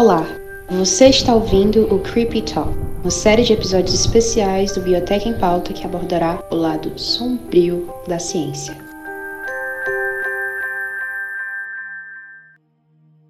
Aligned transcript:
Olá, 0.00 0.26
você 0.66 1.10
está 1.10 1.34
ouvindo 1.34 1.82
o 1.94 1.98
Creepy 2.00 2.40
Talk, 2.40 2.74
uma 3.02 3.10
série 3.10 3.44
de 3.44 3.52
episódios 3.52 3.92
especiais 3.92 4.72
do 4.72 4.80
Biblioteca 4.80 5.28
em 5.28 5.38
Pauta 5.38 5.74
que 5.74 5.84
abordará 5.84 6.42
o 6.50 6.54
lado 6.54 6.98
sombrio 6.98 7.86
da 8.08 8.18
ciência. 8.18 8.74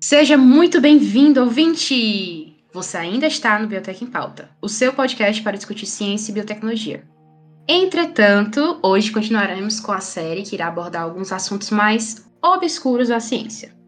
Seja 0.01 0.39
muito 0.39 0.81
bem-vindo, 0.81 1.41
ouvinte! 1.41 2.55
Você 2.73 2.97
ainda 2.97 3.27
está 3.27 3.59
no 3.59 3.67
Biblioteca 3.67 4.05
em 4.05 4.07
Pauta, 4.07 4.49
o 4.63 4.69
seu 4.69 4.93
podcast 4.93 5.43
para 5.43 5.57
discutir 5.57 5.87
ciência 5.87 6.31
e 6.31 6.35
biotecnologia. 6.35 7.03
Entretanto, 7.67 8.79
hoje 8.81 9.11
continuaremos 9.11 9.81
com 9.81 9.91
a 9.91 10.01
série 10.01 10.45
que 10.45 10.55
irá 10.55 10.69
abordar 10.69 11.03
alguns 11.03 11.33
assuntos 11.33 11.69
mais 11.71 12.25
obscuros 12.41 13.09
da 13.09 13.19
ciência 13.19 13.80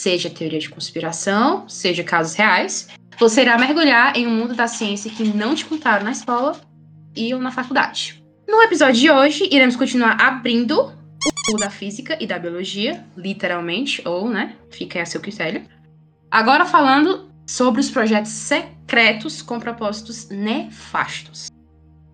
seja 0.00 0.30
teoria 0.30 0.58
de 0.58 0.70
conspiração, 0.70 1.68
seja 1.68 2.02
casos 2.02 2.34
reais, 2.34 2.88
você 3.18 3.42
irá 3.42 3.58
mergulhar 3.58 4.16
em 4.16 4.26
um 4.26 4.30
mundo 4.30 4.54
da 4.54 4.66
ciência 4.66 5.10
que 5.10 5.24
não 5.24 5.54
te 5.54 5.66
contaram 5.66 6.04
na 6.04 6.12
escola 6.12 6.58
e 7.14 7.34
ou 7.34 7.40
na 7.40 7.50
faculdade. 7.50 8.24
No 8.48 8.62
episódio 8.62 8.98
de 8.98 9.10
hoje, 9.10 9.48
iremos 9.52 9.76
continuar 9.76 10.18
abrindo 10.18 10.90
o 11.52 11.56
da 11.58 11.68
física 11.68 12.16
e 12.18 12.26
da 12.26 12.38
biologia, 12.38 13.04
literalmente, 13.14 14.00
ou, 14.08 14.30
né, 14.30 14.56
fica 14.70 15.02
a 15.02 15.04
seu 15.04 15.20
critério. 15.20 15.66
Agora 16.30 16.64
falando 16.64 17.30
sobre 17.46 17.82
os 17.82 17.90
projetos 17.90 18.32
secretos 18.32 19.42
com 19.42 19.60
propósitos 19.60 20.30
nefastos. 20.30 21.48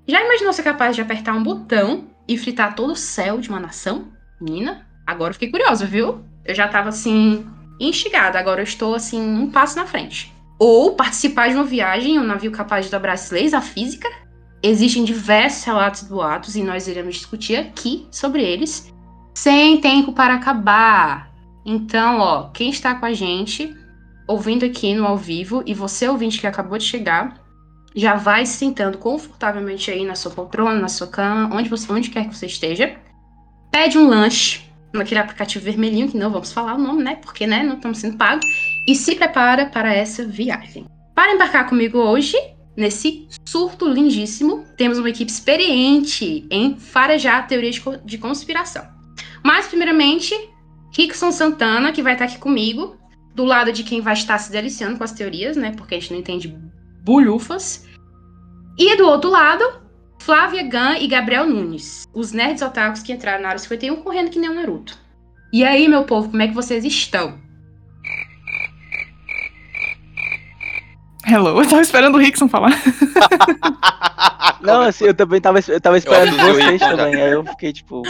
Já 0.08 0.24
imaginou 0.24 0.52
ser 0.52 0.64
capaz 0.64 0.96
de 0.96 1.02
apertar 1.02 1.34
um 1.34 1.42
botão 1.42 2.08
e 2.26 2.36
fritar 2.36 2.74
todo 2.74 2.94
o 2.94 2.96
céu 2.96 3.38
de 3.38 3.48
uma 3.48 3.60
nação? 3.60 4.08
Menina, 4.40 4.84
agora 5.06 5.32
fiquei 5.32 5.50
curiosa, 5.50 5.86
viu? 5.86 6.24
Eu 6.44 6.54
já 6.54 6.66
tava 6.68 6.88
assim, 6.88 7.46
instigada. 7.80 8.38
Agora 8.38 8.60
eu 8.60 8.64
estou, 8.64 8.94
assim, 8.94 9.20
um 9.20 9.50
passo 9.50 9.76
na 9.76 9.86
frente. 9.86 10.32
Ou 10.58 10.94
participar 10.94 11.48
de 11.48 11.54
uma 11.54 11.64
viagem 11.64 12.14
em 12.14 12.18
um 12.18 12.24
navio 12.24 12.50
capaz 12.50 12.86
de 12.86 12.90
dobrar 12.90 13.12
as 13.12 13.30
leis 13.30 13.52
da 13.52 13.60
física. 13.60 14.08
Existem 14.62 15.04
diversos 15.04 15.64
relatos 15.64 16.02
e 16.02 16.06
boatos 16.06 16.56
e 16.56 16.62
nós 16.62 16.88
iremos 16.88 17.16
discutir 17.16 17.56
aqui 17.56 18.06
sobre 18.10 18.42
eles 18.42 18.92
sem 19.34 19.78
tempo 19.80 20.12
para 20.12 20.34
acabar. 20.34 21.30
Então, 21.64 22.20
ó, 22.20 22.44
quem 22.50 22.70
está 22.70 22.94
com 22.94 23.04
a 23.04 23.12
gente, 23.12 23.76
ouvindo 24.26 24.64
aqui 24.64 24.94
no 24.94 25.04
ao 25.04 25.16
vivo, 25.16 25.62
e 25.66 25.74
você 25.74 26.08
ouvinte 26.08 26.40
que 26.40 26.46
acabou 26.46 26.78
de 26.78 26.84
chegar, 26.84 27.44
já 27.94 28.14
vai 28.14 28.46
se 28.46 28.54
sentando 28.54 28.98
confortavelmente 28.98 29.90
aí 29.90 30.04
na 30.04 30.14
sua 30.14 30.30
poltrona, 30.30 30.80
na 30.80 30.88
sua 30.88 31.06
cama, 31.06 31.54
onde, 31.54 31.68
você, 31.68 31.92
onde 31.92 32.08
quer 32.08 32.28
que 32.28 32.36
você 32.36 32.46
esteja. 32.46 32.96
Pede 33.70 33.98
um 33.98 34.08
lanche, 34.08 34.65
naquele 34.92 35.20
aplicativo 35.20 35.64
vermelhinho, 35.64 36.08
que 36.08 36.16
não 36.16 36.30
vamos 36.30 36.52
falar 36.52 36.74
o 36.74 36.78
nome, 36.78 37.02
né? 37.02 37.16
Porque, 37.16 37.46
né, 37.46 37.62
não 37.62 37.76
estamos 37.76 37.98
sendo 37.98 38.16
pagos. 38.16 38.44
E 38.86 38.94
se 38.94 39.14
prepara 39.14 39.66
para 39.66 39.92
essa 39.92 40.24
viagem. 40.24 40.86
Para 41.14 41.34
embarcar 41.34 41.68
comigo 41.68 41.98
hoje, 41.98 42.36
nesse 42.76 43.26
surto 43.46 43.88
lindíssimo, 43.88 44.64
temos 44.76 44.98
uma 44.98 45.10
equipe 45.10 45.30
experiente 45.30 46.46
em 46.50 46.76
farejar 46.78 47.46
teorias 47.46 47.82
de 48.04 48.18
conspiração. 48.18 48.86
Mas, 49.42 49.66
primeiramente, 49.66 50.34
Rickson 50.94 51.32
Santana, 51.32 51.92
que 51.92 52.02
vai 52.02 52.14
estar 52.14 52.26
aqui 52.26 52.38
comigo, 52.38 52.96
do 53.34 53.44
lado 53.44 53.72
de 53.72 53.84
quem 53.84 54.00
vai 54.00 54.14
estar 54.14 54.38
se 54.38 54.50
deliciando 54.50 54.96
com 54.96 55.04
as 55.04 55.12
teorias, 55.12 55.56
né? 55.56 55.72
Porque 55.76 55.94
a 55.94 56.00
gente 56.00 56.12
não 56.12 56.20
entende 56.20 56.56
bulhufas. 57.02 57.86
E 58.78 58.96
do 58.96 59.06
outro 59.06 59.30
lado, 59.30 59.64
Flávia 60.26 60.64
Gun 60.64 60.96
e 60.98 61.06
Gabriel 61.06 61.46
Nunes, 61.46 62.04
os 62.12 62.32
nerds 62.32 62.60
otakus 62.60 63.00
que 63.00 63.12
entraram 63.12 63.42
na 63.42 63.50
área 63.50 63.60
51 63.60 64.02
correndo 64.02 64.28
que 64.28 64.40
nem 64.40 64.50
o 64.50 64.54
Naruto. 64.54 64.98
E 65.52 65.64
aí, 65.64 65.86
meu 65.86 66.02
povo, 66.02 66.28
como 66.28 66.42
é 66.42 66.48
que 66.48 66.52
vocês 66.52 66.84
estão? 66.84 67.38
Hello, 71.24 71.62
eu 71.62 71.68
tava 71.68 71.80
esperando 71.80 72.16
o 72.16 72.18
Rickson 72.18 72.48
falar. 72.48 72.72
Não, 74.60 74.82
assim, 74.82 75.04
eu 75.04 75.14
também 75.14 75.40
tava, 75.40 75.60
eu 75.60 75.80
tava 75.80 75.96
esperando 75.96 76.36
eu 76.36 76.54
vocês 76.54 76.80
também. 76.80 77.22
Aí 77.22 77.30
eu 77.30 77.44
fiquei 77.44 77.72
tipo. 77.72 78.02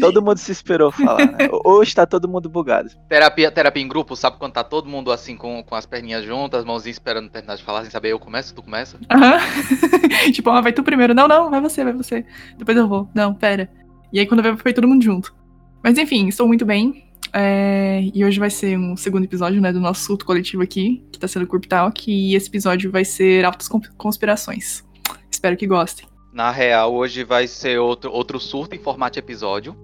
Todo 0.00 0.22
mundo 0.22 0.38
se 0.38 0.52
esperou 0.52 0.90
falar, 0.90 1.26
né? 1.26 1.48
Hoje 1.64 1.94
tá 1.94 2.06
todo 2.06 2.28
mundo 2.28 2.48
bugado. 2.48 2.90
Terapia, 3.08 3.50
terapia 3.50 3.82
em 3.82 3.88
grupo, 3.88 4.16
sabe 4.16 4.38
quando 4.38 4.52
tá 4.52 4.64
todo 4.64 4.88
mundo 4.88 5.10
assim 5.12 5.36
com, 5.36 5.62
com 5.62 5.74
as 5.74 5.86
perninhas 5.86 6.24
juntas, 6.24 6.60
as 6.60 6.66
mãozinhas 6.66 6.96
esperando 6.96 7.28
terminar 7.28 7.56
de 7.56 7.62
falar, 7.62 7.82
sem 7.82 7.90
saber, 7.90 8.12
eu 8.12 8.18
começo, 8.18 8.54
tu 8.54 8.62
começa? 8.62 8.98
Aham. 9.10 9.38
tipo, 10.32 10.50
ah, 10.50 10.60
vai 10.60 10.72
tu 10.72 10.82
primeiro. 10.82 11.14
Não, 11.14 11.28
não, 11.28 11.50
vai 11.50 11.60
você, 11.60 11.84
vai 11.84 11.92
você. 11.92 12.24
Depois 12.56 12.76
eu 12.76 12.88
vou. 12.88 13.08
Não, 13.14 13.34
pera. 13.34 13.70
E 14.12 14.20
aí 14.20 14.26
quando 14.26 14.42
vai, 14.42 14.56
foi 14.56 14.72
todo 14.72 14.88
mundo 14.88 15.02
junto. 15.02 15.34
Mas 15.82 15.98
enfim, 15.98 16.28
estou 16.28 16.46
muito 16.46 16.64
bem. 16.64 17.04
É... 17.32 18.08
E 18.14 18.24
hoje 18.24 18.38
vai 18.38 18.50
ser 18.50 18.78
um 18.78 18.96
segundo 18.96 19.24
episódio, 19.24 19.60
né, 19.60 19.72
do 19.72 19.80
nosso 19.80 20.02
surto 20.02 20.24
coletivo 20.24 20.62
aqui, 20.62 21.04
que 21.12 21.18
tá 21.18 21.28
sendo 21.28 21.44
o 21.44 21.46
Curp 21.46 21.66
Talk. 21.66 22.10
E 22.10 22.34
esse 22.34 22.48
episódio 22.48 22.90
vai 22.90 23.04
ser 23.04 23.44
altas 23.44 23.68
conspirações. 23.96 24.84
Espero 25.30 25.56
que 25.56 25.66
gostem. 25.66 26.06
Na 26.36 26.50
real, 26.50 26.94
hoje 26.94 27.24
vai 27.24 27.46
ser 27.48 27.78
outro, 27.80 28.12
outro 28.12 28.38
surto 28.38 28.76
em 28.76 28.78
formato 28.78 29.18
episódio. 29.18 29.74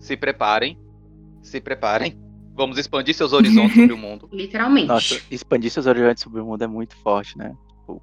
Se 0.00 0.16
preparem. 0.16 0.80
Se 1.42 1.60
preparem. 1.60 2.18
Vamos 2.54 2.78
expandir 2.78 3.14
seus 3.14 3.34
horizontes 3.34 3.74
sobre 3.76 3.92
o 3.92 3.98
mundo. 3.98 4.26
Literalmente. 4.32 4.86
Nossa, 4.86 5.20
expandir 5.30 5.70
seus 5.70 5.84
horizontes 5.84 6.22
sobre 6.22 6.40
o 6.40 6.46
mundo 6.46 6.64
é 6.64 6.66
muito 6.66 6.96
forte, 6.96 7.36
né? 7.36 7.54
Tipo, 7.68 8.00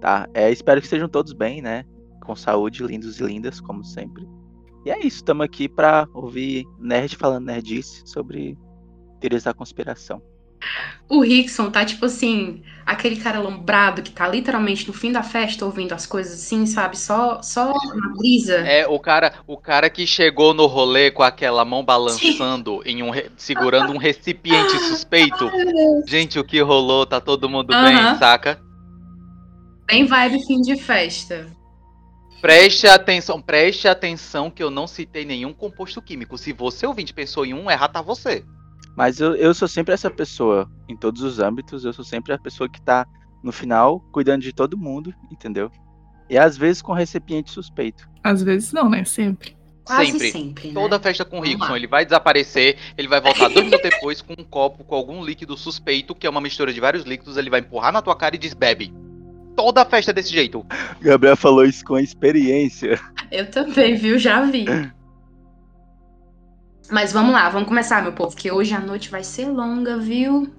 tá. 0.00 0.30
É, 0.32 0.50
espero 0.50 0.80
que 0.80 0.86
estejam 0.86 1.10
todos 1.10 1.34
bem, 1.34 1.60
né? 1.60 1.84
Com 2.24 2.34
saúde, 2.34 2.82
lindos 2.82 3.20
e 3.20 3.22
lindas, 3.22 3.60
como 3.60 3.84
sempre. 3.84 4.26
E 4.86 4.90
é 4.90 4.98
isso, 5.00 5.16
estamos 5.16 5.44
aqui 5.44 5.68
para 5.68 6.08
ouvir 6.14 6.64
nerd 6.78 7.16
falando 7.16 7.44
nerdice 7.44 8.00
sobre 8.06 8.56
teorias 9.20 9.42
da 9.42 9.52
conspiração. 9.52 10.22
O 11.08 11.20
Rickson 11.20 11.70
tá 11.70 11.84
tipo 11.84 12.06
assim, 12.06 12.62
aquele 12.86 13.16
cara 13.16 13.38
lombrado 13.38 14.02
que 14.02 14.10
tá 14.10 14.28
literalmente 14.28 14.86
no 14.86 14.92
fim 14.92 15.12
da 15.12 15.22
festa 15.22 15.64
ouvindo 15.64 15.92
as 15.92 16.06
coisas 16.06 16.34
assim, 16.34 16.66
sabe? 16.66 16.98
Só 16.98 17.42
só 17.42 17.72
na 17.72 18.16
brisa. 18.16 18.56
É, 18.58 18.86
o 18.86 18.98
cara, 18.98 19.34
o 19.46 19.56
cara 19.56 19.88
que 19.88 20.06
chegou 20.06 20.52
no 20.54 20.66
rolê 20.66 21.10
com 21.10 21.22
aquela 21.22 21.64
mão 21.64 21.84
balançando 21.84 22.82
em 22.84 23.02
um 23.02 23.10
segurando 23.36 23.92
um 23.92 23.96
recipiente 23.96 24.78
suspeito. 24.88 25.50
Gente, 26.06 26.38
o 26.38 26.44
que 26.44 26.60
rolou? 26.60 27.06
Tá 27.06 27.20
todo 27.20 27.48
mundo 27.48 27.68
bem, 27.68 28.18
saca? 28.18 28.60
Bem 29.86 30.04
vibe 30.04 30.46
fim 30.46 30.60
de 30.60 30.76
festa. 30.76 31.46
Preste 32.40 32.86
atenção, 32.86 33.40
preste 33.40 33.86
atenção 33.86 34.50
que 34.50 34.62
eu 34.62 34.70
não 34.70 34.86
citei 34.86 35.24
nenhum 35.24 35.52
composto 35.52 36.00
químico. 36.00 36.38
Se 36.38 36.52
você 36.52 36.86
ouvinte 36.86 37.12
pensou 37.12 37.44
em 37.44 37.52
um, 37.52 37.70
errar 37.70 37.88
tá 37.88 38.00
você. 38.00 38.44
Mas 39.00 39.18
eu, 39.18 39.34
eu 39.34 39.54
sou 39.54 39.66
sempre 39.66 39.94
essa 39.94 40.10
pessoa, 40.10 40.70
em 40.86 40.94
todos 40.94 41.22
os 41.22 41.38
âmbitos, 41.38 41.86
eu 41.86 41.92
sou 41.94 42.04
sempre 42.04 42.34
a 42.34 42.38
pessoa 42.38 42.68
que 42.68 42.82
tá 42.82 43.06
no 43.42 43.50
final 43.50 43.98
cuidando 44.12 44.42
de 44.42 44.52
todo 44.52 44.76
mundo, 44.76 45.14
entendeu? 45.32 45.72
E 46.28 46.36
às 46.36 46.58
vezes 46.58 46.82
com 46.82 46.92
recipiente 46.92 47.50
suspeito. 47.50 48.06
Às 48.22 48.42
vezes 48.42 48.74
não, 48.74 48.90
né? 48.90 49.02
Sempre. 49.06 49.56
Quase 49.86 50.10
sempre. 50.10 50.32
sempre 50.32 50.68
né? 50.68 50.74
Toda 50.74 51.00
festa 51.00 51.24
com 51.24 51.38
o 51.38 51.40
Rickson, 51.40 51.74
ele 51.74 51.86
vai 51.86 52.04
desaparecer, 52.04 52.76
ele 52.98 53.08
vai 53.08 53.22
voltar 53.22 53.48
dois 53.48 53.64
minutos 53.64 53.88
depois 53.88 54.20
com 54.20 54.34
um 54.34 54.44
copo 54.44 54.84
com 54.84 54.94
algum 54.94 55.24
líquido 55.24 55.56
suspeito, 55.56 56.14
que 56.14 56.26
é 56.26 56.30
uma 56.30 56.42
mistura 56.42 56.70
de 56.70 56.78
vários 56.78 57.04
líquidos, 57.04 57.38
ele 57.38 57.48
vai 57.48 57.60
empurrar 57.60 57.94
na 57.94 58.02
tua 58.02 58.14
cara 58.14 58.36
e 58.36 58.38
diz 58.38 58.52
bebe. 58.52 58.92
Toda 59.56 59.82
festa 59.86 60.10
é 60.10 60.14
desse 60.14 60.30
jeito. 60.30 60.62
Gabriel 61.00 61.38
falou 61.38 61.64
isso 61.64 61.82
com 61.86 61.98
experiência. 61.98 63.00
Eu 63.32 63.50
também, 63.50 63.94
viu? 63.94 64.18
Já 64.18 64.42
vi. 64.42 64.66
Mas 66.90 67.12
vamos 67.12 67.32
lá, 67.32 67.48
vamos 67.48 67.68
começar, 67.68 68.02
meu 68.02 68.12
povo, 68.12 68.36
que 68.36 68.50
hoje 68.50 68.74
a 68.74 68.80
noite 68.80 69.10
vai 69.10 69.22
ser 69.22 69.46
longa, 69.46 69.96
viu? 69.96 70.52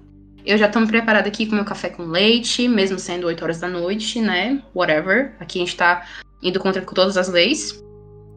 Eu 0.44 0.56
já 0.56 0.68
tô 0.68 0.80
me 0.80 0.86
preparada 0.86 1.28
aqui 1.28 1.46
com 1.46 1.54
meu 1.54 1.64
café 1.64 1.90
com 1.90 2.04
leite, 2.04 2.66
mesmo 2.66 2.98
sendo 2.98 3.26
8 3.26 3.42
horas 3.44 3.60
da 3.60 3.68
noite, 3.68 4.20
né? 4.20 4.62
Whatever. 4.74 5.36
Aqui 5.38 5.58
a 5.58 5.64
gente 5.64 5.76
tá 5.76 6.06
indo 6.42 6.58
contra 6.58 6.80
todas 6.82 7.16
as 7.16 7.28
leis. 7.28 7.84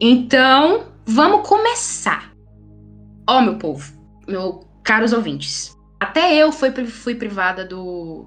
Então, 0.00 0.88
vamos 1.06 1.48
começar. 1.48 2.30
Ó, 3.28 3.38
oh, 3.38 3.40
meu 3.40 3.56
povo, 3.56 3.92
meus 4.28 4.60
caros 4.84 5.12
ouvintes. 5.12 5.74
Até 5.98 6.34
eu 6.34 6.52
fui, 6.52 6.70
fui 6.86 7.14
privada 7.14 7.64
do, 7.64 8.26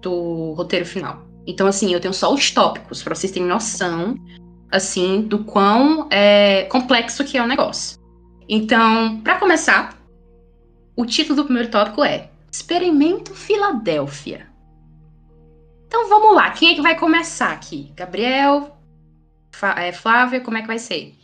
do 0.00 0.52
roteiro 0.52 0.86
final. 0.86 1.26
Então, 1.46 1.66
assim, 1.66 1.92
eu 1.92 2.00
tenho 2.00 2.14
só 2.14 2.32
os 2.32 2.50
tópicos, 2.52 3.02
para 3.02 3.14
vocês 3.14 3.32
terem 3.32 3.48
noção, 3.48 4.14
assim, 4.70 5.22
do 5.22 5.44
quão 5.44 6.06
é, 6.10 6.62
complexo 6.70 7.24
que 7.24 7.36
é 7.36 7.42
o 7.42 7.46
negócio. 7.46 8.01
Então, 8.48 9.20
para 9.20 9.38
começar, 9.38 9.98
o 10.96 11.06
título 11.06 11.36
do 11.36 11.44
primeiro 11.44 11.70
tópico 11.70 12.04
é 12.04 12.30
Experimento 12.50 13.34
Filadélfia. 13.34 14.46
Então 15.86 16.08
vamos 16.08 16.34
lá, 16.34 16.50
quem 16.50 16.72
é 16.72 16.74
que 16.74 16.80
vai 16.80 16.98
começar 16.98 17.52
aqui? 17.52 17.92
Gabriel, 17.94 18.76
é, 19.76 19.92
Flávia, 19.92 20.40
como 20.40 20.56
é 20.56 20.62
que 20.62 20.66
vai 20.66 20.78
ser? 20.78 21.14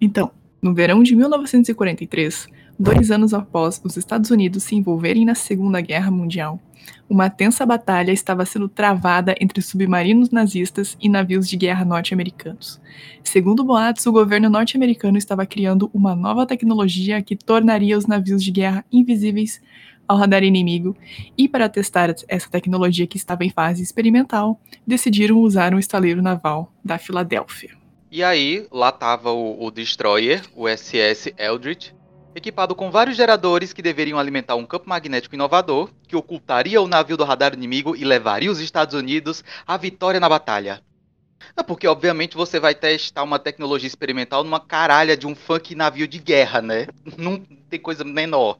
Então, 0.00 0.32
no 0.60 0.74
verão 0.74 1.02
de 1.02 1.14
1943, 1.14 2.48
dois 2.78 3.10
anos 3.10 3.32
após 3.32 3.80
os 3.84 3.96
Estados 3.96 4.30
Unidos 4.30 4.62
se 4.64 4.74
envolverem 4.74 5.24
na 5.24 5.34
Segunda 5.34 5.80
Guerra 5.80 6.10
Mundial, 6.10 6.60
uma 7.08 7.30
tensa 7.30 7.64
batalha 7.64 8.12
estava 8.12 8.44
sendo 8.44 8.68
travada 8.68 9.34
entre 9.40 9.60
submarinos 9.62 10.30
nazistas 10.30 10.96
e 11.00 11.08
navios 11.08 11.48
de 11.48 11.56
guerra 11.56 11.84
norte-americanos. 11.84 12.80
Segundo 13.22 13.64
boatos, 13.64 14.06
o 14.06 14.12
governo 14.12 14.48
norte-americano 14.48 15.18
estava 15.18 15.46
criando 15.46 15.90
uma 15.92 16.14
nova 16.14 16.46
tecnologia 16.46 17.22
que 17.22 17.36
tornaria 17.36 17.96
os 17.96 18.06
navios 18.06 18.42
de 18.42 18.50
guerra 18.50 18.84
invisíveis 18.90 19.60
ao 20.06 20.18
radar 20.18 20.42
inimigo 20.42 20.96
e, 21.36 21.48
para 21.48 21.68
testar 21.68 22.14
essa 22.28 22.50
tecnologia 22.50 23.06
que 23.06 23.16
estava 23.16 23.44
em 23.44 23.50
fase 23.50 23.82
experimental, 23.82 24.60
decidiram 24.86 25.38
usar 25.38 25.74
um 25.74 25.78
estaleiro 25.78 26.22
naval 26.22 26.72
da 26.84 26.98
Filadélfia. 26.98 27.70
E 28.10 28.22
aí, 28.22 28.66
lá 28.70 28.90
estava 28.90 29.32
o, 29.32 29.64
o 29.64 29.70
Destroyer, 29.70 30.42
o 30.54 30.68
SS 30.68 31.34
Eldridge, 31.36 31.93
equipado 32.34 32.74
com 32.74 32.90
vários 32.90 33.16
geradores 33.16 33.72
que 33.72 33.82
deveriam 33.82 34.18
alimentar 34.18 34.56
um 34.56 34.66
campo 34.66 34.88
magnético 34.88 35.34
inovador 35.34 35.90
que 36.06 36.16
ocultaria 36.16 36.80
o 36.80 36.88
navio 36.88 37.16
do 37.16 37.24
radar 37.24 37.54
inimigo 37.54 37.94
e 37.94 38.04
levaria 38.04 38.50
os 38.50 38.60
Estados 38.60 38.94
Unidos 38.94 39.44
à 39.66 39.76
vitória 39.76 40.20
na 40.20 40.28
batalha. 40.28 40.82
É 41.56 41.62
porque, 41.62 41.86
obviamente, 41.86 42.36
você 42.36 42.58
vai 42.58 42.74
testar 42.74 43.22
uma 43.22 43.38
tecnologia 43.38 43.86
experimental 43.86 44.42
numa 44.42 44.58
caralha 44.58 45.16
de 45.16 45.26
um 45.26 45.34
funk 45.34 45.74
navio 45.74 46.08
de 46.08 46.18
guerra, 46.18 46.60
né? 46.60 46.86
Não 47.16 47.38
tem 47.68 47.78
coisa 47.78 48.02
menor. 48.02 48.58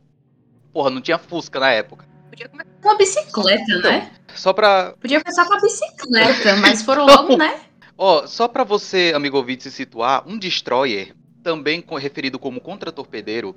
Porra, 0.73 0.91
não 0.91 1.01
tinha 1.01 1.19
Fusca 1.19 1.59
na 1.59 1.71
época. 1.71 2.05
Podia 2.31 2.49
começar 2.49 2.71
com 2.83 2.89
uma 2.89 2.99
bicicleta, 2.99 3.65
então, 3.69 3.91
né? 3.91 4.13
Só 4.35 4.53
pra. 4.53 4.95
Podia 5.01 5.21
começar 5.21 5.47
com 5.47 5.55
a 5.55 5.61
bicicleta, 5.61 6.57
mas 6.57 6.83
foram 6.83 7.07
logo, 7.07 7.37
né? 7.39 7.61
Ó, 7.97 8.27
só 8.27 8.49
pra 8.49 8.65
você, 8.65 9.13
amigo 9.15 9.37
ouvinte, 9.37 9.63
se 9.63 9.71
situar, 9.71 10.25
um 10.27 10.37
destroyer, 10.37 11.15
também 11.45 11.85
referido 12.01 12.39
como 12.39 12.61
contratorpedeiro, 12.61 13.55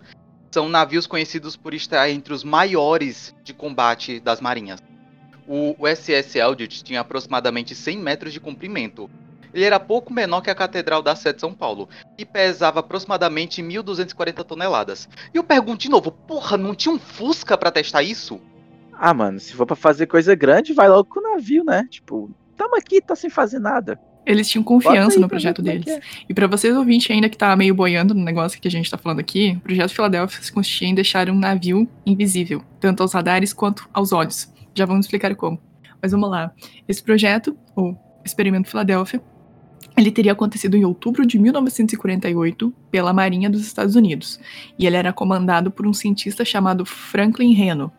são 0.51 0.67
navios 0.67 1.07
conhecidos 1.07 1.55
por 1.55 1.73
estar 1.73 2.09
entre 2.09 2.33
os 2.33 2.43
maiores 2.43 3.33
de 3.43 3.53
combate 3.53 4.19
das 4.19 4.41
marinhas. 4.41 4.83
O 5.47 5.75
USS 5.79 6.35
Eldridge 6.35 6.83
tinha 6.83 6.99
aproximadamente 6.99 7.73
100 7.73 7.97
metros 7.97 8.33
de 8.33 8.39
comprimento. 8.39 9.09
Ele 9.53 9.63
era 9.63 9.79
pouco 9.79 10.11
menor 10.11 10.41
que 10.41 10.49
a 10.49 10.55
Catedral 10.55 11.01
da 11.01 11.15
Sé 11.15 11.31
de 11.31 11.39
São 11.39 11.53
Paulo 11.53 11.87
e 12.17 12.25
pesava 12.25 12.81
aproximadamente 12.81 13.63
1.240 13.63 14.43
toneladas. 14.43 15.07
E 15.33 15.37
eu 15.37 15.43
pergunto 15.43 15.83
de 15.83 15.89
novo, 15.89 16.11
porra, 16.11 16.57
não 16.57 16.75
tinha 16.75 16.93
um 16.93 16.99
Fusca 16.99 17.57
para 17.57 17.71
testar 17.71 18.03
isso? 18.03 18.41
Ah, 18.91 19.13
mano, 19.13 19.39
se 19.39 19.53
for 19.53 19.65
para 19.65 19.75
fazer 19.75 20.07
coisa 20.07 20.35
grande, 20.35 20.73
vai 20.73 20.89
logo 20.89 21.05
com 21.05 21.19
o 21.21 21.23
navio, 21.23 21.63
né? 21.63 21.87
Tipo, 21.89 22.29
tamo 22.57 22.75
aqui, 22.75 23.01
tá 23.01 23.15
sem 23.15 23.29
fazer 23.29 23.59
nada. 23.59 23.97
Eles 24.27 24.49
tinham 24.49 24.61
confiança 24.61 25.17
no 25.21 25.29
projeto 25.29 25.61
é 25.61 25.63
deles. 25.63 25.87
É. 25.87 26.01
E 26.27 26.33
para 26.33 26.47
vocês 26.47 26.75
ouvintes 26.75 27.09
ainda 27.09 27.29
que 27.29 27.37
tá 27.37 27.55
meio 27.55 27.73
boiando 27.73 28.13
no 28.13 28.21
negócio 28.21 28.59
que 28.59 28.67
a 28.67 28.71
gente 28.71 28.91
tá 28.91 28.97
falando 28.97 29.19
aqui, 29.19 29.53
o 29.57 29.61
projeto 29.61 29.93
Filadélfia 29.93 30.43
se 30.43 30.51
consistia 30.51 30.89
em 30.89 30.93
deixar 30.93 31.29
um 31.29 31.39
navio 31.39 31.87
invisível, 32.05 32.61
tanto 32.77 33.01
aos 33.01 33.13
radares 33.13 33.53
quanto 33.53 33.87
aos 33.93 34.11
olhos. 34.11 34.53
Já 34.75 34.85
vamos 34.85 35.05
explicar 35.05 35.33
como. 35.33 35.57
Mas 36.01 36.11
vamos 36.11 36.29
lá. 36.29 36.51
Esse 36.85 37.01
projeto, 37.01 37.57
o 37.73 37.95
Experimento 38.25 38.69
Filadélfia, 38.69 39.21
ele 39.95 40.11
teria 40.11 40.33
acontecido 40.33 40.75
em 40.75 40.83
outubro 40.83 41.25
de 41.25 41.39
1948 41.39 42.73
pela 42.91 43.13
Marinha 43.13 43.49
dos 43.49 43.61
Estados 43.61 43.95
Unidos. 43.95 44.41
E 44.77 44.85
ele 44.85 44.97
era 44.97 45.13
comandado 45.13 45.71
por 45.71 45.87
um 45.87 45.93
cientista 45.93 46.43
chamado 46.43 46.85
Franklin 46.85 47.53
Reno, 47.53 47.93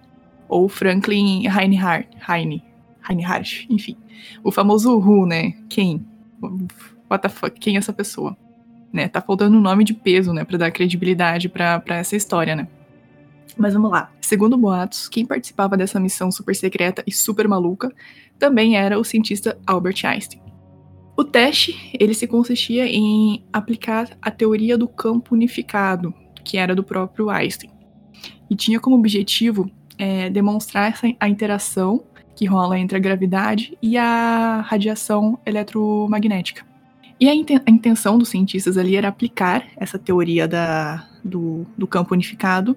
ou 0.46 0.68
Franklin 0.68 1.48
Reinhardt, 1.48 2.08
Heine, 2.28 2.62
Reinhardt, 3.00 3.66
enfim. 3.70 3.96
O 4.44 4.52
famoso 4.52 4.94
Who, 4.98 5.24
né? 5.24 5.54
Quem? 5.70 6.04
What 6.40 7.22
the 7.22 7.28
fuck? 7.28 7.58
Quem 7.58 7.76
é 7.76 7.78
essa 7.78 7.92
pessoa? 7.92 8.36
Né? 8.92 9.08
Tá 9.08 9.20
faltando 9.20 9.56
um 9.56 9.60
nome 9.60 9.84
de 9.84 9.94
peso, 9.94 10.32
né? 10.32 10.44
Pra 10.44 10.58
dar 10.58 10.70
credibilidade 10.70 11.48
para 11.48 11.82
essa 11.88 12.16
história, 12.16 12.56
né? 12.56 12.68
Mas 13.56 13.74
vamos 13.74 13.90
lá. 13.90 14.10
Segundo 14.20 14.56
boatos, 14.56 15.08
quem 15.08 15.26
participava 15.26 15.76
dessa 15.76 15.98
missão 15.98 16.30
super 16.30 16.54
secreta 16.54 17.02
e 17.06 17.12
super 17.12 17.48
maluca 17.48 17.92
também 18.38 18.76
era 18.76 18.98
o 18.98 19.04
cientista 19.04 19.58
Albert 19.66 20.04
Einstein. 20.04 20.40
O 21.16 21.24
teste, 21.24 21.90
ele 21.98 22.14
se 22.14 22.28
consistia 22.28 22.86
em 22.86 23.44
aplicar 23.52 24.16
a 24.22 24.30
teoria 24.30 24.78
do 24.78 24.86
campo 24.86 25.34
unificado, 25.34 26.14
que 26.44 26.56
era 26.56 26.76
do 26.76 26.84
próprio 26.84 27.28
Einstein. 27.28 27.72
E 28.48 28.54
tinha 28.54 28.78
como 28.78 28.96
objetivo 28.96 29.68
é, 29.98 30.30
demonstrar 30.30 30.92
essa, 30.92 31.08
a 31.18 31.28
interação 31.28 32.04
que 32.38 32.46
rola 32.46 32.78
entre 32.78 32.96
a 32.96 33.00
gravidade 33.00 33.76
e 33.82 33.98
a 33.98 34.60
radiação 34.60 35.36
eletromagnética. 35.44 36.64
E 37.18 37.28
a, 37.28 37.34
intenção 37.34 38.16
dos 38.16 38.28
cientistas 38.28 38.78
ali 38.78 38.94
era 38.94 39.08
aplicar 39.08 39.66
essa 39.76 39.98
teoria 39.98 40.46
da, 40.46 41.04
do, 41.24 41.66
do 41.76 41.84
campo 41.84 42.14
unificado 42.14 42.76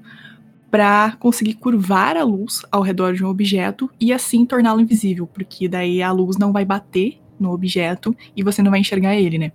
para 0.71 1.15
conseguir 1.19 1.53
curvar 1.53 2.17
a 2.17 2.23
luz 2.23 2.63
ao 2.71 2.81
redor 2.81 3.13
de 3.13 3.23
um 3.23 3.27
objeto 3.27 3.87
e 3.99 4.11
assim 4.11 4.47
torná-lo 4.47 4.81
invisível, 4.81 5.27
porque 5.27 5.67
daí 5.67 6.01
a 6.01 6.11
luz 6.11 6.39
não 6.39 6.51
vai 6.51 6.65
bater 6.65 7.19
no 7.39 7.51
objeto 7.51 8.17
e 8.35 8.41
você 8.41 8.63
não 8.63 8.71
vai 8.71 8.79
enxergar 8.79 9.15
ele, 9.15 9.37
né? 9.37 9.51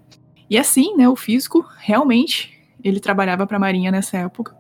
E 0.49 0.57
assim, 0.57 0.97
né, 0.97 1.09
o 1.09 1.17
físico 1.17 1.67
realmente 1.79 2.57
ele 2.85 3.01
trabalhava 3.01 3.45
para 3.45 3.57
a 3.57 3.61
Marinha 3.61 3.91
nessa 3.91 4.19
época. 4.19 4.55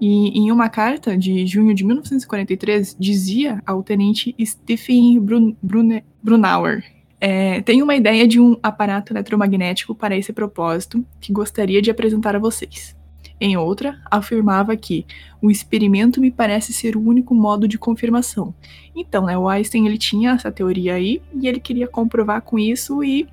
E 0.00 0.38
em 0.38 0.50
uma 0.50 0.68
carta 0.68 1.16
de 1.16 1.46
junho 1.46 1.74
de 1.74 1.84
1943 1.84 2.96
dizia 2.98 3.62
ao 3.64 3.82
tenente 3.82 4.34
Stephen 4.44 5.20
Brun 5.20 5.54
Brune 5.62 6.04
Brunauer 6.22 6.82
é, 7.26 7.62
tenho 7.62 7.84
uma 7.84 7.96
ideia 7.96 8.28
de 8.28 8.38
um 8.38 8.54
aparato 8.62 9.10
eletromagnético 9.10 9.94
para 9.94 10.14
esse 10.14 10.30
propósito 10.30 11.02
que 11.18 11.32
gostaria 11.32 11.80
de 11.80 11.90
apresentar 11.90 12.36
a 12.36 12.38
vocês. 12.38 12.94
Em 13.40 13.56
outra, 13.56 13.98
afirmava 14.10 14.76
que 14.76 15.06
o 15.40 15.50
experimento 15.50 16.20
me 16.20 16.30
parece 16.30 16.74
ser 16.74 16.96
o 16.96 17.00
único 17.00 17.34
modo 17.34 17.66
de 17.66 17.78
confirmação. 17.78 18.54
Então, 18.94 19.24
né, 19.24 19.38
o 19.38 19.48
Einstein 19.48 19.86
ele 19.86 19.96
tinha 19.96 20.32
essa 20.32 20.52
teoria 20.52 20.96
aí 20.96 21.22
e 21.34 21.48
ele 21.48 21.60
queria 21.60 21.88
comprovar 21.88 22.42
com 22.42 22.58
isso 22.58 23.02
e 23.02 23.26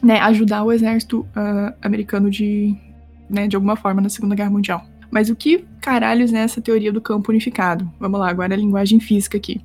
né, 0.00 0.20
ajudar 0.20 0.62
o 0.62 0.70
exército 0.70 1.26
uh, 1.36 1.74
americano 1.82 2.30
de, 2.30 2.76
né, 3.28 3.48
de 3.48 3.56
alguma 3.56 3.74
forma 3.74 4.00
na 4.00 4.08
Segunda 4.08 4.36
Guerra 4.36 4.50
Mundial. 4.50 4.86
Mas 5.10 5.30
o 5.30 5.36
que 5.36 5.64
caralhos 5.80 6.32
é 6.32 6.38
essa 6.38 6.60
teoria 6.60 6.92
do 6.92 7.00
campo 7.00 7.30
unificado? 7.30 7.90
Vamos 7.98 8.20
lá, 8.20 8.30
agora 8.30 8.54
a 8.54 8.56
linguagem 8.56 9.00
física 9.00 9.36
aqui. 9.36 9.60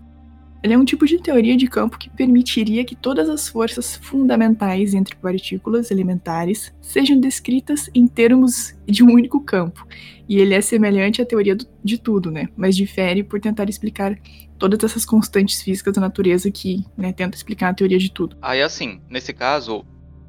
Ele 0.66 0.74
é 0.74 0.78
um 0.80 0.84
tipo 0.84 1.06
de 1.06 1.20
teoria 1.20 1.56
de 1.56 1.68
campo 1.68 1.96
que 1.96 2.10
permitiria 2.10 2.84
que 2.84 2.96
todas 2.96 3.30
as 3.30 3.48
forças 3.48 3.98
fundamentais 3.98 4.96
entre 4.96 5.16
partículas 5.16 5.92
elementares 5.92 6.74
sejam 6.82 7.20
descritas 7.20 7.88
em 7.94 8.08
termos 8.08 8.74
de 8.88 9.04
um 9.04 9.14
único 9.14 9.40
campo. 9.40 9.88
E 10.28 10.40
ele 10.40 10.56
é 10.56 10.62
semelhante 10.62 11.22
à 11.22 11.26
teoria 11.26 11.56
do, 11.56 11.68
de 11.84 12.00
tudo, 12.00 12.32
né? 12.32 12.50
Mas 12.58 12.76
difere 12.76 13.24
por 13.24 13.40
tentar 13.40 13.70
explicar 13.70 14.18
todas 14.58 14.84
essas 14.84 15.06
constantes 15.06 15.62
físicas 15.62 15.94
da 15.94 16.02
natureza 16.02 16.50
que 16.50 16.84
né, 16.98 17.14
tenta 17.14 17.38
explicar 17.38 17.70
a 17.70 17.74
teoria 17.76 18.00
de 18.00 18.12
tudo. 18.12 18.36
Aí, 18.42 18.60
assim, 18.60 19.00
nesse 19.08 19.34
caso, 19.34 19.86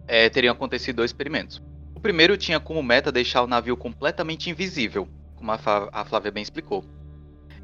é, 0.06 0.28
teriam 0.28 0.52
acontecido 0.52 0.96
dois 0.96 1.10
experimentos. 1.10 1.62
Primeiro 2.06 2.36
tinha 2.36 2.60
como 2.60 2.84
meta 2.84 3.10
deixar 3.10 3.42
o 3.42 3.48
navio 3.48 3.76
completamente 3.76 4.48
invisível, 4.48 5.08
como 5.34 5.50
a 5.50 6.04
Flávia 6.04 6.30
bem 6.30 6.40
explicou. 6.40 6.84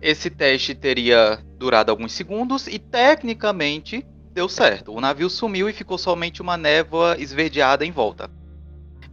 Esse 0.01 0.29
teste 0.29 0.75
teria 0.75 1.39
durado 1.57 1.93
alguns 1.93 2.11
segundos 2.11 2.67
e 2.67 2.77
tecnicamente 2.77 4.05
deu 4.33 4.49
certo. 4.49 4.93
O 4.93 5.01
navio 5.01 5.31
sumiu 5.31 5.71
e 5.71 5.73
ficou 5.73 5.97
somente 5.97 6.43
uma 6.43 6.57
névoa 6.57 7.15
esverdeada 7.21 7.87
em 7.87 7.93
volta. 7.93 8.29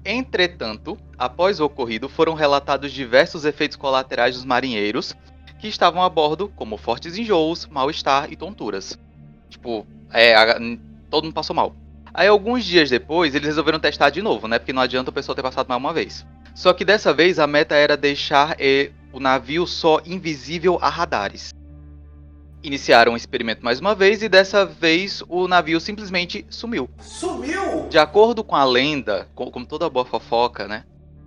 Entretanto, 0.03 0.97
após 1.15 1.59
o 1.59 1.65
ocorrido, 1.65 2.09
foram 2.09 2.33
relatados 2.33 2.91
diversos 2.91 3.45
efeitos 3.45 3.77
colaterais 3.77 4.33
dos 4.33 4.45
marinheiros 4.45 5.15
que 5.59 5.67
estavam 5.67 6.01
a 6.01 6.09
bordo, 6.09 6.51
como 6.55 6.75
fortes 6.75 7.19
enjoos, 7.19 7.67
mal-estar 7.67 8.33
e 8.33 8.35
tonturas. 8.35 8.97
Tipo, 9.47 9.85
é, 10.11 10.33
a, 10.33 10.55
todo 11.07 11.25
mundo 11.25 11.35
passou 11.35 11.55
mal. 11.55 11.75
Aí, 12.13 12.27
alguns 12.27 12.65
dias 12.65 12.89
depois, 12.89 13.35
eles 13.35 13.47
resolveram 13.47 13.79
testar 13.79 14.09
de 14.09 14.21
novo, 14.21 14.47
né? 14.47 14.59
Porque 14.59 14.73
não 14.73 14.81
adianta 14.81 15.09
o 15.09 15.13
pessoal 15.13 15.35
ter 15.35 15.41
passado 15.41 15.67
mal 15.67 15.77
uma 15.77 15.93
vez. 15.93 16.25
Só 16.55 16.73
que 16.73 16.83
dessa 16.83 17.13
vez 17.13 17.39
a 17.39 17.47
meta 17.47 17.75
era 17.75 17.95
deixar 17.95 18.57
o 19.13 19.19
navio 19.19 19.65
só 19.65 20.01
invisível 20.05 20.77
a 20.81 20.89
radares. 20.89 21.53
Iniciaram 22.61 23.13
o 23.13 23.17
experimento 23.17 23.63
mais 23.63 23.79
uma 23.79 23.95
vez 23.95 24.21
e 24.21 24.27
dessa 24.27 24.65
vez 24.65 25.23
o 25.29 25.47
navio 25.47 25.79
simplesmente 25.79 26.45
sumiu. 26.49 26.89
Sumiu? 26.99 27.87
De 27.89 27.97
acordo 27.97 28.43
com 28.43 28.55
a 28.55 28.65
lenda, 28.65 29.29
como 29.33 29.65
toda 29.65 29.89
boa 29.89 30.05
fofoca, 30.05 30.67
né? 30.67 30.83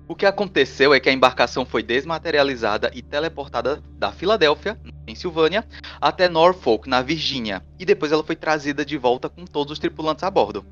O 0.08 0.14
que 0.14 0.26
aconteceu 0.26 0.92
é 0.92 1.00
que 1.00 1.08
a 1.08 1.12
embarcação 1.12 1.64
foi 1.64 1.82
desmaterializada 1.82 2.90
e 2.92 3.00
teleportada 3.00 3.82
da 3.96 4.12
Filadélfia, 4.12 4.78
Pensilvânia, 5.06 5.64
até 6.00 6.28
Norfolk, 6.28 6.88
na 6.88 7.00
Virgínia, 7.02 7.62
e 7.78 7.84
depois 7.84 8.12
ela 8.12 8.24
foi 8.24 8.36
trazida 8.36 8.84
de 8.84 8.98
volta 8.98 9.28
com 9.28 9.44
todos 9.44 9.72
os 9.72 9.78
tripulantes 9.78 10.24
a 10.24 10.30
bordo. 10.30 10.64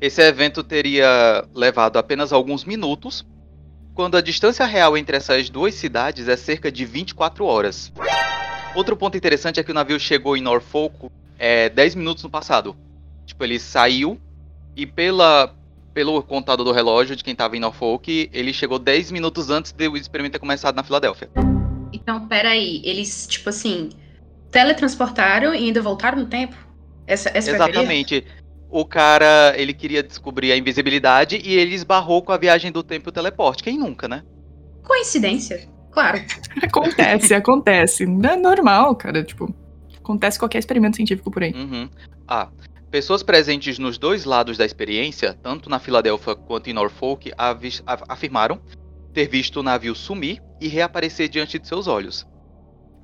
Esse 0.00 0.20
evento 0.20 0.62
teria 0.62 1.44
levado 1.54 1.96
apenas 1.96 2.32
alguns 2.32 2.64
minutos, 2.64 3.26
quando 3.94 4.16
a 4.16 4.20
distância 4.20 4.66
real 4.66 4.96
entre 4.96 5.16
essas 5.16 5.48
duas 5.48 5.74
cidades 5.74 6.28
é 6.28 6.36
cerca 6.36 6.70
de 6.70 6.84
24 6.84 7.46
horas. 7.46 7.90
Outro 8.74 8.94
ponto 8.94 9.16
interessante 9.16 9.58
é 9.58 9.62
que 9.62 9.70
o 9.70 9.74
navio 9.74 9.98
chegou 9.98 10.36
em 10.36 10.42
Norfolk 10.42 11.08
é, 11.38 11.70
10 11.70 11.94
minutos 11.94 12.22
no 12.22 12.28
passado. 12.28 12.76
Tipo, 13.24 13.42
ele 13.42 13.58
saiu 13.58 14.20
e 14.76 14.84
pela, 14.84 15.54
pelo 15.96 16.22
contado 16.22 16.62
do 16.62 16.72
relógio 16.72 17.16
de 17.16 17.24
quem 17.24 17.32
estava 17.32 17.56
em 17.56 17.60
Norfolk, 17.60 18.28
ele 18.30 18.52
chegou 18.52 18.78
10 18.78 19.10
minutos 19.10 19.48
antes 19.48 19.72
do 19.72 19.96
experimento 19.96 20.34
ter 20.34 20.38
começado 20.38 20.76
na 20.76 20.82
Filadélfia. 20.82 21.30
Então, 21.90 22.28
peraí, 22.28 22.82
eles, 22.84 23.26
tipo 23.26 23.48
assim, 23.48 23.88
teletransportaram 24.50 25.54
e 25.54 25.64
ainda 25.64 25.80
voltaram 25.80 26.18
no 26.18 26.26
tempo? 26.26 26.54
Essa, 27.06 27.30
essa 27.32 27.50
Exatamente 27.50 28.26
o 28.68 28.84
cara 28.84 29.54
ele 29.56 29.72
queria 29.72 30.02
descobrir 30.02 30.52
a 30.52 30.56
invisibilidade 30.58 31.40
e 31.42 31.54
ele 31.54 31.74
esbarrou 31.74 32.20
com 32.20 32.32
a 32.32 32.36
viagem 32.36 32.70
do 32.70 32.82
tempo 32.82 33.08
e 33.08 33.10
o 33.10 33.12
teleporte. 33.12 33.62
Quem 33.62 33.78
nunca, 33.78 34.06
né? 34.06 34.22
Coincidência. 34.82 35.66
Claro. 35.92 36.20
acontece, 36.62 37.32
acontece. 37.32 38.04
É 38.04 38.36
normal, 38.36 38.94
cara. 38.96 39.24
Tipo, 39.24 39.54
acontece 39.96 40.38
qualquer 40.38 40.58
experimento 40.58 40.96
científico 40.96 41.30
por 41.30 41.42
aí. 41.42 41.54
Uhum. 41.54 41.88
Ah, 42.28 42.50
pessoas 42.90 43.22
presentes 43.22 43.78
nos 43.78 43.98
dois 43.98 44.24
lados 44.24 44.56
da 44.56 44.64
experiência, 44.64 45.34
tanto 45.42 45.68
na 45.68 45.78
Filadélfia 45.78 46.34
quanto 46.34 46.70
em 46.70 46.72
Norfolk, 46.72 47.32
afirmaram 48.08 48.60
ter 49.12 49.28
visto 49.28 49.60
o 49.60 49.62
navio 49.62 49.94
sumir 49.94 50.42
e 50.60 50.68
reaparecer 50.68 51.28
diante 51.28 51.58
de 51.58 51.66
seus 51.66 51.86
olhos. 51.86 52.26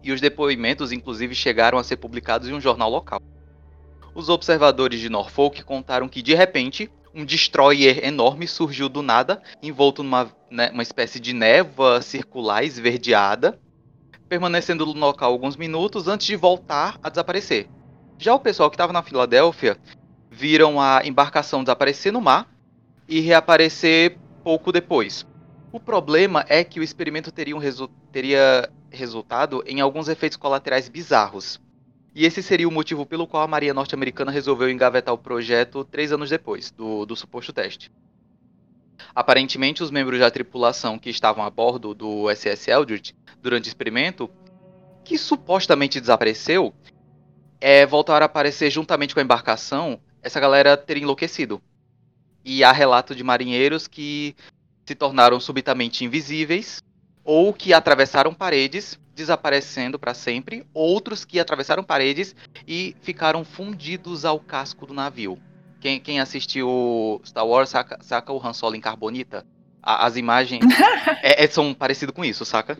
E 0.03 0.13
os 0.13 0.21
depoimentos, 0.21 0.93
inclusive, 0.93 1.35
chegaram 1.35 1.79
a 1.79 1.85
ser 1.85 1.97
publicados 1.97 2.49
em 2.49 2.53
um 2.53 2.61
jornal 2.61 2.91
local. 2.91 3.21
Os 4.15 4.29
observadores 4.29 5.01
de 5.01 5.09
Norfolk 5.09 5.63
contaram 5.65 6.09
que, 6.09 6.21
de 6.21 6.35
repente, 6.35 6.91
um 7.15 7.25
destroyer 7.25 8.05
enorme 8.05 8.47
surgiu 8.47 8.89
do 8.89 9.03
nada, 9.03 9.43
envolto 9.63 10.03
numa 10.03 10.31
né, 10.51 10.71
uma 10.71 10.83
espécie 10.83 11.21
de 11.21 11.33
névoa 11.33 12.03
circular 12.03 12.65
esverdeada, 12.65 13.59
permanecendo 14.29 14.85
no 14.87 14.93
local 14.93 15.33
alguns 15.33 15.57
minutos 15.57 16.09
antes 16.09 16.27
de 16.27 16.37
voltar 16.37 16.99
a 17.03 17.09
desaparecer. 17.09 17.69
Já 18.23 18.33
o 18.33 18.39
pessoal 18.39 18.71
que 18.71 18.77
estava 18.77 18.93
na 18.93 19.03
Filadélfia 19.03 19.77
viram 20.31 20.81
a 20.81 21.01
embarcação 21.05 21.65
desaparecer 21.65 22.13
no 22.13 22.21
mar 22.21 22.49
e 23.09 23.19
reaparecer 23.19 24.17
pouco 24.45 24.71
depois. 24.71 25.27
O 25.73 25.81
problema 25.81 26.45
é 26.49 26.63
que 26.63 26.79
o 26.79 26.85
experimento 26.85 27.33
teria, 27.33 27.57
um 27.57 27.59
resu 27.59 27.89
teria 28.13 28.71
resultado 28.93 29.65
em 29.67 29.81
alguns 29.81 30.07
efeitos 30.07 30.37
colaterais 30.37 30.89
bizarros. 30.89 31.61
E 32.15 32.25
esse 32.25 32.45
seria 32.45 32.69
o 32.69 32.71
motivo 32.71 33.05
pelo 33.05 33.27
qual 33.27 33.43
a 33.43 33.49
Marinha 33.49 33.75
Norte-Americana 33.75 34.31
resolveu 34.31 34.71
engavetar 34.71 35.13
o 35.13 35.19
projeto 35.19 35.83
três 35.83 36.13
anos 36.13 36.31
depois 36.31 36.71
do, 36.71 37.05
do 37.05 37.17
suposto 37.17 37.53
teste. 37.53 37.91
Aparentemente, 39.13 39.83
os 39.83 39.91
membros 39.91 40.21
da 40.21 40.31
tripulação 40.31 40.97
que 40.97 41.11
estavam 41.11 41.43
a 41.45 41.51
bordo 41.51 41.93
do 41.93 42.33
SS 42.33 42.71
Eldridge 42.71 43.17
durante 43.43 43.65
o 43.67 43.71
experimento, 43.71 44.31
que 45.05 45.19
supostamente 45.19 45.99
desapareceu, 46.01 46.73
é, 47.63 47.87
voltaram 47.87 48.25
a 48.25 48.27
aparecer 48.27 48.71
juntamente 48.71 49.15
com 49.15 49.21
a 49.21 49.23
embarcação, 49.23 50.01
essa 50.21 50.41
galera 50.41 50.77
ter 50.77 50.97
enlouquecido. 50.97 51.63
E 52.45 52.65
há 52.65 52.73
relato 52.73 53.15
de 53.15 53.23
marinheiros 53.23 53.87
que 53.87 54.35
se 54.85 54.97
tornaram 54.97 55.39
subitamente 55.39 56.05
invisíveis 56.05 56.83
ou 57.25 57.55
que 57.55 57.73
atravessaram 57.73 58.35
paredes, 58.35 58.99
desaparecendo 59.15 59.97
para 59.97 60.13
sempre, 60.13 60.67
outros 60.75 61.25
que 61.25 61.39
atravessaram 61.39 61.85
paredes 61.85 62.35
e 62.67 62.97
ficaram 63.01 63.45
fundidos 63.45 64.25
ao 64.25 64.41
casco 64.41 64.85
do 64.85 64.93
navio. 64.93 65.39
Quem, 65.81 66.01
quem 66.01 66.19
assistiu 66.19 67.21
Star 67.25 67.47
Wars 67.47 67.69
saca, 67.69 67.97
saca 68.03 68.33
o 68.33 68.45
Han 68.45 68.53
Solo 68.53 68.75
em 68.75 68.81
carbonita? 68.81 69.47
A, 69.81 70.05
as 70.07 70.17
imagens 70.17 70.65
é, 71.23 71.45
é, 71.45 71.49
são 71.49 71.73
parecidas 71.73 72.15
com 72.15 72.25
isso, 72.25 72.45
saca? 72.45 72.77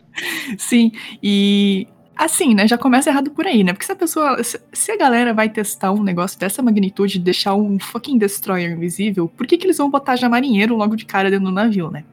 Sim, 0.57 0.91
e 1.21 1.87
assim, 2.15 2.53
né, 2.53 2.67
já 2.67 2.77
começa 2.77 3.09
errado 3.09 3.31
por 3.31 3.45
aí, 3.45 3.63
né? 3.63 3.73
Porque 3.73 3.85
se 3.85 3.91
a 3.91 3.95
pessoa, 3.95 4.41
se, 4.43 4.91
a 4.91 4.97
galera 4.97 5.33
vai 5.33 5.49
testar 5.49 5.91
um 5.91 6.03
negócio 6.03 6.39
dessa 6.39 6.61
magnitude, 6.61 7.19
deixar 7.19 7.55
um 7.55 7.79
fucking 7.79 8.17
destroyer 8.17 8.71
invisível, 8.71 9.27
por 9.27 9.47
que 9.47 9.57
que 9.57 9.65
eles 9.65 9.77
vão 9.77 9.89
botar 9.89 10.15
já 10.15 10.29
marinheiro 10.29 10.75
logo 10.75 10.95
de 10.95 11.05
cara 11.05 11.29
dentro 11.29 11.45
do 11.45 11.51
navio, 11.51 11.89
né? 11.89 12.03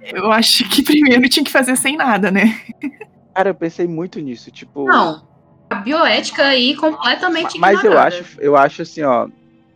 Eu 0.00 0.30
acho 0.30 0.68
que 0.68 0.82
primeiro 0.82 1.28
tinha 1.28 1.44
que 1.44 1.50
fazer 1.50 1.76
sem 1.76 1.96
nada, 1.96 2.30
né? 2.30 2.60
Cara, 3.34 3.50
eu 3.50 3.54
pensei 3.54 3.86
muito 3.86 4.20
nisso, 4.20 4.50
tipo. 4.50 4.84
Não. 4.84 5.26
A 5.70 5.76
bioética 5.76 6.44
aí 6.44 6.76
completamente 6.76 7.58
Mas 7.58 7.78
ignorada. 7.78 8.14
eu 8.14 8.20
acho, 8.20 8.40
eu 8.40 8.56
acho 8.56 8.82
assim, 8.82 9.02
ó. 9.02 9.28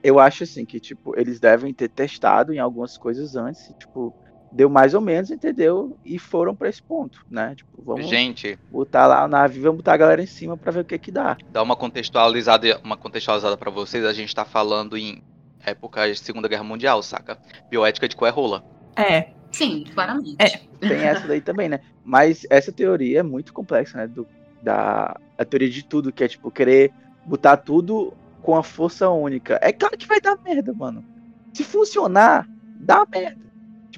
Eu 0.03 0.21
acho 0.21 0.45
assim 0.45 0.65
que, 0.65 0.79
tipo, 0.79 1.19
eles 1.19 1.41
devem 1.41 1.75
ter 1.75 1.89
testado 1.89 2.53
em 2.53 2.59
algumas 2.59 2.97
coisas 2.97 3.35
antes, 3.35 3.73
tipo, 3.81 4.15
deu 4.50 4.69
mais 4.69 4.95
ou 4.95 5.00
menos, 5.00 5.31
entendeu? 5.31 5.97
E 6.05 6.19
foram 6.19 6.55
para 6.55 6.69
esse 6.69 6.83
ponto, 6.83 7.25
né? 7.31 7.55
Tipo, 7.55 7.83
vamos 7.83 8.09
Gente, 8.09 8.59
botar 8.71 9.07
lá 9.07 9.25
o 9.25 9.28
navio, 9.28 9.62
vamos 9.62 9.78
botar 9.78 9.95
a 9.95 9.99
galera 9.99 10.23
em 10.23 10.26
cima 10.26 10.57
para 10.57 10.73
ver 10.73 10.81
o 10.81 10.85
que 10.85 10.99
que 10.99 11.11
dá. 11.11 11.37
Dá 11.52 11.62
uma 11.62 11.76
contextualizada, 11.76 12.81
uma 12.83 12.97
contextualizada 12.97 13.57
para 13.57 13.71
vocês, 13.71 14.05
a 14.05 14.12
gente 14.12 14.35
tá 14.35 14.45
falando 14.45 14.97
em 14.97 15.23
época 15.64 16.11
de 16.11 16.19
Segunda 16.19 16.49
Guerra 16.49 16.64
Mundial, 16.64 17.02
saca? 17.02 17.38
Bioética 17.71 18.09
de 18.09 18.17
qual 18.17 18.28
é 18.28 18.33
rola. 18.33 18.64
É, 18.97 19.28
Sim, 19.50 19.85
claramente. 19.93 20.37
É. 20.38 20.61
Tem 20.81 21.00
essa 21.00 21.26
daí 21.26 21.40
também, 21.40 21.69
né? 21.69 21.81
Mas 22.05 22.47
essa 22.50 22.71
teoria 22.71 23.21
é 23.21 23.23
muito 23.23 23.52
complexa, 23.52 23.99
né? 23.99 24.07
Do, 24.07 24.26
da 24.62 25.19
a 25.37 25.45
teoria 25.45 25.71
de 25.71 25.85
tudo, 25.85 26.12
que 26.12 26.25
é 26.25 26.28
tipo 26.28 26.50
querer 26.50 26.93
botar 27.25 27.57
tudo 27.57 28.12
com 28.43 28.57
a 28.57 28.62
força 28.62 29.09
única. 29.09 29.59
É 29.62 29.73
claro 29.73 29.97
que 29.97 30.07
vai 30.07 30.21
dar 30.21 30.37
merda, 30.43 30.73
mano. 30.73 31.05
Se 31.52 31.64
funcionar, 31.64 32.49
dá 32.78 33.05
merda. 33.07 33.48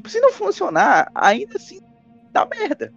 Tipo, 0.00 0.08
se 0.08 0.18
não 0.18 0.32
funcionar, 0.32 1.10
ainda 1.14 1.56
assim 1.56 1.78
dá 2.32 2.46
merda. 2.46 2.90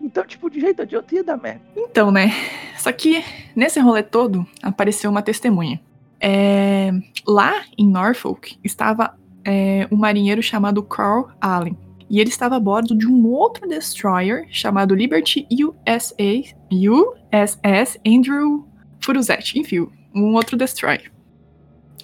Então, 0.00 0.26
tipo, 0.26 0.50
de 0.50 0.60
jeito 0.60 0.84
de 0.84 0.96
outro 0.96 1.14
ia 1.14 1.22
dar 1.22 1.36
merda. 1.36 1.60
Então, 1.76 2.10
né? 2.10 2.32
Só 2.76 2.90
que 2.90 3.22
nesse 3.54 3.78
rolê 3.78 4.02
todo 4.02 4.44
apareceu 4.60 5.08
uma 5.08 5.22
testemunha. 5.22 5.80
É... 6.20 6.90
Lá 7.24 7.62
em 7.78 7.86
Norfolk 7.86 8.58
estava 8.64 9.16
é, 9.44 9.86
um 9.92 9.96
marinheiro 9.96 10.42
chamado 10.42 10.82
Carl 10.82 11.28
Allen 11.40 11.78
e 12.08 12.18
ele 12.18 12.30
estava 12.30 12.56
a 12.56 12.60
bordo 12.60 12.98
de 12.98 13.06
um 13.06 13.28
outro 13.28 13.68
destroyer 13.68 14.48
chamado 14.50 14.92
Liberty 14.92 15.46
USA, 15.64 16.56
USS 16.72 18.00
Andrew 18.04 18.66
Furuzetti, 18.98 19.60
enfim, 19.60 19.86
um 20.12 20.34
outro 20.34 20.56
destroyer 20.56 21.12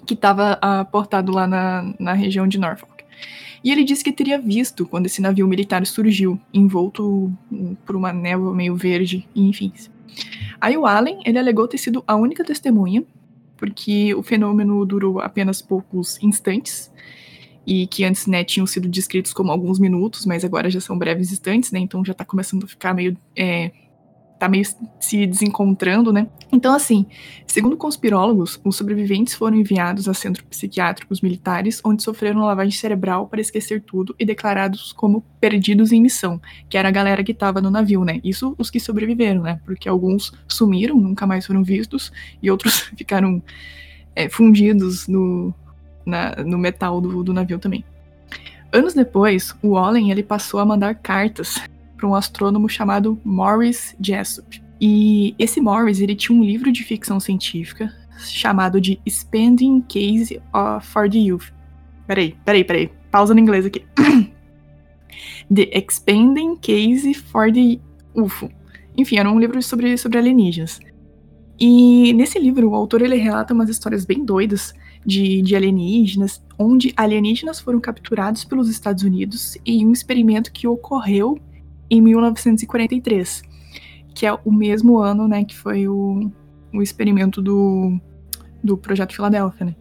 que 0.06 0.14
estava 0.14 0.52
aportado 0.60 1.32
lá 1.32 1.48
na, 1.48 1.92
na 1.98 2.12
região 2.12 2.46
de 2.46 2.58
Norfolk. 2.58 2.95
E 3.62 3.70
ele 3.70 3.84
disse 3.84 4.04
que 4.04 4.12
teria 4.12 4.38
visto 4.38 4.86
quando 4.86 5.06
esse 5.06 5.20
navio 5.20 5.46
militar 5.46 5.84
surgiu, 5.86 6.40
envolto 6.52 7.32
por 7.84 7.96
uma 7.96 8.12
névoa 8.12 8.54
meio 8.54 8.76
verde, 8.76 9.26
enfim. 9.34 9.72
Aí 10.60 10.76
o 10.76 10.86
Allen, 10.86 11.20
ele 11.24 11.38
alegou 11.38 11.66
ter 11.66 11.78
sido 11.78 12.02
a 12.06 12.14
única 12.16 12.44
testemunha, 12.44 13.04
porque 13.56 14.14
o 14.14 14.22
fenômeno 14.22 14.84
durou 14.84 15.20
apenas 15.20 15.60
poucos 15.60 16.22
instantes, 16.22 16.92
e 17.66 17.86
que 17.88 18.04
antes, 18.04 18.26
né, 18.26 18.44
tinham 18.44 18.66
sido 18.66 18.88
descritos 18.88 19.32
como 19.32 19.50
alguns 19.50 19.80
minutos, 19.80 20.24
mas 20.24 20.44
agora 20.44 20.70
já 20.70 20.80
são 20.80 20.96
breves 20.96 21.32
instantes, 21.32 21.72
né, 21.72 21.80
então 21.80 22.04
já 22.04 22.14
tá 22.14 22.24
começando 22.24 22.64
a 22.64 22.68
ficar 22.68 22.94
meio, 22.94 23.16
é, 23.34 23.72
tá 24.38 24.48
meio 24.48 24.64
se 25.00 25.26
desencontrando, 25.26 26.12
né. 26.12 26.28
Então, 26.52 26.74
assim, 26.74 27.06
segundo 27.46 27.76
conspirólogos, 27.76 28.60
os 28.64 28.76
sobreviventes 28.76 29.34
foram 29.34 29.56
enviados 29.56 30.08
a 30.08 30.14
centros 30.14 30.46
psiquiátricos 30.48 31.20
militares, 31.20 31.80
onde 31.84 32.02
sofreram 32.02 32.44
lavagem 32.44 32.78
cerebral 32.78 33.26
para 33.26 33.40
esquecer 33.40 33.82
tudo 33.82 34.14
e 34.18 34.24
declarados 34.24 34.92
como 34.92 35.22
perdidos 35.40 35.90
em 35.92 36.02
missão, 36.02 36.40
que 36.68 36.76
era 36.76 36.88
a 36.88 36.92
galera 36.92 37.24
que 37.24 37.32
tava 37.34 37.60
no 37.60 37.70
navio, 37.70 38.04
né, 38.04 38.20
isso 38.22 38.54
os 38.58 38.70
que 38.70 38.78
sobreviveram, 38.78 39.42
né, 39.42 39.60
porque 39.64 39.88
alguns 39.88 40.32
sumiram, 40.46 40.96
nunca 40.96 41.26
mais 41.26 41.46
foram 41.46 41.64
vistos, 41.64 42.12
e 42.42 42.50
outros 42.50 42.80
ficaram 42.96 43.42
é, 44.14 44.28
fundidos 44.28 45.08
no, 45.08 45.54
na, 46.04 46.36
no 46.44 46.58
metal 46.58 47.00
do, 47.00 47.24
do 47.24 47.32
navio 47.32 47.58
também. 47.58 47.84
Anos 48.72 48.94
depois, 48.94 49.54
o 49.62 49.76
Allen 49.76 50.10
ele 50.10 50.22
passou 50.22 50.60
a 50.60 50.64
mandar 50.64 50.94
cartas 50.96 51.60
para 51.96 52.06
um 52.06 52.14
astrônomo 52.14 52.68
chamado 52.68 53.20
Morris 53.24 53.96
Jessup. 54.00 54.62
E 54.80 55.34
esse 55.38 55.60
Morris 55.60 56.00
ele 56.00 56.14
tinha 56.14 56.38
um 56.38 56.44
livro 56.44 56.70
de 56.70 56.84
ficção 56.84 57.18
científica 57.18 57.92
chamado 58.18 58.80
de 58.80 59.00
Spending 59.08 59.82
Case 59.82 60.40
for 60.82 61.08
the 61.08 61.18
Youth. 61.18 61.52
Peraí, 62.06 62.36
peraí, 62.44 62.64
peraí. 62.64 62.90
Pausa 63.10 63.34
no 63.34 63.40
inglês 63.40 63.66
aqui. 63.66 63.84
the 65.52 65.70
Expanding 65.72 66.56
Case 66.56 67.14
for 67.14 67.52
the 67.52 67.80
UFO. 68.14 68.50
Enfim, 68.96 69.18
era 69.18 69.30
um 69.30 69.38
livro 69.38 69.62
sobre, 69.62 69.96
sobre 69.96 70.18
alienígenas. 70.18 70.80
E 71.58 72.12
nesse 72.12 72.38
livro, 72.38 72.68
o 72.70 72.74
autor 72.74 73.02
ele 73.02 73.16
relata 73.16 73.54
umas 73.54 73.68
histórias 73.70 74.04
bem 74.04 74.24
doidas 74.24 74.74
de, 75.04 75.40
de 75.40 75.56
alienígenas, 75.56 76.42
onde 76.58 76.92
alienígenas 76.96 77.60
foram 77.60 77.80
capturados 77.80 78.44
pelos 78.44 78.68
Estados 78.68 79.02
Unidos 79.02 79.56
em 79.64 79.86
um 79.86 79.92
experimento 79.92 80.52
que 80.52 80.66
ocorreu 80.66 81.38
em 81.90 82.00
1943, 82.00 83.42
que 84.14 84.26
é 84.26 84.32
o 84.32 84.52
mesmo 84.52 84.98
ano, 84.98 85.28
né, 85.28 85.44
que 85.44 85.56
foi 85.56 85.88
o, 85.88 86.30
o 86.72 86.82
experimento 86.82 87.40
do, 87.42 87.98
do 88.62 88.76
Projeto 88.76 89.14
Filadélfia, 89.14 89.66
né? 89.66 89.76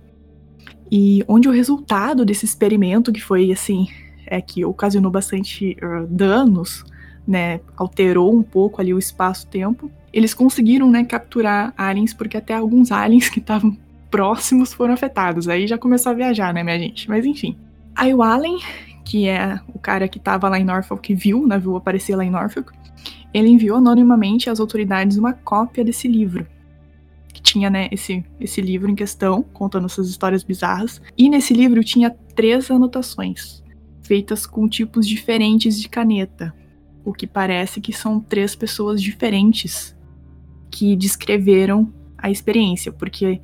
E 0.91 1.24
onde 1.27 1.47
o 1.47 1.51
resultado 1.51 2.24
desse 2.24 2.45
experimento, 2.45 3.12
que 3.12 3.21
foi 3.21 3.51
assim, 3.51 3.88
é 4.25 4.39
que 4.39 4.63
ocasionou 4.63 5.12
bastante 5.12 5.75
uh, 5.81 6.05
danos, 6.07 6.83
né, 7.27 7.59
alterou 7.75 8.33
um 8.33 8.43
pouco 8.43 8.79
ali 8.79 8.93
o 8.93 9.00
espaço-tempo, 9.00 9.89
eles 10.13 10.33
conseguiram, 10.33 10.89
né, 10.89 11.03
capturar 11.03 11.74
aliens, 11.75 12.13
porque 12.13 12.38
até 12.38 12.53
alguns 12.53 12.91
aliens 12.91 13.29
que 13.29 13.39
estavam 13.39 13.75
próximos 14.12 14.74
foram 14.74 14.93
afetados. 14.93 15.47
Aí 15.47 15.67
já 15.67 15.77
começou 15.77 16.12
a 16.12 16.15
viajar, 16.15 16.53
né, 16.53 16.63
minha 16.63 16.79
gente? 16.79 17.09
Mas 17.09 17.25
enfim. 17.25 17.57
Aí 17.95 18.13
o 18.13 18.21
Allen, 18.21 18.59
que 19.05 19.29
é 19.29 19.59
o 19.74 19.77
cara 19.77 20.07
que 20.07 20.19
tava 20.19 20.50
lá 20.50 20.59
em 20.59 20.63
Norfolk, 20.63 21.01
que 21.01 21.13
viu 21.13 21.43
o 21.43 21.47
navio 21.47 21.75
aparecer 21.75 22.15
lá 22.15 22.25
em 22.25 22.31
Norfolk, 22.31 22.71
ele 23.31 23.50
enviou 23.50 23.77
anonimamente 23.77 24.50
às 24.50 24.59
autoridades 24.59 25.17
uma 25.17 25.31
cópia 25.31 25.85
desse 25.85 26.07
livro. 26.07 26.47
Que 27.31 27.41
tinha, 27.41 27.69
né, 27.69 27.88
esse, 27.91 28.25
esse 28.39 28.62
livro 28.62 28.89
em 28.89 28.95
questão, 28.95 29.43
contando 29.43 29.85
essas 29.85 30.09
histórias 30.09 30.43
bizarras. 30.43 31.01
E 31.17 31.29
nesse 31.29 31.53
livro 31.53 31.83
tinha 31.83 32.09
três 32.33 32.71
anotações, 32.71 33.63
feitas 34.01 34.47
com 34.47 34.67
tipos 34.67 35.07
diferentes 35.07 35.79
de 35.79 35.88
caneta. 35.88 36.53
o 37.03 37.13
que 37.13 37.27
parece 37.27 37.79
que 37.79 37.93
são 37.93 38.19
três 38.19 38.55
pessoas 38.55 39.00
diferentes 39.00 39.95
que 40.71 40.95
descreveram 40.95 41.93
a 42.17 42.31
experiência, 42.31 42.91
porque 42.91 43.39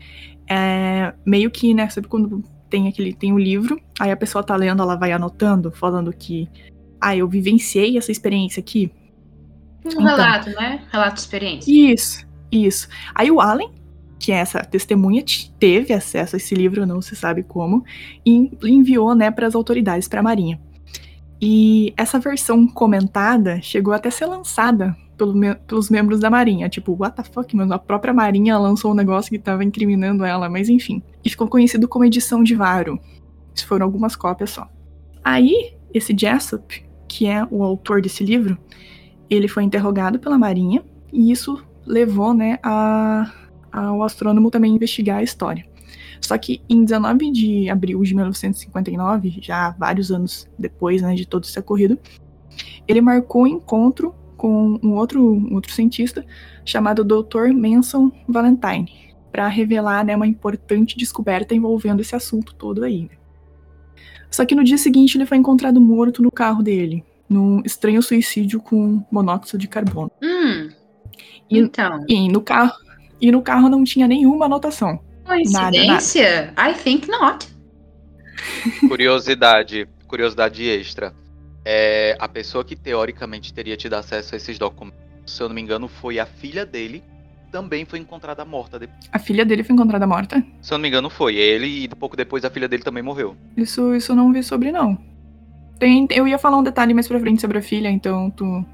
é 0.50 1.14
meio 1.24 1.52
que, 1.52 1.72
né, 1.72 1.88
sabe 1.88 2.08
quando 2.08 2.44
tem 2.72 2.88
aquele 2.88 3.14
tem 3.14 3.32
o 3.32 3.36
um 3.36 3.40
livro, 3.40 3.80
aí 4.00 4.10
a 4.10 4.18
pessoa 4.18 4.44
tá 4.44 4.56
lendo, 4.56 4.82
ela 4.82 4.96
vai 4.96 5.12
anotando, 5.12 5.70
falando 5.70 6.12
que 6.12 6.50
ah, 7.00 7.16
eu 7.16 7.28
vivenciei 7.28 7.98
essa 7.98 8.12
experiência 8.12 8.62
aqui. 8.62 8.90
Um 9.86 9.90
então, 9.90 10.04
relato, 10.04 10.50
né? 10.52 10.84
Relato 10.92 11.16
de 11.16 11.20
experiência. 11.20 11.92
Isso, 11.92 12.26
isso. 12.52 12.88
Aí 13.14 13.30
o 13.30 13.42
Allen, 13.42 13.72
que 14.18 14.32
é 14.32 14.36
essa 14.36 14.64
testemunha, 14.64 15.24
teve 15.60 15.94
acesso 15.94 16.36
a 16.36 16.38
esse 16.38 16.56
livro, 16.56 16.86
não 16.86 17.02
se 17.02 17.16
sabe 17.16 17.44
como, 17.44 17.84
e 18.26 18.50
enviou, 18.64 19.14
né, 19.14 19.30
para 19.32 19.48
as 19.48 19.56
autoridades, 19.56 20.08
para 20.08 20.22
a 20.22 20.24
Marinha. 20.24 20.60
E 21.42 21.92
essa 21.98 22.20
versão 22.20 22.68
comentada 22.68 23.60
chegou 23.62 23.94
até 23.94 24.10
a 24.10 24.12
ser 24.12 24.28
lançada 24.28 24.96
pelo 25.22 25.36
me 25.36 25.54
pelos 25.54 25.92
membros 25.92 26.20
da 26.20 26.32
Marinha. 26.32 26.68
Tipo, 26.68 26.96
what 27.00 27.16
the 27.16 27.24
fuck, 27.24 27.56
mano? 27.56 27.76
A 27.76 27.80
própria 27.80 28.12
Marinha 28.12 28.58
lançou 28.58 28.92
um 28.92 28.96
negócio 28.96 29.30
que 29.30 29.36
estava 29.36 29.64
incriminando 29.64 30.26
ela, 30.26 30.50
mas 30.50 30.68
enfim. 30.68 31.04
E 31.24 31.30
ficou 31.30 31.48
conhecido 31.48 31.88
como 31.88 32.04
edição 32.04 32.42
de 32.44 32.56
Varo. 32.56 33.00
Isso 33.54 33.68
foram 33.68 33.86
algumas 33.86 34.16
cópias 34.16 34.50
só. 34.50 34.68
Aí, 35.24 35.76
esse 35.94 36.18
Jessup, 36.18 36.84
que 37.08 37.28
é 37.28 37.46
o 37.52 37.64
autor 37.64 38.02
desse 38.02 38.24
livro, 38.24 38.58
ele 39.30 39.48
foi 39.48 39.64
interrogado 39.64 40.18
pela 40.18 40.40
Marinha 40.40 40.84
e 41.14 41.32
isso 41.32 41.64
levou, 41.86 42.34
né, 42.34 42.58
a, 42.64 43.32
ao 43.72 44.02
astrônomo 44.02 44.50
também 44.50 44.74
investigar 44.74 45.20
a 45.20 45.24
história. 45.24 45.66
Só 46.20 46.36
que 46.36 46.62
em 46.68 46.84
19 46.84 47.32
de 47.32 47.70
abril 47.70 48.02
de 48.02 48.16
1959, 48.16 49.38
já 49.40 49.72
vários 49.78 50.12
anos 50.12 50.50
depois 50.58 51.02
né, 51.04 51.14
de 51.14 51.28
todo 51.28 51.44
esse 51.44 51.60
ocorrido, 51.60 52.00
ele 52.88 53.02
marcou 53.02 53.44
um 53.44 53.48
encontro 53.48 54.16
com 54.42 54.80
um 54.82 54.96
outro, 54.96 55.24
um 55.24 55.54
outro 55.54 55.72
cientista 55.72 56.26
chamado 56.66 57.04
Dr. 57.04 57.54
Manson 57.54 58.12
Valentine, 58.28 58.92
para 59.32 59.48
revelar 59.48 60.04
né, 60.04 60.16
uma 60.16 60.26
importante 60.26 60.98
descoberta 60.98 61.54
envolvendo 61.54 62.02
esse 62.02 62.16
assunto 62.16 62.56
todo 62.56 62.84
aí. 62.84 63.04
Né. 63.04 63.10
Só 64.32 64.44
que 64.44 64.56
no 64.56 64.64
dia 64.64 64.80
seguinte 64.80 65.16
ele 65.16 65.28
foi 65.28 65.38
encontrado 65.38 65.80
morto 65.80 66.24
no 66.24 66.32
carro 66.32 66.64
dele, 66.64 67.06
num 67.30 67.62
estranho 67.64 68.02
suicídio 68.02 68.60
com 68.60 69.06
monóxido 69.12 69.60
de 69.60 69.68
carbono. 69.68 70.10
Hum, 70.24 70.72
e, 71.48 71.60
então. 71.60 72.04
E 72.10 72.28
no 72.28 72.42
carro, 72.42 72.74
e 73.22 73.32
no 73.32 73.44
carro 73.44 73.70
não 73.70 73.84
tinha 73.84 74.08
nenhuma 74.08 74.46
anotação. 74.46 75.00
Coincidência? 75.24 76.48
Nada, 76.48 76.54
nada. 76.56 76.72
I 76.72 76.74
think 76.74 77.08
not. 77.08 77.48
Curiosidade, 78.90 79.88
curiosidade 80.08 80.68
extra. 80.68 81.14
É, 81.64 82.16
a 82.20 82.28
pessoa 82.28 82.64
que 82.64 82.76
teoricamente 82.76 83.54
teria 83.54 83.78
tido 83.78 83.94
acesso 83.94 84.34
a 84.34 84.38
esses 84.38 84.58
documentos, 84.58 85.00
se 85.26 85.42
eu 85.42 85.48
não 85.48 85.56
me 85.56 85.62
engano, 85.62 85.88
foi 85.88 86.20
a 86.20 86.26
filha 86.26 86.66
dele, 86.66 87.04
também 87.52 87.86
foi 87.86 88.00
encontrada 88.00 88.44
morta. 88.46 88.80
A 89.12 89.20
filha 89.20 89.46
dele 89.46 89.64
foi 89.64 89.76
encontrada 89.76 90.08
morta? 90.08 90.44
Se 90.62 90.74
eu 90.74 90.78
não 90.78 90.82
me 90.82 90.88
engano, 90.88 91.10
foi. 91.10 91.36
Ele 91.36 91.84
e 91.84 91.88
pouco 91.90 92.16
depois 92.16 92.46
a 92.46 92.50
filha 92.50 92.68
dele 92.68 92.82
também 92.82 93.04
morreu. 93.04 93.36
Isso, 93.56 93.94
isso 93.94 94.14
eu 94.14 94.16
não 94.16 94.32
vi 94.32 94.42
sobre, 94.42 94.72
não. 94.72 94.98
Tem, 95.78 96.08
eu 96.12 96.28
ia 96.28 96.38
falar 96.40 96.58
um 96.58 96.64
detalhe 96.64 96.94
mais 96.94 97.08
pra 97.08 97.20
frente 97.20 97.42
sobre 97.42 97.58
a 97.58 97.62
filha, 97.62 97.90
então 97.90 98.30
tu, 98.32 98.66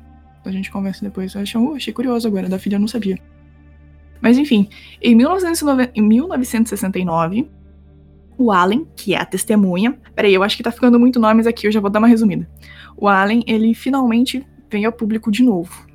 a 0.45 0.51
gente 0.51 0.71
conversa 0.71 1.03
depois. 1.03 1.33
Eu 1.33 1.41
achei, 1.41 1.59
uh, 1.59 1.75
achei 1.75 1.93
curioso 1.93 2.27
agora, 2.27 2.47
da 2.47 2.59
filha 2.59 2.75
eu 2.75 2.79
não 2.79 2.87
sabia. 2.87 3.17
Mas 4.21 4.37
enfim, 4.37 4.69
em, 5.01 5.15
1909, 5.15 5.91
em 5.95 6.01
1969, 6.01 7.49
o 8.37 8.51
Allen, 8.51 8.87
que 8.95 9.13
é 9.13 9.19
a 9.19 9.25
testemunha. 9.25 9.97
Peraí, 10.15 10.33
eu 10.33 10.43
acho 10.43 10.55
que 10.55 10.63
tá 10.63 10.71
ficando 10.71 10.99
muito 10.99 11.19
nomes 11.19 11.47
aqui, 11.47 11.67
eu 11.67 11.71
já 11.71 11.79
vou 11.79 11.89
dar 11.89 11.99
uma 11.99 12.07
resumida. 12.07 12.47
O 12.95 13.07
Allen, 13.07 13.43
ele 13.47 13.73
finalmente 13.73 14.45
veio 14.69 14.87
ao 14.87 14.93
público 14.93 15.31
de 15.31 15.43
novo. 15.43 15.85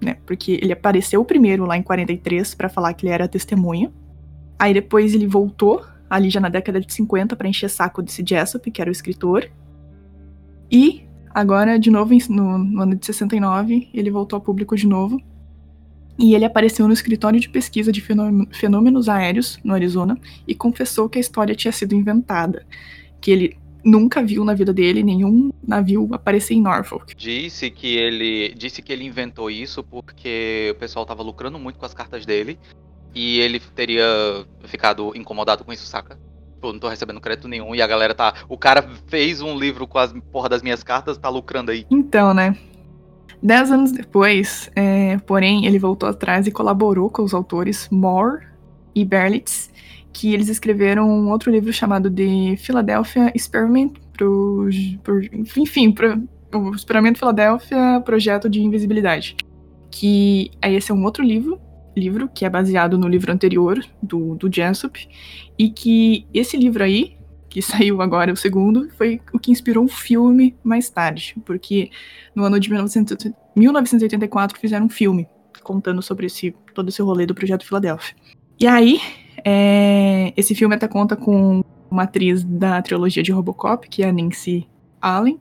Né? 0.00 0.16
Porque 0.26 0.58
ele 0.62 0.72
apareceu 0.72 1.24
primeiro 1.24 1.64
lá 1.64 1.76
em 1.76 1.82
43 1.82 2.54
para 2.54 2.68
falar 2.68 2.92
que 2.94 3.06
ele 3.06 3.12
era 3.12 3.28
testemunha. 3.28 3.92
Aí 4.58 4.72
depois 4.72 5.14
ele 5.14 5.26
voltou, 5.26 5.84
ali 6.08 6.30
já 6.30 6.40
na 6.40 6.48
década 6.48 6.80
de 6.80 6.92
50, 6.92 7.36
para 7.36 7.48
encher 7.48 7.68
saco 7.68 8.02
desse 8.02 8.24
Jessup, 8.26 8.70
que 8.70 8.80
era 8.80 8.88
o 8.88 8.92
escritor. 8.92 9.48
E 10.70 11.06
agora, 11.34 11.78
de 11.78 11.90
novo, 11.90 12.14
no, 12.30 12.58
no 12.58 12.82
ano 12.82 12.94
de 12.96 13.04
69, 13.04 13.90
ele 13.92 14.10
voltou 14.10 14.36
ao 14.36 14.40
público 14.40 14.76
de 14.76 14.86
novo. 14.86 15.20
E 16.18 16.34
ele 16.34 16.44
apareceu 16.44 16.86
no 16.86 16.92
escritório 16.92 17.40
de 17.40 17.48
pesquisa 17.48 17.90
de 17.90 18.00
fenômenos 18.52 19.08
aéreos, 19.08 19.58
no 19.64 19.72
Arizona, 19.74 20.18
e 20.46 20.54
confessou 20.54 21.08
que 21.08 21.18
a 21.18 21.20
história 21.20 21.54
tinha 21.54 21.72
sido 21.72 21.94
inventada. 21.94 22.66
Que 23.20 23.30
ele 23.30 23.56
nunca 23.84 24.22
viu 24.22 24.44
na 24.44 24.54
vida 24.54 24.72
dele 24.72 25.02
nenhum 25.02 25.50
navio 25.66 26.08
aparecer 26.12 26.54
em 26.54 26.60
Norfolk. 26.60 27.16
Disse 27.16 27.70
que 27.70 27.96
ele 27.96 28.54
disse 28.54 28.80
que 28.82 28.92
ele 28.92 29.04
inventou 29.04 29.50
isso 29.50 29.82
porque 29.82 30.72
o 30.74 30.78
pessoal 30.78 31.02
estava 31.02 31.22
lucrando 31.22 31.58
muito 31.58 31.78
com 31.78 31.86
as 31.86 31.94
cartas 31.94 32.24
dele 32.24 32.58
e 33.14 33.40
ele 33.40 33.58
teria 33.58 34.04
ficado 34.64 35.12
incomodado 35.16 35.64
com 35.64 35.72
isso, 35.72 35.86
saca? 35.86 36.18
Pô, 36.60 36.72
não 36.72 36.78
tô 36.78 36.88
recebendo 36.88 37.20
crédito 37.20 37.48
nenhum 37.48 37.74
e 37.74 37.82
a 37.82 37.86
galera 37.86 38.14
tá. 38.14 38.34
O 38.48 38.56
cara 38.56 38.88
fez 39.08 39.40
um 39.40 39.58
livro 39.58 39.86
com 39.88 39.98
as 39.98 40.12
porra 40.30 40.48
das 40.48 40.62
minhas 40.62 40.84
cartas, 40.84 41.18
tá 41.18 41.28
lucrando 41.28 41.72
aí. 41.72 41.84
Então, 41.90 42.32
né? 42.32 42.56
Dez 43.42 43.72
anos 43.72 43.90
depois, 43.90 44.70
é, 44.76 45.18
porém, 45.18 45.66
ele 45.66 45.78
voltou 45.78 46.08
atrás 46.08 46.46
e 46.46 46.52
colaborou 46.52 47.10
com 47.10 47.22
os 47.22 47.34
autores 47.34 47.88
Moore 47.90 48.46
e 48.94 49.04
Berlitz, 49.04 49.70
que 50.12 50.32
eles 50.32 50.48
escreveram 50.48 51.08
um 51.10 51.30
outro 51.30 51.50
livro 51.50 51.72
chamado 51.72 52.08
de 52.08 52.56
Philadelphia 52.58 53.32
Experiment, 53.34 53.94
pro, 54.12 54.68
pro, 55.02 55.20
enfim, 55.34 55.90
pro, 55.90 56.22
o 56.54 56.74
Experimento 56.74 57.18
Philadelphia 57.18 58.00
Projeto 58.04 58.48
de 58.48 58.62
Invisibilidade. 58.62 59.36
Que 59.90 60.50
esse 60.62 60.92
é 60.92 60.94
um 60.94 61.04
outro 61.04 61.24
livro 61.24 61.60
livro, 61.96 62.28
que 62.28 62.44
é 62.44 62.50
baseado 62.50 62.98
no 62.98 63.08
livro 63.08 63.32
anterior 63.32 63.82
do, 64.02 64.34
do 64.34 64.48
e 65.58 65.68
que 65.68 66.26
esse 66.32 66.56
livro 66.56 66.82
aí, 66.82 67.16
que 67.52 67.60
saiu 67.60 68.00
agora 68.00 68.32
o 68.32 68.36
segundo, 68.36 68.88
foi 68.96 69.20
o 69.30 69.38
que 69.38 69.52
inspirou 69.52 69.84
um 69.84 69.88
filme 69.88 70.56
mais 70.64 70.88
tarde, 70.88 71.36
porque 71.44 71.90
no 72.34 72.44
ano 72.44 72.58
de 72.58 72.70
1984 72.70 74.58
fizeram 74.58 74.86
um 74.86 74.88
filme 74.88 75.28
contando 75.62 76.00
sobre 76.00 76.24
esse, 76.26 76.56
todo 76.74 76.88
esse 76.88 77.02
rolê 77.02 77.26
do 77.26 77.34
Projeto 77.34 77.66
Filadélfia. 77.66 78.16
E 78.58 78.66
aí, 78.66 78.98
é, 79.44 80.32
esse 80.34 80.54
filme 80.54 80.74
até 80.74 80.88
conta 80.88 81.14
com 81.14 81.62
uma 81.90 82.04
atriz 82.04 82.42
da 82.42 82.80
trilogia 82.80 83.22
de 83.22 83.30
Robocop, 83.30 83.86
que 83.86 84.02
é 84.02 84.08
a 84.08 84.12
Nancy 84.12 84.66
Allen, 84.98 85.38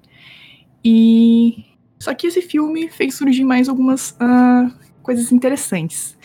e 0.83 1.63
só 1.97 2.13
que 2.13 2.27
esse 2.27 2.41
filme 2.41 2.89
fez 2.89 3.15
surgir 3.15 3.45
mais 3.45 3.69
algumas 3.69 4.11
uh, 4.11 4.69
coisas 5.01 5.31
interessantes. 5.31 6.17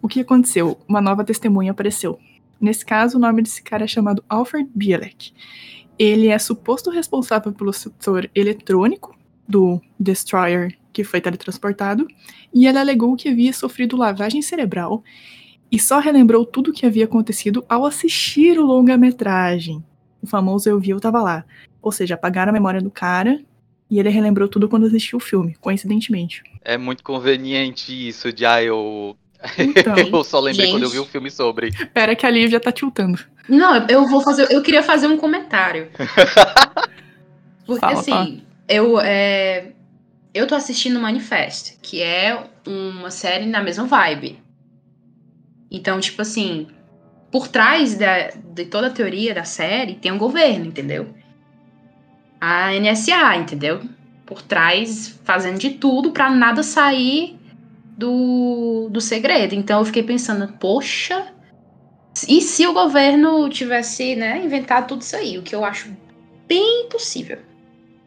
O 0.00 0.06
que 0.06 0.20
aconteceu? 0.20 0.78
Uma 0.86 1.00
nova 1.00 1.24
testemunha 1.24 1.72
apareceu. 1.72 2.16
Nesse 2.62 2.86
caso, 2.86 3.18
o 3.18 3.20
nome 3.20 3.42
desse 3.42 3.60
cara 3.60 3.84
é 3.84 3.88
chamado 3.88 4.24
Alfred 4.28 4.70
Bielek. 4.72 5.32
Ele 5.98 6.28
é 6.28 6.38
suposto 6.38 6.90
responsável 6.90 7.52
pelo 7.52 7.72
setor 7.72 8.30
eletrônico 8.34 9.18
do 9.48 9.82
Destroyer 9.98 10.78
que 10.92 11.02
foi 11.02 11.20
teletransportado, 11.20 12.06
e 12.52 12.66
ele 12.66 12.78
alegou 12.78 13.16
que 13.16 13.28
havia 13.28 13.52
sofrido 13.52 13.96
lavagem 13.96 14.42
cerebral 14.42 15.02
e 15.70 15.78
só 15.78 15.98
relembrou 15.98 16.44
tudo 16.44 16.70
o 16.70 16.74
que 16.74 16.84
havia 16.84 17.06
acontecido 17.06 17.64
ao 17.66 17.86
assistir 17.86 18.58
o 18.58 18.66
longa-metragem. 18.66 19.82
O 20.20 20.26
famoso 20.26 20.68
Eu 20.68 20.78
Vi, 20.78 20.90
Eu 20.90 21.00
Tava 21.00 21.22
Lá. 21.22 21.44
Ou 21.80 21.90
seja, 21.90 22.14
apagaram 22.14 22.50
a 22.50 22.52
memória 22.52 22.80
do 22.80 22.90
cara 22.90 23.42
e 23.90 23.98
ele 23.98 24.10
relembrou 24.10 24.48
tudo 24.48 24.68
quando 24.68 24.86
assistiu 24.86 25.16
o 25.16 25.20
filme, 25.20 25.56
coincidentemente. 25.60 26.42
É 26.60 26.76
muito 26.76 27.02
conveniente 27.02 28.08
isso 28.08 28.30
de, 28.32 28.44
ah, 28.44 28.62
eu 28.62 29.16
então, 29.58 29.96
eu 29.98 30.24
só 30.24 30.40
lembrei 30.40 30.66
gente... 30.66 30.74
quando 30.74 30.84
eu 30.84 30.90
vi 30.90 31.00
um 31.00 31.06
filme 31.06 31.30
sobre. 31.30 31.70
Pera 31.92 32.14
que 32.14 32.26
a 32.26 32.30
Lívia 32.30 32.60
tá 32.60 32.70
tiltando. 32.70 33.18
Não, 33.48 33.86
eu 33.88 34.06
vou 34.06 34.20
fazer. 34.20 34.50
Eu 34.50 34.62
queria 34.62 34.82
fazer 34.82 35.06
um 35.06 35.16
comentário. 35.16 35.90
Porque 37.66 37.80
fala, 37.80 38.00
assim, 38.00 38.10
fala. 38.10 38.36
eu. 38.68 39.00
É, 39.00 39.72
eu 40.34 40.46
tô 40.46 40.54
assistindo 40.54 40.98
Manifest, 40.98 41.78
que 41.82 42.00
é 42.00 42.46
uma 42.66 43.10
série 43.10 43.46
na 43.46 43.62
mesma 43.62 43.84
vibe. 43.84 44.38
Então, 45.70 46.00
tipo 46.00 46.22
assim, 46.22 46.68
por 47.30 47.48
trás 47.48 47.96
da, 47.96 48.28
de 48.28 48.64
toda 48.66 48.86
a 48.86 48.90
teoria 48.90 49.34
da 49.34 49.44
série 49.44 49.94
tem 49.94 50.12
um 50.12 50.18
governo, 50.18 50.66
entendeu? 50.66 51.14
A 52.40 52.72
NSA, 52.72 53.36
entendeu? 53.36 53.82
Por 54.24 54.42
trás, 54.42 55.18
fazendo 55.24 55.58
de 55.58 55.70
tudo 55.70 56.12
para 56.12 56.30
nada 56.30 56.62
sair 56.62 57.38
do, 58.02 58.88
do 58.90 59.00
segredo. 59.00 59.54
Então 59.54 59.78
eu 59.78 59.84
fiquei 59.84 60.02
pensando, 60.02 60.52
poxa, 60.54 61.32
e 62.28 62.40
se 62.40 62.66
o 62.66 62.72
governo 62.72 63.48
tivesse 63.48 64.16
né, 64.16 64.44
inventado 64.44 64.88
tudo 64.88 65.02
isso 65.02 65.14
aí? 65.14 65.38
O 65.38 65.42
que 65.42 65.54
eu 65.54 65.64
acho 65.64 65.96
bem 66.48 66.88
possível. 66.88 67.38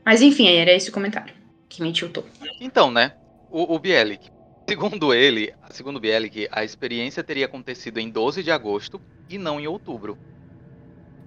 Mas 0.05 0.21
enfim, 0.21 0.47
era 0.49 0.71
esse 0.73 0.89
o 0.89 0.93
comentário 0.93 1.34
que 1.69 1.81
me 1.81 1.93
tiltou. 1.93 2.25
Então, 2.60 2.91
né? 2.91 3.13
O, 3.49 3.73
o 3.75 3.79
Bielik, 3.79 4.29
segundo 4.69 5.13
ele, 5.13 5.53
segundo 5.71 5.99
Bielik, 5.99 6.47
a 6.51 6.63
experiência 6.63 7.23
teria 7.23 7.45
acontecido 7.45 7.97
em 7.97 8.10
12 8.10 8.43
de 8.43 8.51
agosto 8.51 8.99
e 9.29 9.38
não 9.38 9.60
em 9.60 9.67
outubro. 9.67 10.17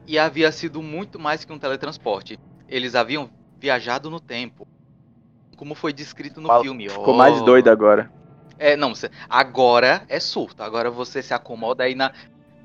E 0.07 0.18
havia 0.18 0.52
sido 0.52 0.83
muito 0.83 1.18
mais 1.18 1.44
que 1.44 1.52
um 1.52 1.59
teletransporte. 1.59 2.38
Eles 2.68 2.94
haviam 2.94 3.31
viajado 3.59 4.11
no 4.11 4.20
tempo 4.20 4.68
como 5.57 5.74
foi 5.74 5.92
descrito 5.92 6.40
no 6.40 6.46
Fala- 6.46 6.62
filme. 6.62 6.88
Ficou 6.88 7.14
ó. 7.14 7.16
mais 7.16 7.40
doido 7.42 7.68
agora. 7.68 8.11
É, 8.59 8.77
não, 8.77 8.92
agora 9.29 10.05
é 10.09 10.18
surto. 10.18 10.62
Agora 10.62 10.90
você 10.90 11.23
se 11.23 11.33
acomoda 11.33 11.85
aí 11.85 11.94
na. 11.94 12.12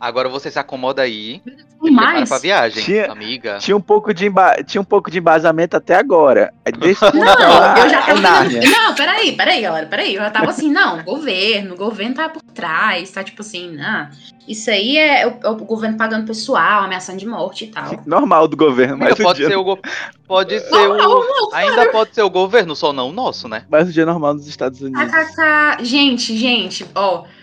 Agora 0.04 0.28
você 0.28 0.52
se 0.52 0.60
acomoda 0.60 1.02
aí 1.02 1.42
e 1.82 1.90
Mas. 1.90 2.28
pra 2.28 2.38
viagem, 2.38 2.84
Tinha- 2.84 3.10
amiga. 3.10 3.58
Tinha 3.60 3.76
um 3.78 3.80
pouco 3.82 4.14
de, 4.14 4.26
emba... 4.28 4.56
Tinha 4.66 4.82
um 4.82 4.86
pouco 4.86 5.10
de 5.10 5.18
embasamento 5.20 5.78
até 5.78 5.96
agora. 5.96 6.54
Ponto 6.66 7.16
Não, 7.18 7.24
lá, 7.24 7.76
eu 7.80 7.90
já 7.90 8.00
é 8.02 8.06
tava. 8.08 8.20
Nárnia. 8.20 8.62
Não, 8.70 8.96
peraí, 8.96 9.32
peraí, 9.32 9.62
galera, 9.62 9.88
peraí. 9.88 10.16
Eu 10.16 10.22
já 10.22 10.30
tava 10.30 10.50
assim, 10.50 10.70
não, 10.70 11.02
governo, 11.04 11.76
o 11.76 11.78
governo 11.78 12.16
tá 12.16 12.28
por 12.28 12.42
trás, 12.42 13.12
tá 13.12 13.24
tipo 13.24 13.42
assim, 13.42 13.80
ah, 13.80 14.10
isso 14.46 14.70
aí 14.70 14.98
é 14.98 15.26
o, 15.26 15.38
é 15.42 15.50
o 15.50 15.56
governo 15.56 15.98
pagando 15.98 16.28
pessoal, 16.28 16.84
ameaçando 16.84 17.20
de 17.20 17.26
morte 17.26 17.64
e 17.64 17.68
tal. 17.68 18.02
Normal 18.06 18.50
do 18.50 18.58
governo, 18.58 18.98
mas 18.98 19.16
pode 19.18 19.40
dia... 19.40 19.48
ser 19.48 19.56
o 19.56 19.64
go- 19.64 19.80
pode 20.28 20.60
ser 20.60 20.76
o 20.90 20.98
não, 20.98 21.24
ainda 21.54 21.90
pode 21.92 22.14
ser 22.14 22.24
o 22.24 22.30
governo, 22.30 22.76
só 22.76 22.92
não 22.92 23.08
o 23.10 23.14
nosso, 23.14 23.48
né? 23.48 23.64
mas 23.70 23.88
o 23.88 23.92
dia 23.94 24.06
normal 24.06 24.34
nos 24.34 24.48
Estados 24.48 24.82
Unidos. 24.82 25.02
KKK. 25.14 25.84
Gente, 25.86 26.38
gente, 26.38 26.86
ó. 26.94 27.20
eu- 27.20 27.43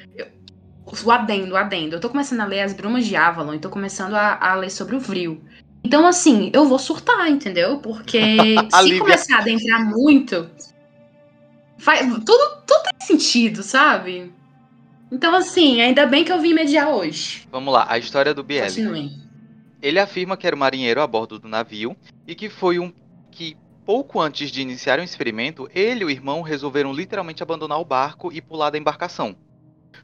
O 1.04 1.10
adendo, 1.10 1.54
o 1.54 1.56
adendo. 1.56 1.96
Eu 1.96 2.00
tô 2.00 2.08
começando 2.08 2.40
a 2.40 2.44
ler 2.44 2.60
As 2.60 2.72
Brumas 2.72 3.06
de 3.06 3.14
Avalon 3.14 3.54
e 3.54 3.58
tô 3.58 3.70
começando 3.70 4.14
a, 4.14 4.36
a 4.40 4.54
ler 4.54 4.70
sobre 4.70 4.96
o 4.96 5.00
Vril. 5.00 5.40
Então, 5.84 6.06
assim, 6.06 6.50
eu 6.52 6.66
vou 6.66 6.78
surtar, 6.78 7.28
entendeu? 7.28 7.78
Porque 7.78 8.20
se 8.82 8.98
começar 8.98 9.36
a 9.36 9.40
adentrar 9.40 9.84
muito, 9.84 10.50
faz, 11.78 12.00
tudo, 12.00 12.62
tudo 12.66 12.82
tem 12.98 13.06
sentido, 13.06 13.62
sabe? 13.62 14.32
Então, 15.10 15.34
assim, 15.34 15.80
ainda 15.80 16.06
bem 16.06 16.24
que 16.24 16.32
eu 16.32 16.40
vim 16.40 16.54
mediar 16.54 16.88
hoje. 16.88 17.46
Vamos 17.50 17.72
lá, 17.72 17.86
a 17.88 17.98
história 17.98 18.34
do 18.34 18.42
Biel. 18.42 18.66
Continuem. 18.66 19.18
Ele 19.82 19.98
afirma 19.98 20.36
que 20.36 20.46
era 20.46 20.54
um 20.54 20.58
marinheiro 20.58 21.00
a 21.00 21.06
bordo 21.06 21.38
do 21.38 21.48
navio 21.48 21.96
e 22.26 22.34
que 22.34 22.48
foi 22.48 22.78
um 22.78 22.92
que 23.30 23.56
pouco 23.84 24.20
antes 24.20 24.50
de 24.50 24.60
iniciar 24.60 24.98
o 24.98 25.02
experimento, 25.02 25.68
ele 25.74 26.02
e 26.02 26.04
o 26.04 26.10
irmão 26.10 26.42
resolveram 26.42 26.92
literalmente 26.92 27.42
abandonar 27.42 27.80
o 27.80 27.84
barco 27.84 28.30
e 28.32 28.40
pular 28.40 28.70
da 28.70 28.78
embarcação. 28.78 29.34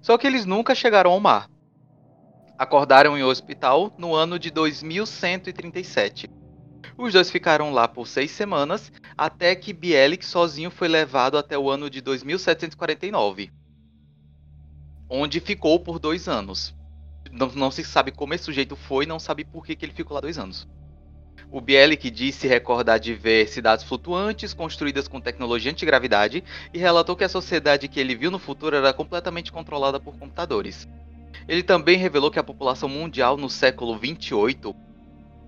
Só 0.01 0.16
que 0.16 0.27
eles 0.27 0.44
nunca 0.44 0.75
chegaram 0.75 1.11
ao 1.11 1.20
mar. 1.20 1.49
Acordaram 2.59 3.16
em 3.18 3.22
um 3.22 3.29
hospital 3.29 3.92
no 3.99 4.14
ano 4.14 4.38
de 4.38 4.51
2137. 4.51 6.31
Os 6.96 7.12
dois 7.12 7.31
ficaram 7.31 7.72
lá 7.72 7.87
por 7.87 8.07
seis 8.07 8.31
semanas, 8.31 8.90
até 9.16 9.55
que 9.55 9.72
Bielik 9.72 10.25
sozinho 10.25 10.70
foi 10.70 10.88
levado 10.88 11.37
até 11.37 11.59
o 11.59 11.68
ano 11.68 11.90
de 11.90 12.01
2749, 12.01 13.53
onde 15.11 15.40
ficou 15.40 15.79
por 15.79 15.99
dois 15.99 16.27
anos. 16.27 16.75
Não, 17.31 17.49
não 17.49 17.70
se 17.70 17.85
sabe 17.85 18.11
como 18.11 18.33
esse 18.33 18.44
sujeito 18.44 18.75
foi, 18.77 19.05
não 19.05 19.18
sabe 19.18 19.44
por 19.44 19.66
que, 19.66 19.77
que 19.77 19.85
ele 19.85 19.92
ficou 19.92 20.14
lá 20.14 20.20
dois 20.20 20.38
anos. 20.38 20.66
O 21.51 21.61
Bielik 21.61 22.11
disse 22.11 22.49
recordar 22.49 22.99
de 22.99 23.15
ver 23.15 23.49
cidades 23.49 23.85
flutuantes 23.85 24.53
construídas 24.53 25.07
com 25.07 25.21
tecnologia 25.21 25.71
antigravidade 25.71 26.43
e 26.75 26.79
relatou 26.79 27.15
que 27.15 27.25
a 27.25 27.29
sociedade 27.29 27.89
que 27.89 28.01
ele 28.01 28.17
viu 28.17 28.31
no 28.31 28.39
futuro 28.39 28.77
era 28.77 28.93
completamente 28.93 29.53
controlada 29.53 30.01
por 30.01 30.17
computadores. 30.19 30.89
Ele 31.47 31.63
também 31.63 31.97
revelou 31.97 32.31
que 32.31 32.39
a 32.39 32.45
população 32.45 32.89
mundial 32.89 33.37
no 33.37 33.49
século 33.49 33.97
28 33.97 34.75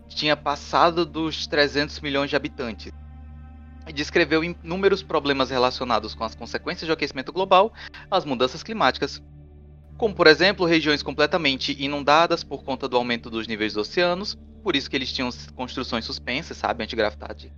tinha 0.09 0.37
passado 0.37 1.05
dos 1.05 1.47
300 1.47 2.01
milhões 2.01 2.31
de 2.31 2.37
habitantes. 2.37 2.93
E 3.87 3.93
descreveu 3.93 4.45
inúmeros 4.45 5.03
problemas 5.03 5.51
relacionados 5.51 6.15
com 6.15 6.23
as 6.23 6.35
consequências 6.35 6.87
do 6.87 6.93
aquecimento 6.93 7.33
global, 7.33 7.73
as 8.11 8.25
mudanças 8.25 8.63
climáticas, 8.63 9.23
como 9.99 10.15
por 10.15 10.29
exemplo 10.29 10.65
regiões 10.65 11.03
completamente 11.03 11.77
inundadas 11.79 12.45
por 12.45 12.63
conta 12.63 12.89
do 12.89 12.97
aumento 12.97 13.29
dos 13.29 13.49
níveis 13.49 13.75
dos 13.75 13.89
oceanos, 13.89 14.39
por 14.63 14.77
isso 14.77 14.89
que 14.89 14.97
eles 14.97 15.13
tinham 15.13 15.29
construções 15.57 16.05
suspensas, 16.05 16.57
sabe, 16.57 16.85
antigravidade. 16.85 17.53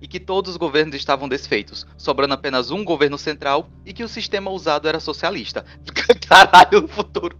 E 0.00 0.08
que 0.08 0.18
todos 0.18 0.52
os 0.52 0.56
governos 0.56 0.94
estavam 0.94 1.28
desfeitos, 1.28 1.86
sobrando 1.96 2.32
apenas 2.32 2.70
um 2.70 2.84
governo 2.84 3.18
central 3.18 3.68
e 3.84 3.92
que 3.92 4.02
o 4.02 4.08
sistema 4.08 4.50
usado 4.50 4.88
era 4.88 4.98
socialista. 4.98 5.64
Caralho, 6.26 6.82
no 6.82 6.88
futuro. 6.88 7.38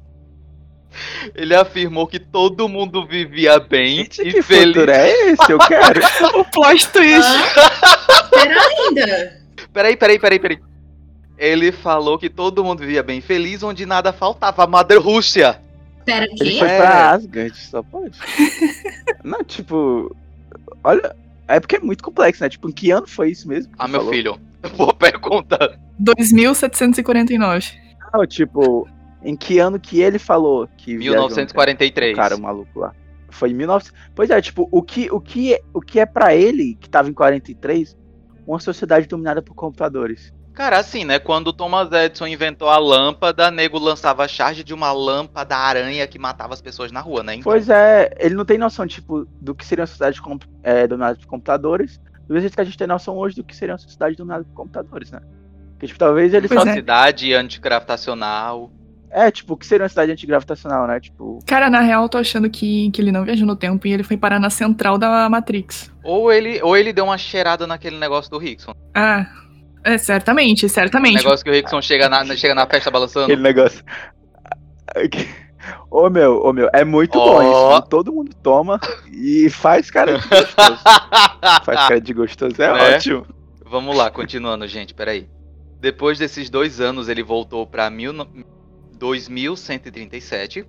Ele 1.35 1.55
afirmou 1.55 2.07
que 2.07 2.19
todo 2.19 2.69
mundo 2.69 3.07
vivia 3.07 3.59
bem 3.61 3.99
Gente, 3.99 4.23
e 4.23 4.33
que 4.33 4.43
feliz. 4.43 4.75
futuro 4.75 4.91
é 4.91 5.11
esse? 5.11 5.53
Eu 5.53 5.59
quero. 5.59 6.01
O 6.38 6.45
plot 6.45 6.88
twist. 6.88 7.29
Ah, 7.57 8.29
Será 8.35 8.62
ainda? 8.67 9.43
Peraí, 9.73 9.97
peraí, 9.97 10.19
peraí, 10.19 10.38
peraí. 10.41 10.67
Ele 11.38 11.70
falou 11.70 12.18
que 12.18 12.29
todo 12.29 12.64
mundo 12.64 12.81
vivia 12.81 13.03
bem 13.03 13.20
feliz, 13.20 13.62
onde 13.62 13.87
nada 13.87 14.12
faltava. 14.12 14.66
Mother 14.66 15.01
Rússia. 15.01 15.61
Pera 16.05 16.24
Ele 16.24 16.33
aqui. 16.35 16.59
foi 16.59 16.68
É. 16.68 16.77
pra 16.79 17.11
Asgard, 17.12 17.57
só 17.57 17.83
pode. 17.83 18.18
Não, 19.24 19.44
tipo. 19.44 20.14
Olha. 20.83 21.14
É 21.46 21.59
porque 21.61 21.77
é 21.77 21.81
muito 21.81 22.05
complexo, 22.05 22.42
né? 22.42 22.48
Tipo, 22.51 22.68
em 22.68 22.72
que 22.72 22.90
ano 22.90 23.07
foi 23.07 23.31
isso 23.31 23.48
mesmo? 23.48 23.70
que 23.72 23.77
Ah, 23.79 23.88
meu 23.88 24.01
falou? 24.01 24.12
filho. 24.12 24.38
Boa 24.77 24.92
pergunta. 24.92 25.79
2749. 25.98 27.72
Não, 28.12 28.27
tipo, 28.27 28.88
em 29.22 29.37
que 29.37 29.59
ano 29.59 29.79
que 29.81 30.01
ele 30.01 30.18
falou 30.18 30.68
que 30.77 30.96
viajou, 30.96 31.14
né? 31.14 31.18
1943. 31.29 32.12
O 32.12 32.16
cara, 32.16 32.37
o 32.37 32.40
maluco 32.40 32.81
lá. 32.81 32.92
Foi 33.31 33.51
em 33.51 33.57
19... 33.57 33.90
Pois 34.14 34.31
é, 34.31 34.40
tipo, 34.40 34.68
o 34.70 34.83
que, 34.83 35.09
o 35.11 35.20
que, 35.20 35.55
é- 35.55 35.61
o 35.72 35.81
que 35.81 36.01
é 36.01 36.07
pra 36.07 36.35
ele, 36.35 36.77
que 36.81 36.88
tava 36.88 37.09
em 37.09 37.12
43, 37.12 37.96
uma 38.46 38.59
sociedade 38.59 39.07
dominada 39.07 39.40
por 39.42 39.55
computadores? 39.55 40.33
Cara, 40.59 40.77
assim, 40.81 41.05
né? 41.05 41.21
Quando 41.21 41.47
o 41.49 41.53
Thomas 41.53 41.88
Edison 41.92 42.27
inventou 42.27 42.68
a 42.68 42.79
lâmpada, 42.79 43.49
nego 43.49 43.79
lançava 43.79 44.25
a 44.25 44.29
charge 44.29 44.64
de 44.64 44.75
uma 44.75 44.90
lâmpada 44.90 45.57
aranha 45.57 46.05
que 46.09 46.18
matava 46.18 46.53
as 46.53 46.61
pessoas 46.61 46.90
na 46.90 47.01
rua, 47.01 47.23
né? 47.23 47.37
Então, 47.37 47.44
Pois 47.44 47.68
é, 47.68 48.12
ele 48.18 48.35
não 48.35 48.44
tem 48.44 48.59
noção, 48.59 48.85
tipo, 48.85 49.25
do 49.40 49.55
que 49.55 49.64
seria 49.64 49.83
uma 49.83 49.87
sociedade 49.87 50.21
com- 50.21 50.37
é, 50.64 50.85
dominada 50.88 51.16
por 51.16 51.27
computadores, 51.29 51.99
do 52.27 52.35
mesmo 52.35 52.40
jeito 52.40 52.57
que 52.57 52.61
a 52.61 52.64
gente 52.64 52.77
tem 52.77 52.88
noção 52.88 53.16
hoje 53.16 53.37
do 53.37 53.44
que 53.44 53.55
seria 53.55 53.75
uma 53.75 53.79
sociedade 53.79 54.16
dominada 54.16 54.42
por 54.42 54.53
computadores, 54.53 55.12
né? 55.12 55.21
Porque, 55.75 55.87
tipo, 55.87 55.99
talvez 56.01 56.35
ele 56.35 56.49
Pois 56.49 56.61
só... 56.61 56.68
é. 56.68 56.73
cidade 56.75 57.33
antigravitacional. 57.35 58.73
É, 59.11 59.31
tipo, 59.31 59.55
o 59.55 59.57
que 59.57 59.64
seria 59.64 59.85
uma 59.85 59.88
cidade 59.88 60.11
antigravitacional, 60.11 60.88
né? 60.88 60.99
Tipo, 60.99 61.38
Cara, 61.47 61.71
na 61.71 61.81
real, 61.83 62.03
eu 62.03 62.09
tô 62.09 62.18
achando 62.18 62.51
que, 62.51 62.90
que 62.90 63.01
ele 63.01 63.12
não 63.12 63.25
viajou 63.25 63.47
no 63.47 63.55
tempo 63.55 63.87
e 63.87 63.92
ele 63.92 64.03
foi 64.03 64.16
parar 64.16 64.40
na 64.40 64.51
central 64.51 64.99
da 64.99 65.29
Matrix. 65.31 65.90
Ou 66.03 66.33
ele, 66.33 66.61
ou 66.64 66.77
ele 66.77 66.92
deu 66.92 67.05
uma 67.05 67.16
cheirada 67.16 67.64
naquele 67.64 67.97
negócio 67.97 68.29
do 68.29 68.38
Rickson. 68.38 68.75
Ah, 68.92 69.25
é, 69.94 69.98
certamente, 69.98 70.66
O 70.66 70.68
certamente. 70.68 71.16
negócio 71.16 71.44
que 71.44 71.51
o 71.51 71.55
Rickson 71.55 71.81
chega 71.83 72.09
na, 72.09 72.24
chega 72.37 72.55
na 72.55 72.66
festa 72.66 72.90
balançando. 72.90 73.27
aquele 73.27 73.42
negócio... 73.42 73.83
Ô 75.90 76.09
meu, 76.09 76.40
ô 76.44 76.53
meu, 76.53 76.68
é 76.72 76.85
muito 76.85 77.18
bom 77.18 77.37
Ó. 77.42 77.77
isso. 77.79 77.88
Todo 77.88 78.12
mundo 78.12 78.35
toma 78.42 78.81
e 79.12 79.51
faz 79.51 79.90
cara 79.90 80.18
de 80.18 80.27
gostoso. 80.29 80.79
faz 81.64 81.81
cara 81.88 82.01
de 82.01 82.12
gostoso, 82.14 82.62
é 82.62 82.72
Né? 82.72 82.96
ótimo. 82.96 83.27
Vamos 83.66 83.96
lá, 83.96 84.11
continuando, 84.11 84.66
gente, 84.66 84.94
peraí. 84.94 85.29
Depois 85.81 86.18
desses 86.18 86.48
dois 86.48 86.81
anos, 86.81 87.09
ele 87.09 87.22
voltou 87.22 87.66
pra 87.66 87.90
mil 87.90 88.12
no- 88.12 88.27
2137 88.98 90.64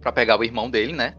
pra 0.00 0.12
pegar 0.12 0.38
o 0.38 0.44
irmão 0.44 0.70
dele, 0.70 0.92
né? 0.92 1.14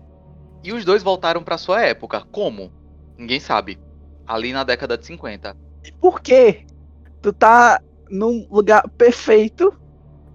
E 0.64 0.72
os 0.72 0.86
dois 0.86 1.04
voltaram 1.04 1.44
pra 1.44 1.58
sua 1.58 1.82
época. 1.82 2.22
Como? 2.32 2.72
Ninguém 3.18 3.40
sabe. 3.40 3.78
Ali 4.26 4.54
na 4.54 4.64
década 4.64 4.98
de 4.98 5.06
50. 5.06 5.56
E 5.84 5.92
por 5.92 6.22
quê? 6.22 6.66
Tu 7.24 7.32
tá 7.32 7.82
num 8.10 8.46
lugar 8.52 8.88
perfeito. 8.98 9.74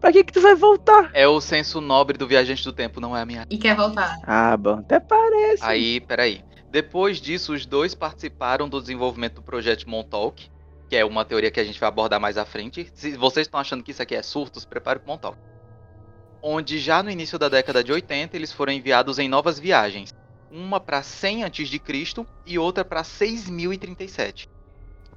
Pra 0.00 0.10
que 0.10 0.24
que 0.24 0.32
tu 0.32 0.40
vai 0.40 0.54
voltar? 0.54 1.10
É 1.12 1.28
o 1.28 1.38
senso 1.38 1.82
nobre 1.82 2.16
do 2.16 2.26
viajante 2.26 2.64
do 2.64 2.72
tempo, 2.72 2.98
não 2.98 3.14
é 3.14 3.20
a 3.20 3.26
minha. 3.26 3.46
E 3.50 3.58
quer 3.58 3.76
voltar. 3.76 4.16
Ah, 4.22 4.56
bom, 4.56 4.78
até 4.78 4.98
parece. 4.98 5.62
Aí, 5.62 6.00
peraí. 6.00 6.42
Depois 6.70 7.20
disso, 7.20 7.52
os 7.52 7.66
dois 7.66 7.94
participaram 7.94 8.70
do 8.70 8.80
desenvolvimento 8.80 9.34
do 9.34 9.42
projeto 9.42 9.88
Montauk, 9.88 10.48
que 10.88 10.96
é 10.96 11.04
uma 11.04 11.26
teoria 11.26 11.50
que 11.50 11.60
a 11.60 11.64
gente 11.64 11.78
vai 11.78 11.90
abordar 11.90 12.18
mais 12.18 12.38
à 12.38 12.46
frente. 12.46 12.90
Se 12.94 13.14
vocês 13.18 13.46
estão 13.46 13.60
achando 13.60 13.82
que 13.82 13.90
isso 13.90 14.02
aqui 14.02 14.14
é 14.14 14.22
surto, 14.22 14.58
se 14.58 14.66
prepare 14.66 14.98
para 14.98 15.12
Montauk. 15.12 15.36
Onde 16.42 16.78
já 16.78 17.02
no 17.02 17.10
início 17.10 17.38
da 17.38 17.50
década 17.50 17.84
de 17.84 17.92
80 17.92 18.34
eles 18.34 18.50
foram 18.50 18.72
enviados 18.72 19.18
em 19.18 19.28
novas 19.28 19.58
viagens. 19.58 20.14
Uma 20.50 20.80
para 20.80 21.02
100 21.02 21.44
a.C. 21.44 22.26
e 22.46 22.58
outra 22.58 22.82
para 22.82 23.04
6037. 23.04 24.48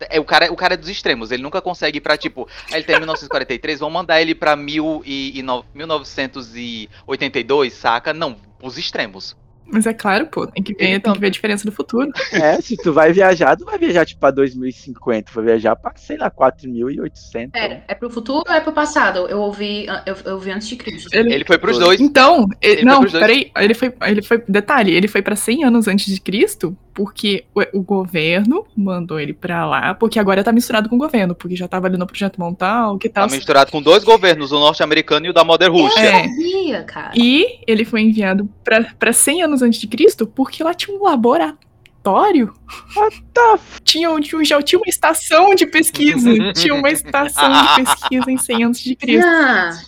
É, 0.09 0.19
o, 0.19 0.25
cara, 0.25 0.51
o 0.51 0.55
cara 0.55 0.73
é 0.73 0.77
dos 0.77 0.89
extremos, 0.89 1.31
ele 1.31 1.43
nunca 1.43 1.61
consegue 1.61 1.97
ir 1.97 2.01
pra 2.01 2.17
tipo. 2.17 2.47
Ele 2.71 2.83
tem 2.83 2.97
1943, 2.97 3.79
vamos 3.79 3.93
mandar 3.93 4.21
ele 4.21 4.33
pra 4.35 4.55
mil 4.55 5.01
e, 5.05 5.37
e 5.37 5.41
no- 5.41 5.65
1982, 5.73 7.73
saca? 7.73 8.13
Não, 8.13 8.35
os 8.61 8.77
extremos. 8.77 9.35
Mas 9.71 9.85
é 9.85 9.93
claro, 9.93 10.27
pô, 10.27 10.45
tem 10.47 10.63
que 10.63 10.73
ver, 10.73 10.95
Então- 10.95 11.13
tem 11.13 11.13
que 11.13 11.19
ver 11.21 11.27
a 11.27 11.31
diferença 11.31 11.65
do 11.65 11.71
futuro. 11.71 12.09
É, 12.31 12.59
se 12.61 12.75
tu 12.77 12.91
vai 12.93 13.11
viajar, 13.13 13.55
tu 13.57 13.65
vai 13.65 13.77
viajar 13.77 14.05
tipo 14.05 14.19
pra 14.19 14.31
2050. 14.31 15.31
Vai 15.33 15.45
viajar 15.45 15.75
pra, 15.75 15.91
sei 15.95 16.17
lá, 16.17 16.29
4.800. 16.29 17.51
Pera, 17.51 17.83
é 17.87 17.95
pro 17.95 18.09
futuro 18.09 18.43
ou 18.47 18.53
é 18.53 18.59
pro 18.59 18.71
passado? 18.71 19.27
Eu 19.27 19.39
ouvi, 19.41 19.85
eu, 20.05 20.15
eu 20.25 20.33
ouvi 20.35 20.51
antes 20.51 20.67
de 20.67 20.75
Cristo. 20.75 21.09
Ele- 21.13 21.33
Ele 21.33 21.45
foi 21.45 21.57
pros 21.57 21.77
dois. 21.79 21.99
Então, 21.99 22.47
ele- 22.61 22.81
Ele 22.81 22.81
foi 22.81 22.85
não, 22.85 23.03
peraí, 23.11 23.51
ele 23.57 23.73
foi, 23.73 23.93
ele 24.07 24.21
foi, 24.21 24.43
detalhe, 24.47 24.93
ele 24.93 25.07
foi 25.07 25.21
pra 25.21 25.35
100 25.35 25.63
anos 25.63 25.87
antes 25.87 26.13
de 26.13 26.19
Cristo, 26.19 26.75
porque 26.93 27.45
o, 27.55 27.79
o 27.79 27.81
governo 27.81 28.65
mandou 28.75 29.19
ele 29.19 29.33
pra 29.33 29.65
lá, 29.65 29.93
porque 29.93 30.19
agora 30.19 30.43
tá 30.43 30.51
misturado 30.51 30.89
com 30.89 30.95
o 30.95 30.99
governo, 30.99 31.33
porque 31.33 31.55
já 31.55 31.67
tava 31.67 31.87
ali 31.87 31.97
no 31.97 32.05
projeto 32.05 32.37
Montal, 32.39 32.97
que 32.97 33.07
Tá 33.07 33.21
tal. 33.21 33.29
misturado 33.29 33.71
com 33.71 33.81
dois 33.81 34.03
governos, 34.03 34.51
o 34.51 34.59
norte-americano 34.59 35.25
e 35.25 35.29
o 35.29 35.33
da 35.33 35.43
Mother 35.43 35.71
Rússia. 35.71 35.99
É. 35.99 36.27
Sabia, 36.27 36.83
cara. 36.83 37.11
E 37.15 37.59
ele 37.65 37.85
foi 37.85 38.01
enviado 38.01 38.49
pra, 38.63 38.83
pra 38.99 39.13
100 39.13 39.43
anos 39.43 39.60
antes 39.61 39.79
de 39.79 39.87
Cristo, 39.87 40.25
porque 40.27 40.63
lá 40.63 40.73
tinha 40.73 40.95
um 40.95 41.03
laboratório 41.03 41.71
laboratório? 42.03 42.53
What 42.95 43.23
the 43.33 43.53
f... 43.53 43.81
tinha, 43.83 44.19
tinha, 44.19 44.43
já 44.43 44.61
tinha 44.61 44.79
uma 44.79 44.89
estação 44.89 45.55
de 45.55 45.65
pesquisa. 45.65 46.29
tinha 46.53 46.73
uma 46.73 46.89
estação 46.89 47.51
de 47.51 47.83
pesquisa 47.83 48.31
em 48.31 48.37
100 48.37 48.63
antes 48.63 48.81
de 48.81 48.95
Cristo. 48.95 49.27
Ah. 49.27 49.81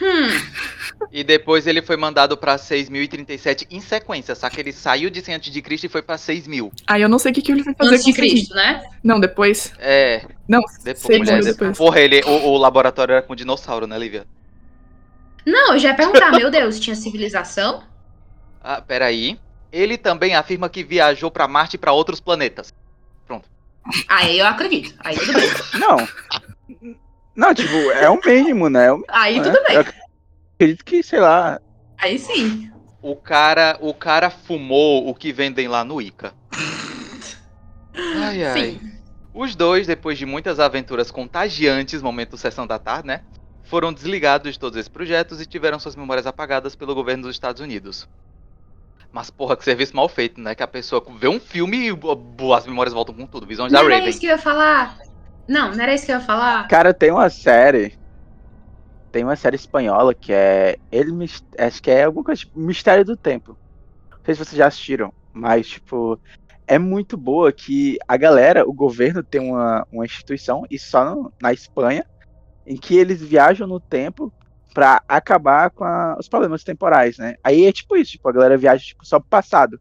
Hum. 0.00 0.28
E 1.12 1.24
depois 1.24 1.66
ele 1.66 1.82
foi 1.82 1.96
mandado 1.96 2.36
pra 2.36 2.56
6.037 2.56 3.66
em 3.70 3.80
sequência, 3.80 4.34
só 4.36 4.48
que 4.48 4.60
ele 4.60 4.72
saiu 4.72 5.10
de 5.10 5.20
100 5.20 5.34
antes 5.34 5.52
de 5.52 5.60
Cristo 5.60 5.84
e 5.84 5.88
foi 5.88 6.02
pra 6.02 6.16
6.000. 6.16 6.70
Aí 6.86 7.02
eu 7.02 7.08
não 7.08 7.18
sei 7.18 7.32
o 7.32 7.34
que, 7.34 7.42
que 7.42 7.50
ele 7.50 7.64
foi 7.64 7.74
fazer 7.74 7.94
Antes 7.94 8.04
de 8.04 8.14
com 8.14 8.24
isso. 8.24 8.34
Cristo, 8.34 8.54
né? 8.54 8.82
Não, 9.02 9.18
depois. 9.18 9.72
É, 9.78 10.24
Não, 10.46 10.60
depois, 10.84 11.00
seis 11.00 11.18
mulher, 11.18 11.34
anos 11.34 11.46
depois. 11.46 11.70
depois. 11.70 11.78
Porra, 11.78 12.00
ele, 12.00 12.20
o, 12.24 12.50
o 12.50 12.56
laboratório 12.56 13.12
era 13.12 13.22
com 13.22 13.34
dinossauro, 13.34 13.86
né, 13.86 13.98
Lívia? 13.98 14.24
Não, 15.44 15.72
eu 15.72 15.78
já 15.78 15.88
ia 15.90 15.94
perguntar, 15.94 16.30
meu 16.32 16.50
Deus, 16.50 16.78
tinha 16.78 16.94
civilização? 16.94 17.82
Ah, 18.62 18.80
peraí. 18.80 19.38
Ele 19.70 19.98
também 19.98 20.34
afirma 20.34 20.68
que 20.68 20.82
viajou 20.82 21.30
pra 21.30 21.46
Marte 21.48 21.74
e 21.74 21.78
pra 21.78 21.92
outros 21.92 22.20
planetas. 22.20 22.72
Aí 24.08 24.38
eu 24.38 24.46
acredito. 24.46 24.94
Aí 25.00 25.16
tudo 25.16 25.32
bem. 25.32 25.48
Não. 25.80 26.96
Não, 27.34 27.54
tipo, 27.54 27.72
é 27.92 28.08
o 28.10 28.20
mínimo, 28.24 28.68
né? 28.68 28.86
É 28.86 28.92
o- 28.92 29.04
Aí 29.08 29.38
né? 29.40 29.44
tudo 29.50 29.62
bem. 29.66 29.76
Eu 29.76 29.84
acredito 30.56 30.84
que, 30.84 31.02
sei 31.02 31.20
lá. 31.20 31.58
Aí 31.96 32.18
sim. 32.18 32.70
O 33.00 33.14
cara, 33.16 33.78
o 33.80 33.94
cara 33.94 34.28
fumou 34.28 35.08
o 35.08 35.14
que 35.14 35.32
vendem 35.32 35.68
lá 35.68 35.84
no 35.84 36.02
Ica. 36.02 36.34
Ai, 37.94 38.44
ai. 38.44 38.60
Sim. 38.60 38.80
Os 39.32 39.54
dois, 39.54 39.86
depois 39.86 40.18
de 40.18 40.26
muitas 40.26 40.58
aventuras 40.58 41.10
contagiantes, 41.10 42.02
momento 42.02 42.36
sessão 42.36 42.66
da 42.66 42.78
tarde, 42.78 43.06
né? 43.06 43.22
Foram 43.64 43.92
desligados 43.92 44.52
de 44.52 44.58
todos 44.58 44.76
esses 44.76 44.88
projetos 44.88 45.40
e 45.40 45.46
tiveram 45.46 45.78
suas 45.78 45.94
memórias 45.94 46.26
apagadas 46.26 46.74
pelo 46.74 46.94
governo 46.94 47.24
dos 47.24 47.36
Estados 47.36 47.60
Unidos. 47.62 48.08
Mas, 49.12 49.30
porra, 49.30 49.56
que 49.56 49.64
serviço 49.64 49.96
mal 49.96 50.08
feito, 50.08 50.40
né? 50.40 50.54
Que 50.54 50.62
a 50.62 50.66
pessoa 50.68 51.02
vê 51.18 51.28
um 51.28 51.40
filme 51.40 51.88
e 51.88 52.54
as 52.54 52.66
memórias 52.66 52.92
voltam 52.92 53.14
com 53.14 53.26
tudo. 53.26 53.46
Visões 53.46 53.72
da 53.72 53.78
Não 53.78 53.86
era 53.86 53.96
Raven. 53.96 54.10
isso 54.10 54.20
que 54.20 54.26
eu 54.26 54.30
ia 54.30 54.38
falar. 54.38 54.96
Não, 55.48 55.72
não 55.74 55.82
era 55.82 55.94
isso 55.94 56.04
que 56.04 56.12
eu 56.12 56.16
ia 56.16 56.24
falar. 56.24 56.68
Cara, 56.68 56.92
tem 56.92 57.10
uma 57.10 57.30
série. 57.30 57.96
Tem 59.10 59.24
uma 59.24 59.36
série 59.36 59.56
espanhola 59.56 60.14
que 60.14 60.32
é. 60.32 60.76
Ele 60.92 61.10
acho 61.58 61.82
que 61.82 61.90
é 61.90 62.04
alguma 62.04 62.24
coisa 62.24 62.40
tipo 62.42 62.58
Mistério 62.60 63.04
do 63.04 63.16
Tempo. 63.16 63.56
Não 64.12 64.18
sei 64.26 64.34
se 64.34 64.44
vocês 64.44 64.58
já 64.58 64.66
assistiram, 64.66 65.10
mas, 65.32 65.66
tipo, 65.68 66.20
é 66.66 66.78
muito 66.78 67.16
boa 67.16 67.50
que 67.50 67.96
a 68.06 68.16
galera, 68.18 68.68
o 68.68 68.74
governo 68.74 69.24
tem 69.24 69.40
uma, 69.40 69.86
uma 69.90 70.04
instituição, 70.04 70.64
e 70.70 70.78
só 70.78 71.02
no- 71.14 71.32
na 71.40 71.50
Espanha, 71.54 72.04
em 72.66 72.76
que 72.76 72.94
eles 72.94 73.22
viajam 73.22 73.66
no 73.66 73.80
tempo 73.80 74.30
pra 74.78 75.02
acabar 75.08 75.70
com 75.72 75.82
a- 75.82 76.16
os 76.20 76.28
problemas 76.28 76.62
temporais, 76.62 77.18
né? 77.18 77.34
Aí 77.42 77.66
é 77.66 77.72
tipo 77.72 77.96
isso, 77.96 78.12
tipo, 78.12 78.28
a 78.28 78.32
galera 78.32 78.56
viaja 78.56 78.80
tipo, 78.84 79.04
só 79.04 79.18
pro 79.18 79.28
passado. 79.28 79.80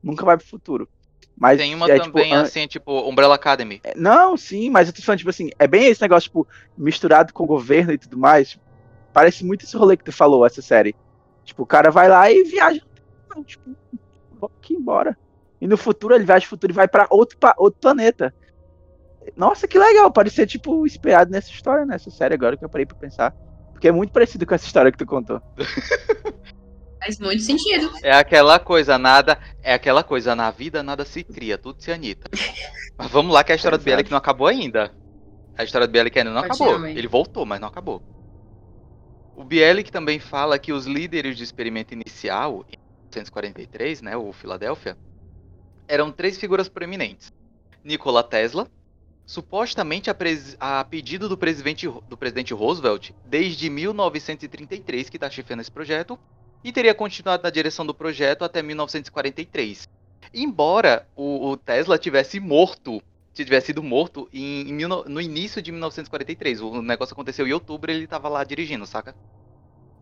Nunca 0.00 0.24
vai 0.24 0.36
pro 0.36 0.46
futuro. 0.46 0.88
Mas 1.36 1.58
Tem 1.58 1.74
uma 1.74 1.90
é, 1.90 1.98
tipo, 1.98 2.12
também, 2.12 2.32
an- 2.32 2.42
assim, 2.42 2.64
tipo, 2.68 2.92
Umbrella 3.10 3.34
Academy. 3.34 3.80
é, 3.82 3.92
Não, 3.96 4.36
sim, 4.36 4.70
mas 4.70 4.86
eu 4.86 4.94
tô 4.94 5.02
falando, 5.02 5.18
tipo 5.18 5.30
assim, 5.30 5.50
é 5.58 5.66
bem 5.66 5.86
esse 5.86 6.00
negócio, 6.00 6.28
tipo, 6.28 6.46
misturado 6.78 7.32
com 7.32 7.42
o 7.42 7.46
governo 7.46 7.90
e 7.92 7.98
tudo 7.98 8.16
mais. 8.16 8.50
tipo, 8.50 8.62
parece 9.12 9.44
muito 9.44 9.64
esse 9.64 9.76
rolê 9.76 9.96
que 9.96 10.04
tu 10.04 10.12
falou, 10.12 10.46
essa 10.46 10.62
série. 10.62 10.94
Tipo, 11.44 11.64
o 11.64 11.66
cara 11.66 11.90
vai 11.90 12.08
lá 12.08 12.30
e 12.30 12.44
viaja. 12.44 12.80
Não, 13.34 13.42
Tipo, 13.42 13.76
aqui 14.62 14.74
embora. 14.74 15.18
E 15.60 15.66
no 15.66 15.76
futuro 15.76 16.14
ele 16.14 16.24
viaja 16.24 16.44
no 16.44 16.50
futuro 16.50 16.72
e 16.72 16.76
vai 16.76 16.86
pra 16.86 17.08
outro, 17.10 17.36
pa- 17.40 17.56
outro 17.58 17.80
planeta. 17.80 18.32
Nossa, 19.36 19.66
que 19.66 19.76
legal, 19.76 20.12
pode 20.12 20.30
ser, 20.30 20.46
tipo, 20.46 20.86
inspirado 20.86 21.32
nessa 21.32 21.50
história, 21.50 21.84
nessa 21.84 22.12
série 22.12 22.34
agora 22.34 22.56
que 22.56 22.64
eu 22.64 22.70
parei 22.70 22.86
pra 22.86 22.96
pensar. 22.96 23.34
Porque 23.76 23.88
é 23.88 23.92
muito 23.92 24.10
parecido 24.10 24.46
com 24.46 24.54
essa 24.54 24.64
história 24.64 24.90
que 24.90 24.96
tu 24.96 25.04
contou. 25.04 25.38
Faz 26.98 27.20
muito 27.20 27.42
sentido. 27.42 27.92
É 28.02 28.10
aquela 28.10 28.58
coisa, 28.58 28.96
nada. 28.96 29.38
É 29.62 29.74
aquela 29.74 30.02
coisa, 30.02 30.34
na 30.34 30.50
vida 30.50 30.82
nada 30.82 31.04
se 31.04 31.22
cria, 31.22 31.58
tudo 31.58 31.82
se 31.82 31.92
anita. 31.92 32.30
Mas 32.96 33.10
vamos 33.10 33.34
lá 33.34 33.44
que 33.44 33.52
a 33.52 33.54
história 33.54 33.76
do 33.76 33.82
Exato. 33.82 33.90
Bielek 33.90 34.10
não 34.10 34.16
acabou 34.16 34.46
ainda. 34.46 34.90
A 35.58 35.62
história 35.62 35.86
do 35.86 35.90
Bielek 35.90 36.18
ainda 36.18 36.32
não 36.32 36.42
Continua, 36.48 36.70
acabou. 36.70 36.88
Ele 36.88 37.06
voltou, 37.06 37.44
mas 37.44 37.60
não 37.60 37.68
acabou. 37.68 38.02
O 39.36 39.44
Bielek 39.44 39.92
também 39.92 40.18
fala 40.18 40.58
que 40.58 40.72
os 40.72 40.86
líderes 40.86 41.36
de 41.36 41.44
experimento 41.44 41.92
inicial, 41.92 42.64
em 42.68 42.78
1943, 43.12 44.02
né, 44.02 44.16
o 44.16 44.32
Filadélfia, 44.32 44.96
eram 45.86 46.10
três 46.10 46.38
figuras 46.38 46.68
proeminentes. 46.68 47.32
Nikola 47.84 48.22
Tesla, 48.22 48.66
supostamente 49.26 50.08
a, 50.08 50.16
a 50.60 50.84
pedido 50.84 51.28
do 51.28 51.36
presidente, 51.36 51.88
do 52.08 52.16
presidente 52.16 52.54
Roosevelt, 52.54 53.10
desde 53.24 53.68
1933 53.68 55.10
que 55.10 55.16
está 55.16 55.28
chefando 55.28 55.60
esse 55.60 55.70
projeto, 55.70 56.16
e 56.62 56.72
teria 56.72 56.94
continuado 56.94 57.42
na 57.42 57.50
direção 57.50 57.84
do 57.84 57.92
projeto 57.92 58.44
até 58.44 58.62
1943. 58.62 59.88
Embora 60.32 61.06
o, 61.14 61.50
o 61.50 61.56
Tesla 61.56 61.98
tivesse 61.98 62.38
morto, 62.38 63.02
tivesse 63.34 63.66
sido 63.68 63.82
morto 63.82 64.28
em, 64.32 64.68
em 64.68 64.72
mil 64.72 64.88
no, 64.88 65.20
início 65.20 65.60
de 65.60 65.72
1943. 65.72 66.60
O 66.62 66.80
negócio 66.80 67.12
aconteceu 67.12 67.46
em 67.46 67.52
outubro 67.52 67.90
e 67.90 67.94
ele 67.94 68.06
tava 68.06 68.28
lá 68.28 68.44
dirigindo, 68.44 68.86
saca? 68.86 69.14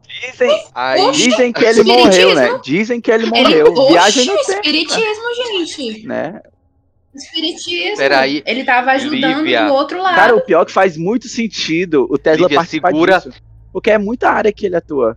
Dizem, 0.07 0.69
Aí, 0.75 1.11
dizem 1.13 1.53
que 1.53 1.65
ele 1.65 1.83
morreu, 1.83 2.35
né? 2.35 2.61
Dizem 2.63 3.01
que 3.01 3.11
ele 3.11 3.25
Ele, 3.25 3.31
morreu. 3.31 3.89
Viagem 3.89 4.23
Oxi, 4.23 4.31
no 4.31 4.37
tempo. 4.37 4.51
espiritismo, 4.53 5.35
gente. 5.35 6.07
Né? 6.07 6.41
Espiritismo. 7.15 7.97
Peraí, 7.97 8.43
Ele 8.45 8.65
tava 8.65 8.93
ajudando 8.93 9.39
Lívia. 9.43 9.67
do 9.67 9.73
outro 9.75 10.03
lado. 10.03 10.15
Cara, 10.17 10.35
o 10.35 10.41
pior 10.41 10.63
é 10.63 10.65
que 10.65 10.73
faz 10.73 10.97
muito 10.97 11.29
sentido 11.29 12.07
o 12.11 12.19
Tesla 12.19 12.47
Lívia, 12.47 12.57
participar 12.59 12.89
segura- 12.89 13.19
disso. 13.21 13.33
Porque 13.73 13.91
é 13.91 13.99
muita 13.99 14.31
área 14.31 14.53
que 14.53 14.67
ele 14.67 14.77
atua. 14.77 15.17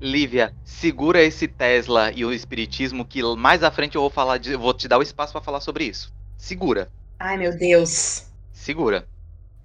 Lívia, 0.00 0.52
segura 0.64 1.22
esse 1.22 1.48
Tesla 1.48 2.12
e 2.14 2.24
o 2.24 2.32
espiritismo 2.32 3.04
que 3.04 3.22
mais 3.36 3.62
à 3.62 3.70
frente 3.70 3.96
eu 3.96 4.02
vou 4.02 4.10
falar, 4.10 4.36
de, 4.38 4.52
eu 4.52 4.58
vou 4.58 4.74
te 4.74 4.86
dar 4.86 4.98
o 4.98 5.02
espaço 5.02 5.32
pra 5.32 5.40
falar 5.40 5.60
sobre 5.60 5.84
isso. 5.84 6.12
Segura. 6.36 6.90
Ai, 7.18 7.38
meu 7.38 7.56
Deus. 7.56 8.26
Segura. 8.52 9.06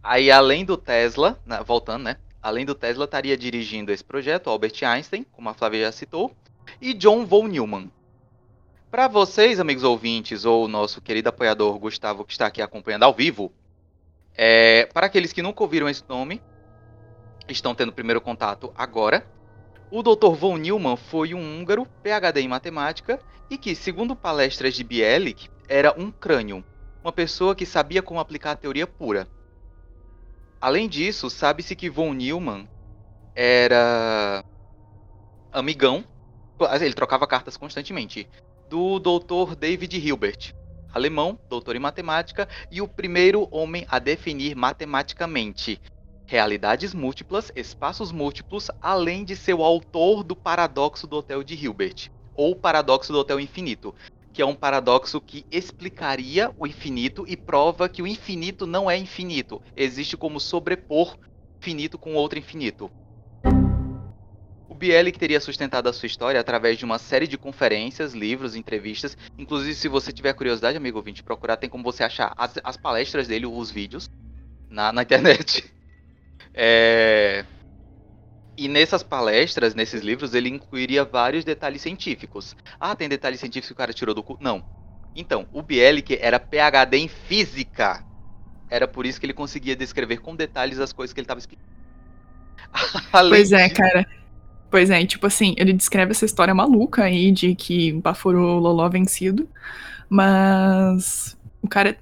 Aí, 0.01 0.31
além 0.31 0.63
do 0.63 0.77
Tesla, 0.77 1.37
né, 1.45 1.59
voltando, 1.65 2.03
né? 2.03 2.15
Além 2.41 2.65
do 2.65 2.73
Tesla, 2.73 3.05
estaria 3.05 3.37
dirigindo 3.37 3.91
esse 3.91 4.03
projeto 4.03 4.49
Albert 4.49 4.73
Einstein, 4.83 5.25
como 5.31 5.49
a 5.49 5.53
Flávia 5.53 5.81
já 5.85 5.91
citou, 5.91 6.31
e 6.81 6.93
John 6.93 7.25
von 7.25 7.47
Neumann. 7.47 7.91
Para 8.91 9.07
vocês, 9.07 9.57
amigos 9.57 9.85
ouvintes, 9.85 10.43
ou 10.43 10.67
nosso 10.67 11.01
querido 11.01 11.29
apoiador 11.29 11.79
Gustavo, 11.79 12.25
que 12.25 12.33
está 12.33 12.47
aqui 12.47 12.61
acompanhando 12.61 13.03
ao 13.03 13.13
vivo, 13.13 13.49
é, 14.35 14.85
para 14.93 15.05
aqueles 15.05 15.31
que 15.31 15.41
nunca 15.41 15.63
ouviram 15.63 15.87
esse 15.87 16.03
nome, 16.09 16.41
estão 17.47 17.73
tendo 17.73 17.87
o 17.87 17.93
primeiro 17.93 18.19
contato 18.19 18.69
agora. 18.75 19.25
O 19.89 20.03
Dr. 20.03 20.31
von 20.31 20.57
Neumann 20.57 20.97
foi 20.97 21.33
um 21.33 21.39
húngaro, 21.39 21.87
PhD 22.03 22.41
em 22.41 22.49
matemática, 22.49 23.17
e 23.49 23.57
que, 23.57 23.75
segundo 23.75 24.13
palestras 24.13 24.75
de 24.75 24.83
Bielik, 24.83 25.47
era 25.69 25.97
um 25.97 26.11
crânio, 26.11 26.61
uma 27.01 27.13
pessoa 27.13 27.55
que 27.55 27.65
sabia 27.65 28.01
como 28.01 28.19
aplicar 28.19 28.51
a 28.51 28.57
teoria 28.57 28.85
pura. 28.85 29.25
Além 30.59 30.89
disso, 30.89 31.29
sabe-se 31.29 31.77
que 31.77 31.89
von 31.89 32.11
Neumann 32.13 32.67
era 33.33 34.43
amigão, 35.49 36.03
ele 36.81 36.93
trocava 36.93 37.25
cartas 37.25 37.55
constantemente, 37.55 38.27
do 38.71 38.99
Dr. 38.99 39.53
David 39.53 39.97
Hilbert, 39.97 40.53
alemão, 40.93 41.37
doutor 41.49 41.75
em 41.75 41.79
matemática 41.79 42.47
e 42.71 42.81
o 42.81 42.87
primeiro 42.87 43.45
homem 43.51 43.85
a 43.89 43.99
definir 43.99 44.55
matematicamente 44.55 45.77
realidades 46.25 46.93
múltiplas, 46.93 47.51
espaços 47.53 48.13
múltiplos, 48.13 48.71
além 48.79 49.25
de 49.25 49.35
ser 49.35 49.55
o 49.55 49.63
autor 49.65 50.23
do 50.23 50.37
paradoxo 50.37 51.05
do 51.05 51.17
Hotel 51.17 51.43
de 51.43 51.53
Hilbert, 51.53 52.09
ou 52.33 52.55
paradoxo 52.55 53.11
do 53.11 53.19
Hotel 53.19 53.41
Infinito, 53.41 53.93
que 54.31 54.41
é 54.41 54.45
um 54.45 54.55
paradoxo 54.55 55.19
que 55.19 55.45
explicaria 55.51 56.49
o 56.57 56.65
infinito 56.65 57.25
e 57.27 57.35
prova 57.35 57.89
que 57.89 58.01
o 58.01 58.07
infinito 58.07 58.65
não 58.65 58.89
é 58.89 58.95
infinito. 58.97 59.61
Existe 59.75 60.15
como 60.15 60.39
sobrepor 60.39 61.17
infinito 61.61 61.97
com 61.97 62.13
outro 62.13 62.39
infinito. 62.39 62.89
O 64.81 64.83
Bielik 64.83 65.19
teria 65.19 65.39
sustentado 65.39 65.87
a 65.87 65.93
sua 65.93 66.07
história 66.07 66.41
através 66.41 66.75
de 66.75 66.83
uma 66.83 66.97
série 66.97 67.27
de 67.27 67.37
conferências, 67.37 68.15
livros, 68.15 68.55
entrevistas. 68.55 69.15
Inclusive, 69.37 69.75
se 69.75 69.87
você 69.87 70.11
tiver 70.11 70.33
curiosidade, 70.33 70.75
amigo 70.75 70.97
ouvinte, 70.97 71.21
procurar, 71.21 71.55
tem 71.55 71.69
como 71.69 71.83
você 71.83 72.03
achar 72.03 72.33
as, 72.35 72.55
as 72.63 72.77
palestras 72.77 73.27
dele, 73.27 73.45
os 73.45 73.69
vídeos, 73.69 74.09
na, 74.67 74.91
na 74.91 75.03
internet. 75.03 75.63
É... 76.53 77.45
E 78.57 78.67
nessas 78.67 79.01
palestras, 79.01 79.73
nesses 79.73 80.01
livros, 80.01 80.33
ele 80.33 80.49
incluiria 80.49 81.05
vários 81.05 81.45
detalhes 81.45 81.81
científicos. 81.81 82.57
Ah, 82.77 82.93
tem 82.93 83.07
detalhes 83.07 83.39
científicos 83.39 83.67
que 83.67 83.73
o 83.73 83.77
cara 83.77 83.93
tirou 83.93 84.13
do 84.13 84.21
cu? 84.21 84.37
Não. 84.41 84.61
Então, 85.15 85.47
o 85.53 85.61
Bielik 85.61 86.17
era 86.19 86.39
PhD 86.39 86.97
em 86.97 87.07
física. 87.07 88.03
Era 88.69 88.85
por 88.85 89.05
isso 89.05 89.17
que 89.17 89.25
ele 89.25 89.33
conseguia 89.33 89.77
descrever 89.77 90.17
com 90.17 90.35
detalhes 90.35 90.79
as 90.79 90.91
coisas 90.91 91.13
que 91.13 91.21
ele 91.21 91.25
estava 91.25 91.39
explicando. 91.39 91.69
Pois 93.29 93.53
é, 93.53 93.69
cara. 93.69 94.05
Pois 94.71 94.89
é, 94.89 95.01
e, 95.01 95.05
tipo 95.05 95.27
assim, 95.27 95.53
ele 95.57 95.73
descreve 95.73 96.11
essa 96.11 96.23
história 96.23 96.55
maluca 96.55 97.03
aí 97.03 97.29
de 97.29 97.53
que 97.53 97.91
baforou 97.91 98.57
o 98.57 98.59
Loló 98.59 98.87
vencido, 98.87 99.47
mas 100.09 101.37
o 101.61 101.67
cara 101.67 101.97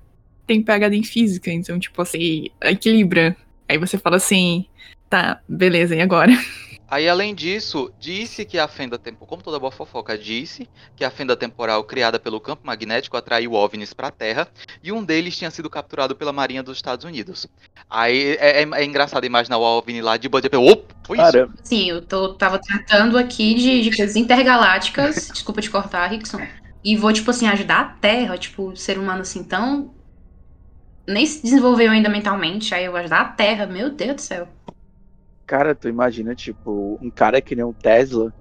tem 0.46 0.62
PhD 0.62 0.96
em 0.96 1.04
física, 1.04 1.52
então, 1.52 1.80
tipo 1.80 2.00
assim, 2.00 2.46
equilibra. 2.62 3.36
Aí 3.68 3.80
você 3.80 3.98
fala 3.98 4.18
assim, 4.18 4.68
tá, 5.10 5.42
beleza, 5.50 5.96
e 5.96 6.02
agora? 6.02 6.32
Aí, 6.92 7.08
além 7.08 7.36
disso, 7.36 7.92
disse 8.00 8.44
que 8.44 8.58
a 8.58 8.68
fenda 8.68 8.98
temporal, 8.98 9.28
como 9.28 9.44
toda 9.44 9.60
boa 9.60 9.72
fofoca, 9.72 10.18
disse 10.18 10.68
que 10.96 11.06
a 11.06 11.12
fenda 11.12 11.38
temporal 11.38 11.84
criada 11.84 12.20
pelo 12.20 12.40
campo 12.40 12.66
magnético 12.66 13.16
atraiu 13.16 13.54
OVNIs 13.54 13.94
para 13.94 14.08
a 14.08 14.12
Terra 14.12 14.48
e 14.82 14.92
um 14.92 15.04
deles 15.04 15.38
tinha 15.38 15.52
sido 15.52 15.70
capturado 15.70 16.16
pela 16.16 16.34
Marinha 16.34 16.64
dos 16.64 16.78
Estados 16.78 17.06
Unidos. 17.06 17.48
Aí 17.88 18.38
é, 18.40 18.64
é, 18.64 18.70
é 18.72 18.84
engraçado 18.84 19.24
imaginar 19.26 19.60
o 19.60 19.62
OVNI 19.62 20.02
lá 20.02 20.18
de 20.18 20.28
bandeira. 20.28 20.60
Opa, 20.60 20.96
foi 21.06 21.20
isso? 21.20 21.50
Sim, 21.64 21.90
eu 21.92 22.02
tô, 22.02 22.34
tava 22.34 22.58
tratando 22.58 23.18
aqui 23.18 23.54
de, 23.54 23.82
de 23.84 23.96
coisas 23.96 24.16
intergalácticas. 24.16 25.30
desculpa 25.34 25.62
te 25.62 25.70
cortar, 25.70 26.08
Rickson. 26.08 26.40
E 26.84 26.96
vou, 26.96 27.14
tipo 27.14 27.30
assim, 27.30 27.48
ajudar 27.48 27.80
a 27.82 27.86
Terra, 27.86 28.38
tipo, 28.38 28.76
ser 28.76 28.98
humano 28.98 29.22
assim 29.22 29.44
tão. 29.44 29.94
Nem 31.08 31.26
se 31.26 31.44
desenvolveu 31.44 31.92
ainda 31.92 32.10
mentalmente. 32.10 32.74
Aí 32.74 32.86
eu 32.86 32.92
vou 32.92 33.00
ajudar 33.00 33.22
a 33.22 33.26
Terra, 33.26 33.68
meu 33.68 33.92
Deus 33.92 34.16
do 34.16 34.22
céu. 34.22 34.48
Cara, 35.50 35.74
tu 35.74 35.90
imagina, 35.90 36.36
tipo, 36.36 36.96
um 37.02 37.10
cara 37.10 37.42
que 37.42 37.56
nem 37.56 37.66
um 37.66 37.74
Tesla 37.74 38.32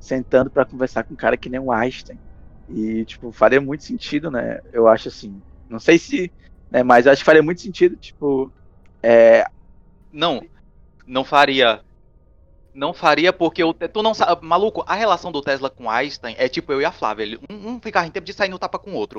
sentando 0.00 0.50
para 0.50 0.64
conversar 0.64 1.04
com 1.04 1.12
um 1.12 1.16
cara 1.16 1.36
que 1.36 1.50
nem 1.50 1.60
um 1.60 1.70
Einstein. 1.70 2.18
E, 2.66 3.04
tipo, 3.04 3.30
faria 3.30 3.60
muito 3.60 3.84
sentido, 3.84 4.30
né? 4.30 4.58
Eu 4.72 4.88
acho 4.88 5.08
assim. 5.08 5.38
Não 5.68 5.78
sei 5.78 5.98
se. 5.98 6.32
Né, 6.70 6.82
mas 6.82 7.06
acho 7.06 7.20
que 7.20 7.26
faria 7.26 7.42
muito 7.42 7.60
sentido, 7.60 7.94
tipo. 7.94 8.50
É... 9.02 9.44
Não, 10.10 10.40
não 11.06 11.26
faria. 11.26 11.84
Não 12.72 12.94
faria 12.94 13.32
porque 13.32 13.62
o. 13.64 13.72
Tu 13.72 14.02
não 14.02 14.14
sabe. 14.14 14.46
Maluco, 14.46 14.84
a 14.86 14.94
relação 14.94 15.32
do 15.32 15.42
Tesla 15.42 15.68
com 15.68 15.90
Einstein 15.90 16.36
é 16.38 16.48
tipo 16.48 16.72
eu 16.72 16.80
e 16.80 16.84
a 16.84 16.92
Flávia. 16.92 17.38
Um, 17.50 17.70
um 17.70 17.80
ficava 17.80 18.06
em 18.06 18.10
tempo 18.10 18.26
de 18.26 18.32
sair 18.32 18.48
no 18.48 18.58
tapa 18.58 18.78
com 18.78 18.92
o 18.92 18.94
outro. 18.94 19.18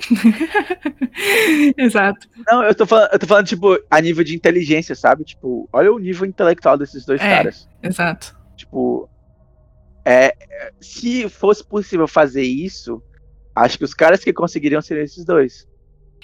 Exato. 1.77 2.27
Não, 2.47 2.63
eu 2.63 2.73
tô, 2.73 2.85
falando, 2.85 3.09
eu 3.11 3.19
tô 3.19 3.27
falando, 3.27 3.47
tipo, 3.47 3.77
a 3.89 3.99
nível 3.99 4.23
de 4.23 4.35
inteligência, 4.35 4.95
sabe? 4.95 5.25
Tipo, 5.25 5.67
olha 5.73 5.91
o 5.91 5.99
nível 5.99 6.25
intelectual 6.25 6.77
desses 6.77 7.05
dois 7.05 7.19
é, 7.21 7.35
caras. 7.35 7.67
Exato. 7.83 8.37
Tipo. 8.55 9.09
É, 10.03 10.35
se 10.79 11.29
fosse 11.29 11.63
possível 11.63 12.07
fazer 12.07 12.43
isso, 12.43 13.03
acho 13.55 13.77
que 13.77 13.83
os 13.83 13.93
caras 13.93 14.23
que 14.23 14.33
conseguiriam 14.33 14.81
seriam 14.81 15.03
esses 15.03 15.25
dois. 15.25 15.67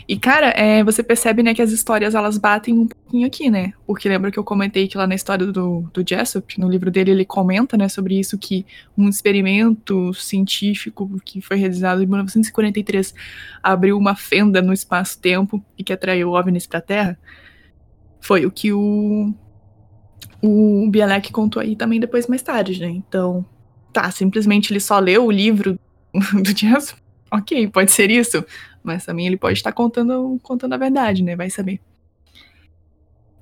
E, 0.05 0.17
cara, 0.17 0.49
é, 0.49 0.83
você 0.83 1.01
percebe, 1.03 1.43
né, 1.43 1.53
que 1.53 1.61
as 1.61 1.71
histórias, 1.71 2.15
elas 2.15 2.37
batem 2.37 2.73
um 2.77 2.87
pouquinho 2.87 3.27
aqui, 3.27 3.49
né? 3.49 3.73
Porque 3.85 4.07
lembra 4.07 4.31
que 4.31 4.39
eu 4.39 4.43
comentei 4.43 4.87
que 4.87 4.97
lá 4.97 5.05
na 5.05 5.15
história 5.15 5.45
do, 5.47 5.81
do 5.93 6.03
Jessup, 6.07 6.59
no 6.59 6.69
livro 6.69 6.89
dele, 6.89 7.11
ele 7.11 7.25
comenta, 7.25 7.75
né, 7.77 7.89
sobre 7.89 8.17
isso, 8.17 8.37
que 8.37 8.65
um 8.97 9.09
experimento 9.09 10.13
científico 10.13 11.09
que 11.25 11.41
foi 11.41 11.57
realizado 11.57 12.01
em 12.01 12.05
1943 12.05 13.13
abriu 13.61 13.97
uma 13.97 14.15
fenda 14.15 14.61
no 14.61 14.71
espaço-tempo 14.71 15.63
e 15.77 15.83
que 15.83 15.91
atraiu 15.91 16.31
OVNIs 16.31 16.67
pra 16.67 16.79
Terra. 16.79 17.19
Foi 18.21 18.45
o 18.45 18.51
que 18.51 18.71
o, 18.71 19.33
o 20.41 20.87
Bielek 20.89 21.33
contou 21.33 21.61
aí 21.61 21.75
também 21.75 21.99
depois, 21.99 22.27
mais 22.27 22.41
tarde, 22.41 22.79
né? 22.79 22.87
Então, 22.87 23.45
tá, 23.91 24.09
simplesmente 24.11 24.71
ele 24.71 24.79
só 24.79 24.99
leu 24.99 25.25
o 25.25 25.31
livro 25.31 25.77
do 26.33 26.57
Jessup. 26.57 27.01
Ok, 27.29 27.67
pode 27.67 27.91
ser 27.91 28.09
isso 28.09 28.45
mas 28.87 29.05
também 29.05 29.27
ele 29.27 29.37
pode 29.37 29.59
estar 29.59 29.73
contando, 29.73 30.39
contando 30.41 30.73
a 30.73 30.77
verdade, 30.77 31.21
né? 31.21 31.35
Vai 31.35 31.49
saber. 31.49 31.79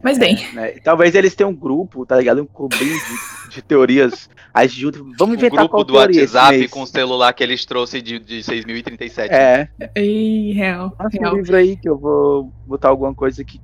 Mas 0.03 0.17
bem. 0.17 0.37
É, 0.37 0.53
né? 0.53 0.71
Talvez 0.83 1.15
eles 1.15 1.35
tenham 1.35 1.51
um 1.51 1.55
grupo, 1.55 2.05
tá 2.05 2.17
ligado? 2.17 2.41
Um 2.41 2.45
clubinho 2.45 2.93
de, 2.93 3.55
de 3.55 3.61
teorias. 3.61 4.29
Aí 4.53 4.67
junto, 4.67 5.05
vamos 5.17 5.35
inventar 5.35 5.65
um 5.65 5.67
grupo 5.67 5.83
do 5.83 5.93
WhatsApp 5.95 6.67
com 6.67 6.81
o 6.81 6.87
celular 6.87 7.33
que 7.33 7.43
eles 7.43 7.65
trouxeram 7.65 8.03
de, 8.03 8.19
de 8.19 8.43
6037. 8.43 9.33
É. 9.33 9.69
E, 9.95 10.53
real. 10.53 10.95
Real. 11.11 11.33
um 11.33 11.37
livro 11.37 11.55
aí 11.55 11.77
que 11.77 11.87
eu 11.87 11.97
vou 11.97 12.51
botar 12.65 12.89
alguma 12.89 13.13
coisa 13.13 13.43
que 13.43 13.61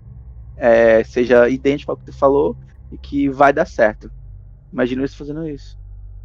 é, 0.58 1.04
seja 1.04 1.50
idêntico 1.50 1.92
ao 1.92 1.98
que 1.98 2.06
tu 2.06 2.14
falou 2.14 2.56
e 2.92 2.98
que 2.98 3.28
vai 3.28 3.52
dar 3.52 3.66
certo. 3.66 4.12
Imagina 4.72 5.02
eles 5.02 5.16
fazendo 5.16 5.48
isso. 5.48 5.80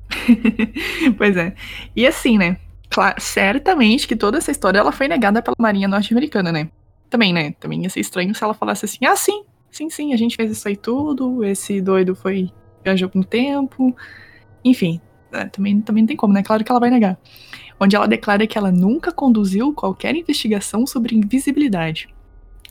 pois 1.16 1.36
é. 1.36 1.54
E 1.94 2.06
assim, 2.06 2.38
né? 2.38 2.58
Claro, 2.96 3.20
certamente 3.20 4.08
que 4.08 4.16
toda 4.16 4.38
essa 4.38 4.50
história 4.50 4.78
ela 4.78 4.90
foi 4.90 5.06
negada 5.06 5.42
pela 5.42 5.54
Marinha 5.58 5.86
norte-americana, 5.86 6.50
né? 6.50 6.70
Também, 7.10 7.30
né? 7.30 7.52
Também 7.60 7.82
ia 7.82 7.90
ser 7.90 8.00
estranho 8.00 8.34
se 8.34 8.42
ela 8.42 8.54
falasse 8.54 8.86
assim: 8.86 9.04
ah, 9.04 9.14
sim, 9.14 9.44
sim, 9.70 9.90
sim, 9.90 10.14
a 10.14 10.16
gente 10.16 10.34
fez 10.34 10.50
isso 10.50 10.66
aí 10.66 10.76
tudo, 10.76 11.44
esse 11.44 11.78
doido 11.82 12.14
foi. 12.14 12.50
viajou 12.82 13.10
no 13.14 13.22
tempo. 13.22 13.94
Enfim, 14.64 14.98
é, 15.30 15.44
também, 15.44 15.78
também 15.82 16.04
não 16.04 16.08
tem 16.08 16.16
como, 16.16 16.32
né? 16.32 16.42
Claro 16.42 16.64
que 16.64 16.72
ela 16.72 16.80
vai 16.80 16.88
negar. 16.88 17.18
Onde 17.78 17.94
ela 17.94 18.08
declara 18.08 18.46
que 18.46 18.56
ela 18.56 18.72
nunca 18.72 19.12
conduziu 19.12 19.74
qualquer 19.74 20.16
investigação 20.16 20.86
sobre 20.86 21.14
invisibilidade. 21.14 22.08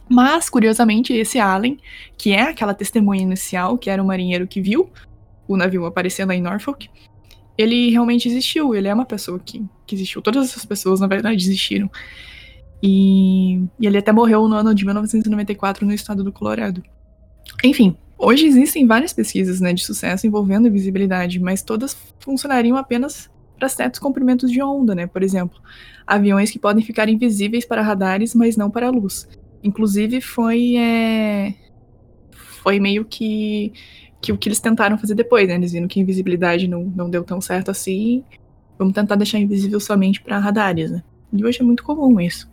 Mas, 0.09 0.49
curiosamente, 0.49 1.13
esse 1.13 1.37
Allen, 1.37 1.77
que 2.17 2.31
é 2.31 2.41
aquela 2.41 2.73
testemunha 2.73 3.21
inicial, 3.21 3.77
que 3.77 3.91
era 3.91 4.01
o 4.01 4.05
marinheiro 4.05 4.47
que 4.47 4.59
viu 4.59 4.89
o 5.47 5.55
navio 5.55 5.85
aparecendo 5.85 6.31
em 6.31 6.41
Norfolk, 6.41 6.89
ele 7.57 7.89
realmente 7.89 8.27
existiu, 8.27 8.75
ele 8.75 8.87
é 8.87 8.93
uma 8.93 9.05
pessoa 9.05 9.39
que, 9.39 9.63
que 9.85 9.95
existiu. 9.95 10.21
Todas 10.21 10.49
essas 10.49 10.65
pessoas, 10.65 10.99
na 10.99 11.07
verdade, 11.07 11.41
existiram. 11.41 11.89
E, 12.81 13.55
e 13.79 13.87
ele 13.87 13.97
até 13.97 14.11
morreu 14.11 14.47
no 14.47 14.55
ano 14.55 14.75
de 14.75 14.85
1994 14.85 15.85
no 15.85 15.93
estado 15.93 16.23
do 16.23 16.31
Colorado. 16.31 16.83
Enfim, 17.63 17.97
hoje 18.17 18.45
existem 18.45 18.85
várias 18.85 19.13
pesquisas 19.13 19.61
né, 19.61 19.73
de 19.73 19.83
sucesso 19.83 20.27
envolvendo 20.27 20.71
visibilidade, 20.71 21.39
mas 21.39 21.63
todas 21.63 21.95
funcionariam 22.19 22.77
apenas 22.77 23.29
para 23.57 23.69
certos 23.69 23.99
comprimentos 23.99 24.51
de 24.51 24.61
onda, 24.61 24.93
né? 24.93 25.07
Por 25.07 25.23
exemplo, 25.23 25.57
aviões 26.05 26.51
que 26.51 26.59
podem 26.59 26.83
ficar 26.83 27.07
invisíveis 27.07 27.65
para 27.65 27.81
radares, 27.81 28.35
mas 28.35 28.57
não 28.57 28.69
para 28.69 28.87
a 28.87 28.91
luz. 28.91 29.27
Inclusive, 29.63 30.19
foi, 30.19 30.75
é, 30.75 31.55
foi 32.31 32.79
meio 32.79 33.05
que 33.05 33.71
que 34.25 34.31
o 34.31 34.37
que 34.37 34.49
eles 34.49 34.59
tentaram 34.59 34.97
fazer 34.97 35.13
depois, 35.13 35.47
né? 35.47 35.53
Eles 35.53 35.71
viram 35.71 35.87
que 35.87 35.99
a 35.99 36.03
invisibilidade 36.03 36.67
não, 36.67 36.83
não 36.83 37.09
deu 37.09 37.23
tão 37.23 37.39
certo 37.39 37.69
assim. 37.69 38.23
Vamos 38.77 38.93
tentar 38.93 39.15
deixar 39.15 39.37
invisível 39.37 39.79
somente 39.79 40.19
para 40.19 40.39
radares, 40.39 40.89
né? 40.89 41.03
E 41.31 41.45
hoje 41.45 41.61
é 41.61 41.63
muito 41.63 41.83
comum 41.83 42.19
isso. 42.19 42.49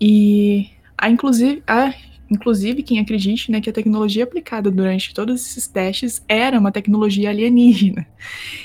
E 0.00 0.70
há 0.96 1.10
inclusive, 1.10 1.62
há, 1.66 1.92
inclusive 2.30 2.82
quem 2.82 2.98
acredite 2.98 3.52
né, 3.52 3.60
que 3.60 3.68
a 3.68 3.72
tecnologia 3.72 4.24
aplicada 4.24 4.70
durante 4.70 5.12
todos 5.12 5.42
esses 5.42 5.66
testes 5.66 6.24
era 6.26 6.58
uma 6.58 6.72
tecnologia 6.72 7.28
alienígena 7.28 8.06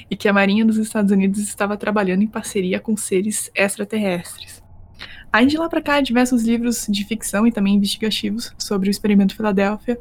e 0.10 0.16
que 0.16 0.30
a 0.30 0.34
Marinha 0.34 0.64
dos 0.64 0.78
Estados 0.78 1.12
Unidos 1.12 1.40
estava 1.40 1.76
trabalhando 1.76 2.22
em 2.22 2.28
parceria 2.28 2.80
com 2.80 2.96
seres 2.96 3.52
extraterrestres. 3.54 4.64
Aí 5.34 5.46
de 5.48 5.58
lá 5.58 5.68
para 5.68 5.82
cá, 5.82 6.00
diversos 6.00 6.44
livros 6.44 6.88
de 6.88 7.04
ficção 7.04 7.46
e 7.46 7.52
também 7.52 7.76
investigativos 7.76 8.54
sobre 8.58 8.88
o 8.88 8.92
experimento 8.92 9.36
Filadélfia 9.36 10.00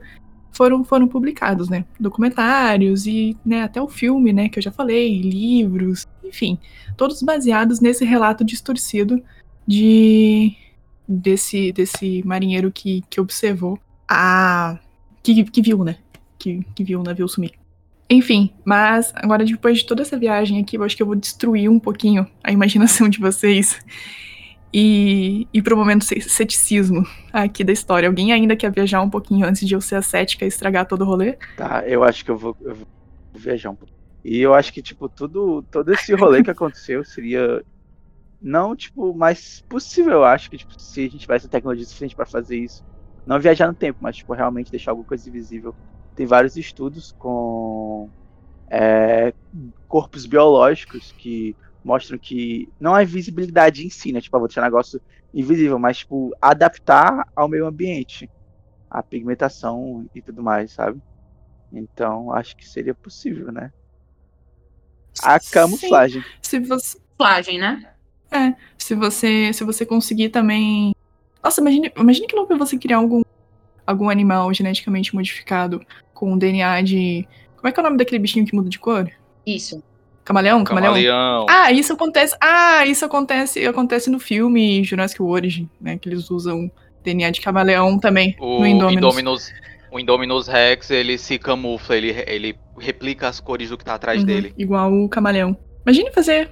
foram, 0.55 0.85
foram 0.85 1.07
publicados, 1.07 1.69
né? 1.69 1.85
Documentários 1.99 3.07
e 3.07 3.37
né, 3.45 3.63
até 3.63 3.83
o 3.83 3.89
filme, 3.89 4.33
né, 4.33 4.49
que 4.49 4.59
eu 4.59 4.63
já 4.63 4.73
falei, 4.73 5.21
livros, 5.21 6.07
enfim, 6.23 6.59
todos 6.97 7.23
baseados 7.23 7.81
nesse 7.81 8.05
relato 8.05 8.45
distorcido 8.45 9.23
de 9.67 10.57
desse, 11.07 11.73
desse 11.73 12.23
marinheiro 12.25 12.73
que, 12.73 13.03
que 13.11 13.21
observou 13.21 13.79
a. 14.09 14.79
Que, 15.23 15.45
que 15.45 15.63
viu, 15.63 15.85
né? 15.85 15.97
Que, 16.39 16.65
que 16.75 16.85
viu 16.85 17.01
o 17.01 17.03
navio 17.03 17.29
sumir. 17.29 17.53
Enfim, 18.09 18.51
mas 18.65 19.13
agora 19.15 19.45
depois 19.45 19.79
de 19.79 19.87
toda 19.87 20.03
essa 20.03 20.19
viagem 20.19 20.61
aqui, 20.61 20.77
eu 20.77 20.83
acho 20.83 20.97
que 20.97 21.03
eu 21.03 21.07
vou 21.07 21.17
destruir 21.17 21.71
um 21.71 21.81
pouquinho 21.81 22.27
a 22.43 22.53
imaginação 22.53 23.09
de 23.09 23.19
vocês 23.19 23.81
e, 24.77 25.47
e 25.55 25.63
pro 25.63 25.77
momento 25.77 26.05
ceticismo 26.05 27.07
aqui 27.33 27.63
da 27.63 27.73
história. 27.73 28.09
Alguém 28.09 28.33
ainda 28.33 28.57
quer 28.57 28.73
viajar 28.73 29.01
um 29.03 29.09
pouquinho 29.09 29.47
antes 29.47 29.69
de 29.69 29.73
eu 29.73 29.81
ser 29.81 29.95
a 29.95 30.03
cética 30.03 30.45
e 30.45 30.49
estragar 30.49 30.85
todo 30.85 31.03
o 31.03 31.05
rolê? 31.05 31.39
Tá, 31.57 31.85
eu 31.87 32.03
acho 32.03 32.25
que 32.25 32.31
eu 32.33 32.37
vou, 32.37 32.57
eu 32.61 32.75
vou 32.75 32.87
viajar 33.33 33.71
um 33.71 33.77
pouco. 33.77 33.95
E 34.25 34.41
eu 34.41 34.53
acho 34.53 34.73
que, 34.73 34.83
tipo, 34.83 35.09
tudo, 35.09 35.63
todo 35.71 35.93
esse 35.93 36.13
rolê 36.17 36.43
que 36.43 36.51
aconteceu 36.51 37.05
seria 37.05 37.65
não, 38.43 38.75
tipo, 38.75 39.15
mais 39.15 39.61
possível, 39.69 40.15
eu 40.15 40.25
acho 40.25 40.51
que, 40.51 40.59
tipo, 40.59 40.79
se 40.79 41.01
a 41.01 41.05
gente 41.05 41.19
tivesse 41.19 41.49
tecnologia 41.49 41.87
suficiente 41.87 42.17
para 42.17 42.27
fazer 42.27 42.59
isso. 42.59 42.85
Não 43.25 43.39
viajar 43.39 43.69
no 43.69 43.75
tempo, 43.75 44.01
mas, 44.03 44.17
tipo, 44.17 44.33
realmente 44.35 44.73
deixar 44.73 44.91
alguma 44.91 45.07
coisa 45.07 45.29
invisível. 45.29 45.73
Tem 46.17 46.27
vários 46.27 46.57
estudos 46.57 47.15
com 47.17 48.11
é, 48.69 49.33
corpos 49.87 50.27
biológicos 50.27 51.13
que 51.17 51.55
mostram 51.85 52.19
que 52.19 52.69
não 52.81 52.97
é 52.97 53.05
visibilidade 53.05 53.87
em 53.87 53.91
si, 53.91 54.11
né? 54.11 54.21
Tipo, 54.21 54.39
vou 54.39 54.49
deixar 54.49 54.63
um 54.63 54.65
negócio 54.65 55.01
invisível, 55.33 55.79
mas, 55.79 55.99
tipo, 55.99 56.35
adaptar 56.41 57.29
ao 57.37 57.49
meio 57.49 57.67
ambiente, 57.67 58.31
a 58.91 59.03
pigmentação 59.03 60.07
e 60.15 60.23
tudo 60.23 60.43
mais, 60.43 60.73
sabe? 60.73 61.01
Então, 61.73 62.33
acho 62.33 62.57
que 62.57 62.67
seria 62.67 62.95
possível, 62.95 63.53
né? 63.53 63.73
A 65.23 65.39
camuflagem. 65.39 66.23
Sim. 66.23 66.29
Se 66.43 66.61
você. 66.61 66.99
Camuflagem, 67.17 67.59
né? 67.59 67.95
É, 68.31 68.55
se 68.77 68.95
você, 68.95 69.53
se 69.53 69.63
você 69.63 69.85
conseguir 69.85 70.31
também. 70.31 70.95
Nossa, 71.43 71.61
imagine, 71.61 71.93
imagine 71.97 72.27
que 72.27 72.35
louco 72.35 72.57
você 72.57 72.79
criar 72.79 72.97
algum, 72.97 73.23
algum 73.87 74.09
animal 74.09 74.53
geneticamente 74.53 75.15
modificado 75.15 75.85
com 76.13 76.37
DNA 76.39 76.83
de. 76.83 77.29
Como 77.57 77.69
é 77.69 77.73
que 77.73 77.79
é 77.79 77.83
o 77.83 77.85
nome 77.85 77.97
daquele 77.97 78.19
bichinho 78.19 78.47
que 78.47 78.55
muda 78.55 78.69
de 78.69 78.79
cor? 78.79 79.11
Isso. 79.47 79.83
Camaleão? 80.25 80.65
Camaleão? 80.65 80.95
Camaleão. 80.95 81.47
Ah, 81.49 81.71
isso 81.71 81.93
acontece. 81.93 82.35
Ah, 82.41 82.87
isso 82.87 83.05
acontece, 83.05 83.67
acontece 83.67 84.11
no 84.11 84.19
filme 84.19 84.83
Jurassic 84.83 85.23
World, 85.23 85.69
né? 85.81 85.99
Que 85.99 86.09
eles 86.09 86.31
usam 86.31 86.71
DNA 87.05 87.31
de 87.31 87.41
camaleão 87.43 87.99
também 87.99 88.35
o 88.41 88.61
no 88.61 88.67
Indominus. 88.67 88.97
Indominus 88.97 89.53
O 89.93 90.01
Indominus 90.01 90.49
Rex, 90.49 90.91
ele 90.91 91.19
se 91.19 91.39
camufla, 91.39 91.97
ele, 91.97 92.25
ele 92.27 92.57
replica 92.79 93.29
as 93.29 93.39
cores 93.39 93.69
do 93.69 93.77
que 93.77 93.85
tá 93.85 93.95
atrás 93.95 94.21
Uhum, 94.21 94.27
dele. 94.27 94.55
Igual 94.57 94.93
o 94.93 95.09
camaleão. 95.09 95.57
Imagine 95.87 96.11
fazer, 96.11 96.51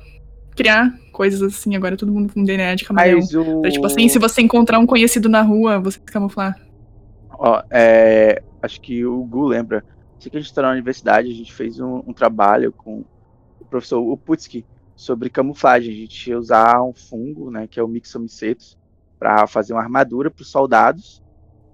criar 0.54 0.92
coisas 1.10 1.42
assim, 1.42 1.74
agora 1.74 1.96
todo 1.96 2.12
mundo 2.12 2.32
com 2.32 2.44
DNA 2.44 2.74
de 2.74 2.84
camaleão. 2.84 3.20
Mas 3.20 3.34
o... 3.34 3.60
Pra, 3.62 3.70
tipo 3.70 3.86
assim, 3.86 4.06
se 4.08 4.18
você 4.18 4.42
encontrar 4.42 4.78
um 4.78 4.86
conhecido 4.86 5.28
na 5.30 5.40
rua, 5.40 5.80
você 5.80 5.98
se 5.98 6.04
camuflar. 6.04 6.54
Ó, 7.30 7.62
é, 7.70 8.42
acho 8.62 8.80
que 8.80 9.04
o 9.04 9.24
Gu 9.24 9.46
lembra. 9.46 9.82
Assim 10.18 10.30
que 10.30 10.36
a 10.36 10.40
gente 10.40 10.54
tá 10.54 10.62
na 10.62 10.70
universidade, 10.70 11.30
a 11.30 11.34
gente 11.34 11.52
fez 11.52 11.80
um, 11.80 12.02
um 12.06 12.12
trabalho 12.12 12.70
com 12.70 13.02
professor 13.72 14.00
Uputsky 14.00 14.64
sobre 14.94 15.30
camuflagem. 15.30 15.92
A 15.92 15.96
gente 15.96 16.30
ia 16.30 16.38
usar 16.38 16.82
um 16.82 16.92
fungo, 16.92 17.50
né, 17.50 17.66
que 17.66 17.80
é 17.80 17.82
o 17.82 17.88
Myxomicetus, 17.88 18.78
para 19.18 19.46
fazer 19.46 19.72
uma 19.72 19.82
armadura 19.82 20.30
para 20.30 20.42
os 20.42 20.50
soldados. 20.50 21.22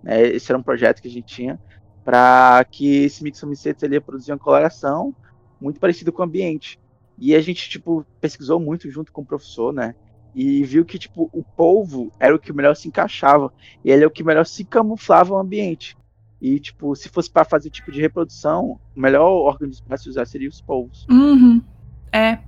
Né, 0.03 0.29
esse 0.29 0.51
era 0.51 0.59
um 0.59 0.63
projeto 0.63 1.03
que 1.03 1.09
a 1.09 1.11
gente 1.11 1.27
tinha 1.27 1.61
para 2.05 2.65
que 2.71 3.05
esse 3.05 3.23
Myxomicetus 3.23 3.83
ele 3.83 3.97
ia 3.97 4.01
produzir 4.01 4.33
uma 4.33 4.39
coloração 4.39 5.15
muito 5.61 5.79
parecida 5.81 6.13
com 6.13 6.23
o 6.23 6.25
ambiente. 6.25 6.81
E 7.19 7.35
a 7.35 7.41
gente 7.41 7.69
tipo 7.69 8.07
pesquisou 8.21 8.61
muito 8.61 8.89
junto 8.91 9.13
com 9.13 9.23
o 9.23 9.27
professor, 9.27 9.75
né? 9.75 9.95
E 10.35 10.63
viu 10.63 10.85
que 10.85 10.99
tipo 10.99 11.29
o 11.33 11.43
polvo 11.43 12.13
era 12.19 12.35
o 12.35 12.39
que 12.39 12.53
melhor 12.53 12.77
se 12.77 12.87
encaixava 12.87 13.53
e 13.85 13.91
ele 13.91 14.05
é 14.05 14.07
o 14.07 14.11
que 14.11 14.23
melhor 14.23 14.47
se 14.47 14.65
camuflava 14.65 15.35
o 15.35 15.39
ambiente. 15.39 15.99
E, 16.41 16.61
tipo, 16.61 16.95
se 16.95 17.09
fosse 17.09 17.31
para 17.31 17.45
fazer 17.45 17.69
tipo 17.69 17.91
de 17.91 18.01
reprodução, 18.01 18.79
o 18.97 19.01
melhor 19.01 19.29
organismo 19.29 19.87
para 19.87 19.97
se 19.97 20.09
usar 20.09 20.25
seria 20.25 20.49
os 20.49 20.61
polvos. 20.61 21.05
Uhum. 21.11 21.61
É, 22.13 22.39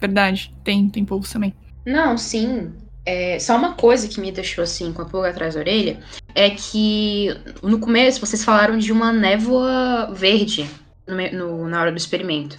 verdade. 0.00 0.54
Tem, 0.64 0.88
tem 0.88 1.04
polvos 1.04 1.30
também. 1.32 1.54
Não, 1.86 2.16
sim. 2.16 2.72
É, 3.06 3.38
só 3.38 3.56
uma 3.56 3.72
coisa 3.74 4.06
que 4.06 4.20
me 4.20 4.30
deixou 4.30 4.62
assim 4.62 4.92
com 4.92 5.00
a 5.00 5.06
pulga 5.06 5.30
atrás 5.30 5.54
da 5.54 5.60
orelha 5.60 5.98
é 6.34 6.50
que 6.50 7.28
no 7.62 7.78
começo 7.78 8.20
vocês 8.20 8.44
falaram 8.44 8.76
de 8.76 8.92
uma 8.92 9.12
névoa 9.12 10.10
verde 10.12 10.68
no, 11.06 11.16
no, 11.38 11.68
na 11.68 11.80
hora 11.80 11.90
do 11.90 11.96
experimento. 11.96 12.58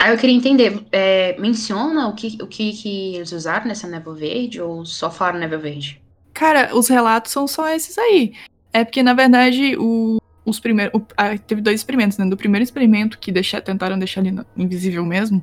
Aí 0.00 0.12
eu 0.12 0.16
queria 0.18 0.36
entender, 0.36 0.86
é, 0.92 1.36
menciona 1.40 2.06
o, 2.06 2.14
que, 2.14 2.38
o 2.40 2.46
que, 2.46 2.72
que 2.72 3.16
eles 3.16 3.32
usaram 3.32 3.66
nessa 3.66 3.88
névoa 3.88 4.14
verde 4.14 4.60
ou 4.60 4.86
só 4.86 5.10
falaram 5.10 5.40
névoa 5.40 5.58
verde? 5.58 6.00
Cara, 6.32 6.70
os 6.76 6.86
relatos 6.86 7.32
são 7.32 7.48
só 7.48 7.68
esses 7.68 7.98
aí. 7.98 8.32
É 8.72 8.84
porque, 8.84 9.02
na 9.02 9.12
verdade, 9.14 9.76
o, 9.76 10.20
os 10.44 10.60
primeiros. 10.60 10.94
o- 11.00 11.04
ah, 11.16 11.36
teve 11.36 11.60
dois 11.60 11.80
experimentos, 11.80 12.16
né? 12.16 12.24
Do 12.26 12.36
primeiro 12.36 12.62
experimento, 12.62 13.18
que 13.18 13.32
deixa, 13.32 13.60
tentaram 13.60 13.98
deixar 13.98 14.24
ele 14.24 14.38
invisível 14.56 15.04
mesmo. 15.04 15.42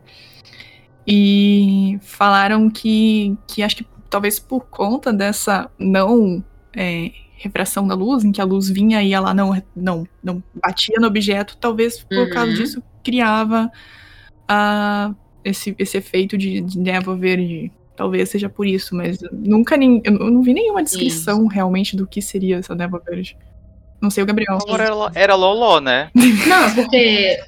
E 1.08 2.00
falaram 2.02 2.70
que, 2.70 3.38
que 3.48 3.62
acho 3.62 3.78
que 3.78 3.88
talvez 4.10 4.40
por 4.40 4.66
conta 4.66 5.14
dessa 5.14 5.70
não 5.78 6.44
é, 6.76 7.12
refração 7.38 7.88
da 7.88 7.94
luz, 7.94 8.24
em 8.24 8.32
que 8.32 8.42
a 8.42 8.46
luz 8.46 8.70
vinha 8.70 9.04
e 9.04 9.14
ela 9.14 9.34
não, 9.34 9.62
não, 9.76 10.08
não 10.24 10.44
batia 10.54 10.96
no 11.00 11.08
objeto, 11.08 11.58
talvez 11.58 12.04
por 12.04 12.18
Uhum. 12.18 12.30
causa 12.30 12.54
disso 12.54 12.84
criava 13.04 13.72
ah, 14.48 15.14
esse, 15.44 15.76
esse 15.78 15.98
efeito 15.98 16.38
de, 16.38 16.62
de 16.62 16.80
névoa 16.80 17.16
verde. 17.16 17.72
Talvez 17.96 18.30
seja 18.30 18.50
por 18.50 18.66
isso, 18.68 18.94
mas 18.94 19.20
nunca 19.32 19.78
nem, 19.78 20.02
eu 20.04 20.12
não 20.12 20.42
vi 20.42 20.54
nenhuma 20.54 20.84
descrição 20.84 21.46
realmente 21.48 21.96
do 21.96 22.06
que 22.06 22.22
seria 22.22 22.58
essa 22.58 22.76
névoa 22.76 23.02
verde. 23.06 23.38
Não 24.02 24.10
sei 24.10 24.24
o 24.24 24.26
Gabriel. 24.26 24.58
Era, 24.68 25.12
era 25.16 25.36
Loló, 25.36 25.80
né? 25.80 26.10
Não, 26.16 26.76
porque. 26.76 27.40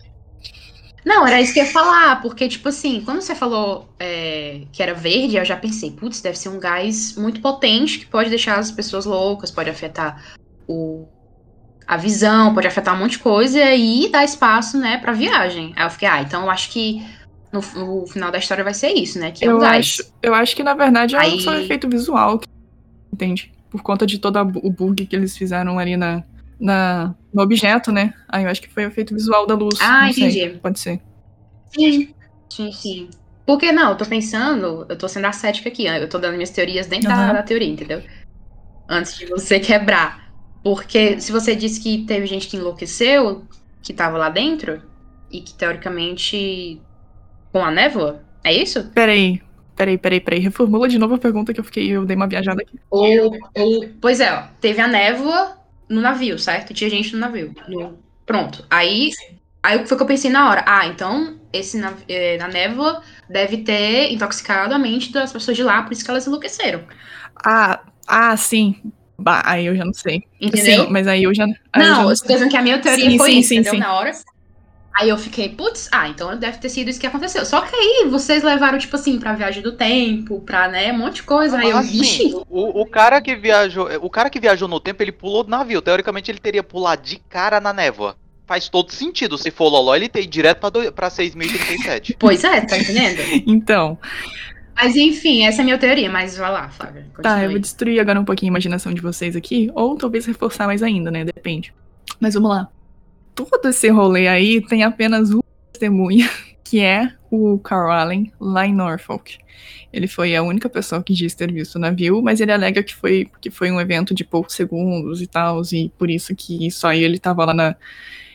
Não, 1.07 1.25
era 1.25 1.39
isso 1.39 1.53
que 1.53 1.59
eu 1.61 1.63
ia 1.63 1.71
falar, 1.71 2.21
porque, 2.21 2.49
tipo 2.49 2.67
assim, 2.67 3.01
quando 3.05 3.21
você 3.21 3.33
falou 3.33 3.87
é, 3.97 4.63
que 4.73 4.83
era 4.83 4.93
verde, 4.93 5.37
eu 5.37 5.45
já 5.45 5.55
pensei, 5.55 5.89
putz, 5.89 6.19
deve 6.19 6.37
ser 6.37 6.49
um 6.49 6.59
gás 6.59 7.15
muito 7.15 7.39
potente 7.39 7.99
que 7.99 8.05
pode 8.07 8.29
deixar 8.29 8.59
as 8.59 8.71
pessoas 8.71 9.05
loucas, 9.05 9.49
pode 9.49 9.69
afetar 9.69 10.21
o, 10.67 11.07
a 11.87 11.95
visão, 11.95 12.53
pode 12.53 12.67
afetar 12.67 12.93
um 12.93 12.97
monte 12.99 13.11
de 13.11 13.19
coisa 13.19 13.73
e 13.73 14.09
dar 14.09 14.25
espaço, 14.25 14.77
né, 14.77 14.97
pra 14.97 15.13
viagem. 15.13 15.71
Aí 15.77 15.85
eu 15.85 15.89
fiquei, 15.89 16.09
ah, 16.09 16.21
então 16.21 16.43
eu 16.43 16.49
acho 16.51 16.69
que 16.71 17.01
no, 17.53 17.61
no 17.85 18.05
final 18.05 18.29
da 18.29 18.37
história 18.39 18.61
vai 18.61 18.73
ser 18.73 18.89
isso, 18.89 19.17
né, 19.17 19.31
que 19.31 19.45
é 19.45 19.47
um 19.47 19.51
Eu 19.51 19.59
gás. 19.59 19.77
acho, 19.79 20.11
eu 20.21 20.33
acho 20.35 20.53
que, 20.57 20.61
na 20.63 20.73
verdade, 20.73 21.15
é 21.15 21.19
Aí- 21.19 21.39
só 21.39 21.51
um 21.51 21.57
efeito 21.59 21.87
visual, 21.87 22.41
entende? 23.13 23.49
Por 23.69 23.81
conta 23.81 24.05
de 24.05 24.19
todo 24.19 24.35
a 24.35 24.41
o 24.41 24.69
bug 24.69 25.05
que 25.05 25.15
eles 25.15 25.37
fizeram 25.37 25.79
ali 25.79 25.95
na, 25.95 26.21
na, 26.59 27.15
no 27.33 27.41
objeto, 27.41 27.91
né? 27.91 28.13
Aí 28.27 28.43
eu 28.43 28.49
acho 28.49 28.61
que 28.61 28.69
foi 28.69 28.85
o 28.85 28.87
efeito 28.87 29.13
visual 29.13 29.45
da 29.45 29.55
luz. 29.55 29.79
Ah, 29.81 30.05
não 30.05 30.13
sei, 30.13 30.29
entendi. 30.29 30.59
Pode 30.59 30.79
ser. 30.79 31.01
Sim, 31.73 32.13
sim, 32.51 32.71
sim. 32.71 33.09
Porque 33.45 33.71
não, 33.71 33.91
eu 33.91 33.97
tô 33.97 34.05
pensando, 34.05 34.85
eu 34.89 34.97
tô 34.97 35.07
sendo 35.07 35.27
ascética 35.27 35.69
aqui, 35.69 35.85
eu 35.85 36.09
tô 36.09 36.17
dando 36.17 36.33
minhas 36.33 36.49
teorias 36.49 36.87
dentro 36.87 37.07
da, 37.07 37.15
Aham. 37.15 37.33
da 37.33 37.43
teoria, 37.43 37.69
entendeu? 37.69 38.03
Antes 38.89 39.17
de 39.17 39.25
você 39.25 39.59
quebrar. 39.61 40.27
Porque 40.63 41.21
se 41.21 41.31
você 41.31 41.55
disse 41.55 41.81
que 41.81 42.03
teve 42.05 42.25
gente 42.25 42.47
que 42.47 42.57
enlouqueceu, 42.57 43.45
que 43.81 43.93
tava 43.93 44.17
lá 44.17 44.29
dentro, 44.29 44.81
e 45.31 45.41
que 45.41 45.53
teoricamente 45.53 46.81
com 47.53 47.63
a 47.63 47.71
névoa, 47.71 48.21
é 48.43 48.53
isso? 48.53 48.89
Peraí, 48.91 49.41
peraí, 49.75 49.97
peraí, 49.97 50.19
peraí. 50.19 50.39
Reformula 50.39 50.89
de 50.89 50.97
novo 50.97 51.15
a 51.15 51.19
pergunta 51.19 51.53
que 51.53 51.59
eu 51.59 51.63
fiquei, 51.63 51.89
eu 51.89 52.05
dei 52.05 52.15
uma 52.15 52.27
viajada 52.27 52.61
aqui. 52.61 52.77
Ou, 52.89 53.31
ou 53.55 53.89
pois 54.01 54.19
é, 54.19 54.33
ó, 54.33 54.43
teve 54.59 54.81
a 54.81 54.87
névoa 54.87 55.56
no 55.89 56.01
navio, 56.01 56.37
certo? 56.39 56.73
Tinha 56.73 56.89
gente 56.89 57.13
no 57.13 57.19
navio. 57.19 57.53
no- 57.67 57.97
Pronto. 58.25 58.65
Aí, 58.69 59.11
aí 59.63 59.85
foi 59.85 59.95
o 59.95 59.97
que 59.97 60.03
eu 60.03 60.07
pensei 60.07 60.29
na 60.29 60.49
hora. 60.49 60.63
Ah, 60.67 60.85
então 60.87 61.39
esse 61.53 61.77
nav- 61.77 62.03
eh, 62.09 62.37
na 62.37 62.47
névoa 62.47 63.01
deve 63.29 63.57
ter 63.63 64.11
intoxicado 64.11 64.73
a 64.73 64.79
mente 64.79 65.11
das 65.13 65.31
pessoas 65.31 65.55
de 65.55 65.63
lá, 65.63 65.81
por 65.83 65.93
isso 65.93 66.03
que 66.03 66.11
elas 66.11 66.27
enlouqueceram. 66.27 66.83
Ah, 67.45 67.79
ah, 68.07 68.35
sim. 68.37 68.75
Bah, 69.17 69.41
aí 69.45 69.65
eu 69.65 69.75
já 69.75 69.85
não 69.85 69.93
sei. 69.93 70.23
Entendeu? 70.39 70.83
Sim, 70.83 70.91
mas 70.91 71.07
aí 71.07 71.23
eu 71.23 71.33
já. 71.33 71.45
aí 71.73 71.81
eu 71.81 71.85
já 71.85 71.91
não, 71.93 72.01
eu 72.01 72.05
não 72.05 72.11
estou 72.13 72.27
dizendo 72.27 72.51
que 72.51 72.57
a 72.57 72.61
minha 72.61 72.79
teoria 72.79 73.09
Sim, 73.09 73.17
foi 73.17 73.31
sim, 73.31 73.39
isso, 73.39 73.49
sim, 73.49 73.55
entendeu? 73.55 73.73
sim. 73.73 73.79
Na 73.79 73.93
hora. 73.93 74.11
Aí 74.99 75.09
eu 75.09 75.17
fiquei, 75.17 75.49
putz, 75.49 75.87
ah, 75.91 76.09
então 76.09 76.35
deve 76.37 76.57
ter 76.57 76.69
sido 76.69 76.89
isso 76.89 76.99
que 76.99 77.05
aconteceu. 77.05 77.45
Só 77.45 77.61
que 77.61 77.75
aí 77.75 78.07
vocês 78.09 78.41
levaram, 78.43 78.79
tipo 78.79 78.95
assim, 78.95 79.19
pra 79.19 79.33
viagem 79.33 79.61
do 79.61 79.73
tempo, 79.73 80.41
pra, 80.41 80.67
né, 80.67 80.91
um 80.91 80.97
monte 80.97 81.15
de 81.17 81.23
coisa. 81.23 81.57
Aí 81.57 81.69
eu, 81.69 81.77
Assim, 81.77 81.99
vixe. 81.99 82.33
o, 82.49 82.81
o 82.81 82.85
cara 82.89 83.21
que 83.21 83.35
viajou, 83.35 83.87
o 84.01 84.09
cara 84.09 84.29
que 84.29 84.39
viajou 84.39 84.67
no 84.67 84.79
tempo, 84.79 85.03
ele 85.03 85.11
pulou 85.11 85.43
do 85.43 85.49
navio. 85.51 85.81
Teoricamente, 85.83 86.31
ele 86.31 86.39
teria 86.39 86.63
pulado 86.63 87.03
de 87.03 87.17
cara 87.29 87.61
na 87.61 87.71
névoa. 87.71 88.15
Faz 88.47 88.69
todo 88.69 88.91
sentido. 88.91 89.37
Se 89.37 89.51
for 89.51 89.65
o 89.65 89.69
Loló, 89.69 89.93
ele 89.95 90.09
tem 90.09 90.27
direto 90.27 90.59
pra, 90.61 90.69
do- 90.69 90.91
pra 90.91 91.09
6037. 91.09 92.15
Pois 92.19 92.43
é, 92.43 92.61
tá 92.61 92.77
entendendo? 92.77 93.19
Então, 93.45 93.99
Mas 94.75 94.95
enfim, 94.95 95.43
essa 95.45 95.59
é 95.59 95.63
a 95.63 95.65
minha 95.65 95.77
teoria, 95.77 96.09
mas 96.09 96.37
vai 96.37 96.51
lá, 96.51 96.69
Flávia. 96.69 97.05
Tá, 97.21 97.43
eu 97.43 97.51
vou 97.51 97.59
destruir 97.59 97.99
agora 97.99 98.19
um 98.19 98.25
pouquinho 98.25 98.51
a 98.51 98.53
imaginação 98.53 98.93
de 98.93 99.01
vocês 99.01 99.35
aqui, 99.35 99.69
ou 99.75 99.97
talvez 99.97 100.25
reforçar 100.25 100.65
mais 100.67 100.81
ainda, 100.83 101.11
né? 101.11 101.25
Depende. 101.25 101.73
Mas 102.19 102.33
vamos 102.35 102.49
lá. 102.49 102.67
Todo 103.37 103.69
esse 103.69 103.87
rolê 103.89 104.27
aí 104.27 104.59
tem 104.65 104.83
apenas 104.83 105.29
uma 105.29 105.43
testemunha, 105.71 106.27
que 106.65 106.81
é 106.81 107.13
o 107.29 107.59
Carl 107.59 107.91
Allen, 107.91 108.33
lá 108.39 108.65
em 108.65 108.73
Norfolk. 108.73 109.37
Ele 109.93 110.07
foi 110.07 110.35
a 110.35 110.41
única 110.41 110.67
pessoa 110.67 111.03
que 111.03 111.13
disse 111.13 111.37
ter 111.37 111.53
visto 111.53 111.75
o 111.75 111.79
navio, 111.79 112.19
mas 112.19 112.41
ele 112.41 112.51
alega 112.51 112.81
que 112.81 112.95
foi, 112.95 113.29
que 113.39 113.51
foi 113.51 113.71
um 113.71 113.79
evento 113.79 114.15
de 114.15 114.23
poucos 114.23 114.55
segundos 114.55 115.21
e 115.21 115.27
tal, 115.27 115.61
e 115.71 115.89
por 115.99 116.09
isso 116.09 116.35
que 116.35 116.71
só 116.71 116.91
ele 116.91 117.19
tava 117.19 117.45
lá 117.45 117.53
na. 117.53 117.75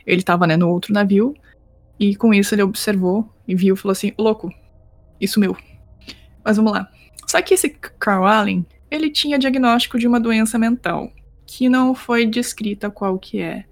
Ele 0.06 0.22
tava, 0.22 0.46
né, 0.46 0.56
no 0.56 0.70
outro 0.70 0.94
navio, 0.94 1.34
e 1.98 2.14
com 2.14 2.32
isso 2.32 2.54
ele 2.54 2.62
observou 2.62 3.28
e 3.46 3.56
viu 3.56 3.74
e 3.74 3.78
falou 3.78 3.92
assim: 3.92 4.12
louco, 4.16 4.54
isso 5.20 5.40
meu. 5.40 5.56
Mas 6.44 6.56
vamos 6.56 6.72
lá. 6.72 6.88
Só 7.26 7.42
que 7.42 7.54
esse 7.54 7.70
Carl 7.98 8.24
Allen, 8.24 8.64
ele 8.88 9.10
tinha 9.10 9.38
diagnóstico 9.38 9.98
de 9.98 10.06
uma 10.06 10.20
doença 10.20 10.58
mental, 10.58 11.12
que 11.44 11.68
não 11.68 11.92
foi 11.92 12.24
descrita 12.24 12.88
qual 12.88 13.18
que 13.18 13.40
é. 13.40 13.64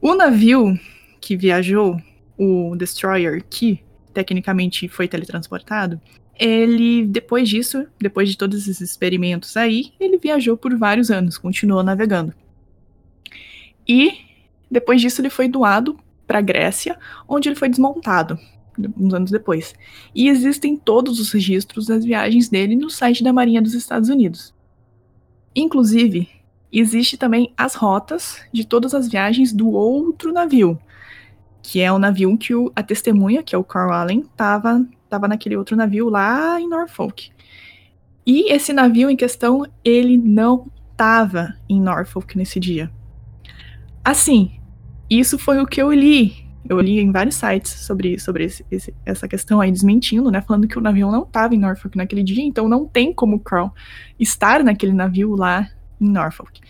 O 0.00 0.14
navio 0.14 0.78
que 1.20 1.36
viajou, 1.36 2.00
o 2.36 2.76
Destroyer, 2.76 3.44
que 3.48 3.80
tecnicamente 4.14 4.88
foi 4.88 5.08
teletransportado, 5.08 6.00
ele, 6.38 7.04
depois 7.04 7.48
disso, 7.48 7.84
depois 8.00 8.30
de 8.30 8.38
todos 8.38 8.60
esses 8.62 8.80
experimentos 8.80 9.56
aí, 9.56 9.92
ele 9.98 10.18
viajou 10.18 10.56
por 10.56 10.76
vários 10.76 11.10
anos, 11.10 11.36
continuou 11.36 11.82
navegando. 11.82 12.32
E, 13.86 14.12
depois 14.70 15.00
disso, 15.00 15.20
ele 15.20 15.30
foi 15.30 15.48
doado 15.48 15.98
para 16.26 16.40
Grécia, 16.40 16.96
onde 17.26 17.48
ele 17.48 17.56
foi 17.56 17.68
desmontado, 17.68 18.38
uns 18.96 19.12
anos 19.12 19.32
depois. 19.32 19.74
E 20.14 20.28
existem 20.28 20.76
todos 20.76 21.18
os 21.18 21.32
registros 21.32 21.86
das 21.86 22.04
viagens 22.04 22.48
dele 22.48 22.76
no 22.76 22.88
site 22.88 23.24
da 23.24 23.32
Marinha 23.32 23.60
dos 23.60 23.74
Estados 23.74 24.08
Unidos. 24.08 24.54
Inclusive, 25.56 26.28
existe 26.72 27.16
também 27.16 27.52
as 27.56 27.74
rotas 27.74 28.40
de 28.52 28.64
todas 28.64 28.94
as 28.94 29.08
viagens 29.08 29.52
do 29.52 29.70
outro 29.70 30.32
navio, 30.32 30.78
que 31.62 31.80
é 31.80 31.90
o 31.92 31.98
navio 31.98 32.36
que 32.36 32.54
o- 32.54 32.72
a 32.74 32.82
testemunha, 32.82 33.42
que 33.42 33.54
é 33.54 33.58
o 33.58 33.64
Carl 33.64 33.92
Allen, 33.92 34.20
estava 34.20 34.86
tava 35.08 35.26
naquele 35.26 35.56
outro 35.56 35.74
navio 35.74 36.10
lá 36.10 36.60
em 36.60 36.68
Norfolk. 36.68 37.30
E 38.26 38.52
esse 38.52 38.74
navio 38.74 39.08
em 39.08 39.16
questão, 39.16 39.64
ele 39.82 40.18
não 40.18 40.70
estava 40.92 41.54
em 41.66 41.80
Norfolk 41.80 42.36
nesse 42.36 42.60
dia. 42.60 42.90
Assim, 44.04 44.60
isso 45.08 45.38
foi 45.38 45.60
o 45.60 45.66
que 45.66 45.80
eu 45.80 45.92
li 45.92 46.46
eu 46.68 46.78
li 46.80 47.00
em 47.00 47.10
vários 47.10 47.36
sites 47.36 47.70
sobre, 47.86 48.18
sobre 48.18 48.44
esse- 48.44 48.64
esse- 48.70 48.94
essa 49.06 49.26
questão 49.26 49.58
aí, 49.58 49.72
desmentindo, 49.72 50.30
né? 50.30 50.42
Falando 50.42 50.68
que 50.68 50.76
o 50.76 50.82
navio 50.82 51.10
não 51.10 51.22
estava 51.22 51.54
em 51.54 51.58
Norfolk 51.58 51.96
naquele 51.96 52.22
dia, 52.22 52.44
então 52.44 52.68
não 52.68 52.84
tem 52.86 53.10
como 53.10 53.36
o 53.36 53.40
Crow 53.40 53.72
estar 54.20 54.62
naquele 54.62 54.92
navio 54.92 55.34
lá 55.34 55.66
em 56.00 56.08
Norfolk. 56.08 56.60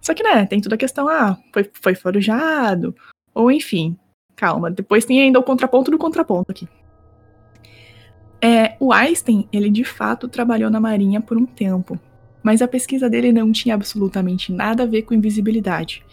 Só 0.00 0.14
que, 0.14 0.22
né, 0.22 0.46
tem 0.46 0.60
toda 0.60 0.74
a 0.74 0.78
questão, 0.78 1.08
ah, 1.08 1.36
foi, 1.52 1.70
foi 1.72 1.94
forjado, 1.94 2.94
ou 3.34 3.50
enfim, 3.50 3.96
calma. 4.34 4.70
Depois 4.70 5.04
tem 5.04 5.20
ainda 5.20 5.38
o 5.38 5.42
contraponto 5.42 5.90
do 5.90 5.98
contraponto 5.98 6.50
aqui. 6.50 6.68
É, 8.40 8.76
o 8.78 8.92
Einstein, 8.92 9.48
ele 9.52 9.68
de 9.68 9.84
fato 9.84 10.28
trabalhou 10.28 10.70
na 10.70 10.80
Marinha 10.80 11.20
por 11.20 11.36
um 11.36 11.44
tempo, 11.44 11.98
mas 12.42 12.62
a 12.62 12.68
pesquisa 12.68 13.10
dele 13.10 13.32
não 13.32 13.50
tinha 13.50 13.74
absolutamente 13.74 14.52
nada 14.52 14.84
a 14.84 14.86
ver 14.86 15.02
com 15.02 15.14
invisibilidade. 15.14 16.04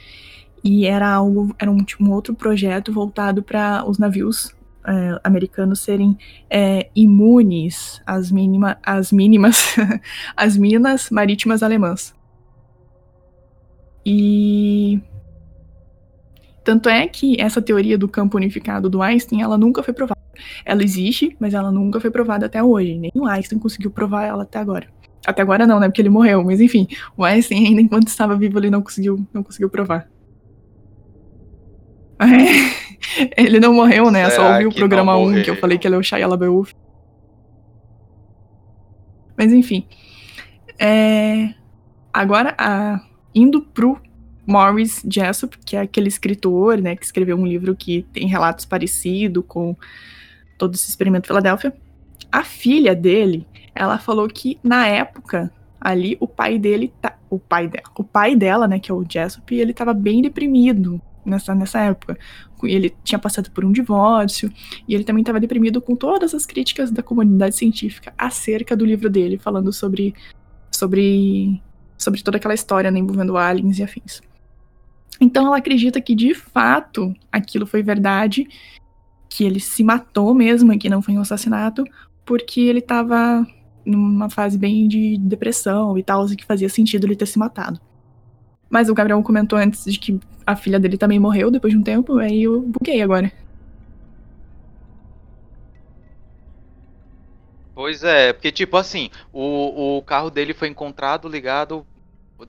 E 0.64 0.88
era 0.88 1.08
algo, 1.08 1.56
era 1.60 1.70
um, 1.70 1.78
um 2.02 2.12
outro 2.12 2.34
projeto 2.34 2.92
voltado 2.92 3.44
para 3.44 3.88
os 3.88 4.00
navios 4.00 4.56
é, 4.88 5.20
americanos 5.24 5.80
serem 5.80 6.18
é, 6.50 6.90
imunes 6.96 8.02
às, 8.06 8.32
mínima, 8.32 8.78
às 8.84 9.12
mínimas, 9.12 9.76
às 10.36 10.58
minas 10.58 11.10
marítimas 11.10 11.64
alemãs. 11.64 12.14
E 14.06 15.02
tanto 16.64 16.90
é 16.90 17.08
que 17.08 17.40
essa 17.40 17.62
teoria 17.62 17.98
do 17.98 18.08
campo 18.08 18.38
unificado 18.38 18.90
do 18.90 19.02
Einstein, 19.02 19.42
ela 19.42 19.58
nunca 19.58 19.84
foi 19.84 19.94
provada. 19.94 20.20
Ela 20.66 20.84
existe, 20.84 21.36
mas 21.40 21.54
ela 21.54 21.72
nunca 21.72 22.00
foi 22.00 22.10
provada 22.10 22.46
até 22.46 22.62
hoje. 22.62 22.96
Nem 22.96 23.12
o 23.16 23.26
Einstein 23.26 23.60
conseguiu 23.60 23.92
provar 23.92 24.24
ela 24.26 24.44
até 24.44 24.60
agora. 24.60 24.88
Até 25.26 25.42
agora 25.42 25.66
não, 25.66 25.80
né? 25.80 25.88
Porque 25.88 26.02
ele 26.02 26.10
morreu. 26.10 26.44
Mas 26.44 26.60
enfim, 26.62 26.88
o 27.16 27.24
Einstein 27.24 27.68
ainda 27.68 27.82
enquanto 27.82 28.08
estava 28.08 28.36
vivo 28.36 28.60
ele 28.60 28.70
não 28.70 28.82
conseguiu, 28.82 29.26
não 29.34 29.44
conseguiu 29.44 29.70
provar. 29.70 30.08
ele 33.38 33.60
não 33.60 33.74
morreu, 33.74 34.12
né? 34.12 34.30
Será 34.30 34.44
Só 34.44 34.54
ouviu 34.54 34.70
o 34.70 34.74
programa 34.76 35.18
1 35.18 35.44
que 35.44 35.50
eu 35.50 35.56
falei 35.58 35.78
que 35.78 35.88
ele 35.88 35.96
é 35.96 35.98
o 35.98 36.04
Shia 36.04 36.28
LaBeouf. 36.28 36.74
Mas 39.38 39.52
enfim. 39.52 39.88
É... 40.80 41.54
Agora, 42.14 42.56
a... 42.58 43.02
indo 43.34 43.62
pro 43.62 44.00
Morris 44.46 45.04
Jessup, 45.10 45.58
que 45.66 45.76
é 45.76 45.82
aquele 45.82 46.08
escritor, 46.08 46.80
né, 46.80 46.96
que 46.96 47.06
escreveu 47.06 47.36
um 47.36 47.46
livro 47.46 47.76
que 47.76 48.04
tem 48.14 48.28
relatos 48.28 48.66
parecidos 48.66 49.44
com 49.48 49.76
todo 50.58 50.76
esse 50.76 50.90
experimento 50.90 51.28
Filadélfia. 51.28 51.74
A 52.32 52.44
filha 52.44 52.96
dele, 52.96 53.48
ela 53.74 53.98
falou 53.98 54.28
que 54.28 54.60
na 54.64 54.88
época 54.88 55.52
ali 55.80 56.18
o 56.20 56.28
pai 56.28 56.58
dele, 56.58 56.94
tá, 57.02 57.18
o 57.30 57.38
pai 57.40 57.68
dela, 57.68 57.84
o 57.96 58.04
pai 58.04 58.36
dela, 58.36 58.68
né, 58.68 58.80
que 58.80 58.92
é 58.92 58.94
o 58.94 59.06
Jessup, 59.08 59.54
ele 59.54 59.72
estava 59.72 59.94
bem 59.94 60.22
deprimido 60.22 61.02
nessa, 61.26 61.56
nessa 61.56 61.80
época. 61.82 62.18
Ele 62.68 62.94
tinha 63.04 63.20
passado 63.20 63.52
por 63.52 63.64
um 63.66 63.72
divórcio 63.72 64.52
e 64.88 64.94
ele 64.94 65.04
também 65.04 65.22
estava 65.22 65.40
deprimido 65.40 65.82
com 65.82 65.96
todas 65.96 66.34
as 66.34 66.46
críticas 66.46 66.92
da 66.92 67.04
comunidade 67.04 67.56
científica 67.56 68.14
acerca 68.18 68.76
do 68.76 68.86
livro 68.86 69.10
dele, 69.10 69.38
falando 69.38 69.72
sobre 69.72 70.14
sobre 70.72 71.62
sobre 71.98 72.22
toda 72.22 72.38
aquela 72.38 72.54
história 72.54 72.92
né, 72.92 73.00
envolvendo 73.00 73.38
aliens 73.38 73.80
e 73.80 73.84
afins. 73.84 74.22
Então 75.20 75.48
ela 75.48 75.58
acredita 75.58 76.02
que 76.02 76.14
de 76.14 76.34
fato 76.34 77.14
aquilo 77.32 77.66
foi 77.66 77.82
verdade, 77.82 78.48
que 79.30 79.44
ele 79.44 79.60
se 79.60 79.84
matou 79.84 80.34
mesmo 80.34 80.74
e 80.74 80.78
que 80.78 80.90
não 80.90 81.02
foi 81.02 81.16
um 81.16 81.22
assassinato, 81.22 81.84
porque 82.26 82.62
ele 82.62 82.80
estava 82.80 83.46
numa 83.86 84.30
fase 84.30 84.58
bem 84.58 84.88
de 84.88 85.18
depressão 85.20 85.98
e 85.98 86.04
tal, 86.04 86.26
e 86.28 86.36
que 86.36 86.46
fazia 86.46 86.68
sentido 86.68 87.06
ele 87.06 87.16
ter 87.16 87.28
se 87.28 87.38
matado. 87.38 87.80
Mas 88.70 88.90
o 88.90 88.94
Gabriel 88.94 89.22
comentou 89.24 89.58
antes 89.58 89.86
de 89.86 90.00
que 90.00 90.20
a 90.46 90.56
filha 90.56 90.80
dele 90.80 90.98
também 90.98 91.20
morreu 91.20 91.50
depois 91.50 91.74
de 91.74 91.80
um 91.80 91.84
tempo, 91.84 92.18
aí 92.18 92.44
eu 92.44 92.62
buguei 92.62 93.02
agora. 93.02 93.32
Pois 97.74 98.04
é, 98.04 98.32
porque 98.32 98.52
tipo 98.52 98.78
assim, 98.78 99.10
o, 99.34 99.98
o 99.98 100.02
carro 100.02 100.30
dele 100.30 100.54
foi 100.54 100.70
encontrado 100.70 101.28
ligado 101.28 101.86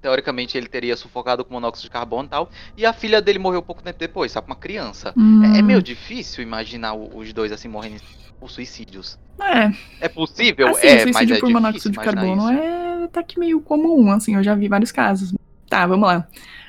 teoricamente 0.00 0.56
ele 0.56 0.66
teria 0.66 0.96
sufocado 0.96 1.44
com 1.44 1.52
monóxido 1.54 1.84
de 1.84 1.90
carbono 1.90 2.26
e 2.26 2.30
tal. 2.30 2.50
E 2.76 2.86
a 2.86 2.92
filha 2.92 3.20
dele 3.20 3.38
morreu 3.38 3.62
pouco 3.62 3.82
tempo 3.82 3.98
depois, 3.98 4.32
sabe? 4.32 4.46
Uma 4.46 4.56
criança. 4.56 5.12
Hum. 5.16 5.44
É, 5.44 5.58
é, 5.58 5.62
meio 5.62 5.82
difícil 5.82 6.42
imaginar 6.42 6.94
os 6.94 7.32
dois 7.32 7.52
assim 7.52 7.68
morrendo 7.68 8.00
por 8.40 8.50
suicídios. 8.50 9.18
É. 9.40 10.06
É 10.06 10.08
possível? 10.08 10.68
Assim, 10.68 10.86
é, 10.86 11.06
mas 11.12 11.30
é 11.30 11.38
por 11.38 11.50
monóxido 11.50 11.90
de 11.90 11.98
carbono 11.98 12.50
isso. 12.50 12.60
é 12.60 13.08
tá 13.08 13.22
que 13.22 13.38
meio 13.38 13.60
comum, 13.60 14.10
assim, 14.10 14.34
eu 14.34 14.42
já 14.42 14.54
vi 14.54 14.66
vários 14.66 14.90
casos. 14.90 15.32
Tá, 15.68 15.86
vamos 15.86 16.06
lá. 16.06 16.26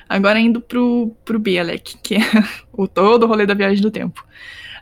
Agora 0.08 0.40
indo 0.40 0.60
pro, 0.60 1.14
pro 1.24 1.38
Bielek, 1.38 1.98
que 2.02 2.16
é 2.16 2.20
o 2.72 2.88
todo 2.88 3.24
o 3.24 3.26
rolê 3.26 3.46
da 3.46 3.54
viagem 3.54 3.82
do 3.82 3.90
tempo. 3.90 4.24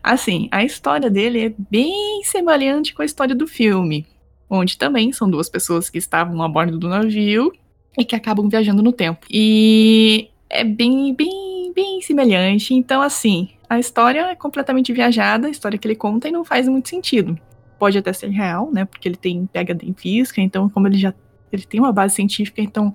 Assim, 0.02 0.48
a 0.52 0.64
história 0.64 1.10
dele 1.10 1.46
é 1.46 1.54
bem 1.70 2.22
semelhante 2.22 2.94
com 2.94 3.02
a 3.02 3.04
história 3.04 3.34
do 3.34 3.46
filme, 3.46 4.06
onde 4.48 4.78
também 4.78 5.12
são 5.12 5.28
duas 5.28 5.48
pessoas 5.48 5.90
que 5.90 5.98
estavam 5.98 6.40
a 6.42 6.48
bordo 6.48 6.78
do 6.78 6.88
navio 6.88 7.52
e 7.98 8.04
que 8.04 8.14
acabam 8.14 8.48
viajando 8.48 8.82
no 8.82 8.92
tempo. 8.92 9.26
E 9.28 10.28
é 10.48 10.62
bem, 10.62 11.12
bem, 11.12 11.72
bem 11.74 12.00
semelhante. 12.02 12.72
Então, 12.72 13.02
assim, 13.02 13.48
a 13.68 13.80
história 13.80 14.30
é 14.30 14.34
completamente 14.36 14.92
viajada, 14.92 15.48
a 15.48 15.50
história 15.50 15.76
que 15.76 15.88
ele 15.88 15.96
conta, 15.96 16.28
e 16.28 16.32
não 16.32 16.44
faz 16.44 16.68
muito 16.68 16.88
sentido. 16.88 17.36
Pode 17.76 17.98
até 17.98 18.12
ser 18.12 18.28
real, 18.28 18.70
né? 18.72 18.84
Porque 18.84 19.08
ele 19.08 19.16
tem 19.16 19.46
PhD 19.46 19.86
em 19.86 19.92
física, 19.92 20.40
então, 20.40 20.68
como 20.68 20.86
ele 20.86 20.98
já 20.98 21.12
ele 21.52 21.64
tem 21.64 21.80
uma 21.80 21.92
base 21.92 22.14
científica, 22.14 22.60
então 22.60 22.92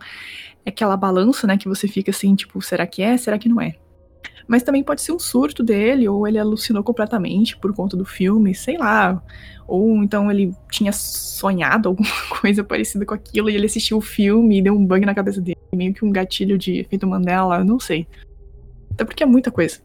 é 0.66 0.70
aquela 0.70 0.95
balança, 0.95 1.47
né? 1.47 1.57
Que 1.57 1.68
você 1.68 1.88
fica 1.88 2.12
assim, 2.12 2.36
tipo, 2.36 2.62
será 2.62 2.86
que 2.86 3.01
é? 3.01 3.18
Será 3.18 3.38
que 3.38 3.49
não 3.49 3.59
é? 3.59 3.76
Mas 4.47 4.64
também 4.64 4.84
pode 4.84 5.01
ser 5.01 5.12
um 5.12 5.20
surto 5.20 5.64
dele, 5.64 6.07
ou 6.07 6.28
ele 6.28 6.38
alucinou 6.38 6.84
completamente 6.84 7.57
por 7.57 7.74
conta 7.74 7.95
do 7.95 8.05
filme, 8.05 8.53
sei 8.53 8.78
lá. 8.78 9.22
Ou 9.68 10.03
então 10.03 10.30
ele 10.30 10.53
tinha 10.70 10.91
sonhado 10.91 11.89
alguma 11.89 12.09
coisa 12.41 12.64
parecida 12.64 13.05
com 13.05 13.14
aquilo 13.14 13.49
e 13.49 13.55
ele 13.55 13.66
assistiu 13.66 13.97
o 13.97 14.01
filme 14.01 14.59
e 14.59 14.62
deu 14.62 14.74
um 14.74 14.86
bug 14.86 15.05
na 15.05 15.16
cabeça 15.16 15.39
dele, 15.39 15.57
meio 15.74 15.93
que 15.93 16.03
um 16.03 16.12
gatilho 16.12 16.57
de 16.57 16.80
efeito 16.80 17.07
Mandela, 17.07 17.64
não 17.64 17.80
sei. 17.80 18.07
Até 18.91 19.05
porque 19.05 19.24
é 19.24 19.26
muita 19.26 19.51
coisa. 19.51 19.80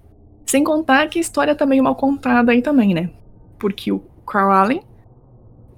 Sem 0.46 0.62
contar 0.62 1.08
que 1.08 1.18
a 1.18 1.22
história 1.22 1.54
tá 1.54 1.66
meio 1.66 1.82
mal 1.82 1.94
contada 1.94 2.52
aí 2.52 2.62
também, 2.62 2.94
né? 2.94 3.10
Porque 3.58 3.90
o 3.90 4.00
Carl 4.26 4.50
Allen, 4.50 4.82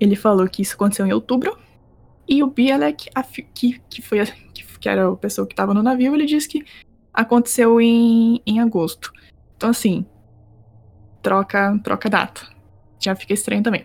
ele 0.00 0.16
falou 0.16 0.46
que 0.48 0.62
isso 0.62 0.74
aconteceu 0.74 1.06
em 1.06 1.12
outubro, 1.12 1.56
e 2.28 2.42
o 2.42 2.46
Bielek, 2.46 3.08
que, 3.54 3.80
que, 3.88 4.02
foi 4.02 4.24
que, 4.52 4.62
que 4.78 4.88
era 4.88 5.08
a 5.08 5.16
pessoa 5.16 5.46
que 5.46 5.52
estava 5.52 5.74
no 5.74 5.82
navio, 5.82 6.14
ele 6.14 6.26
disse 6.26 6.48
que 6.48 6.64
aconteceu 7.12 7.80
em, 7.80 8.40
em 8.46 8.60
agosto. 8.60 9.12
Então, 9.56 9.70
assim, 9.70 10.06
troca, 11.22 11.78
troca 11.82 12.08
data. 12.08 12.42
Já 13.00 13.14
fica 13.14 13.34
estranho 13.34 13.62
também. 13.62 13.84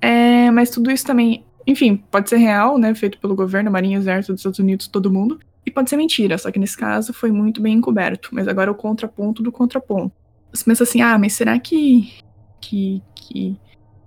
É, 0.00 0.50
mas 0.50 0.70
tudo 0.70 0.90
isso 0.90 1.04
também, 1.04 1.44
enfim, 1.66 1.96
pode 1.96 2.28
ser 2.28 2.36
real, 2.36 2.78
né? 2.78 2.94
Feito 2.94 3.18
pelo 3.18 3.34
governo, 3.34 3.70
Marinha, 3.70 3.98
Exército 3.98 4.32
dos 4.32 4.40
Estados 4.40 4.58
Unidos, 4.58 4.88
todo 4.88 5.12
mundo. 5.12 5.38
E 5.64 5.70
pode 5.70 5.90
ser 5.90 5.96
mentira, 5.96 6.38
só 6.38 6.50
que 6.50 6.58
nesse 6.58 6.76
caso 6.76 7.12
foi 7.12 7.30
muito 7.30 7.60
bem 7.60 7.76
encoberto. 7.76 8.30
Mas 8.32 8.48
agora 8.48 8.70
é 8.70 8.72
o 8.72 8.76
contraponto 8.76 9.42
do 9.42 9.52
contraponto. 9.52 10.14
Você 10.52 10.64
pensa 10.64 10.84
assim, 10.84 11.00
ah, 11.02 11.18
mas 11.18 11.34
será 11.34 11.58
que. 11.58 12.14
que. 12.60 13.02
que. 13.14 13.56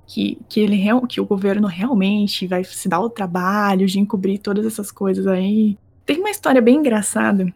que, 0.07 0.37
que 0.49 0.59
ele 0.59 0.81
que 1.07 1.21
o 1.21 1.25
governo 1.25 1.67
realmente 1.67 2.47
vai 2.47 2.63
se 2.63 2.89
dar 2.89 2.99
o 2.99 3.09
trabalho 3.09 3.85
de 3.85 3.99
encobrir 3.99 4.39
todas 4.39 4.65
essas 4.65 4.91
coisas 4.91 5.27
aí? 5.27 5.77
Tem 6.05 6.19
uma 6.19 6.29
história 6.29 6.61
bem 6.61 6.77
engraçada 6.77 7.53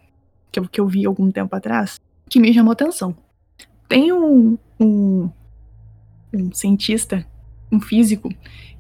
que 0.52 0.60
eu, 0.60 0.68
que 0.68 0.80
eu 0.80 0.88
vi 0.88 1.06
algum 1.06 1.30
tempo 1.32 1.56
atrás, 1.56 2.00
que 2.30 2.39
me 2.39 2.54
chamou 2.54 2.72
atenção. 2.72 3.16
Tem 3.88 4.12
um, 4.12 4.58
um, 4.80 5.30
um 6.34 6.54
cientista, 6.54 7.26
um 7.72 7.80
físico, 7.80 8.30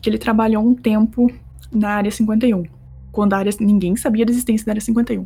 que 0.01 0.09
ele 0.09 0.17
trabalhou 0.17 0.65
um 0.65 0.75
tempo 0.75 1.31
na 1.71 1.91
área 1.91 2.11
51, 2.11 2.63
quando 3.11 3.33
a 3.33 3.37
área, 3.37 3.51
ninguém 3.59 3.95
sabia 3.95 4.25
da 4.25 4.31
existência 4.31 4.65
da 4.65 4.71
área 4.71 4.81
51. 4.81 5.25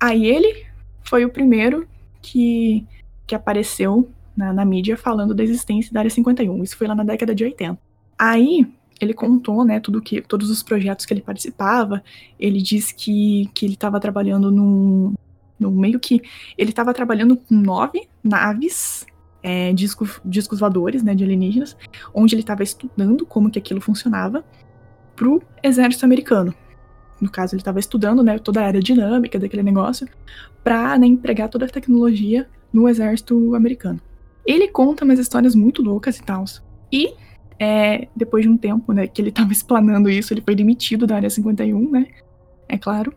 Aí 0.00 0.26
ele 0.26 0.66
foi 1.02 1.24
o 1.24 1.30
primeiro 1.30 1.88
que, 2.20 2.86
que 3.26 3.34
apareceu 3.34 4.10
na, 4.36 4.52
na, 4.52 4.64
mídia 4.64 4.96
falando 4.96 5.34
da 5.34 5.42
existência 5.42 5.92
da 5.92 6.00
área 6.00 6.10
51. 6.10 6.62
Isso 6.62 6.76
foi 6.76 6.86
lá 6.86 6.94
na 6.94 7.04
década 7.04 7.34
de 7.34 7.44
80. 7.44 7.78
Aí 8.18 8.66
ele 9.00 9.14
contou, 9.14 9.64
né, 9.64 9.80
tudo 9.80 10.00
que, 10.00 10.20
todos 10.20 10.50
os 10.50 10.62
projetos 10.62 11.06
que 11.06 11.14
ele 11.14 11.20
participava. 11.20 12.02
Ele 12.38 12.60
disse 12.60 12.94
que, 12.94 13.48
que 13.54 13.64
ele 13.66 13.74
estava 13.74 14.00
trabalhando 14.00 14.50
num, 14.50 15.14
no 15.58 15.70
meio 15.70 15.98
que 15.98 16.22
ele 16.56 16.70
estava 16.70 16.92
trabalhando 16.94 17.36
com 17.36 17.54
nove 17.54 18.08
naves, 18.22 19.06
é, 19.42 19.72
discos, 19.72 20.58
voadores, 20.58 21.02
né, 21.02 21.14
de 21.14 21.24
alienígenas, 21.24 21.76
onde 22.12 22.34
ele 22.34 22.42
estava 22.42 22.62
estudando 22.62 23.24
como 23.24 23.50
que 23.50 23.58
aquilo 23.58 23.80
funcionava 23.80 24.44
para 25.14 25.28
o 25.28 25.42
exército 25.62 26.04
americano. 26.04 26.54
No 27.20 27.30
caso, 27.30 27.54
ele 27.54 27.60
estava 27.60 27.80
estudando, 27.80 28.22
né, 28.22 28.38
toda 28.38 28.62
a 28.62 28.66
área 28.66 28.80
dinâmica 28.80 29.38
daquele 29.38 29.62
negócio 29.62 30.08
para 30.62 30.96
né, 30.98 31.06
empregar 31.06 31.48
toda 31.48 31.64
a 31.66 31.68
tecnologia 31.68 32.48
no 32.72 32.88
exército 32.88 33.54
americano. 33.54 34.00
Ele 34.46 34.68
conta 34.68 35.04
umas 35.04 35.18
histórias 35.18 35.54
muito 35.54 35.82
loucas 35.82 36.18
e 36.18 36.22
tal. 36.22 36.44
E 36.92 37.14
é, 37.58 38.08
depois 38.14 38.44
de 38.44 38.48
um 38.48 38.56
tempo, 38.56 38.92
né, 38.92 39.06
que 39.06 39.20
ele 39.20 39.30
estava 39.30 39.50
explanando 39.52 40.08
isso, 40.08 40.32
ele 40.32 40.42
foi 40.42 40.54
demitido 40.54 41.06
da 41.06 41.16
área 41.16 41.30
51, 41.30 41.90
né? 41.90 42.06
É 42.68 42.78
claro. 42.78 43.12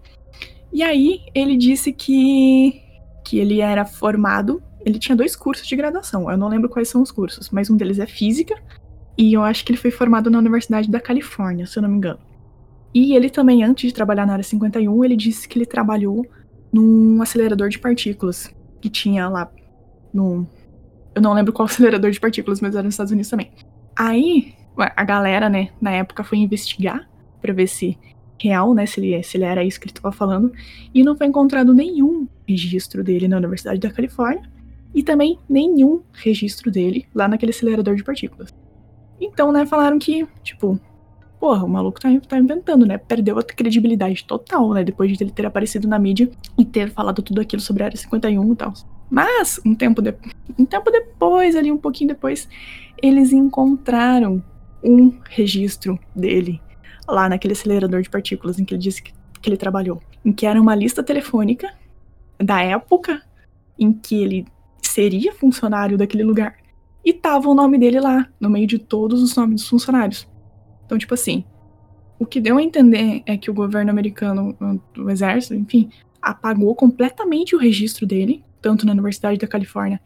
E 0.72 0.82
aí 0.82 1.22
ele 1.36 1.58
disse 1.58 1.92
que, 1.92 2.82
que 3.26 3.40
ele 3.40 3.60
era 3.60 3.86
formado, 3.86 4.62
ele 4.86 4.98
tinha 4.98 5.16
dois 5.16 5.36
cursos 5.36 5.68
de 5.68 5.76
graduação, 5.76 6.32
eu 6.32 6.38
não 6.38 6.48
lembro 6.48 6.70
quais 6.70 6.88
são 6.88 7.02
os 7.02 7.12
cursos, 7.12 7.50
mas 7.50 7.70
um 7.70 7.76
deles 7.76 8.00
é 8.00 8.06
física, 8.06 8.56
e 9.18 9.34
eu 9.34 9.44
acho 9.44 9.66
que 9.66 9.72
ele 9.72 9.78
foi 9.78 9.92
formado 9.92 10.32
na 10.32 10.40
Universidade 10.40 10.90
da 10.90 11.00
Califórnia, 11.00 11.68
se 11.68 11.78
eu 11.78 11.84
não 11.84 11.90
me 11.90 11.98
engano. 11.98 12.20
E 12.94 13.16
ele 13.16 13.30
também, 13.30 13.64
antes 13.64 13.90
de 13.90 13.94
trabalhar 13.94 14.26
na 14.26 14.34
área 14.34 14.44
51, 14.44 15.06
ele 15.06 15.16
disse 15.16 15.48
que 15.48 15.58
ele 15.58 15.66
trabalhou 15.66 16.26
num 16.72 17.22
acelerador 17.22 17.70
de 17.70 17.80
partículas 17.80 18.54
que 18.82 18.90
tinha 18.90 19.30
lá 19.30 19.50
no. 20.14 20.48
Eu 21.14 21.22
não 21.22 21.34
lembro 21.34 21.54
qual 21.54 21.66
acelerador 21.70 22.12
de 22.12 22.20
partículas, 22.20 22.60
mas 22.62 22.74
era 22.74 22.84
nos 22.84 22.94
Estados 22.94 23.12
Unidos 23.12 23.30
também. 23.30 23.52
Aí, 23.96 24.54
a 24.78 25.04
galera, 25.04 25.50
né, 25.50 25.70
na 25.80 25.92
época 25.92 26.24
foi 26.24 26.38
investigar 26.40 27.08
para 27.42 27.54
ver 27.54 27.68
se 27.68 27.98
real, 28.40 28.74
né, 28.74 28.86
se 28.86 29.00
ele, 29.00 29.22
se 29.24 29.38
ele 29.38 29.44
era 29.44 29.64
isso 29.64 29.80
que 29.80 29.86
ele 29.86 29.92
estava 29.92 30.12
falando, 30.12 30.52
e 30.94 31.04
não 31.04 31.16
foi 31.16 31.28
encontrado 31.28 31.74
nenhum 31.74 32.28
registro 32.48 33.04
dele 33.04 33.28
na 33.28 33.38
Universidade 33.38 33.80
da 33.80 33.92
Califórnia 33.92 34.50
e 34.94 35.04
também 35.04 35.38
nenhum 35.48 36.02
registro 36.14 36.72
dele 36.72 37.06
lá 37.14 37.28
naquele 37.28 37.52
acelerador 37.52 37.96
de 37.96 38.04
partículas. 38.04 38.50
Então, 39.20 39.52
né, 39.52 39.66
falaram 39.66 40.00
que, 40.00 40.28
tipo, 40.44 40.80
porra, 41.40 41.64
o 41.64 41.70
maluco 41.70 42.00
tá, 42.00 42.10
tá 42.28 42.38
inventando, 42.38 42.86
né? 42.86 42.98
Perdeu 42.98 43.38
a 43.40 43.44
credibilidade 43.44 44.24
total, 44.26 44.74
né? 44.74 44.84
Depois 44.84 45.16
de 45.16 45.24
ele 45.24 45.32
ter 45.32 45.46
aparecido 45.46 45.88
na 45.88 45.98
mídia 45.98 46.30
e 46.58 46.64
ter 46.64 46.92
falado 46.92 47.22
tudo 47.22 47.42
aquilo 47.42 47.62
sobre 47.62 47.84
a 47.84 47.88
Área 47.88 47.98
51 47.98 48.54
e 48.54 48.56
tal. 48.56 48.74
Mas, 49.12 49.60
um 49.66 49.76
tempo, 49.76 50.02
de, 50.02 50.16
um 50.58 50.64
tempo 50.64 50.90
depois, 50.90 51.54
ali 51.58 51.70
um 51.70 51.78
pouquinho 51.78 52.08
depois, 52.08 52.48
eles 53.04 53.34
encontraram 53.34 54.42
um 54.82 55.14
registro 55.30 56.00
dele 56.16 56.62
lá 57.06 57.28
naquele 57.28 57.52
acelerador 57.52 58.02
de 58.02 58.10
partículas 58.10 58.58
em 58.58 58.64
que 58.64 58.74
ele 58.74 58.82
disse 58.82 59.04
que, 59.04 59.12
que 59.42 59.50
ele 59.50 59.58
trabalhou. 59.58 60.02
Em 60.24 60.32
que 60.32 60.46
era 60.46 60.60
uma 60.62 60.74
lista 60.74 61.04
telefônica 61.04 61.70
da 62.40 62.62
época 62.62 63.22
em 63.78 63.92
que 63.92 64.16
ele 64.16 64.46
seria 64.82 65.34
funcionário 65.34 65.98
daquele 65.98 66.24
lugar. 66.24 66.56
E 67.04 67.12
tava 67.12 67.50
o 67.50 67.54
nome 67.54 67.78
dele 67.78 68.00
lá, 68.00 68.30
no 68.40 68.50
meio 68.50 68.66
de 68.66 68.80
todos 68.80 69.22
os 69.22 69.36
nomes 69.36 69.62
dos 69.62 69.70
funcionários. 69.70 70.26
Então, 70.86 70.98
tipo 70.98 71.14
assim, 71.14 71.44
o 72.18 72.26
que 72.26 72.40
deu 72.40 72.58
a 72.58 72.64
entender 72.64 73.24
é 73.26 73.36
que 73.36 73.52
o 73.52 73.54
governo 73.54 73.92
americano, 73.92 74.56
o 74.98 75.10
exército, 75.10 75.54
enfim, 75.54 75.90
apagou 76.22 76.74
completamente 76.76 77.56
o 77.56 77.60
registro 77.60 78.06
dele, 78.06 78.42
tanto 78.62 78.86
na 78.86 78.92
Universidade 78.92 79.40
da 79.40 79.48
Califórnia, 79.48 80.00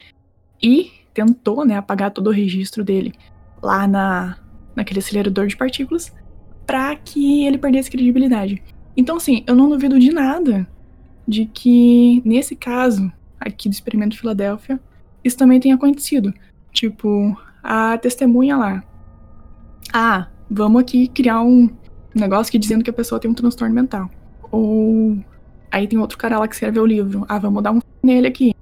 e 0.61 0.91
tentou, 1.13 1.65
né, 1.65 1.77
apagar 1.77 2.11
todo 2.11 2.27
o 2.27 2.33
registro 2.33 2.83
dele 2.83 3.13
lá 3.61 3.87
na, 3.87 4.37
naquele 4.75 4.99
acelerador 4.99 5.47
de 5.47 5.55
partículas, 5.55 6.13
para 6.65 6.95
que 6.95 7.45
ele 7.45 7.57
perdesse 7.57 7.91
credibilidade. 7.91 8.61
Então, 8.97 9.17
assim, 9.17 9.43
eu 9.45 9.55
não 9.55 9.69
duvido 9.69 9.99
de 9.99 10.11
nada 10.11 10.67
de 11.27 11.45
que, 11.45 12.21
nesse 12.25 12.55
caso, 12.55 13.11
aqui 13.39 13.67
do 13.67 13.73
experimento 13.73 14.17
Filadélfia, 14.17 14.79
isso 15.23 15.37
também 15.37 15.59
tenha 15.59 15.75
acontecido. 15.75 16.33
Tipo, 16.71 17.37
a 17.63 17.97
testemunha 17.97 18.57
lá. 18.57 18.83
Ah, 19.93 20.27
vamos 20.49 20.81
aqui 20.81 21.07
criar 21.07 21.41
um 21.41 21.69
negócio 22.13 22.51
que 22.51 22.59
dizendo 22.59 22.83
que 22.83 22.89
a 22.89 22.93
pessoa 22.93 23.19
tem 23.19 23.29
um 23.29 23.33
transtorno 23.33 23.73
mental. 23.73 24.09
Ou 24.51 25.17
aí 25.71 25.87
tem 25.87 25.99
outro 25.99 26.17
cara 26.17 26.39
lá 26.39 26.47
que 26.47 26.55
escreveu 26.55 26.83
o 26.83 26.87
livro. 26.87 27.25
Ah, 27.27 27.39
vamos 27.39 27.61
dar 27.63 27.71
um 27.71 27.81
nele 28.03 28.27
aqui. 28.27 28.53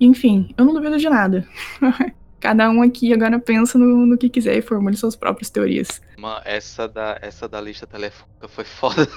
Enfim, 0.00 0.54
eu 0.56 0.64
não 0.64 0.74
duvido 0.74 0.98
de 0.98 1.08
nada. 1.08 1.46
Cada 2.38 2.70
um 2.70 2.82
aqui 2.82 3.12
agora 3.12 3.38
pensa 3.38 3.78
no, 3.78 4.06
no 4.06 4.18
que 4.18 4.28
quiser 4.28 4.56
e 4.56 4.62
formule 4.62 4.96
suas 4.96 5.16
próprias 5.16 5.50
teorias. 5.50 6.00
essa 6.44 6.86
da, 6.86 7.18
essa 7.20 7.48
da 7.48 7.60
lista 7.60 7.86
telefônica 7.86 8.46
foi 8.46 8.64
foda. 8.64 9.08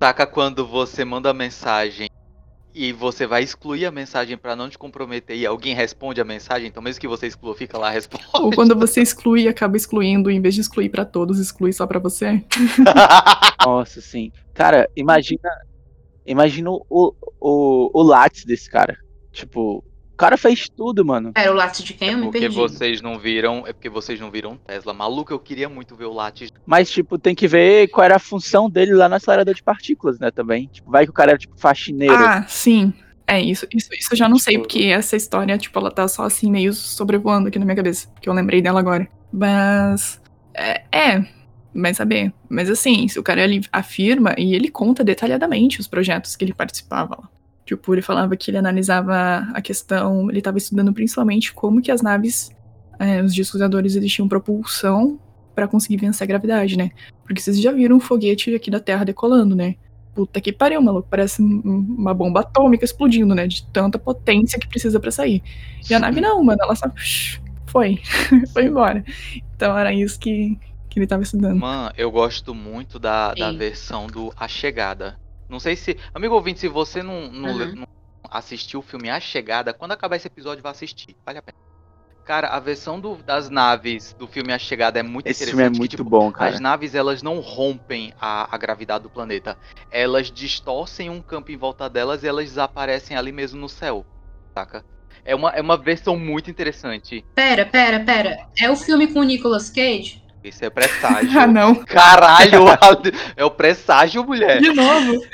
Saca 0.00 0.26
quando 0.26 0.66
você 0.66 1.04
manda 1.04 1.34
mensagem 1.34 2.08
e 2.74 2.92
você 2.92 3.26
vai 3.26 3.42
excluir 3.42 3.86
a 3.86 3.90
mensagem 3.90 4.36
para 4.36 4.56
não 4.56 4.68
te 4.68 4.76
comprometer 4.76 5.36
e 5.36 5.46
alguém 5.46 5.74
responde 5.74 6.20
a 6.20 6.24
mensagem, 6.24 6.66
então 6.66 6.82
mesmo 6.82 7.00
que 7.00 7.06
você 7.06 7.26
exclua, 7.26 7.54
fica 7.54 7.78
lá 7.78 7.86
a 7.88 7.90
resposta. 7.90 8.28
Ou 8.40 8.50
quando 8.50 8.74
você 8.74 9.00
exclui, 9.00 9.46
acaba 9.46 9.76
excluindo, 9.76 10.30
em 10.30 10.40
vez 10.40 10.54
de 10.54 10.60
excluir 10.60 10.88
para 10.88 11.04
todos, 11.04 11.38
exclui 11.38 11.72
só 11.72 11.86
para 11.86 12.00
você. 12.00 12.42
Nossa, 13.64 14.00
sim. 14.00 14.32
Cara, 14.52 14.88
imagina, 14.96 15.48
imagina 16.26 16.70
o, 16.70 17.14
o, 17.40 17.90
o 17.92 18.02
látis 18.02 18.44
desse 18.44 18.70
cara. 18.70 18.96
Tipo, 19.32 19.84
o 20.14 20.16
cara 20.16 20.36
fez 20.36 20.68
tudo, 20.68 21.04
mano. 21.04 21.32
Era 21.34 21.50
o 21.50 21.54
Lattes 21.54 21.82
de 21.82 21.92
quem? 21.92 22.12
Eu 22.12 22.18
me 22.18 22.24
porque 22.26 22.38
perdi. 22.38 22.54
vocês 22.54 23.02
não 23.02 23.18
viram, 23.18 23.64
é 23.66 23.72
porque 23.72 23.88
vocês 23.88 24.20
não 24.20 24.30
viram 24.30 24.56
Tesla. 24.56 24.94
Maluco, 24.94 25.32
eu 25.32 25.40
queria 25.40 25.68
muito 25.68 25.96
ver 25.96 26.04
o 26.04 26.12
Lattes. 26.12 26.52
Mas, 26.64 26.88
tipo, 26.88 27.18
tem 27.18 27.34
que 27.34 27.48
ver 27.48 27.88
qual 27.88 28.04
era 28.04 28.14
a 28.14 28.20
função 28.20 28.70
dele 28.70 28.94
lá 28.94 29.08
no 29.08 29.16
acelerador 29.16 29.52
de 29.52 29.62
partículas, 29.62 30.20
né, 30.20 30.30
também. 30.30 30.68
Tipo, 30.68 30.88
vai 30.88 31.04
que 31.04 31.10
o 31.10 31.12
cara 31.12 31.32
era, 31.32 31.38
tipo, 31.38 31.58
faxineiro. 31.58 32.14
Ah, 32.14 32.44
sim. 32.46 32.94
É, 33.26 33.40
isso, 33.40 33.66
isso, 33.74 33.88
isso 33.92 34.12
eu 34.12 34.16
já 34.16 34.28
não 34.28 34.38
sei, 34.38 34.56
porque 34.56 34.84
essa 34.84 35.16
história, 35.16 35.58
tipo, 35.58 35.76
ela 35.80 35.90
tá 35.90 36.06
só 36.06 36.22
assim, 36.22 36.48
meio 36.48 36.72
sobrevoando 36.72 37.48
aqui 37.48 37.58
na 37.58 37.64
minha 37.64 37.76
cabeça. 37.76 38.06
Porque 38.14 38.28
eu 38.28 38.34
lembrei 38.34 38.62
dela 38.62 38.78
agora. 38.78 39.08
Mas. 39.32 40.20
É. 40.54 40.84
é 40.96 41.43
vai 41.74 41.94
saber. 41.94 42.32
Mas 42.48 42.70
assim, 42.70 43.06
o 43.16 43.22
cara 43.22 43.42
ele 43.42 43.62
afirma 43.72 44.34
e 44.38 44.54
ele 44.54 44.68
conta 44.68 45.02
detalhadamente 45.02 45.80
os 45.80 45.88
projetos 45.88 46.36
que 46.36 46.44
ele 46.44 46.54
participava 46.54 47.16
lá. 47.20 47.28
Tipo, 47.64 47.94
ele 47.94 48.02
falava 48.02 48.36
que 48.36 48.50
ele 48.50 48.58
analisava 48.58 49.48
a 49.54 49.60
questão, 49.62 50.28
ele 50.28 50.38
estava 50.38 50.58
estudando 50.58 50.92
principalmente 50.92 51.52
como 51.52 51.80
que 51.80 51.90
as 51.90 52.02
naves, 52.02 52.50
é, 52.98 53.22
os 53.22 53.34
discos 53.34 53.60
eles 53.60 54.12
tinham 54.12 54.28
propulsão 54.28 55.18
para 55.54 55.66
conseguir 55.66 55.96
vencer 55.96 56.24
a 56.24 56.28
gravidade, 56.28 56.76
né? 56.76 56.90
Porque 57.24 57.40
vocês 57.40 57.60
já 57.60 57.72
viram 57.72 57.96
um 57.96 58.00
foguete 58.00 58.54
aqui 58.54 58.70
da 58.70 58.80
Terra 58.80 59.04
decolando, 59.04 59.56
né? 59.56 59.76
Puta 60.14 60.40
que 60.40 60.52
pariu, 60.52 60.80
maluco. 60.82 61.08
Parece 61.10 61.42
uma 61.42 62.12
bomba 62.12 62.40
atômica 62.40 62.84
explodindo, 62.84 63.34
né? 63.34 63.46
De 63.46 63.66
tanta 63.66 63.98
potência 63.98 64.58
que 64.58 64.68
precisa 64.68 65.00
para 65.00 65.10
sair. 65.10 65.42
E 65.88 65.94
a 65.94 65.98
nave 65.98 66.20
não, 66.20 66.42
mano. 66.42 66.58
Ela 66.62 66.74
só 66.74 66.90
foi. 67.66 67.98
foi 68.52 68.66
embora. 68.66 69.04
Então 69.56 69.76
era 69.76 69.92
isso 69.92 70.18
que, 70.18 70.58
que 70.94 71.00
ele 71.00 71.06
tava 71.06 71.22
estudando. 71.22 71.58
Mano, 71.58 71.92
eu 71.96 72.10
gosto 72.10 72.54
muito 72.54 72.98
da, 72.98 73.34
da 73.34 73.52
versão 73.52 74.06
do 74.06 74.32
A 74.36 74.48
Chegada. 74.48 75.18
Não 75.48 75.60
sei 75.60 75.76
se. 75.76 75.98
Amigo 76.14 76.34
ouvinte, 76.34 76.60
se 76.60 76.68
você 76.68 77.02
não, 77.02 77.30
não, 77.30 77.50
uhum. 77.50 77.74
não 77.74 77.88
assistiu 78.30 78.80
o 78.80 78.82
filme 78.82 79.10
A 79.10 79.20
Chegada, 79.20 79.74
quando 79.74 79.92
acabar 79.92 80.16
esse 80.16 80.26
episódio, 80.26 80.62
vá 80.62 80.70
assistir. 80.70 81.14
Vale 81.26 81.38
a 81.38 81.42
pena. 81.42 81.58
Cara, 82.24 82.48
a 82.48 82.58
versão 82.58 82.98
do, 82.98 83.16
das 83.16 83.50
naves 83.50 84.14
do 84.18 84.26
filme 84.26 84.52
A 84.52 84.58
Chegada 84.58 84.98
é 84.98 85.02
muito 85.02 85.26
Esse 85.26 85.42
interessante. 85.42 85.48
Esse 85.48 85.50
filme 85.50 85.76
é 85.76 85.78
muito 85.78 85.90
que, 85.90 85.96
tipo, 85.98 86.08
bom, 86.08 86.32
cara. 86.32 86.54
As 86.54 86.60
naves, 86.60 86.94
elas 86.94 87.22
não 87.22 87.40
rompem 87.40 88.14
a, 88.18 88.54
a 88.54 88.56
gravidade 88.56 89.02
do 89.02 89.10
planeta. 89.10 89.58
Elas 89.90 90.30
distorcem 90.30 91.10
um 91.10 91.20
campo 91.20 91.52
em 91.52 91.56
volta 91.56 91.90
delas 91.90 92.22
e 92.22 92.26
elas 92.26 92.46
desaparecem 92.46 93.16
ali 93.16 93.30
mesmo 93.30 93.60
no 93.60 93.68
céu, 93.68 94.06
saca? 94.54 94.84
É 95.22 95.34
uma, 95.34 95.50
é 95.50 95.60
uma 95.60 95.76
versão 95.76 96.18
muito 96.18 96.50
interessante. 96.50 97.24
Pera, 97.34 97.66
pera, 97.66 98.00
pera. 98.00 98.48
É 98.58 98.70
o 98.70 98.76
filme 98.76 99.06
com 99.06 99.20
o 99.20 99.24
Nicolas 99.24 99.68
Cage? 99.68 100.23
Isso 100.44 100.62
é 100.62 100.68
presságio. 100.68 101.30
ah, 101.40 101.46
não. 101.46 101.74
Caralho, 101.74 102.64
é 103.34 103.44
o 103.44 103.50
presságio, 103.50 104.22
mulher. 104.22 104.60
De 104.60 104.72
novo. 104.72 105.26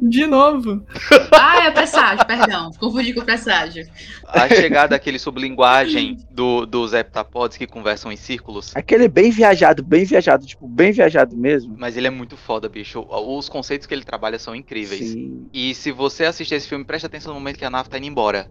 De 0.00 0.26
novo. 0.26 0.86
Ah, 1.32 1.66
é 1.66 1.70
presságio, 1.72 2.24
perdão. 2.24 2.70
Confundi 2.78 3.12
com 3.12 3.20
o 3.20 3.24
presságio. 3.24 3.84
A 4.28 4.48
chegada 4.48 4.90
daquele 4.90 5.18
sublinguagem 5.18 6.18
do, 6.30 6.64
dos 6.64 6.92
heptapods 6.92 7.56
que 7.56 7.66
conversam 7.66 8.12
em 8.12 8.16
círculos. 8.16 8.74
Aquele 8.76 9.08
bem 9.08 9.30
viajado, 9.30 9.82
bem 9.82 10.04
viajado, 10.04 10.46
tipo, 10.46 10.68
bem 10.68 10.92
viajado 10.92 11.36
mesmo. 11.36 11.74
Mas 11.76 11.96
ele 11.96 12.06
é 12.06 12.10
muito 12.10 12.36
foda, 12.36 12.68
bicho. 12.68 13.04
Os 13.10 13.48
conceitos 13.48 13.86
que 13.86 13.92
ele 13.92 14.04
trabalha 14.04 14.38
são 14.38 14.54
incríveis. 14.54 15.10
Sim. 15.10 15.48
E 15.52 15.74
se 15.74 15.90
você 15.90 16.24
assistir 16.24 16.54
esse 16.54 16.68
filme, 16.68 16.84
preste 16.84 17.06
atenção 17.06 17.34
no 17.34 17.40
momento 17.40 17.58
que 17.58 17.64
a 17.64 17.70
nave 17.70 17.88
tá 17.88 17.98
indo 17.98 18.06
embora. 18.06 18.48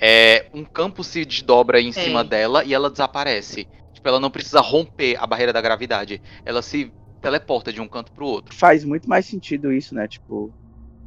É, 0.00 0.46
um 0.54 0.64
campo 0.64 1.04
se 1.04 1.24
desdobra 1.24 1.80
em 1.80 1.90
é. 1.90 1.92
cima 1.92 2.24
dela 2.24 2.64
e 2.64 2.72
ela 2.72 2.90
desaparece. 2.90 3.68
Tipo, 4.00 4.08
ela 4.08 4.18
não 4.18 4.30
precisa 4.30 4.60
romper 4.60 5.16
a 5.20 5.26
barreira 5.26 5.52
da 5.52 5.60
gravidade. 5.60 6.22
Ela 6.42 6.62
se 6.62 6.90
teleporta 7.20 7.70
de 7.70 7.82
um 7.82 7.86
canto 7.86 8.10
pro 8.12 8.24
outro. 8.24 8.54
Faz 8.54 8.82
muito 8.82 9.06
mais 9.06 9.26
sentido 9.26 9.70
isso, 9.70 9.94
né? 9.94 10.08
Tipo, 10.08 10.50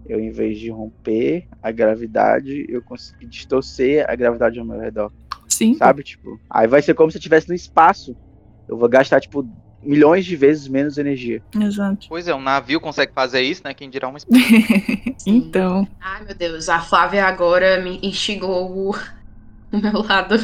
eu 0.06 0.20
em 0.20 0.30
vez 0.30 0.60
de 0.60 0.70
romper 0.70 1.48
a 1.62 1.72
gravidade, 1.72 2.68
eu 2.70 2.84
consegui 2.84 3.26
distorcer 3.26 4.06
a 4.08 4.16
gravidade 4.16 4.60
ao 4.60 4.66
meu 4.66 4.80
redor. 4.80 5.12
Sim. 5.48 5.74
Sabe? 5.74 6.04
Tipo, 6.04 6.40
aí 6.48 6.68
vai 6.68 6.84
ser 6.84 6.94
como 6.94 7.10
se 7.10 7.18
eu 7.18 7.20
estivesse 7.20 7.50
no 7.50 7.56
espaço. 7.56 8.16
Eu 8.68 8.78
vou 8.78 8.88
gastar, 8.88 9.20
tipo, 9.20 9.44
milhões 9.82 10.24
de 10.24 10.36
vezes 10.36 10.68
menos 10.68 11.00
energia. 11.00 11.42
Exato. 11.60 12.06
Pois 12.08 12.28
é, 12.28 12.36
um 12.36 12.42
navio 12.42 12.80
consegue 12.80 13.12
fazer 13.12 13.42
isso, 13.42 13.64
né? 13.66 13.74
Quem 13.74 13.90
dirá 13.90 14.08
uma 14.08 14.20
Então. 15.26 15.88
Ai, 16.00 16.26
meu 16.26 16.36
Deus, 16.36 16.70
a 16.70 16.80
Flávia 16.80 17.26
agora 17.26 17.82
me 17.82 18.00
instigou 18.04 18.70
o, 18.70 18.92
o 19.74 19.78
meu 19.80 20.04
lado 20.04 20.36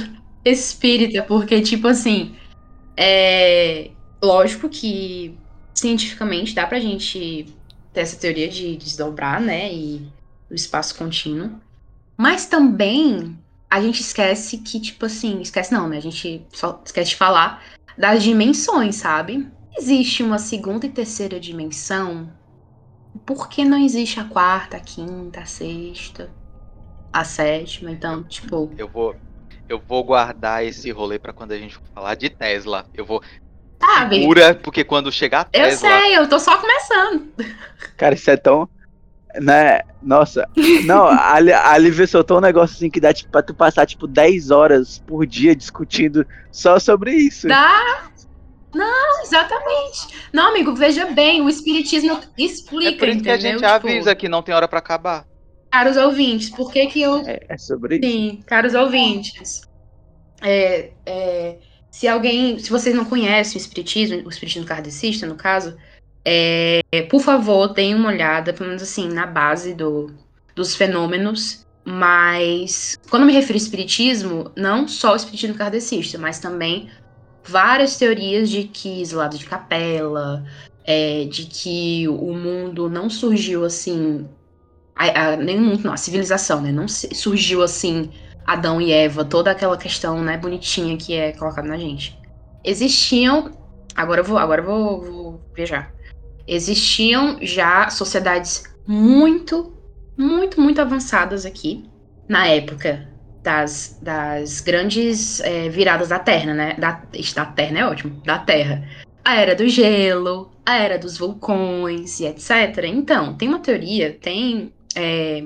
espírita, 0.43 1.23
porque, 1.23 1.61
tipo 1.61 1.87
assim, 1.87 2.35
é 2.97 3.91
lógico 4.23 4.69
que 4.69 5.37
cientificamente 5.77 6.53
dá 6.53 6.67
pra 6.67 6.79
gente 6.79 7.57
ter 7.93 8.01
essa 8.01 8.17
teoria 8.17 8.47
de 8.47 8.75
desdobrar, 8.75 9.41
né, 9.41 9.73
e 9.73 10.07
o 10.49 10.53
espaço 10.53 10.97
contínuo. 10.97 11.59
Mas 12.19 12.45
também 12.45 13.37
a 13.69 13.81
gente 13.81 14.01
esquece 14.01 14.57
que, 14.57 14.81
tipo 14.81 15.05
assim, 15.05 15.39
esquece 15.41 15.71
não, 15.71 15.87
né? 15.87 15.97
A 15.97 16.01
gente 16.01 16.45
só 16.51 16.81
esquece 16.83 17.11
de 17.11 17.15
falar 17.15 17.63
das 17.97 18.23
dimensões, 18.23 18.95
sabe? 18.95 19.47
Existe 19.77 20.23
uma 20.23 20.39
segunda 20.39 20.85
e 20.85 20.89
terceira 20.89 21.39
dimensão. 21.39 22.33
Por 23.25 23.47
que 23.47 23.63
não 23.63 23.77
existe 23.77 24.19
a 24.19 24.25
quarta, 24.25 24.77
a 24.77 24.79
quinta, 24.79 25.41
a 25.41 25.45
sexta, 25.45 26.29
a 27.13 27.23
sétima? 27.23 27.91
Então, 27.91 28.23
tipo. 28.23 28.73
Eu 28.77 28.89
vou, 28.89 29.15
eu 29.69 29.79
vou 29.79 30.03
guardar 30.03 30.65
esse 30.65 30.89
rolê 30.89 31.19
para 31.19 31.31
quando 31.31 31.51
a 31.51 31.57
gente 31.57 31.79
falar 31.93 32.15
de 32.15 32.29
Tesla. 32.29 32.87
Eu 32.93 33.05
vou. 33.05 33.21
Sabe? 33.79 34.19
Segura, 34.19 34.55
porque 34.55 34.83
quando 34.83 35.11
chegar 35.11 35.41
a 35.41 35.43
Tesla. 35.45 35.89
Eu 35.89 35.99
sei, 36.01 36.17
eu 36.17 36.27
tô 36.27 36.39
só 36.39 36.57
começando. 36.57 37.31
Cara, 37.95 38.15
isso 38.15 38.29
é 38.31 38.35
tão. 38.35 38.67
Né? 39.39 39.81
Nossa. 40.01 40.49
Não, 40.85 41.05
a, 41.05 41.35
a 41.35 41.77
Lívia 41.77 42.07
soltou 42.07 42.39
um 42.39 42.41
negócio 42.41 42.75
assim 42.75 42.89
que 42.89 42.99
dá 42.99 43.13
tipo, 43.13 43.31
pra 43.31 43.43
tu 43.43 43.53
passar 43.53 43.85
tipo 43.85 44.07
10 44.07 44.49
horas 44.49 44.97
por 45.05 45.25
dia 45.27 45.55
discutindo 45.55 46.25
só 46.51 46.79
sobre 46.79 47.13
isso. 47.13 47.47
Dá! 47.47 48.09
Não, 48.73 49.21
exatamente. 49.23 50.29
Não, 50.33 50.49
amigo, 50.49 50.75
veja 50.75 51.05
bem, 51.07 51.41
o 51.41 51.49
espiritismo 51.49 52.19
explica, 52.37 52.89
é 52.89 52.97
por 52.97 53.07
isso 53.07 53.19
entendeu? 53.19 53.23
que 53.23 53.29
a 53.29 53.37
gente 53.37 53.55
tipo, 53.57 53.67
avisa 53.67 54.15
que 54.15 54.29
não 54.29 54.41
tem 54.41 54.53
hora 54.53 54.67
para 54.67 54.79
acabar. 54.79 55.25
Caros 55.71 55.97
ouvintes, 55.97 56.49
por 56.49 56.71
que 56.71 56.87
que 56.87 57.01
eu... 57.01 57.17
É, 57.25 57.39
é 57.47 57.57
sobre 57.57 57.97
isso. 57.97 58.05
Sim, 58.05 58.43
caros 58.45 58.73
ouvintes. 58.73 59.61
É, 60.41 60.91
é, 61.05 61.57
se 61.91 62.07
alguém, 62.07 62.57
se 62.59 62.69
vocês 62.69 62.95
não 62.95 63.05
conhecem 63.05 63.57
o 63.57 63.61
espiritismo, 63.61 64.25
o 64.25 64.29
espiritismo 64.29 64.67
kardecista, 64.67 65.27
no 65.27 65.35
caso, 65.35 65.75
é, 66.23 66.81
por 67.09 67.21
favor, 67.21 67.73
deem 67.73 67.95
uma 67.95 68.09
olhada, 68.09 68.53
pelo 68.53 68.67
menos 68.67 68.83
assim, 68.83 69.09
na 69.09 69.25
base 69.25 69.73
do, 69.73 70.13
dos 70.55 70.75
fenômenos. 70.75 71.65
Mas, 71.83 72.97
quando 73.09 73.23
eu 73.23 73.27
me 73.27 73.33
refiro 73.33 73.57
ao 73.57 73.63
espiritismo, 73.63 74.51
não 74.55 74.87
só 74.87 75.13
o 75.13 75.15
espiritismo 75.15 75.55
kardecista, 75.55 76.17
mas 76.17 76.39
também 76.39 76.89
várias 77.43 77.97
teorias 77.97 78.49
de 78.49 78.65
que 78.65 79.01
isolado 79.01 79.37
de 79.37 79.45
capela, 79.45 80.45
é, 80.85 81.25
de 81.25 81.45
que 81.45 82.07
o 82.07 82.33
mundo 82.33 82.89
não 82.89 83.09
surgiu 83.09 83.65
assim. 83.65 84.27
A, 84.99 85.29
a, 85.29 85.37
nem 85.37 85.57
não, 85.57 85.93
a 85.93 85.97
civilização, 85.97 86.59
né? 86.59 86.73
Não 86.73 86.85
surgiu 86.89 87.63
assim, 87.63 88.11
Adão 88.45 88.81
e 88.81 88.91
Eva, 88.91 89.23
toda 89.23 89.49
aquela 89.49 89.77
questão, 89.77 90.21
né, 90.21 90.37
bonitinha 90.37 90.97
que 90.97 91.15
é 91.15 91.31
colocada 91.31 91.67
na 91.67 91.77
gente. 91.77 92.19
Existiam. 92.65 93.51
Agora 93.95 94.19
eu 94.19 94.25
vou, 94.25 94.37
agora 94.37 94.61
eu 94.61 94.65
vou, 94.65 95.01
vou 95.01 95.41
viajar. 95.55 95.93
Existiam 96.45 97.37
já 97.41 97.89
sociedades 97.89 98.63
muito, 98.85 99.73
muito, 100.17 100.59
muito 100.59 100.81
avançadas 100.81 101.45
aqui 101.45 101.85
na 102.27 102.47
época 102.47 103.07
das, 103.41 103.97
das 104.01 104.59
grandes 104.59 105.39
é, 105.39 105.69
viradas 105.69 106.09
da 106.09 106.19
Terra, 106.19 106.53
né? 106.53 106.75
Da, 106.77 107.01
da 107.35 107.45
Terra 107.45 107.79
é 107.79 107.85
ótimo, 107.85 108.21
da 108.25 108.39
Terra. 108.39 108.83
A 109.23 109.35
era 109.35 109.55
do 109.55 109.67
gelo, 109.67 110.51
a 110.65 110.75
era 110.75 110.97
dos 110.97 111.17
vulcões 111.17 112.19
e 112.19 112.25
etc. 112.25 112.83
Então, 112.83 113.35
tem 113.35 113.47
uma 113.47 113.59
teoria, 113.59 114.17
tem 114.19 114.73
é, 114.95 115.45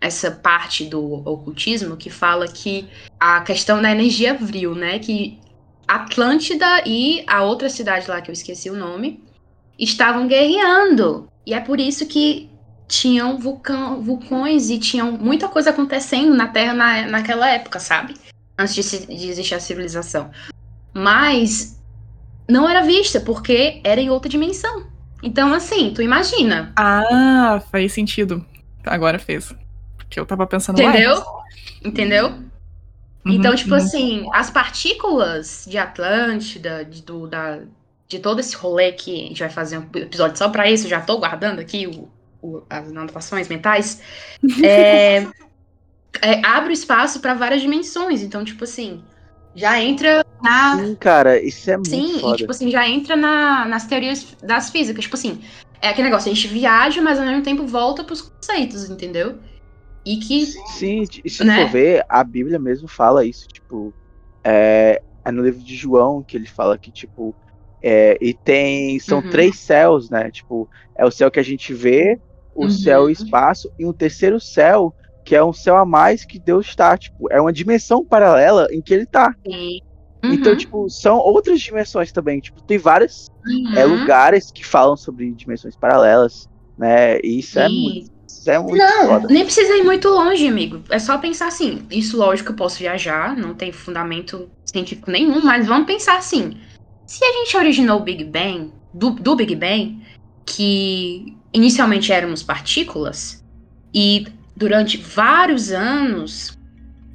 essa 0.00 0.30
parte 0.30 0.84
do 0.84 1.02
ocultismo 1.28 1.96
que 1.96 2.08
fala 2.08 2.48
que 2.48 2.88
a 3.18 3.40
questão 3.42 3.82
da 3.82 3.90
energia 3.90 4.34
vril, 4.34 4.74
né? 4.74 4.98
Que 4.98 5.38
Atlântida 5.86 6.82
e 6.86 7.24
a 7.26 7.42
outra 7.42 7.68
cidade 7.68 8.08
lá 8.08 8.20
que 8.20 8.30
eu 8.30 8.32
esqueci 8.32 8.70
o 8.70 8.76
nome 8.76 9.22
estavam 9.78 10.26
guerreando. 10.26 11.28
E 11.44 11.52
é 11.52 11.60
por 11.60 11.80
isso 11.80 12.06
que 12.06 12.48
tinham 12.86 13.38
vulcão, 13.38 14.02
vulcões 14.02 14.70
e 14.70 14.78
tinham 14.78 15.12
muita 15.12 15.48
coisa 15.48 15.70
acontecendo 15.70 16.34
na 16.34 16.48
Terra 16.48 16.74
na, 16.74 17.06
naquela 17.06 17.48
época, 17.48 17.78
sabe? 17.78 18.14
Antes 18.58 18.74
de, 18.74 19.06
de 19.06 19.28
existir 19.28 19.54
a 19.54 19.60
civilização. 19.60 20.30
Mas 20.92 21.80
não 22.48 22.68
era 22.68 22.82
vista, 22.82 23.20
porque 23.20 23.80
era 23.84 24.00
em 24.00 24.10
outra 24.10 24.28
dimensão. 24.28 24.86
Então, 25.22 25.52
assim, 25.52 25.92
tu 25.94 26.02
imagina. 26.02 26.72
Ah, 26.76 27.62
faz 27.70 27.92
sentido. 27.92 28.44
Agora 28.84 29.18
fez. 29.18 29.54
Porque 29.96 30.18
eu 30.18 30.26
tava 30.26 30.46
pensando 30.46 30.80
Entendeu? 30.80 31.22
Entendeu? 31.84 32.26
Uhum, 32.26 33.32
então, 33.32 33.54
tipo 33.54 33.70
uhum. 33.70 33.76
assim, 33.76 34.28
as 34.32 34.50
partículas 34.50 35.66
de 35.68 35.76
Atlântida, 35.76 36.84
de, 36.84 37.02
do, 37.02 37.26
da, 37.26 37.60
de 38.08 38.18
todo 38.18 38.40
esse 38.40 38.56
rolê 38.56 38.92
que 38.92 39.24
a 39.24 39.28
gente 39.28 39.40
vai 39.40 39.50
fazer 39.50 39.78
um 39.78 39.86
episódio 39.94 40.36
só 40.36 40.48
pra 40.48 40.70
isso, 40.70 40.88
já 40.88 41.00
tô 41.00 41.18
guardando 41.18 41.60
aqui 41.60 41.86
o, 41.86 42.08
o, 42.42 42.62
as 42.68 42.88
anotações 42.88 43.46
mentais, 43.48 44.00
é, 44.64 45.26
é, 46.22 46.44
abre 46.44 46.70
o 46.70 46.72
espaço 46.72 47.20
para 47.20 47.34
várias 47.34 47.60
dimensões. 47.60 48.22
Então, 48.22 48.44
tipo 48.44 48.64
assim, 48.64 49.02
já 49.54 49.80
entra 49.80 50.24
na. 50.42 50.76
Sim, 50.78 50.94
cara, 50.94 51.40
isso 51.42 51.70
é 51.70 51.76
muito 51.76 51.90
Sim, 51.90 52.18
foda. 52.20 52.34
e 52.34 52.38
tipo 52.38 52.50
assim, 52.50 52.70
já 52.70 52.88
entra 52.88 53.16
na, 53.16 53.66
nas 53.66 53.86
teorias 53.86 54.36
das 54.42 54.70
físicas. 54.70 55.04
Tipo 55.04 55.16
assim, 55.16 55.40
é 55.80 55.88
aquele 55.88 56.08
negócio, 56.08 56.30
a 56.30 56.34
gente 56.34 56.48
viaja, 56.48 57.00
mas 57.00 57.18
ao 57.18 57.24
mesmo 57.24 57.42
tempo 57.42 57.66
volta 57.66 58.04
pros 58.04 58.22
conceitos, 58.22 58.88
entendeu? 58.88 59.38
E 60.04 60.16
que. 60.16 60.46
Sim, 60.46 61.04
e 61.24 61.30
se 61.30 61.44
né? 61.44 61.64
for 61.64 61.72
ver, 61.72 62.04
a 62.08 62.22
Bíblia 62.24 62.58
mesmo 62.58 62.88
fala 62.88 63.24
isso, 63.24 63.46
tipo. 63.48 63.92
É, 64.42 65.02
é 65.24 65.30
no 65.30 65.42
livro 65.42 65.60
de 65.60 65.76
João 65.76 66.22
que 66.22 66.36
ele 66.36 66.46
fala 66.46 66.78
que, 66.78 66.90
tipo. 66.90 67.34
É, 67.82 68.18
e 68.20 68.34
tem. 68.34 68.98
São 68.98 69.20
uhum. 69.20 69.30
três 69.30 69.58
céus, 69.58 70.10
né? 70.10 70.30
Tipo, 70.30 70.68
é 70.94 71.04
o 71.04 71.10
céu 71.10 71.30
que 71.30 71.40
a 71.40 71.44
gente 71.44 71.72
vê, 71.72 72.20
o 72.54 72.64
uhum. 72.64 72.70
céu 72.70 73.04
e 73.04 73.06
o 73.06 73.10
espaço, 73.10 73.70
e 73.78 73.86
um 73.86 73.92
terceiro 73.92 74.38
céu, 74.38 74.94
que 75.24 75.34
é 75.34 75.42
um 75.42 75.52
céu 75.52 75.76
a 75.76 75.84
mais 75.84 76.24
que 76.24 76.38
Deus 76.38 76.66
está, 76.66 76.96
tipo, 76.96 77.30
é 77.30 77.40
uma 77.40 77.52
dimensão 77.52 78.04
paralela 78.04 78.68
em 78.70 78.80
que 78.80 78.92
ele 78.92 79.04
está. 79.04 79.34
Uhum. 80.22 80.32
Então, 80.32 80.56
tipo, 80.56 80.88
são 80.90 81.16
outras 81.18 81.60
dimensões 81.60 82.12
também, 82.12 82.40
tipo, 82.40 82.62
tem 82.62 82.78
vários 82.78 83.28
uhum. 83.46 83.74
é, 83.74 83.84
lugares 83.84 84.50
que 84.50 84.64
falam 84.64 84.96
sobre 84.96 85.30
dimensões 85.32 85.74
paralelas, 85.74 86.48
né, 86.76 87.18
e 87.20 87.38
isso 87.38 87.58
é 87.58 87.68
muito, 87.68 88.10
isso 88.28 88.50
é 88.50 88.58
muito 88.58 88.76
Não, 88.76 89.06
foda. 89.06 89.28
nem 89.28 89.44
precisa 89.44 89.74
ir 89.76 89.82
muito 89.82 90.08
longe, 90.08 90.46
amigo, 90.46 90.82
é 90.90 90.98
só 90.98 91.16
pensar 91.16 91.48
assim, 91.48 91.86
isso 91.90 92.18
lógico 92.18 92.52
eu 92.52 92.56
posso 92.56 92.78
viajar, 92.78 93.34
não 93.34 93.54
tem 93.54 93.72
fundamento 93.72 94.50
científico 94.66 95.10
nenhum, 95.10 95.42
mas 95.42 95.66
vamos 95.66 95.86
pensar 95.86 96.18
assim, 96.18 96.58
se 97.06 97.24
a 97.24 97.32
gente 97.32 97.56
originou 97.56 97.98
o 97.98 98.02
Big 98.02 98.22
Bang, 98.24 98.72
do, 98.92 99.10
do 99.10 99.34
Big 99.36 99.56
Bang, 99.56 100.02
que 100.44 101.34
inicialmente 101.52 102.12
éramos 102.12 102.42
partículas, 102.42 103.42
e 103.94 104.26
durante 104.54 104.98
vários 104.98 105.72
anos, 105.72 106.58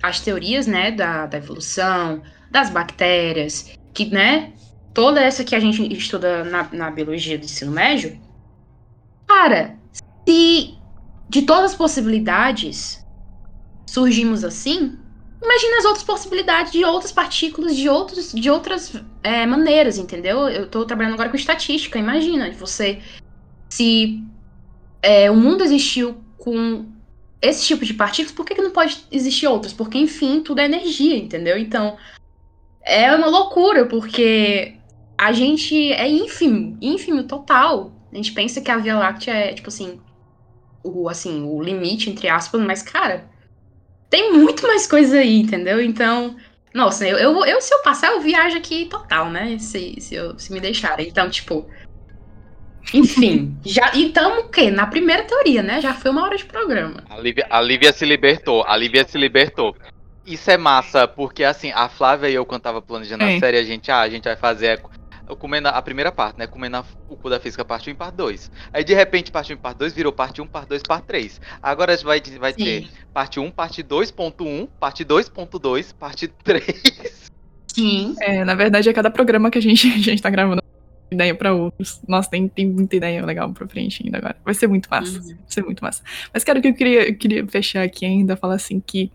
as 0.02 0.20
teorias 0.20 0.68
né, 0.68 0.92
da, 0.92 1.26
da 1.28 1.38
evolução, 1.38 2.22
das 2.56 2.70
bactérias, 2.70 3.70
que, 3.94 4.06
né, 4.06 4.54
toda 4.94 5.22
essa 5.22 5.44
que 5.44 5.54
a 5.54 5.60
gente 5.60 5.94
estuda 5.94 6.46
na, 6.46 6.70
na 6.72 6.90
biologia 6.90 7.38
do 7.38 7.44
ensino 7.44 7.70
médio, 7.70 8.18
cara, 9.28 9.78
se 10.26 10.74
de 11.28 11.42
todas 11.42 11.72
as 11.72 11.78
possibilidades 11.78 13.06
surgimos 13.86 14.46
assim, 14.46 14.98
imagina 15.44 15.80
as 15.80 15.86
outras 15.86 16.06
possibilidades 16.06 16.72
de 16.72 16.86
outras 16.86 17.12
partículas, 17.12 17.76
de, 17.76 17.90
outros, 17.90 18.32
de 18.32 18.50
outras 18.50 18.94
é, 19.22 19.46
maneiras, 19.46 19.98
entendeu? 19.98 20.48
Eu 20.48 20.66
tô 20.70 20.86
trabalhando 20.86 21.16
agora 21.16 21.30
com 21.30 21.36
estatística, 21.36 22.00
imagina, 22.00 22.50
você 22.54 23.02
se 23.68 24.24
é, 25.02 25.30
o 25.30 25.36
mundo 25.36 25.62
existiu 25.62 26.24
com 26.38 26.86
esse 27.42 27.66
tipo 27.66 27.84
de 27.84 27.94
partículas, 27.94 28.32
por 28.32 28.46
que, 28.46 28.56
que 28.56 28.62
não 28.62 28.72
pode 28.72 29.06
existir 29.12 29.46
outras? 29.46 29.74
Porque, 29.74 29.98
enfim, 29.98 30.42
tudo 30.42 30.62
é 30.62 30.66
energia, 30.66 31.18
entendeu? 31.18 31.58
Então, 31.58 31.98
é 32.86 33.14
uma 33.16 33.28
loucura, 33.28 33.86
porque 33.86 34.76
a 35.18 35.32
gente 35.32 35.92
é 35.94 36.08
ínfimo, 36.08 36.78
ínfimo 36.80 37.24
total. 37.24 37.92
A 38.14 38.16
gente 38.16 38.32
pensa 38.32 38.62
que 38.62 38.70
a 38.70 38.78
Via 38.78 38.98
Láctea 38.98 39.34
é, 39.34 39.54
tipo 39.54 39.70
assim, 39.70 40.00
o, 40.84 41.10
assim, 41.10 41.44
o 41.44 41.62
limite, 41.62 42.10
entre 42.10 42.30
aspas, 42.30 42.62
mas, 42.62 42.84
cara, 42.84 43.26
tem 44.10 44.32
muito 44.32 44.66
mais 44.68 44.86
coisa 44.86 45.18
aí, 45.18 45.42
entendeu? 45.42 45.82
Então, 45.82 46.36
nossa, 46.74 47.08
eu, 47.08 47.18
eu, 47.18 47.46
eu 47.46 47.60
se 47.60 47.74
eu 47.74 47.82
passar, 47.82 48.12
eu 48.12 48.22
viajo 48.22 48.58
aqui 48.58 48.86
total, 48.86 49.30
né? 49.30 49.58
Se, 49.58 50.00
se, 50.00 50.14
eu, 50.14 50.38
se 50.38 50.54
me 50.54 50.60
deixarem. 50.60 51.08
Então, 51.08 51.30
tipo, 51.30 51.68
enfim, 52.94 53.58
já 53.66 53.92
então 53.96 54.42
o 54.42 54.50
quê? 54.50 54.70
Na 54.70 54.86
primeira 54.86 55.24
teoria, 55.24 55.64
né? 55.64 55.82
Já 55.82 55.94
foi 55.94 56.12
uma 56.12 56.24
hora 56.24 56.38
de 56.38 56.46
programa. 56.46 57.04
A 57.10 57.18
Lívia, 57.18 57.48
a 57.50 57.62
Lívia 57.62 57.92
se 57.92 58.06
libertou, 58.06 58.64
a 58.64 58.78
Lívia 58.78 59.08
se 59.08 59.18
libertou. 59.18 59.76
Isso 60.26 60.50
é 60.50 60.58
massa, 60.58 61.08
porque 61.08 61.44
assim, 61.44 61.72
a 61.72 61.88
Flávia 61.88 62.30
e 62.30 62.34
eu, 62.34 62.46
quando 62.46 62.62
tava 62.62 62.82
planejando 62.82 63.24
a 63.24 63.40
série, 63.40 63.58
a 63.58 63.64
gente, 63.64 63.92
ah, 63.92 64.02
a 64.02 64.10
gente 64.10 64.24
vai 64.24 64.36
fazer 64.36 64.82
a, 65.28 65.36
comendo 65.36 65.68
a 65.68 65.82
primeira 65.82 66.12
parte, 66.12 66.38
né? 66.38 66.48
Comendo 66.48 66.84
o 67.10 67.16
cu 67.16 67.30
da 67.30 67.40
física, 67.40 67.64
parte 67.64 67.90
1 67.90 67.94
e 67.94 67.96
parte 67.96 68.16
2. 68.16 68.52
Aí 68.74 68.84
de 68.84 68.94
repente, 68.94 69.32
parte 69.32 69.54
1 69.54 69.56
e 69.56 69.60
parte 69.60 69.78
2 69.78 69.94
virou 69.94 70.12
parte 70.12 70.42
1, 70.42 70.48
parte 70.48 70.70
2, 70.70 70.84
parte 70.84 71.06
3. 71.06 71.42
Agora 71.62 71.94
a 71.94 71.96
gente 71.96 72.06
vai, 72.06 72.22
vai 72.40 72.54
ter 72.54 72.90
parte 73.14 73.40
1, 73.40 73.52
parte 73.52 73.84
2.1, 73.84 74.68
parte 74.80 75.06
2.2, 75.06 75.96
parte 75.96 76.28
3. 76.44 77.32
Sim. 77.68 78.16
É, 78.22 78.44
na 78.46 78.56
verdade, 78.56 78.90
é 78.90 78.94
cada 78.94 79.12
programa 79.12 79.52
que 79.52 79.58
a 79.58 79.62
gente, 79.62 79.88
a 79.94 79.98
gente 79.98 80.22
tá 80.22 80.30
gravando 80.30 80.62
ideia 81.12 81.36
para 81.36 81.54
outros. 81.54 82.02
Nossa, 82.08 82.30
tem, 82.30 82.48
tem 82.48 82.68
muita 82.68 82.96
ideia 82.96 83.24
legal 83.26 83.52
pra 83.54 83.68
frente 83.68 84.02
ainda 84.04 84.18
agora. 84.18 84.36
Vai 84.44 84.54
ser 84.54 84.68
muito 84.68 84.90
massa. 84.90 85.20
Uhum. 85.20 85.28
Vai 85.28 85.38
ser 85.48 85.64
muito 85.64 85.84
massa. 85.84 86.04
Mas, 86.34 86.44
cara, 86.44 86.60
o 86.60 86.62
que 86.62 86.70
eu 86.70 86.74
queria, 86.74 87.10
eu 87.10 87.16
queria 87.16 87.46
fechar 87.48 87.84
aqui 87.84 88.06
ainda, 88.06 88.36
falar 88.36 88.56
assim 88.56 88.80
que 88.80 89.12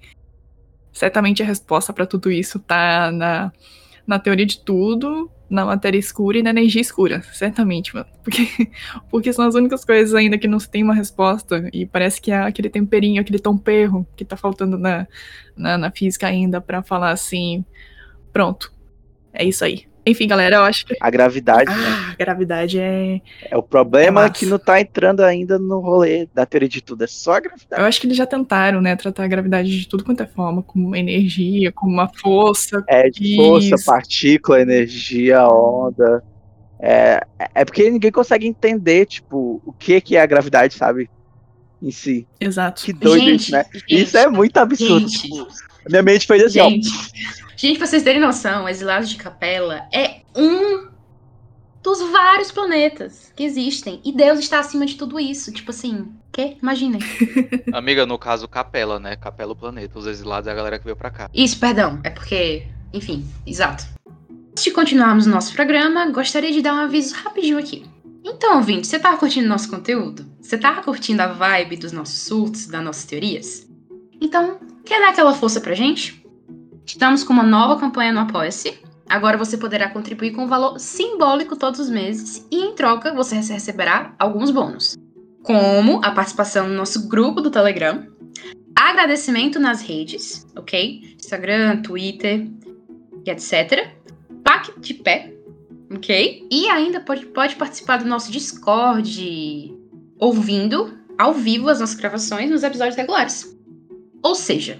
certamente 0.93 1.43
a 1.43 1.47
resposta 1.47 1.93
para 1.93 2.07
tudo 2.07 2.31
isso 2.31 2.59
tá 2.59 3.11
na, 3.11 3.53
na 4.07 4.19
teoria 4.19 4.47
de 4.47 4.61
tudo, 4.61 5.31
na 5.49 5.65
matéria 5.65 5.99
escura 5.99 6.39
e 6.39 6.43
na 6.43 6.51
energia 6.51 6.81
escura. 6.81 7.23
Certamente, 7.33 7.95
mano. 7.95 8.07
Porque, 8.23 8.47
porque 9.11 9.33
são 9.33 9.47
as 9.47 9.55
únicas 9.55 9.85
coisas 9.85 10.15
ainda 10.15 10.39
que 10.39 10.49
não 10.49 10.61
se 10.61 10.71
tem 10.71 10.83
uma 10.83 10.95
resposta. 10.95 11.69
E 11.73 11.87
parece 11.87 12.21
que 12.21 12.31
é 12.31 12.37
aquele 12.37 12.71
temperinho, 12.71 13.21
aquele 13.21 13.39
tom 13.39 13.59
perro 13.59 14.07
que 14.17 14.25
tá 14.25 14.37
faltando 14.37 14.79
na, 14.79 15.07
na, 15.57 15.77
na 15.77 15.91
física 15.91 16.27
ainda 16.27 16.61
para 16.61 16.83
falar 16.83 17.11
assim: 17.11 17.65
pronto, 18.33 18.73
é 19.33 19.45
isso 19.45 19.65
aí 19.65 19.90
Enfim, 20.05 20.27
galera, 20.27 20.57
eu 20.57 20.63
acho 20.63 20.87
que. 20.87 20.97
A 21.01 21.11
gravidade. 21.11 21.71
Ah, 21.71 21.77
né? 21.77 22.13
a 22.13 22.17
gravidade 22.17 22.79
é. 22.79 23.21
É 23.51 23.57
o 23.57 23.63
problema 23.63 24.25
É 24.25 24.31
que 24.31 24.47
não 24.47 24.59
tá 24.59 24.81
entrando 24.81 25.21
ainda 25.21 25.59
no 25.59 25.81
rolê 25.81 26.27
da 26.35 26.47
teoria 26.47 26.69
de 26.69 26.81
tudo. 26.81 27.05
É 27.05 27.07
só 27.07 27.35
a 27.35 27.41
gravidade. 27.41 27.83
Eu 27.83 27.87
acho 27.87 28.01
que 28.01 28.07
eles 28.07 28.17
já 28.17 28.27
tentaram, 28.27 28.81
né, 28.81 28.97
tratar 28.97 29.25
a 29.25 29.29
gravidade 29.29 29.79
de 29.79 29.87
tudo 29.87 30.05
quanto 30.05 30.23
é 30.23 30.27
forma, 30.27 30.63
como 30.63 30.87
uma 30.87 30.99
energia, 30.99 31.71
como 31.73 31.93
uma 31.93 32.09
força. 32.09 32.83
É 32.89 33.09
de 33.11 33.37
força, 33.37 33.77
partícula, 33.85 34.61
energia, 34.61 35.47
onda. 35.47 36.23
É, 36.81 37.21
é 37.55 37.65
porque 37.65 37.91
ninguém 37.91 38.11
consegue 38.11 38.47
entender, 38.47 39.05
tipo, 39.05 39.61
o 39.65 39.73
que, 39.73 40.01
que 40.01 40.17
é 40.17 40.23
a 40.23 40.27
gravidade, 40.27 40.75
sabe? 40.75 41.11
Em 41.83 41.91
si. 41.91 42.27
Exato. 42.41 42.83
Que 42.85 42.93
doido 42.93 43.25
Gente, 43.25 43.41
isso, 43.43 43.53
né? 43.53 43.65
gente, 43.73 43.85
isso 43.89 44.17
é 44.17 44.29
muito 44.29 44.57
absurdo. 44.57 45.09
gente. 45.09 45.29
Minha 45.89 46.03
mente 46.03 46.27
fez 46.27 46.43
assim, 46.45 46.61
ó. 46.61 46.69
Gente, 46.69 46.91
gente, 47.57 47.79
pra 47.79 47.87
vocês 47.87 48.03
terem 48.03 48.21
noção, 48.21 48.69
Exilados 48.69 49.09
de 49.09 49.17
Capela 49.17 49.87
é 49.93 50.21
um 50.35 50.89
dos 51.83 52.01
vários 52.11 52.51
planetas 52.51 53.33
que 53.35 53.43
existem. 53.43 54.01
E 54.05 54.13
Deus 54.13 54.39
está 54.39 54.61
acima 54.61 54.87
de 54.87 54.97
tudo 54.97 55.19
isso. 55.19 55.53
Tipo 55.53 55.71
assim, 55.71 56.13
que? 56.33 56.57
Imaginem. 56.63 57.01
Amiga, 57.73 58.07
no 58.07 58.19
caso, 58.19 58.47
Capela, 58.47 59.01
né? 59.01 59.17
Capela 59.17 59.53
o 59.53 59.57
planeta. 59.57 59.99
Os 59.99 60.07
exilados 60.07 60.47
é 60.47 60.53
a 60.53 60.55
galera 60.55 60.79
que 60.79 60.85
veio 60.85 60.97
pra 60.97 61.11
cá. 61.11 61.31
Isso, 61.33 61.59
perdão. 61.59 62.01
É 62.05 62.11
porque, 62.11 62.67
enfim, 62.93 63.27
exato. 63.47 63.85
Antes 64.51 64.65
de 64.65 64.71
continuarmos 64.71 65.27
o 65.27 65.31
nosso 65.31 65.55
programa, 65.55 66.11
gostaria 66.11 66.53
de 66.53 66.61
dar 66.61 66.75
um 66.75 66.79
aviso 66.79 67.15
rapidinho 67.15 67.59
aqui. 67.59 67.85
Então, 68.23 68.57
ouvinte, 68.57 68.87
você 68.87 68.99
tá 68.99 69.17
curtindo 69.17 69.49
nosso 69.49 69.71
conteúdo? 69.71 70.27
Você 70.41 70.59
tá 70.59 70.75
curtindo 70.83 71.23
a 71.23 71.29
vibe 71.29 71.77
dos 71.77 71.93
nossos 71.93 72.21
surtos, 72.21 72.67
das 72.67 72.85
nossas 72.85 73.05
teorias? 73.05 73.67
Então, 74.21 74.59
quer 74.85 75.01
dar 75.01 75.11
aquela 75.11 75.35
força 75.35 75.61
pra 75.61 75.75
gente? 75.75 76.25
Estamos 76.87 77.23
com 77.23 77.33
uma 77.33 77.43
nova 77.43 77.79
campanha 77.79 78.13
no 78.13 78.21
Apoia-se. 78.21 78.79
Agora 79.09 79.37
você 79.37 79.57
poderá 79.57 79.91
contribuir 79.91 80.33
com 80.33 80.45
um 80.45 80.49
valor 80.49 80.79
simbólico 80.79 81.57
todos 81.57 81.81
os 81.81 81.91
meses 81.91 82.47
e, 82.51 82.57
em 82.57 82.75
troca, 82.75 83.13
você 83.13 83.37
receberá 83.37 84.15
alguns 84.19 84.51
bônus. 84.51 84.97
Como 85.43 86.01
a 86.05 86.11
participação 86.13 86.69
no 86.69 86.75
nosso 86.75 87.09
grupo 87.09 87.41
do 87.41 87.51
Telegram, 87.51 88.07
agradecimento 88.77 89.59
nas 89.59 89.83
redes, 89.83 90.47
ok? 90.57 91.15
Instagram, 91.19 91.83
Twitter, 91.83 92.47
e 93.27 93.31
etc. 93.31 93.95
Pack 94.45 94.79
de 94.81 94.95
pé, 94.95 95.35
ok? 95.95 96.47
E 96.51 96.69
ainda 96.69 97.01
pode, 97.01 97.27
pode 97.27 97.57
participar 97.57 97.99
do 97.99 98.09
nosso 98.09 98.31
Discord, 98.31 99.75
ouvindo 100.19 100.99
ao 101.19 101.35
vivo 101.35 101.69
as 101.69 101.81
nossas 101.81 101.97
gravações 101.97 102.51
nos 102.51 102.63
episódios 102.63 102.97
regulares. 102.97 103.57
Ou 104.23 104.35
seja, 104.35 104.79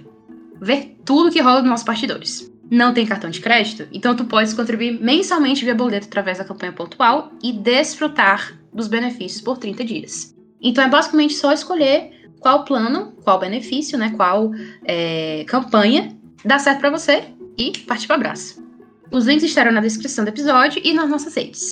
ver 0.61 0.97
tudo 1.03 1.31
que 1.31 1.41
rola 1.41 1.61
nos 1.61 1.69
nossos 1.69 1.85
partidores. 1.85 2.51
Não 2.69 2.93
tem 2.93 3.05
cartão 3.05 3.29
de 3.29 3.41
crédito? 3.41 3.87
Então 3.91 4.15
tu 4.15 4.25
pode 4.25 4.55
contribuir 4.55 5.01
mensalmente 5.01 5.65
via 5.65 5.75
boleto 5.75 6.07
através 6.07 6.37
da 6.37 6.45
campanha 6.45 6.71
pontual 6.71 7.31
e 7.43 7.51
desfrutar 7.51 8.57
dos 8.73 8.87
benefícios 8.87 9.41
por 9.41 9.57
30 9.57 9.83
dias. 9.83 10.35
Então 10.61 10.83
é 10.83 10.87
basicamente 10.87 11.33
só 11.33 11.51
escolher 11.51 12.29
qual 12.39 12.63
plano, 12.63 13.13
qual 13.23 13.39
benefício, 13.39 13.97
né? 13.97 14.13
Qual 14.15 14.51
é, 14.85 15.43
campanha 15.47 16.15
dá 16.45 16.57
certo 16.59 16.79
pra 16.79 16.89
você 16.89 17.25
e 17.57 17.77
partir 17.79 18.07
pro 18.07 18.15
abraço. 18.15 18.63
Os 19.11 19.25
links 19.25 19.43
estarão 19.43 19.71
na 19.71 19.81
descrição 19.81 20.23
do 20.23 20.29
episódio 20.29 20.81
e 20.83 20.93
nas 20.93 21.09
nossas 21.09 21.35
redes. 21.35 21.71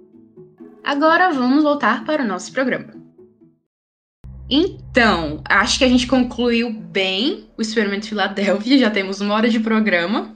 Agora 0.83 1.31
vamos 1.31 1.63
voltar 1.63 2.03
para 2.03 2.23
o 2.23 2.27
nosso 2.27 2.51
programa. 2.51 2.98
Então, 4.49 5.41
acho 5.45 5.77
que 5.77 5.83
a 5.83 5.87
gente 5.87 6.07
concluiu 6.07 6.73
bem 6.73 7.47
o 7.55 7.61
experimento 7.61 8.07
Filadélfia, 8.07 8.79
já 8.79 8.89
temos 8.89 9.21
uma 9.21 9.35
hora 9.35 9.47
de 9.47 9.59
programa. 9.59 10.33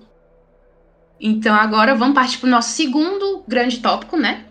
Então 1.19 1.55
agora 1.55 1.95
vamos 1.95 2.13
partir 2.13 2.37
para 2.37 2.47
o 2.47 2.51
nosso 2.51 2.69
segundo 2.69 3.43
grande 3.47 3.79
tópico, 3.79 4.17
né? 4.17 4.45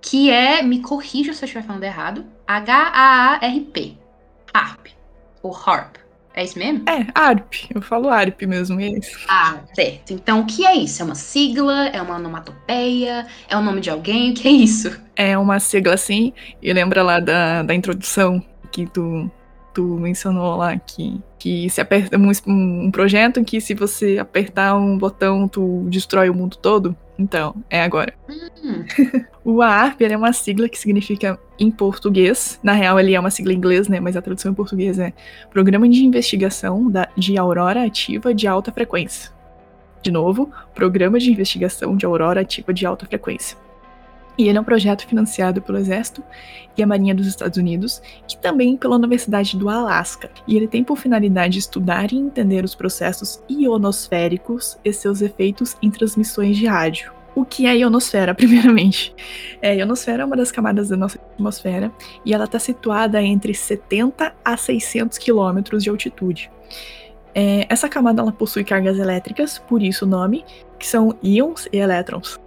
Que 0.00 0.30
é, 0.30 0.60
me 0.62 0.80
corrija 0.80 1.32
se 1.32 1.42
eu 1.42 1.46
estiver 1.46 1.64
falando 1.64 1.84
errado, 1.84 2.26
H-A-A-R-P. 2.46 3.96
ARP. 4.52 4.88
Ou 5.42 5.52
HARP. 5.54 5.96
É 6.34 6.44
isso 6.44 6.58
mesmo? 6.58 6.84
É, 6.88 7.06
ARP. 7.14 7.54
Eu 7.74 7.80
falo 7.80 8.08
ARP 8.08 8.42
mesmo, 8.42 8.80
é 8.80 8.88
isso. 8.88 9.18
Ah, 9.28 9.60
certo. 9.74 10.12
Então 10.12 10.40
o 10.40 10.46
que 10.46 10.66
é 10.66 10.74
isso? 10.74 11.02
É 11.02 11.04
uma 11.04 11.14
sigla? 11.14 11.88
É 11.88 12.02
uma 12.02 12.16
onomatopeia? 12.16 13.26
É 13.48 13.56
o 13.56 13.62
nome 13.62 13.80
de 13.80 13.90
alguém? 13.90 14.32
O 14.32 14.34
que 14.34 14.48
é 14.48 14.50
isso? 14.50 14.98
É 15.14 15.38
uma 15.38 15.60
sigla 15.60 15.94
assim, 15.94 16.32
e 16.60 16.72
lembra 16.72 17.02
lá 17.02 17.20
da, 17.20 17.62
da 17.62 17.74
introdução 17.74 18.42
que 18.72 18.86
tu, 18.86 19.30
tu 19.72 19.82
mencionou 19.82 20.56
lá, 20.56 20.76
que, 20.76 21.20
que 21.38 21.68
se 21.70 21.80
aperta 21.80 22.18
um, 22.18 22.30
um 22.46 22.90
projeto 22.90 23.44
que 23.44 23.60
se 23.60 23.74
você 23.74 24.18
apertar 24.18 24.74
um 24.76 24.98
botão, 24.98 25.46
tu 25.46 25.86
destrói 25.88 26.28
o 26.30 26.34
mundo 26.34 26.56
todo. 26.56 26.96
Então, 27.18 27.54
é 27.70 27.82
agora. 27.82 28.14
Hum, 28.28 28.84
O 29.44 29.60
ARP 29.60 30.00
ele 30.00 30.14
é 30.14 30.16
uma 30.16 30.32
sigla 30.32 30.68
que 30.68 30.78
significa 30.78 31.36
em 31.58 31.68
português, 31.68 32.60
na 32.62 32.72
real 32.72 32.98
ele 33.00 33.12
é 33.12 33.18
uma 33.18 33.30
sigla 33.30 33.52
em 33.52 33.56
inglês, 33.56 33.88
né, 33.88 33.98
mas 33.98 34.16
a 34.16 34.22
tradução 34.22 34.52
em 34.52 34.54
português 34.54 35.00
é 35.00 35.12
Programa 35.50 35.88
de 35.88 36.04
Investigação 36.04 36.88
da, 36.88 37.08
de 37.16 37.36
Aurora 37.36 37.84
Ativa 37.84 38.32
de 38.32 38.46
Alta 38.46 38.70
Frequência. 38.70 39.32
De 40.00 40.12
novo, 40.12 40.48
Programa 40.74 41.18
de 41.18 41.30
Investigação 41.30 41.96
de 41.96 42.06
Aurora 42.06 42.40
Ativa 42.42 42.72
de 42.72 42.86
Alta 42.86 43.04
Frequência. 43.04 43.58
E 44.36 44.48
ele 44.48 44.58
é 44.58 44.60
um 44.60 44.64
projeto 44.64 45.06
financiado 45.06 45.60
pelo 45.60 45.78
Exército 45.78 46.22
e 46.76 46.82
a 46.82 46.86
Marinha 46.86 47.14
dos 47.14 47.26
Estados 47.26 47.58
Unidos 47.58 48.02
e 48.30 48.36
também 48.38 48.76
pela 48.76 48.96
Universidade 48.96 49.56
do 49.56 49.68
Alasca. 49.68 50.30
E 50.46 50.56
ele 50.56 50.66
tem 50.66 50.82
por 50.82 50.96
finalidade 50.96 51.58
estudar 51.58 52.12
e 52.12 52.16
entender 52.16 52.64
os 52.64 52.74
processos 52.74 53.42
ionosféricos 53.48 54.78
e 54.84 54.92
seus 54.92 55.20
efeitos 55.20 55.76
em 55.82 55.90
transmissões 55.90 56.56
de 56.56 56.66
rádio. 56.66 57.12
O 57.34 57.44
que 57.44 57.66
é 57.66 57.70
a 57.70 57.74
ionosfera, 57.74 58.34
primeiramente? 58.36 59.14
É, 59.60 59.70
a 59.70 59.74
ionosfera 59.74 60.22
é 60.22 60.26
uma 60.26 60.36
das 60.36 60.52
camadas 60.52 60.88
da 60.88 60.96
nossa 60.96 61.18
atmosfera 61.18 61.92
e 62.24 62.34
ela 62.34 62.44
está 62.44 62.58
situada 62.58 63.22
entre 63.22 63.54
70 63.54 64.34
a 64.44 64.56
600 64.56 65.18
quilômetros 65.18 65.82
de 65.82 65.90
altitude. 65.90 66.50
É, 67.34 67.66
essa 67.68 67.88
camada 67.88 68.20
ela 68.20 68.32
possui 68.32 68.62
cargas 68.62 68.98
elétricas, 68.98 69.58
por 69.58 69.82
isso 69.82 70.04
o 70.04 70.08
nome, 70.08 70.44
que 70.78 70.86
são 70.86 71.16
íons 71.22 71.66
e 71.72 71.78
elétrons. 71.78 72.38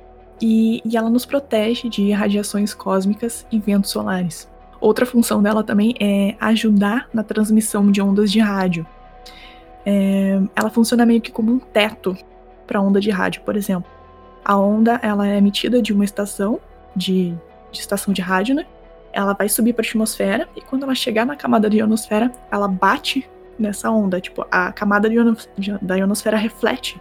E, 0.41 0.81
e 0.83 0.97
ela 0.97 1.09
nos 1.09 1.25
protege 1.25 1.89
de 1.89 2.11
radiações 2.11 2.73
cósmicas 2.73 3.45
e 3.51 3.59
ventos 3.59 3.91
solares. 3.91 4.49
Outra 4.81 5.05
função 5.05 5.41
dela 5.41 5.63
também 5.63 5.95
é 5.99 6.35
ajudar 6.39 7.07
na 7.13 7.23
transmissão 7.23 7.89
de 7.89 8.01
ondas 8.01 8.31
de 8.31 8.39
rádio. 8.39 8.85
É, 9.85 10.39
ela 10.55 10.69
funciona 10.69 11.05
meio 11.05 11.21
que 11.21 11.31
como 11.31 11.51
um 11.51 11.59
teto 11.59 12.15
para 12.67 12.81
onda 12.81 12.99
de 12.99 13.09
rádio, 13.09 13.41
por 13.43 13.55
exemplo. 13.55 13.89
A 14.43 14.57
onda 14.57 14.99
ela 15.01 15.27
é 15.27 15.37
emitida 15.37 15.81
de 15.81 15.93
uma 15.93 16.03
estação 16.03 16.59
de, 16.95 17.33
de 17.71 17.79
estação 17.79 18.13
de 18.13 18.21
rádio, 18.21 18.55
né? 18.55 18.65
Ela 19.13 19.33
vai 19.33 19.47
subir 19.47 19.73
para 19.73 19.83
a 19.83 19.87
atmosfera 19.87 20.47
e 20.55 20.61
quando 20.61 20.83
ela 20.83 20.93
chegar 20.93 21.25
na 21.25 21.35
camada 21.35 21.69
da 21.69 21.75
ionosfera, 21.75 22.31
ela 22.51 22.67
bate 22.67 23.27
nessa 23.57 23.89
onda. 23.89 24.19
Tipo, 24.19 24.45
a 24.51 24.71
camada 24.71 25.09
da 25.81 25.97
ionosfera 25.97 26.37
reflete 26.37 26.99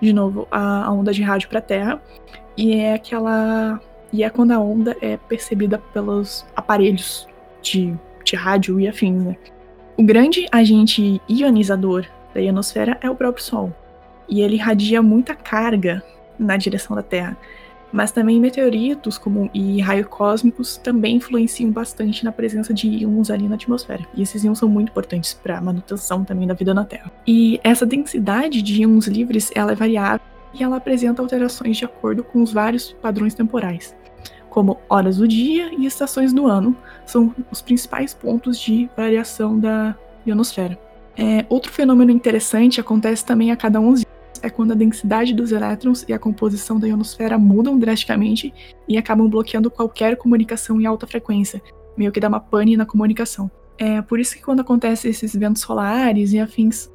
de 0.00 0.12
novo 0.12 0.46
a, 0.50 0.84
a 0.84 0.92
onda 0.92 1.12
de 1.12 1.22
rádio 1.22 1.48
para 1.48 1.58
a 1.58 1.62
Terra 1.62 2.02
e 2.56 2.74
é 2.74 2.94
aquela 2.94 3.80
e 4.12 4.22
é 4.22 4.30
quando 4.30 4.52
a 4.52 4.60
onda 4.60 4.96
é 5.00 5.16
percebida 5.16 5.76
pelos 5.92 6.46
aparelhos 6.54 7.26
de, 7.60 7.92
de 8.24 8.36
rádio 8.36 8.78
e 8.78 8.86
afins, 8.86 9.24
né? 9.24 9.36
O 9.96 10.04
grande 10.04 10.46
agente 10.52 11.20
ionizador 11.28 12.06
da 12.32 12.40
ionosfera 12.40 12.96
é 13.00 13.10
o 13.10 13.16
próprio 13.16 13.44
Sol. 13.44 13.72
E 14.28 14.40
ele 14.40 14.54
irradia 14.54 15.02
muita 15.02 15.34
carga 15.34 16.00
na 16.38 16.56
direção 16.56 16.94
da 16.94 17.02
Terra. 17.02 17.36
Mas 17.92 18.10
também 18.10 18.40
meteoritos 18.40 19.18
como, 19.18 19.50
e 19.54 19.80
raios 19.80 20.06
cósmicos 20.08 20.76
também 20.76 21.16
influenciam 21.16 21.70
bastante 21.70 22.24
na 22.24 22.32
presença 22.32 22.74
de 22.74 22.88
íons 22.88 23.30
ali 23.30 23.48
na 23.48 23.54
atmosfera. 23.54 24.04
E 24.14 24.22
esses 24.22 24.44
íons 24.44 24.58
são 24.58 24.68
muito 24.68 24.90
importantes 24.90 25.34
para 25.34 25.58
a 25.58 25.60
manutenção 25.60 26.24
também 26.24 26.46
da 26.46 26.54
vida 26.54 26.74
na 26.74 26.84
Terra. 26.84 27.10
E 27.26 27.60
essa 27.62 27.86
densidade 27.86 28.62
de 28.62 28.82
íons 28.82 29.06
livres 29.06 29.50
ela 29.54 29.72
é 29.72 29.74
variável 29.76 30.33
e 30.54 30.62
ela 30.62 30.76
apresenta 30.76 31.20
alterações 31.20 31.76
de 31.76 31.84
acordo 31.84 32.22
com 32.22 32.42
os 32.42 32.52
vários 32.52 32.92
padrões 32.92 33.34
temporais, 33.34 33.94
como 34.48 34.78
horas 34.88 35.16
do 35.16 35.26
dia 35.26 35.70
e 35.76 35.84
estações 35.84 36.32
do 36.32 36.46
ano, 36.46 36.76
são 37.04 37.34
os 37.50 37.60
principais 37.60 38.14
pontos 38.14 38.58
de 38.58 38.88
variação 38.96 39.58
da 39.58 39.96
ionosfera. 40.26 40.78
É, 41.16 41.44
outro 41.48 41.72
fenômeno 41.72 42.10
interessante 42.10 42.80
acontece 42.80 43.24
também 43.24 43.50
a 43.50 43.56
cada 43.56 43.80
11 43.80 44.06
anos, 44.06 44.40
é 44.42 44.50
quando 44.50 44.72
a 44.72 44.76
densidade 44.76 45.32
dos 45.34 45.52
elétrons 45.52 46.04
e 46.08 46.12
a 46.12 46.18
composição 46.18 46.78
da 46.78 46.86
ionosfera 46.86 47.38
mudam 47.38 47.78
drasticamente 47.78 48.52
e 48.86 48.96
acabam 48.96 49.28
bloqueando 49.28 49.70
qualquer 49.70 50.16
comunicação 50.16 50.80
em 50.80 50.86
alta 50.86 51.06
frequência, 51.06 51.60
meio 51.96 52.12
que 52.12 52.20
dá 52.20 52.28
uma 52.28 52.40
pane 52.40 52.76
na 52.76 52.86
comunicação. 52.86 53.50
É 53.76 54.02
por 54.02 54.20
isso 54.20 54.36
que 54.36 54.42
quando 54.42 54.60
acontecem 54.60 55.10
esses 55.10 55.34
ventos 55.34 55.62
solares 55.62 56.32
e 56.32 56.38
afins, 56.38 56.88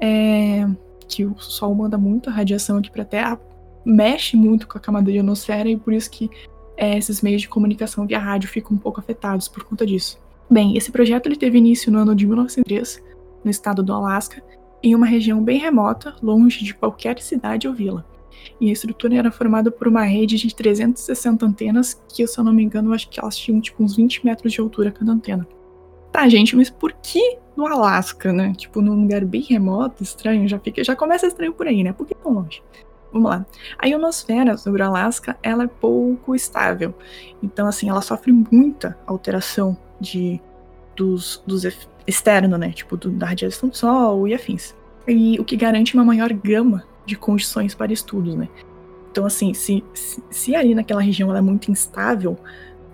é, 0.00 0.66
que 1.06 1.24
o 1.24 1.38
Sol 1.38 1.74
manda 1.74 1.96
muita 1.98 2.30
radiação 2.30 2.78
aqui 2.78 2.90
para 2.90 3.02
a 3.02 3.06
Terra, 3.06 3.40
mexe 3.84 4.36
muito 4.36 4.66
com 4.66 4.78
a 4.78 4.80
camada 4.80 5.06
da 5.06 5.12
ionosfera 5.12 5.68
e 5.68 5.76
por 5.76 5.92
isso 5.92 6.10
que 6.10 6.30
é, 6.76 6.96
esses 6.96 7.22
meios 7.22 7.42
de 7.42 7.48
comunicação 7.48 8.06
via 8.06 8.18
rádio 8.18 8.48
ficam 8.48 8.76
um 8.76 8.78
pouco 8.78 9.00
afetados 9.00 9.48
por 9.48 9.64
conta 9.64 9.86
disso. 9.86 10.18
Bem, 10.50 10.76
esse 10.76 10.90
projeto 10.90 11.26
ele 11.26 11.36
teve 11.36 11.58
início 11.58 11.90
no 11.90 11.98
ano 11.98 12.14
de 12.14 12.26
1903, 12.26 13.02
no 13.44 13.50
estado 13.50 13.82
do 13.82 13.92
Alasca, 13.92 14.42
em 14.82 14.94
uma 14.94 15.06
região 15.06 15.42
bem 15.42 15.58
remota, 15.58 16.14
longe 16.22 16.62
de 16.64 16.74
qualquer 16.74 17.18
cidade 17.20 17.66
ou 17.66 17.74
vila. 17.74 18.04
E 18.60 18.68
a 18.68 18.72
estrutura 18.72 19.16
era 19.16 19.30
formada 19.30 19.70
por 19.70 19.88
uma 19.88 20.04
rede 20.04 20.36
de 20.36 20.54
360 20.54 21.46
antenas, 21.46 22.00
que, 22.08 22.26
se 22.26 22.38
eu 22.38 22.44
não 22.44 22.52
me 22.52 22.62
engano, 22.62 22.92
acho 22.92 23.08
que 23.08 23.18
elas 23.18 23.36
tinham 23.36 23.60
tipo 23.60 23.82
uns 23.82 23.96
20 23.96 24.24
metros 24.24 24.52
de 24.52 24.60
altura 24.60 24.92
cada 24.92 25.10
antena. 25.12 25.46
Tá, 26.14 26.28
gente, 26.28 26.54
mas 26.54 26.70
por 26.70 26.92
que 27.02 27.38
no 27.56 27.66
Alasca, 27.66 28.32
né? 28.32 28.52
Tipo, 28.56 28.80
num 28.80 29.00
lugar 29.00 29.24
bem 29.24 29.40
remoto, 29.40 30.00
estranho, 30.00 30.46
já 30.46 30.60
fica, 30.60 30.84
já 30.84 30.94
começa 30.94 31.26
estranho 31.26 31.52
por 31.52 31.66
aí, 31.66 31.82
né? 31.82 31.92
Por 31.92 32.06
que 32.06 32.14
tão 32.14 32.34
longe? 32.34 32.62
Vamos 33.12 33.28
lá. 33.28 33.44
A 33.76 33.88
ionosfera 33.88 34.56
sobre 34.56 34.80
o 34.80 34.86
Alasca, 34.86 35.36
ela 35.42 35.64
é 35.64 35.66
pouco 35.66 36.32
estável. 36.32 36.94
Então, 37.42 37.66
assim, 37.66 37.88
ela 37.88 38.00
sofre 38.00 38.30
muita 38.30 38.96
alteração 39.08 39.76
de 40.00 40.40
dos, 40.94 41.42
dos 41.44 41.64
externo, 42.06 42.56
né? 42.56 42.70
Tipo, 42.70 42.96
do, 42.96 43.10
da 43.10 43.26
radiação 43.26 43.68
do 43.68 43.76
Sol 43.76 44.28
e 44.28 44.34
afins. 44.34 44.72
E 45.08 45.36
o 45.40 45.44
que 45.44 45.56
garante 45.56 45.94
uma 45.94 46.04
maior 46.04 46.32
gama 46.32 46.84
de 47.04 47.16
condições 47.16 47.74
para 47.74 47.92
estudos, 47.92 48.36
né? 48.36 48.48
Então, 49.10 49.26
assim, 49.26 49.52
se, 49.52 49.82
se, 49.92 50.22
se 50.30 50.54
ali 50.54 50.76
naquela 50.76 51.02
região 51.02 51.28
ela 51.30 51.40
é 51.40 51.42
muito 51.42 51.72
instável, 51.72 52.38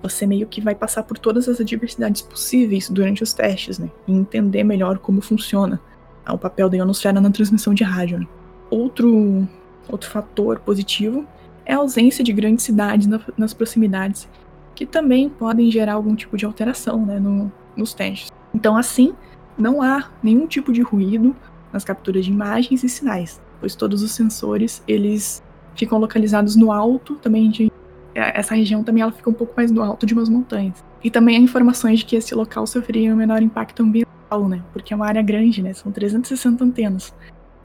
você 0.03 0.27
meio 0.27 0.47
que 0.47 0.61
vai 0.61 0.75
passar 0.75 1.03
por 1.03 1.19
todas 1.19 1.49
as 1.49 1.61
adversidades 1.61 2.23
possíveis 2.23 2.89
durante 2.89 3.23
os 3.23 3.33
testes, 3.33 3.79
né? 3.79 3.91
E 4.07 4.13
entender 4.13 4.65
melhor 4.65 4.99
como 4.99 5.21
funciona 5.21 5.81
o 6.29 6.39
papel 6.39 6.69
da 6.69 6.77
ionosfera 6.77 7.21
na 7.21 7.31
transmissão 7.31 7.75
de 7.75 7.85
rádio. 7.85 8.21
Né? 8.21 8.27
Outro, 8.71 9.49
outro 9.89 10.09
fator 10.09 10.61
positivo 10.61 11.27
é 11.65 11.75
a 11.75 11.79
ausência 11.79 12.25
de 12.25 12.33
grandes 12.33 12.65
cidades 12.65 13.07
na, 13.07 13.21
nas 13.37 13.53
proximidades, 13.53 14.29
que 14.75 14.87
também 14.87 15.29
podem 15.29 15.71
gerar 15.71 15.95
algum 15.95 16.15
tipo 16.15 16.37
de 16.37 16.45
alteração 16.45 17.05
né, 17.05 17.19
no, 17.19 17.53
nos 17.77 17.93
testes. 17.95 18.31
Então, 18.55 18.77
assim, 18.77 19.15
não 19.57 19.83
há 19.83 20.11
nenhum 20.23 20.47
tipo 20.47 20.73
de 20.73 20.83
ruído 20.83 21.35
nas 21.73 21.85
capturas 21.85 22.25
de 22.25 22.31
imagens 22.31 22.83
e 22.83 22.89
sinais, 22.89 23.41
pois 23.61 23.75
todos 23.75 24.03
os 24.03 24.13
sensores 24.13 24.83
eles 24.89 25.43
ficam 25.75 25.99
localizados 25.99 26.57
no 26.57 26.73
alto 26.73 27.17
também 27.17 27.49
de 27.49 27.71
essa 28.15 28.55
região 28.55 28.83
também 28.83 29.03
ela 29.03 29.13
fica 29.13 29.31
um 29.31 29.35
pouco 29.35 29.55
mais 29.57 29.71
no 29.71 29.83
alto 29.83 30.07
de 30.07 30.15
umas 30.15 30.29
montanhas. 30.29 30.85
E 31.03 31.11
também 31.11 31.37
há 31.37 31.41
informações 31.41 32.01
de 32.01 32.05
que 32.05 32.17
esse 32.17 32.35
local 32.35 32.67
sofreria 32.67 33.13
um 33.13 33.17
menor 33.17 33.43
impacto 33.43 33.83
ambiental, 33.83 34.49
né? 34.49 34.63
Porque 34.73 34.93
é 34.93 34.97
uma 34.97 35.07
área 35.07 35.23
grande, 35.23 35.63
né? 35.63 35.73
São 35.73 35.91
360 35.91 36.65
antenas. 36.65 37.15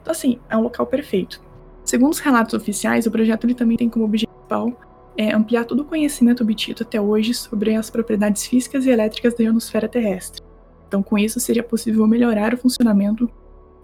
Então, 0.02 0.12
assim, 0.12 0.38
é 0.48 0.56
um 0.56 0.62
local 0.62 0.86
perfeito. 0.86 1.42
Segundo 1.84 2.12
os 2.12 2.18
relatos 2.18 2.54
oficiais, 2.54 3.06
o 3.06 3.10
projeto 3.10 3.44
ele 3.44 3.54
também 3.54 3.76
tem 3.76 3.88
como 3.88 4.04
objetivo 4.04 4.76
é, 5.16 5.32
ampliar 5.34 5.64
todo 5.64 5.80
o 5.80 5.84
conhecimento 5.84 6.42
obtido 6.42 6.82
até 6.82 7.00
hoje 7.00 7.32
sobre 7.34 7.74
as 7.74 7.90
propriedades 7.90 8.46
físicas 8.46 8.86
e 8.86 8.90
elétricas 8.90 9.34
da 9.34 9.44
ionosfera 9.44 9.88
terrestre. 9.88 10.42
Então, 10.86 11.02
com 11.02 11.18
isso, 11.18 11.40
seria 11.40 11.62
possível 11.62 12.06
melhorar 12.06 12.54
o 12.54 12.58
funcionamento 12.58 13.28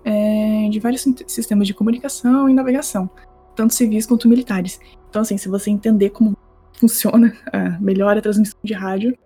é, 0.04 0.68
de 0.70 0.78
vários 0.78 1.06
sistemas 1.26 1.66
de 1.66 1.74
comunicação 1.74 2.48
e 2.48 2.54
navegação, 2.54 3.08
tanto 3.56 3.74
civis 3.74 4.06
quanto 4.06 4.28
militares. 4.28 4.80
Então, 5.08 5.22
assim, 5.22 5.36
se 5.36 5.48
você 5.48 5.70
entender 5.70 6.10
como 6.10 6.36
funciona, 6.82 7.32
a, 7.52 7.78
melhora 7.78 8.18
a 8.18 8.22
transmissão 8.22 8.58
de 8.62 8.74
rádio, 8.74 9.16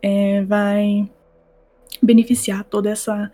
é, 0.00 0.44
vai 0.44 1.10
beneficiar 2.00 2.62
toda 2.62 2.88
essa, 2.88 3.30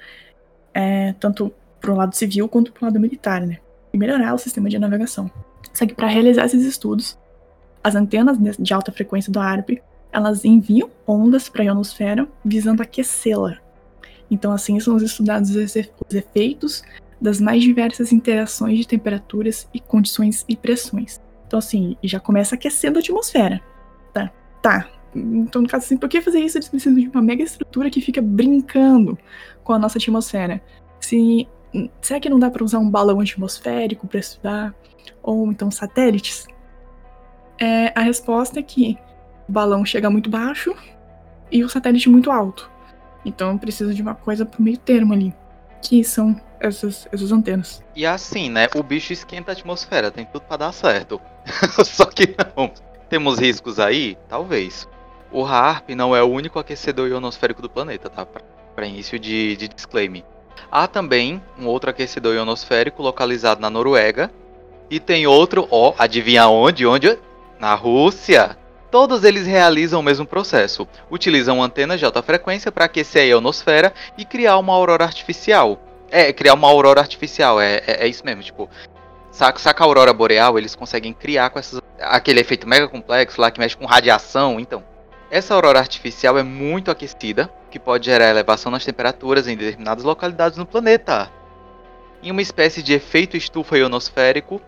é, 0.72 1.12
tanto 1.20 1.52
para 1.78 1.92
o 1.92 1.96
lado 1.96 2.16
civil 2.16 2.48
quanto 2.48 2.72
para 2.72 2.82
o 2.82 2.84
lado 2.86 2.98
militar, 2.98 3.42
né? 3.42 3.58
E 3.92 3.98
melhorar 3.98 4.34
o 4.34 4.38
sistema 4.38 4.70
de 4.70 4.78
navegação. 4.78 5.30
Só 5.74 5.86
que 5.86 5.94
para 5.94 6.08
realizar 6.08 6.46
esses 6.46 6.64
estudos, 6.64 7.18
as 7.84 7.94
antenas 7.94 8.38
de 8.58 8.72
alta 8.72 8.90
frequência 8.90 9.30
do 9.30 9.38
ARP, 9.38 9.82
elas 10.10 10.44
enviam 10.44 10.90
ondas 11.06 11.50
para 11.50 11.62
a 11.62 11.66
ionosfera 11.66 12.26
visando 12.42 12.82
aquecê-la. 12.82 13.58
Então, 14.30 14.52
assim, 14.52 14.80
são 14.80 14.96
estudados 14.96 15.54
os 15.54 15.76
efeitos 16.14 16.82
das 17.20 17.40
mais 17.40 17.62
diversas 17.62 18.10
interações 18.10 18.78
de 18.78 18.88
temperaturas 18.88 19.68
e 19.72 19.78
condições 19.78 20.44
e 20.48 20.56
pressões. 20.56 21.20
Então, 21.46 21.58
assim, 21.58 21.96
já 22.02 22.18
começa 22.18 22.54
aquecendo 22.54 22.98
a 22.98 23.00
atmosfera. 23.00 23.60
Tá? 24.12 24.30
Tá. 24.60 24.88
Então, 25.14 25.62
no 25.62 25.68
caso 25.68 25.84
assim, 25.84 25.96
por 25.96 26.08
que 26.08 26.20
fazer 26.20 26.40
isso? 26.40 26.58
Eles 26.58 26.68
precisam 26.68 26.98
de 26.98 27.08
uma 27.08 27.22
mega 27.22 27.42
estrutura 27.42 27.88
que 27.88 28.00
fica 28.00 28.20
brincando 28.20 29.18
com 29.64 29.72
a 29.72 29.78
nossa 29.78 29.98
atmosfera. 29.98 30.62
Se, 31.00 31.48
será 32.02 32.20
que 32.20 32.28
não 32.28 32.38
dá 32.38 32.50
para 32.50 32.64
usar 32.64 32.78
um 32.78 32.90
balão 32.90 33.20
atmosférico 33.20 34.06
para 34.06 34.20
estudar? 34.20 34.74
Ou 35.22 35.50
então 35.50 35.70
satélites? 35.70 36.46
É, 37.58 37.92
a 37.98 38.02
resposta 38.02 38.60
é 38.60 38.62
que 38.62 38.98
o 39.48 39.52
balão 39.52 39.84
chega 39.84 40.10
muito 40.10 40.28
baixo 40.28 40.74
e 41.50 41.64
o 41.64 41.68
satélite 41.68 42.08
muito 42.08 42.30
alto. 42.30 42.70
Então 43.24 43.56
precisa 43.56 43.94
de 43.94 44.02
uma 44.02 44.14
coisa 44.14 44.44
pro 44.44 44.62
meio 44.62 44.78
termo 44.78 45.12
ali, 45.12 45.34
que 45.82 46.04
são 46.04 46.38
essas, 46.60 47.06
essas 47.12 47.32
antenas. 47.32 47.82
E 47.94 48.06
assim, 48.06 48.50
né? 48.50 48.68
O 48.74 48.82
bicho 48.82 49.12
esquenta 49.12 49.50
a 49.50 49.54
atmosfera, 49.54 50.10
tem 50.10 50.24
tudo 50.24 50.42
para 50.42 50.58
dar 50.58 50.72
certo. 50.72 51.20
Só 51.84 52.06
que 52.06 52.34
não. 52.56 52.70
Temos 53.08 53.38
riscos 53.38 53.78
aí? 53.78 54.18
Talvez. 54.28 54.88
O 55.30 55.44
HARP 55.44 55.90
não 55.90 56.14
é 56.14 56.22
o 56.22 56.30
único 56.30 56.58
aquecedor 56.58 57.08
ionosférico 57.08 57.62
do 57.62 57.70
planeta, 57.70 58.08
tá? 58.08 58.26
Para 58.26 58.86
início 58.86 59.18
de, 59.18 59.56
de 59.56 59.68
disclaimer. 59.68 60.24
Há 60.70 60.86
também 60.86 61.42
um 61.58 61.66
outro 61.66 61.90
aquecedor 61.90 62.34
ionosférico 62.34 63.02
localizado 63.02 63.60
na 63.60 63.70
Noruega. 63.70 64.30
E 64.90 65.00
tem 65.00 65.26
outro, 65.26 65.66
ó, 65.70 65.94
adivinha 65.98 66.48
onde? 66.48 66.86
Onde? 66.86 67.18
Na 67.58 67.74
Rússia. 67.74 68.56
Todos 68.90 69.24
eles 69.24 69.46
realizam 69.46 70.00
o 70.00 70.02
mesmo 70.02 70.24
processo. 70.24 70.86
Utilizam 71.10 71.62
antenas 71.62 71.98
de 71.98 72.04
alta 72.04 72.22
frequência 72.22 72.70
para 72.70 72.84
aquecer 72.84 73.22
a 73.22 73.26
ionosfera 73.26 73.92
e 74.16 74.24
criar 74.24 74.58
uma 74.58 74.72
aurora 74.72 75.04
artificial. 75.04 75.80
É, 76.10 76.32
criar 76.32 76.54
uma 76.54 76.68
aurora 76.68 77.00
artificial, 77.00 77.60
é, 77.60 77.76
é, 77.86 78.04
é 78.04 78.08
isso 78.08 78.24
mesmo, 78.24 78.42
tipo, 78.42 78.70
saca, 79.30 79.58
saca 79.58 79.84
a 79.84 79.86
aurora 79.86 80.12
boreal, 80.12 80.58
eles 80.58 80.74
conseguem 80.74 81.12
criar 81.12 81.50
com 81.50 81.58
essas, 81.58 81.80
aquele 82.00 82.40
efeito 82.40 82.68
mega 82.68 82.88
complexo 82.88 83.40
lá 83.40 83.50
que 83.50 83.58
mexe 83.58 83.76
com 83.76 83.86
radiação, 83.86 84.60
então. 84.60 84.82
Essa 85.30 85.54
aurora 85.54 85.80
artificial 85.80 86.38
é 86.38 86.42
muito 86.42 86.90
aquecida, 86.90 87.50
que 87.70 87.80
pode 87.80 88.06
gerar 88.06 88.30
elevação 88.30 88.70
nas 88.70 88.84
temperaturas 88.84 89.48
em 89.48 89.56
determinadas 89.56 90.04
localidades 90.04 90.56
no 90.56 90.64
planeta. 90.64 91.30
Em 92.22 92.30
uma 92.30 92.40
espécie 92.40 92.82
de 92.82 92.94
efeito 92.94 93.36
estufa 93.36 93.76
ionosférico, 93.76 94.60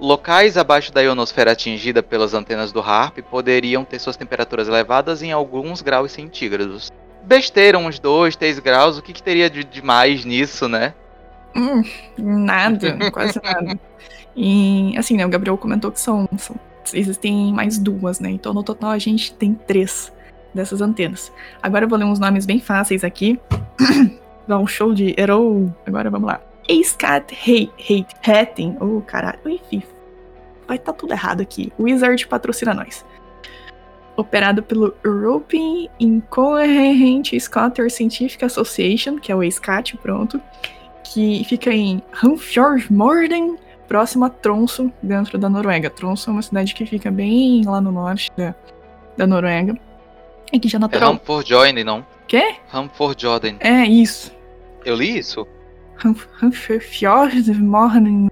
locais 0.00 0.58
abaixo 0.58 0.92
da 0.92 1.00
ionosfera 1.00 1.52
atingida 1.52 2.02
pelas 2.02 2.34
antenas 2.34 2.72
do 2.72 2.80
HARP 2.80 3.18
poderiam 3.30 3.84
ter 3.84 4.00
suas 4.00 4.16
temperaturas 4.16 4.66
elevadas 4.66 5.22
em 5.22 5.30
alguns 5.30 5.80
graus 5.80 6.12
centígrados 6.12 6.92
besteira, 7.26 7.78
uns 7.78 7.98
2, 7.98 8.36
3 8.36 8.58
graus. 8.58 8.98
O 8.98 9.02
que, 9.02 9.12
que 9.12 9.22
teria 9.22 9.50
de 9.50 9.64
demais 9.64 10.24
nisso, 10.24 10.68
né? 10.68 10.94
Hum, 11.56 11.82
nada, 12.18 12.98
quase 13.12 13.40
nada. 13.42 13.78
E 14.36 14.94
assim, 14.98 15.16
né, 15.16 15.24
o 15.24 15.28
Gabriel 15.28 15.56
comentou 15.56 15.92
que 15.92 16.00
são, 16.00 16.28
são, 16.36 16.56
existem 16.92 17.52
mais 17.52 17.78
duas, 17.78 18.18
né? 18.20 18.30
Então 18.30 18.52
no 18.52 18.62
total 18.62 18.90
a 18.90 18.98
gente 18.98 19.32
tem 19.34 19.54
três 19.54 20.12
dessas 20.52 20.80
antenas. 20.80 21.32
Agora 21.62 21.84
eu 21.84 21.88
vou 21.88 21.98
ler 21.98 22.04
uns 22.04 22.18
nomes 22.18 22.44
bem 22.46 22.60
fáceis 22.60 23.04
aqui. 23.04 23.38
Dá 24.46 24.58
um 24.58 24.66
show 24.66 24.92
de 24.92 25.14
Hero. 25.16 25.72
Agora 25.86 26.10
vamos 26.10 26.26
lá. 26.26 26.40
Hate 26.68 28.06
Hatting. 28.26 28.76
Oh, 28.80 29.00
caralho. 29.00 29.38
Enfim. 29.46 29.82
Vai 30.66 30.76
estar 30.76 30.92
tá 30.92 30.98
tudo 30.98 31.12
errado 31.12 31.40
aqui. 31.40 31.72
Wizard 31.78 32.26
patrocina 32.26 32.74
nós 32.74 33.04
operado 34.16 34.62
pelo 34.62 34.94
European 35.04 35.88
Incoherent 35.98 37.32
Scatter 37.38 37.90
Scientific 37.90 38.44
Association, 38.44 39.16
que 39.16 39.32
é 39.32 39.34
o 39.36 39.42
ESCAT, 39.42 39.96
pronto, 39.98 40.40
que 41.02 41.44
fica 41.44 41.72
em 41.72 42.02
Hanfjordmorden, 42.22 43.56
próximo 43.88 44.24
a 44.24 44.30
Tromsø, 44.30 44.90
dentro 45.02 45.38
da 45.38 45.48
Noruega. 45.48 45.90
Tromsø 45.90 46.30
é 46.30 46.32
uma 46.32 46.42
cidade 46.42 46.74
que 46.74 46.86
fica 46.86 47.10
bem 47.10 47.62
lá 47.64 47.80
no 47.80 47.90
norte 47.92 48.30
da, 48.36 48.54
da 49.16 49.26
Noruega. 49.26 49.78
E 50.52 50.60
que 50.60 50.68
já 50.68 50.78
natural... 50.78 51.14
É 51.14 51.16
Hamfjorden, 51.16 51.84
não? 51.84 52.06
Quê? 52.28 52.56
Hamfjorden. 52.72 53.56
É, 53.60 53.84
isso. 53.84 54.32
Eu 54.84 54.96
li 54.96 55.18
isso? 55.18 55.46
Hanfjordmorden... 56.42 58.28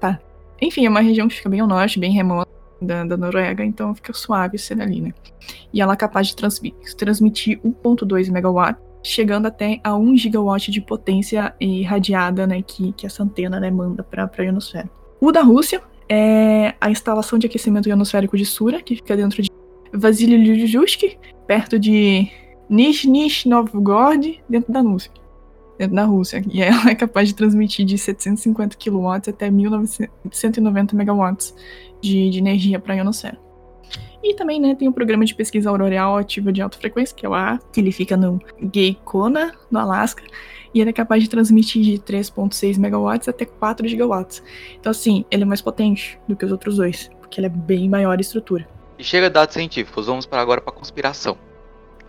Tá. 0.00 0.18
Enfim, 0.60 0.86
é 0.86 0.88
uma 0.88 1.00
região 1.00 1.28
que 1.28 1.36
fica 1.36 1.48
bem 1.48 1.60
ao 1.60 1.68
norte, 1.68 2.00
bem 2.00 2.10
remota 2.10 2.57
da, 2.80 3.04
da, 3.04 3.16
Noruega, 3.16 3.64
então 3.64 3.94
fica 3.94 4.12
suave 4.12 4.58
ser 4.58 4.80
ali, 4.80 5.00
né? 5.00 5.12
E 5.72 5.80
ela 5.80 5.94
é 5.94 5.96
capaz 5.96 6.28
de 6.28 6.36
transmitir, 6.36 6.96
transmitir 6.96 7.60
1.2 7.62 8.28
MW, 8.28 8.76
chegando 9.02 9.46
até 9.46 9.80
a 9.82 9.94
1 9.96 10.14
GW 10.14 10.56
de 10.68 10.80
potência 10.80 11.54
irradiada, 11.60 12.46
né, 12.46 12.62
que, 12.62 12.92
que 12.92 13.06
essa 13.06 13.22
antena 13.22 13.58
né, 13.58 13.70
manda 13.70 14.02
para 14.02 14.30
a 14.36 14.42
ionosfera. 14.42 14.90
O 15.20 15.32
da 15.32 15.42
Rússia 15.42 15.80
é 16.08 16.74
a 16.80 16.90
instalação 16.90 17.38
de 17.38 17.46
aquecimento 17.46 17.88
ionosférico 17.88 18.36
de 18.36 18.44
Sura, 18.44 18.82
que 18.82 18.96
fica 18.96 19.16
dentro 19.16 19.42
de 19.42 19.50
Vasily 19.92 20.64
perto 21.46 21.78
de 21.78 22.28
Nizhny 22.68 23.28
Novgorod, 23.46 24.42
dentro 24.48 24.72
da 24.72 24.80
Rússia. 24.80 25.10
Da 25.86 26.04
Rússia. 26.04 26.42
E 26.50 26.60
ela 26.60 26.90
é 26.90 26.94
capaz 26.94 27.28
de 27.28 27.34
transmitir 27.34 27.84
de 27.84 27.96
750 27.96 28.76
kW 28.76 29.08
até 29.28 29.50
1990 29.50 30.96
MW 30.96 31.36
de, 32.00 32.30
de 32.30 32.38
energia 32.38 32.78
para 32.78 32.94
a 32.94 32.96
ionosfera. 32.96 33.38
E 34.22 34.34
também, 34.34 34.60
né, 34.60 34.74
tem 34.74 34.88
o 34.88 34.92
programa 34.92 35.24
de 35.24 35.34
pesquisa 35.34 35.70
auroral 35.70 36.16
ativa 36.16 36.52
de 36.52 36.60
alta 36.60 36.76
frequência, 36.76 37.14
que 37.14 37.24
é 37.24 37.28
o 37.28 37.34
A, 37.34 37.58
que 37.72 37.80
ele 37.80 37.92
fica 37.92 38.16
no 38.16 38.40
Gay-Kona, 38.60 39.54
no 39.70 39.78
Alasca, 39.78 40.24
e 40.74 40.80
ele 40.80 40.90
é 40.90 40.92
capaz 40.92 41.22
de 41.22 41.30
transmitir 41.30 41.82
de 41.82 41.98
3.6 41.98 42.78
megawatts 42.78 43.28
até 43.28 43.44
4 43.44 43.86
gigawatts. 43.86 44.42
Então, 44.78 44.90
assim, 44.90 45.24
ele 45.30 45.44
é 45.44 45.46
mais 45.46 45.62
potente 45.62 46.18
do 46.28 46.34
que 46.34 46.44
os 46.44 46.50
outros 46.52 46.76
dois, 46.76 47.10
porque 47.20 47.40
ele 47.40 47.46
é 47.46 47.50
bem 47.50 47.88
maior 47.88 48.20
estrutura. 48.20 48.68
E 48.98 49.04
chega 49.04 49.30
dados 49.30 49.54
científicos, 49.54 50.06
vamos 50.06 50.26
para 50.26 50.42
agora 50.42 50.60
para 50.60 50.72
conspiração. 50.72 51.38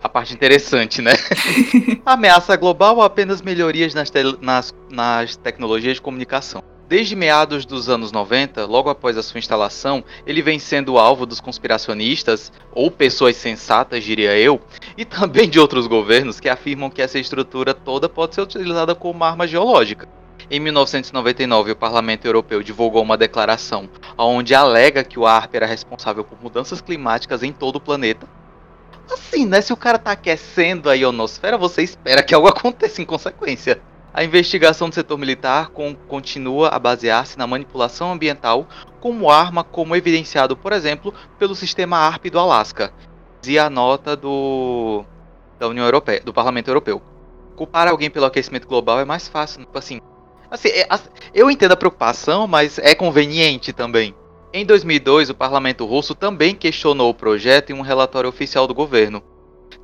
A 0.02 0.08
parte 0.08 0.32
interessante, 0.32 1.02
né? 1.02 1.12
Ameaça 2.06 2.56
global 2.56 2.96
ou 2.96 3.02
apenas 3.02 3.42
melhorias 3.42 3.92
nas, 3.92 4.10
nas, 4.40 4.74
nas 4.90 5.36
tecnologias 5.36 5.96
de 5.96 6.00
comunicação? 6.00 6.62
Desde 6.88 7.14
meados 7.14 7.64
dos 7.64 7.88
anos 7.88 8.10
90, 8.10 8.64
logo 8.66 8.90
após 8.90 9.16
a 9.16 9.22
sua 9.22 9.38
instalação, 9.38 10.02
ele 10.26 10.42
vem 10.42 10.58
sendo 10.58 10.98
alvo 10.98 11.24
dos 11.24 11.38
conspiracionistas, 11.38 12.50
ou 12.72 12.90
pessoas 12.90 13.36
sensatas, 13.36 14.02
diria 14.02 14.36
eu, 14.36 14.60
e 14.96 15.04
também 15.04 15.48
de 15.48 15.60
outros 15.60 15.86
governos 15.86 16.40
que 16.40 16.48
afirmam 16.48 16.90
que 16.90 17.00
essa 17.00 17.18
estrutura 17.18 17.74
toda 17.74 18.08
pode 18.08 18.34
ser 18.34 18.40
utilizada 18.40 18.94
como 18.94 19.22
arma 19.22 19.46
geológica. 19.46 20.08
Em 20.50 20.58
1999, 20.58 21.70
o 21.70 21.76
Parlamento 21.76 22.24
Europeu 22.24 22.60
divulgou 22.60 23.02
uma 23.02 23.16
declaração 23.16 23.88
onde 24.18 24.52
alega 24.52 25.04
que 25.04 25.16
o 25.16 25.26
ARP 25.26 25.54
era 25.54 25.66
responsável 25.66 26.24
por 26.24 26.42
mudanças 26.42 26.80
climáticas 26.80 27.44
em 27.44 27.52
todo 27.52 27.76
o 27.76 27.80
planeta. 27.80 28.26
Assim, 29.10 29.46
né? 29.46 29.60
Se 29.60 29.72
o 29.72 29.76
cara 29.76 29.98
tá 29.98 30.12
aquecendo 30.12 30.88
a 30.88 30.94
ionosfera, 30.94 31.58
você 31.58 31.82
espera 31.82 32.22
que 32.22 32.34
algo 32.34 32.46
aconteça 32.48 33.02
em 33.02 33.04
consequência. 33.04 33.80
A 34.12 34.24
investigação 34.24 34.88
do 34.88 34.94
setor 34.94 35.18
militar 35.18 35.68
com, 35.68 35.94
continua 35.94 36.68
a 36.68 36.78
basear-se 36.78 37.38
na 37.38 37.46
manipulação 37.46 38.12
ambiental 38.12 38.66
como 39.00 39.30
arma, 39.30 39.62
como 39.62 39.94
evidenciado, 39.94 40.56
por 40.56 40.72
exemplo, 40.72 41.14
pelo 41.38 41.54
sistema 41.54 41.96
ARP 41.98 42.26
do 42.26 42.38
Alasca. 42.38 42.92
E 43.46 43.58
a 43.58 43.70
nota 43.70 44.16
do 44.16 45.04
da 45.58 45.68
União 45.68 45.84
Europeia, 45.84 46.20
do 46.20 46.32
Parlamento 46.32 46.68
Europeu. 46.68 47.02
Culpar 47.54 47.86
alguém 47.86 48.10
pelo 48.10 48.24
aquecimento 48.24 48.66
global 48.66 48.98
é 48.98 49.04
mais 49.04 49.28
fácil, 49.28 49.60
tipo 49.60 49.78
assim. 49.78 50.00
Assim, 50.50 50.68
é, 50.70 50.88
eu 51.34 51.50
entendo 51.50 51.72
a 51.72 51.76
preocupação, 51.76 52.46
mas 52.46 52.78
é 52.78 52.94
conveniente 52.94 53.72
também. 53.72 54.14
Em 54.52 54.66
2002, 54.66 55.30
o 55.30 55.34
parlamento 55.34 55.86
russo 55.86 56.12
também 56.12 56.56
questionou 56.56 57.10
o 57.10 57.14
projeto 57.14 57.70
em 57.70 57.72
um 57.72 57.82
relatório 57.82 58.28
oficial 58.28 58.66
do 58.66 58.74
governo. 58.74 59.22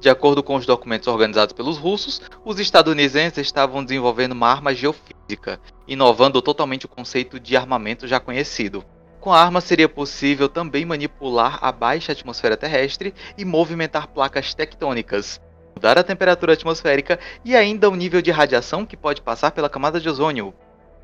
De 0.00 0.08
acordo 0.08 0.42
com 0.42 0.56
os 0.56 0.66
documentos 0.66 1.06
organizados 1.06 1.52
pelos 1.52 1.78
russos, 1.78 2.20
os 2.44 2.58
estadunidenses 2.58 3.46
estavam 3.46 3.84
desenvolvendo 3.84 4.32
uma 4.32 4.48
arma 4.48 4.74
geofísica, 4.74 5.60
inovando 5.86 6.42
totalmente 6.42 6.84
o 6.84 6.88
conceito 6.88 7.38
de 7.38 7.56
armamento 7.56 8.08
já 8.08 8.18
conhecido. 8.18 8.84
Com 9.20 9.32
a 9.32 9.40
arma 9.40 9.60
seria 9.60 9.88
possível 9.88 10.48
também 10.48 10.84
manipular 10.84 11.60
a 11.62 11.70
baixa 11.70 12.10
atmosfera 12.10 12.56
terrestre 12.56 13.14
e 13.38 13.44
movimentar 13.44 14.08
placas 14.08 14.52
tectônicas, 14.52 15.40
mudar 15.76 15.96
a 15.96 16.02
temperatura 16.02 16.54
atmosférica 16.54 17.20
e 17.44 17.54
ainda 17.54 17.88
o 17.88 17.94
nível 17.94 18.20
de 18.20 18.32
radiação 18.32 18.84
que 18.84 18.96
pode 18.96 19.22
passar 19.22 19.52
pela 19.52 19.70
camada 19.70 20.00
de 20.00 20.08
ozônio. 20.08 20.52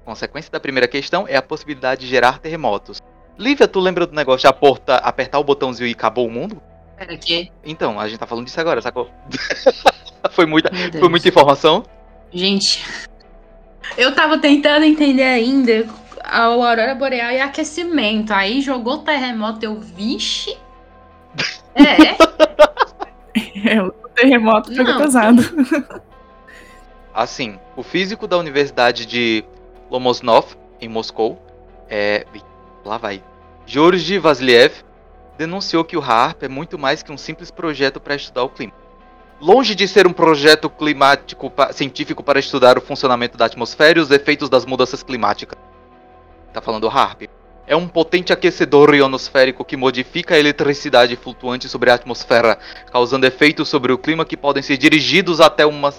Consequência 0.05 0.51
da 0.51 0.59
primeira 0.59 0.89
questão 0.89 1.29
é 1.29 1.37
a 1.37 1.43
possibilidade 1.43 2.01
de 2.01 2.09
gerar 2.09 2.41
terremotos. 2.41 3.01
Lívia, 3.39 3.67
tu 3.67 3.81
lembra 3.81 4.07
do 4.07 4.15
negócio 4.15 4.41
de 4.41 4.47
aporta, 4.47 4.97
apertar 4.97 5.39
o 5.39 5.45
botãozinho 5.45 5.89
e 5.89 5.93
acabou 5.93 6.27
o 6.27 6.31
mundo? 6.31 6.61
Pera, 6.97 7.17
quê? 7.17 7.51
Então, 7.65 7.99
a 7.99 8.09
gente 8.09 8.19
tá 8.19 8.27
falando 8.27 8.45
disso 8.45 8.61
agora, 8.61 8.81
sacou? 8.81 9.11
foi, 10.31 10.47
muita, 10.47 10.71
foi 10.99 11.09
muita 11.09 11.29
informação? 11.29 11.85
Gente, 12.33 12.85
eu 13.97 14.15
tava 14.15 14.39
tentando 14.39 14.85
entender 14.85 15.25
ainda 15.25 15.87
a 16.23 16.45
aurora 16.45 16.95
boreal 16.95 17.33
e 17.33 17.41
aquecimento. 17.41 18.33
Aí 18.33 18.61
jogou 18.61 18.99
terremoto, 18.99 19.65
eu, 19.65 19.81
vixe. 19.81 20.57
É. 21.75 22.17
é, 23.75 23.83
o 23.83 23.93
terremoto 24.15 24.75
foi 24.75 24.85
pesado. 24.85 25.43
Assim, 27.13 27.59
o 27.77 27.83
físico 27.83 28.27
da 28.27 28.39
Universidade 28.39 29.05
de 29.05 29.45
Lomosnov, 29.91 30.55
em 30.81 30.89
Moscou, 30.89 31.41
é. 31.89 32.27
Lá 32.85 32.99
vai. 32.99 33.23
Georgi 33.67 34.19
Vasiliev 34.19 34.83
denunciou 35.39 35.85
que 35.85 35.97
o 35.97 36.01
HARP 36.01 36.43
é 36.43 36.49
muito 36.49 36.79
mais 36.79 37.03
que 37.03 37.13
um 37.13 37.19
simples 37.19 37.51
projeto 37.51 38.01
para 38.01 38.15
estudar 38.15 38.43
o 38.43 38.49
clima. 38.49 38.73
Longe 39.41 39.75
de 39.75 39.89
ser 39.89 40.07
um 40.07 40.13
projeto 40.13 40.71
climático 40.71 41.53
científico 41.73 42.23
para 42.23 42.39
estudar 42.39 42.79
o 42.79 42.81
funcionamento 42.81 43.37
da 43.37 43.47
atmosfera 43.47 43.99
e 43.99 44.03
os 44.03 44.11
efeitos 44.11 44.49
das 44.49 44.65
mudanças 44.65 45.03
climáticas. 45.03 45.59
Tá 46.53 46.61
falando 46.61 46.85
o 46.85 46.89
HARP. 46.89 47.29
É 47.67 47.75
um 47.75 47.89
potente 47.89 48.33
aquecedor 48.33 48.95
ionosférico 48.95 49.65
que 49.65 49.77
modifica 49.77 50.35
a 50.35 50.39
eletricidade 50.39 51.17
flutuante 51.17 51.69
sobre 51.69 51.91
a 51.91 51.95
atmosfera, 51.95 52.59
causando 52.93 53.27
efeitos 53.27 53.69
sobre 53.69 53.93
o 53.93 53.99
clima 53.99 54.25
que 54.25 54.37
podem 54.37 54.63
ser 54.63 54.77
dirigidos 54.77 55.41
até 55.41 55.65
uma 55.65 55.93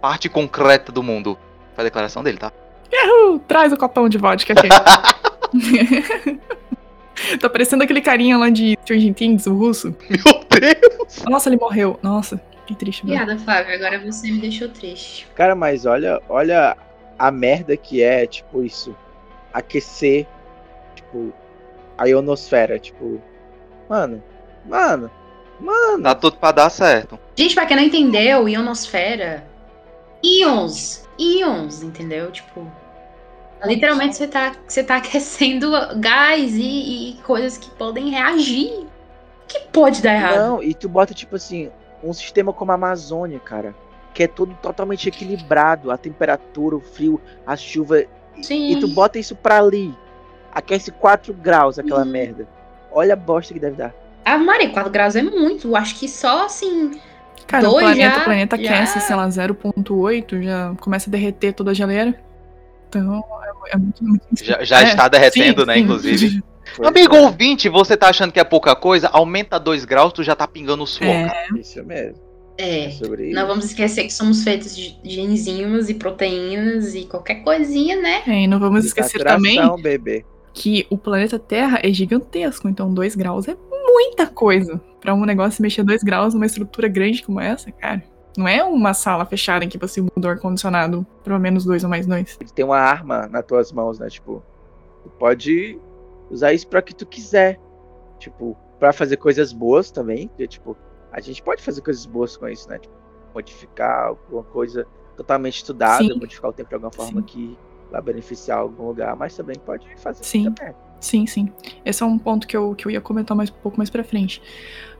parte 0.00 0.28
concreta 0.28 0.92
do 0.92 1.02
mundo. 1.02 1.38
Foi 1.74 1.82
a 1.82 1.84
declaração 1.84 2.22
dele, 2.22 2.38
tá? 2.38 2.52
Yahoo! 2.92 3.38
Traz 3.40 3.72
o 3.72 3.76
copão 3.76 4.08
de 4.08 4.18
vodka 4.18 4.52
aqui. 4.52 4.68
tá 7.40 7.48
parecendo 7.48 7.82
aquele 7.82 8.00
carinha 8.00 8.38
lá 8.38 8.50
de 8.50 8.76
Stranger 8.82 9.14
Things, 9.14 9.46
o 9.46 9.54
russo. 9.54 9.94
Meu 10.08 10.44
Deus! 10.48 11.22
Nossa, 11.24 11.48
ele 11.48 11.56
morreu. 11.56 11.98
Nossa, 12.02 12.40
que 12.66 12.74
triste. 12.74 13.02
Obrigada, 13.02 13.38
Flávio. 13.38 13.74
Agora 13.74 13.98
você 13.98 14.30
me 14.30 14.38
deixou 14.38 14.68
triste. 14.68 15.26
Cara, 15.34 15.54
mas 15.54 15.86
olha, 15.86 16.20
olha 16.28 16.76
a 17.18 17.30
merda 17.30 17.76
que 17.76 18.02
é, 18.02 18.26
tipo, 18.26 18.62
isso. 18.62 18.94
Aquecer, 19.52 20.26
tipo, 20.94 21.32
a 21.98 22.06
ionosfera, 22.06 22.78
tipo. 22.78 23.20
Mano, 23.88 24.22
mano, 24.64 25.10
mano. 25.58 26.02
Dá 26.02 26.14
tudo 26.14 26.36
pra 26.36 26.52
dar 26.52 26.70
certo. 26.70 27.18
Gente, 27.36 27.54
pra 27.54 27.66
quem 27.66 27.76
não 27.76 27.84
entendeu, 27.84 28.48
ionosfera. 28.48 29.44
Íons. 30.22 31.08
Íons, 31.18 31.82
entendeu? 31.82 32.30
Tipo, 32.30 32.70
Literalmente 33.64 34.16
você 34.16 34.26
tá, 34.26 34.52
você 34.66 34.82
tá 34.82 34.96
aquecendo 34.96 35.70
gás 35.96 36.54
e, 36.54 37.10
e 37.10 37.14
coisas 37.22 37.58
que 37.58 37.70
podem 37.70 38.10
reagir. 38.10 38.86
Que 39.46 39.60
pode 39.72 40.00
dar 40.00 40.14
errado. 40.14 40.36
Não, 40.36 40.62
e 40.62 40.72
tu 40.72 40.88
bota, 40.88 41.12
tipo 41.12 41.36
assim, 41.36 41.70
um 42.02 42.12
sistema 42.12 42.52
como 42.52 42.70
a 42.70 42.74
Amazônia, 42.74 43.40
cara. 43.40 43.74
Que 44.14 44.24
é 44.24 44.28
todo 44.28 44.54
totalmente 44.62 45.08
equilibrado. 45.08 45.90
A 45.90 45.96
temperatura, 45.96 46.76
o 46.76 46.80
frio, 46.80 47.20
a 47.46 47.56
chuva. 47.56 48.04
Sim. 48.40 48.72
E 48.72 48.80
tu 48.80 48.88
bota 48.88 49.18
isso 49.18 49.34
pra 49.34 49.58
ali. 49.58 49.94
Aquece 50.52 50.90
4 50.90 51.34
graus 51.34 51.78
aquela 51.78 52.02
hum. 52.02 52.06
merda. 52.06 52.48
Olha 52.92 53.14
a 53.14 53.16
bosta 53.16 53.52
que 53.52 53.60
deve 53.60 53.76
dar. 53.76 53.94
Ah, 54.24 54.38
Maria, 54.38 54.70
4 54.70 54.90
graus 54.90 55.16
é 55.16 55.22
muito. 55.22 55.74
Acho 55.76 55.98
que 55.98 56.08
só 56.08 56.46
assim. 56.46 57.00
Cara, 57.46 57.68
o 57.68 57.72
planeta, 57.72 58.14
já, 58.14 58.20
o 58.20 58.24
planeta 58.24 58.56
já... 58.56 58.62
aquece, 58.62 59.00
sei 59.00 59.16
lá, 59.16 59.28
0.8, 59.28 60.42
já 60.42 60.74
começa 60.80 61.10
a 61.10 61.12
derreter 61.12 61.52
toda 61.52 61.72
a 61.72 61.74
geleira. 61.74 62.14
Então, 62.88 63.24
é, 63.68 63.76
muito, 63.76 64.04
muito 64.04 64.22
Já, 64.42 64.62
já 64.62 64.80
é, 64.82 64.84
está 64.84 65.08
derretendo, 65.08 65.62
sim, 65.62 65.66
né, 65.66 65.74
sim. 65.74 65.80
inclusive. 65.80 66.42
Amigo 66.84 67.16
é. 67.16 67.20
ouvinte, 67.20 67.68
você 67.68 67.96
tá 67.96 68.08
achando 68.08 68.32
que 68.32 68.40
é 68.40 68.44
pouca 68.44 68.74
coisa? 68.76 69.08
Aumenta 69.08 69.58
2 69.58 69.84
graus, 69.84 70.12
tu 70.12 70.22
já 70.22 70.36
tá 70.36 70.46
pingando 70.46 70.84
o 70.84 70.86
suor. 70.86 71.08
É. 71.08 71.48
Isso 71.58 71.84
mesmo. 71.84 72.30
É, 72.56 72.84
é 72.84 73.32
não 73.32 73.46
vamos 73.46 73.64
esquecer 73.64 74.04
que 74.04 74.12
somos 74.12 74.44
feitos 74.44 74.76
de, 74.76 75.00
de 75.02 75.20
enzimas 75.20 75.88
e 75.88 75.94
proteínas 75.94 76.94
e 76.94 77.06
qualquer 77.06 77.36
coisinha, 77.36 78.00
né? 78.00 78.22
É, 78.26 78.42
e 78.42 78.46
não 78.46 78.60
vamos 78.60 78.84
esquecer 78.84 79.24
também 79.24 79.58
bebê. 79.82 80.24
que 80.52 80.86
o 80.90 80.98
planeta 80.98 81.38
Terra 81.38 81.80
é 81.82 81.90
gigantesco, 81.90 82.68
então 82.68 82.92
2 82.92 83.14
graus 83.14 83.48
é 83.48 83.56
muita 83.70 84.26
coisa. 84.26 84.80
Para 85.00 85.14
um 85.14 85.24
negócio 85.24 85.62
mexer 85.62 85.82
2 85.82 86.02
graus 86.02 86.34
numa 86.34 86.46
estrutura 86.46 86.86
grande 86.86 87.22
como 87.22 87.40
essa, 87.40 87.72
cara. 87.72 88.02
Não 88.36 88.46
é 88.46 88.62
uma 88.62 88.94
sala 88.94 89.24
fechada 89.24 89.64
em 89.64 89.68
que 89.68 89.78
você 89.78 90.00
muda 90.00 90.28
o 90.28 90.30
ar-condicionado 90.30 91.06
pelo 91.24 91.38
menos 91.38 91.64
dois 91.64 91.82
ou 91.82 91.90
mais 91.90 92.06
dois. 92.06 92.36
Ele 92.40 92.50
tem 92.50 92.64
uma 92.64 92.78
arma 92.78 93.26
nas 93.26 93.44
tuas 93.44 93.72
mãos, 93.72 93.98
né? 93.98 94.08
Tipo, 94.08 94.42
tu 95.02 95.10
pode 95.10 95.78
usar 96.30 96.52
isso 96.52 96.68
para 96.68 96.80
que 96.82 96.94
tu 96.94 97.06
quiser. 97.06 97.58
Tipo, 98.18 98.56
para 98.78 98.92
fazer 98.92 99.16
coisas 99.16 99.52
boas 99.52 99.90
também. 99.90 100.30
Que, 100.36 100.46
tipo, 100.46 100.76
a 101.12 101.20
gente 101.20 101.42
pode 101.42 101.62
fazer 101.62 101.80
coisas 101.80 102.06
boas 102.06 102.36
com 102.36 102.48
isso, 102.48 102.68
né? 102.68 102.78
Tipo, 102.78 102.94
modificar 103.34 104.06
alguma 104.08 104.42
coisa 104.44 104.86
totalmente 105.16 105.56
estudada, 105.56 106.02
Sim. 106.04 106.18
modificar 106.18 106.50
o 106.50 106.52
tempo 106.52 106.68
de 106.68 106.74
alguma 106.74 106.92
forma 106.92 107.20
Sim. 107.20 107.26
que 107.26 107.58
vai 107.90 108.00
beneficiar 108.00 108.58
algum 108.58 108.86
lugar, 108.86 109.14
mas 109.16 109.36
também 109.36 109.56
pode 109.58 109.86
fazer 109.96 110.24
Sim. 110.24 110.54
Sim, 111.00 111.26
sim. 111.26 111.50
Esse 111.84 112.02
é 112.02 112.06
um 112.06 112.18
ponto 112.18 112.46
que 112.46 112.56
eu, 112.56 112.74
que 112.74 112.86
eu 112.86 112.90
ia 112.90 113.00
comentar 113.00 113.36
mais 113.36 113.50
um 113.50 113.54
pouco 113.54 113.78
mais 113.78 113.88
pra 113.88 114.04
frente. 114.04 114.42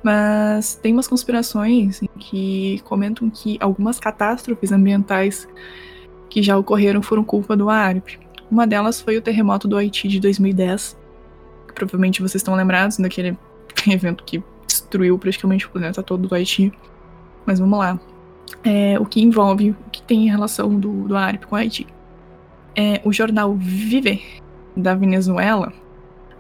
Mas 0.03 0.77
tem 0.77 0.93
umas 0.93 1.07
conspirações 1.07 2.01
que 2.19 2.81
comentam 2.85 3.29
que 3.29 3.59
algumas 3.61 4.01
catástrofes 4.01 4.73
ambientais 4.73 5.47
que 6.31 6.43
já 6.43 6.57
ocorreram 6.57 7.03
foram 7.03 7.23
culpa 7.23 7.55
do 7.55 7.69
ARP. 7.69 8.19
Uma 8.51 8.67
delas 8.67 9.01
foi 9.01 9.19
o 9.19 9.23
terremoto 9.23 9.69
do 9.69 9.77
Haiti 9.77 10.09
de 10.09 10.19
2010. 10.21 10.99
Que 11.69 11.75
provavelmente 11.75 12.23
vocês 12.23 12.37
estão 12.37 12.55
lembrados 12.55 12.97
daquele 12.97 13.37
evento 13.87 14.25
que 14.25 14.43
destruiu 14.67 15.19
praticamente 15.19 15.67
o 15.67 15.71
planeta 15.71 16.03
todo 16.03 16.27
do 16.27 16.35
Haiti. 16.35 16.73
Mas 17.45 17.59
vamos 17.59 17.79
lá. 17.79 18.01
É, 18.65 18.99
o 18.99 19.05
que 19.05 19.21
envolve, 19.21 19.71
o 19.71 19.91
que 19.91 20.03
tem 20.03 20.25
em 20.25 20.31
relação 20.31 20.81
do, 20.81 21.09
do 21.09 21.17
ARP 21.17 21.45
com 21.45 21.55
o 21.55 21.59
Haiti. 21.59 21.87
É, 22.75 23.01
o 23.05 23.13
jornal 23.13 23.55
Viver, 23.55 24.23
da 24.77 24.95
Venezuela, 24.95 25.73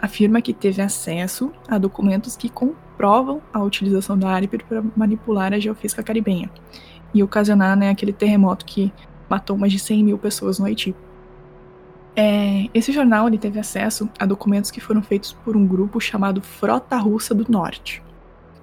afirma 0.01 0.40
que 0.40 0.55
teve 0.55 0.81
acesso 0.81 1.52
a 1.68 1.77
documentos 1.77 2.36
que 2.36 2.48
comprovam 2.48 3.43
a 3.52 3.62
utilização 3.62 4.18
da 4.18 4.31
ARIP 4.31 4.64
para 4.64 4.82
manipular 4.97 5.52
a 5.52 5.59
geofísica 5.59 6.02
caribenha 6.02 6.51
e 7.12 7.22
ocasionar 7.22 7.77
né, 7.77 7.90
aquele 7.90 8.12
terremoto 8.12 8.64
que 8.64 8.93
matou 9.28 9.59
mais 9.59 9.72
de 9.72 9.78
100 9.78 10.05
mil 10.05 10.18
pessoas 10.18 10.59
no 10.59 10.64
Haiti. 10.64 10.94
É, 12.16 12.68
esse 12.72 12.93
jornal 12.93 13.28
ele 13.28 13.39
teve 13.39 13.59
acesso 13.59 14.09
a 14.18 14.27
documentos 14.27 14.70
que 14.70 14.81
foram 14.81 15.02
feitos 15.02 15.32
por 15.44 15.56
um 15.56 15.66
grupo 15.66 16.01
chamado 16.01 16.40
Frota 16.40 16.97
Russa 16.97 17.35
do 17.35 17.51
Norte. 17.51 18.02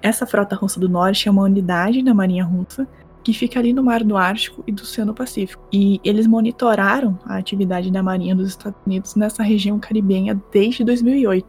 Essa 0.02 0.26
Frota 0.26 0.56
Russa 0.56 0.78
do 0.78 0.88
Norte 0.88 1.28
é 1.28 1.30
uma 1.30 1.42
unidade 1.42 2.02
da 2.02 2.12
Marinha 2.12 2.44
Russa 2.44 2.86
que 3.22 3.32
fica 3.32 3.58
ali 3.58 3.72
no 3.72 3.82
Mar 3.82 4.02
do 4.04 4.16
Ártico 4.16 4.62
e 4.66 4.72
do 4.72 4.82
Oceano 4.82 5.14
Pacífico. 5.14 5.62
E 5.72 6.00
eles 6.04 6.26
monitoraram 6.26 7.18
a 7.24 7.36
atividade 7.36 7.90
da 7.90 8.02
Marinha 8.02 8.34
dos 8.34 8.48
Estados 8.48 8.80
Unidos 8.86 9.14
nessa 9.14 9.42
região 9.42 9.78
caribenha 9.78 10.40
desde 10.52 10.84
2008, 10.84 11.46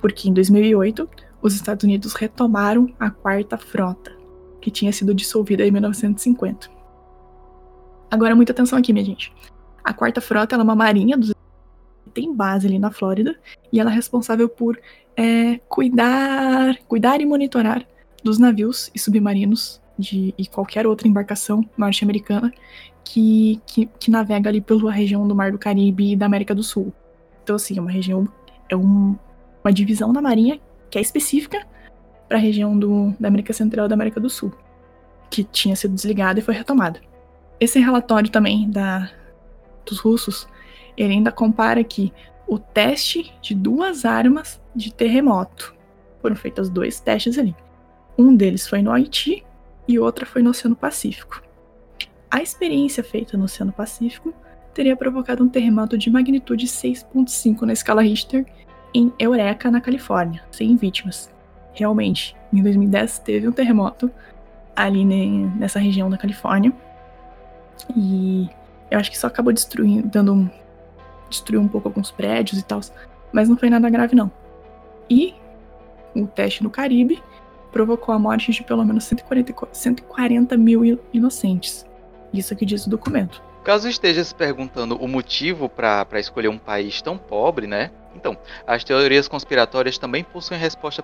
porque 0.00 0.28
em 0.28 0.32
2008 0.32 1.08
os 1.40 1.54
Estados 1.54 1.84
Unidos 1.84 2.14
retomaram 2.14 2.92
a 2.98 3.10
Quarta 3.10 3.58
Frota, 3.58 4.12
que 4.60 4.70
tinha 4.70 4.92
sido 4.92 5.14
dissolvida 5.14 5.66
em 5.66 5.70
1950. 5.70 6.68
Agora, 8.10 8.34
muita 8.34 8.52
atenção 8.52 8.78
aqui, 8.78 8.92
minha 8.92 9.04
gente. 9.04 9.32
A 9.82 9.92
Quarta 9.92 10.20
Frota 10.20 10.56
é 10.56 10.62
uma 10.62 10.74
marinha 10.74 11.16
dos 11.16 11.34
tem 12.14 12.32
base 12.32 12.66
ali 12.66 12.78
na 12.78 12.92
Flórida 12.92 13.36
e 13.72 13.80
ela 13.80 13.90
é 13.90 13.94
responsável 13.94 14.48
por 14.48 14.80
é, 15.16 15.58
cuidar, 15.68 16.78
cuidar 16.86 17.20
e 17.20 17.26
monitorar 17.26 17.84
dos 18.22 18.38
navios 18.38 18.90
e 18.94 18.98
submarinos 18.98 19.82
de 19.98 20.34
e 20.36 20.46
qualquer 20.46 20.86
outra 20.86 21.06
embarcação 21.06 21.64
norte-americana 21.76 22.52
que, 23.04 23.60
que, 23.66 23.86
que, 23.86 24.10
navega 24.10 24.48
ali 24.48 24.60
pela 24.60 24.90
região 24.90 25.26
do 25.28 25.34
Mar 25.34 25.52
do 25.52 25.58
Caribe 25.58 26.12
e 26.12 26.16
da 26.16 26.26
América 26.26 26.54
do 26.54 26.62
Sul. 26.62 26.92
Então, 27.42 27.56
assim, 27.56 27.78
é 27.78 27.80
uma 27.80 27.90
região, 27.90 28.26
é 28.68 28.76
um, 28.76 29.16
uma 29.62 29.72
divisão 29.72 30.12
da 30.12 30.22
Marinha 30.22 30.58
que 30.90 30.98
é 30.98 31.00
específica 31.00 31.66
para 32.28 32.38
a 32.38 32.40
região 32.40 32.78
do, 32.78 33.14
da 33.20 33.28
América 33.28 33.52
Central 33.52 33.86
e 33.86 33.88
da 33.88 33.94
América 33.94 34.20
do 34.20 34.30
Sul, 34.30 34.52
que 35.30 35.44
tinha 35.44 35.76
sido 35.76 35.94
desligada 35.94 36.38
e 36.38 36.42
foi 36.42 36.54
retomada. 36.54 37.00
Esse 37.60 37.78
relatório 37.78 38.30
também 38.30 38.70
da, 38.70 39.10
dos 39.84 39.98
russos, 39.98 40.48
ele 40.96 41.12
ainda 41.12 41.30
compara 41.30 41.84
que 41.84 42.12
o 42.46 42.58
teste 42.58 43.32
de 43.40 43.54
duas 43.54 44.04
armas 44.04 44.60
de 44.74 44.92
terremoto 44.92 45.74
foram 46.20 46.36
feitos 46.36 46.68
dois 46.68 47.00
testes 47.00 47.38
ali. 47.38 47.54
Um 48.16 48.34
deles 48.34 48.66
foi 48.66 48.82
no 48.82 48.92
Haiti 48.92 49.44
e 49.86 49.98
outra 49.98 50.26
foi 50.26 50.42
no 50.42 50.50
Oceano 50.50 50.76
Pacífico. 50.76 51.42
A 52.30 52.42
experiência 52.42 53.04
feita 53.04 53.36
no 53.36 53.44
Oceano 53.44 53.72
Pacífico 53.72 54.34
teria 54.72 54.96
provocado 54.96 55.44
um 55.44 55.48
terremoto 55.48 55.96
de 55.96 56.10
magnitude 56.10 56.66
6.5 56.66 57.62
na 57.62 57.72
escala 57.72 58.02
Richter 58.02 58.44
em 58.92 59.12
Eureka, 59.18 59.70
na 59.70 59.80
Califórnia, 59.80 60.42
sem 60.50 60.74
vítimas. 60.76 61.30
Realmente, 61.72 62.36
em 62.52 62.62
2010 62.62 63.18
teve 63.20 63.48
um 63.48 63.52
terremoto 63.52 64.10
ali 64.74 65.04
nessa 65.04 65.78
região 65.78 66.10
da 66.10 66.18
Califórnia. 66.18 66.72
E 67.96 68.48
eu 68.90 68.98
acho 68.98 69.10
que 69.10 69.18
só 69.18 69.26
acabou 69.26 69.52
destruindo, 69.52 70.08
dando 70.08 70.32
um, 70.32 70.50
destruiu 71.28 71.60
um 71.60 71.68
pouco 71.68 71.88
alguns 71.88 72.10
prédios 72.10 72.60
e 72.60 72.64
tal, 72.64 72.80
mas 73.32 73.48
não 73.48 73.56
foi 73.56 73.70
nada 73.70 73.88
grave 73.90 74.14
não. 74.14 74.30
E 75.10 75.34
o 76.14 76.26
teste 76.26 76.62
no 76.62 76.70
Caribe 76.70 77.22
provocou 77.74 78.14
a 78.14 78.18
morte 78.20 78.52
de 78.52 78.62
pelo 78.62 78.84
menos 78.84 79.02
140, 79.02 79.52
140 79.72 80.56
mil 80.56 81.00
inocentes. 81.12 81.84
Isso 82.32 82.54
que 82.54 82.64
diz 82.64 82.86
o 82.86 82.90
documento. 82.90 83.42
Caso 83.64 83.88
esteja 83.88 84.22
se 84.22 84.32
perguntando 84.32 84.96
o 84.96 85.08
motivo 85.08 85.68
para 85.68 86.06
escolher 86.20 86.48
um 86.48 86.58
país 86.58 87.02
tão 87.02 87.18
pobre, 87.18 87.66
né? 87.66 87.90
Então, 88.14 88.38
as 88.64 88.84
teorias 88.84 89.26
conspiratórias 89.26 89.98
também 89.98 90.22
possuem 90.22 90.60
resposta. 90.60 91.02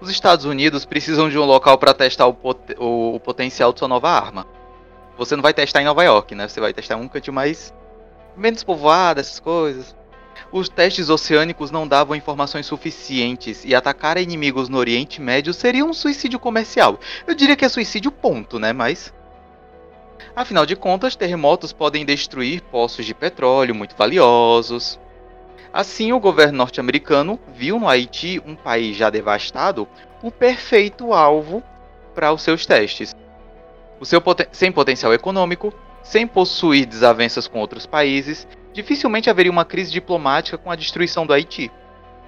Os 0.00 0.10
Estados 0.10 0.44
Unidos 0.44 0.84
precisam 0.84 1.28
de 1.28 1.38
um 1.38 1.44
local 1.44 1.78
para 1.78 1.94
testar 1.94 2.26
o, 2.26 2.34
pot 2.34 2.58
o, 2.76 3.14
o, 3.14 3.20
potencial 3.20 3.72
de 3.72 3.78
sua 3.78 3.86
nova 3.86 4.10
arma. 4.10 4.46
Você 5.16 5.36
não 5.36 5.42
vai 5.42 5.54
testar 5.54 5.80
em 5.80 5.84
Nova 5.84 6.02
York, 6.02 6.34
né? 6.34 6.48
Você 6.48 6.60
vai 6.60 6.72
testar 6.72 6.96
um 6.96 7.06
canto 7.06 7.32
mais 7.32 7.72
menos 8.36 8.64
povoado, 8.64 9.20
essas 9.20 9.38
coisas. 9.38 9.94
Os 10.52 10.68
testes 10.68 11.08
oceânicos 11.08 11.70
não 11.70 11.86
davam 11.86 12.16
informações 12.16 12.66
suficientes 12.66 13.64
e 13.64 13.74
atacar 13.74 14.18
inimigos 14.18 14.68
no 14.68 14.78
Oriente 14.78 15.20
Médio 15.20 15.54
seria 15.54 15.84
um 15.84 15.92
suicídio 15.92 16.40
comercial. 16.40 16.98
Eu 17.26 17.34
diria 17.34 17.54
que 17.54 17.64
é 17.64 17.68
suicídio 17.68 18.10
ponto, 18.10 18.58
né? 18.58 18.72
Mas 18.72 19.12
Afinal 20.34 20.64
de 20.64 20.76
contas, 20.76 21.16
terremotos 21.16 21.72
podem 21.72 22.04
destruir 22.04 22.62
poços 22.62 23.04
de 23.04 23.14
petróleo 23.14 23.74
muito 23.74 23.96
valiosos. 23.96 24.98
Assim, 25.72 26.12
o 26.12 26.20
governo 26.20 26.58
norte-americano 26.58 27.38
viu 27.54 27.78
no 27.78 27.88
Haiti, 27.88 28.40
um 28.44 28.54
país 28.54 28.96
já 28.96 29.10
devastado, 29.10 29.88
o 30.22 30.30
perfeito 30.30 31.12
alvo 31.12 31.62
para 32.14 32.32
os 32.32 32.42
seus 32.42 32.66
testes. 32.66 33.14
O 33.98 34.06
seu 34.06 34.20
poten 34.20 34.46
sem 34.52 34.72
potencial 34.72 35.12
econômico, 35.12 35.72
sem 36.02 36.26
possuir 36.26 36.86
desavenças 36.86 37.46
com 37.46 37.58
outros 37.58 37.86
países, 37.86 38.46
dificilmente 38.72 39.30
haveria 39.30 39.52
uma 39.52 39.64
crise 39.64 39.90
diplomática 39.90 40.58
com 40.58 40.70
a 40.70 40.76
destruição 40.76 41.26
do 41.26 41.32
Haiti. 41.32 41.70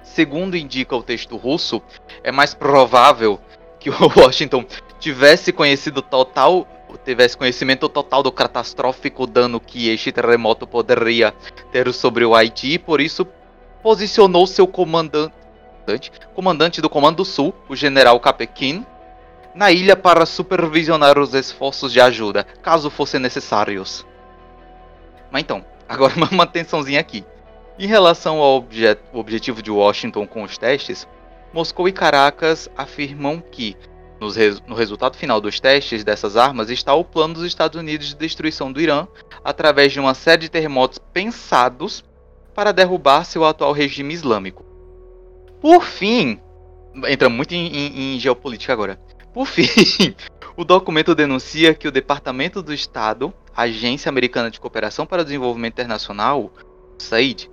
Segundo 0.01 0.57
indica 0.57 0.95
o 0.95 1.03
texto 1.03 1.37
russo, 1.37 1.81
é 2.23 2.31
mais 2.31 2.53
provável 2.53 3.39
que 3.79 3.89
o 3.89 3.95
Washington 4.15 4.65
tivesse 4.99 5.51
conhecido 5.51 6.01
total 6.01 6.67
tivesse 7.03 7.35
conhecimento 7.35 7.89
total 7.89 8.21
do 8.21 8.31
catastrófico 8.31 9.25
dano 9.25 9.59
que 9.59 9.89
este 9.89 10.11
terremoto 10.11 10.67
poderia 10.67 11.33
ter 11.71 11.91
sobre 11.91 12.23
o 12.23 12.35
Haiti, 12.35 12.73
e 12.73 12.79
por 12.79 13.01
isso 13.01 13.25
posicionou 13.81 14.45
seu 14.45 14.67
comandante, 14.67 15.33
comandante 16.33 16.81
do 16.81 16.89
Comando 16.89 17.25
Sul, 17.25 17.53
o 17.67 17.75
general 17.75 18.19
Capequin, 18.19 18.85
na 19.53 19.71
ilha 19.71 19.95
para 19.95 20.25
supervisionar 20.25 21.17
os 21.19 21.33
esforços 21.33 21.91
de 21.91 21.99
ajuda, 21.99 22.45
caso 22.61 22.89
fossem 22.89 23.19
necessários. 23.19 24.05
Mas 25.31 25.41
então, 25.41 25.65
agora 25.87 26.13
uma 26.31 26.43
atençãozinha 26.43 26.99
aqui. 26.99 27.25
Em 27.77 27.87
relação 27.87 28.37
ao 28.37 28.57
objet 28.57 28.99
objetivo 29.11 29.61
de 29.61 29.71
Washington 29.71 30.27
com 30.27 30.43
os 30.43 30.57
testes, 30.57 31.07
Moscou 31.53 31.87
e 31.87 31.91
Caracas 31.91 32.69
afirmam 32.77 33.39
que, 33.39 33.75
res 34.35 34.61
no 34.67 34.75
resultado 34.75 35.17
final 35.17 35.41
dos 35.41 35.59
testes 35.59 36.03
dessas 36.03 36.37
armas, 36.37 36.69
está 36.69 36.93
o 36.93 37.03
plano 37.03 37.35
dos 37.35 37.43
Estados 37.43 37.79
Unidos 37.79 38.09
de 38.09 38.15
destruição 38.15 38.71
do 38.71 38.81
Irã 38.81 39.07
através 39.43 39.91
de 39.91 39.99
uma 39.99 40.13
série 40.13 40.41
de 40.41 40.49
terremotos 40.49 40.99
pensados 41.11 42.03
para 42.53 42.71
derrubar 42.71 43.25
seu 43.25 43.43
atual 43.43 43.71
regime 43.71 44.13
islâmico. 44.13 44.63
Por 45.59 45.83
fim, 45.83 46.39
entra 47.07 47.29
muito 47.29 47.53
em, 47.53 47.67
em, 47.67 48.15
em 48.15 48.19
geopolítica 48.19 48.73
agora. 48.73 48.99
Por 49.33 49.47
fim, 49.47 49.65
o 50.55 50.63
documento 50.63 51.15
denuncia 51.15 51.73
que 51.73 51.87
o 51.87 51.91
Departamento 51.91 52.61
do 52.61 52.73
Estado, 52.73 53.33
Agência 53.55 54.09
Americana 54.09 54.51
de 54.51 54.59
Cooperação 54.59 55.05
para 55.05 55.21
o 55.21 55.25
Desenvolvimento 55.25 55.73
Internacional, 55.73 56.51
SAID, 56.99 57.49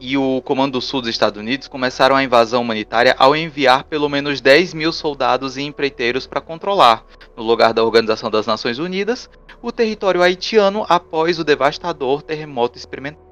e 0.00 0.18
o 0.18 0.42
Comando 0.42 0.80
Sul 0.80 1.00
dos 1.00 1.10
Estados 1.10 1.40
Unidos 1.40 1.68
começaram 1.68 2.16
a 2.16 2.22
invasão 2.22 2.62
humanitária 2.62 3.14
ao 3.18 3.34
enviar 3.36 3.84
pelo 3.84 4.08
menos 4.08 4.40
10 4.40 4.74
mil 4.74 4.92
soldados 4.92 5.56
e 5.56 5.62
empreiteiros 5.62 6.26
para 6.26 6.40
controlar, 6.40 7.04
no 7.36 7.42
lugar 7.42 7.72
da 7.72 7.84
Organização 7.84 8.30
das 8.30 8.46
Nações 8.46 8.78
Unidas, 8.78 9.30
o 9.62 9.72
território 9.72 10.20
haitiano 10.20 10.84
após 10.88 11.38
o 11.38 11.44
devastador 11.44 12.22
terremoto 12.22 12.76
experimental. 12.76 13.23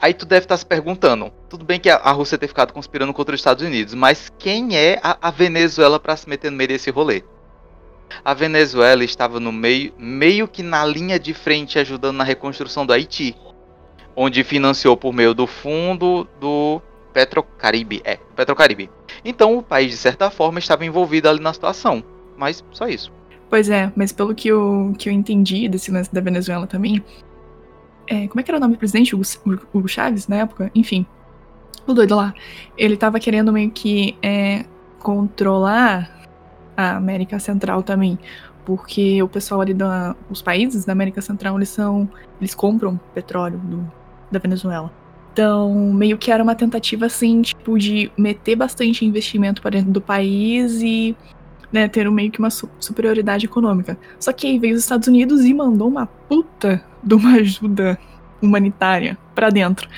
Aí 0.00 0.14
tu 0.14 0.24
deve 0.24 0.46
estar 0.46 0.56
se 0.56 0.64
perguntando, 0.64 1.30
tudo 1.48 1.62
bem 1.62 1.78
que 1.78 1.90
a, 1.90 2.10
Rússia 2.10 2.38
ter 2.38 2.48
ficado 2.48 2.72
conspirando 2.72 3.12
contra 3.12 3.34
os 3.34 3.40
Estados 3.40 3.62
Unidos, 3.62 3.92
mas 3.92 4.32
quem 4.38 4.74
é 4.74 4.98
a, 5.02 5.18
a 5.20 5.30
Venezuela 5.30 6.00
para 6.00 6.16
se 6.16 6.26
meter 6.26 6.50
no 6.50 6.56
meio 6.56 6.68
desse 6.68 6.90
rolê? 6.90 7.22
A 8.24 8.32
Venezuela 8.32 9.04
estava 9.04 9.38
no 9.38 9.52
meio, 9.52 9.92
meio 9.98 10.48
que 10.48 10.62
na 10.62 10.86
linha 10.86 11.18
de 11.18 11.34
frente 11.34 11.78
ajudando 11.78 12.16
na 12.16 12.24
reconstrução 12.24 12.86
do 12.86 12.94
Haiti, 12.94 13.36
onde 14.16 14.42
financiou 14.42 14.96
por 14.96 15.12
meio 15.12 15.34
do 15.34 15.46
fundo 15.46 16.26
do 16.40 16.80
Petrocaribe, 17.12 18.00
é, 18.02 18.16
Petrocaribe. 18.34 18.90
Então 19.22 19.58
o 19.58 19.62
país 19.62 19.90
de 19.90 19.98
certa 19.98 20.30
forma 20.30 20.58
estava 20.58 20.84
envolvido 20.84 21.28
ali 21.28 21.40
na 21.40 21.52
situação, 21.52 22.02
mas 22.38 22.64
só 22.72 22.88
isso. 22.88 23.12
Pois 23.50 23.68
é, 23.68 23.92
mas 23.94 24.12
pelo 24.12 24.34
que 24.34 24.48
eu, 24.48 24.94
que 24.96 25.10
eu 25.10 25.12
entendi 25.12 25.68
desse 25.68 25.90
lance 25.90 26.12
da 26.12 26.20
Venezuela 26.20 26.66
também, 26.66 27.04
é, 28.10 28.26
como 28.26 28.40
é 28.40 28.42
que 28.42 28.50
era 28.50 28.58
o 28.58 28.60
nome 28.60 28.74
do 28.74 28.78
presidente? 28.78 29.14
Hugo, 29.14 29.24
Hugo 29.72 29.88
Chaves, 29.88 30.26
na 30.26 30.36
época? 30.36 30.68
Enfim. 30.74 31.06
O 31.86 31.94
doido 31.94 32.16
lá. 32.16 32.34
Ele 32.76 32.96
tava 32.96 33.20
querendo 33.20 33.52
meio 33.52 33.70
que 33.70 34.16
é, 34.20 34.64
controlar 34.98 36.26
a 36.76 36.96
América 36.96 37.38
Central 37.38 37.84
também. 37.84 38.18
Porque 38.64 39.22
o 39.22 39.28
pessoal 39.28 39.60
ali 39.60 39.72
da. 39.72 40.16
Os 40.28 40.42
países 40.42 40.84
da 40.84 40.92
América 40.92 41.22
Central, 41.22 41.56
eles 41.56 41.68
são. 41.68 42.08
Eles 42.40 42.52
compram 42.52 42.98
petróleo 43.14 43.58
do, 43.58 43.92
da 44.28 44.40
Venezuela. 44.40 44.92
Então, 45.32 45.72
meio 45.92 46.18
que 46.18 46.32
era 46.32 46.42
uma 46.42 46.56
tentativa, 46.56 47.06
assim, 47.06 47.42
tipo, 47.42 47.78
de 47.78 48.10
meter 48.18 48.56
bastante 48.56 49.04
investimento 49.04 49.62
para 49.62 49.70
dentro 49.70 49.92
do 49.92 50.00
país 50.00 50.82
e 50.82 51.16
né, 51.72 51.88
ter 51.88 52.10
meio 52.10 52.30
que 52.30 52.38
uma 52.38 52.50
superioridade 52.50 53.46
econômica. 53.46 53.98
Só 54.18 54.32
que 54.32 54.46
aí 54.46 54.58
veio 54.58 54.74
os 54.74 54.80
Estados 54.80 55.08
Unidos 55.08 55.44
e 55.44 55.54
mandou 55.54 55.88
uma 55.88 56.06
puta 56.06 56.82
de 57.02 57.14
uma 57.14 57.32
ajuda 57.34 57.98
humanitária 58.42 59.16
para 59.34 59.50
dentro. 59.50 59.88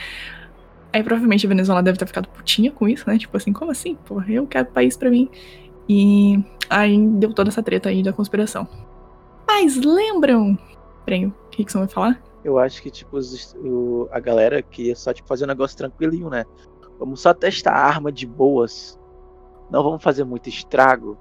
Aí 0.92 1.02
provavelmente 1.02 1.46
a 1.46 1.48
Venezuela 1.48 1.82
deve 1.82 1.98
ter 1.98 2.06
ficado 2.06 2.28
putinha 2.28 2.70
com 2.70 2.86
isso, 2.86 3.08
né? 3.08 3.16
Tipo 3.16 3.36
assim, 3.36 3.52
como 3.52 3.70
assim? 3.70 3.94
Porra, 4.04 4.30
eu 4.30 4.46
quero 4.46 4.66
país 4.66 4.96
pra 4.96 5.10
mim. 5.10 5.30
E 5.88 6.44
aí 6.68 6.98
deu 6.98 7.32
toda 7.32 7.48
essa 7.48 7.62
treta 7.62 7.88
aí 7.88 8.02
da 8.02 8.12
conspiração. 8.12 8.68
Mas 9.46 9.76
lembram? 9.76 10.58
Peraí, 11.04 11.26
o 11.26 11.34
que, 11.50 11.64
que 11.64 11.72
você 11.72 11.78
vai 11.78 11.88
falar? 11.88 12.22
Eu 12.44 12.58
acho 12.58 12.82
que, 12.82 12.90
tipo, 12.90 13.18
o, 13.58 14.08
a 14.10 14.18
galera 14.18 14.60
queria 14.62 14.96
só 14.96 15.12
tipo, 15.12 15.28
fazer 15.28 15.44
um 15.44 15.48
negócio 15.48 15.76
tranquilinho, 15.76 16.28
né? 16.28 16.44
Vamos 16.98 17.20
só 17.20 17.32
testar 17.32 17.72
a 17.72 17.86
arma 17.86 18.10
de 18.12 18.26
boas. 18.26 18.98
Não 19.70 19.82
vamos 19.82 20.02
fazer 20.02 20.24
muito 20.24 20.48
estrago. 20.48 21.16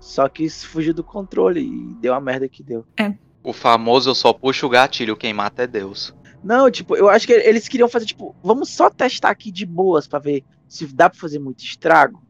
Só 0.00 0.28
que 0.28 0.44
isso 0.44 0.66
fugiu 0.68 0.94
do 0.94 1.02
controle 1.02 1.60
e 1.60 1.94
deu 2.00 2.14
a 2.14 2.20
merda 2.20 2.48
que 2.48 2.62
deu. 2.62 2.84
É. 2.98 3.14
O 3.42 3.52
famoso 3.52 4.10
eu 4.10 4.14
só 4.14 4.32
puxo 4.32 4.66
o 4.66 4.70
gatilho, 4.70 5.16
quem 5.16 5.32
mata 5.32 5.62
é 5.62 5.66
Deus. 5.66 6.14
Não, 6.42 6.70
tipo, 6.70 6.96
eu 6.96 7.08
acho 7.08 7.26
que 7.26 7.32
eles 7.32 7.68
queriam 7.68 7.88
fazer, 7.88 8.06
tipo, 8.06 8.34
vamos 8.42 8.68
só 8.70 8.88
testar 8.88 9.30
aqui 9.30 9.50
de 9.50 9.66
boas 9.66 10.06
para 10.06 10.18
ver 10.18 10.44
se 10.68 10.86
dá 10.86 11.10
pra 11.10 11.18
fazer 11.18 11.38
muito 11.38 11.64
estrago. 11.64 12.22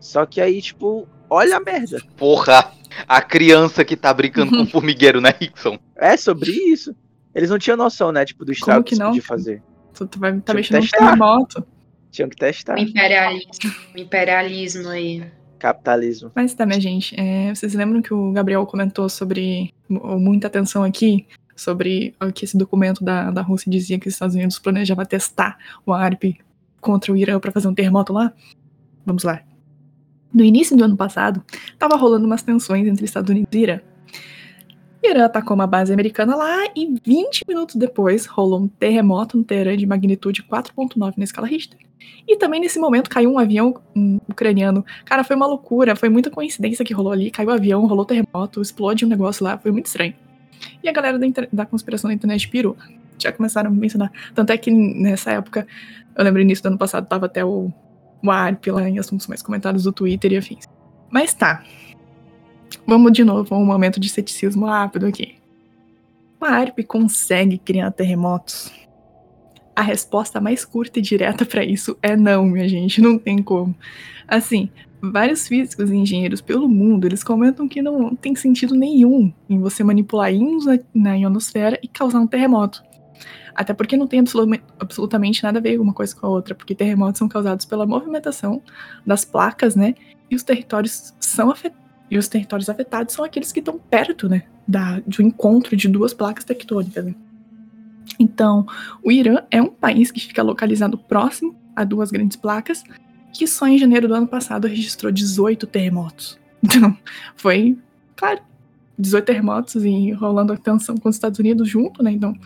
Só 0.00 0.26
que 0.26 0.40
aí, 0.40 0.60
tipo, 0.60 1.08
olha 1.30 1.56
a 1.56 1.60
merda. 1.60 2.02
Porra, 2.16 2.72
a 3.06 3.22
criança 3.22 3.84
que 3.84 3.96
tá 3.96 4.12
brincando 4.12 4.50
com 4.50 4.62
o 4.62 4.66
formigueiro, 4.70 5.20
né, 5.20 5.32
Rickson? 5.38 5.78
É 5.96 6.16
sobre 6.16 6.50
isso. 6.50 6.94
Eles 7.34 7.50
não 7.50 7.58
tinham 7.58 7.76
noção, 7.76 8.10
né, 8.10 8.24
tipo, 8.24 8.44
do 8.44 8.52
estrago 8.52 8.82
que, 8.82 8.96
que 8.96 9.02
podia 9.02 9.22
fazer. 9.22 9.62
Tu, 9.94 10.06
tu 10.06 10.18
vai 10.18 10.38
tá 10.40 10.52
mexendo 10.52 10.82
no 10.82 10.88
terremoto. 10.88 11.66
Tinham 12.10 12.28
que 12.28 12.36
testar. 12.36 12.76
O 12.76 12.78
imperialismo, 12.78 13.74
o 13.94 13.98
imperialismo 13.98 14.88
aí. 14.88 15.24
Capitalismo. 15.62 16.32
Mas 16.34 16.52
tá, 16.54 16.66
minha 16.66 16.80
gente, 16.80 17.14
é, 17.16 17.54
vocês 17.54 17.72
lembram 17.72 18.02
que 18.02 18.12
o 18.12 18.32
Gabriel 18.32 18.66
comentou 18.66 19.08
sobre 19.08 19.72
muita 19.88 20.48
atenção 20.48 20.82
aqui 20.82 21.24
sobre 21.54 22.16
que 22.34 22.44
esse 22.44 22.58
documento 22.58 23.04
da, 23.04 23.30
da 23.30 23.42
Rússia 23.42 23.70
dizia 23.70 23.96
que 23.96 24.08
os 24.08 24.14
Estados 24.14 24.34
Unidos 24.34 24.58
planejava 24.58 25.06
testar 25.06 25.56
o 25.86 25.92
ARP 25.92 26.36
contra 26.80 27.12
o 27.12 27.16
Irã 27.16 27.38
para 27.38 27.52
fazer 27.52 27.68
um 27.68 27.74
terremoto 27.74 28.12
lá? 28.12 28.32
Vamos 29.06 29.22
lá. 29.22 29.40
No 30.34 30.42
início 30.42 30.76
do 30.76 30.82
ano 30.82 30.96
passado, 30.96 31.44
estava 31.72 31.94
rolando 31.94 32.26
umas 32.26 32.42
tensões 32.42 32.88
entre 32.88 33.04
Estados 33.04 33.30
Unidos 33.30 33.48
e 33.52 33.58
Irã. 33.58 33.80
Irã 35.02 35.24
atacou 35.24 35.54
uma 35.54 35.66
base 35.66 35.92
americana 35.92 36.36
lá 36.36 36.64
e 36.76 36.94
20 37.04 37.44
minutos 37.48 37.74
depois 37.74 38.24
rolou 38.26 38.60
um 38.60 38.68
terremoto 38.68 39.36
no 39.36 39.42
Teherã 39.42 39.76
de 39.76 39.84
magnitude 39.84 40.42
4.9 40.44 41.14
na 41.16 41.24
escala 41.24 41.46
Richter. 41.46 41.78
E 42.26 42.36
também 42.36 42.60
nesse 42.60 42.78
momento 42.78 43.10
caiu 43.10 43.32
um 43.32 43.38
avião 43.38 43.74
um, 43.96 44.20
ucraniano. 44.28 44.84
Cara, 45.04 45.24
foi 45.24 45.34
uma 45.34 45.46
loucura, 45.46 45.96
foi 45.96 46.08
muita 46.08 46.30
coincidência 46.30 46.84
que 46.84 46.94
rolou 46.94 47.12
ali. 47.12 47.30
Caiu 47.30 47.48
o 47.48 47.52
avião, 47.52 47.84
rolou 47.86 48.04
terremoto, 48.04 48.62
explode 48.62 49.04
um 49.04 49.08
negócio 49.08 49.44
lá, 49.44 49.58
foi 49.58 49.72
muito 49.72 49.86
estranho. 49.86 50.14
E 50.82 50.88
a 50.88 50.92
galera 50.92 51.18
da, 51.18 51.26
da 51.52 51.66
conspiração 51.66 52.08
da 52.08 52.14
internet 52.14 52.48
pirou. 52.48 52.76
Já 53.18 53.32
começaram 53.32 53.70
a 53.70 53.72
mencionar. 53.72 54.12
Tanto 54.34 54.50
é 54.50 54.56
que 54.56 54.70
nessa 54.70 55.32
época, 55.32 55.66
eu 56.16 56.24
lembro 56.24 56.40
início 56.40 56.62
do 56.62 56.68
ano 56.68 56.78
passado, 56.78 57.06
tava 57.06 57.26
até 57.26 57.44
o, 57.44 57.72
o 58.22 58.30
ARP 58.30 58.68
lá 58.68 58.88
em 58.88 58.98
assuntos 58.98 59.26
mais 59.26 59.42
comentados 59.42 59.82
do 59.82 59.92
Twitter 59.92 60.32
e 60.32 60.36
afins. 60.36 60.64
Mas 61.10 61.34
tá. 61.34 61.62
Vamos 62.86 63.12
de 63.12 63.24
novo 63.24 63.54
a 63.54 63.58
um 63.58 63.64
momento 63.64 64.00
de 64.00 64.08
ceticismo 64.08 64.66
rápido 64.66 65.06
aqui. 65.06 65.36
O 66.40 66.44
ARP 66.44 66.80
consegue 66.86 67.58
criar 67.58 67.90
terremotos? 67.92 68.72
A 69.74 69.82
resposta 69.82 70.40
mais 70.40 70.64
curta 70.64 70.98
e 70.98 71.02
direta 71.02 71.46
para 71.46 71.64
isso 71.64 71.96
é 72.02 72.16
não, 72.16 72.44
minha 72.46 72.68
gente, 72.68 73.00
não 73.00 73.16
tem 73.18 73.42
como. 73.42 73.74
Assim, 74.26 74.68
vários 75.00 75.48
físicos 75.48 75.90
e 75.90 75.96
engenheiros 75.96 76.40
pelo 76.40 76.68
mundo, 76.68 77.06
eles 77.06 77.24
comentam 77.24 77.68
que 77.68 77.82
não 77.82 78.14
tem 78.14 78.34
sentido 78.34 78.74
nenhum 78.74 79.32
em 79.48 79.58
você 79.58 79.82
manipular 79.82 80.32
íons 80.32 80.66
na, 80.66 80.78
na 80.94 81.14
ionosfera 81.14 81.78
e 81.82 81.88
causar 81.88 82.20
um 82.20 82.26
terremoto. 82.26 82.82
Até 83.54 83.74
porque 83.74 83.96
não 83.96 84.06
tem 84.06 84.22
absolutamente 84.78 85.42
nada 85.42 85.58
a 85.58 85.62
ver 85.62 85.80
uma 85.80 85.92
coisa 85.92 86.14
com 86.14 86.26
a 86.26 86.30
outra, 86.30 86.54
porque 86.54 86.74
terremotos 86.74 87.18
são 87.18 87.28
causados 87.28 87.66
pela 87.66 87.86
movimentação 87.86 88.62
das 89.06 89.24
placas, 89.24 89.76
né? 89.76 89.94
E 90.30 90.36
os 90.36 90.42
territórios 90.42 91.14
são 91.20 91.50
afetados. 91.50 91.81
E 92.12 92.18
os 92.18 92.28
territórios 92.28 92.68
afetados 92.68 93.14
são 93.14 93.24
aqueles 93.24 93.50
que 93.50 93.60
estão 93.60 93.78
perto, 93.78 94.28
né? 94.28 94.42
Da, 94.68 95.00
de 95.06 95.22
um 95.22 95.28
encontro 95.28 95.74
de 95.74 95.88
duas 95.88 96.12
placas 96.12 96.44
tectônicas. 96.44 97.06
Né? 97.06 97.14
Então, 98.20 98.66
o 99.02 99.10
Irã 99.10 99.38
é 99.50 99.62
um 99.62 99.70
país 99.70 100.10
que 100.10 100.20
fica 100.20 100.42
localizado 100.42 100.98
próximo 100.98 101.56
a 101.74 101.84
duas 101.84 102.10
grandes 102.10 102.36
placas, 102.36 102.84
que 103.32 103.46
só 103.46 103.66
em 103.66 103.78
janeiro 103.78 104.08
do 104.08 104.14
ano 104.14 104.26
passado 104.26 104.68
registrou 104.68 105.10
18 105.10 105.66
terremotos. 105.66 106.38
Então, 106.62 106.94
foi, 107.34 107.78
claro, 108.14 108.40
18 108.98 109.24
terremotos 109.24 109.74
e 109.82 110.12
rolando 110.12 110.52
a 110.52 110.56
tensão 110.58 110.98
com 110.98 111.08
os 111.08 111.16
Estados 111.16 111.38
Unidos 111.38 111.66
junto, 111.66 112.02
né? 112.02 112.12
Então, 112.12 112.36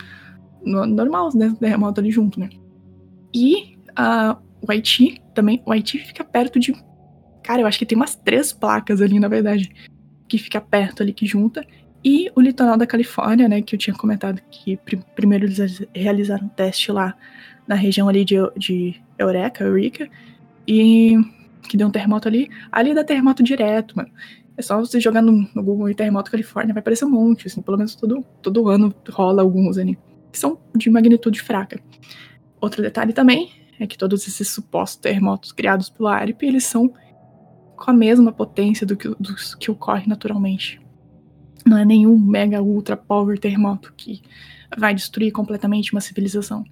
normal, 0.64 1.30
né? 1.34 1.54
Terremoto 1.58 2.00
ali 2.00 2.12
junto, 2.12 2.38
né? 2.38 2.50
E 3.34 3.76
a, 3.96 4.38
o 4.62 4.70
Haiti 4.70 5.20
também, 5.34 5.60
o 5.66 5.72
Haiti 5.72 5.98
fica 5.98 6.22
perto 6.22 6.60
de. 6.60 6.72
Cara, 7.46 7.62
eu 7.62 7.66
acho 7.68 7.78
que 7.78 7.86
tem 7.86 7.94
umas 7.94 8.16
três 8.16 8.52
placas 8.52 9.00
ali, 9.00 9.20
na 9.20 9.28
verdade, 9.28 9.70
que 10.26 10.36
fica 10.36 10.60
perto 10.60 11.04
ali, 11.04 11.12
que 11.12 11.24
junta. 11.24 11.64
E 12.04 12.28
o 12.34 12.40
litoral 12.40 12.76
da 12.76 12.88
Califórnia, 12.88 13.48
né, 13.48 13.62
que 13.62 13.76
eu 13.76 13.78
tinha 13.78 13.94
comentado 13.94 14.42
que 14.50 14.76
pr 14.78 14.96
primeiro 15.14 15.46
eles 15.46 15.86
realizaram 15.94 16.46
um 16.46 16.48
teste 16.48 16.90
lá 16.90 17.14
na 17.64 17.76
região 17.76 18.08
ali 18.08 18.24
de, 18.24 18.34
de 18.56 19.00
Eureka, 19.16 19.62
Eureka, 19.62 20.08
e 20.66 21.16
que 21.68 21.76
deu 21.76 21.86
um 21.86 21.90
terremoto 21.90 22.26
ali. 22.26 22.50
Ali 22.72 22.92
dá 22.92 23.04
terremoto 23.04 23.44
direto, 23.44 23.96
mano. 23.96 24.10
É 24.56 24.62
só 24.62 24.80
você 24.80 24.98
jogar 24.98 25.22
no, 25.22 25.48
no 25.54 25.62
Google 25.62 25.94
terremoto 25.94 26.32
Califórnia, 26.32 26.74
vai 26.74 26.80
aparecer 26.80 27.04
um 27.04 27.10
monte, 27.10 27.46
assim, 27.46 27.62
pelo 27.62 27.76
menos 27.76 27.94
todo, 27.94 28.24
todo 28.42 28.68
ano 28.68 28.92
rola 29.08 29.40
alguns 29.40 29.78
ali, 29.78 29.96
que 30.32 30.38
são 30.38 30.58
de 30.74 30.90
magnitude 30.90 31.40
fraca. 31.40 31.78
Outro 32.60 32.82
detalhe 32.82 33.12
também 33.12 33.52
é 33.78 33.86
que 33.86 33.96
todos 33.96 34.26
esses 34.26 34.48
supostos 34.48 34.96
terremotos 34.96 35.52
criados 35.52 35.88
pelo 35.88 36.08
ARP, 36.08 36.42
eles 36.42 36.64
são 36.64 36.92
com 37.76 37.90
a 37.90 37.94
mesma 37.94 38.32
potência 38.32 38.86
do 38.86 38.96
que, 38.96 39.08
que 39.58 39.70
ocorre 39.70 40.06
naturalmente. 40.06 40.80
Não 41.64 41.76
é 41.76 41.84
nenhum 41.84 42.18
mega 42.18 42.62
ultra 42.62 42.96
power 42.96 43.38
terremoto 43.38 43.92
que 43.96 44.22
vai 44.76 44.94
destruir 44.94 45.32
completamente 45.32 45.92
uma 45.92 46.00
civilização. 46.00 46.64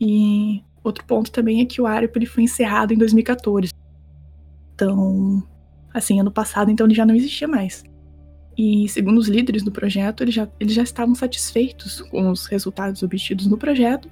E 0.00 0.62
Outro 0.84 1.02
ponto 1.06 1.32
também 1.32 1.62
é 1.62 1.64
que 1.64 1.80
o 1.80 1.86
ARP 1.86 2.14
ele 2.14 2.26
foi 2.26 2.42
encerrado 2.42 2.92
em 2.92 2.98
2014. 2.98 3.72
Então, 4.74 5.42
assim, 5.94 6.20
ano 6.20 6.30
passado, 6.30 6.70
então 6.70 6.86
ele 6.86 6.94
já 6.94 7.06
não 7.06 7.14
existia 7.14 7.48
mais. 7.48 7.82
E 8.56 8.86
segundo 8.90 9.16
os 9.16 9.26
líderes 9.26 9.62
do 9.62 9.72
projeto, 9.72 10.22
eles 10.22 10.34
já, 10.34 10.46
eles 10.60 10.74
já 10.74 10.82
estavam 10.82 11.14
satisfeitos 11.14 12.02
com 12.02 12.30
os 12.30 12.44
resultados 12.46 13.02
obtidos 13.02 13.46
no 13.46 13.56
projeto 13.56 14.08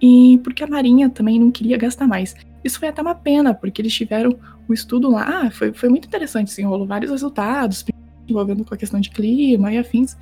e 0.00 0.38
porque 0.42 0.64
a 0.64 0.66
Marinha 0.66 1.10
também 1.10 1.38
não 1.38 1.50
queria 1.50 1.76
gastar 1.76 2.06
mais. 2.06 2.34
Isso 2.64 2.78
foi 2.78 2.88
até 2.88 3.02
uma 3.02 3.14
pena, 3.14 3.54
porque 3.54 3.82
eles 3.82 3.92
tiveram 3.92 4.38
o 4.68 4.72
estudo 4.72 5.10
lá, 5.10 5.46
ah, 5.46 5.50
foi, 5.50 5.72
foi 5.72 5.88
muito 5.88 6.06
interessante, 6.06 6.48
assim, 6.48 6.64
rolou 6.64 6.86
vários 6.86 7.10
resultados 7.10 7.84
envolvendo 8.28 8.64
com 8.64 8.74
a 8.74 8.76
questão 8.76 9.00
de 9.00 9.10
clima 9.10 9.72
e 9.72 9.78
afins. 9.78 10.16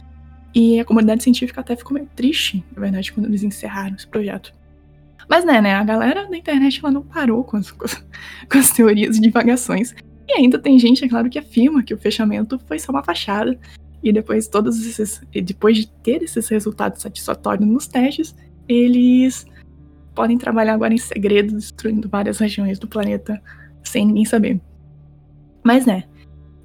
E 0.54 0.80
a 0.80 0.84
comunidade 0.84 1.22
científica 1.22 1.60
até 1.60 1.76
ficou 1.76 1.94
meio 1.94 2.08
triste, 2.16 2.64
na 2.74 2.80
verdade, 2.80 3.12
quando 3.12 3.26
eles 3.26 3.42
encerraram 3.42 3.94
esse 3.94 4.06
projeto. 4.06 4.52
Mas 5.28 5.44
né, 5.44 5.60
né, 5.60 5.74
a 5.74 5.84
galera 5.84 6.26
da 6.26 6.36
internet 6.36 6.80
ela 6.82 6.90
não 6.90 7.02
parou 7.02 7.44
com 7.44 7.58
as, 7.58 7.70
com 7.70 8.58
as 8.58 8.70
teorias 8.70 9.18
e 9.18 9.20
divagações. 9.20 9.94
E 10.26 10.32
ainda 10.32 10.58
tem 10.58 10.78
gente, 10.78 11.04
é 11.04 11.08
claro, 11.08 11.28
que 11.28 11.38
afirma 11.38 11.82
que 11.82 11.92
o 11.92 11.98
fechamento 11.98 12.58
foi 12.66 12.78
só 12.78 12.90
uma 12.92 13.04
fachada. 13.04 13.58
E 14.02 14.12
depois 14.12 14.48
todos 14.48 14.86
esses. 14.86 15.20
depois 15.32 15.76
de 15.76 15.88
ter 15.88 16.22
esses 16.22 16.48
resultados 16.48 17.02
satisfatórios 17.02 17.68
nos 17.68 17.86
testes, 17.86 18.34
eles 18.68 19.44
podem 20.18 20.36
trabalhar 20.36 20.74
agora 20.74 20.92
em 20.92 20.98
segredo, 20.98 21.54
destruindo 21.54 22.08
várias 22.08 22.38
regiões 22.38 22.76
do 22.76 22.88
planeta 22.88 23.40
sem 23.84 24.04
ninguém 24.04 24.24
saber. 24.24 24.60
Mas 25.62 25.86
né, 25.86 26.02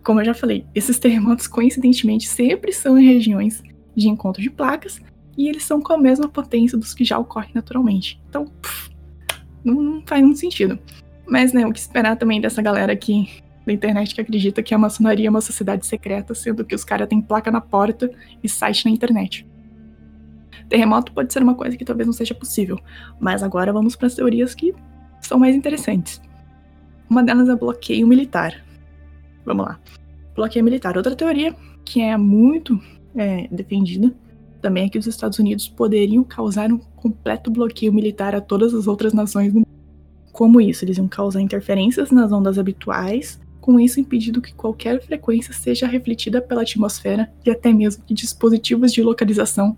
como 0.04 0.20
eu 0.20 0.26
já 0.26 0.34
falei, 0.34 0.66
esses 0.74 0.98
terremotos 0.98 1.46
coincidentemente 1.46 2.28
sempre 2.28 2.74
são 2.74 2.98
em 2.98 3.06
regiões 3.06 3.62
de 3.96 4.10
encontro 4.10 4.42
de 4.42 4.50
placas 4.50 5.00
e 5.38 5.48
eles 5.48 5.64
são 5.64 5.80
com 5.80 5.94
a 5.94 6.00
mesma 6.00 6.28
potência 6.28 6.76
dos 6.76 6.96
que 6.96 7.06
já 7.06 7.20
ocorrem 7.20 7.52
naturalmente. 7.54 8.20
Então, 8.28 8.52
não, 9.64 9.76
não, 9.76 10.04
faz 10.04 10.24
muito 10.24 10.40
sentido. 10.40 10.80
Mas, 11.28 11.54
né, 11.54 11.64
o 11.68 11.72
que 11.72 11.80
esperar 11.80 12.16
também 12.16 12.42
dessa 12.42 12.60
galera 12.60 12.92
aqui 12.92 13.30
da 13.68 13.72
internet 13.72 14.16
que 14.16 14.22
acredita 14.22 14.64
que 14.64 14.74
a 14.74 14.80
maçonaria 14.80 15.28
é 15.28 15.30
uma 15.30 15.42
sociedade 15.42 15.86
secreta, 15.86 16.34
sendo 16.34 16.66
que 16.66 16.74
os 16.74 16.84
caras 16.84 17.08
têm 17.08 17.22
placa 17.22 17.52
na 17.52 17.62
porta 17.62 18.10
e 18.44 18.50
site 18.50 18.86
na 18.86 18.92
internet. 18.92 19.48
Terremoto 20.74 21.12
pode 21.12 21.32
ser 21.32 21.44
uma 21.44 21.54
coisa 21.54 21.78
que 21.78 21.86
talvez 21.86 22.08
não 22.08 22.14
seja 22.14 22.34
possível, 22.34 22.80
mas 23.20 23.44
agora 23.44 23.72
vamos 23.72 23.96
para 23.96 24.08
as 24.08 24.16
teorias 24.16 24.56
que 24.56 24.74
são 25.22 25.38
mais 25.38 25.56
interessantes. 25.56 26.20
Uma 27.08 27.22
delas 27.22 27.48
é 27.48 27.56
bloqueio 27.56 28.08
militar. 28.08 28.60
Vamos 29.46 29.68
lá. 29.68 29.80
Bloqueio 30.36 30.66
militar. 30.66 30.98
Outra 30.98 31.16
teoria 31.16 31.56
que 31.86 32.02
é 32.02 32.18
muito 32.18 32.82
é, 33.16 33.48
defendida 33.52 34.12
também 34.64 34.86
é 34.86 34.90
que 34.90 34.98
os 34.98 35.06
Estados 35.06 35.38
Unidos 35.38 35.70
poderiam 35.70 36.24
causar 36.24 36.72
um 36.72 36.80
completo 36.80 37.52
bloqueio 37.52 37.94
militar 37.94 38.34
a 38.34 38.42
todas 38.42 38.74
as 38.74 38.88
outras 38.88 39.14
nações 39.14 39.54
do 39.54 39.60
mundo. 39.60 39.68
Como 40.32 40.60
isso? 40.60 40.84
Eles 40.84 40.98
iam 40.98 41.08
causar 41.08 41.40
interferências 41.40 42.10
nas 42.10 42.32
ondas 42.32 42.58
habituais, 42.58 43.40
com 43.62 43.80
isso 43.80 44.00
impedindo 44.00 44.42
que 44.42 44.56
qualquer 44.56 45.00
frequência 45.04 45.54
seja 45.54 45.86
refletida 45.86 46.42
pela 46.42 46.64
atmosfera 46.64 47.32
e 47.46 47.52
até 47.52 47.72
mesmo 47.72 48.04
que 48.04 48.14
dispositivos 48.16 48.92
de 48.92 49.04
localização 49.04 49.78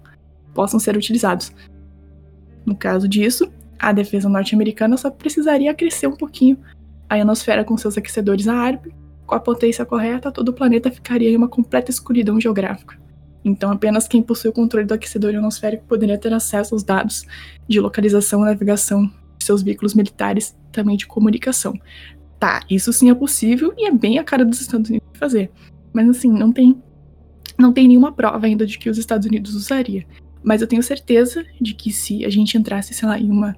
possam 0.55 0.79
ser 0.79 0.97
utilizados. 0.97 1.51
No 2.65 2.75
caso 2.75 3.07
disso, 3.07 3.51
a 3.77 3.91
defesa 3.91 4.27
norte-americana 4.27 4.97
só 4.97 5.11
precisaria 5.11 5.73
crescer 5.75 6.07
um 6.07 6.15
pouquinho 6.15 6.57
a 7.07 7.17
ionosfera 7.17 7.63
com 7.63 7.77
seus 7.77 7.97
aquecedores 7.97 8.47
a 8.47 8.55
ar, 8.55 8.81
com 9.27 9.35
a 9.35 9.39
potência 9.39 9.85
correta, 9.85 10.31
todo 10.31 10.49
o 10.49 10.53
planeta 10.53 10.89
ficaria 10.89 11.29
em 11.29 11.37
uma 11.37 11.47
completa 11.47 11.91
escuridão 11.91 12.39
geográfica. 12.39 12.97
Então, 13.43 13.71
apenas 13.71 14.07
quem 14.07 14.23
possui 14.23 14.49
o 14.49 14.53
controle 14.53 14.87
do 14.87 14.93
aquecedor 14.95 15.31
ionosférico 15.31 15.85
poderia 15.85 16.17
ter 16.17 16.33
acesso 16.33 16.73
aos 16.73 16.83
dados 16.83 17.25
de 17.67 17.79
localização 17.79 18.41
e 18.41 18.45
navegação 18.45 19.05
de 19.37 19.45
seus 19.45 19.61
veículos 19.61 19.93
militares, 19.93 20.57
também 20.71 20.97
de 20.97 21.05
comunicação. 21.05 21.79
Tá, 22.39 22.61
isso 22.69 22.91
sim 22.91 23.11
é 23.11 23.15
possível 23.15 23.71
e 23.77 23.87
é 23.87 23.91
bem 23.91 24.17
a 24.17 24.23
cara 24.23 24.43
dos 24.43 24.61
Estados 24.61 24.89
Unidos 24.89 25.07
fazer. 25.13 25.51
Mas 25.93 26.09
assim, 26.09 26.31
não 26.31 26.51
tem 26.51 26.81
não 27.57 27.71
tem 27.71 27.87
nenhuma 27.87 28.11
prova 28.11 28.45
ainda 28.45 28.65
de 28.65 28.77
que 28.77 28.89
os 28.89 28.97
Estados 28.97 29.25
Unidos 29.25 29.55
usaria. 29.55 30.05
Mas 30.45 30.61
eu 30.61 30.67
tenho 30.67 30.83
certeza 30.83 31.43
de 31.59 31.73
que 31.73 31.91
se 31.91 32.23
a 32.23 32.29
gente 32.29 32.55
entrasse, 32.55 32.93
sei 32.93 33.07
lá, 33.07 33.19
em 33.19 33.31
uma 33.31 33.57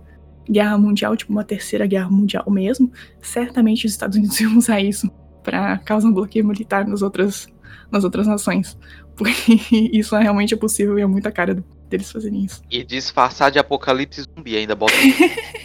guerra 0.50 0.78
mundial, 0.78 1.18
tipo 1.18 1.32
uma 1.32 1.44
terceira 1.44 1.86
guerra 1.86 2.10
mundial 2.10 2.46
mesmo, 2.50 2.90
certamente 3.22 3.86
os 3.86 3.92
Estados 3.92 4.18
Unidos 4.18 4.40
iam 4.42 4.58
usar 4.58 4.80
isso 4.80 5.12
para 5.44 5.78
causar 5.80 6.08
um 6.08 6.14
bloqueio 6.14 6.48
militar 6.48 6.88
nas 6.88 7.02
outras, 7.02 7.48
nas 7.92 8.06
outras 8.06 8.26
nações. 8.26 8.78
Porque 9.18 9.60
isso 9.92 10.16
realmente 10.16 10.54
é 10.54 10.58
possível 10.58 10.98
e 10.98 11.02
é 11.02 11.06
muita 11.06 11.30
cara 11.30 11.62
deles 11.90 12.10
fazerem 12.10 12.46
isso. 12.46 12.62
E 12.72 12.84
disfarçar 12.84 13.52
de 13.52 13.60
apocalipse 13.60 14.22
zumbi 14.22 14.56
ainda 14.56 14.76
bota. 14.76 14.94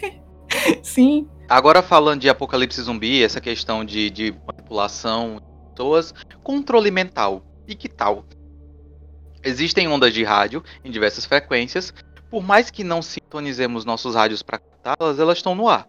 Sim. 0.82 1.28
Agora 1.48 1.82
falando 1.82 2.20
de 2.20 2.28
apocalipse 2.28 2.82
zumbi, 2.82 3.22
essa 3.22 3.40
questão 3.40 3.84
de, 3.84 4.10
de 4.10 4.34
manipulação 4.46 5.36
de 5.36 5.70
pessoas, 5.70 6.12
controle 6.42 6.90
mental. 6.90 7.44
E 7.66 7.76
que 7.76 7.88
tal? 7.88 8.24
Existem 9.44 9.88
ondas 9.88 10.14
de 10.14 10.22
rádio 10.22 10.62
em 10.84 10.90
diversas 10.90 11.24
frequências 11.24 11.92
por 12.32 12.42
mais 12.42 12.70
que 12.70 12.82
não 12.82 13.02
sintonizemos 13.02 13.84
nossos 13.84 14.14
rádios 14.14 14.42
para 14.42 14.58
captá-las, 14.58 15.18
elas 15.18 15.36
estão 15.36 15.54
no 15.54 15.68
ar. 15.68 15.86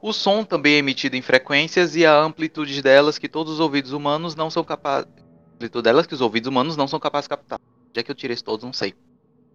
O 0.00 0.12
som 0.12 0.44
também 0.44 0.74
é 0.74 0.78
emitido 0.78 1.16
em 1.16 1.22
frequências 1.22 1.96
e 1.96 2.06
a 2.06 2.16
amplitude 2.20 2.80
delas 2.80 3.18
que 3.18 3.28
todos 3.28 3.54
os 3.54 3.58
ouvidos 3.58 3.92
humanos 3.92 4.36
não 4.36 4.48
são 4.48 4.62
capazes. 4.62 5.10
Amplitude 5.56 5.82
delas 5.82 6.06
que 6.06 6.14
os 6.14 6.20
ouvidos 6.20 6.46
humanos 6.46 6.76
não 6.76 6.86
são 6.86 7.00
capazes 7.00 7.24
de 7.24 7.30
captar. 7.30 7.58
Já 7.92 8.00
que 8.00 8.12
eu 8.12 8.14
tirei 8.14 8.36
todos, 8.36 8.64
não 8.64 8.72
sei. 8.72 8.94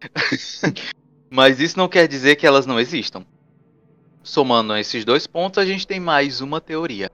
Mas 1.31 1.61
isso 1.61 1.77
não 1.77 1.87
quer 1.87 2.09
dizer 2.09 2.35
que 2.35 2.45
elas 2.45 2.65
não 2.65 2.77
existam. 2.77 3.25
Somando 4.21 4.75
esses 4.75 5.05
dois 5.05 5.25
pontos, 5.25 5.59
a 5.59 5.65
gente 5.65 5.87
tem 5.87 5.97
mais 5.97 6.41
uma 6.41 6.59
teoria. 6.59 7.09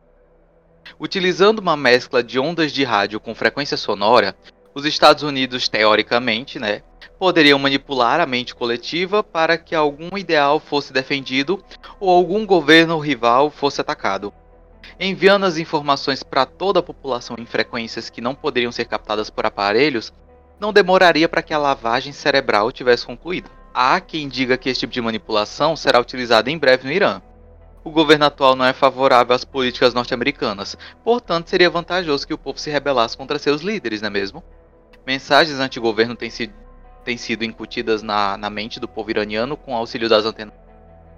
Utilizando 0.99 1.59
uma 1.59 1.77
mescla 1.77 2.23
de 2.23 2.39
ondas 2.39 2.71
de 2.71 2.83
rádio 2.83 3.19
com 3.19 3.35
frequência 3.35 3.77
sonora, 3.77 4.35
os 4.73 4.85
Estados 4.85 5.23
Unidos, 5.23 5.67
teoricamente, 5.67 6.59
né, 6.59 6.81
poderiam 7.17 7.59
manipular 7.59 8.19
a 8.21 8.25
mente 8.25 8.55
coletiva 8.55 9.21
para 9.23 9.57
que 9.57 9.75
algum 9.75 10.17
ideal 10.17 10.59
fosse 10.59 10.93
defendido 10.93 11.61
ou 11.99 12.09
algum 12.09 12.45
governo 12.45 12.97
rival 12.97 13.49
fosse 13.49 13.81
atacado. 13.81 14.33
Enviando 14.99 15.45
as 15.45 15.57
informações 15.57 16.23
para 16.23 16.45
toda 16.45 16.79
a 16.79 16.83
população 16.83 17.35
em 17.39 17.45
frequências 17.45 18.09
que 18.09 18.21
não 18.21 18.35
poderiam 18.35 18.71
ser 18.71 18.85
captadas 18.85 19.29
por 19.29 19.45
aparelhos, 19.45 20.13
não 20.59 20.73
demoraria 20.73 21.27
para 21.27 21.41
que 21.41 21.53
a 21.53 21.57
lavagem 21.57 22.11
cerebral 22.11 22.71
tivesse 22.71 23.05
concluído. 23.05 23.49
Há 23.73 23.99
quem 24.01 24.27
diga 24.27 24.57
que 24.57 24.69
esse 24.69 24.81
tipo 24.81 24.93
de 24.93 25.01
manipulação 25.01 25.75
será 25.75 25.99
utilizado 25.99 26.49
em 26.49 26.57
breve 26.57 26.85
no 26.85 26.91
Irã. 26.91 27.21
O 27.83 27.91
governo 27.91 28.25
atual 28.25 28.55
não 28.55 28.65
é 28.65 28.73
favorável 28.73 29.33
às 29.33 29.45
políticas 29.45 29.93
norte-americanas, 29.93 30.77
portanto 31.03 31.49
seria 31.49 31.69
vantajoso 31.69 32.27
que 32.27 32.33
o 32.33 32.37
povo 32.37 32.59
se 32.59 32.69
rebelasse 32.69 33.15
contra 33.15 33.39
seus 33.39 33.61
líderes, 33.61 34.01
não 34.01 34.07
é 34.07 34.09
mesmo? 34.09 34.43
Mensagens 35.09 35.59
anti-governo 35.59 36.15
têm 36.15 36.29
sido 36.29 36.53
têm 37.03 37.17
sido 37.17 37.43
incutidas 37.43 38.03
na, 38.03 38.37
na 38.37 38.47
mente 38.47 38.79
do 38.79 38.87
povo 38.87 39.09
iraniano 39.09 39.57
com 39.57 39.75
auxílio 39.75 40.07
das 40.07 40.23
antenas. 40.23 40.53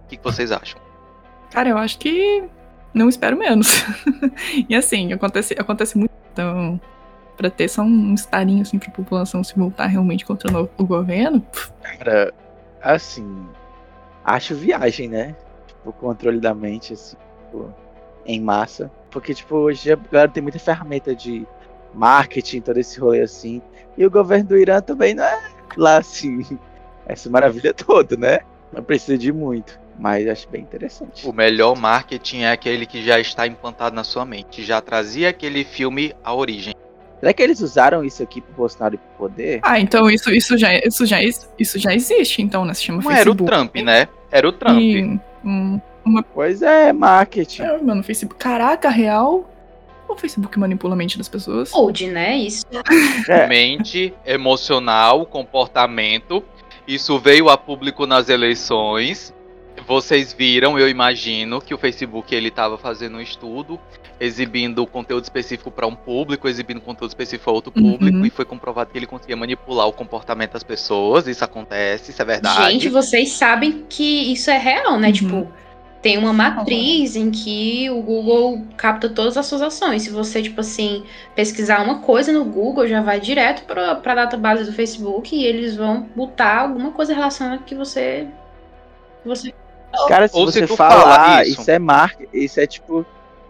O 0.05 0.07
que, 0.07 0.15
que 0.15 0.23
vocês 0.23 0.49
acham? 0.49 0.79
Cara, 1.49 1.67
eu 1.67 1.77
acho 1.77 1.99
que 1.99 2.41
não 2.93 3.09
espero 3.09 3.35
menos. 3.35 3.83
e 4.69 4.73
assim, 4.73 5.11
acontece, 5.11 5.53
acontece 5.59 5.97
muito. 5.97 6.13
Então, 6.31 6.79
pra 7.35 7.49
ter 7.49 7.67
só 7.67 7.81
um 7.81 8.13
estarinho 8.13 8.61
assim 8.61 8.79
pra 8.79 8.89
população 8.91 9.43
se 9.43 9.53
voltar 9.57 9.87
realmente 9.87 10.25
contra 10.25 10.57
o, 10.57 10.69
o 10.77 10.85
governo. 10.85 11.45
Cara, 11.81 12.33
assim. 12.81 13.45
Acho 14.23 14.55
viagem, 14.55 15.09
né? 15.09 15.35
Tipo, 15.67 15.89
o 15.89 15.91
controle 15.91 16.39
da 16.39 16.55
mente, 16.55 16.93
assim, 16.93 17.17
tipo, 17.43 17.73
em 18.25 18.39
massa. 18.39 18.89
Porque, 19.09 19.33
tipo, 19.33 19.53
hoje 19.53 19.91
a 19.91 19.97
galera 19.97 20.31
tem 20.31 20.41
muita 20.41 20.59
ferramenta 20.59 21.13
de 21.13 21.45
marketing, 21.93 22.61
todo 22.61 22.77
esse 22.77 22.99
rolê 22.99 23.21
assim. 23.21 23.61
E 23.97 24.05
o 24.05 24.11
governo 24.11 24.49
do 24.49 24.57
Irã 24.57 24.81
também 24.81 25.13
não 25.13 25.23
é 25.23 25.41
lá 25.77 25.97
assim, 25.97 26.41
essa 27.05 27.29
maravilha 27.29 27.73
toda, 27.73 28.15
né? 28.15 28.39
Não 28.71 28.83
precisa 28.83 29.17
de 29.17 29.31
muito, 29.31 29.79
mas 29.99 30.27
acho 30.27 30.49
bem 30.49 30.61
interessante. 30.61 31.27
O 31.27 31.33
melhor 31.33 31.75
marketing 31.75 32.41
é 32.41 32.51
aquele 32.51 32.85
que 32.85 33.03
já 33.03 33.19
está 33.19 33.45
implantado 33.45 33.95
na 33.95 34.03
sua 34.03 34.25
mente, 34.25 34.63
já 34.63 34.79
trazia 34.79 35.29
aquele 35.29 35.63
filme 35.63 36.13
à 36.23 36.33
origem. 36.33 36.73
Será 37.19 37.33
que 37.33 37.43
eles 37.43 37.61
usaram 37.61 38.03
isso 38.03 38.23
aqui 38.23 38.41
pro 38.41 38.53
Bolsonaro 38.53 38.95
ir 38.95 38.97
pro 38.97 39.27
poder? 39.27 39.59
Ah, 39.61 39.79
então 39.79 40.09
isso, 40.09 40.31
isso, 40.31 40.57
já, 40.57 40.73
isso, 40.79 41.05
já, 41.05 41.19
isso 41.21 41.77
já 41.77 41.93
existe, 41.93 42.41
então, 42.41 42.65
né? 42.65 42.73
Se 42.73 42.83
chama 42.83 43.03
Não 43.03 43.11
Facebook. 43.11 43.43
era 43.43 43.43
o 43.43 43.45
Trump, 43.45 43.75
né? 43.75 44.07
Era 44.31 44.49
o 44.49 44.51
Trump. 44.51 44.79
E, 44.79 45.19
um, 45.45 45.79
uma... 46.03 46.23
Pois 46.23 46.63
é, 46.63 46.91
marketing. 46.91 47.61
É, 47.61 47.77
mano, 47.77 48.01
Facebook. 48.01 48.39
Caraca, 48.39 48.89
real. 48.89 49.47
O 50.11 50.17
Facebook 50.17 50.59
manipula 50.59 50.93
a 50.93 50.97
mente 50.97 51.17
das 51.17 51.29
pessoas. 51.29 51.73
Old, 51.73 52.07
né? 52.07 52.37
Isso. 52.37 52.65
É. 53.27 53.47
Mente, 53.47 54.13
emocional, 54.25 55.25
comportamento. 55.25 56.43
Isso 56.87 57.17
veio 57.17 57.49
a 57.49 57.57
público 57.57 58.05
nas 58.05 58.29
eleições. 58.29 59.33
Vocês 59.87 60.33
viram, 60.33 60.77
eu 60.77 60.89
imagino, 60.89 61.61
que 61.61 61.73
o 61.73 61.77
Facebook 61.77 62.33
ele 62.35 62.49
estava 62.49 62.77
fazendo 62.77 63.17
um 63.17 63.21
estudo, 63.21 63.79
exibindo 64.19 64.85
conteúdo 64.85 65.23
específico 65.23 65.71
para 65.71 65.87
um 65.87 65.95
público, 65.95 66.47
exibindo 66.47 66.81
conteúdo 66.81 67.09
específico 67.09 67.45
para 67.45 67.53
outro 67.53 67.71
público, 67.71 68.17
uhum. 68.17 68.25
e 68.25 68.29
foi 68.29 68.45
comprovado 68.45 68.91
que 68.91 68.97
ele 68.97 69.07
conseguia 69.07 69.35
manipular 69.35 69.87
o 69.87 69.93
comportamento 69.93 70.51
das 70.53 70.63
pessoas. 70.63 71.27
Isso 71.27 71.43
acontece, 71.43 72.11
isso 72.11 72.21
é 72.21 72.25
verdade. 72.25 72.73
Gente, 72.73 72.89
vocês 72.89 73.31
sabem 73.31 73.85
que 73.89 74.31
isso 74.31 74.51
é 74.51 74.57
real, 74.57 74.99
né? 74.99 75.07
Uhum. 75.07 75.13
Tipo, 75.13 75.51
tem 76.01 76.17
uma 76.17 76.33
matriz 76.33 77.15
em 77.15 77.29
que 77.29 77.89
o 77.91 78.01
Google 78.01 78.65
capta 78.75 79.07
todas 79.07 79.37
as 79.37 79.45
suas 79.45 79.61
ações. 79.61 80.01
Se 80.01 80.09
você, 80.09 80.41
tipo 80.41 80.59
assim, 80.59 81.03
pesquisar 81.35 81.83
uma 81.83 81.99
coisa 81.99 82.31
no 82.31 82.43
Google, 82.43 82.87
já 82.87 83.01
vai 83.01 83.19
direto 83.19 83.63
para 83.65 83.91
a 83.91 84.15
database 84.15 84.63
do 84.63 84.73
Facebook 84.73 85.35
e 85.35 85.45
eles 85.45 85.75
vão 85.75 86.09
botar 86.15 86.61
alguma 86.61 86.91
coisa 86.91 87.13
relacionada 87.13 87.61
que 87.63 87.75
você. 87.75 88.27
você... 89.23 89.53
Cara, 90.07 90.27
se 90.27 90.35
Ou 90.35 90.45
você 90.45 90.65
se 90.65 90.75
falar, 90.75 91.45
isso. 91.45 91.61
isso 91.61 91.71
é 91.71 91.77
marca, 91.77 92.25
isso 92.33 92.59
é 92.59 92.65
tipo. 92.65 93.05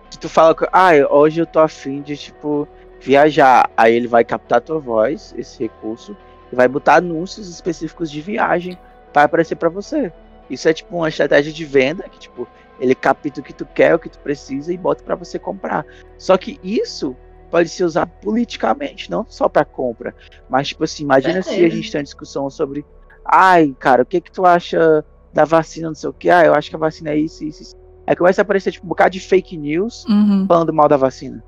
Se 0.09 0.19
tu 0.19 0.27
fala, 0.27 0.53
ah, 0.73 0.91
hoje 1.09 1.39
eu 1.39 1.45
tô 1.45 1.59
afim 1.59 2.01
de, 2.01 2.17
tipo, 2.17 2.67
viajar. 2.99 3.69
Aí 3.77 3.95
ele 3.95 4.07
vai 4.07 4.25
captar 4.25 4.57
a 4.57 4.61
tua 4.61 4.79
voz, 4.79 5.33
esse 5.37 5.63
recurso, 5.63 6.17
e 6.51 6.55
vai 6.55 6.67
botar 6.67 6.95
anúncios 6.95 7.47
específicos 7.47 8.11
de 8.11 8.19
viagem 8.19 8.77
para 9.13 9.23
aparecer 9.23 9.55
para 9.55 9.69
você. 9.69 10.11
Isso 10.51 10.67
é 10.67 10.73
tipo 10.73 10.95
uma 10.95 11.09
estratégia 11.09 11.51
de 11.51 11.65
venda 11.65 12.03
que 12.09 12.19
tipo 12.19 12.47
ele 12.79 12.95
capta 12.95 13.27
o 13.39 13.43
que 13.43 13.53
tu 13.53 13.65
quer, 13.65 13.93
o 13.93 13.99
que 13.99 14.09
tu 14.09 14.19
precisa 14.19 14.73
e 14.73 14.77
bota 14.77 15.03
para 15.03 15.15
você 15.15 15.37
comprar. 15.37 15.85
Só 16.17 16.35
que 16.35 16.59
isso 16.63 17.15
pode 17.51 17.69
ser 17.69 17.83
usado 17.83 18.11
politicamente, 18.21 19.11
não 19.11 19.25
só 19.29 19.47
para 19.47 19.63
compra, 19.63 20.15
mas 20.49 20.69
tipo 20.69 20.83
assim, 20.83 21.03
imagina 21.03 21.39
é. 21.39 21.41
se 21.43 21.63
a 21.63 21.69
gente 21.69 21.91
tem 21.91 21.99
uma 21.99 22.03
discussão 22.03 22.49
sobre, 22.49 22.83
ai, 23.23 23.75
cara, 23.77 24.01
o 24.01 24.05
que 24.05 24.19
que 24.19 24.31
tu 24.31 24.45
acha 24.45 25.05
da 25.31 25.45
vacina, 25.45 25.89
não 25.89 25.95
sei 25.95 26.09
o 26.09 26.13
que, 26.13 26.29
ah, 26.29 26.43
eu 26.43 26.55
acho 26.55 26.69
que 26.69 26.75
a 26.75 26.79
vacina 26.79 27.11
é 27.11 27.17
isso, 27.17 27.43
isso, 27.43 27.61
isso. 27.61 27.75
Aí 28.07 28.15
começa 28.15 28.41
a 28.41 28.43
aparecer 28.43 28.71
tipo 28.71 28.85
um 28.85 28.89
bocado 28.89 29.11
de 29.11 29.19
fake 29.19 29.55
news 29.57 30.05
uhum. 30.05 30.45
falando 30.47 30.73
mal 30.73 30.87
da 30.87 30.97
vacina. 30.97 31.43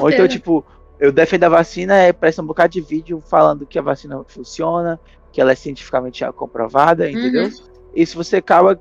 Ou 0.00 0.10
então, 0.10 0.26
tipo, 0.26 0.64
eu 0.98 1.12
defendo 1.12 1.44
a 1.44 1.48
vacina, 1.48 1.94
é 1.94 2.12
parece 2.12 2.40
um 2.40 2.46
bocado 2.46 2.72
de 2.72 2.80
vídeo 2.80 3.22
falando 3.24 3.64
que 3.66 3.78
a 3.78 3.82
vacina 3.82 4.20
funciona, 4.26 4.98
que 5.30 5.40
ela 5.40 5.52
é 5.52 5.54
cientificamente 5.54 6.24
comprovada, 6.32 7.04
uhum. 7.04 7.10
entendeu? 7.10 7.44
Uhum. 7.44 7.77
Isso 7.94 8.16
você 8.16 8.36
acaba 8.36 8.78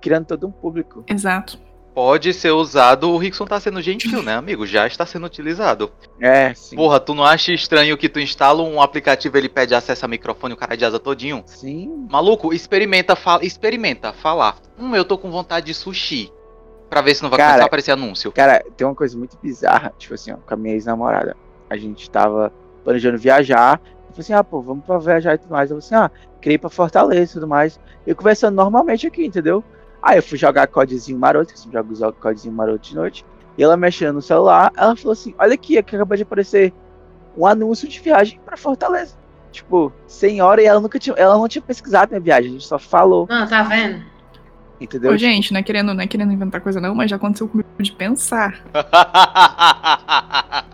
criando 0.00 0.26
todo 0.26 0.46
um 0.46 0.50
público. 0.50 1.04
Exato. 1.06 1.58
Pode 1.94 2.34
ser 2.34 2.50
usado, 2.50 3.08
o 3.08 3.16
Rickson 3.16 3.46
tá 3.46 3.60
sendo 3.60 3.80
gentil, 3.80 4.20
né, 4.20 4.34
amigo? 4.34 4.66
Já 4.66 4.84
está 4.84 5.06
sendo 5.06 5.26
utilizado. 5.26 5.92
É, 6.20 6.52
sim. 6.52 6.74
Porra, 6.74 6.98
tu 6.98 7.14
não 7.14 7.24
acha 7.24 7.52
estranho 7.52 7.96
que 7.96 8.08
tu 8.08 8.18
instala 8.18 8.64
um 8.64 8.82
aplicativo 8.82 9.38
ele 9.38 9.48
pede 9.48 9.76
acesso 9.76 10.04
a 10.04 10.08
microfone 10.08 10.54
o 10.54 10.56
cara 10.56 10.76
de 10.76 10.84
asa 10.84 10.98
todinho? 10.98 11.44
Sim. 11.46 12.08
Maluco, 12.10 12.52
experimenta, 12.52 13.14
fala, 13.14 13.44
experimenta 13.44 14.12
falar. 14.12 14.56
Hum, 14.76 14.96
eu 14.96 15.04
tô 15.04 15.16
com 15.16 15.30
vontade 15.30 15.66
de 15.66 15.74
sushi. 15.74 16.32
Pra 16.90 17.00
ver 17.00 17.14
se 17.14 17.22
não 17.22 17.30
vai 17.30 17.38
cara, 17.38 17.50
começar 17.50 17.64
a 17.64 17.66
aparecer 17.66 17.92
anúncio. 17.92 18.32
Cara, 18.32 18.64
tem 18.76 18.84
uma 18.84 18.94
coisa 18.94 19.16
muito 19.16 19.38
bizarra, 19.40 19.92
tipo 19.96 20.14
assim, 20.14 20.32
ó, 20.32 20.36
com 20.36 20.52
a 20.52 20.56
minha 20.56 20.74
ex-namorada. 20.74 21.36
A 21.70 21.76
gente 21.76 22.10
tava 22.10 22.52
planejando 22.82 23.18
viajar. 23.18 23.80
Eu 23.84 24.10
falei 24.10 24.20
assim, 24.20 24.32
ah, 24.32 24.42
pô, 24.42 24.60
vamos 24.60 24.84
pra 24.84 24.98
viajar 24.98 25.34
e 25.34 25.38
tudo 25.38 25.50
mais. 25.50 25.70
Eu 25.70 25.80
falei 25.80 26.06
assim, 26.06 26.12
ah, 26.12 26.33
queria 26.44 26.56
ir 26.56 26.58
pra 26.58 26.68
Fortaleza 26.68 27.32
e 27.32 27.34
tudo 27.34 27.48
mais. 27.48 27.80
Eu 28.06 28.14
conversando 28.14 28.54
normalmente 28.54 29.06
aqui, 29.06 29.24
entendeu? 29.24 29.64
Aí 30.02 30.18
eu 30.18 30.22
fui 30.22 30.36
jogar 30.36 30.66
codezinho 30.66 31.18
maroto, 31.18 31.54
que 31.54 31.74
eu 31.74 31.94
jogo 31.94 32.12
codezinho 32.20 32.54
maroto 32.54 32.90
de 32.90 32.94
noite. 32.94 33.24
E 33.56 33.62
ela 33.62 33.78
mexendo 33.78 34.16
no 34.16 34.22
celular, 34.22 34.70
ela 34.76 34.94
falou 34.94 35.12
assim: 35.12 35.34
Olha 35.38 35.54
aqui, 35.54 35.78
aqui 35.78 35.96
acabou 35.96 36.14
de 36.14 36.22
aparecer 36.22 36.74
um 37.34 37.46
anúncio 37.46 37.88
de 37.88 37.98
viagem 37.98 38.38
para 38.44 38.58
Fortaleza. 38.58 39.16
tipo, 39.50 39.90
senhora, 40.06 40.60
e 40.60 40.66
ela 40.66 40.80
nunca 40.80 40.98
tinha. 40.98 41.16
Ela 41.16 41.34
não 41.38 41.48
tinha 41.48 41.62
pesquisado 41.62 42.10
minha 42.10 42.20
viagem, 42.20 42.50
a 42.50 42.52
gente 42.52 42.66
só 42.66 42.78
falou. 42.78 43.26
Ah, 43.30 43.46
tá 43.46 43.62
vendo? 43.62 44.04
Entendeu? 44.78 45.12
Ô, 45.12 45.16
gente, 45.16 45.50
não 45.52 45.60
é, 45.60 45.62
querendo, 45.62 45.94
não 45.94 46.02
é 46.02 46.06
querendo 46.06 46.32
inventar 46.32 46.60
coisa 46.60 46.78
não, 46.80 46.94
mas 46.94 47.08
já 47.08 47.16
aconteceu 47.16 47.48
comigo 47.48 47.68
de 47.78 47.92
pensar. 47.92 48.60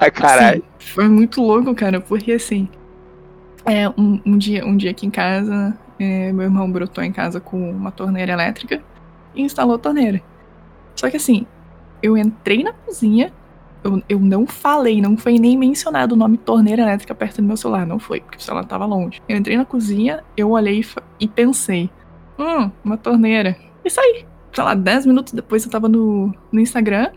Ai, 0.01 0.11
caralho. 0.11 0.65
Assim, 0.79 0.93
foi 0.95 1.09
muito 1.09 1.41
louco, 1.41 1.73
cara, 1.75 2.01
porque 2.01 2.33
assim. 2.33 2.69
É, 3.65 3.89
um, 3.91 4.21
um 4.25 4.39
dia, 4.39 4.65
um 4.65 4.77
dia 4.77 4.91
aqui 4.91 5.07
em 5.07 5.11
casa, 5.11 5.77
é, 5.99 6.33
meu 6.33 6.45
irmão 6.45 6.71
brotou 6.71 7.05
em 7.05 7.13
casa 7.13 7.41
com 7.41 7.71
uma 7.71 7.91
torneira 7.91 8.33
elétrica 8.33 8.83
e 9.35 9.43
instalou 9.43 9.75
a 9.75 9.79
torneira. 9.79 10.23
Só 10.97 11.11
que 11.11 11.17
assim, 11.17 11.47
eu 12.03 12.17
entrei 12.17 12.63
na 12.63 12.73
cozinha, 12.73 13.33
eu, 13.83 14.03
eu 14.09 14.19
não 14.19 14.47
falei, 14.47 15.01
não 15.01 15.17
foi 15.17 15.39
nem 15.39 15.57
mencionado 15.57 16.15
o 16.15 16.19
nome 16.19 16.37
torneira 16.37 16.83
elétrica 16.83 17.15
perto 17.15 17.37
do 17.37 17.47
meu 17.47 17.57
celular, 17.57 17.87
não 17.87 17.99
foi, 17.99 18.21
porque 18.21 18.39
o 18.39 18.41
celular 18.41 18.65
tava 18.65 18.85
longe. 18.87 19.21
Eu 19.29 19.37
entrei 19.37 19.57
na 19.57 19.65
cozinha, 19.65 20.23
eu 20.37 20.51
olhei 20.51 20.85
e 21.19 21.29
pensei, 21.29 21.91
hum, 22.39 22.71
uma 22.85 22.97
torneira. 22.97 23.57
E 23.85 23.91
saí. 23.91 24.27
Sei 24.53 24.65
lá, 24.65 24.75
10 24.75 25.07
minutos 25.07 25.33
depois 25.33 25.65
eu 25.65 25.71
tava 25.71 25.89
no, 25.89 26.35
no 26.51 26.61
Instagram 26.61 27.11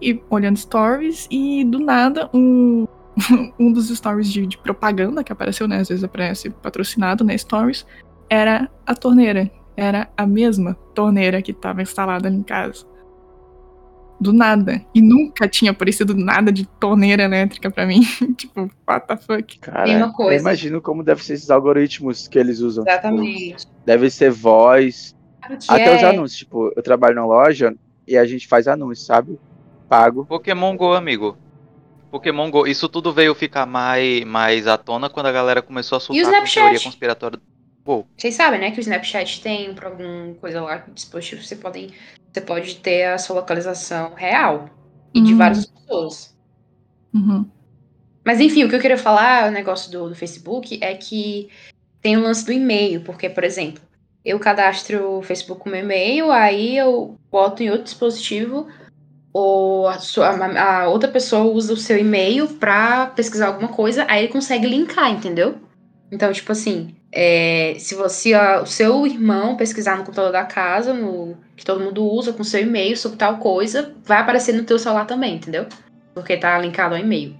e 0.00 0.22
olhando 0.30 0.56
stories 0.56 1.26
e 1.30 1.64
do 1.64 1.80
nada 1.80 2.30
um, 2.32 2.86
um 3.58 3.72
dos 3.72 3.88
stories 3.88 4.30
de, 4.32 4.46
de, 4.46 4.58
propaganda 4.58 5.22
que 5.22 5.32
apareceu, 5.32 5.68
né? 5.68 5.78
Às 5.78 5.88
vezes 5.88 6.04
aparece 6.04 6.50
patrocinado, 6.50 7.24
né? 7.24 7.36
Stories, 7.36 7.86
era 8.28 8.70
a 8.86 8.94
torneira. 8.94 9.50
Era 9.76 10.10
a 10.16 10.26
mesma 10.26 10.74
torneira 10.94 11.40
que 11.40 11.50
estava 11.50 11.82
instalada 11.82 12.28
em 12.28 12.42
casa. 12.42 12.86
Do 14.20 14.32
nada. 14.32 14.80
E 14.94 15.00
nunca 15.00 15.48
tinha 15.48 15.72
aparecido 15.72 16.14
nada 16.14 16.52
de 16.52 16.64
torneira 16.64 17.24
elétrica 17.24 17.70
para 17.70 17.86
mim. 17.86 18.02
tipo, 18.36 18.70
what 18.88 19.06
the 19.06 19.16
fuck? 19.16 19.58
Cara, 19.58 19.90
eu 19.90 20.32
imagino 20.32 20.80
como 20.80 21.02
devem 21.02 21.22
ser 21.24 21.34
esses 21.34 21.50
algoritmos 21.50 22.28
que 22.28 22.38
eles 22.38 22.60
usam. 22.60 22.84
Tipo, 22.84 22.94
Exatamente. 22.94 23.56
Tipo, 23.56 23.72
deve 23.84 24.10
ser 24.10 24.30
voz. 24.30 25.16
Até 25.68 25.92
é. 25.92 25.96
os 25.96 26.04
anúncios. 26.04 26.38
Tipo, 26.38 26.72
eu 26.76 26.82
trabalho 26.82 27.16
na 27.16 27.26
loja 27.26 27.74
e 28.06 28.16
a 28.16 28.24
gente 28.24 28.46
faz 28.46 28.68
anúncios, 28.68 29.06
sabe? 29.06 29.38
Pago. 29.88 30.24
Pokémon 30.24 30.76
Go, 30.76 30.92
amigo. 30.92 31.36
Pokémon 32.12 32.50
Go, 32.50 32.66
isso 32.66 32.90
tudo 32.90 33.10
veio 33.10 33.34
ficar 33.34 33.64
mais, 33.64 34.22
mais 34.24 34.66
à 34.66 34.76
tona 34.76 35.08
quando 35.08 35.26
a 35.26 35.32
galera 35.32 35.62
começou 35.62 35.96
a 35.96 36.00
surtar 36.00 36.40
com 36.40 36.44
teoria 36.46 36.78
conspiratória 36.78 37.38
do 37.38 37.42
Go. 37.82 38.06
Vocês 38.14 38.34
sabem, 38.34 38.60
né, 38.60 38.70
que 38.70 38.78
o 38.78 38.82
Snapchat 38.82 39.40
tem 39.40 39.72
pra 39.72 39.88
alguma 39.88 40.34
coisa 40.34 40.60
lá, 40.60 40.78
com 40.78 40.92
dispositivo, 40.92 41.42
você, 41.42 41.56
podem, 41.56 41.88
você 42.30 42.42
pode 42.42 42.76
ter 42.76 43.04
a 43.04 43.16
sua 43.16 43.36
localização 43.36 44.12
real. 44.12 44.68
E 45.14 45.20
uhum. 45.20 45.24
de 45.24 45.34
várias 45.34 45.64
pessoas. 45.64 46.36
Uhum. 47.14 47.46
Mas 48.22 48.40
enfim, 48.40 48.64
o 48.64 48.68
que 48.68 48.76
eu 48.76 48.80
queria 48.80 48.98
falar, 48.98 49.48
o 49.48 49.50
negócio 49.50 49.90
do, 49.90 50.10
do 50.10 50.14
Facebook, 50.14 50.78
é 50.82 50.94
que 50.94 51.48
tem 52.02 52.18
o 52.18 52.20
lance 52.20 52.44
do 52.44 52.52
e-mail, 52.52 53.00
porque, 53.00 53.30
por 53.30 53.42
exemplo, 53.42 53.82
eu 54.22 54.38
cadastro 54.38 55.18
o 55.18 55.22
Facebook 55.22 55.62
com 55.62 55.70
meu 55.70 55.80
e-mail, 55.80 56.30
aí 56.30 56.76
eu 56.76 57.18
boto 57.30 57.62
em 57.62 57.70
outro 57.70 57.84
dispositivo 57.84 58.68
ou 59.32 59.88
a, 59.88 59.98
sua, 59.98 60.28
a, 60.28 60.88
outra 60.88 61.08
pessoa 61.08 61.44
usa 61.44 61.72
o 61.72 61.76
seu 61.76 61.98
e-mail 61.98 62.46
para 62.48 63.06
pesquisar 63.06 63.46
alguma 63.46 63.68
coisa, 63.68 64.04
aí 64.08 64.24
ele 64.24 64.32
consegue 64.32 64.66
linkar, 64.66 65.10
entendeu? 65.10 65.56
Então, 66.10 66.30
tipo 66.32 66.52
assim, 66.52 66.94
é, 67.10 67.74
se 67.78 67.94
você 67.94 68.34
o 68.36 68.66
seu 68.66 69.06
irmão 69.06 69.56
pesquisar 69.56 69.96
no 69.96 70.04
computador 70.04 70.32
da 70.32 70.44
casa, 70.44 70.92
no 70.92 71.36
que 71.56 71.64
todo 71.64 71.82
mundo 71.82 72.04
usa 72.04 72.32
com 72.32 72.44
seu 72.44 72.60
e-mail 72.60 72.96
sobre 72.96 73.16
tal 73.16 73.38
coisa, 73.38 73.94
vai 74.04 74.18
aparecer 74.18 74.52
no 74.52 74.64
teu 74.64 74.78
celular 74.78 75.06
também, 75.06 75.36
entendeu? 75.36 75.66
Porque 76.14 76.36
tá 76.36 76.58
linkado 76.58 76.94
ao 76.94 77.00
e-mail. 77.00 77.34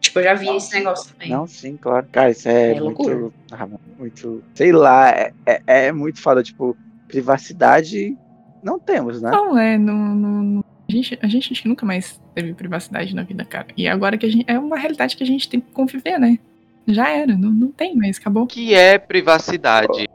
Tipo, 0.00 0.20
eu 0.20 0.24
já 0.24 0.34
vi 0.34 0.46
Nossa, 0.46 0.66
esse 0.66 0.78
negócio 0.78 1.12
também. 1.12 1.30
Não, 1.30 1.46
sim, 1.46 1.76
claro. 1.76 2.06
Cara, 2.10 2.30
isso 2.30 2.48
é, 2.48 2.72
é 2.72 2.80
muito, 2.80 3.32
ah, 3.52 3.68
muito. 3.98 4.42
Sei 4.54 4.72
lá, 4.72 5.10
é, 5.10 5.32
é, 5.44 5.62
é 5.66 5.92
muito 5.92 6.20
foda. 6.20 6.42
Tipo, 6.42 6.76
privacidade 7.08 8.16
não 8.62 8.78
temos, 8.78 9.20
né? 9.20 9.30
Não, 9.30 9.58
é. 9.58 9.76
Não, 9.76 9.94
não, 9.94 10.64
a 10.88 10.92
gente, 10.92 11.18
a 11.20 11.26
gente 11.26 11.52
acho 11.52 11.62
que 11.62 11.68
nunca 11.68 11.84
mais 11.84 12.18
teve 12.34 12.54
privacidade 12.54 13.14
na 13.14 13.22
vida, 13.22 13.44
cara. 13.44 13.66
E 13.76 13.86
agora 13.86 14.16
que 14.16 14.24
a 14.24 14.30
gente. 14.30 14.44
É 14.48 14.58
uma 14.58 14.78
realidade 14.78 15.16
que 15.16 15.22
a 15.22 15.26
gente 15.26 15.48
tem 15.48 15.60
que 15.60 15.70
conviver, 15.72 16.18
né? 16.18 16.38
Já 16.86 17.10
era, 17.10 17.36
não, 17.36 17.50
não 17.50 17.68
tem 17.68 17.94
mais, 17.94 18.16
acabou. 18.16 18.44
O 18.44 18.46
que 18.46 18.72
é 18.72 18.96
privacidade? 18.96 20.08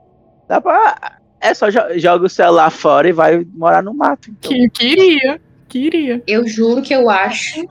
Dá 0.48 0.60
pra. 0.60 1.20
É 1.40 1.54
só 1.54 1.68
joga 1.70 2.26
o 2.26 2.30
celular 2.30 2.72
fora 2.72 3.08
e 3.08 3.12
vai 3.12 3.46
morar 3.54 3.84
no 3.84 3.94
mato. 3.94 4.32
Então. 4.32 4.50
Que, 4.50 4.70
queria, 4.70 5.40
queria. 5.70 6.24
Eu 6.26 6.48
juro 6.48 6.82
que 6.82 6.96
eu 6.96 7.08
acho 7.08 7.68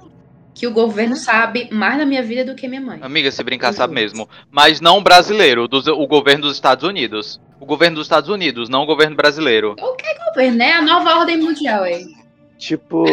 que 0.54 0.66
o 0.66 0.70
governo 0.70 1.16
sabe 1.16 1.68
mais 1.72 1.98
da 1.98 2.06
minha 2.06 2.22
vida 2.22 2.44
do 2.44 2.54
que 2.54 2.68
minha 2.68 2.80
mãe. 2.80 3.00
Amiga, 3.02 3.32
se 3.32 3.42
brincar, 3.42 3.72
sabe 3.72 3.94
mesmo. 3.94 4.28
Mas 4.48 4.80
não 4.80 4.98
o 4.98 5.02
brasileiro, 5.02 5.66
do, 5.66 5.78
o 5.98 6.06
governo 6.06 6.42
dos 6.42 6.54
Estados 6.54 6.84
Unidos. 6.88 7.40
O 7.58 7.66
governo 7.66 7.96
dos 7.96 8.06
Estados 8.06 8.28
Unidos, 8.28 8.68
não 8.68 8.82
o 8.82 8.86
governo 8.86 9.16
brasileiro. 9.16 9.74
O 9.80 9.96
que 9.96 10.06
governo, 10.28 10.58
né? 10.58 10.72
A 10.72 10.82
nova 10.82 11.18
ordem 11.18 11.38
mundial 11.38 11.82
aí. 11.82 12.21
Tipo, 12.62 13.04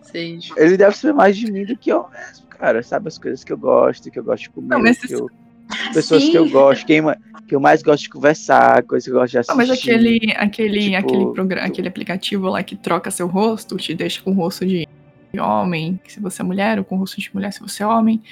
Sim. 0.00 0.38
ele 0.56 0.78
deve 0.78 0.96
saber 0.96 1.12
mais 1.12 1.36
de 1.36 1.52
mim 1.52 1.66
do 1.66 1.76
que 1.76 1.92
eu 1.92 2.08
mesmo, 2.08 2.46
cara. 2.46 2.82
Sabe 2.82 3.08
as 3.08 3.18
coisas 3.18 3.44
que 3.44 3.52
eu 3.52 3.58
gosto, 3.58 4.10
que 4.10 4.18
eu 4.18 4.24
gosto 4.24 4.44
de 4.44 4.50
comer, 4.50 4.68
não, 4.68 4.80
mas 4.80 4.98
que 4.98 5.12
eu, 5.12 5.28
pessoas 5.92 6.22
Sim. 6.22 6.30
que 6.30 6.38
eu 6.38 6.48
gosto, 6.48 6.86
quem, 6.86 7.02
que 7.46 7.54
eu 7.54 7.60
mais 7.60 7.82
gosto 7.82 8.04
de 8.04 8.08
conversar, 8.08 8.82
coisas 8.84 9.04
que 9.04 9.10
eu 9.10 9.20
gosto 9.20 9.32
de 9.32 9.38
assistir. 9.40 9.50
Não, 9.52 9.58
mas 9.58 9.70
aquele, 9.70 10.32
aquele, 10.34 10.80
tipo, 10.80 10.96
aquele, 10.96 11.26
programa, 11.34 11.66
aquele 11.66 11.86
aplicativo 11.86 12.48
lá 12.48 12.62
que 12.62 12.76
troca 12.76 13.10
seu 13.10 13.26
rosto, 13.26 13.76
te 13.76 13.92
deixa 13.92 14.22
com 14.22 14.30
o 14.30 14.34
rosto 14.34 14.64
de 14.64 14.88
homem, 15.38 16.00
se 16.08 16.18
você 16.18 16.40
é 16.40 16.44
mulher, 16.46 16.78
ou 16.78 16.84
com 16.86 16.96
o 16.96 17.00
rosto 17.00 17.20
de 17.20 17.28
mulher 17.34 17.52
se 17.52 17.60
você 17.60 17.82
é 17.82 17.86
homem. 17.86 18.22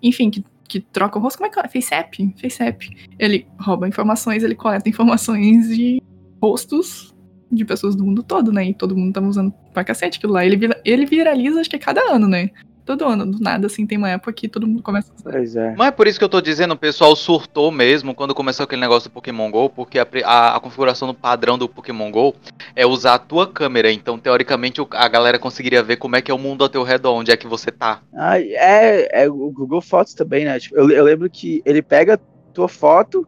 Enfim, 0.00 0.30
que, 0.30 0.44
que 0.68 0.78
troca 0.78 1.18
o 1.18 1.22
rosto. 1.22 1.38
Como 1.38 1.48
é 1.48 1.52
que 1.52 1.58
é? 1.58 1.66
FaceApp? 1.66 2.34
FaceApp. 2.40 2.88
Ele 3.18 3.48
rouba 3.58 3.88
informações, 3.88 4.44
ele 4.44 4.54
coleta 4.54 4.88
informações 4.88 5.66
de 5.76 6.00
rostos 6.40 7.12
de 7.50 7.64
pessoas 7.64 7.96
do 7.96 8.04
mundo 8.04 8.22
todo, 8.22 8.52
né? 8.52 8.66
E 8.66 8.74
todo 8.74 8.96
mundo 8.96 9.12
tá 9.12 9.20
usando 9.20 9.52
pra 9.72 9.84
cacete 9.84 10.18
aquilo 10.18 10.32
lá. 10.32 10.44
Ele, 10.44 10.56
vira, 10.56 10.80
ele 10.84 11.06
viraliza, 11.06 11.60
acho 11.60 11.70
que 11.70 11.76
é 11.76 11.78
cada 11.78 12.00
ano, 12.12 12.28
né? 12.28 12.50
Todo 12.84 13.04
ano, 13.04 13.26
do 13.26 13.38
nada, 13.38 13.66
assim, 13.66 13.86
tem 13.86 13.98
uma 13.98 14.08
época 14.08 14.32
que 14.32 14.48
todo 14.48 14.66
mundo 14.66 14.82
começa 14.82 15.12
a 15.12 15.14
usar. 15.14 15.30
Pois 15.30 15.54
é. 15.54 15.74
Mas 15.76 15.88
é 15.88 15.90
por 15.90 16.08
isso 16.08 16.18
que 16.18 16.24
eu 16.24 16.28
tô 16.28 16.40
dizendo, 16.40 16.74
o 16.74 16.76
pessoal 16.76 17.14
surtou 17.14 17.70
mesmo 17.70 18.14
quando 18.14 18.34
começou 18.34 18.64
aquele 18.64 18.80
negócio 18.80 19.08
do 19.08 19.12
Pokémon 19.12 19.50
GO, 19.50 19.68
porque 19.68 19.98
a, 19.98 20.06
a, 20.24 20.56
a 20.56 20.60
configuração 20.60 21.06
do 21.06 21.14
padrão 21.14 21.56
do 21.56 21.68
Pokémon 21.68 22.10
GO 22.10 22.34
é 22.74 22.86
usar 22.86 23.14
a 23.14 23.18
tua 23.18 23.46
câmera. 23.46 23.92
Então, 23.92 24.18
teoricamente, 24.18 24.80
a 24.90 25.08
galera 25.08 25.38
conseguiria 25.38 25.82
ver 25.82 25.96
como 25.96 26.16
é 26.16 26.22
que 26.22 26.30
é 26.30 26.34
o 26.34 26.38
mundo 26.38 26.64
ao 26.64 26.68
teu 26.68 26.82
redor, 26.82 27.14
onde 27.14 27.30
é 27.30 27.36
que 27.36 27.46
você 27.46 27.70
tá. 27.70 28.00
Ah, 28.14 28.40
é, 28.40 29.24
é 29.24 29.28
o 29.28 29.50
Google 29.50 29.82
Fotos 29.82 30.14
também, 30.14 30.44
né? 30.44 30.58
Tipo, 30.58 30.76
eu, 30.76 30.90
eu 30.90 31.04
lembro 31.04 31.30
que 31.30 31.62
ele 31.64 31.82
pega 31.82 32.18
tua 32.52 32.68
foto 32.68 33.26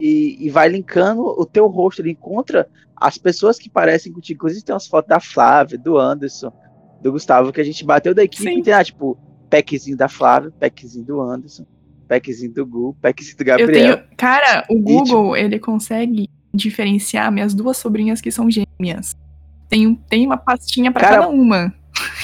e, 0.00 0.36
e, 0.40 0.50
vai 0.50 0.68
linkando 0.68 1.22
o 1.22 1.44
teu 1.44 1.66
rosto. 1.66 2.00
Ele 2.00 2.12
encontra 2.12 2.68
as 2.96 3.18
pessoas 3.18 3.58
que 3.58 3.68
parecem 3.68 4.12
contigo. 4.12 4.38
Inclusive 4.38 4.64
tem 4.64 4.74
umas 4.74 4.86
fotos 4.86 5.08
da 5.08 5.20
Flávia, 5.20 5.78
do 5.78 5.98
Anderson, 5.98 6.52
do 7.02 7.12
Gustavo, 7.12 7.52
que 7.52 7.60
a 7.60 7.64
gente 7.64 7.84
bateu 7.84 8.14
da 8.14 8.24
equipe 8.24 8.48
e 8.48 8.62
tem, 8.62 8.72
ah, 8.72 8.84
tipo, 8.84 9.18
packzinho 9.48 9.96
da 9.96 10.08
Flávia, 10.08 10.52
packzinho 10.58 11.04
do 11.04 11.20
Anderson, 11.20 11.64
packzinho 12.06 12.52
do 12.52 12.66
Google, 12.66 12.96
packzinho 13.00 13.36
do 13.36 13.44
Gabriel. 13.44 13.96
Tenho... 13.96 14.08
Cara, 14.16 14.64
o 14.68 14.76
Google, 14.76 15.36
e, 15.36 15.40
tipo... 15.40 15.46
ele 15.46 15.58
consegue 15.58 16.28
diferenciar 16.52 17.30
minhas 17.30 17.54
duas 17.54 17.76
sobrinhas 17.76 18.20
que 18.20 18.30
são 18.30 18.50
gêmeas. 18.50 19.16
Tem, 19.68 19.94
tem 20.08 20.26
uma 20.26 20.36
pastinha 20.36 20.90
para 20.90 21.08
cada 21.08 21.28
uma. 21.28 21.72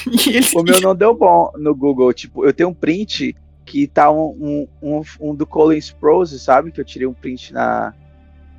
o 0.55 0.63
meu 0.63 0.79
não 0.81 0.95
deu 0.95 1.15
bom 1.15 1.51
no 1.57 1.75
Google. 1.75 2.11
Tipo, 2.13 2.45
eu 2.45 2.53
tenho 2.53 2.69
um 2.69 2.73
print 2.73 3.35
que 3.65 3.87
tá 3.87 4.11
um, 4.11 4.67
um, 4.81 4.97
um, 4.97 5.01
um 5.19 5.35
do 5.35 5.45
Collins 5.45 5.91
Prose, 5.91 6.39
sabe? 6.39 6.71
Que 6.71 6.79
eu 6.79 6.85
tirei 6.85 7.07
um 7.07 7.13
print 7.13 7.51
na, 7.51 7.93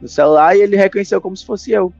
no 0.00 0.08
celular 0.08 0.56
e 0.56 0.62
ele 0.62 0.76
reconheceu 0.76 1.20
como 1.20 1.36
se 1.36 1.46
fosse 1.46 1.70
eu. 1.70 1.92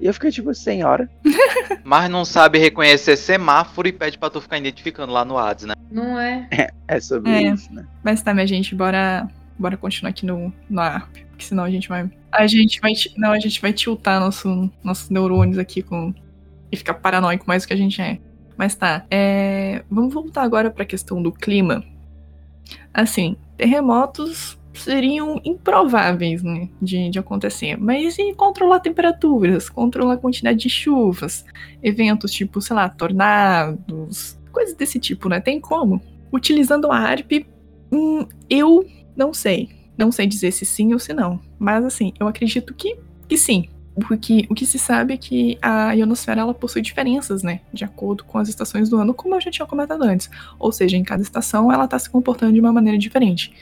E 0.00 0.06
eu 0.06 0.14
fiquei 0.14 0.30
tipo, 0.30 0.52
senhora. 0.54 1.08
Mas 1.84 2.10
não 2.10 2.24
sabe 2.24 2.58
reconhecer 2.58 3.16
semáforo 3.16 3.86
e 3.86 3.92
pede 3.92 4.18
pra 4.18 4.30
tu 4.30 4.40
ficar 4.40 4.58
identificando 4.58 5.12
lá 5.12 5.24
no 5.24 5.38
ads, 5.38 5.66
né? 5.66 5.74
Não 5.90 6.18
é. 6.18 6.48
É, 6.50 6.70
é 6.88 7.00
sobre 7.00 7.30
é. 7.30 7.42
isso, 7.42 7.72
né? 7.72 7.86
Mas 8.02 8.22
tá, 8.22 8.32
minha 8.32 8.46
gente, 8.46 8.74
bora, 8.74 9.28
bora 9.58 9.76
continuar 9.76 10.10
aqui 10.10 10.24
no, 10.24 10.52
no 10.68 10.80
ARP. 10.80 11.18
Porque 11.28 11.44
senão 11.44 11.62
a 11.62 11.70
gente 11.70 11.88
vai. 11.88 12.10
A 12.32 12.46
gente 12.46 12.80
vai. 12.80 12.92
Não, 13.16 13.30
a 13.30 13.38
gente 13.38 13.60
vai 13.60 13.72
tiltar 13.72 14.18
nosso, 14.18 14.70
nossos 14.82 15.10
neurônios 15.10 15.58
aqui 15.58 15.82
com. 15.82 16.14
E 16.70 16.76
ficar 16.76 16.94
paranoico 16.94 17.44
mais 17.46 17.62
do 17.62 17.68
que 17.68 17.74
a 17.74 17.76
gente 17.76 18.00
é. 18.00 18.18
Mas 18.56 18.74
tá. 18.74 19.04
É, 19.10 19.82
vamos 19.90 20.12
voltar 20.12 20.42
agora 20.42 20.70
para 20.70 20.82
a 20.82 20.86
questão 20.86 21.22
do 21.22 21.32
clima. 21.32 21.84
Assim, 22.92 23.36
terremotos 23.56 24.58
seriam 24.74 25.40
improváveis 25.44 26.42
né, 26.42 26.68
de, 26.80 27.10
de 27.10 27.18
acontecer. 27.18 27.76
Mas 27.76 28.18
e 28.18 28.32
controlar 28.34 28.80
temperaturas, 28.80 29.68
controlar 29.68 30.14
a 30.14 30.18
quantidade 30.18 30.58
de 30.58 30.70
chuvas, 30.70 31.44
eventos 31.82 32.32
tipo, 32.32 32.60
sei 32.60 32.76
lá, 32.76 32.88
tornados, 32.88 34.38
coisas 34.50 34.74
desse 34.74 34.98
tipo, 34.98 35.28
né? 35.28 35.40
Tem 35.40 35.60
como? 35.60 36.00
Utilizando 36.32 36.90
a 36.90 36.96
ARP, 36.96 37.46
hum, 37.90 38.26
eu 38.48 38.86
não 39.16 39.34
sei. 39.34 39.70
Não 39.96 40.10
sei 40.10 40.26
dizer 40.26 40.52
se 40.52 40.64
sim 40.64 40.92
ou 40.92 40.98
se 40.98 41.12
não. 41.12 41.38
Mas 41.58 41.84
assim, 41.84 42.12
eu 42.18 42.26
acredito 42.26 42.72
que, 42.74 42.96
que 43.28 43.36
sim. 43.36 43.68
Porque 43.94 44.46
o 44.48 44.54
que 44.54 44.64
se 44.64 44.78
sabe 44.78 45.14
é 45.14 45.16
que 45.16 45.58
a 45.60 45.92
ionosfera 45.92 46.40
ela 46.40 46.54
possui 46.54 46.80
diferenças, 46.80 47.42
né? 47.42 47.60
De 47.72 47.84
acordo 47.84 48.24
com 48.24 48.38
as 48.38 48.48
estações 48.48 48.88
do 48.88 48.96
ano, 48.96 49.12
como 49.12 49.34
eu 49.34 49.40
já 49.40 49.50
tinha 49.50 49.66
comentado 49.66 50.02
antes. 50.02 50.30
Ou 50.58 50.72
seja, 50.72 50.96
em 50.96 51.02
cada 51.02 51.22
estação 51.22 51.70
ela 51.70 51.84
está 51.84 51.98
se 51.98 52.08
comportando 52.08 52.54
de 52.54 52.60
uma 52.60 52.72
maneira 52.72 52.98
diferente. 52.98 53.52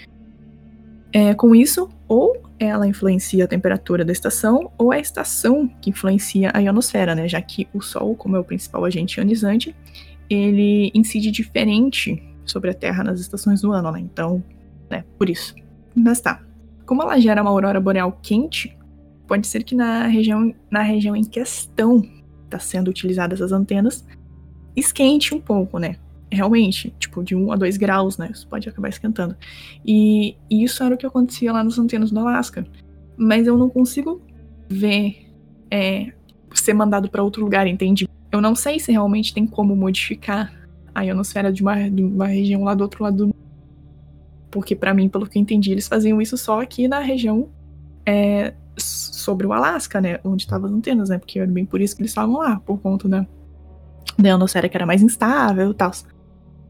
É, 1.12 1.34
com 1.34 1.54
isso, 1.54 1.90
ou 2.06 2.40
ela 2.58 2.86
influencia 2.86 3.44
a 3.44 3.48
temperatura 3.48 4.04
da 4.04 4.12
estação, 4.12 4.70
ou 4.78 4.92
é 4.92 4.98
a 4.98 5.00
estação 5.00 5.68
que 5.80 5.90
influencia 5.90 6.52
a 6.54 6.60
ionosfera, 6.60 7.14
né? 7.14 7.26
Já 7.26 7.42
que 7.42 7.66
o 7.74 7.80
Sol, 7.80 8.14
como 8.14 8.36
é 8.36 8.38
o 8.38 8.44
principal 8.44 8.84
agente 8.84 9.18
ionizante, 9.18 9.74
ele 10.28 10.92
incide 10.94 11.32
diferente 11.32 12.22
sobre 12.44 12.70
a 12.70 12.74
Terra 12.74 13.02
nas 13.02 13.18
estações 13.18 13.62
do 13.62 13.72
ano, 13.72 13.90
né? 13.90 13.98
Então, 13.98 14.42
né, 14.88 15.04
por 15.18 15.28
isso. 15.28 15.54
Mas 15.94 16.20
tá. 16.20 16.40
Como 16.86 17.02
ela 17.02 17.18
gera 17.18 17.42
uma 17.42 17.50
aurora 17.50 17.80
boreal 17.80 18.16
quente, 18.22 18.76
pode 19.30 19.46
ser 19.46 19.62
que 19.62 19.76
na 19.76 20.08
região, 20.08 20.52
na 20.68 20.82
região 20.82 21.14
em 21.14 21.22
questão 21.22 22.02
está 22.46 22.58
sendo 22.58 22.88
utilizadas 22.88 23.40
as 23.40 23.52
antenas, 23.52 24.04
esquente 24.74 25.32
um 25.32 25.40
pouco, 25.40 25.78
né? 25.78 25.94
Realmente, 26.32 26.92
tipo, 26.98 27.22
de 27.22 27.36
1 27.36 27.52
a 27.52 27.56
2 27.56 27.76
graus, 27.76 28.18
né? 28.18 28.28
Isso 28.32 28.48
pode 28.48 28.68
acabar 28.68 28.88
esquentando. 28.88 29.36
E, 29.86 30.34
e 30.50 30.64
isso 30.64 30.82
era 30.82 30.96
o 30.96 30.98
que 30.98 31.06
acontecia 31.06 31.52
lá 31.52 31.62
nas 31.62 31.78
antenas 31.78 32.10
do 32.10 32.18
Alasca. 32.18 32.66
Mas 33.16 33.46
eu 33.46 33.56
não 33.56 33.70
consigo 33.70 34.20
ver 34.68 35.28
é, 35.70 36.12
ser 36.52 36.74
mandado 36.74 37.08
para 37.08 37.22
outro 37.22 37.44
lugar, 37.44 37.68
entende? 37.68 38.08
Eu 38.32 38.40
não 38.40 38.56
sei 38.56 38.80
se 38.80 38.90
realmente 38.90 39.32
tem 39.32 39.46
como 39.46 39.76
modificar 39.76 40.52
a 40.92 41.02
ionosfera 41.02 41.52
de 41.52 41.62
uma, 41.62 41.88
de 41.88 42.02
uma 42.02 42.26
região 42.26 42.64
lá 42.64 42.74
do 42.74 42.82
outro 42.82 43.04
lado 43.04 43.16
do 43.16 43.26
mundo. 43.26 43.36
Porque, 44.50 44.74
para 44.74 44.92
mim, 44.92 45.08
pelo 45.08 45.24
que 45.28 45.38
eu 45.38 45.42
entendi, 45.42 45.70
eles 45.70 45.86
faziam 45.86 46.20
isso 46.20 46.36
só 46.36 46.60
aqui 46.60 46.88
na 46.88 46.98
região 46.98 47.48
é, 48.04 48.54
sobre 48.76 49.46
o 49.46 49.52
Alasca, 49.52 50.00
né? 50.00 50.18
Onde 50.24 50.42
estavam 50.42 50.66
as 50.66 50.72
antenas, 50.72 51.08
né? 51.08 51.18
Porque 51.18 51.38
era 51.38 51.50
bem 51.50 51.64
por 51.64 51.80
isso 51.80 51.94
que 51.94 52.02
eles 52.02 52.10
estavam 52.10 52.38
lá, 52.38 52.60
por 52.60 52.78
conta 52.80 53.08
da, 53.08 53.26
da 54.18 54.28
ionosfera 54.28 54.68
que 54.68 54.76
era 54.76 54.86
mais 54.86 55.02
instável 55.02 55.70
e 55.70 55.74
tal. 55.74 55.92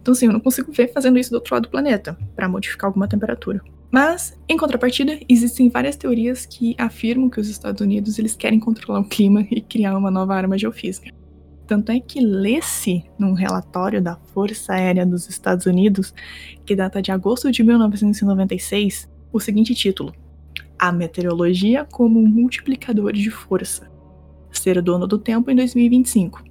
Então, 0.00 0.12
assim, 0.12 0.26
eu 0.26 0.32
não 0.32 0.40
consigo 0.40 0.72
ver 0.72 0.92
fazendo 0.92 1.18
isso 1.18 1.30
do 1.30 1.34
outro 1.34 1.54
lado 1.54 1.64
do 1.64 1.70
planeta, 1.70 2.16
para 2.34 2.48
modificar 2.48 2.88
alguma 2.88 3.06
temperatura. 3.06 3.60
Mas, 3.90 4.38
em 4.48 4.56
contrapartida, 4.56 5.18
existem 5.28 5.68
várias 5.68 5.96
teorias 5.96 6.46
que 6.46 6.74
afirmam 6.78 7.28
que 7.28 7.40
os 7.40 7.48
Estados 7.48 7.80
Unidos 7.80 8.18
eles 8.18 8.36
querem 8.36 8.60
controlar 8.60 9.00
o 9.00 9.04
clima 9.04 9.46
e 9.50 9.60
criar 9.60 9.96
uma 9.96 10.10
nova 10.10 10.34
arma 10.34 10.56
geofísica. 10.56 11.10
Tanto 11.66 11.92
é 11.92 12.00
que 12.00 12.20
lê-se 12.20 13.04
num 13.18 13.32
relatório 13.32 14.00
da 14.02 14.16
Força 14.16 14.72
Aérea 14.72 15.04
dos 15.04 15.28
Estados 15.28 15.66
Unidos, 15.66 16.14
que 16.64 16.74
data 16.74 17.02
de 17.02 17.12
agosto 17.12 17.50
de 17.50 17.62
1996, 17.62 19.08
o 19.32 19.38
seguinte 19.38 19.74
título: 19.74 20.12
A 20.80 20.90
meteorologia 20.90 21.84
como 21.84 22.18
um 22.18 22.26
multiplicador 22.26 23.12
de 23.12 23.30
força. 23.30 23.90
Ser 24.50 24.80
dono 24.80 25.06
do 25.06 25.18
tempo 25.18 25.50
em 25.50 25.54
2025. 25.54 26.42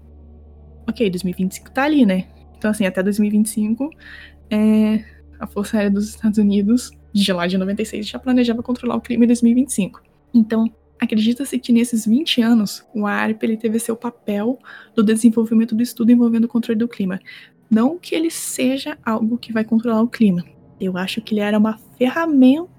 Ok, 0.88 1.10
2025 1.10 1.72
tá 1.72 1.84
ali, 1.84 2.06
né? 2.06 2.27
Então, 2.56 2.69
assim, 2.69 2.85
até 2.85 3.01
2025, 3.01 3.89
é, 4.51 5.03
a 5.39 5.47
Força 5.47 5.77
Aérea 5.77 5.91
dos 5.91 6.10
Estados 6.10 6.38
Unidos, 6.38 6.91
de 7.11 7.34
lá 7.34 7.47
de 7.47 7.57
96, 7.57 8.07
já 8.07 8.19
planejava 8.19 8.61
controlar 8.61 8.97
o 8.97 9.01
clima 9.01 9.23
em 9.23 9.27
2025. 9.27 10.01
Então, 10.34 10.72
Acredita-se 10.99 11.57
que 11.57 11.72
nesses 11.72 12.06
20 12.06 12.41
anos, 12.41 12.85
o 12.93 13.07
ARP 13.07 13.41
ele 13.43 13.56
teve 13.56 13.80
seu 13.80 13.95
papel 13.95 14.60
no 14.95 15.01
desenvolvimento 15.01 15.73
do 15.73 15.81
estudo 15.81 16.11
envolvendo 16.11 16.43
o 16.43 16.47
controle 16.49 16.77
do 16.77 16.89
clima. 16.89 17.22
Não 17.72 17.97
que 17.97 18.14
ele 18.14 18.30
seja 18.30 18.97
algo 19.06 19.38
que 19.38 19.53
vai 19.53 19.64
controlar 19.64 20.01
o 20.01 20.10
clima. 20.10 20.43
Eu 20.80 20.97
acho 20.97 21.22
que 21.22 21.34
ele 21.34 21.41
era 21.41 21.57
uma 21.57 21.77
ferramenta 21.97 22.69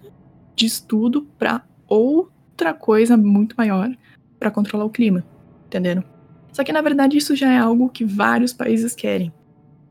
de 0.61 0.67
estudo 0.67 1.23
para 1.39 1.65
outra 1.89 2.75
coisa 2.75 3.17
muito 3.17 3.55
maior 3.57 3.91
para 4.39 4.51
controlar 4.51 4.85
o 4.85 4.91
clima, 4.91 5.25
entenderam? 5.67 6.05
Só 6.53 6.63
que 6.63 6.73
na 6.73 6.83
verdade 6.83 7.17
isso 7.17 7.35
já 7.35 7.51
é 7.51 7.59
algo 7.59 7.89
que 7.89 8.05
vários 8.05 8.53
países 8.53 8.95
querem. 8.95 9.33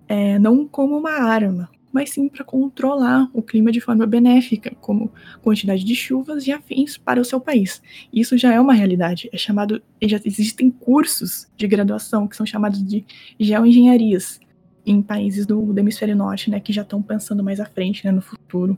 É, 0.07 0.37
não 0.37 0.67
como 0.67 0.95
uma 0.95 1.11
arma, 1.11 1.69
mas 1.91 2.11
sim 2.11 2.29
para 2.29 2.43
controlar 2.43 3.27
o 3.33 3.41
clima 3.41 3.71
de 3.71 3.81
forma 3.81 4.05
benéfica, 4.05 4.71
como 4.79 5.11
quantidade 5.41 5.83
de 5.83 5.95
chuvas 5.95 6.45
e 6.45 6.51
afins 6.51 6.97
para 6.97 7.19
o 7.19 7.25
seu 7.25 7.39
país. 7.39 7.81
Isso 8.13 8.37
já 8.37 8.53
é 8.53 8.59
uma 8.59 8.73
realidade. 8.73 9.27
É 9.33 9.37
chamado, 9.37 9.81
já 10.03 10.19
existem 10.23 10.69
cursos 10.69 11.47
de 11.57 11.67
graduação 11.67 12.27
que 12.27 12.35
são 12.35 12.45
chamados 12.45 12.83
de 12.83 13.03
geoengenharias 13.39 14.39
em 14.85 15.01
países 15.01 15.47
do, 15.47 15.73
do 15.73 15.79
hemisfério 15.79 16.15
norte, 16.15 16.51
né, 16.51 16.59
que 16.59 16.73
já 16.73 16.83
estão 16.83 17.01
pensando 17.01 17.43
mais 17.43 17.59
à 17.59 17.65
frente, 17.65 18.05
né, 18.05 18.11
no 18.11 18.21
futuro, 18.21 18.77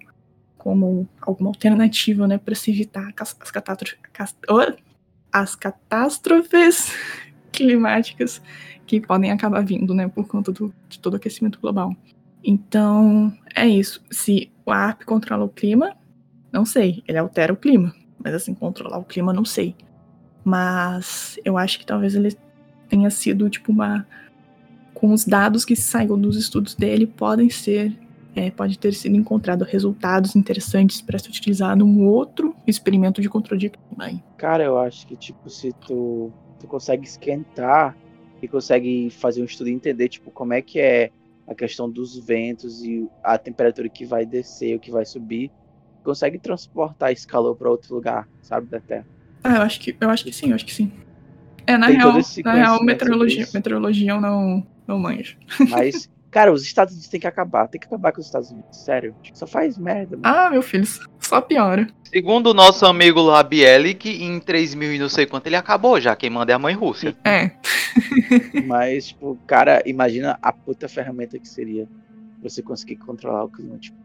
como 0.62 1.10
alguma 1.20 1.50
alternativa, 1.50 2.28
né, 2.28 2.38
para 2.38 2.54
se 2.54 2.70
evitar 2.70 3.12
as, 3.20 3.36
as, 3.42 3.50
catástrofes, 3.50 3.98
as 5.34 5.56
catástrofes 5.58 6.94
climáticas 7.52 8.40
que 8.86 9.02
podem 9.02 9.32
acabar 9.32 9.66
vindo, 9.66 9.96
né, 9.96 10.08
por 10.08 10.28
conta 10.28 10.52
do, 10.52 10.72
de 10.88 11.00
todo 11.00 11.14
o 11.14 11.18
aquecimento 11.18 11.60
global. 11.60 11.96
Então, 12.44 13.36
é 13.56 13.68
isso. 13.68 14.04
Se 14.12 14.52
o 14.64 14.70
ARP 14.70 15.04
controla 15.04 15.46
o 15.46 15.50
clima, 15.50 15.98
não 16.54 16.64
sei. 16.64 17.04
Ele 17.08 17.18
altera 17.18 17.52
o 17.52 17.58
clima. 17.58 17.92
Mas 18.24 18.36
assim, 18.36 18.54
controlar 18.54 19.00
o 19.00 19.04
clima, 19.04 19.34
não 19.34 19.44
sei. 19.44 19.76
Mas 20.44 21.40
eu 21.44 21.58
acho 21.58 21.80
que 21.80 21.88
talvez 21.88 22.14
ele 22.14 22.38
tenha 22.88 23.10
sido, 23.10 23.50
tipo, 23.50 23.72
uma. 23.72 24.06
Com 24.94 25.12
os 25.12 25.26
dados 25.26 25.66
que 25.66 25.76
saíram 25.76 26.20
dos 26.20 26.38
estudos 26.38 26.76
dele, 26.76 27.08
podem 27.08 27.50
ser. 27.50 27.98
É, 28.36 28.50
pode 28.50 28.80
ter 28.80 28.94
sido 28.94 29.16
encontrado 29.16 29.64
resultados 29.64 30.36
interessantes 30.36 31.02
para 31.02 31.20
ser 31.20 31.30
utilizado 31.30 31.86
num 31.86 32.08
outro 32.08 32.56
experimento 32.66 33.22
de 33.22 33.28
controle 33.28 33.60
de 33.60 33.70
clima. 33.70 34.24
Cara, 34.38 34.64
eu 34.64 34.78
acho 34.78 35.06
que, 35.06 35.18
tipo, 35.18 35.50
se 35.50 35.74
tu, 35.74 36.32
tu 36.60 36.68
consegue 36.68 37.06
esquentar 37.06 37.98
e 38.42 38.48
consegue 38.48 39.10
fazer 39.10 39.42
um 39.42 39.46
estudo 39.46 39.70
e 39.70 39.74
entender, 39.74 40.08
tipo, 40.08 40.32
como 40.32 40.54
é 40.54 40.62
que 40.62 40.80
é 40.80 41.12
a 41.48 41.54
questão 41.54 41.90
dos 41.90 42.18
ventos 42.18 42.84
e 42.84 43.08
a 43.24 43.38
temperatura 43.38 43.90
que 43.90 44.06
vai 44.06 44.26
descer, 44.26 44.76
o 44.76 44.80
que 44.80 44.90
vai 44.90 45.06
subir, 45.06 45.52
consegue 46.04 46.40
transportar 46.40 47.12
esse 47.12 47.28
calor 47.28 47.56
para 47.56 47.70
outro 47.70 47.94
lugar, 47.94 48.28
sabe, 48.42 48.68
da 48.68 48.80
Terra. 48.80 49.06
Ah, 49.44 49.58
eu 49.58 49.62
acho 49.62 49.80
que, 49.80 49.96
eu 50.00 50.10
acho 50.10 50.24
que 50.24 50.32
sim, 50.32 50.50
eu 50.50 50.56
acho 50.56 50.66
que 50.66 50.74
sim. 50.74 50.92
É, 51.68 51.78
na 51.78 51.88
Tem 51.88 51.98
real, 51.98 52.14
na 52.44 52.54
real 52.54 52.84
meteorologia, 52.84 53.48
meteorologia 53.54 54.12
eu 54.12 54.22
não, 54.22 54.66
não 54.88 54.98
manjo. 54.98 55.38
Mas, 55.70 56.10
cara, 56.32 56.52
os 56.52 56.64
Estados 56.64 56.94
Unidos 56.94 57.10
têm 57.10 57.20
que 57.20 57.28
acabar, 57.28 57.68
tem 57.68 57.80
que 57.80 57.86
acabar 57.86 58.12
com 58.12 58.22
os 58.22 58.26
Estados 58.26 58.50
Unidos, 58.50 58.78
sério. 58.78 59.14
Só 59.34 59.46
faz 59.46 59.78
merda. 59.78 60.18
Mano. 60.18 60.36
Ah, 60.36 60.50
meu 60.50 60.64
filho, 60.64 60.88
só 61.20 61.42
piora. 61.42 61.88
Segundo 62.06 62.48
o 62.48 62.54
nosso 62.54 62.86
amigo 62.86 63.22
que 64.00 64.24
em 64.24 64.40
3 64.40 64.74
mil 64.74 64.94
e 64.94 65.00
não 65.00 65.10
sei 65.10 65.26
quanto 65.26 65.48
ele 65.48 65.56
acabou 65.56 66.00
já. 66.00 66.16
Quem 66.16 66.30
manda 66.30 66.52
é 66.52 66.56
a 66.56 66.60
mãe 66.60 66.74
Rússia. 66.74 67.16
É. 67.24 67.52
Mas, 68.66 69.10
tipo, 69.10 69.38
cara, 69.46 69.82
imagina 69.86 70.40
a 70.42 70.52
puta 70.52 70.88
ferramenta 70.88 71.38
que 71.38 71.48
seria 71.48 71.88
você 72.42 72.62
conseguir 72.62 72.96
controlar 72.98 73.44
o 73.44 73.50
clima. 73.50 73.78
Tipo, 73.78 73.98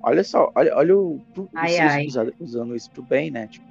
olha 0.00 0.24
só, 0.24 0.50
olha, 0.54 0.74
olha 0.76 0.96
o. 0.96 1.20
Ai, 1.54 1.78
ai. 1.78 2.06
Usando, 2.06 2.34
usando 2.40 2.76
isso 2.76 2.90
pro 2.90 3.02
bem, 3.02 3.30
né? 3.30 3.48
Tipo, 3.48 3.66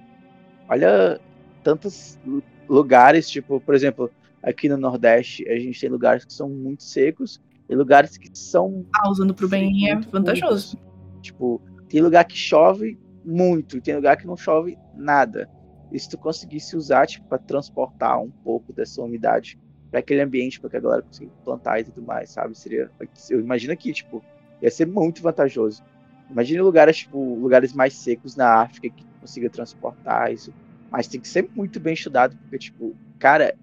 olha 0.70 1.20
tantos 1.64 2.20
lugares, 2.68 3.30
tipo, 3.30 3.60
por 3.60 3.74
exemplo, 3.74 4.12
aqui 4.42 4.70
no 4.70 4.78
Nordeste, 4.78 5.48
a 5.50 5.58
gente 5.58 5.80
tem 5.80 5.90
lugares 5.90 6.24
que 6.26 6.34
são 6.34 6.48
muito 6.50 6.84
secos 6.84 7.42
e 7.70 7.76
lugares 7.76 8.18
que 8.18 8.30
são. 8.34 8.86
Ah, 8.96 9.10
usando 9.10 9.34
pro 9.34 9.48
bem 9.48 9.90
é 9.90 9.96
vantajoso. 10.00 10.78
Tipo, 11.22 11.62
tem 11.90 12.02
lugar 12.02 12.26
que 12.26 12.38
chove 12.38 12.98
muito, 13.24 13.82
tem 13.82 13.96
lugar 13.96 14.18
que 14.18 14.28
não 14.28 14.38
chove 14.38 14.78
nada. 14.96 15.50
E 15.92 16.00
se 16.00 16.10
tu 16.10 16.18
conseguisse 16.18 16.76
usar, 16.76 17.08
tipo, 17.08 17.28
para 17.28 17.38
transportar 17.38 18.22
um 18.22 18.30
pouco 18.30 18.74
dessa 18.74 19.02
umidade 19.02 19.58
para 19.90 20.00
aquele 20.00 20.22
ambiente, 20.22 20.60
para 20.60 20.70
que 20.70 20.78
a 20.78 20.80
galera 20.80 21.02
consiga 21.02 21.32
plantar 21.44 21.80
e 21.80 21.86
tudo 21.86 22.02
mais, 22.02 22.30
sabe? 22.30 22.58
Seria. 22.58 22.92
Eu 23.30 23.40
imagino 23.40 23.76
que, 23.78 23.94
tipo, 23.94 24.24
ia 24.62 24.70
ser 24.70 24.86
muito 24.86 25.22
vantajoso. 25.22 25.84
Imagine 26.30 26.62
lugares, 26.62 26.98
tipo, 26.98 27.36
lugares 27.36 27.74
mais 27.74 27.94
secos 27.94 28.36
na 28.36 28.62
África 28.62 28.90
que 28.90 29.06
consiga 29.20 29.50
transportar 29.50 30.34
isso. 30.34 30.54
Mas 30.92 31.08
tem 31.08 31.20
que 31.20 31.28
ser 31.28 31.50
muito 31.56 31.80
bem 31.80 31.94
estudado, 31.94 32.36
porque, 32.38 32.58
tipo, 32.58 32.96
cara, 33.20 33.56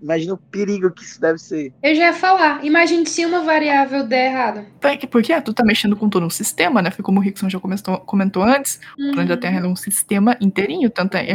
Imagina 0.00 0.34
o 0.34 0.36
perigo 0.36 0.90
que 0.90 1.02
isso 1.02 1.20
deve 1.20 1.38
ser. 1.38 1.72
Eu 1.82 1.94
já 1.94 2.06
ia 2.06 2.12
falar. 2.12 2.64
Imagine 2.64 3.04
se 3.04 3.24
uma 3.26 3.42
variável 3.42 4.06
der 4.06 4.30
errado. 4.30 4.66
Porque 5.10 5.40
tu 5.40 5.52
tá 5.52 5.64
mexendo 5.64 5.96
com 5.96 6.08
todo 6.08 6.24
um 6.24 6.30
sistema, 6.30 6.80
né? 6.80 6.90
Foi 6.90 7.04
como 7.04 7.18
o 7.18 7.22
Rickson 7.22 7.48
já 7.48 7.58
comentou, 7.58 7.98
comentou 7.98 8.42
antes. 8.42 8.80
Uhum. 8.98 9.10
O 9.10 9.12
planeta 9.14 9.36
Terra 9.36 9.60
é 9.60 9.66
um 9.66 9.76
sistema 9.76 10.36
inteirinho. 10.40 10.88
Tanto 10.88 11.16
é, 11.16 11.26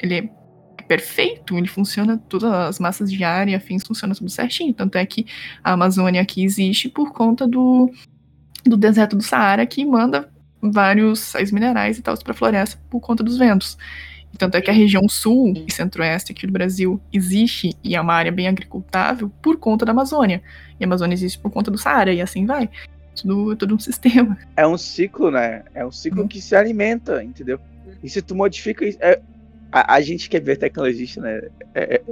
ele 0.00 0.14
é 0.14 0.28
perfeito, 0.88 1.56
ele 1.56 1.68
funciona, 1.68 2.18
todas 2.28 2.52
as 2.52 2.80
massas 2.80 3.12
de 3.12 3.22
ar 3.22 3.48
e 3.48 3.54
afins 3.54 3.84
funcionam 3.84 4.12
tudo 4.12 4.28
certinho. 4.28 4.74
Tanto 4.74 4.98
é 4.98 5.06
que 5.06 5.24
a 5.62 5.72
Amazônia 5.72 6.20
aqui 6.20 6.42
existe 6.42 6.88
por 6.88 7.12
conta 7.12 7.46
do, 7.46 7.88
do 8.64 8.76
deserto 8.76 9.14
do 9.14 9.22
Saara, 9.22 9.64
que 9.66 9.84
manda 9.84 10.28
vários 10.60 11.20
sais 11.20 11.52
minerais 11.52 11.96
e 11.98 12.02
tal 12.02 12.16
para 12.18 12.32
a 12.32 12.36
floresta 12.36 12.80
por 12.90 13.00
conta 13.00 13.22
dos 13.22 13.38
ventos. 13.38 13.78
Tanto 14.38 14.56
é 14.56 14.60
que 14.60 14.70
a 14.70 14.74
região 14.74 15.08
sul 15.08 15.52
e 15.66 15.72
centro-oeste 15.72 16.32
aqui 16.32 16.46
do 16.46 16.52
Brasil 16.52 17.00
existe 17.12 17.74
e 17.82 17.94
é 17.94 18.00
uma 18.00 18.14
área 18.14 18.32
bem 18.32 18.48
agricultável 18.48 19.30
por 19.42 19.56
conta 19.56 19.84
da 19.84 19.92
Amazônia. 19.92 20.42
E 20.78 20.84
a 20.84 20.86
Amazônia 20.86 21.14
existe 21.14 21.38
por 21.38 21.50
conta 21.50 21.70
do 21.70 21.76
Saara, 21.76 22.12
e 22.12 22.20
assim 22.20 22.46
vai. 22.46 22.68
Tudo, 23.14 23.56
todo 23.56 23.74
um 23.74 23.78
sistema. 23.80 24.38
É 24.56 24.66
um 24.66 24.78
ciclo, 24.78 25.30
né? 25.30 25.62
É 25.74 25.84
um 25.84 25.92
ciclo 25.92 26.22
uhum. 26.22 26.28
que 26.28 26.40
se 26.40 26.54
alimenta, 26.54 27.22
entendeu? 27.22 27.60
E 28.02 28.08
se 28.08 28.22
tu 28.22 28.34
modifica 28.34 28.84
isso. 28.84 28.98
É, 29.00 29.20
a, 29.72 29.94
a, 29.94 30.00
gente 30.00 30.28
que 30.28 30.36
é 30.36 30.40
biotecnologista, 30.40 31.20
né? 31.20 31.42
É, 31.74 32.02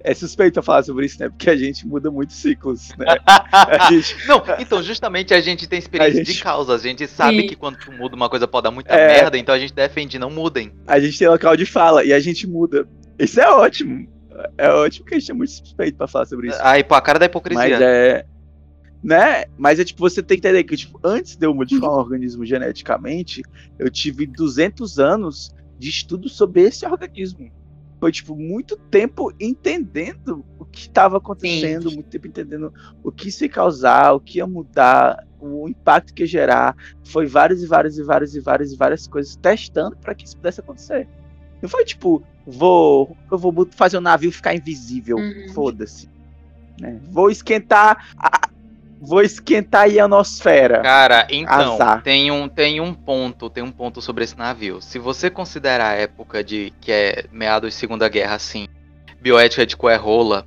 é, 0.00 0.14
suspeito 0.14 0.62
falar 0.62 0.82
sobre 0.84 1.06
isso, 1.06 1.18
né? 1.20 1.28
Porque 1.28 1.50
a 1.50 1.56
gente 1.56 1.86
muda 1.86 2.10
muitos 2.10 2.36
ciclos, 2.36 2.90
né? 2.96 3.06
gente... 3.90 4.26
Não, 4.26 4.42
então, 4.58 4.82
justamente 4.82 5.34
a 5.34 5.40
gente 5.40 5.66
tem 5.66 5.78
experiência 5.78 6.24
gente... 6.24 6.36
de 6.36 6.42
causa. 6.42 6.74
A 6.74 6.78
gente 6.78 7.06
sabe 7.06 7.42
Sim. 7.42 7.46
que 7.48 7.56
quando 7.56 7.78
tu 7.78 7.92
muda 7.92 8.14
uma 8.14 8.28
coisa 8.28 8.46
pode 8.46 8.64
dar 8.64 8.70
muita 8.70 8.94
é... 8.94 9.08
merda, 9.08 9.36
então 9.36 9.54
a 9.54 9.58
gente 9.58 9.72
defende, 9.72 10.18
não 10.18 10.30
mudem. 10.30 10.72
A 10.86 11.00
gente 11.00 11.18
tem 11.18 11.28
local 11.28 11.56
de 11.56 11.66
fala 11.66 12.04
e 12.04 12.12
a 12.12 12.20
gente 12.20 12.46
muda. 12.46 12.88
Isso 13.18 13.40
é 13.40 13.48
ótimo. 13.48 14.08
É 14.56 14.70
ótimo 14.70 15.04
que 15.06 15.14
a 15.16 15.18
gente 15.18 15.30
é 15.30 15.34
muito 15.34 15.50
suspeito 15.50 15.96
pra 15.96 16.06
falar 16.06 16.26
sobre 16.26 16.48
isso. 16.48 16.58
Aí, 16.62 16.84
pô, 16.84 16.94
a 16.94 17.00
cara 17.00 17.18
da 17.18 17.26
hipocrisia. 17.26 17.68
Mas 17.68 17.80
é. 17.80 18.24
Né? 19.02 19.44
Mas 19.56 19.78
é 19.78 19.84
tipo, 19.84 20.00
você 20.00 20.22
tem 20.22 20.38
que 20.38 20.46
entender 20.46 20.64
que, 20.64 20.76
tipo, 20.76 20.98
antes 21.04 21.36
de 21.36 21.46
eu 21.46 21.54
modificar 21.54 21.90
um 21.90 21.94
organismo 21.94 22.44
geneticamente, 22.44 23.42
eu 23.78 23.90
tive 23.90 24.26
200 24.26 24.98
anos 24.98 25.54
de 25.78 25.88
estudo 25.88 26.28
sobre 26.28 26.62
esse 26.62 26.84
organismo 26.84 27.50
foi, 28.00 28.12
tipo, 28.12 28.36
muito 28.36 28.76
tempo 28.76 29.32
entendendo 29.40 30.44
o 30.58 30.64
que 30.64 30.82
estava 30.82 31.18
acontecendo, 31.18 31.88
Sim. 31.88 31.96
muito 31.96 32.08
tempo 32.08 32.26
entendendo 32.28 32.72
o 33.02 33.10
que 33.10 33.28
isso 33.28 33.44
ia 33.44 33.48
causar, 33.48 34.12
o 34.12 34.20
que 34.20 34.38
ia 34.38 34.46
mudar, 34.46 35.26
o 35.40 35.68
impacto 35.68 36.14
que 36.14 36.22
ia 36.22 36.26
gerar. 36.26 36.76
Foi 37.04 37.26
várias 37.26 37.62
e 37.62 37.66
várias 37.66 37.98
e 37.98 38.02
várias 38.02 38.34
e 38.34 38.40
várias 38.40 38.72
e 38.72 38.76
várias 38.76 39.06
coisas 39.06 39.36
testando 39.36 39.96
para 39.96 40.14
que 40.14 40.24
isso 40.24 40.36
pudesse 40.36 40.60
acontecer. 40.60 41.08
Não 41.60 41.68
foi 41.68 41.84
tipo, 41.84 42.22
vou, 42.46 43.16
eu 43.30 43.38
vou 43.38 43.68
fazer 43.72 43.98
o 43.98 44.00
navio 44.00 44.30
ficar 44.30 44.54
invisível, 44.54 45.16
uhum. 45.16 45.52
foda-se. 45.52 46.08
Né? 46.80 47.00
Vou 47.10 47.30
esquentar 47.30 48.14
a, 48.16 48.48
Vou 49.00 49.22
esquentar 49.22 49.82
a 49.82 49.86
ionosfera. 49.86 50.80
Cara, 50.80 51.26
então, 51.30 51.74
Azar. 51.74 52.02
tem 52.02 52.30
um, 52.30 52.48
tem 52.48 52.80
um 52.80 52.92
ponto, 52.92 53.48
tem 53.48 53.62
um 53.62 53.70
ponto 53.70 54.02
sobre 54.02 54.24
esse 54.24 54.36
navio. 54.36 54.80
Se 54.80 54.98
você 54.98 55.30
considerar 55.30 55.90
a 55.90 55.94
época 55.94 56.42
de 56.42 56.72
que 56.80 56.90
é 56.90 57.24
meados 57.30 57.70
de 57.70 57.76
Segunda 57.76 58.08
Guerra, 58.08 58.34
assim, 58.34 58.66
bioética 59.20 59.64
de 59.64 59.76
coerrola, 59.76 60.46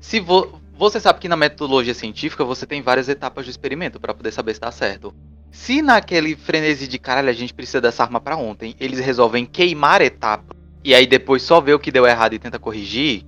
se 0.00 0.20
vo, 0.20 0.60
você 0.76 1.00
sabe 1.00 1.18
que 1.18 1.28
na 1.28 1.36
metodologia 1.36 1.94
científica 1.94 2.44
você 2.44 2.64
tem 2.66 2.80
várias 2.80 3.08
etapas 3.08 3.44
de 3.44 3.50
experimento 3.50 3.98
para 3.98 4.14
poder 4.14 4.30
saber 4.30 4.54
se 4.54 4.60
tá 4.60 4.70
certo. 4.70 5.12
Se 5.50 5.82
naquele 5.82 6.36
frenesi 6.36 6.86
de 6.86 6.98
caralho 6.98 7.30
a 7.30 7.32
gente 7.32 7.52
precisa 7.52 7.80
dessa 7.80 8.04
arma 8.04 8.20
para 8.20 8.36
ontem, 8.36 8.76
eles 8.78 9.00
resolvem 9.00 9.44
queimar 9.44 10.00
etapa 10.00 10.54
e 10.84 10.94
aí 10.94 11.06
depois 11.06 11.42
só 11.42 11.60
ver 11.60 11.74
o 11.74 11.78
que 11.78 11.90
deu 11.90 12.06
errado 12.06 12.34
e 12.34 12.38
tenta 12.38 12.58
corrigir, 12.58 13.24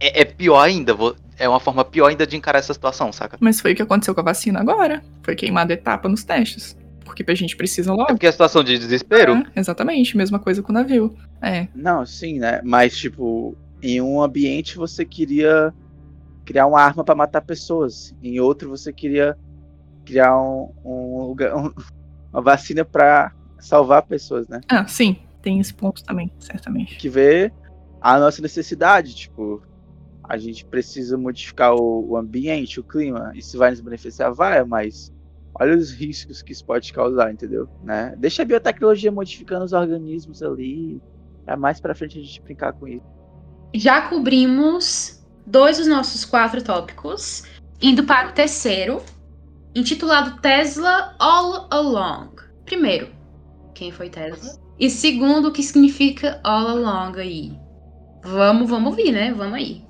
é, 0.00 0.22
é 0.22 0.24
pior 0.24 0.60
ainda 0.60 0.94
é 1.38 1.48
uma 1.48 1.60
forma 1.60 1.84
pior 1.84 2.08
ainda 2.08 2.26
de 2.26 2.36
encarar 2.36 2.58
essa 2.58 2.72
situação, 2.72 3.12
saca? 3.12 3.36
Mas 3.40 3.60
foi 3.60 3.72
o 3.72 3.76
que 3.76 3.82
aconteceu 3.82 4.14
com 4.14 4.20
a 4.20 4.24
vacina 4.24 4.60
agora. 4.60 5.02
Foi 5.22 5.34
queimada 5.34 5.72
etapa 5.72 6.08
nos 6.08 6.24
testes. 6.24 6.76
Porque 7.04 7.24
a 7.26 7.34
gente 7.34 7.56
precisa 7.56 7.92
logo. 7.92 8.10
É 8.10 8.14
porque 8.14 8.26
é 8.26 8.28
a 8.28 8.32
situação 8.32 8.64
de 8.64 8.78
desespero? 8.78 9.34
É, 9.54 9.60
exatamente, 9.60 10.16
mesma 10.16 10.38
coisa 10.38 10.62
com 10.62 10.70
o 10.70 10.74
navio. 10.74 11.14
É. 11.42 11.68
Não, 11.74 12.04
sim, 12.04 12.38
né? 12.38 12.60
Mas, 12.64 12.96
tipo, 12.96 13.56
em 13.82 14.00
um 14.00 14.20
ambiente 14.20 14.76
você 14.76 15.04
queria 15.04 15.72
criar 16.44 16.66
uma 16.66 16.80
arma 16.80 17.04
para 17.04 17.14
matar 17.14 17.42
pessoas. 17.42 18.14
Em 18.22 18.40
outro 18.40 18.70
você 18.70 18.92
queria 18.92 19.36
criar 20.04 20.36
um, 20.36 20.72
um, 20.84 21.34
um 21.54 21.72
uma 22.32 22.42
vacina 22.42 22.84
para 22.84 23.32
salvar 23.58 24.02
pessoas, 24.02 24.48
né? 24.48 24.60
Ah, 24.68 24.86
sim. 24.86 25.18
Tem 25.42 25.60
esse 25.60 25.72
ponto 25.72 26.02
também, 26.02 26.30
certamente. 26.38 26.96
Que 26.96 27.08
vê 27.08 27.52
a 28.00 28.18
nossa 28.18 28.42
necessidade, 28.42 29.14
tipo, 29.14 29.62
a 30.28 30.36
gente 30.36 30.64
precisa 30.64 31.16
modificar 31.16 31.74
o, 31.74 32.10
o, 32.10 32.16
ambiente, 32.16 32.80
o 32.80 32.84
clima. 32.84 33.32
Isso 33.34 33.58
vai 33.58 33.70
nos 33.70 33.80
beneficiar? 33.80 34.32
Vai, 34.32 34.64
mas 34.64 35.12
olha 35.54 35.76
os 35.76 35.90
riscos 35.92 36.42
que 36.42 36.52
isso 36.52 36.64
pode 36.64 36.92
causar, 36.92 37.32
entendeu? 37.32 37.68
Né? 37.82 38.14
Deixa 38.18 38.42
a 38.42 38.44
biotecnologia 38.44 39.10
modificando 39.12 39.64
os 39.64 39.72
organismos 39.72 40.42
ali. 40.42 41.00
É 41.46 41.56
mais 41.56 41.80
pra 41.80 41.94
frente 41.94 42.18
a 42.18 42.22
gente 42.22 42.42
brincar 42.42 42.72
com 42.72 42.88
isso. 42.88 43.06
Já 43.74 44.08
cobrimos 44.08 45.24
dois 45.46 45.78
dos 45.78 45.86
nossos 45.86 46.24
quatro 46.24 46.62
tópicos, 46.62 47.44
indo 47.80 48.04
para 48.04 48.30
o 48.30 48.32
terceiro, 48.32 49.02
intitulado 49.74 50.40
Tesla 50.40 51.14
All 51.18 51.68
Along. 51.70 52.30
Primeiro, 52.64 53.08
quem 53.74 53.92
foi 53.92 54.10
Tesla? 54.10 54.58
E 54.78 54.90
segundo, 54.90 55.48
o 55.48 55.52
que 55.52 55.62
significa 55.62 56.40
All 56.42 56.68
Along 56.68 57.18
aí? 57.20 57.58
Vamos, 58.24 58.68
vamos 58.68 58.90
ouvir, 58.90 59.12
né? 59.12 59.32
Vamos 59.32 59.54
aí. 59.54 59.85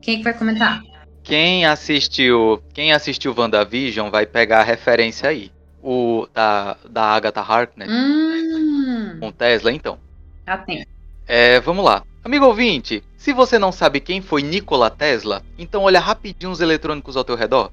Quem 0.00 0.14
é 0.14 0.18
que 0.18 0.24
vai 0.24 0.34
comentar? 0.34 0.82
Quem 1.22 1.66
assistiu, 1.66 2.62
quem 2.72 2.92
assistiu 2.92 3.34
WandaVision 3.36 4.10
vai 4.10 4.24
pegar 4.24 4.60
a 4.60 4.64
referência 4.64 5.28
aí. 5.28 5.52
O 5.82 6.26
da, 6.32 6.76
da 6.88 7.02
Agatha 7.02 7.40
Harkness. 7.40 7.90
Hum. 7.90 9.18
Com 9.20 9.30
Tesla, 9.30 9.72
então. 9.72 9.98
Atento. 10.46 10.88
É, 11.26 11.60
vamos 11.60 11.84
lá. 11.84 12.02
Amigo 12.24 12.46
ouvinte, 12.46 13.02
se 13.16 13.32
você 13.32 13.58
não 13.58 13.70
sabe 13.70 14.00
quem 14.00 14.20
foi 14.20 14.42
Nikola 14.42 14.90
Tesla, 14.90 15.42
então 15.58 15.82
olha 15.82 16.00
rapidinho 16.00 16.50
os 16.50 16.60
eletrônicos 16.60 17.16
ao 17.16 17.24
teu 17.24 17.36
redor. 17.36 17.70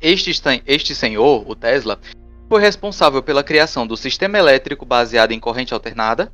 Este, 0.00 0.30
este 0.66 0.94
senhor, 0.94 1.48
o 1.48 1.54
Tesla, 1.54 1.98
foi 2.48 2.60
responsável 2.60 3.22
pela 3.22 3.42
criação 3.42 3.86
do 3.86 3.96
sistema 3.96 4.38
elétrico 4.38 4.84
baseado 4.84 5.32
em 5.32 5.40
corrente 5.40 5.72
alternada, 5.72 6.32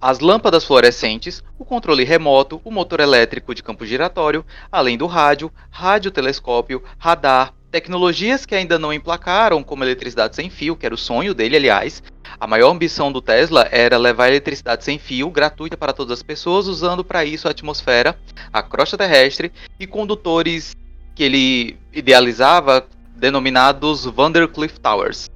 as 0.00 0.20
lâmpadas 0.20 0.64
fluorescentes, 0.64 1.44
o 1.58 1.64
controle 1.64 2.04
remoto, 2.04 2.60
o 2.64 2.70
motor 2.70 3.00
elétrico 3.00 3.54
de 3.54 3.62
campo 3.62 3.84
giratório, 3.84 4.44
além 4.72 4.96
do 4.96 5.06
rádio, 5.06 5.52
radiotelescópio, 5.70 6.82
radar, 6.98 7.52
tecnologias 7.70 8.46
que 8.46 8.54
ainda 8.54 8.78
não 8.78 8.92
emplacaram, 8.92 9.62
como 9.62 9.84
eletricidade 9.84 10.34
sem 10.34 10.48
fio, 10.48 10.74
que 10.74 10.86
era 10.86 10.94
o 10.94 10.98
sonho 10.98 11.34
dele, 11.34 11.56
aliás. 11.56 12.02
A 12.38 12.46
maior 12.46 12.70
ambição 12.70 13.12
do 13.12 13.20
Tesla 13.20 13.68
era 13.70 13.98
levar 13.98 14.28
eletricidade 14.28 14.84
sem 14.84 14.98
fio 14.98 15.30
gratuita 15.30 15.76
para 15.76 15.92
todas 15.92 16.18
as 16.18 16.22
pessoas, 16.22 16.66
usando 16.66 17.04
para 17.04 17.24
isso 17.24 17.46
a 17.46 17.50
atmosfera, 17.50 18.18
a 18.52 18.62
crosta 18.62 18.96
terrestre 18.96 19.52
e 19.78 19.86
condutores 19.86 20.74
que 21.14 21.22
ele 21.22 21.78
idealizava, 21.92 22.86
denominados 23.14 24.06
Vandercliff 24.06 24.80
Towers, 24.80 25.28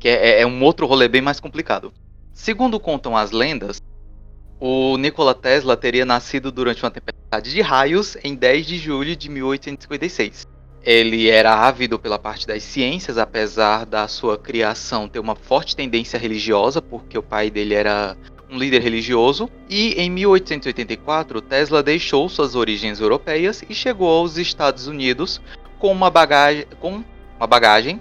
que 0.00 0.08
é, 0.08 0.40
é 0.40 0.46
um 0.46 0.62
outro 0.64 0.86
rolê 0.86 1.06
bem 1.06 1.22
mais 1.22 1.38
complicado. 1.38 1.92
Segundo 2.32 2.80
contam 2.80 3.16
as 3.16 3.30
lendas, 3.30 3.80
o 4.60 4.98
Nikola 4.98 5.34
Tesla 5.34 5.74
teria 5.74 6.04
nascido 6.04 6.52
durante 6.52 6.84
uma 6.84 6.90
tempestade 6.90 7.50
de 7.50 7.62
raios 7.62 8.16
em 8.22 8.34
10 8.34 8.66
de 8.66 8.76
julho 8.76 9.16
de 9.16 9.30
1856. 9.30 10.46
Ele 10.82 11.28
era 11.28 11.54
ávido 11.54 11.98
pela 11.98 12.18
parte 12.18 12.46
das 12.46 12.62
ciências, 12.62 13.16
apesar 13.16 13.86
da 13.86 14.06
sua 14.06 14.36
criação 14.36 15.08
ter 15.08 15.18
uma 15.18 15.34
forte 15.34 15.74
tendência 15.74 16.18
religiosa, 16.18 16.82
porque 16.82 17.16
o 17.16 17.22
pai 17.22 17.50
dele 17.50 17.74
era 17.74 18.16
um 18.50 18.58
líder 18.58 18.82
religioso. 18.82 19.48
E 19.68 19.94
em 19.94 20.10
1884, 20.10 21.40
Tesla 21.40 21.82
deixou 21.82 22.28
suas 22.28 22.54
origens 22.54 23.00
europeias 23.00 23.62
e 23.68 23.74
chegou 23.74 24.08
aos 24.08 24.36
Estados 24.36 24.86
Unidos 24.86 25.40
com 25.78 25.90
uma 25.90 26.10
bagagem, 26.10 26.66
com 26.78 27.02
uma 27.36 27.46
bagagem 27.46 28.00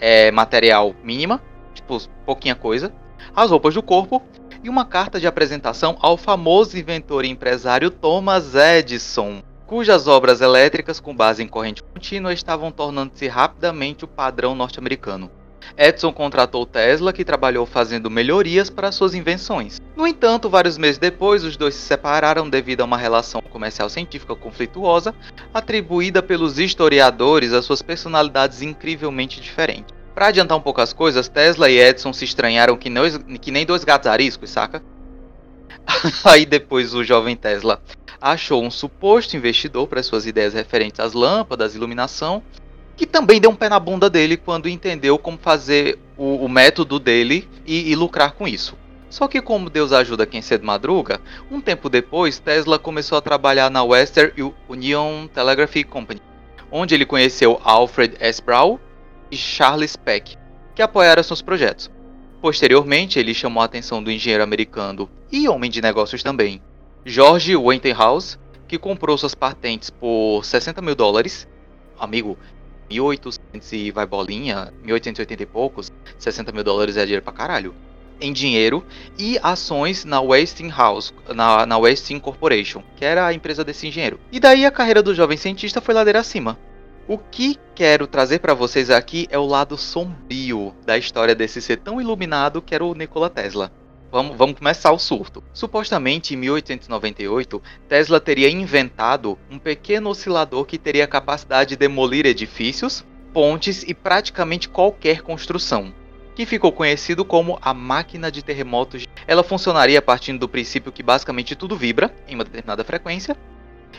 é, 0.00 0.30
material 0.30 0.94
mínima, 1.02 1.40
tipo 1.74 1.98
pouquinha 2.24 2.54
coisa, 2.54 2.92
as 3.34 3.50
roupas 3.50 3.74
do 3.74 3.82
corpo 3.82 4.22
e 4.62 4.68
uma 4.68 4.84
carta 4.84 5.18
de 5.18 5.26
apresentação 5.26 5.96
ao 6.00 6.16
famoso 6.16 6.78
inventor 6.78 7.24
e 7.24 7.28
empresário 7.28 7.90
Thomas 7.90 8.54
Edison, 8.54 9.42
cujas 9.66 10.06
obras 10.06 10.40
elétricas 10.40 11.00
com 11.00 11.14
base 11.14 11.42
em 11.42 11.48
corrente 11.48 11.82
contínua 11.82 12.32
estavam 12.32 12.70
tornando-se 12.70 13.26
rapidamente 13.26 14.04
o 14.04 14.08
padrão 14.08 14.54
norte-americano. 14.54 15.30
Edison 15.76 16.12
contratou 16.12 16.66
Tesla, 16.66 17.12
que 17.12 17.24
trabalhou 17.24 17.64
fazendo 17.64 18.10
melhorias 18.10 18.68
para 18.68 18.92
suas 18.92 19.14
invenções. 19.14 19.80
No 19.96 20.06
entanto, 20.06 20.50
vários 20.50 20.76
meses 20.76 20.98
depois, 20.98 21.44
os 21.44 21.56
dois 21.56 21.74
se 21.74 21.82
separaram 21.82 22.50
devido 22.50 22.82
a 22.82 22.84
uma 22.84 22.98
relação 22.98 23.40
comercial 23.40 23.88
científica 23.88 24.34
conflituosa, 24.34 25.14
atribuída 25.54 26.22
pelos 26.22 26.58
historiadores 26.58 27.52
a 27.52 27.62
suas 27.62 27.80
personalidades 27.80 28.60
incrivelmente 28.60 29.40
diferentes. 29.40 30.01
Para 30.14 30.26
adiantar 30.26 30.58
um 30.58 30.60
pouco 30.60 30.80
as 30.80 30.92
coisas, 30.92 31.28
Tesla 31.28 31.70
e 31.70 31.78
Edison 31.78 32.12
se 32.12 32.24
estranharam 32.24 32.76
que, 32.76 32.90
não, 32.90 33.04
que 33.40 33.50
nem 33.50 33.64
dois 33.64 33.82
gatos 33.82 34.08
ariscos, 34.08 34.50
saca? 34.50 34.82
Aí 36.24 36.44
depois 36.44 36.94
o 36.94 37.02
jovem 37.02 37.34
Tesla 37.34 37.80
achou 38.20 38.62
um 38.62 38.70
suposto 38.70 39.36
investidor 39.36 39.88
para 39.88 40.02
suas 40.02 40.26
ideias 40.26 40.54
referentes 40.54 41.00
às 41.00 41.12
lâmpadas, 41.12 41.74
iluminação, 41.74 42.42
que 42.96 43.06
também 43.06 43.40
deu 43.40 43.50
um 43.50 43.56
pé 43.56 43.68
na 43.68 43.80
bunda 43.80 44.08
dele 44.08 44.36
quando 44.36 44.68
entendeu 44.68 45.18
como 45.18 45.38
fazer 45.38 45.98
o, 46.16 46.44
o 46.44 46.48
método 46.48 47.00
dele 47.00 47.48
e, 47.66 47.90
e 47.90 47.96
lucrar 47.96 48.32
com 48.32 48.46
isso. 48.46 48.76
Só 49.10 49.26
que 49.26 49.42
como 49.42 49.68
Deus 49.68 49.92
ajuda 49.92 50.26
quem 50.26 50.40
cedo 50.40 50.64
madruga, 50.64 51.20
um 51.50 51.60
tempo 51.60 51.88
depois 51.88 52.38
Tesla 52.38 52.78
começou 52.78 53.18
a 53.18 53.20
trabalhar 53.20 53.70
na 53.70 53.82
Western 53.82 54.54
Union 54.68 55.26
Telegraphy 55.26 55.84
Company, 55.84 56.20
onde 56.70 56.94
ele 56.94 57.04
conheceu 57.04 57.60
Alfred 57.64 58.16
S. 58.20 58.40
Brown 58.40 58.78
e 59.32 59.36
Charles 59.36 59.96
Peck, 59.96 60.36
que 60.74 60.82
apoiaram 60.82 61.22
seus 61.22 61.40
projetos. 61.40 61.90
Posteriormente, 62.42 63.18
ele 63.18 63.32
chamou 63.32 63.62
a 63.62 63.64
atenção 63.64 64.02
do 64.02 64.10
engenheiro 64.10 64.44
americano 64.44 65.08
e 65.30 65.48
homem 65.48 65.70
de 65.70 65.80
negócios 65.80 66.22
também, 66.22 66.60
George 67.04 67.56
Westinghouse, 67.56 68.38
que 68.68 68.78
comprou 68.78 69.16
suas 69.16 69.34
patentes 69.34 69.88
por 69.88 70.44
60 70.44 70.82
mil 70.82 70.94
dólares. 70.94 71.48
Amigo, 71.98 72.36
1800 72.90 73.72
e 73.72 73.90
vai 73.90 74.04
bolinha, 74.04 74.72
1880 74.82 75.42
e 75.42 75.46
poucos, 75.46 75.90
60 76.18 76.52
mil 76.52 76.62
dólares 76.62 76.98
é 76.98 77.04
dinheiro 77.04 77.24
pra 77.24 77.32
caralho. 77.32 77.74
em 78.20 78.32
dinheiro 78.32 78.84
e 79.18 79.36
ações 79.42 80.04
na 80.04 80.20
Westinghouse, 80.20 81.12
na, 81.34 81.66
na 81.66 81.76
Westing 81.76 82.20
Corporation, 82.20 82.84
que 82.94 83.04
era 83.04 83.26
a 83.26 83.34
empresa 83.34 83.64
desse 83.64 83.88
engenheiro. 83.88 84.20
E 84.30 84.38
daí 84.38 84.64
a 84.64 84.70
carreira 84.70 85.02
do 85.02 85.12
jovem 85.12 85.36
cientista 85.36 85.80
foi 85.80 85.92
ladeira 85.92 86.20
acima. 86.20 86.56
O 87.08 87.18
que 87.18 87.58
quero 87.74 88.06
trazer 88.06 88.38
para 88.38 88.54
vocês 88.54 88.88
aqui 88.88 89.26
é 89.28 89.36
o 89.36 89.44
lado 89.44 89.76
sombrio 89.76 90.72
da 90.86 90.96
história 90.96 91.34
desse 91.34 91.60
ser 91.60 91.78
tão 91.78 92.00
iluminado 92.00 92.62
que 92.62 92.76
era 92.76 92.84
o 92.84 92.94
Nikola 92.94 93.28
Tesla. 93.28 93.72
Vamos, 94.10 94.36
vamos 94.36 94.56
começar 94.56 94.92
o 94.92 94.98
surto. 95.00 95.42
Supostamente, 95.52 96.34
em 96.34 96.36
1898, 96.36 97.60
Tesla 97.88 98.20
teria 98.20 98.48
inventado 98.48 99.36
um 99.50 99.58
pequeno 99.58 100.10
oscilador 100.10 100.64
que 100.64 100.78
teria 100.78 101.04
a 101.04 101.08
capacidade 101.08 101.70
de 101.70 101.76
demolir 101.76 102.24
edifícios, 102.24 103.04
pontes 103.32 103.82
e 103.82 103.92
praticamente 103.92 104.68
qualquer 104.68 105.22
construção, 105.22 105.92
que 106.36 106.46
ficou 106.46 106.70
conhecido 106.70 107.24
como 107.24 107.58
a 107.60 107.74
máquina 107.74 108.30
de 108.30 108.44
terremotos. 108.44 109.08
Ela 109.26 109.42
funcionaria 109.42 110.00
partindo 110.00 110.38
do 110.38 110.48
princípio 110.48 110.92
que 110.92 111.02
basicamente 111.02 111.56
tudo 111.56 111.76
vibra 111.76 112.14
em 112.28 112.36
uma 112.36 112.44
determinada 112.44 112.84
frequência 112.84 113.36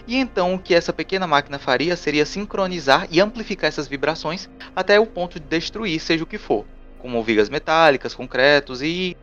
e 0.07 0.17
então 0.17 0.55
o 0.55 0.59
que 0.59 0.73
essa 0.73 0.93
pequena 0.93 1.27
máquina 1.27 1.59
faria 1.59 1.95
seria 1.95 2.25
sincronizar 2.25 3.07
e 3.11 3.19
amplificar 3.19 3.67
essas 3.67 3.87
vibrações 3.87 4.49
até 4.75 4.99
o 4.99 5.05
ponto 5.05 5.39
de 5.39 5.45
destruir 5.45 5.99
seja 5.99 6.23
o 6.23 6.27
que 6.27 6.37
for, 6.37 6.65
como 6.99 7.23
vigas 7.23 7.49
metálicas, 7.49 8.13
concretos 8.13 8.81
e, 8.81 9.15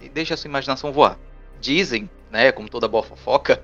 e 0.00 0.08
deixa 0.08 0.34
a 0.34 0.36
sua 0.36 0.48
imaginação 0.48 0.92
voar. 0.92 1.18
Dizem, 1.60 2.08
né, 2.30 2.52
como 2.52 2.68
toda 2.68 2.88
boa 2.88 3.02
fofoca, 3.02 3.62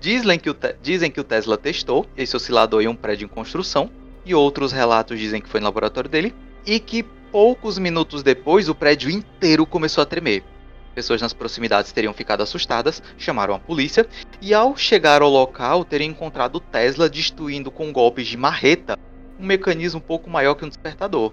dizem 0.00 0.38
que, 0.38 0.50
o 0.50 0.56
dizem 0.82 1.10
que 1.10 1.20
o 1.20 1.24
Tesla 1.24 1.56
testou 1.56 2.06
esse 2.16 2.36
oscilador 2.36 2.82
em 2.82 2.88
um 2.88 2.96
prédio 2.96 3.26
em 3.26 3.28
construção, 3.28 3.90
e 4.24 4.34
outros 4.34 4.72
relatos 4.72 5.18
dizem 5.18 5.40
que 5.40 5.48
foi 5.48 5.60
no 5.60 5.66
laboratório 5.66 6.10
dele, 6.10 6.34
e 6.66 6.78
que 6.78 7.02
poucos 7.30 7.78
minutos 7.78 8.22
depois 8.22 8.68
o 8.68 8.74
prédio 8.74 9.10
inteiro 9.10 9.64
começou 9.64 10.02
a 10.02 10.06
tremer. 10.06 10.44
Pessoas 10.94 11.22
nas 11.22 11.32
proximidades 11.32 11.92
teriam 11.92 12.12
ficado 12.12 12.42
assustadas, 12.42 13.02
chamaram 13.16 13.54
a 13.54 13.58
polícia 13.58 14.06
e, 14.40 14.52
ao 14.52 14.76
chegar 14.76 15.22
ao 15.22 15.30
local, 15.30 15.84
teriam 15.84 16.10
encontrado 16.10 16.60
Tesla 16.60 17.08
destruindo 17.08 17.70
com 17.70 17.92
golpes 17.92 18.26
de 18.26 18.36
marreta 18.36 18.98
um 19.38 19.46
mecanismo 19.46 19.98
um 19.98 20.02
pouco 20.02 20.30
maior 20.30 20.54
que 20.54 20.64
um 20.64 20.68
despertador, 20.68 21.32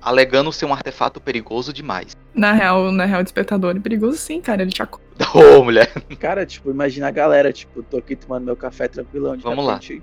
alegando 0.00 0.52
ser 0.52 0.64
um 0.64 0.72
artefato 0.72 1.20
perigoso 1.20 1.72
demais. 1.72 2.16
Na 2.34 2.52
real, 2.52 2.90
na 2.90 3.04
real, 3.04 3.22
despertador 3.22 3.76
é 3.76 3.80
perigoso 3.80 4.16
sim, 4.16 4.40
cara. 4.40 4.62
Ele 4.62 4.70
te 4.70 4.82
acorda. 4.82 5.04
Ô, 5.34 5.58
oh, 5.58 5.64
mulher. 5.64 5.92
Cara, 6.18 6.46
tipo, 6.46 6.70
imagina 6.70 7.08
a 7.08 7.10
galera, 7.10 7.52
tipo, 7.52 7.82
tô 7.82 7.98
aqui 7.98 8.16
tomando 8.16 8.44
meu 8.44 8.56
café 8.56 8.88
tranquilão. 8.88 9.36
Vamos 9.38 9.66
repente, 9.66 9.96
lá. 9.96 10.02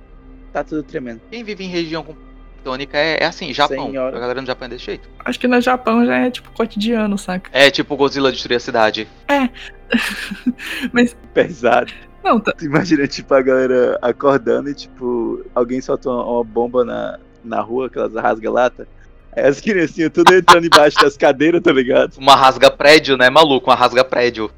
Tá 0.54 0.64
tudo 0.64 0.84
tremendo. 0.84 1.22
Quem 1.32 1.44
vive 1.44 1.64
em 1.64 1.68
região 1.68 2.04
com 2.04 2.16
tectônica 2.60 2.98
é, 2.98 3.24
é 3.24 3.26
assim, 3.26 3.54
Japão. 3.54 3.88
Senhora. 3.88 4.16
A 4.16 4.20
galera 4.20 4.42
no 4.42 4.48
Japão 4.48 4.66
é 4.68 4.70
desse 4.70 4.86
jeito. 4.86 5.10
Acho 5.24 5.40
que 5.40 5.48
no 5.48 5.60
Japão 5.62 6.06
já 6.06 6.18
é 6.18 6.30
tipo 6.30 6.52
cotidiano, 6.52 7.18
saca? 7.18 7.50
É 7.54 7.72
tipo 7.72 7.96
Godzilla 7.96 8.32
destruir 8.32 8.58
a 8.58 8.60
cidade. 8.60 9.08
É. 9.28 9.50
Mas. 10.92 11.16
Pesado. 11.34 11.92
Não, 12.24 12.40
tá. 12.40 12.54
Imagina, 12.62 13.08
tipo, 13.08 13.34
a 13.34 13.42
galera 13.42 13.98
acordando 14.02 14.70
e, 14.70 14.76
tipo, 14.76 15.44
alguém 15.56 15.80
solta 15.80 16.10
uma, 16.10 16.24
uma 16.26 16.44
bomba 16.44 16.84
na, 16.84 17.18
na 17.44 17.62
rua, 17.62 17.88
aquelas 17.88 18.14
rasga-lata. 18.14 18.88
Aí 19.32 19.44
as 19.44 19.62
criancinhas 19.62 20.12
tudo 20.12 20.34
entrando 20.34 20.66
embaixo 20.66 20.98
das 21.00 21.16
cadeiras, 21.16 21.62
tá 21.62 21.72
ligado? 21.72 22.18
Uma 22.18 22.36
rasga 22.36 22.70
prédio, 22.70 23.16
né, 23.16 23.30
maluco? 23.30 23.70
Uma 23.70 23.76
rasga 23.76 24.04
prédio. 24.04 24.52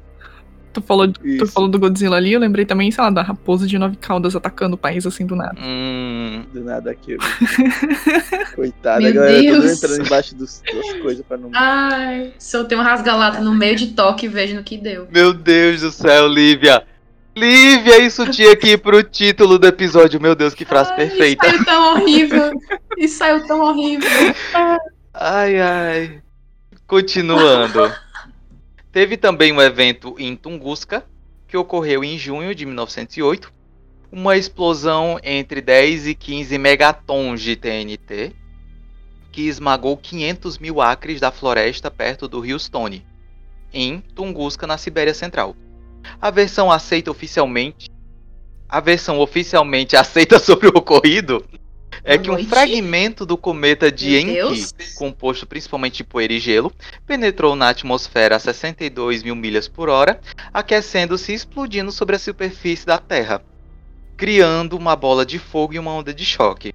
Tu 0.72 0.80
falou, 0.80 1.06
tu 1.08 1.46
falou 1.48 1.68
do 1.68 1.78
Godzilla 1.78 2.16
ali, 2.16 2.32
eu 2.32 2.40
lembrei 2.40 2.64
também, 2.64 2.90
sei 2.90 3.04
lá, 3.04 3.10
da 3.10 3.22
raposa 3.22 3.66
de 3.66 3.78
nove 3.78 3.96
caudas 3.96 4.34
atacando 4.34 4.74
o 4.74 4.78
país 4.78 5.06
assim 5.06 5.26
do 5.26 5.36
nada. 5.36 5.56
Hum. 5.60 6.44
Do 6.52 6.64
nada 6.64 6.90
aqui. 6.90 7.16
Coitada, 8.56 9.06
a 9.06 9.10
galera 9.10 9.40
Deus. 9.42 9.56
toda 9.56 9.72
entrando 9.72 10.06
embaixo 10.06 10.34
dos, 10.34 10.62
das 10.62 10.92
coisas 11.00 11.24
pra 11.26 11.36
não. 11.36 11.50
Ai, 11.54 12.32
soltei 12.38 12.76
um 12.78 12.82
rasgalata 12.82 13.40
no 13.40 13.54
meio 13.54 13.76
de 13.76 13.88
toque 13.88 14.26
e 14.26 14.28
vejo 14.28 14.56
no 14.56 14.62
que 14.62 14.78
deu. 14.78 15.06
Meu 15.12 15.34
Deus 15.34 15.82
do 15.82 15.90
céu, 15.90 16.26
Lívia! 16.26 16.82
Lívia, 17.36 17.98
isso 18.02 18.26
tinha 18.30 18.54
que 18.54 18.72
ir 18.72 18.78
pro 18.78 19.02
título 19.02 19.58
do 19.58 19.66
episódio. 19.66 20.20
Meu 20.20 20.34
Deus, 20.34 20.54
que 20.54 20.64
frase 20.64 20.90
ai, 20.90 20.96
perfeita. 20.96 21.46
Isso 21.46 21.56
saiu 21.56 21.64
tão 21.64 21.92
horrível. 21.92 22.52
Isso 22.98 23.18
saiu 23.18 23.46
tão 23.46 23.60
horrível. 23.60 24.08
Ai, 25.14 25.60
ai. 25.60 26.22
Continuando. 26.86 27.90
Teve 28.92 29.16
também 29.16 29.50
um 29.52 29.60
evento 29.60 30.14
em 30.18 30.36
Tunguska, 30.36 31.06
que 31.48 31.56
ocorreu 31.56 32.04
em 32.04 32.18
junho 32.18 32.54
de 32.54 32.66
1908, 32.66 33.50
uma 34.12 34.36
explosão 34.36 35.18
entre 35.24 35.62
10 35.62 36.08
e 36.08 36.14
15 36.14 36.58
megatons 36.58 37.40
de 37.40 37.56
TNT, 37.56 38.34
que 39.32 39.48
esmagou 39.48 39.96
500 39.96 40.58
mil 40.58 40.82
acres 40.82 41.18
da 41.18 41.30
floresta 41.30 41.90
perto 41.90 42.28
do 42.28 42.38
rio 42.38 42.58
Stone, 42.58 43.06
em 43.72 43.98
Tunguska, 44.14 44.66
na 44.66 44.76
Sibéria 44.76 45.14
Central. 45.14 45.56
A 46.20 46.30
versão 46.30 46.70
aceita 46.70 47.10
oficialmente, 47.10 47.88
a 48.68 48.78
versão 48.78 49.18
oficialmente 49.20 49.96
aceita 49.96 50.38
sobre 50.38 50.68
o 50.68 50.76
ocorrido 50.76 51.42
é 52.04 52.18
que 52.18 52.30
um 52.30 52.44
fragmento 52.44 53.24
do 53.24 53.36
cometa 53.36 53.90
de 53.90 54.18
Encke, 54.18 54.94
composto 54.96 55.46
principalmente 55.46 55.98
de 55.98 56.04
poeira 56.04 56.32
e 56.32 56.40
gelo, 56.40 56.72
penetrou 57.06 57.54
na 57.54 57.68
atmosfera 57.68 58.36
a 58.36 58.38
62 58.38 59.22
mil 59.22 59.36
milhas 59.36 59.68
por 59.68 59.88
hora, 59.88 60.20
aquecendo-se 60.52 61.32
e 61.32 61.34
explodindo 61.34 61.92
sobre 61.92 62.16
a 62.16 62.18
superfície 62.18 62.86
da 62.86 62.98
Terra, 62.98 63.42
criando 64.16 64.76
uma 64.76 64.96
bola 64.96 65.24
de 65.24 65.38
fogo 65.38 65.74
e 65.74 65.78
uma 65.78 65.92
onda 65.92 66.12
de 66.12 66.24
choque. 66.24 66.72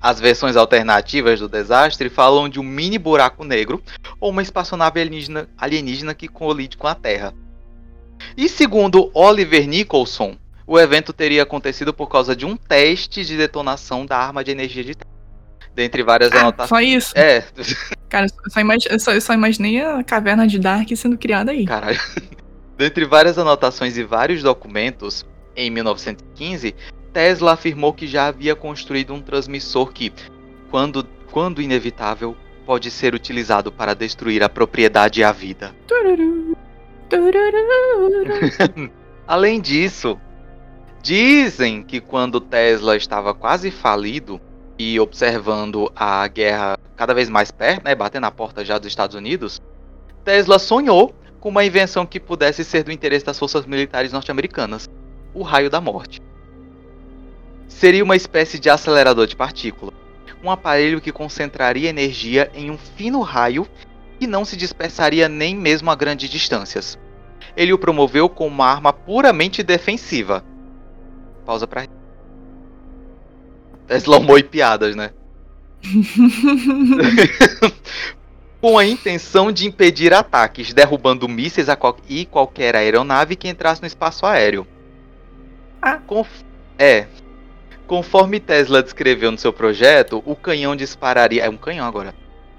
As 0.00 0.20
versões 0.20 0.54
alternativas 0.54 1.40
do 1.40 1.48
desastre 1.48 2.10
falam 2.10 2.48
de 2.48 2.60
um 2.60 2.62
mini 2.62 2.98
buraco 2.98 3.42
negro 3.42 3.82
ou 4.20 4.30
uma 4.30 4.42
espaçonave 4.42 5.00
alienígena, 5.00 5.48
alienígena 5.56 6.14
que 6.14 6.28
colide 6.28 6.76
com 6.76 6.86
a 6.86 6.94
Terra. 6.94 7.32
E 8.36 8.48
segundo 8.48 9.10
Oliver 9.14 9.66
Nicholson, 9.66 10.36
o 10.66 10.78
evento 10.78 11.12
teria 11.12 11.42
acontecido 11.42 11.92
por 11.92 12.08
causa 12.08 12.34
de 12.34 12.46
um 12.46 12.56
teste 12.56 13.24
de 13.24 13.36
detonação 13.36 14.06
da 14.06 14.16
arma 14.16 14.42
de 14.42 14.50
energia 14.50 14.84
de 14.84 14.94
Dentre 15.74 16.04
várias 16.04 16.30
ah, 16.32 16.40
anotações. 16.40 16.68
Só 16.68 16.80
isso? 16.80 17.18
É. 17.18 17.44
Cara, 18.08 18.26
eu 18.26 18.50
só, 18.50 18.60
imag... 18.60 18.86
eu, 18.88 19.00
só, 19.00 19.12
eu 19.12 19.20
só 19.20 19.34
imaginei 19.34 19.82
a 19.82 20.04
caverna 20.04 20.46
de 20.46 20.58
Dark 20.58 20.88
sendo 20.94 21.18
criada 21.18 21.50
aí. 21.50 21.64
Caralho. 21.64 21.98
Dentre 22.78 23.04
várias 23.04 23.38
anotações 23.38 23.96
e 23.96 24.04
vários 24.04 24.42
documentos, 24.42 25.26
em 25.56 25.70
1915, 25.70 26.74
Tesla 27.12 27.52
afirmou 27.52 27.92
que 27.92 28.06
já 28.06 28.26
havia 28.26 28.54
construído 28.54 29.12
um 29.12 29.20
transmissor 29.20 29.92
que, 29.92 30.12
quando, 30.70 31.04
quando 31.30 31.60
inevitável, 31.60 32.36
pode 32.64 32.90
ser 32.90 33.14
utilizado 33.14 33.70
para 33.70 33.94
destruir 33.94 34.42
a 34.42 34.48
propriedade 34.48 35.20
e 35.20 35.24
a 35.24 35.32
vida. 35.32 35.74
Além 39.26 39.60
disso, 39.60 40.18
Dizem 41.04 41.82
que 41.82 42.00
quando 42.00 42.40
Tesla 42.40 42.96
estava 42.96 43.34
quase 43.34 43.70
falido 43.70 44.40
e 44.78 44.98
observando 44.98 45.92
a 45.94 46.26
guerra 46.26 46.78
cada 46.96 47.12
vez 47.12 47.28
mais 47.28 47.50
perto, 47.50 47.84
né, 47.84 47.94
batendo 47.94 48.22
na 48.22 48.30
porta 48.30 48.64
já 48.64 48.78
dos 48.78 48.88
Estados 48.88 49.14
Unidos, 49.14 49.60
Tesla 50.24 50.58
sonhou 50.58 51.14
com 51.40 51.50
uma 51.50 51.62
invenção 51.62 52.06
que 52.06 52.18
pudesse 52.18 52.64
ser 52.64 52.84
do 52.84 52.90
interesse 52.90 53.22
das 53.22 53.38
forças 53.38 53.66
militares 53.66 54.14
norte-americanas: 54.14 54.88
o 55.34 55.42
raio 55.42 55.68
da 55.68 55.78
morte. 55.78 56.22
Seria 57.68 58.02
uma 58.02 58.16
espécie 58.16 58.58
de 58.58 58.70
acelerador 58.70 59.26
de 59.26 59.36
partícula, 59.36 59.92
um 60.42 60.50
aparelho 60.50 61.02
que 61.02 61.12
concentraria 61.12 61.90
energia 61.90 62.50
em 62.54 62.70
um 62.70 62.78
fino 62.78 63.20
raio 63.20 63.68
que 64.18 64.26
não 64.26 64.42
se 64.42 64.56
dispersaria 64.56 65.28
nem 65.28 65.54
mesmo 65.54 65.90
a 65.90 65.94
grandes 65.94 66.30
distâncias. 66.30 66.98
Ele 67.54 67.74
o 67.74 67.78
promoveu 67.78 68.26
como 68.26 68.54
uma 68.54 68.68
arma 68.68 68.90
puramente 68.90 69.62
defensiva, 69.62 70.42
Pausa 71.44 71.66
pra. 71.66 71.86
É 73.88 73.96
slow 73.96 74.38
e 74.38 74.42
piadas, 74.42 74.96
né? 74.96 75.10
Com 78.60 78.78
a 78.78 78.86
intenção 78.86 79.52
de 79.52 79.66
impedir 79.66 80.14
ataques, 80.14 80.72
derrubando 80.72 81.28
mísseis 81.28 81.68
qual... 81.78 81.98
e 82.08 82.24
qualquer 82.24 82.74
aeronave 82.74 83.36
que 83.36 83.46
entrasse 83.46 83.82
no 83.82 83.86
espaço 83.86 84.24
aéreo. 84.24 84.66
Ah. 85.82 85.98
Conf... 85.98 86.30
É. 86.78 87.06
Conforme 87.86 88.40
Tesla 88.40 88.82
descreveu 88.82 89.30
no 89.30 89.36
seu 89.36 89.52
projeto, 89.52 90.22
o 90.24 90.34
canhão 90.34 90.74
dispararia. 90.74 91.44
É 91.44 91.50
um 91.50 91.58
canhão 91.58 91.86
agora. 91.86 92.14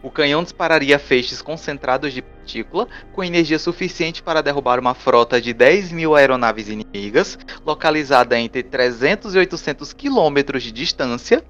O 0.05 0.11
canhão 0.11 0.43
dispararia 0.43 0.99
feixes 0.99 1.41
concentrados 1.41 2.13
de 2.13 2.21
partícula 2.21 2.87
com 3.11 3.23
energia 3.23 3.57
suficiente 3.57 4.21
para 4.21 4.43
derrubar 4.43 4.79
uma 4.79 4.93
frota 4.93 5.41
de 5.41 5.51
10 5.51 5.91
mil 5.91 6.15
aeronaves 6.15 6.69
inimigas, 6.69 7.39
localizada 7.65 8.39
entre 8.39 8.61
300 8.61 9.33
e 9.33 9.39
800 9.39 9.93
quilômetros 9.93 10.61
de 10.61 10.71
distância, 10.71 11.43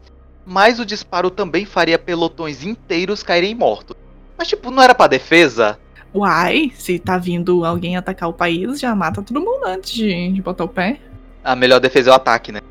mas 0.46 0.80
o 0.80 0.86
disparo 0.86 1.30
também 1.30 1.66
faria 1.66 2.00
pelotões 2.00 2.64
inteiros 2.64 3.22
caírem 3.22 3.54
mortos. 3.54 3.98
Mas, 4.38 4.48
tipo, 4.48 4.72
não 4.72 4.82
era 4.82 4.96
para 4.96 5.08
defesa? 5.08 5.78
Uai, 6.14 6.72
se 6.76 6.98
tá 6.98 7.18
vindo 7.18 7.66
alguém 7.66 7.98
atacar 7.98 8.30
o 8.30 8.34
país, 8.34 8.80
já 8.80 8.96
mata 8.96 9.22
todo 9.22 9.42
mundo 9.42 9.66
antes 9.66 9.92
de, 9.92 10.32
de 10.32 10.42
botar 10.42 10.64
o 10.64 10.70
pé. 10.70 11.02
A 11.44 11.58
melhor 11.58 11.82
defesa 11.82 12.10
é 12.10 12.14
o 12.14 12.16
ataque, 12.16 12.54
né? 12.54 12.62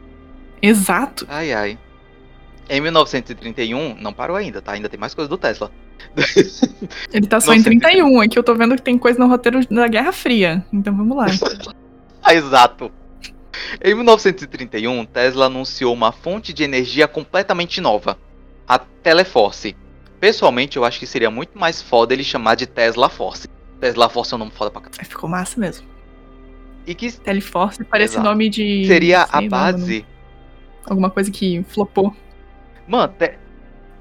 Exato. 0.63 1.27
Ai, 1.29 1.53
ai. 1.53 1.79
Em 2.69 2.81
1931, 2.81 3.97
não 4.01 4.13
parou 4.13 4.37
ainda, 4.37 4.63
tá? 4.63 4.73
Ainda 4.73 4.89
tem 4.89 4.99
mais 4.99 5.15
coisa 5.15 5.29
do 5.29 5.37
Tesla. 5.37 5.71
Ele 7.13 7.27
tá 7.27 7.41
só 7.41 7.53
em 7.53 7.63
31, 7.63 8.21
aqui 8.21 8.39
eu 8.39 8.43
tô 8.43 8.55
vendo 8.55 8.77
que 8.77 8.83
tem 8.83 8.99
coisa 8.99 9.19
no 9.19 9.29
roteiro 9.29 9.61
da 9.69 9.87
Guerra 9.87 10.13
Fria. 10.13 10.65
Então 10.73 10.97
vamos 10.97 11.17
lá. 11.17 11.27
ah, 12.23 12.35
exato. 12.35 12.91
Em 13.83 13.95
1931, 13.95 15.05
Tesla 15.07 15.47
anunciou 15.47 15.93
uma 15.93 16.13
fonte 16.13 16.53
de 16.53 16.65
energia 16.65 17.07
completamente 17.07 17.81
nova, 17.81 18.19
a 18.67 18.79
Teleforce. 18.79 19.77
Pessoalmente, 20.19 20.77
eu 20.77 20.85
acho 20.85 20.99
que 20.99 21.07
seria 21.07 21.31
muito 21.31 21.59
mais 21.59 21.83
foda 21.83 22.15
ele 22.15 22.25
chamar 22.25 22.55
de 22.55 22.67
Tesla 22.67 23.09
Force. 23.09 23.49
Tesla 23.79 24.09
Force 24.09 24.33
é 24.33 24.37
um 24.37 24.39
nome 24.39 24.53
foda 24.53 24.71
pra 24.71 24.81
caralho. 24.81 25.07
Ficou 25.07 25.29
massa 25.29 25.61
mesmo. 25.61 25.87
E 26.87 26.95
que 26.95 27.13
Teleforce 27.13 27.85
parece 27.85 28.15
Exato. 28.15 28.29
nome 28.29 28.49
de. 28.49 28.87
Seria 28.87 29.23
a 29.31 29.41
base. 29.43 30.05
Alguma 30.87 31.11
coisa 31.11 31.31
que 31.31 31.65
flopou. 31.69 32.15
Mano, 32.87 33.13
te... 33.19 33.35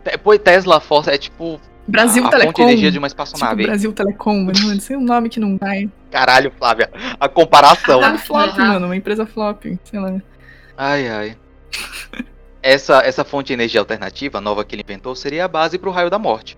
Te... 0.04 0.40
Tesla 0.40 0.80
Force 0.80 1.10
é 1.10 1.18
tipo. 1.18 1.60
Brasil 1.88 2.26
a, 2.26 2.30
Telecom. 2.30 2.48
fonte 2.48 2.58
de 2.58 2.64
energia 2.64 2.92
de 2.92 2.98
uma 2.98 3.08
espaçonave. 3.08 3.58
Tipo 3.58 3.68
Brasil 3.68 3.94
Telecom, 3.94 4.44
mano. 4.44 4.74
Isso 4.74 4.94
é 4.94 4.98
um 4.98 5.04
nome 5.04 5.30
que 5.30 5.40
não 5.40 5.58
vai. 5.58 5.90
Caralho, 6.12 6.52
Flávia. 6.58 6.90
A 7.20 7.28
comparação. 7.28 8.02
Ah, 8.02 8.18
flop, 8.18 8.58
mano. 8.58 8.86
Uma 8.86 8.96
empresa 8.96 9.26
flop. 9.26 9.66
Sei 9.84 10.00
lá. 10.00 10.22
Ai, 10.78 11.08
ai. 11.08 11.38
essa, 12.62 13.00
essa 13.00 13.24
fonte 13.24 13.48
de 13.48 13.54
energia 13.54 13.82
alternativa 13.82 14.40
nova 14.40 14.64
que 14.64 14.76
ele 14.76 14.84
inventou 14.84 15.16
seria 15.16 15.46
a 15.46 15.48
base 15.48 15.78
para 15.78 15.90
o 15.90 15.94
raio 15.94 16.10
da 16.10 16.18
morte. 16.18 16.58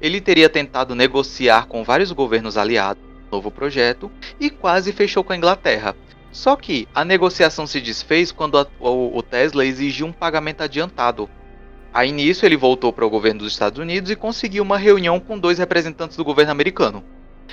Ele 0.00 0.20
teria 0.20 0.48
tentado 0.48 0.94
negociar 0.94 1.66
com 1.66 1.84
vários 1.84 2.10
governos 2.10 2.56
aliados 2.56 3.12
novo 3.32 3.50
projeto 3.50 4.12
e 4.38 4.50
quase 4.50 4.92
fechou 4.92 5.24
com 5.24 5.32
a 5.32 5.36
Inglaterra. 5.36 5.96
Só 6.32 6.56
que 6.56 6.88
a 6.94 7.04
negociação 7.04 7.66
se 7.66 7.80
desfez 7.80 8.32
quando 8.32 8.58
a, 8.58 8.66
o, 8.80 9.16
o 9.16 9.22
Tesla 9.22 9.64
exigiu 9.64 10.06
um 10.06 10.12
pagamento 10.12 10.62
adiantado. 10.62 11.28
Aí 11.92 12.10
nisso 12.10 12.46
ele 12.46 12.56
voltou 12.56 12.92
para 12.92 13.04
o 13.04 13.10
governo 13.10 13.40
dos 13.40 13.52
Estados 13.52 13.78
Unidos 13.78 14.10
e 14.10 14.16
conseguiu 14.16 14.62
uma 14.62 14.78
reunião 14.78 15.20
com 15.20 15.38
dois 15.38 15.58
representantes 15.58 16.16
do 16.16 16.24
governo 16.24 16.50
americano. 16.50 17.04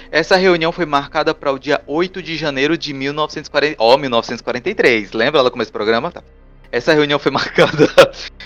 Essa 0.10 0.38
reunião 0.38 0.72
foi 0.72 0.86
marcada 0.86 1.36
para 1.36 1.52
o 1.52 1.60
dia 1.60 1.84
8 1.86 2.24
de 2.24 2.38
janeiro 2.38 2.78
de 2.78 2.94
1940, 2.94 3.76
oh, 3.78 3.98
1943. 3.98 5.12
Lembra 5.12 5.42
lá 5.42 5.52
como 5.52 5.62
esse 5.62 5.72
programa? 5.72 6.10
Tá. 6.10 6.24
Essa 6.72 6.94
reunião 6.94 7.20
foi 7.20 7.32
marcada. 7.34 7.90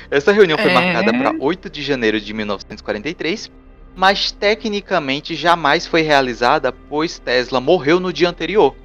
Essa 0.10 0.32
reunião 0.32 0.58
foi 0.58 0.72
é... 0.72 0.74
marcada 0.74 1.14
para 1.14 1.36
8 1.40 1.70
de 1.70 1.84
janeiro 1.84 2.20
de 2.20 2.34
1943 2.34 3.52
mas 3.96 4.32
tecnicamente 4.32 5.36
jamais 5.36 5.86
foi 5.86 6.02
realizada, 6.02 6.72
pois 6.72 7.20
Tesla 7.20 7.62
morreu 7.62 8.00
no 8.00 8.12
dia 8.12 8.30
anterior, 8.30 8.76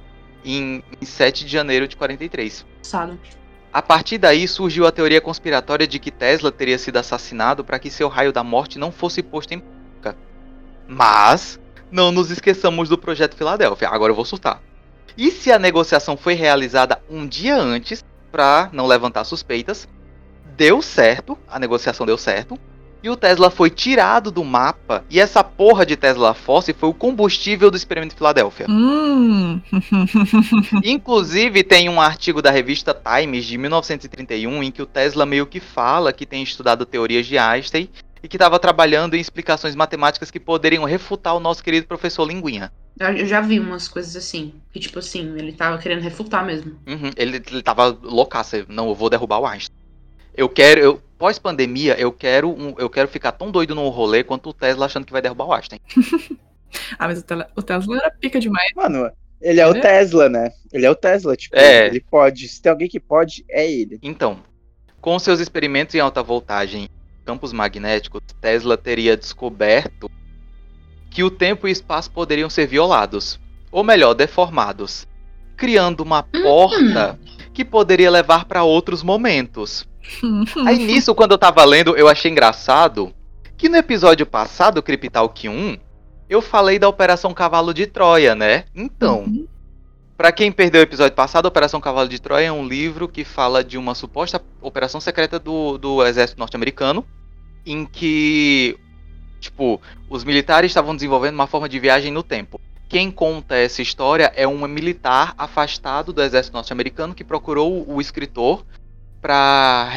em, 0.43 0.83
em 1.01 1.05
7 1.05 1.45
de 1.45 1.51
janeiro 1.51 1.87
de 1.87 1.95
43. 1.95 2.65
Sabe. 2.81 3.19
A 3.71 3.81
partir 3.81 4.17
daí 4.17 4.47
surgiu 4.47 4.87
a 4.87 4.91
teoria 4.91 5.21
conspiratória 5.21 5.87
de 5.87 5.99
que 5.99 6.09
Tesla 6.09 6.51
teria 6.51 6.77
sido 6.77 6.97
assassinado 6.97 7.63
para 7.63 7.77
que 7.77 7.91
seu 7.91 8.07
raio 8.07 8.33
da 8.33 8.43
morte 8.43 8.79
não 8.79 8.91
fosse 8.91 9.21
posto 9.21 9.53
em 9.53 9.59
prática. 9.59 10.17
Mas 10.87 11.59
não 11.91 12.11
nos 12.11 12.31
esqueçamos 12.31 12.89
do 12.89 12.97
projeto 12.97 13.35
Filadélfia. 13.35 13.89
Agora 13.89 14.11
eu 14.11 14.15
vou 14.15 14.25
surtar. 14.25 14.61
E 15.15 15.29
se 15.29 15.51
a 15.51 15.59
negociação 15.59 16.17
foi 16.17 16.33
realizada 16.33 17.01
um 17.09 17.27
dia 17.27 17.55
antes, 17.57 18.03
para 18.31 18.69
não 18.71 18.87
levantar 18.87 19.23
suspeitas, 19.23 19.87
deu 20.55 20.81
certo, 20.81 21.37
a 21.47 21.59
negociação 21.59 22.05
deu 22.05 22.17
certo, 22.17 22.59
e 23.01 23.09
o 23.09 23.15
Tesla 23.15 23.49
foi 23.49 23.69
tirado 23.69 24.31
do 24.31 24.43
mapa. 24.43 25.03
E 25.09 25.19
essa 25.19 25.43
porra 25.43 25.85
de 25.85 25.95
Tesla 25.95 26.33
Force 26.33 26.73
foi 26.73 26.89
o 26.89 26.93
combustível 26.93 27.71
do 27.71 27.77
experimento 27.77 28.13
de 28.13 28.17
Filadélfia. 28.17 28.67
Hum. 28.69 29.61
Inclusive, 30.83 31.63
tem 31.63 31.89
um 31.89 32.01
artigo 32.01 32.41
da 32.41 32.51
revista 32.51 32.93
Times 32.93 33.45
de 33.45 33.57
1931 33.57 34.63
em 34.63 34.71
que 34.71 34.81
o 34.81 34.85
Tesla 34.85 35.25
meio 35.25 35.45
que 35.45 35.59
fala 35.59 36.13
que 36.13 36.25
tem 36.25 36.43
estudado 36.43 36.85
teorias 36.85 37.25
de 37.25 37.37
Einstein 37.37 37.89
e 38.21 38.27
que 38.27 38.35
estava 38.35 38.59
trabalhando 38.59 39.15
em 39.15 39.19
explicações 39.19 39.75
matemáticas 39.75 40.29
que 40.29 40.39
poderiam 40.39 40.83
refutar 40.83 41.35
o 41.35 41.39
nosso 41.39 41.63
querido 41.63 41.87
professor 41.87 42.25
Linguinha. 42.25 42.71
Eu 42.99 43.25
já 43.25 43.39
vi 43.39 43.61
umas 43.61 43.87
coisas 43.87 44.13
assim, 44.17 44.53
que 44.73 44.79
tipo 44.79 44.99
assim, 44.99 45.33
ele 45.37 45.53
tava 45.53 45.77
querendo 45.77 46.01
refutar 46.01 46.45
mesmo. 46.45 46.77
Uhum, 46.85 47.11
ele, 47.15 47.41
ele 47.49 47.63
tava 47.63 47.97
loucaço, 48.03 48.65
não, 48.67 48.89
eu 48.89 48.95
vou 48.95 49.09
derrubar 49.09 49.39
o 49.39 49.47
Einstein. 49.47 49.78
Eu 50.35 50.47
quero, 50.47 50.79
eu, 50.79 51.01
pós-pandemia, 51.17 51.99
eu 51.99 52.11
quero 52.11 52.49
um, 52.49 52.75
eu 52.77 52.89
quero 52.89 53.07
ficar 53.07 53.31
tão 53.31 53.51
doido 53.51 53.75
no 53.75 53.87
rolê 53.89 54.23
quanto 54.23 54.49
o 54.49 54.53
Tesla 54.53 54.85
achando 54.85 55.05
que 55.05 55.11
vai 55.11 55.21
derrubar 55.21 55.45
o 55.45 55.53
Einstein. 55.53 55.79
ah, 56.97 57.07
mas 57.07 57.19
o, 57.19 57.23
o, 57.55 57.61
Tesla 57.61 57.97
era 57.97 58.11
pica 58.11 58.39
demais. 58.39 58.71
Mano, 58.75 59.11
ele 59.41 59.59
é 59.59 59.67
o 59.67 59.79
Tesla, 59.79 60.29
né? 60.29 60.51
Ele 60.71 60.85
é 60.85 60.89
o 60.89 60.95
Tesla, 60.95 61.35
tipo, 61.35 61.55
é. 61.55 61.87
ele 61.87 61.99
pode. 61.99 62.47
Se 62.47 62.61
tem 62.61 62.71
alguém 62.71 62.87
que 62.87 62.99
pode, 62.99 63.43
é 63.49 63.69
ele. 63.69 63.99
Então, 64.01 64.39
com 65.01 65.17
seus 65.19 65.39
experimentos 65.39 65.95
em 65.95 65.99
alta 65.99 66.21
voltagem 66.21 66.89
campos 67.25 67.53
magnéticos, 67.53 68.21
Tesla 68.41 68.75
teria 68.75 69.15
descoberto 69.15 70.09
que 71.09 71.23
o 71.23 71.29
tempo 71.29 71.67
e 71.67 71.69
o 71.69 71.71
espaço 71.71 72.11
poderiam 72.11 72.49
ser 72.49 72.67
violados, 72.67 73.39
ou 73.71 73.83
melhor, 73.83 74.13
deformados, 74.13 75.07
criando 75.55 76.01
uma 76.01 76.25
uhum. 76.33 76.41
porta 76.41 77.19
que 77.53 77.65
poderia 77.65 78.09
levar 78.09 78.45
para 78.45 78.63
outros 78.63 79.03
momentos. 79.03 79.87
Aí 80.65 80.77
nisso, 80.85 81.13
quando 81.15 81.31
eu 81.31 81.37
tava 81.37 81.63
lendo, 81.65 81.95
eu 81.95 82.07
achei 82.07 82.31
engraçado 82.31 83.13
que 83.57 83.67
no 83.67 83.75
episódio 83.75 84.25
passado, 84.25 84.81
Cryptalk 84.81 85.49
1, 85.49 85.77
eu 86.29 86.41
falei 86.41 86.79
da 86.79 86.87
Operação 86.87 87.33
Cavalo 87.33 87.73
de 87.73 87.87
Troia, 87.87 88.33
né? 88.33 88.63
Então, 88.73 89.23
uhum. 89.23 89.47
para 90.15 90.31
quem 90.31 90.51
perdeu 90.51 90.79
o 90.79 90.83
episódio 90.83 91.15
passado, 91.15 91.47
Operação 91.47 91.81
Cavalo 91.81 92.07
de 92.07 92.21
Troia 92.21 92.45
é 92.45 92.51
um 92.51 92.67
livro 92.67 93.07
que 93.07 93.25
fala 93.25 93.63
de 93.63 93.77
uma 93.77 93.95
suposta 93.95 94.41
operação 94.61 95.01
secreta 95.01 95.39
do, 95.39 95.77
do 95.77 96.05
exército 96.05 96.39
norte-americano, 96.39 97.05
em 97.65 97.85
que, 97.85 98.77
tipo, 99.39 99.81
os 100.09 100.23
militares 100.23 100.71
estavam 100.71 100.95
desenvolvendo 100.95 101.33
uma 101.33 101.47
forma 101.47 101.67
de 101.67 101.79
viagem 101.79 102.11
no 102.11 102.23
tempo. 102.23 102.61
Quem 102.87 103.11
conta 103.11 103.55
essa 103.55 103.81
história 103.81 104.31
é 104.35 104.47
um 104.47 104.67
militar 104.67 105.33
afastado 105.37 106.13
do 106.13 106.23
exército 106.23 106.55
norte-americano 106.55 107.13
que 107.13 107.23
procurou 107.23 107.85
o 107.87 107.99
escritor 107.99 108.65
para 109.21 109.89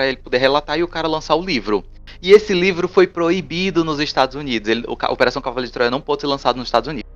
ele 0.00 0.16
poder 0.16 0.38
relatar 0.38 0.78
e 0.78 0.82
o 0.82 0.88
cara 0.88 1.08
lançar 1.08 1.34
o 1.34 1.44
livro. 1.44 1.84
E 2.22 2.32
esse 2.32 2.52
livro 2.52 2.88
foi 2.88 3.06
proibido 3.06 3.84
nos 3.84 4.00
Estados 4.00 4.34
Unidos. 4.34 4.68
Ele, 4.68 4.84
a 5.00 5.12
Operação 5.12 5.40
Cavaleiro 5.40 5.68
de 5.68 5.72
Troia 5.72 5.90
não 5.90 6.00
pôde 6.00 6.22
ser 6.22 6.26
lançado 6.26 6.56
nos 6.56 6.68
Estados 6.68 6.88
Unidos. 6.88 7.10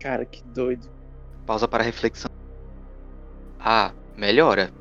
Cara, 0.00 0.24
que 0.24 0.42
doido. 0.42 0.88
Pausa 1.46 1.68
para 1.68 1.82
reflexão. 1.82 2.30
Ah, 3.58 3.92
melhora. 4.16 4.72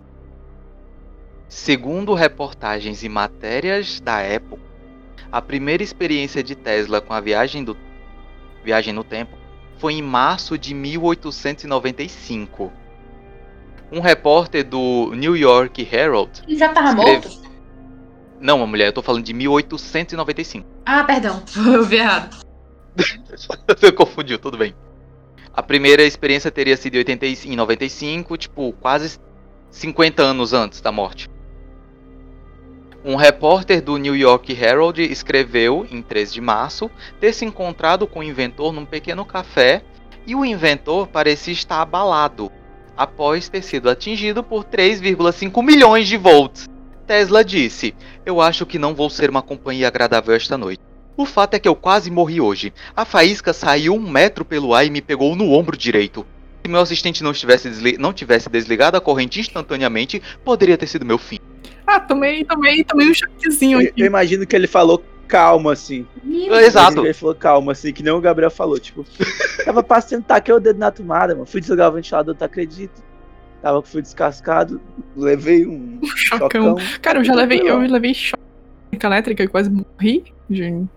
Segundo 1.47 2.13
reportagens 2.13 3.03
e 3.03 3.09
matérias 3.09 3.99
da 3.99 4.19
época, 4.19 4.63
a 5.31 5.41
primeira 5.41 5.83
experiência 5.83 6.43
de 6.43 6.55
Tesla 6.55 6.99
com 6.99 7.13
a 7.13 7.21
viagem, 7.21 7.63
do, 7.63 7.77
viagem 8.63 8.93
no 8.93 9.03
tempo 9.03 9.37
foi 9.77 9.93
em 9.93 10.01
março 10.01 10.57
de 10.57 10.73
1895 10.73 12.71
um 13.93 13.99
repórter 13.99 14.65
do 14.65 15.13
New 15.15 15.37
York 15.37 15.87
Herald. 15.89 16.41
Ele 16.47 16.57
já 16.57 16.69
tava 16.69 16.89
escreve... 16.89 17.27
morto? 17.27 17.43
Não, 18.41 18.57
uma 18.57 18.67
mulher, 18.67 18.87
eu 18.87 18.93
tô 18.93 19.03
falando 19.03 19.23
de 19.23 19.33
1895. 19.33 20.67
Ah, 20.83 21.03
perdão, 21.03 21.43
eu 21.55 21.85
vi 21.85 21.97
errado. 21.97 22.35
Você 23.67 23.91
confundiu, 23.91 24.39
tudo 24.39 24.57
bem. 24.57 24.73
A 25.53 25.61
primeira 25.61 26.01
experiência 26.01 26.49
teria 26.49 26.75
sido 26.75 26.95
em 26.95 27.55
95, 27.55 28.35
tipo, 28.35 28.73
quase 28.73 29.19
50 29.69 30.23
anos 30.23 30.53
antes 30.53 30.81
da 30.81 30.91
morte. 30.91 31.29
Um 33.05 33.15
repórter 33.15 33.81
do 33.81 33.97
New 33.97 34.15
York 34.15 34.51
Herald 34.53 34.99
escreveu, 35.03 35.85
em 35.91 36.01
3 36.01 36.33
de 36.33 36.41
março, 36.41 36.89
ter 37.19 37.31
se 37.33 37.45
encontrado 37.45 38.07
com 38.07 38.21
o 38.21 38.23
inventor 38.23 38.73
num 38.73 38.85
pequeno 38.85 39.23
café 39.23 39.83
e 40.25 40.33
o 40.33 40.43
inventor 40.43 41.07
parecia 41.07 41.53
estar 41.53 41.81
abalado 41.81 42.51
após 42.97 43.49
ter 43.49 43.61
sido 43.61 43.89
atingido 43.89 44.43
por 44.43 44.63
3,5 44.63 45.63
milhões 45.63 46.07
de 46.07 46.17
volts. 46.17 46.69
Tesla 47.05 47.43
disse: 47.43 47.93
Eu 48.25 48.39
acho 48.39 48.65
que 48.65 48.79
não 48.79 48.95
vou 48.95 49.09
ser 49.09 49.29
uma 49.29 49.41
companhia 49.41 49.87
agradável 49.87 50.35
esta 50.35 50.57
noite. 50.57 50.81
O 51.15 51.25
fato 51.25 51.53
é 51.53 51.59
que 51.59 51.67
eu 51.67 51.75
quase 51.75 52.09
morri 52.09 52.41
hoje. 52.41 52.73
A 52.95 53.05
faísca 53.05 53.53
saiu 53.53 53.93
um 53.93 54.09
metro 54.09 54.43
pelo 54.43 54.73
ar 54.73 54.85
e 54.85 54.89
me 54.89 55.01
pegou 55.01 55.35
no 55.35 55.51
ombro 55.51 55.77
direito. 55.77 56.25
Se 56.63 56.71
meu 56.71 56.79
assistente 56.79 57.21
não, 57.23 57.31
estivesse 57.31 57.97
não 57.99 58.13
tivesse 58.13 58.49
desligado 58.49 58.97
a 58.97 59.01
corrente 59.01 59.39
instantaneamente, 59.39 60.21
poderia 60.43 60.77
ter 60.77 60.87
sido 60.87 61.05
meu 61.05 61.17
fim. 61.17 61.37
Ah, 61.85 61.99
tomei, 61.99 62.43
tomei, 62.45 62.83
tomei 62.83 63.09
um 63.09 63.13
choquezinho 63.13 63.79
aqui. 63.79 63.87
Eu, 63.89 63.93
eu 63.97 64.05
imagino 64.07 64.47
que 64.47 64.55
ele 64.55 64.67
falou 64.67 65.03
calma, 65.27 65.73
assim. 65.73 66.05
Exato. 66.25 67.05
Ele 67.05 67.13
falou 67.13 67.35
calma, 67.35 67.71
assim, 67.71 67.91
que 67.91 68.03
nem 68.03 68.13
o 68.13 68.21
Gabriel 68.21 68.51
falou. 68.51 68.79
Tipo, 68.79 69.05
tava 69.65 69.83
pra 69.83 70.01
sentar 70.01 70.37
aqui 70.37 70.51
o 70.51 70.59
dedo 70.59 70.79
na 70.79 70.91
tomada, 70.91 71.33
mano. 71.33 71.45
Fui 71.45 71.59
desligar 71.59 71.89
o 71.89 71.93
ventilador, 71.93 72.35
tu 72.35 72.43
acredita? 72.43 73.01
Tava 73.61 73.81
fui 73.81 74.01
descascado, 74.01 74.81
levei 75.15 75.65
um 75.65 75.99
chocão. 76.15 76.75
Cara, 77.01 77.19
eu 77.19 77.23
já 77.23 77.33
levei, 77.33 77.61
eu 77.61 77.79
levei 77.79 78.13
choque 78.13 78.43
elétrica 79.01 79.43
e 79.43 79.47
quase 79.47 79.69
morri. 79.69 80.25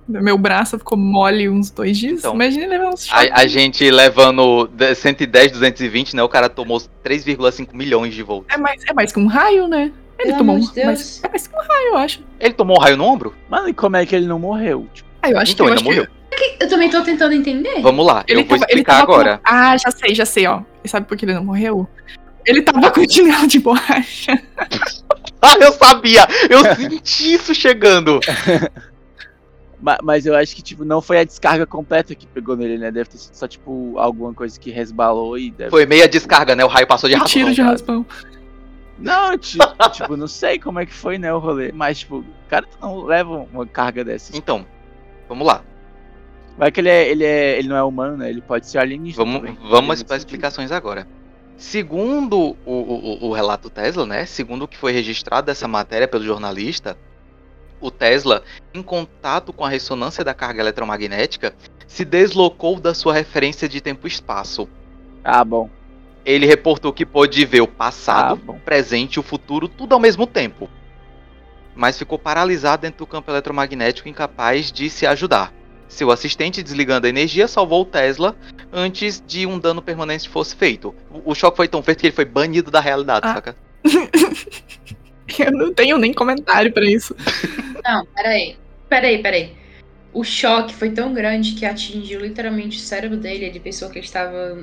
Meu 0.07 0.37
braço 0.37 0.79
ficou 0.79 0.99
mole 0.99 1.49
uns 1.49 1.71
dois 1.71 1.97
dias. 1.97 2.19
Então, 2.19 2.35
Imagina 2.35 2.67
levar 2.67 2.89
uns 2.89 3.07
choques. 3.07 3.31
A, 3.31 3.41
a, 3.41 3.47
gente 3.47 3.89
levando 3.91 4.69
110, 4.95 5.53
220, 5.53 6.17
né? 6.17 6.23
O 6.23 6.29
cara 6.29 6.49
tomou 6.49 6.79
3,5 7.05 7.69
milhões 7.73 8.13
de 8.13 8.23
volts. 8.23 8.55
É 8.55 8.59
mais, 8.59 8.83
é 8.85 8.93
mais 8.93 9.13
que 9.13 9.19
um 9.19 9.27
raio, 9.27 9.67
né? 9.67 9.93
Ele 10.19 10.29
Pelo 10.29 10.39
tomou 10.39 10.57
um, 10.57 10.61
mas, 10.85 11.23
é 11.23 11.29
um 11.29 11.69
raio, 11.69 11.89
eu 11.89 11.97
acho. 11.99 12.21
Ele 12.41 12.55
tomou 12.55 12.79
um 12.79 12.81
raio 12.81 12.97
no 12.97 13.05
ombro? 13.05 13.35
Mano, 13.49 13.69
e 13.69 13.75
como 13.75 13.97
é 13.97 14.07
que 14.07 14.17
ele 14.17 14.27
não 14.27 14.39
morreu? 14.39 14.89
Tipo, 14.93 15.09
Ah, 15.23 15.31
eu 15.31 15.39
acho 15.39 15.53
então, 15.53 15.67
que 15.67 15.73
ainda 15.73 15.81
acho 15.81 15.85
morreu. 15.85 16.07
Que... 16.07 16.57
Eu 16.61 16.69
também 16.69 16.91
tô 16.91 17.03
tentando 17.03 17.33
entender. 17.35 17.81
Vamos 17.81 18.07
lá, 18.07 18.25
ele 18.27 18.41
eu 18.41 18.45
vou 18.45 18.59
tava, 18.59 18.71
explicar 18.71 19.03
agora. 19.03 19.39
Com... 19.39 19.43
Ah, 19.45 19.77
já 19.77 19.91
sei, 19.91 20.15
já 20.15 20.27
sei, 20.27 20.47
ó. 20.47 20.63
E 20.83 20.89
sabe 20.89 21.07
por 21.07 21.17
que 21.17 21.25
ele 21.25 21.35
não 21.35 21.45
morreu? 21.45 21.89
Ele 22.45 22.63
tava 22.63 22.91
com 22.91 23.09
chinelo 23.09 23.47
de 23.47 23.59
borracha. 23.59 24.41
ah, 25.43 25.57
eu 25.61 25.73
sabia! 25.73 26.27
Eu 26.49 26.61
senti 26.77 27.35
isso 27.35 27.55
chegando. 27.55 28.21
mas, 29.81 29.99
mas, 30.03 30.27
eu 30.27 30.35
acho 30.35 30.55
que, 30.55 30.63
tipo, 30.63 30.85
não 30.85 31.03
foi 31.03 31.19
a 31.19 31.25
descarga 31.25 31.67
completa 31.67 32.15
que 32.15 32.27
pegou 32.27 32.57
nele, 32.57 32.79
né? 32.79 32.91
Deve 32.91 33.11
ter 33.11 33.19
sido 33.19 33.35
só, 33.35 33.49
tipo, 33.49 33.99
alguma 33.99 34.33
coisa 34.33 34.59
que 34.59 34.71
resbalou 34.71 35.37
e 35.37 35.51
deve... 35.51 35.71
Foi 35.71 35.85
meia 35.87 36.09
descarga, 36.09 36.55
né? 36.55 36.65
O 36.65 36.69
raio 36.69 36.87
passou 36.87 37.09
de 37.09 37.17
raspão. 37.17 37.33
Tiro 37.33 37.53
de 37.53 37.63
raspão. 37.63 38.07
Não, 38.99 39.37
tipo, 39.37 39.65
tipo, 39.93 40.17
não 40.17 40.29
sei 40.29 40.59
como 40.59 40.81
é 40.81 40.87
que 40.87 40.95
foi, 40.95 41.19
né, 41.19 41.33
o 41.33 41.39
rolê. 41.39 41.73
Mas, 41.73 42.01
tipo, 42.01 42.19
o 42.19 42.49
cara 42.49 42.67
não 42.81 43.05
leva 43.05 43.47
uma 43.53 43.67
carga 43.67 44.05
dessa. 44.05 44.37
Então, 44.37 44.65
vamos 45.29 45.47
lá. 45.47 45.63
Vai 46.57 46.73
que 46.73 46.81
ele 46.81 46.89
é, 46.89 47.09
ele 47.09 47.25
é. 47.25 47.59
Ele 47.59 47.69
não 47.69 47.77
é 47.77 47.83
humano, 47.83 48.17
né? 48.17 48.31
Ele 48.31 48.41
pode 48.41 48.67
ser 48.67 48.79
alienígena. 48.79 49.25
Vamos, 49.25 49.41
também. 49.41 49.59
vamos 49.69 50.03
para 50.03 50.17
explicações 50.17 50.73
agora. 50.73 51.07
Segundo 51.57 52.57
o, 52.65 52.73
o, 52.73 53.27
o, 53.29 53.33
relato 53.33 53.71
Tesla, 53.71 54.07
né? 54.07 54.27
Segundo 54.27 54.63
o 54.63 54.69
que 54.69 54.77
foi 54.77 54.93
registrado 54.93 55.47
dessa 55.47 55.67
matéria 55.67 56.09
pelo 56.09 56.25
jornalista, 56.25 56.99
o 57.81 57.91
Tesla, 57.91 58.43
em 58.75 58.83
contato 58.83 59.53
com 59.53 59.65
a 59.65 59.69
ressonância 59.69 60.23
da 60.23 60.35
carga 60.35 60.61
eletromagnética, 60.61 61.55
se 61.87 62.05
deslocou 62.05 62.79
da 62.79 62.93
sua 62.93 63.15
referência 63.15 63.69
de 63.69 63.81
tempo 63.81 64.07
e 64.07 64.11
espaço. 64.11 64.69
Ah, 65.25 65.45
bom. 65.45 65.71
Ele 66.27 66.45
reportou 66.45 66.93
que 66.93 67.07
pôde 67.07 67.47
ver 67.47 67.61
o 67.61 67.69
passado, 67.69 68.43
ah, 68.49 68.51
o 68.51 68.59
presente 68.59 69.15
e 69.15 69.21
o 69.21 69.23
futuro 69.23 69.69
tudo 69.69 69.93
ao 69.93 70.01
mesmo 70.01 70.27
tempo. 70.27 70.69
Mas 71.73 71.97
ficou 71.97 72.19
paralisado 72.19 72.83
dentro 72.83 72.99
do 72.99 73.07
campo 73.07 73.31
eletromagnético, 73.31 74.09
incapaz 74.09 74.73
de 74.73 74.91
se 74.91 75.07
ajudar. 75.07 75.53
Seu 75.87 76.11
assistente, 76.11 76.65
desligando 76.65 77.07
a 77.07 77.11
energia, 77.11 77.47
salvou 77.47 77.83
o 77.83 77.85
Tesla 77.85 78.35
antes 78.73 79.23
de 79.25 79.47
um 79.47 79.57
dano 79.57 79.81
permanente 79.81 80.29
fosse 80.29 80.57
feito. 80.57 80.93
O, 81.25 81.33
choque 81.33 81.57
foi 81.57 81.69
tão 81.69 81.81
feito 81.81 82.01
que 82.01 82.07
ele 82.09 82.15
foi 82.15 82.25
banido 82.25 82.73
da 82.73 82.81
realidade, 82.81 83.29
ah. 83.29 83.35
saca? 83.35 83.57
Eu 85.39 85.53
não 85.53 85.73
tenho 85.73 85.97
nem 85.97 86.13
comentário 86.13 86.73
para 86.73 86.85
isso. 86.87 87.15
Não, 87.85 88.05
peraí. 88.07 88.57
Peraí, 88.89 89.23
peraí. 89.23 89.53
O 90.13 90.25
choque 90.25 90.75
foi 90.75 90.91
tão 90.91 91.13
grande 91.13 91.53
que 91.53 91.65
atingiu 91.65 92.21
literalmente 92.21 92.79
o 92.79 92.81
cérebro 92.81 93.17
dele. 93.17 93.45
Ele 93.45 93.61
pensou 93.61 93.91
que 93.91 93.99
ele 93.99 94.07
estava 94.07 94.57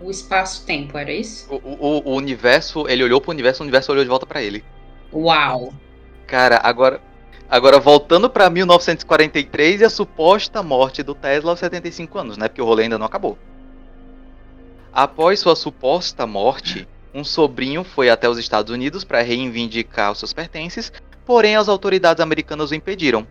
o 0.00 0.10
espaço-tempo, 0.10 0.96
era 0.96 1.12
isso? 1.12 1.46
O, 1.52 1.56
o, 1.56 2.10
o, 2.10 2.14
universo, 2.14 2.88
ele 2.88 3.04
olhou 3.04 3.20
pro 3.20 3.30
universo, 3.30 3.62
o 3.62 3.64
universo 3.64 3.92
olhou 3.92 4.02
de 4.02 4.08
volta 4.08 4.26
para 4.26 4.42
ele. 4.42 4.64
Uau! 5.12 5.74
Cara, 6.26 6.58
agora, 6.62 7.00
agora 7.48 7.78
voltando 7.78 8.30
para 8.30 8.48
1943 8.48 9.82
e 9.82 9.84
a 9.84 9.90
suposta 9.90 10.62
morte 10.62 11.02
do 11.02 11.14
Tesla 11.14 11.50
aos 11.50 11.60
75 11.60 12.18
anos, 12.18 12.36
né? 12.38 12.48
Porque 12.48 12.62
o 12.62 12.64
rolê 12.64 12.84
ainda 12.84 12.98
não 12.98 13.06
acabou. 13.06 13.36
Após 14.92 15.38
sua 15.38 15.54
suposta 15.54 16.26
morte, 16.26 16.88
um 17.12 17.22
sobrinho 17.22 17.84
foi 17.84 18.08
até 18.08 18.28
os 18.28 18.38
Estados 18.38 18.72
Unidos 18.72 19.04
para 19.04 19.20
reivindicar 19.20 20.12
os 20.12 20.18
seus 20.18 20.32
pertences, 20.32 20.92
porém 21.26 21.56
as 21.56 21.68
autoridades 21.68 22.22
americanas 22.22 22.70
o 22.70 22.74
impediram. 22.74 23.26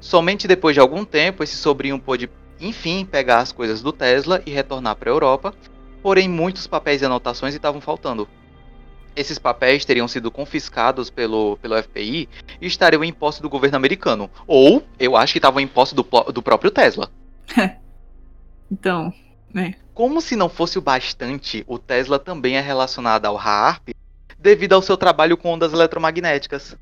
Somente 0.00 0.46
depois 0.46 0.74
de 0.74 0.80
algum 0.80 1.04
tempo, 1.04 1.42
esse 1.42 1.56
sobrinho 1.56 1.98
pôde, 1.98 2.30
enfim, 2.60 3.04
pegar 3.04 3.38
as 3.38 3.52
coisas 3.52 3.82
do 3.82 3.92
Tesla 3.92 4.42
e 4.46 4.50
retornar 4.50 4.96
para 4.96 5.10
a 5.10 5.14
Europa, 5.14 5.54
porém 6.02 6.28
muitos 6.28 6.66
papéis 6.66 7.00
e 7.00 7.04
anotações 7.04 7.54
estavam 7.54 7.80
faltando. 7.80 8.28
Esses 9.14 9.38
papéis 9.38 9.84
teriam 9.84 10.08
sido 10.08 10.30
confiscados 10.30 11.10
pelo, 11.10 11.58
pelo 11.58 11.80
FBI 11.82 12.28
e 12.60 12.66
estariam 12.66 13.04
em 13.04 13.12
posse 13.12 13.42
do 13.42 13.48
governo 13.48 13.76
americano. 13.76 14.30
Ou, 14.46 14.82
eu 14.98 15.16
acho 15.16 15.32
que 15.32 15.38
estavam 15.38 15.60
em 15.60 15.66
posse 15.66 15.94
do, 15.94 16.02
do 16.32 16.42
próprio 16.42 16.70
Tesla. 16.70 17.10
então, 18.70 19.12
né? 19.52 19.74
Como 19.92 20.22
se 20.22 20.34
não 20.34 20.48
fosse 20.48 20.78
o 20.78 20.82
bastante, 20.82 21.62
o 21.66 21.78
Tesla 21.78 22.18
também 22.18 22.56
é 22.56 22.60
relacionado 22.60 23.26
ao 23.26 23.36
HAARP 23.36 23.90
devido 24.38 24.72
ao 24.72 24.82
seu 24.82 24.96
trabalho 24.96 25.36
com 25.36 25.50
ondas 25.50 25.72
eletromagnéticas. 25.72 26.76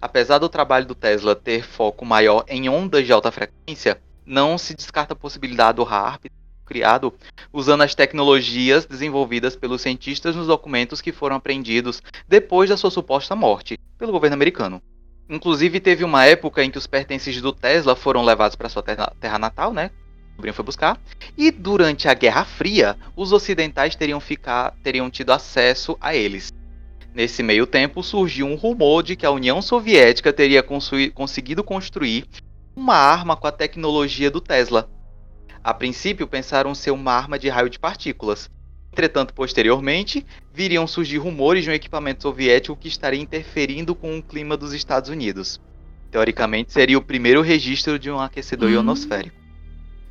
Apesar 0.00 0.38
do 0.38 0.48
trabalho 0.48 0.84
do 0.84 0.96
Tesla 0.96 1.36
ter 1.36 1.64
foco 1.64 2.04
maior 2.04 2.44
em 2.48 2.68
ondas 2.68 3.06
de 3.06 3.12
alta 3.12 3.30
frequência, 3.30 4.00
não 4.26 4.58
se 4.58 4.74
descarta 4.74 5.12
a 5.12 5.16
possibilidade 5.16 5.76
do 5.76 5.84
HAARP 5.84 6.26
criado 6.64 7.12
usando 7.52 7.82
as 7.82 7.94
tecnologias 7.94 8.86
desenvolvidas 8.86 9.56
pelos 9.56 9.82
cientistas 9.82 10.34
nos 10.36 10.46
documentos 10.46 11.00
que 11.00 11.12
foram 11.12 11.36
apreendidos 11.36 12.02
depois 12.28 12.70
da 12.70 12.76
sua 12.76 12.90
suposta 12.90 13.36
morte 13.36 13.78
pelo 13.98 14.12
governo 14.12 14.34
americano. 14.34 14.82
Inclusive 15.28 15.80
teve 15.80 16.04
uma 16.04 16.24
época 16.26 16.62
em 16.62 16.70
que 16.70 16.78
os 16.78 16.86
pertences 16.86 17.40
do 17.40 17.52
Tesla 17.52 17.96
foram 17.96 18.24
levados 18.24 18.56
para 18.56 18.68
sua 18.68 18.82
terra, 18.82 19.38
natal, 19.38 19.72
né? 19.72 19.90
O 20.32 20.36
sobrinho 20.36 20.54
foi 20.54 20.64
buscar. 20.64 21.00
E 21.36 21.50
durante 21.50 22.08
a 22.08 22.14
Guerra 22.14 22.44
Fria, 22.44 22.96
os 23.16 23.32
ocidentais 23.32 23.94
teriam, 23.94 24.20
ficar, 24.20 24.74
teriam 24.82 25.10
tido 25.10 25.30
acesso 25.30 25.96
a 26.00 26.14
eles. 26.14 26.52
Nesse 27.14 27.42
meio 27.42 27.66
tempo, 27.66 28.02
surgiu 28.02 28.46
um 28.46 28.54
rumor 28.54 29.02
de 29.02 29.14
que 29.14 29.26
a 29.26 29.30
União 29.30 29.60
Soviética 29.60 30.32
teria 30.32 30.62
conseguido 30.62 31.62
construir 31.62 32.26
uma 32.74 32.94
arma 32.94 33.36
com 33.36 33.46
a 33.46 33.52
tecnologia 33.52 34.30
do 34.30 34.40
Tesla, 34.40 34.88
a 35.62 35.72
princípio, 35.72 36.26
pensaram 36.26 36.74
ser 36.74 36.90
uma 36.90 37.12
arma 37.12 37.38
de 37.38 37.48
raio 37.48 37.70
de 37.70 37.78
partículas. 37.78 38.50
Entretanto, 38.92 39.32
posteriormente, 39.32 40.24
viriam 40.52 40.86
surgir 40.86 41.18
rumores 41.18 41.64
de 41.64 41.70
um 41.70 41.72
equipamento 41.72 42.22
soviético 42.22 42.76
que 42.76 42.88
estaria 42.88 43.20
interferindo 43.20 43.94
com 43.94 44.18
o 44.18 44.22
clima 44.22 44.56
dos 44.56 44.74
Estados 44.74 45.08
Unidos. 45.08 45.60
Teoricamente, 46.10 46.72
seria 46.72 46.98
o 46.98 47.02
primeiro 47.02 47.40
registro 47.40 47.98
de 47.98 48.10
um 48.10 48.20
aquecedor 48.20 48.68
uhum. 48.68 48.74
ionosférico. 48.74 49.36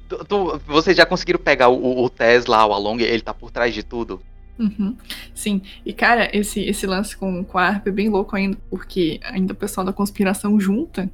Tu, 0.10 0.26
tu, 0.26 0.62
vocês 0.66 0.98
já 0.98 1.06
conseguiram 1.06 1.40
pegar 1.40 1.70
o, 1.70 2.04
o 2.04 2.10
Tesla, 2.10 2.66
o 2.66 2.74
Along, 2.74 3.02
ele 3.02 3.22
tá 3.22 3.34
por 3.34 3.52
trás 3.52 3.74
de 3.74 3.84
tudo? 3.84 4.20
Uhum. 4.58 4.96
Sim, 5.34 5.62
e 5.86 5.94
cara, 5.94 6.30
esse, 6.36 6.62
esse 6.62 6.86
lance 6.88 7.16
com, 7.16 7.44
com 7.44 7.58
a 7.58 7.68
ARP 7.68 7.88
é 7.88 7.92
bem 7.92 8.10
louco 8.10 8.36
ainda, 8.36 8.58
porque 8.70 9.20
ainda 9.24 9.54
o 9.54 9.56
pessoal 9.56 9.86
da 9.86 9.94
conspiração 9.94 10.60
junta 10.60 11.10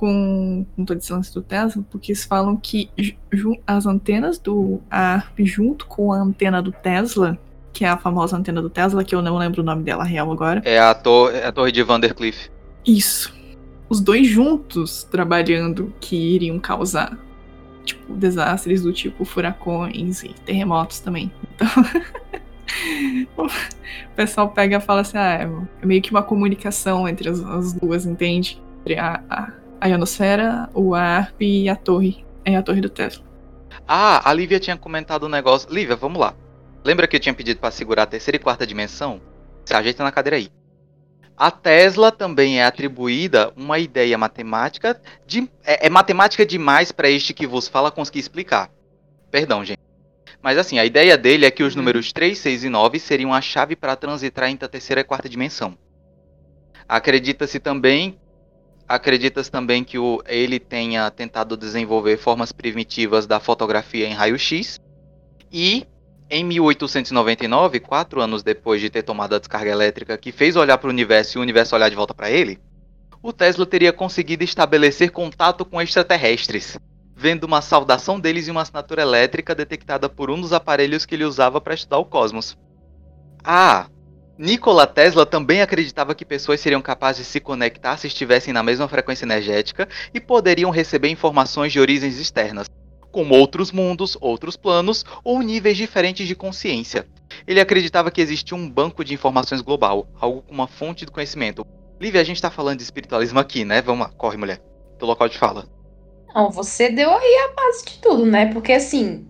com, 0.00 0.64
com 0.74 0.84
todo 0.86 0.96
esse 0.96 1.12
lance 1.12 1.34
do 1.34 1.42
Tesla, 1.42 1.84
porque 1.90 2.12
eles 2.12 2.24
falam 2.24 2.56
que 2.56 2.90
as 3.66 3.84
antenas 3.84 4.38
do 4.38 4.80
ARP 4.90 5.40
junto 5.40 5.84
com 5.84 6.10
a 6.10 6.16
antena 6.16 6.62
do 6.62 6.72
Tesla, 6.72 7.38
que 7.70 7.84
é 7.84 7.88
a 7.88 7.98
famosa 7.98 8.34
antena 8.34 8.62
do 8.62 8.70
Tesla, 8.70 9.04
que 9.04 9.14
eu 9.14 9.20
não 9.20 9.36
lembro 9.36 9.60
o 9.60 9.64
nome 9.64 9.82
dela 9.82 10.02
real 10.02 10.32
agora. 10.32 10.62
É 10.64 10.78
a, 10.78 10.94
tor 10.94 11.34
é 11.34 11.44
a 11.44 11.52
torre 11.52 11.70
de 11.70 11.82
Vandercliff. 11.82 12.50
Isso. 12.86 13.30
Os 13.90 14.00
dois 14.00 14.26
juntos 14.26 15.04
trabalhando 15.04 15.92
que 16.00 16.16
iriam 16.16 16.58
causar 16.58 17.18
tipo 17.84 18.14
desastres 18.14 18.80
do 18.80 18.94
tipo 18.94 19.26
furacões 19.26 20.22
e 20.22 20.30
terremotos 20.46 21.00
também. 21.00 21.30
Então 21.54 21.68
o 23.44 24.16
pessoal 24.16 24.48
pega 24.48 24.78
e 24.78 24.80
fala 24.80 25.02
assim, 25.02 25.18
ah, 25.18 25.66
é 25.82 25.86
meio 25.86 26.00
que 26.00 26.10
uma 26.10 26.22
comunicação 26.22 27.06
entre 27.06 27.28
as, 27.28 27.44
as 27.44 27.74
duas, 27.74 28.06
entende? 28.06 28.62
Entre 28.80 28.98
a, 28.98 29.22
a, 29.28 29.52
a 29.80 29.88
ionosfera, 29.88 30.68
o 30.74 30.94
ARP 30.94 31.40
e 31.40 31.68
a 31.68 31.76
torre. 31.76 32.24
É 32.44 32.56
a 32.56 32.62
torre 32.62 32.80
do 32.80 32.88
Tesla. 32.88 33.24
Ah, 33.86 34.28
a 34.28 34.32
Lívia 34.32 34.60
tinha 34.60 34.76
comentado 34.76 35.26
um 35.26 35.28
negócio. 35.28 35.72
Lívia, 35.72 35.96
vamos 35.96 36.20
lá. 36.20 36.34
Lembra 36.84 37.06
que 37.06 37.16
eu 37.16 37.20
tinha 37.20 37.34
pedido 37.34 37.60
para 37.60 37.70
segurar 37.70 38.04
a 38.04 38.06
terceira 38.06 38.36
e 38.36 38.40
quarta 38.40 38.66
dimensão? 38.66 39.20
Se 39.64 39.74
ajeita 39.74 40.04
na 40.04 40.12
cadeira 40.12 40.36
aí. 40.36 40.50
A 41.36 41.50
Tesla 41.50 42.12
também 42.12 42.60
é 42.60 42.64
atribuída 42.64 43.52
uma 43.56 43.78
ideia 43.78 44.18
matemática 44.18 45.00
de 45.26 45.50
é, 45.64 45.86
é 45.86 45.90
matemática 45.90 46.44
demais 46.44 46.92
para 46.92 47.08
este 47.08 47.32
que 47.32 47.46
vos 47.46 47.66
fala 47.66 47.90
conseguir 47.90 48.20
explicar. 48.20 48.70
Perdão, 49.30 49.64
gente. 49.64 49.80
Mas 50.42 50.58
assim, 50.58 50.78
a 50.78 50.84
ideia 50.84 51.16
dele 51.16 51.46
é 51.46 51.50
que 51.50 51.62
os 51.62 51.74
uhum. 51.74 51.80
números 51.80 52.12
3, 52.12 52.38
6 52.38 52.64
e 52.64 52.68
9 52.68 52.98
seriam 52.98 53.32
a 53.32 53.40
chave 53.40 53.76
para 53.76 53.96
transitar 53.96 54.50
entre 54.50 54.66
a 54.66 54.68
terceira 54.68 55.00
e 55.00 55.02
a 55.02 55.04
quarta 55.04 55.28
dimensão. 55.28 55.76
Acredita-se 56.88 57.58
também 57.58 58.18
Acredita-se 58.90 59.48
também 59.48 59.84
que 59.84 60.00
o, 60.00 60.20
ele 60.26 60.58
tenha 60.58 61.08
tentado 61.12 61.56
desenvolver 61.56 62.16
formas 62.16 62.50
primitivas 62.50 63.24
da 63.24 63.38
fotografia 63.38 64.04
em 64.08 64.14
raio-x. 64.14 64.80
E 65.52 65.86
em 66.28 66.42
1899, 66.42 67.78
quatro 67.78 68.20
anos 68.20 68.42
depois 68.42 68.80
de 68.80 68.90
ter 68.90 69.04
tomado 69.04 69.36
a 69.36 69.38
descarga 69.38 69.70
elétrica 69.70 70.18
que 70.18 70.32
fez 70.32 70.56
olhar 70.56 70.76
para 70.76 70.88
o 70.88 70.90
universo 70.90 71.38
e 71.38 71.38
o 71.38 71.42
universo 71.42 71.76
olhar 71.76 71.88
de 71.88 71.94
volta 71.94 72.12
para 72.12 72.32
ele, 72.32 72.58
o 73.22 73.32
Tesla 73.32 73.64
teria 73.64 73.92
conseguido 73.92 74.42
estabelecer 74.42 75.12
contato 75.12 75.64
com 75.64 75.80
extraterrestres, 75.80 76.76
vendo 77.14 77.44
uma 77.44 77.62
saudação 77.62 78.18
deles 78.18 78.48
e 78.48 78.50
uma 78.50 78.62
assinatura 78.62 79.02
elétrica 79.02 79.54
detectada 79.54 80.08
por 80.08 80.32
um 80.32 80.40
dos 80.40 80.52
aparelhos 80.52 81.06
que 81.06 81.14
ele 81.14 81.24
usava 81.24 81.60
para 81.60 81.74
estudar 81.74 81.98
o 81.98 82.04
cosmos. 82.04 82.58
Ah, 83.44 83.86
Nikola 84.42 84.86
Tesla 84.86 85.26
também 85.26 85.60
acreditava 85.60 86.14
que 86.14 86.24
pessoas 86.24 86.60
seriam 86.60 86.80
capazes 86.80 87.26
de 87.26 87.30
se 87.30 87.40
conectar 87.40 87.98
se 87.98 88.06
estivessem 88.06 88.54
na 88.54 88.62
mesma 88.62 88.88
frequência 88.88 89.26
energética 89.26 89.86
e 90.14 90.18
poderiam 90.18 90.70
receber 90.70 91.10
informações 91.10 91.70
de 91.70 91.78
origens 91.78 92.18
externas, 92.18 92.66
como 93.12 93.34
outros 93.34 93.70
mundos, 93.70 94.16
outros 94.18 94.56
planos 94.56 95.04
ou 95.22 95.42
níveis 95.42 95.76
diferentes 95.76 96.26
de 96.26 96.34
consciência. 96.34 97.06
Ele 97.46 97.60
acreditava 97.60 98.10
que 98.10 98.22
existia 98.22 98.56
um 98.56 98.66
banco 98.66 99.04
de 99.04 99.12
informações 99.12 99.60
global, 99.60 100.08
algo 100.18 100.40
como 100.40 100.62
uma 100.62 100.66
fonte 100.66 101.04
do 101.04 101.12
conhecimento. 101.12 101.62
Lívia, 102.00 102.22
a 102.22 102.24
gente 102.24 102.36
está 102.36 102.50
falando 102.50 102.78
de 102.78 102.84
espiritualismo 102.84 103.38
aqui, 103.38 103.62
né? 103.62 103.82
Vamos 103.82 104.06
lá, 104.06 104.12
corre, 104.16 104.38
mulher. 104.38 104.58
Do 104.98 105.04
local 105.04 105.28
de 105.28 105.36
fala. 105.36 105.66
Não, 106.34 106.50
você 106.50 106.88
deu 106.88 107.10
aí 107.10 107.46
a 107.50 107.54
base 107.54 107.84
de 107.84 107.98
tudo, 107.98 108.24
né? 108.24 108.50
Porque 108.50 108.72
assim, 108.72 109.28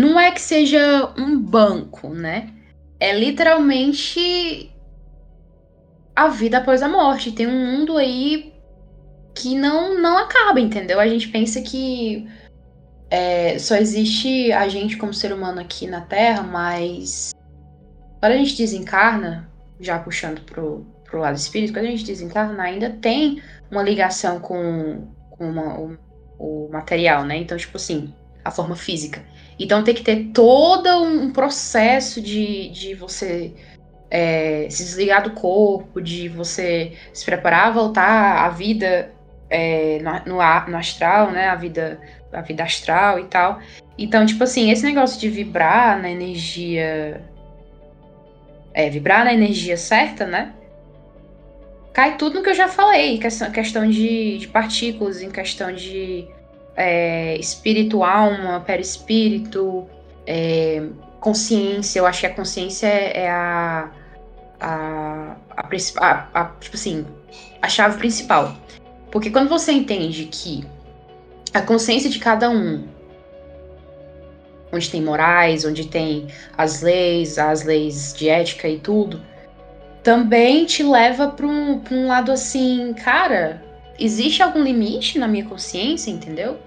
não 0.00 0.18
é 0.18 0.30
que 0.30 0.40
seja 0.40 1.12
um 1.18 1.38
banco, 1.38 2.08
né? 2.08 2.48
É 3.02 3.18
literalmente 3.18 4.72
a 6.14 6.28
vida 6.28 6.58
após 6.58 6.84
a 6.84 6.88
morte. 6.88 7.32
Tem 7.32 7.48
um 7.48 7.66
mundo 7.66 7.98
aí 7.98 8.54
que 9.34 9.56
não, 9.58 10.00
não 10.00 10.16
acaba, 10.16 10.60
entendeu? 10.60 11.00
A 11.00 11.08
gente 11.08 11.26
pensa 11.26 11.60
que 11.60 12.28
é, 13.10 13.58
só 13.58 13.74
existe 13.74 14.52
a 14.52 14.68
gente 14.68 14.96
como 14.96 15.12
ser 15.12 15.32
humano 15.32 15.60
aqui 15.60 15.88
na 15.88 16.02
Terra, 16.02 16.44
mas 16.44 17.32
quando 18.20 18.34
a 18.34 18.36
gente 18.36 18.56
desencarna, 18.56 19.50
já 19.80 19.98
puxando 19.98 20.40
pro, 20.42 20.86
pro 21.02 21.18
lado 21.18 21.36
espírito, 21.36 21.72
quando 21.72 21.86
a 21.86 21.90
gente 21.90 22.04
desencarna, 22.04 22.62
ainda 22.62 22.88
tem 22.88 23.42
uma 23.68 23.82
ligação 23.82 24.38
com, 24.38 25.08
com 25.28 25.50
uma, 25.50 25.76
o, 25.76 25.98
o 26.38 26.68
material, 26.70 27.24
né? 27.24 27.36
Então, 27.36 27.58
tipo 27.58 27.76
assim, 27.76 28.14
a 28.44 28.50
forma 28.50 28.76
física. 28.76 29.22
Então 29.58 29.84
tem 29.84 29.94
que 29.94 30.02
ter 30.02 30.30
todo 30.32 30.88
um 31.02 31.30
processo 31.30 32.20
de, 32.20 32.68
de 32.70 32.94
você 32.94 33.52
é, 34.10 34.66
se 34.68 34.84
desligar 34.84 35.22
do 35.22 35.30
corpo, 35.30 36.00
de 36.00 36.28
você 36.28 36.92
se 37.14 37.24
preparar 37.24 37.68
a 37.68 37.70
voltar 37.70 38.44
à 38.44 38.48
vida 38.50 39.10
é, 39.48 40.00
no, 40.26 40.34
no, 40.34 40.76
astral, 40.76 41.30
né? 41.30 41.48
A 41.48 41.54
vida, 41.54 42.00
a 42.32 42.40
vida 42.40 42.62
astral 42.62 43.18
e 43.18 43.24
tal. 43.24 43.60
Então, 43.96 44.24
tipo 44.26 44.44
assim, 44.44 44.70
esse 44.70 44.84
negócio 44.84 45.20
de 45.20 45.28
vibrar 45.28 46.00
na 46.00 46.10
energia. 46.10 47.22
É, 48.74 48.88
vibrar 48.88 49.24
na 49.24 49.32
energia 49.32 49.76
certa, 49.76 50.26
né? 50.26 50.52
Cai 51.92 52.16
tudo 52.16 52.36
no 52.36 52.42
que 52.42 52.48
eu 52.48 52.54
já 52.54 52.68
falei, 52.68 53.18
questão, 53.18 53.50
questão 53.50 53.88
de, 53.88 54.38
de 54.38 54.48
partículas, 54.48 55.20
em 55.20 55.30
questão 55.30 55.70
de 55.72 56.26
é, 56.76 57.36
espírito, 57.36 58.02
alma, 58.02 58.60
perispírito, 58.60 59.86
é, 60.26 60.82
consciência. 61.20 62.00
Eu 62.00 62.06
acho 62.06 62.20
que 62.20 62.26
a 62.26 62.34
consciência 62.34 62.86
é, 62.86 63.24
é 63.24 63.30
a, 63.30 63.90
a, 64.60 65.36
a, 65.56 65.68
a, 65.98 66.28
a, 66.34 66.44
tipo 66.60 66.76
assim, 66.76 67.06
a 67.60 67.68
chave 67.68 67.98
principal. 67.98 68.56
Porque 69.10 69.30
quando 69.30 69.48
você 69.48 69.72
entende 69.72 70.26
que 70.30 70.64
a 71.52 71.60
consciência 71.60 72.08
de 72.08 72.18
cada 72.18 72.48
um, 72.48 72.86
onde 74.72 74.90
tem 74.90 75.02
morais, 75.02 75.64
onde 75.64 75.86
tem 75.86 76.28
as 76.56 76.80
leis, 76.80 77.38
as 77.38 77.62
leis 77.62 78.14
de 78.14 78.28
ética 78.28 78.68
e 78.68 78.78
tudo, 78.78 79.20
também 80.02 80.64
te 80.64 80.82
leva 80.82 81.28
para 81.28 81.46
um, 81.46 81.82
um 81.90 82.06
lado 82.06 82.32
assim, 82.32 82.94
cara, 82.94 83.62
existe 83.98 84.42
algum 84.42 84.62
limite 84.62 85.18
na 85.18 85.28
minha 85.28 85.44
consciência, 85.44 86.10
entendeu? 86.10 86.58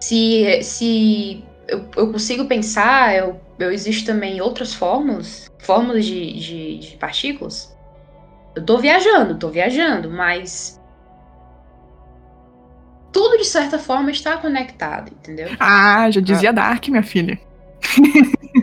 Se, 0.00 0.62
se 0.62 1.44
eu, 1.68 1.88
eu 1.96 2.12
consigo 2.12 2.44
pensar, 2.46 3.16
eu, 3.16 3.40
eu 3.58 3.72
existo 3.72 4.06
também 4.06 4.40
outras 4.40 4.74
fórmulas, 4.74 5.50
fórmulas 5.58 6.04
de, 6.04 6.32
de, 6.38 6.78
de 6.78 6.96
partículas. 6.96 7.76
Eu 8.54 8.64
tô 8.64 8.78
viajando, 8.78 9.38
tô 9.38 9.48
viajando, 9.48 10.10
mas 10.10 10.80
tudo 13.12 13.38
de 13.38 13.44
certa 13.44 13.78
forma 13.78 14.10
está 14.10 14.36
conectado, 14.36 15.10
entendeu? 15.12 15.48
Ah, 15.58 16.10
já 16.10 16.20
dizia 16.20 16.50
ah. 16.50 16.52
Dark, 16.52 16.88
minha 16.88 17.02
filha. 17.02 17.38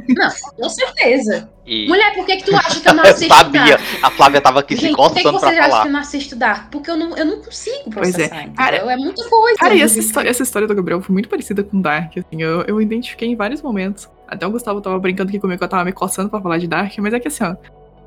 Não, 0.09 0.29
com 0.57 0.69
certeza. 0.69 1.49
E... 1.65 1.87
Mulher, 1.87 2.13
por 2.13 2.25
que, 2.25 2.37
que 2.37 2.45
tu 2.45 2.55
acha 2.55 2.79
que 2.79 2.89
eu 2.89 2.93
não 2.95 3.03
assisto 3.03 3.33
Sabia. 3.33 3.77
Dark? 3.77 3.81
A 4.01 4.11
Flávia 4.11 4.41
tava 4.41 4.59
aqui 4.59 4.75
Gente, 4.75 4.89
se 4.89 4.95
coçando 4.95 5.13
Por 5.13 5.21
que, 5.21 5.31
que 5.31 5.39
você 5.39 5.59
acha 5.59 5.81
que 5.81 5.87
eu 5.87 5.91
não 5.91 5.99
assisto 5.99 6.35
Dark? 6.35 6.71
Porque 6.71 6.91
eu 6.91 6.97
não, 6.97 7.17
eu 7.17 7.25
não 7.25 7.41
consigo 7.41 7.89
processar, 7.89 8.29
pois 8.29 8.49
é. 8.49 8.49
Cara, 8.55 8.77
é 8.77 8.97
muita 8.97 9.29
coisa. 9.29 9.57
Cara, 9.57 9.75
e 9.75 9.81
essa 9.81 9.99
história, 9.99 10.29
essa 10.29 10.43
história 10.43 10.67
do 10.67 10.75
Gabriel 10.75 11.01
foi 11.01 11.13
muito 11.13 11.29
parecida 11.29 11.63
com 11.63 11.79
Dark, 11.79 12.17
assim, 12.17 12.41
eu, 12.41 12.61
eu 12.63 12.81
identifiquei 12.81 13.29
em 13.29 13.35
vários 13.35 13.61
momentos. 13.61 14.09
Até 14.27 14.47
o 14.47 14.51
Gustavo 14.51 14.81
tava 14.81 14.97
brincando 14.99 15.29
aqui 15.29 15.39
comigo 15.39 15.57
que 15.57 15.63
eu 15.63 15.69
tava 15.69 15.85
me 15.85 15.93
coçando 15.93 16.29
pra 16.29 16.41
falar 16.41 16.57
de 16.57 16.67
Dark, 16.67 16.97
mas 16.99 17.13
é 17.13 17.19
que 17.19 17.27
assim, 17.27 17.43
ó. 17.43 17.55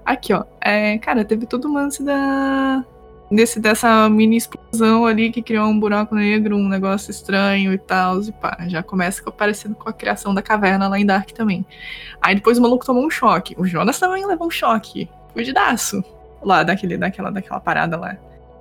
Aqui, 0.05 0.33
ó. 0.33 0.45
É, 0.61 0.99
cara, 0.99 1.25
teve 1.25 1.47
todo 1.47 1.69
o 1.69 1.73
lance 1.73 2.03
da, 2.03 2.85
desse, 3.31 3.61
dessa 3.61 4.09
mini 4.09 4.37
explosão 4.37 5.07
ali 5.07 5.31
que 5.31 5.43
criou 5.43 5.67
um 5.67 5.79
buraco 5.79 6.15
negro, 6.15 6.57
um 6.57 6.69
negócio 6.69 7.11
estranho 7.11 7.73
e 7.73 7.79
tal, 7.79 8.21
e 8.23 8.33
pá, 8.33 8.57
já 8.69 8.83
começa 8.83 9.31
parecido 9.31 9.75
com 9.75 9.89
a 9.89 9.93
criação 9.93 10.35
da 10.35 10.43
caverna 10.43 10.89
lá 10.89 10.99
em 10.99 11.07
Dark 11.07 11.31
também. 11.31 11.65
Aí 12.21 12.35
depois 12.35 12.59
o 12.59 12.63
maluco 12.63 12.85
tomou 12.85 13.05
um 13.05 13.11
choque. 13.11 13.55
O 13.59 13.67
Jonas 13.67 13.99
também 13.99 14.27
levou 14.27 14.47
um 14.47 14.51
choque. 14.51 15.09
Fugidaço. 15.33 16.05
Lá 16.43 16.63
daquele, 16.63 16.97
daquela, 16.97 17.31
daquela 17.31 17.61
parada 17.61 17.97
lá. 17.97 18.17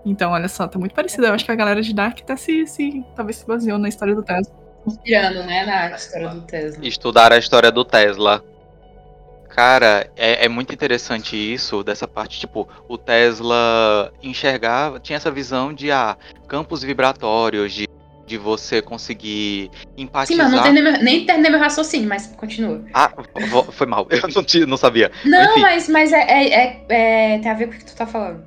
Então, 0.06 0.32
olha 0.32 0.48
só, 0.48 0.68
tá 0.68 0.78
muito 0.78 0.94
parecido. 0.94 1.26
Eu 1.26 1.34
acho 1.34 1.44
que 1.44 1.52
a 1.52 1.56
galera 1.56 1.82
de 1.82 1.94
Dark 1.94 2.20
tá 2.20 2.38
se, 2.38 2.68
se 2.68 3.04
talvez 3.16 3.38
se 3.38 3.48
baseou 3.48 3.78
na 3.78 3.90
história 3.90 4.14
do 4.14 4.22
Tesla. 4.22 4.54
Inspirando, 4.86 5.44
né, 5.44 5.66
na 5.66 5.96
história 5.96 6.30
do 6.30 6.42
Tesla. 6.42 6.86
Estudar 6.86 7.34
a 7.34 7.38
história 7.38 7.72
do 7.72 7.84
Tesla. 7.84 8.44
Cara, 9.56 10.12
é, 10.18 10.44
é, 10.44 10.50
muito 10.50 10.74
interessante 10.74 11.38
isso, 11.38 11.82
dessa 11.82 12.06
parte, 12.06 12.38
tipo, 12.38 12.68
o 12.90 12.98
Tesla 12.98 14.12
enxergava, 14.22 15.00
tinha 15.00 15.16
essa 15.16 15.32
visão 15.32 15.72
de 15.72 15.90
ah, 15.94 16.18
campos 16.46 16.84
vibratórios, 16.84 17.72
de, 17.72 17.88
de 18.28 18.38
você 18.38 18.82
conseguir 18.82 19.72
empatizar. 19.98 20.48
Sim, 20.48 20.58
mas 20.58 20.66
não 20.66 20.92
tem 20.92 21.02
nem 21.02 21.26
terminei 21.26 21.52
meu 21.52 21.60
raciocínio, 21.62 22.10
mas 22.10 22.28
continua. 22.36 22.84
Ah, 22.94 23.14
foi 23.72 23.88
mal, 23.88 24.06
eu 24.10 24.28
não, 24.36 24.44
te, 24.44 24.66
não 24.66 24.76
sabia. 24.76 25.10
Não, 25.24 25.52
Enfim. 25.52 25.62
mas, 25.62 25.88
mas 25.88 26.12
é, 26.12 26.20
é, 26.20 26.54
é, 26.54 26.86
é, 26.90 27.40
tem 27.40 27.50
a 27.50 27.54
ver 27.54 27.68
com 27.68 27.76
o 27.76 27.78
que 27.78 27.86
tu 27.86 27.96
tá 27.96 28.06
falando. 28.06 28.46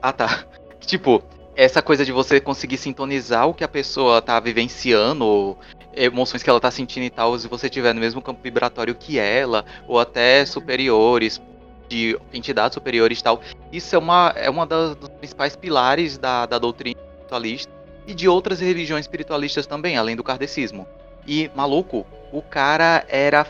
Ah, 0.00 0.12
tá. 0.12 0.44
Tipo, 0.86 1.20
essa 1.56 1.82
coisa 1.82 2.04
de 2.04 2.12
você 2.12 2.38
conseguir 2.38 2.76
sintonizar 2.76 3.48
o 3.48 3.54
que 3.54 3.64
a 3.64 3.68
pessoa 3.68 4.22
tá 4.22 4.38
vivenciando, 4.38 5.58
emoções 5.96 6.42
que 6.42 6.50
ela 6.50 6.60
tá 6.60 6.70
sentindo 6.70 7.04
e 7.04 7.10
tal, 7.10 7.38
se 7.38 7.48
você 7.48 7.68
tiver 7.68 7.92
no 7.92 8.00
mesmo 8.00 8.20
campo 8.22 8.40
vibratório 8.42 8.94
que 8.94 9.18
ela, 9.18 9.64
ou 9.86 9.98
até 9.98 10.44
superiores, 10.44 11.40
de 11.88 12.18
entidades 12.32 12.74
superiores 12.74 13.20
e 13.20 13.22
tal. 13.22 13.40
Isso 13.72 13.94
é 13.94 13.98
uma, 13.98 14.32
é 14.36 14.50
uma 14.50 14.66
das, 14.66 14.96
dos 14.96 15.08
principais 15.10 15.54
pilares 15.56 16.18
da, 16.18 16.46
da 16.46 16.58
doutrina 16.58 16.98
espiritualista 17.00 17.72
e 18.06 18.14
de 18.14 18.28
outras 18.28 18.60
religiões 18.60 19.04
espiritualistas 19.04 19.66
também, 19.66 19.96
além 19.96 20.16
do 20.16 20.24
kardecismo. 20.24 20.86
E, 21.26 21.50
maluco, 21.54 22.06
o 22.32 22.42
cara 22.42 23.04
era 23.08 23.46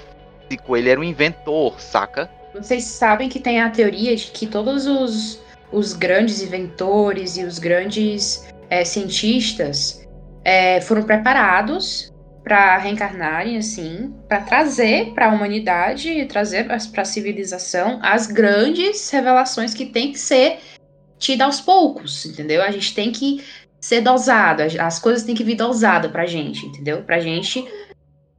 físico, 0.49 0.77
ele 0.77 0.89
era 0.89 1.01
um 1.01 1.05
inventor, 1.05 1.81
saca? 1.81 2.31
Vocês 2.55 2.85
sabem 2.85 3.29
que 3.29 3.41
tem 3.41 3.61
a 3.61 3.71
teoria 3.71 4.15
de 4.15 4.27
que 4.27 4.47
todos 4.47 4.87
os, 4.87 5.41
os 5.73 5.93
grandes 5.93 6.41
inventores 6.41 7.37
e 7.37 7.45
os 7.45 7.59
grandes 7.59 8.47
é, 8.71 8.85
cientistas 8.85 10.07
é, 10.45 10.81
foram 10.81 11.03
preparados 11.03 12.14
para 12.45 12.77
reencarnarem, 12.77 13.57
assim, 13.57 14.15
para 14.29 14.43
trazer 14.43 15.15
para 15.15 15.31
a 15.31 15.35
humanidade, 15.35 16.27
trazer 16.27 16.67
para 16.67 16.77
a 16.77 17.05
civilização 17.05 17.99
as 18.03 18.27
grandes 18.27 19.09
revelações 19.11 19.73
que 19.73 19.87
tem 19.87 20.13
que 20.13 20.19
ser 20.19 20.59
tidas 21.19 21.47
aos 21.47 21.61
poucos, 21.63 22.27
entendeu? 22.27 22.63
A 22.63 22.71
gente 22.71 22.95
tem 22.95 23.11
que 23.11 23.43
ser 23.81 24.03
dosado, 24.03 24.63
as 24.79 24.99
coisas 24.99 25.23
têm 25.23 25.35
que 25.35 25.43
vir 25.43 25.57
dosada 25.57 26.09
pra 26.09 26.27
gente, 26.27 26.67
entendeu? 26.67 27.03
Pra 27.03 27.19
gente. 27.19 27.67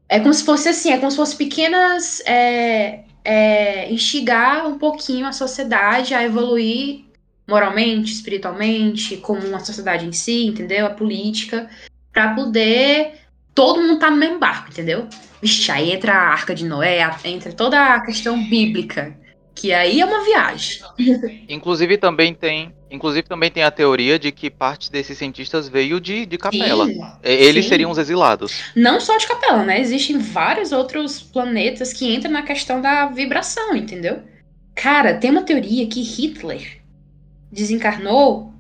É 0.08 0.20
como 0.20 0.34
se 0.34 0.46
fosse 0.46 0.70
assim, 0.70 0.92
é 0.92 0.98
como 1.00 1.10
se 1.10 1.18
fosse 1.18 1.36
pequenas. 1.36 2.22
É, 2.28 3.06
é, 3.26 3.92
instigar 3.92 4.68
um 4.68 4.78
pouquinho 4.78 5.26
a 5.26 5.32
sociedade 5.32 6.14
a 6.14 6.24
evoluir 6.24 7.06
moralmente, 7.48 8.14
espiritualmente, 8.14 9.18
como 9.18 9.46
uma 9.48 9.60
sociedade 9.60 10.06
em 10.06 10.12
si, 10.12 10.46
entendeu? 10.46 10.86
A 10.86 10.92
política, 10.92 11.68
para 12.14 12.34
poder 12.34 13.25
todo 13.56 13.82
mundo 13.82 13.98
tá 13.98 14.12
no 14.12 14.18
mesmo 14.18 14.38
barco, 14.38 14.70
entendeu? 14.70 15.08
Vixe, 15.42 15.72
aí 15.72 15.92
entra 15.92 16.14
a 16.14 16.28
Arca 16.30 16.54
de 16.54 16.66
Noé, 16.66 17.00
entra 17.24 17.54
toda 17.54 17.96
a 17.96 18.02
questão 18.02 18.38
bíblica, 18.50 19.18
que 19.56 19.72
aí 19.74 20.02
é 20.02 20.06
uma 20.06 20.24
viagem. 20.26 20.82
Inclusive 21.48 21.98
também 21.98 22.34
tem, 22.34 22.74
inclusive 22.92 23.28
também 23.28 23.50
tem 23.50 23.64
a 23.64 23.72
teoria 23.72 24.20
de 24.20 24.32
que 24.32 24.50
parte 24.50 24.92
desses 24.92 25.18
cientistas 25.18 25.70
veio 25.70 26.02
de, 26.02 26.26
de 26.26 26.38
Capela. 26.38 26.86
Sim, 26.86 27.02
Eles 27.24 27.64
sim. 27.64 27.70
seriam 27.70 27.90
os 27.90 27.98
exilados. 27.98 28.74
Não 28.76 29.00
só 29.00 29.16
de 29.18 29.26
Capela, 29.26 29.64
né? 29.64 29.80
Existem 29.80 30.18
vários 30.18 30.74
outros 30.74 31.22
planetas 31.22 31.94
que 31.94 32.14
entram 32.14 32.32
na 32.32 32.44
questão 32.44 32.82
da 32.82 33.06
vibração, 33.06 33.74
entendeu? 33.76 34.22
Cara, 34.76 35.14
tem 35.14 35.32
uma 35.32 35.44
teoria 35.44 35.88
que 35.88 36.02
Hitler 36.02 36.82
desencarnou 37.50 38.54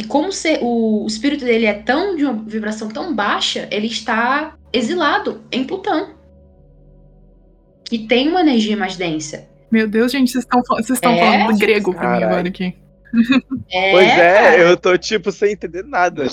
e 0.00 0.04
como 0.04 0.32
ser, 0.32 0.60
o, 0.62 1.04
o 1.04 1.06
espírito 1.06 1.44
dele 1.44 1.66
é 1.66 1.74
tão 1.74 2.16
de 2.16 2.24
uma 2.24 2.32
vibração 2.32 2.88
tão 2.88 3.14
baixa, 3.14 3.68
ele 3.70 3.86
está 3.86 4.56
exilado 4.72 5.42
em 5.52 5.62
Plutão. 5.62 6.14
Que 7.84 7.98
tem 7.98 8.30
uma 8.30 8.40
energia 8.40 8.78
mais 8.78 8.96
densa. 8.96 9.46
Meu 9.70 9.86
Deus, 9.86 10.10
gente, 10.10 10.30
vocês 10.30 10.42
estão 10.44 10.62
vocês 10.62 10.90
estão 10.92 11.12
é, 11.12 11.18
falando 11.18 11.58
grego 11.58 11.92
pra 11.92 12.16
mim 12.16 12.24
agora 12.24 12.48
aqui. 12.48 12.74
É, 13.72 13.90
pois 13.90 14.06
é, 14.06 14.34
cara. 14.34 14.58
eu 14.58 14.76
tô 14.76 14.96
tipo 14.96 15.32
sem 15.32 15.52
entender 15.52 15.84
nada. 15.84 16.24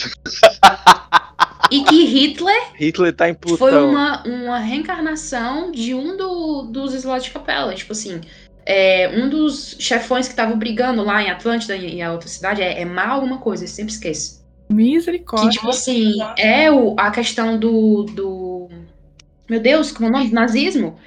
E 1.70 1.84
que 1.84 2.06
Hitler, 2.06 2.72
Hitler 2.76 3.14
tá 3.14 3.28
em 3.28 3.34
Plutão. 3.34 3.58
foi 3.58 3.78
uma, 3.78 4.24
uma 4.24 4.58
reencarnação 4.58 5.70
de 5.70 5.94
um 5.94 6.16
do, 6.16 6.62
dos 6.72 6.94
slots 6.94 7.26
de 7.26 7.32
capela. 7.32 7.76
Tipo 7.76 7.92
assim, 7.92 8.22
é, 8.70 9.08
um 9.16 9.30
dos 9.30 9.78
chefões 9.80 10.28
que 10.28 10.34
estavam 10.34 10.60
brigando 10.60 11.02
lá 11.02 11.24
em 11.24 11.30
Atlântida 11.30 11.74
e 11.78 12.02
a 12.02 12.12
outra 12.12 12.28
cidade 12.28 12.62
é, 12.62 12.82
é 12.82 12.86
mal 12.86 13.16
alguma 13.16 13.38
coisa, 13.38 13.64
eu 13.64 13.68
sempre 13.70 13.94
esqueço. 13.94 14.46
Misericórdia. 14.70 15.50
Que, 15.50 15.56
tipo 15.56 15.70
assim, 15.70 16.16
é 16.38 16.70
o, 16.70 16.94
a 17.00 17.10
questão 17.10 17.58
do, 17.58 18.04
do. 18.04 18.68
Meu 19.50 19.62
Deus, 19.62 19.94
como 19.94 20.08
é 20.08 20.10
o 20.10 20.12
nome? 20.12 20.32
Nazismo. 20.34 21.00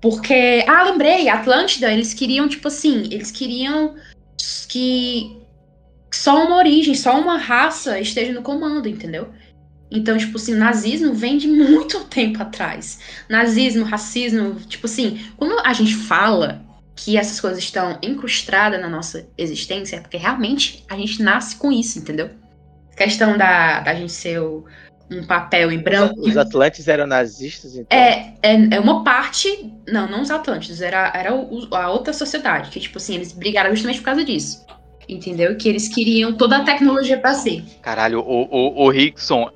Porque. 0.00 0.64
Ah, 0.66 0.84
lembrei, 0.84 1.28
Atlântida, 1.28 1.92
eles 1.92 2.14
queriam, 2.14 2.48
tipo 2.48 2.68
assim, 2.68 3.02
eles 3.10 3.30
queriam 3.30 3.94
que 4.66 5.36
só 6.10 6.42
uma 6.46 6.56
origem, 6.56 6.94
só 6.94 7.20
uma 7.20 7.36
raça 7.36 8.00
esteja 8.00 8.32
no 8.32 8.40
comando, 8.40 8.88
entendeu? 8.88 9.28
Então, 9.92 10.16
tipo 10.16 10.36
assim, 10.36 10.54
o 10.54 10.58
nazismo 10.58 11.12
vem 11.12 11.36
de 11.36 11.46
muito 11.46 12.00
tempo 12.08 12.42
atrás. 12.42 12.98
Nazismo, 13.28 13.84
racismo, 13.84 14.54
tipo 14.66 14.86
assim, 14.86 15.20
quando 15.36 15.58
a 15.64 15.72
gente 15.72 15.94
fala 15.94 16.62
que 16.94 17.16
essas 17.16 17.40
coisas 17.40 17.58
estão 17.58 17.98
incrustadas 18.02 18.80
na 18.80 18.88
nossa 18.88 19.26
existência, 19.36 19.96
é 19.96 20.00
porque 20.00 20.16
realmente 20.16 20.84
a 20.88 20.96
gente 20.96 21.22
nasce 21.22 21.56
com 21.56 21.72
isso, 21.72 21.98
entendeu? 21.98 22.30
A 22.92 22.96
questão 22.96 23.36
da, 23.36 23.80
da 23.80 23.94
gente 23.94 24.12
ser 24.12 24.40
o, 24.40 24.64
um 25.10 25.24
papel 25.24 25.72
em 25.72 25.78
branco. 25.78 26.20
Os, 26.20 26.36
Atlantes 26.36 26.86
eram 26.88 27.06
nazistas, 27.06 27.74
então? 27.76 27.86
É, 27.96 28.34
é, 28.42 28.74
é 28.76 28.80
uma 28.80 29.02
parte. 29.02 29.72
Não, 29.88 30.08
não 30.08 30.22
os 30.22 30.30
Atlantes, 30.30 30.80
era, 30.80 31.12
era 31.14 31.34
o, 31.34 31.68
a 31.74 31.90
outra 31.90 32.12
sociedade, 32.12 32.70
que, 32.70 32.80
tipo 32.80 32.98
assim, 32.98 33.14
eles 33.14 33.32
brigaram 33.32 33.70
justamente 33.70 33.98
por 33.98 34.06
causa 34.06 34.24
disso. 34.24 34.64
Entendeu? 35.08 35.56
Que 35.56 35.68
eles 35.68 35.88
queriam 35.88 36.32
toda 36.34 36.58
a 36.58 36.64
tecnologia 36.64 37.18
pra 37.18 37.34
si. 37.34 37.64
Caralho, 37.82 38.20
o, 38.20 38.42
o, 38.44 38.84
o 38.84 38.90
Rickson. 38.90 39.50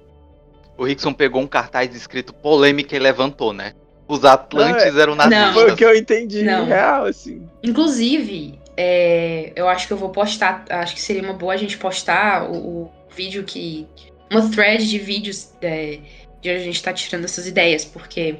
O 0.78 0.84
Rickson 0.84 1.12
pegou 1.12 1.40
um 1.40 1.46
cartaz 1.46 1.94
escrito 1.94 2.34
polêmica 2.34 2.94
e 2.94 2.98
levantou, 2.98 3.52
né? 3.52 3.72
Os 4.08 4.24
Atlantes 4.24 4.92
não, 4.92 4.98
é- 4.98 5.02
eram 5.02 5.14
nazistas. 5.14 5.54
Foi 5.54 5.70
o 5.70 5.76
que 5.76 5.84
eu 5.84 5.96
entendi, 5.96 6.42
não. 6.42 6.66
real, 6.66 7.06
assim. 7.06 7.42
Inclusive, 7.62 8.58
é, 8.76 9.52
eu 9.56 9.68
acho 9.68 9.86
que 9.86 9.92
eu 9.92 9.96
vou 9.96 10.10
postar. 10.10 10.64
Acho 10.68 10.94
que 10.94 11.00
seria 11.00 11.22
uma 11.22 11.32
boa 11.32 11.54
a 11.54 11.56
gente 11.56 11.76
postar 11.78 12.48
o, 12.50 12.56
o 12.56 12.90
vídeo 13.10 13.42
que. 13.44 13.86
Uma 14.30 14.48
thread 14.50 14.88
de 14.88 14.98
vídeos 14.98 15.52
é, 15.62 16.00
de 16.40 16.50
onde 16.50 16.60
a 16.60 16.64
gente 16.64 16.82
tá 16.82 16.92
tirando 16.92 17.24
essas 17.24 17.46
ideias, 17.46 17.84
porque. 17.84 18.38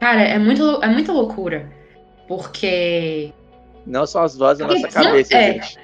Cara, 0.00 0.22
é, 0.22 0.38
muito, 0.38 0.82
é 0.82 0.88
muita 0.88 1.12
loucura. 1.12 1.70
Porque. 2.26 3.32
Não 3.84 4.06
são 4.06 4.22
as 4.22 4.36
vozes 4.36 4.58
da 4.58 4.66
nossa 4.66 4.88
cabeça, 4.88 5.34
é, 5.34 5.52
gente. 5.54 5.78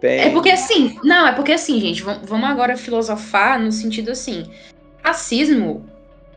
Tem... 0.00 0.20
É 0.20 0.30
porque 0.30 0.50
assim, 0.50 0.98
não, 1.04 1.28
é 1.28 1.32
porque 1.32 1.52
assim, 1.52 1.80
gente, 1.80 2.02
vamos 2.02 2.50
agora 2.50 2.76
filosofar 2.76 3.60
no 3.60 3.70
sentido 3.70 4.10
assim, 4.10 4.50
racismo, 5.02 5.84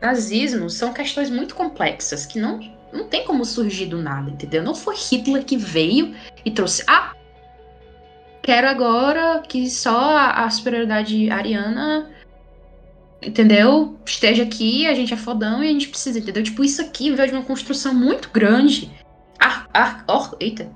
nazismo 0.00 0.68
são 0.68 0.92
questões 0.92 1.30
muito 1.30 1.54
complexas 1.54 2.26
que 2.26 2.38
não 2.38 2.60
não 2.92 3.08
tem 3.08 3.24
como 3.24 3.44
surgir 3.44 3.86
do 3.86 4.00
nada, 4.00 4.30
entendeu? 4.30 4.62
Não 4.62 4.74
foi 4.74 4.94
Hitler 4.94 5.44
que 5.44 5.56
veio 5.56 6.14
e 6.44 6.50
trouxe, 6.50 6.82
ah, 6.86 7.14
quero 8.42 8.68
agora 8.68 9.42
que 9.46 9.68
só 9.68 10.16
a, 10.16 10.48
superioridade 10.48 11.28
ariana 11.30 12.08
entendeu? 13.20 13.98
Esteja 14.06 14.44
aqui, 14.44 14.86
a 14.86 14.94
gente 14.94 15.12
é 15.12 15.16
fodão 15.16 15.62
e 15.62 15.68
a 15.68 15.72
gente 15.72 15.88
precisa, 15.88 16.18
entendeu? 16.18 16.42
Tipo, 16.42 16.62
isso 16.62 16.80
aqui 16.80 17.10
veio 17.10 17.28
de 17.28 17.34
uma 17.34 17.44
construção 17.44 17.92
muito 17.92 18.30
grande. 18.30 18.90
Ar, 19.38 19.68
ar, 19.74 20.04
or, 20.06 20.36
eita, 20.38 20.70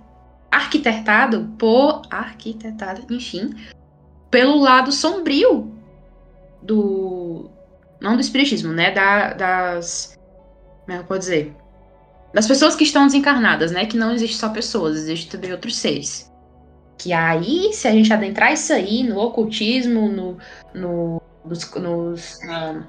arquitetado 0.50 1.48
por 1.58 2.02
arquitetado, 2.10 3.02
enfim, 3.14 3.54
pelo 4.30 4.58
lado 4.58 4.90
sombrio 4.90 5.72
do 6.60 7.50
não 8.00 8.16
do 8.16 8.20
espiritismo, 8.20 8.72
né, 8.72 8.90
da, 8.90 9.32
das 9.32 10.18
como 10.84 10.92
é 10.92 10.94
que 10.96 11.02
eu 11.02 11.06
posso 11.06 11.20
dizer? 11.20 11.54
Das 12.32 12.46
pessoas 12.46 12.74
que 12.74 12.84
estão 12.84 13.06
desencarnadas, 13.06 13.70
né, 13.70 13.86
que 13.86 13.96
não 13.96 14.12
existe 14.12 14.36
só 14.36 14.48
pessoas, 14.48 14.96
existe 14.96 15.28
também 15.28 15.52
outros 15.52 15.76
seres. 15.76 16.30
Que 16.98 17.12
aí, 17.12 17.72
se 17.72 17.88
a 17.88 17.92
gente 17.92 18.12
adentrar 18.12 18.52
isso 18.52 18.72
aí 18.72 19.02
no 19.02 19.18
ocultismo, 19.18 20.08
no, 20.08 20.36
no 20.74 21.22
nos, 21.44 21.74
nos 21.74 22.34
uh, 22.44 22.84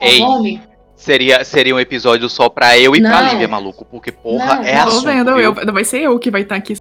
Ei, 0.00 0.20
nome? 0.20 0.62
Seria, 0.94 1.44
seria 1.44 1.74
um 1.74 1.80
episódio 1.80 2.28
só 2.28 2.48
pra 2.48 2.78
eu 2.78 2.96
e 2.96 3.00
não. 3.00 3.10
pra 3.10 3.32
Lívia, 3.32 3.46
maluco. 3.46 3.84
Porque, 3.84 4.10
porra, 4.10 4.56
não, 4.56 4.62
é 4.62 4.76
assunto. 4.76 5.02
Tô 5.02 5.06
vendo, 5.06 5.30
eu, 5.38 5.54
vai 5.72 5.84
ser 5.84 6.00
eu 6.00 6.18
que 6.18 6.30
vai 6.30 6.42
estar 6.42 6.54
tá 6.54 6.58
aqui 6.58 6.76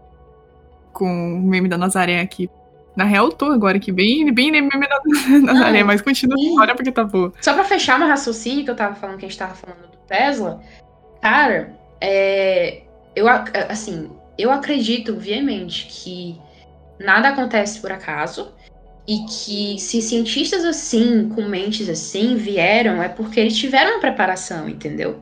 com 0.94 1.06
o 1.06 1.42
meme 1.42 1.68
da 1.68 1.78
Nazaré 1.78 2.22
aqui. 2.22 2.50
Na 2.96 3.04
real, 3.04 3.26
eu 3.26 3.32
tô 3.32 3.46
agora 3.46 3.78
aqui, 3.78 3.92
bem, 3.92 4.32
bem 4.34 4.52
meme 4.52 4.70
da 4.70 5.02
Nazaré, 5.42 5.84
mas 5.84 6.02
continua 6.02 6.40
história 6.40 6.76
porque 6.76 6.92
tá 6.92 7.04
boa. 7.04 7.34
Só 7.42 7.54
pra 7.54 7.64
fechar 7.64 8.00
meu 8.00 8.08
raciocínio 8.08 8.64
que 8.64 8.72
eu 8.72 8.76
tava 8.76 8.96
falando, 8.96 9.18
que 9.18 9.26
a 9.26 9.28
gente 9.28 9.38
tava 9.38 9.54
falando 9.54 9.92
do 9.92 9.98
Tesla, 10.08 10.62
cara, 11.22 11.78
é, 12.00 12.84
eu, 13.16 13.28
assim, 13.70 14.10
eu 14.38 14.52
acredito 14.52 15.16
veemente 15.16 15.88
que 15.88 16.40
nada 17.00 17.30
acontece 17.30 17.82
por 17.82 17.92
acaso 17.92 18.52
e 19.08 19.20
que 19.26 19.80
se 19.80 20.02
cientistas 20.02 20.66
assim, 20.66 21.30
com 21.30 21.44
mentes 21.44 21.90
assim, 21.90 22.36
vieram, 22.36 23.02
é 23.02 23.10
porque 23.10 23.40
eles 23.40 23.58
tiveram 23.58 23.92
uma 23.92 24.00
preparação, 24.00 24.68
entendeu? 24.68 25.22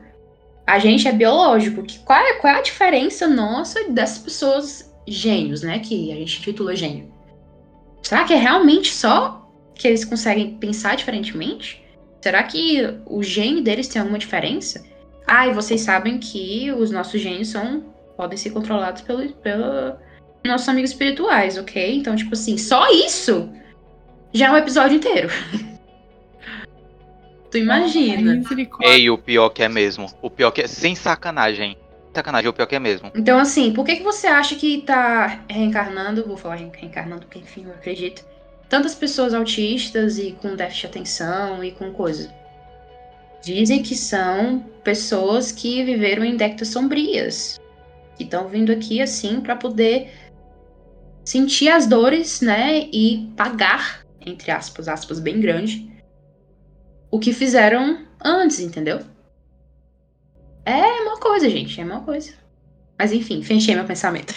A 0.66 0.78
gente 0.78 1.06
é 1.06 1.12
biológico. 1.12 1.82
Que, 1.82 1.98
qual, 1.98 2.18
é, 2.18 2.34
qual 2.34 2.54
é 2.54 2.58
a 2.58 2.62
diferença 2.62 3.28
nossa 3.28 3.90
dessas 3.90 4.18
pessoas 4.18 4.94
gênios, 5.06 5.62
né? 5.62 5.78
Que 5.80 6.10
a 6.10 6.16
gente 6.16 6.40
titula 6.40 6.74
gênio. 6.74 7.12
Será 8.04 8.24
que 8.24 8.34
é 8.34 8.36
realmente 8.36 8.92
só 8.92 9.50
que 9.74 9.88
eles 9.88 10.04
conseguem 10.04 10.56
pensar 10.58 10.94
diferentemente? 10.94 11.82
Será 12.20 12.42
que 12.42 12.80
o 13.06 13.22
gênio 13.22 13.62
deles 13.62 13.88
tem 13.88 14.00
alguma 14.00 14.18
diferença? 14.18 14.84
Ah, 15.26 15.48
e 15.48 15.54
vocês 15.54 15.80
sabem 15.80 16.18
que 16.18 16.70
os 16.72 16.90
nossos 16.90 17.20
gênios 17.20 17.48
são 17.48 17.82
podem 18.16 18.38
ser 18.38 18.50
controlados 18.50 19.02
pelos 19.02 19.32
pelo 19.32 19.96
nossos 20.44 20.68
amigos 20.68 20.90
espirituais, 20.90 21.56
ok? 21.56 21.96
Então, 21.96 22.14
tipo 22.14 22.34
assim, 22.34 22.58
só 22.58 22.90
isso 22.92 23.50
já 24.32 24.48
é 24.48 24.50
um 24.50 24.56
episódio 24.58 24.98
inteiro. 24.98 25.30
tu 27.50 27.56
imagina. 27.56 28.42
Ei, 28.82 29.08
o 29.08 29.16
pior 29.16 29.48
que 29.48 29.62
é 29.62 29.68
mesmo. 29.68 30.06
O 30.20 30.28
pior 30.28 30.50
que 30.50 30.60
é. 30.60 30.66
Sem 30.66 30.94
sacanagem. 30.94 31.78
Sacanagem, 32.14 32.48
o 32.48 32.52
pior 32.52 32.66
que 32.66 32.74
é 32.74 32.78
mesmo. 32.78 33.10
Então, 33.14 33.38
assim, 33.38 33.72
por 33.72 33.84
que, 33.84 33.96
que 33.96 34.02
você 34.02 34.26
acha 34.26 34.54
que 34.54 34.82
tá 34.82 35.44
reencarnando? 35.48 36.26
Vou 36.26 36.36
falar 36.36 36.56
reencarnando, 36.56 37.22
porque 37.22 37.38
enfim, 37.38 37.64
eu 37.66 37.72
acredito. 37.72 38.24
Tantas 38.68 38.94
pessoas 38.94 39.34
autistas 39.34 40.18
e 40.18 40.32
com 40.32 40.56
déficit 40.56 40.82
de 40.82 40.86
atenção 40.86 41.62
e 41.62 41.72
com 41.72 41.92
coisa. 41.92 42.32
Dizem 43.42 43.82
que 43.82 43.94
são 43.94 44.60
pessoas 44.82 45.52
que 45.52 45.84
viveram 45.84 46.24
em 46.24 46.36
décadas 46.36 46.68
sombrias. 46.68 47.58
Que 48.16 48.24
estão 48.24 48.48
vindo 48.48 48.72
aqui, 48.72 49.02
assim, 49.02 49.40
para 49.40 49.56
poder 49.56 50.10
sentir 51.24 51.68
as 51.68 51.86
dores, 51.86 52.40
né? 52.40 52.88
E 52.92 53.32
pagar 53.36 54.04
entre 54.26 54.50
aspas, 54.50 54.88
aspas 54.88 55.20
bem 55.20 55.40
grande, 55.40 55.90
o 57.10 57.18
que 57.18 57.32
fizeram 57.32 58.06
antes, 58.22 58.60
entendeu? 58.60 59.00
É 60.64 61.02
uma 61.02 61.18
coisa, 61.18 61.48
gente, 61.48 61.80
é 61.80 61.84
uma 61.84 62.00
coisa. 62.00 62.32
Mas 62.98 63.12
enfim, 63.12 63.42
fechei 63.42 63.74
meu 63.74 63.84
pensamento. 63.84 64.34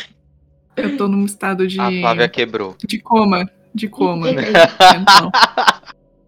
Eu 0.75 0.97
tô 0.97 1.07
num 1.07 1.25
estado 1.25 1.67
de. 1.67 1.79
A 1.79 1.89
Flávia 1.89 2.29
quebrou. 2.29 2.75
De 2.85 2.99
coma. 2.99 3.49
De 3.73 3.87
coma. 3.87 4.27
então. 4.31 5.31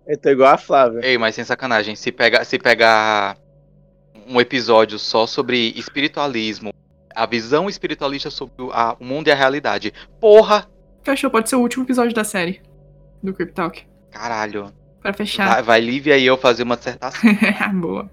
Eu 0.07 0.17
tô 0.17 0.29
igual 0.29 0.53
a 0.53 0.57
Flávia. 0.57 1.01
Ei, 1.03 1.17
mas 1.17 1.35
sem 1.35 1.43
sacanagem, 1.43 1.95
se 1.95 2.11
pegar 2.11 2.43
se 2.43 2.57
pegar 2.57 3.37
um 4.27 4.39
episódio 4.39 4.97
só 4.97 5.27
sobre 5.27 5.73
espiritualismo, 5.75 6.73
a 7.15 7.25
visão 7.25 7.69
espiritualista 7.69 8.29
sobre 8.29 8.55
a, 8.71 8.95
o 8.99 9.05
mundo 9.05 9.27
e 9.27 9.31
a 9.31 9.35
realidade. 9.35 9.93
Porra! 10.19 10.67
Fechou, 11.03 11.29
pode 11.29 11.49
ser 11.49 11.55
o 11.55 11.59
último 11.59 11.83
episódio 11.83 12.13
da 12.13 12.23
série 12.23 12.61
do 13.21 13.33
Crypt 13.33 13.53
Talk. 13.53 13.83
Caralho. 14.11 14.71
Pra 15.01 15.13
fechar. 15.13 15.47
Vai, 15.47 15.63
vai 15.63 15.81
Lívia 15.81 16.17
e 16.17 16.25
eu 16.25 16.37
fazer 16.37 16.63
uma 16.63 16.75
dissertação. 16.75 17.21
Boa. 17.79 18.09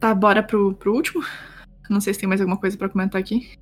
Tá, 0.00 0.14
bora 0.14 0.42
pro, 0.42 0.74
pro 0.74 0.94
último? 0.94 1.22
Não 1.90 2.00
sei 2.00 2.14
se 2.14 2.20
tem 2.20 2.28
mais 2.28 2.40
alguma 2.40 2.58
coisa 2.58 2.76
para 2.76 2.88
comentar 2.88 3.20
aqui. 3.20 3.52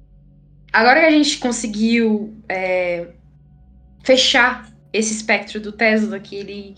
Agora 0.72 1.00
que 1.00 1.06
a 1.06 1.10
gente 1.10 1.38
conseguiu 1.38 2.32
é, 2.48 3.08
fechar 4.04 4.70
esse 4.92 5.12
espectro 5.12 5.60
do 5.60 5.72
Tesla, 5.72 6.20
que 6.20 6.36
ele 6.36 6.76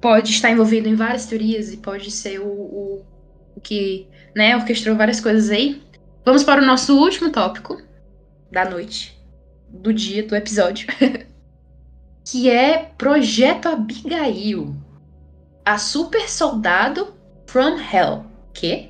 pode 0.00 0.30
estar 0.32 0.50
envolvido 0.50 0.88
em 0.88 0.96
várias 0.96 1.26
teorias 1.26 1.72
e 1.72 1.76
pode 1.76 2.10
ser 2.10 2.40
o, 2.40 2.48
o, 2.48 3.06
o 3.54 3.60
que 3.60 4.08
né, 4.34 4.56
orquestrou 4.56 4.96
várias 4.96 5.20
coisas 5.20 5.48
aí. 5.50 5.82
Vamos 6.24 6.42
para 6.42 6.60
o 6.60 6.66
nosso 6.66 6.98
último 6.98 7.30
tópico, 7.30 7.80
da 8.50 8.68
noite, 8.68 9.16
do 9.68 9.92
dia, 9.92 10.24
do 10.24 10.34
episódio, 10.34 10.88
que 12.24 12.50
é 12.50 12.90
Projeto 12.98 13.68
Abigail, 13.68 14.74
a 15.64 15.78
super 15.78 16.28
soldado 16.28 17.14
from 17.46 17.78
Hell. 17.78 18.25
Quê? 18.56 18.88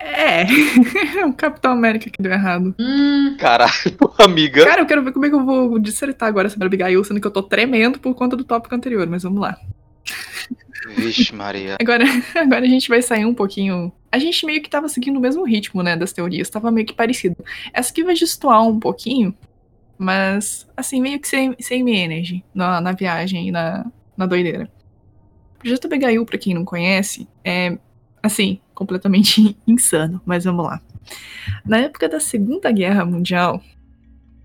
É, 0.00 0.44
o 1.24 1.32
Capitão 1.34 1.72
América 1.72 2.10
que 2.10 2.20
deu 2.20 2.32
errado. 2.32 2.74
Hum. 2.78 3.36
Caralho, 3.38 3.72
amiga. 4.18 4.64
Cara, 4.64 4.82
eu 4.82 4.86
quero 4.86 5.04
ver 5.04 5.12
como 5.12 5.24
é 5.24 5.28
que 5.28 5.34
eu 5.36 5.44
vou 5.44 5.78
dissertar 5.78 6.28
agora 6.28 6.48
sobre 6.48 6.64
a 6.64 6.66
Abigail, 6.66 7.04
sendo 7.04 7.20
que 7.20 7.26
eu 7.26 7.30
tô 7.30 7.44
tremendo 7.44 8.00
por 8.00 8.12
conta 8.14 8.36
do 8.36 8.42
tópico 8.42 8.74
anterior, 8.74 9.06
mas 9.06 9.22
vamos 9.22 9.40
lá. 9.40 9.56
Vixe, 10.96 11.32
Maria. 11.32 11.76
Agora, 11.80 12.04
agora 12.34 12.64
a 12.64 12.68
gente 12.68 12.88
vai 12.88 13.00
sair 13.00 13.24
um 13.24 13.34
pouquinho. 13.34 13.92
A 14.10 14.18
gente 14.18 14.44
meio 14.44 14.60
que 14.60 14.68
tava 14.68 14.88
seguindo 14.88 15.16
o 15.16 15.20
mesmo 15.20 15.44
ritmo, 15.44 15.80
né, 15.82 15.96
das 15.96 16.12
teorias, 16.12 16.50
tava 16.50 16.70
meio 16.72 16.86
que 16.86 16.94
parecido. 16.94 17.36
Essa 17.72 17.92
aqui 17.92 18.02
vai 18.02 18.14
destoar 18.14 18.66
um 18.66 18.80
pouquinho, 18.80 19.32
Mas, 19.96 20.66
assim, 20.76 21.00
meio 21.00 21.20
que 21.20 21.28
sem, 21.28 21.54
sem 21.60 21.88
energy 21.88 22.44
na, 22.52 22.80
na 22.80 22.92
viagem 22.92 23.48
e 23.48 23.52
na, 23.52 23.86
na 24.16 24.26
doideira. 24.26 24.68
O 25.54 25.58
projeto 25.60 25.86
Abigail, 25.86 26.26
pra 26.26 26.36
quem 26.36 26.52
não 26.52 26.64
conhece, 26.64 27.26
é, 27.44 27.78
assim, 28.26 28.60
completamente 28.74 29.56
insano, 29.66 30.20
mas 30.24 30.44
vamos 30.44 30.64
lá. 30.64 30.80
Na 31.64 31.78
época 31.78 32.08
da 32.08 32.20
Segunda 32.20 32.70
Guerra 32.70 33.04
Mundial, 33.04 33.62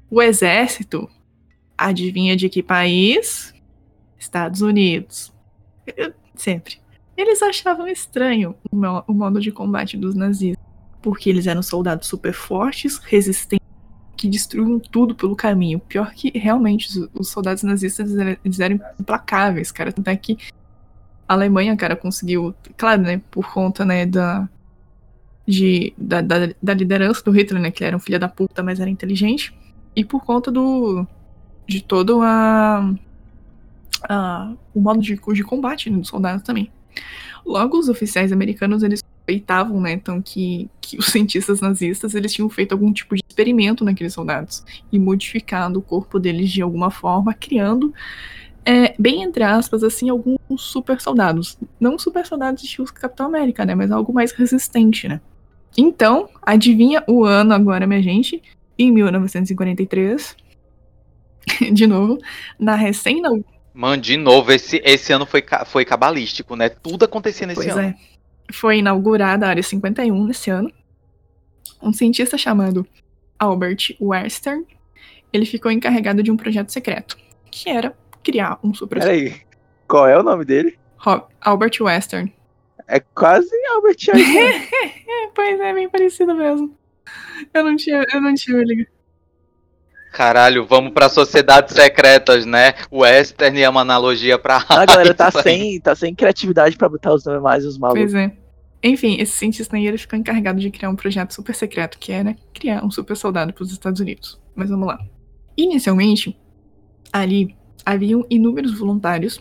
o 0.09 0.21
exército 0.21 1.09
adivinha 1.77 2.35
de 2.35 2.49
que 2.49 2.61
país? 2.61 3.53
Estados 4.17 4.61
Unidos. 4.61 5.33
Sempre. 6.35 6.79
Eles 7.17 7.41
achavam 7.41 7.87
estranho 7.87 8.55
o 8.71 9.13
modo 9.13 9.39
de 9.39 9.51
combate 9.51 9.97
dos 9.97 10.15
nazistas, 10.15 10.63
porque 11.01 11.29
eles 11.29 11.47
eram 11.47 11.61
soldados 11.61 12.07
super 12.07 12.33
fortes, 12.33 12.97
resistentes, 12.97 13.67
que 14.15 14.27
destruíam 14.27 14.79
tudo 14.79 15.15
pelo 15.15 15.35
caminho. 15.35 15.79
Pior 15.79 16.11
que 16.13 16.31
realmente 16.37 16.87
os, 16.87 17.09
os 17.13 17.29
soldados 17.29 17.63
nazistas 17.63 18.11
eles 18.11 18.59
eram 18.59 18.79
implacáveis, 18.99 19.71
cara. 19.71 19.91
Tanto 19.91 20.07
é 20.07 20.15
que 20.15 20.37
a 21.31 21.33
Alemanha, 21.33 21.77
cara, 21.77 21.95
conseguiu, 21.95 22.53
claro, 22.75 23.03
né, 23.03 23.21
por 23.31 23.53
conta, 23.53 23.85
né, 23.85 24.05
da, 24.05 24.49
de, 25.47 25.93
da, 25.97 26.19
da, 26.19 26.35
da 26.61 26.73
liderança 26.73 27.23
do 27.23 27.31
Hitler, 27.31 27.61
né, 27.61 27.71
que 27.71 27.85
era 27.85 27.95
um 27.95 27.99
filho 28.01 28.19
da 28.19 28.27
puta, 28.27 28.61
mas 28.61 28.81
era 28.81 28.89
inteligente, 28.89 29.57
e 29.95 30.03
por 30.03 30.25
conta 30.25 30.51
do 30.51 31.07
de 31.65 31.81
todo 31.81 32.21
a, 32.21 32.93
a 34.09 34.53
o 34.75 34.81
modo 34.81 35.01
de, 35.01 35.15
de 35.15 35.43
combate 35.43 35.89
né, 35.89 35.97
dos 35.97 36.09
soldados 36.09 36.43
também. 36.43 36.69
Logo, 37.45 37.79
os 37.79 37.87
oficiais 37.87 38.33
americanos, 38.33 38.83
eles 38.83 38.99
suspeitavam, 38.99 39.79
né, 39.79 39.93
então, 39.93 40.21
que, 40.21 40.69
que 40.81 40.97
os 40.97 41.05
cientistas 41.15 41.61
nazistas, 41.61 42.13
eles 42.13 42.33
tinham 42.33 42.49
feito 42.49 42.73
algum 42.73 42.91
tipo 42.91 43.15
de 43.15 43.23
experimento 43.25 43.85
naqueles 43.85 44.13
soldados 44.13 44.65
e 44.91 44.99
modificado 44.99 45.79
o 45.79 45.81
corpo 45.81 46.19
deles 46.19 46.51
de 46.51 46.61
alguma 46.61 46.91
forma, 46.91 47.33
criando 47.33 47.93
é, 48.65 48.93
bem 48.97 49.23
entre 49.23 49.43
aspas, 49.43 49.83
assim, 49.83 50.09
alguns 50.09 50.39
super 50.57 50.99
soldados. 51.01 51.57
Não 51.79 51.97
super 51.97 52.25
soldados 52.25 52.63
estilo 52.63 52.85
Capitão 52.93 53.25
América, 53.25 53.65
né? 53.65 53.73
Mas 53.73 53.91
algo 53.91 54.13
mais 54.13 54.31
resistente, 54.31 55.07
né? 55.07 55.19
Então, 55.77 56.29
adivinha 56.41 57.03
o 57.07 57.23
ano 57.25 57.53
agora, 57.53 57.87
minha 57.87 58.01
gente? 58.01 58.41
Em 58.77 58.91
1943. 58.91 60.35
de 61.73 61.87
novo, 61.87 62.19
na 62.59 62.75
recém 62.75 63.21
Mano, 63.73 64.01
de 64.01 64.17
novo, 64.17 64.51
esse, 64.51 64.81
esse 64.83 65.13
ano 65.13 65.25
foi, 65.25 65.43
foi 65.65 65.85
cabalístico, 65.85 66.55
né? 66.55 66.69
Tudo 66.69 67.05
acontecia 67.05 67.47
nesse 67.47 67.61
pois 67.61 67.77
ano. 67.77 67.87
É. 67.87 67.95
Foi 68.51 68.79
inaugurada 68.79 69.45
a 69.45 69.49
Área 69.49 69.63
51 69.63 70.25
nesse 70.25 70.49
ano. 70.49 70.71
Um 71.81 71.93
cientista 71.93 72.37
chamado 72.37 72.85
Albert 73.39 73.95
Western, 73.99 74.65
ele 75.33 75.45
ficou 75.45 75.71
encarregado 75.71 76.21
de 76.21 76.29
um 76.29 76.37
projeto 76.37 76.69
secreto, 76.69 77.17
que 77.49 77.69
era 77.69 77.95
criar 78.23 78.59
um 78.63 78.73
super. 78.73 78.99
Peraí, 78.99 79.41
qual 79.87 80.07
é 80.07 80.17
o 80.17 80.23
nome 80.23 80.45
dele? 80.45 80.77
Albert 81.41 81.81
Western. 81.81 82.33
É 82.87 82.99
quase 82.99 83.49
Albert 83.73 83.97
Einstein. 84.13 84.67
pois 85.33 85.59
é, 85.59 85.73
bem 85.73 85.89
parecido 85.89 86.35
mesmo. 86.35 86.77
Eu 87.53 87.63
não 87.63 87.75
tinha, 87.75 88.05
eu 88.13 88.21
não 88.21 88.33
tinha 88.33 88.57
ligado. 88.63 88.89
Caralho, 90.11 90.65
vamos 90.65 90.91
pra 90.91 91.07
sociedades 91.07 91.73
secretas, 91.73 92.45
né? 92.45 92.73
O 92.91 92.99
Western 92.99 93.61
é 93.61 93.69
uma 93.69 93.79
analogia 93.79 94.37
pra. 94.37 94.63
A 94.67 94.85
galera 94.85 95.13
tá 95.13 95.31
sem, 95.31 95.79
tá 95.79 95.95
sem 95.95 96.13
criatividade 96.13 96.75
pra 96.75 96.89
botar 96.89 97.13
os 97.13 97.23
nomes 97.23 97.41
mais 97.41 97.65
os 97.65 97.77
malucos. 97.77 98.11
Pois 98.11 98.13
é. 98.13 98.31
Enfim, 98.83 99.17
esse 99.19 99.33
cientista 99.33 99.77
aí 99.77 99.87
ele 99.87 99.97
ficou 99.97 100.19
encarregado 100.19 100.59
de 100.59 100.69
criar 100.69 100.89
um 100.89 100.95
projeto 100.95 101.31
super 101.31 101.55
secreto, 101.55 101.97
que 101.97 102.11
era 102.11 102.35
criar 102.53 102.83
um 102.83 102.91
super 102.91 103.15
soldado 103.15 103.53
para 103.53 103.63
os 103.63 103.71
Estados 103.71 104.01
Unidos. 104.01 104.37
Mas 104.53 104.69
vamos 104.69 104.87
lá. 104.87 104.99
Inicialmente, 105.55 106.37
ali 107.13 107.55
haviam 107.85 108.25
inúmeros 108.29 108.77
voluntários, 108.77 109.39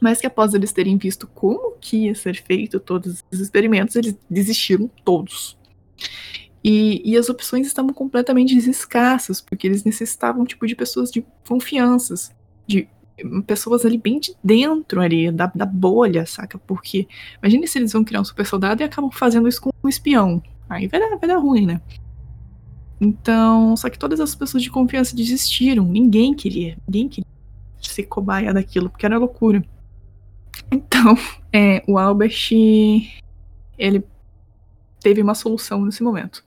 mas 0.00 0.20
que 0.20 0.26
após 0.26 0.54
eles 0.54 0.72
terem 0.72 0.96
visto 0.96 1.26
como 1.26 1.72
que 1.80 2.06
ia 2.06 2.14
ser 2.14 2.42
feito 2.42 2.80
todos 2.80 3.24
os 3.30 3.40
experimentos, 3.40 3.96
eles 3.96 4.16
desistiram 4.28 4.90
todos. 5.04 5.56
E, 6.62 7.02
e, 7.04 7.16
as 7.18 7.28
opções 7.28 7.66
estavam 7.66 7.92
completamente 7.92 8.56
escassas, 8.56 9.38
porque 9.40 9.66
eles 9.66 9.84
necessitavam 9.84 10.46
tipo 10.46 10.66
de 10.66 10.74
pessoas 10.74 11.10
de 11.10 11.24
confianças, 11.46 12.34
de 12.66 12.88
pessoas 13.46 13.84
ali 13.84 13.98
bem 13.98 14.18
de 14.18 14.34
dentro 14.42 15.00
ali, 15.00 15.30
da, 15.30 15.52
da 15.54 15.66
bolha, 15.66 16.24
saca? 16.24 16.58
Porque 16.58 17.06
imagine 17.38 17.68
se 17.68 17.78
eles 17.78 17.92
vão 17.92 18.02
criar 18.02 18.22
um 18.22 18.24
super 18.24 18.46
soldado 18.46 18.82
e 18.82 18.84
acabam 18.84 19.10
fazendo 19.10 19.46
isso 19.46 19.60
com 19.60 19.70
um 19.82 19.88
espião. 19.88 20.42
Aí 20.68 20.88
vai 20.88 20.98
dar, 20.98 21.16
vai 21.16 21.28
dar 21.28 21.36
ruim, 21.36 21.66
né? 21.66 21.80
Então, 23.04 23.76
só 23.76 23.90
que 23.90 23.98
todas 23.98 24.18
as 24.18 24.34
pessoas 24.34 24.62
de 24.62 24.70
confiança 24.70 25.14
desistiram. 25.14 25.84
Ninguém 25.84 26.34
queria, 26.34 26.78
ninguém 26.88 27.08
queria 27.08 27.28
ser 27.82 28.04
cobaia 28.04 28.52
daquilo, 28.52 28.88
porque 28.88 29.04
era 29.04 29.18
loucura. 29.18 29.62
Então, 30.70 31.14
é, 31.52 31.82
o 31.86 31.98
Albert, 31.98 32.50
ele 33.78 34.02
teve 35.00 35.20
uma 35.20 35.34
solução 35.34 35.84
nesse 35.84 36.02
momento, 36.02 36.42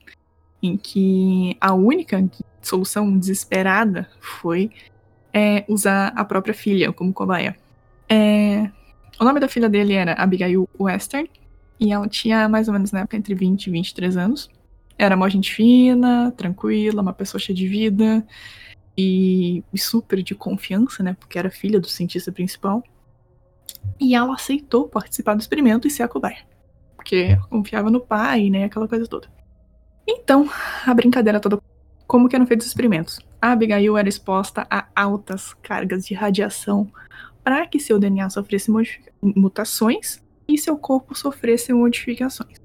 em 0.60 0.76
que 0.76 1.56
a 1.60 1.72
única 1.72 2.28
solução 2.60 3.16
desesperada 3.16 4.08
foi 4.20 4.72
é, 5.32 5.64
usar 5.68 6.08
a 6.16 6.24
própria 6.24 6.52
filha 6.52 6.92
como 6.92 7.12
cobaia. 7.12 7.56
É, 8.08 8.68
o 9.20 9.24
nome 9.24 9.38
da 9.38 9.46
filha 9.46 9.68
dele 9.68 9.92
era 9.92 10.14
Abigail 10.14 10.68
Western, 10.76 11.30
e 11.78 11.92
ela 11.92 12.08
tinha 12.08 12.48
mais 12.48 12.66
ou 12.66 12.74
menos 12.74 12.90
na 12.90 13.00
época 13.00 13.16
entre 13.16 13.32
20 13.32 13.68
e 13.68 13.70
23 13.70 14.16
anos. 14.16 14.50
Era 14.98 15.14
uma 15.14 15.30
gente 15.30 15.54
fina, 15.54 16.32
tranquila, 16.36 17.00
uma 17.00 17.12
pessoa 17.12 17.40
cheia 17.40 17.56
de 17.56 17.68
vida 17.68 18.26
e, 18.96 19.62
e 19.72 19.78
super 19.78 20.20
de 20.22 20.34
confiança, 20.34 21.02
né? 21.04 21.16
Porque 21.18 21.38
era 21.38 21.50
filha 21.50 21.78
do 21.78 21.86
cientista 21.86 22.32
principal. 22.32 22.82
E 24.00 24.14
ela 24.14 24.34
aceitou 24.34 24.88
participar 24.88 25.34
do 25.34 25.40
experimento 25.40 25.86
e 25.86 25.90
ser 25.90 26.02
a 26.02 26.08
cobaia. 26.08 26.44
Porque 26.96 27.38
confiava 27.48 27.90
no 27.90 28.00
pai, 28.00 28.50
né? 28.50 28.64
Aquela 28.64 28.88
coisa 28.88 29.06
toda. 29.06 29.28
Então, 30.06 30.50
a 30.84 30.92
brincadeira 30.92 31.38
toda. 31.38 31.60
Como 32.06 32.28
que 32.28 32.34
eram 32.34 32.46
feitos 32.46 32.66
os 32.66 32.72
experimentos? 32.72 33.20
A 33.40 33.52
Abigail 33.52 33.96
era 33.96 34.08
exposta 34.08 34.66
a 34.68 34.88
altas 34.96 35.54
cargas 35.62 36.06
de 36.06 36.14
radiação 36.14 36.90
para 37.44 37.66
que 37.66 37.78
seu 37.78 37.98
DNA 37.98 38.28
sofresse 38.30 38.70
mutações 39.22 40.20
e 40.48 40.58
seu 40.58 40.76
corpo 40.76 41.14
sofresse 41.14 41.72
modificações. 41.72 42.58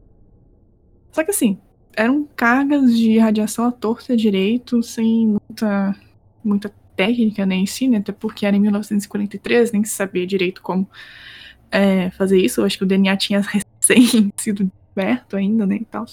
Só 1.12 1.24
que 1.24 1.32
assim, 1.32 1.60
eram 1.96 2.28
cargas 2.36 2.98
de 2.98 3.18
radiação 3.18 3.66
à 3.66 3.72
torta 3.72 4.16
direito, 4.16 4.82
sem 4.84 5.38
muita, 5.50 5.96
muita 6.44 6.74
técnica 6.96 7.46
nem 7.46 7.60
né, 7.60 7.64
em 7.64 7.66
si, 7.66 7.88
né? 7.88 7.98
Até 7.98 8.12
porque 8.12 8.46
era 8.46 8.56
em 8.56 8.60
1943, 8.60 9.72
nem 9.72 9.84
se 9.84 9.92
sabia 9.92 10.26
direito 10.26 10.62
como 10.62 10.88
é, 11.72 12.12
fazer 12.12 12.40
isso. 12.40 12.62
Eu 12.62 12.66
acho 12.66 12.78
que 12.78 12.84
o 12.84 12.88
DNA 12.88 13.16
tinha 13.18 13.42
recém 13.82 14.32
sido 14.38 14.66
descoberto 14.66 15.36
ainda, 15.36 15.66
né? 15.66 15.78
E 15.78 15.86
tal. 15.86 16.06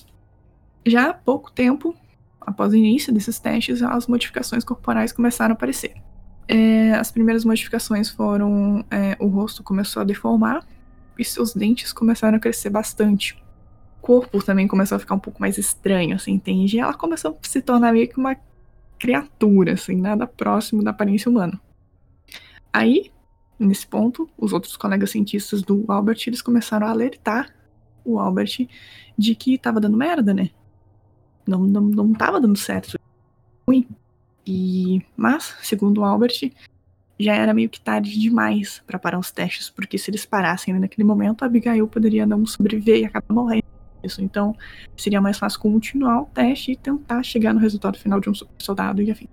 Já 0.87 1.11
há 1.11 1.15
pouco 1.15 1.51
tempo, 1.53 1.95
após 2.41 2.73
o 2.73 2.77
início 2.77 3.13
desses 3.13 3.39
testes, 3.39 3.83
as 3.83 4.07
modificações 4.07 4.65
corporais 4.65 5.13
começaram 5.13 5.53
a 5.53 5.55
aparecer. 5.55 5.95
É, 6.49 6.93
as 6.93 7.11
primeiras 7.11 7.45
modificações 7.45 8.09
foram: 8.09 8.85
é, 8.91 9.17
o 9.21 9.27
rosto 9.27 9.63
começou 9.63 10.03
a 10.03 10.05
deformar 10.05 10.67
e 11.19 11.25
seus 11.25 11.55
dentes 11.55 11.93
começaram 11.93 12.39
a 12.39 12.41
crescer 12.41 12.71
bastante 12.71 13.40
corpo 14.01 14.43
também 14.43 14.67
começou 14.67 14.97
a 14.97 14.99
ficar 14.99 15.15
um 15.15 15.21
pouco 15.21 15.41
mais 15.41 15.59
estranho, 15.59 16.15
assim, 16.17 16.33
entende? 16.33 16.77
E 16.77 16.81
ela 16.81 16.95
começou 16.95 17.33
a 17.33 17.47
se 17.47 17.61
tornar 17.63 17.93
meio 17.93 18.09
que 18.09 18.19
uma 18.19 18.37
criatura, 18.99 19.73
assim, 19.73 19.97
nada 19.97 20.27
próximo 20.27 20.83
da 20.83 20.91
aparência 20.91 21.31
humana. 21.31 21.61
Aí, 22.73 23.11
nesse 23.59 23.87
ponto, 23.87 24.29
os 24.37 24.53
outros 24.53 24.77
colegas 24.77 25.11
cientistas 25.11 25.63
do 25.63 25.85
Albert, 25.89 26.19
eles 26.27 26.43
começaram 26.43 26.87
a 26.87 26.91
alertar 26.91 27.55
o 28.05 28.19
Albert 28.19 28.69
de 29.17 29.35
que 29.35 29.59
tava 29.59 29.81
dando 29.81 29.97
merda, 29.97 30.33
né? 30.35 30.51
Não, 31.47 31.61
não, 31.61 31.83
não 31.83 32.13
tava 32.13 32.41
dando 32.41 32.59
certo. 32.59 32.99
Ruim. 33.67 33.87
E, 34.47 35.03
mas, 35.17 35.57
segundo 35.63 36.01
o 36.01 36.05
Albert, 36.05 36.53
já 37.19 37.35
era 37.35 37.53
meio 37.53 37.69
que 37.69 37.81
tarde 37.81 38.19
demais 38.19 38.83
para 38.87 38.99
parar 38.99 39.19
os 39.19 39.31
testes, 39.31 39.69
porque 39.69 39.99
se 39.99 40.11
eles 40.11 40.25
parassem 40.25 40.73
naquele 40.79 41.07
momento, 41.07 41.43
a 41.43 41.47
Abigail 41.47 41.87
poderia 41.87 42.27
não 42.27 42.47
sobreviver 42.47 43.01
e 43.01 43.05
acabar 43.05 43.35
morrendo 43.35 43.70
isso. 44.03 44.23
Então, 44.23 44.55
seria 44.97 45.21
mais 45.21 45.39
fácil 45.39 45.61
continuar 45.61 46.23
o 46.23 46.27
teste 46.27 46.73
e 46.73 46.77
tentar 46.77 47.23
chegar 47.23 47.53
no 47.53 47.61
resultado 47.61 47.99
final 47.99 48.21
de 48.21 48.31
um 48.31 48.33
soldado 48.59 49.03
e 49.03 49.11
afim. 49.11 49.29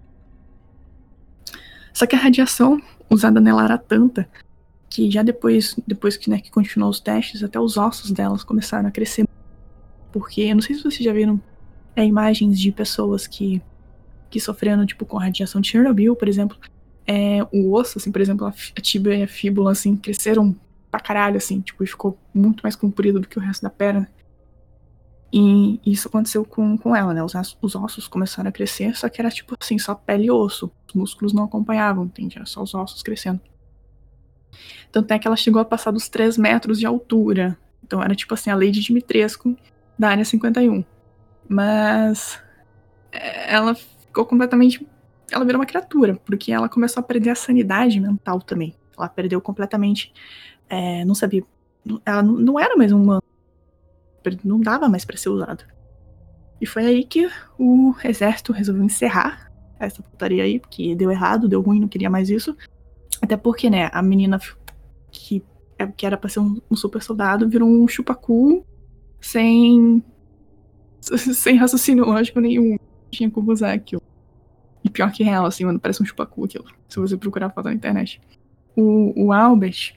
Só 1.93 2.05
que 2.05 2.15
a 2.15 2.19
radiação 2.19 2.81
usada 3.09 3.41
nela 3.41 3.63
era 3.63 3.77
tanta 3.77 4.29
que 4.89 5.11
já 5.11 5.21
depois, 5.23 5.75
depois 5.85 6.15
que, 6.15 6.29
né, 6.29 6.39
que 6.39 6.49
continuou 6.49 6.89
os 6.89 6.99
testes, 6.99 7.43
até 7.43 7.59
os 7.59 7.77
ossos 7.77 8.11
delas 8.11 8.43
começaram 8.43 8.87
a 8.87 8.91
crescer. 8.91 9.27
Porque, 10.11 10.41
eu 10.41 10.55
não 10.55 10.61
sei 10.61 10.75
se 10.75 10.83
vocês 10.83 11.03
já 11.03 11.11
viram 11.11 11.41
é, 11.95 12.05
imagens 12.05 12.59
de 12.59 12.71
pessoas 12.71 13.27
que, 13.27 13.61
que 14.29 14.39
sofreram, 14.39 14.85
tipo, 14.85 15.05
com 15.05 15.17
radiação 15.17 15.59
de 15.59 15.69
Chernobyl, 15.69 16.15
por 16.15 16.27
exemplo. 16.27 16.57
É, 17.05 17.39
o 17.51 17.73
osso, 17.73 17.97
assim, 17.97 18.11
por 18.11 18.21
exemplo, 18.21 18.47
a 18.47 18.81
tibia 18.81 19.15
e 19.15 19.23
a 19.23 19.27
fíbula, 19.27 19.71
assim, 19.71 19.95
cresceram 19.95 20.55
pra 20.89 20.99
caralho, 20.99 21.37
assim, 21.37 21.61
tipo, 21.61 21.83
e 21.83 21.87
ficou 21.87 22.17
muito 22.33 22.61
mais 22.61 22.75
comprido 22.75 23.19
do 23.19 23.27
que 23.27 23.37
o 23.37 23.41
resto 23.41 23.61
da 23.61 23.69
perna. 23.69 24.09
E 25.31 25.79
isso 25.85 26.07
aconteceu 26.07 26.45
com, 26.45 26.77
com 26.77 26.95
ela, 26.95 27.13
né? 27.13 27.23
Os, 27.23 27.33
os 27.61 27.75
ossos 27.75 28.07
começaram 28.07 28.49
a 28.49 28.51
crescer, 28.51 28.95
só 28.95 29.09
que 29.09 29.21
era 29.21 29.29
tipo 29.29 29.55
assim, 29.59 29.77
só 29.77 29.93
pele 29.93 30.25
e 30.25 30.31
osso. 30.31 30.71
Os 30.87 30.93
músculos 30.93 31.33
não 31.33 31.43
acompanhavam, 31.43 32.05
entende? 32.05 32.37
Era 32.37 32.45
só 32.45 32.61
os 32.61 32.73
ossos 32.73 33.03
crescendo. 33.03 33.41
Tanto 34.91 35.11
é 35.11 35.19
que 35.19 35.27
ela 35.27 35.35
chegou 35.35 35.61
a 35.61 35.65
passar 35.65 35.91
dos 35.91 36.07
3 36.07 36.37
metros 36.37 36.79
de 36.79 36.85
altura. 36.85 37.57
Então 37.83 38.01
era 38.01 38.15
tipo 38.15 38.33
assim, 38.33 38.49
a 38.49 38.55
Lady 38.55 38.79
Dimitrescu 38.79 39.55
da 39.97 40.09
área 40.09 40.23
51. 40.23 40.83
Mas 41.47 42.39
é, 43.11 43.53
ela 43.53 43.75
ficou 43.75 44.25
completamente. 44.25 44.85
Ela 45.31 45.45
virou 45.45 45.59
uma 45.59 45.65
criatura, 45.65 46.15
porque 46.25 46.51
ela 46.51 46.69
começou 46.69 47.01
a 47.01 47.03
perder 47.03 47.31
a 47.31 47.35
sanidade 47.35 47.99
mental 47.99 48.41
também. 48.41 48.75
Ela 48.97 49.09
perdeu 49.09 49.41
completamente. 49.41 50.13
É, 50.69 51.03
não 51.05 51.15
sabia. 51.15 51.43
Ela 52.05 52.23
não 52.23 52.59
era 52.59 52.75
mais 52.75 52.91
uma. 52.91 53.21
Não 54.43 54.59
dava 54.59 54.89
mais 54.89 55.05
para 55.05 55.17
ser 55.17 55.29
usada. 55.29 55.63
E 56.59 56.65
foi 56.65 56.85
aí 56.85 57.03
que 57.03 57.29
o 57.57 57.93
exército 58.03 58.51
resolveu 58.51 58.83
encerrar 58.83 59.51
essa 59.79 60.01
putaria 60.01 60.43
aí, 60.43 60.59
porque 60.59 60.95
deu 60.95 61.11
errado, 61.11 61.47
deu 61.47 61.61
ruim, 61.61 61.79
não 61.79 61.87
queria 61.87 62.09
mais 62.09 62.29
isso. 62.29 62.55
Até 63.21 63.37
porque, 63.37 63.69
né, 63.69 63.89
a 63.93 64.01
menina 64.01 64.39
que, 65.11 65.43
é, 65.77 65.85
que 65.87 66.05
era 66.05 66.17
pra 66.17 66.29
ser 66.29 66.39
um, 66.39 66.59
um 66.69 66.75
super 66.75 67.01
soldado 67.01 67.47
virou 67.47 67.69
um 67.69 67.87
chupacu 67.87 68.65
sem. 69.21 70.03
sem 71.01 71.57
raciocínio 71.57 72.05
lógico 72.05 72.39
nenhum. 72.39 72.71
Não 72.71 73.11
tinha 73.11 73.29
como 73.29 73.51
usar 73.51 73.73
aquilo. 73.73 74.01
E 74.83 74.89
pior 74.89 75.11
que 75.11 75.23
real, 75.23 75.45
assim, 75.45 75.65
mano, 75.65 75.79
parece 75.79 76.01
um 76.01 76.05
chupacu 76.05 76.45
aquilo. 76.45 76.65
Se 76.87 76.99
você 76.99 77.17
procurar 77.17 77.49
foto 77.51 77.65
na 77.65 77.73
internet. 77.73 78.21
O, 78.75 79.25
o 79.25 79.33
Albert, 79.33 79.95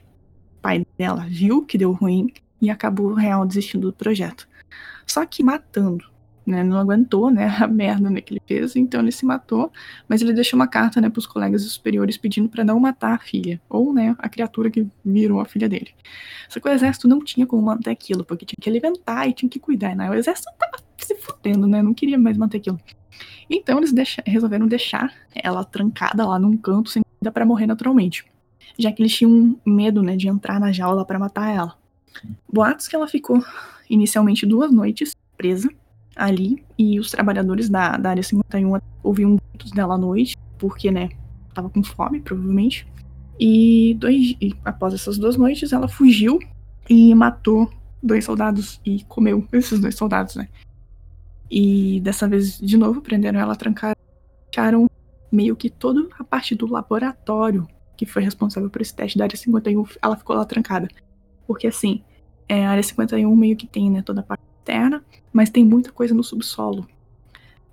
pai 0.61 0.85
dela, 0.97 1.25
viu 1.27 1.63
que 1.65 1.77
deu 1.77 1.91
ruim 1.91 2.31
e 2.61 2.69
acabou 2.69 3.13
real 3.13 3.45
desistindo 3.45 3.87
do 3.87 3.93
projeto. 3.93 4.47
Só 5.05 5.25
que 5.25 5.43
matando 5.43 6.11
né, 6.45 6.63
não 6.63 6.77
aguentou, 6.77 7.29
né, 7.31 7.47
a 7.59 7.67
merda 7.67 8.09
né, 8.09 8.21
que 8.21 8.33
ele 8.33 8.41
fez, 8.45 8.75
então 8.75 9.01
ele 9.01 9.11
se 9.11 9.25
matou, 9.25 9.71
mas 10.07 10.21
ele 10.21 10.33
deixou 10.33 10.59
uma 10.59 10.67
carta, 10.67 10.99
né, 10.99 11.09
pros 11.09 11.25
colegas 11.25 11.63
superiores 11.63 12.17
pedindo 12.17 12.49
para 12.49 12.63
não 12.63 12.79
matar 12.79 13.15
a 13.15 13.19
filha, 13.19 13.61
ou, 13.69 13.93
né, 13.93 14.15
a 14.19 14.29
criatura 14.29 14.69
que 14.69 14.87
virou 15.03 15.39
a 15.39 15.45
filha 15.45 15.69
dele. 15.69 15.91
Só 16.49 16.59
que 16.59 16.67
o 16.67 16.71
exército 16.71 17.07
não 17.07 17.23
tinha 17.23 17.45
como 17.45 17.61
manter 17.61 17.91
aquilo, 17.91 18.23
porque 18.23 18.45
tinha 18.45 18.57
que 18.59 18.69
alimentar 18.69 19.27
e 19.27 19.33
tinha 19.33 19.49
que 19.49 19.59
cuidar, 19.59 19.95
né, 19.95 20.09
o 20.09 20.13
exército 20.13 20.49
tava 20.57 20.83
se 20.97 21.15
fudendo, 21.15 21.67
né, 21.67 21.81
não 21.81 21.93
queria 21.93 22.17
mais 22.17 22.37
manter 22.37 22.57
aquilo. 22.57 22.79
Então 23.49 23.77
eles 23.77 23.91
deixa, 23.91 24.23
resolveram 24.25 24.67
deixar 24.67 25.13
ela 25.35 25.63
trancada 25.63 26.25
lá 26.25 26.39
num 26.39 26.55
canto, 26.57 26.89
sem 26.89 27.03
ainda 27.21 27.31
para 27.31 27.45
morrer 27.45 27.67
naturalmente, 27.67 28.25
já 28.79 28.91
que 28.91 29.01
eles 29.01 29.13
tinham 29.13 29.59
medo, 29.65 30.01
né, 30.01 30.15
de 30.15 30.27
entrar 30.27 30.59
na 30.59 30.71
jaula 30.71 31.05
para 31.05 31.19
matar 31.19 31.53
ela. 31.53 31.80
Boatos 32.51 32.87
que 32.87 32.95
ela 32.95 33.07
ficou 33.07 33.43
inicialmente 33.89 34.45
duas 34.45 34.71
noites 34.71 35.15
presa, 35.37 35.69
ali 36.15 36.63
e 36.77 36.99
os 36.99 37.09
trabalhadores 37.09 37.69
da, 37.69 37.97
da 37.97 38.11
área 38.11 38.23
51 38.23 38.79
ouviam 39.03 39.37
gritos 39.53 39.71
dela 39.71 39.95
à 39.95 39.97
noite, 39.97 40.37
porque, 40.57 40.91
né, 40.91 41.09
tava 41.53 41.69
com 41.69 41.83
fome, 41.83 42.21
provavelmente. 42.21 42.87
E, 43.39 43.95
dois, 43.99 44.35
e 44.39 44.53
após 44.63 44.93
essas 44.93 45.17
duas 45.17 45.35
noites, 45.35 45.73
ela 45.73 45.87
fugiu 45.87 46.39
e 46.89 47.13
matou 47.15 47.71
dois 48.01 48.25
soldados 48.25 48.79
e 48.85 49.03
comeu 49.05 49.47
esses 49.51 49.79
dois 49.79 49.95
soldados, 49.95 50.35
né? 50.35 50.47
E 51.49 51.99
dessa 52.01 52.27
vez, 52.27 52.59
de 52.59 52.77
novo, 52.77 53.01
prenderam 53.01 53.39
ela, 53.39 53.55
trancaram, 53.55 54.89
meio 55.31 55.55
que 55.55 55.69
toda 55.69 56.07
a 56.19 56.23
parte 56.23 56.55
do 56.55 56.67
laboratório 56.67 57.67
que 57.97 58.05
foi 58.05 58.23
responsável 58.23 58.69
por 58.69 58.81
esse 58.81 58.95
teste 58.95 59.17
da 59.17 59.25
área 59.25 59.37
51, 59.37 59.85
ela 60.01 60.17
ficou 60.17 60.35
lá 60.35 60.43
trancada. 60.43 60.87
Porque 61.51 61.67
assim, 61.67 62.01
é, 62.47 62.65
a 62.65 62.71
área 62.71 62.81
51 62.81 63.35
meio 63.35 63.57
que 63.57 63.67
tem, 63.67 63.91
né, 63.91 64.01
toda 64.01 64.21
a 64.21 64.23
parte 64.23 64.41
externa, 64.57 65.03
mas 65.33 65.49
tem 65.49 65.65
muita 65.65 65.91
coisa 65.91 66.13
no 66.15 66.23
subsolo. 66.23 66.87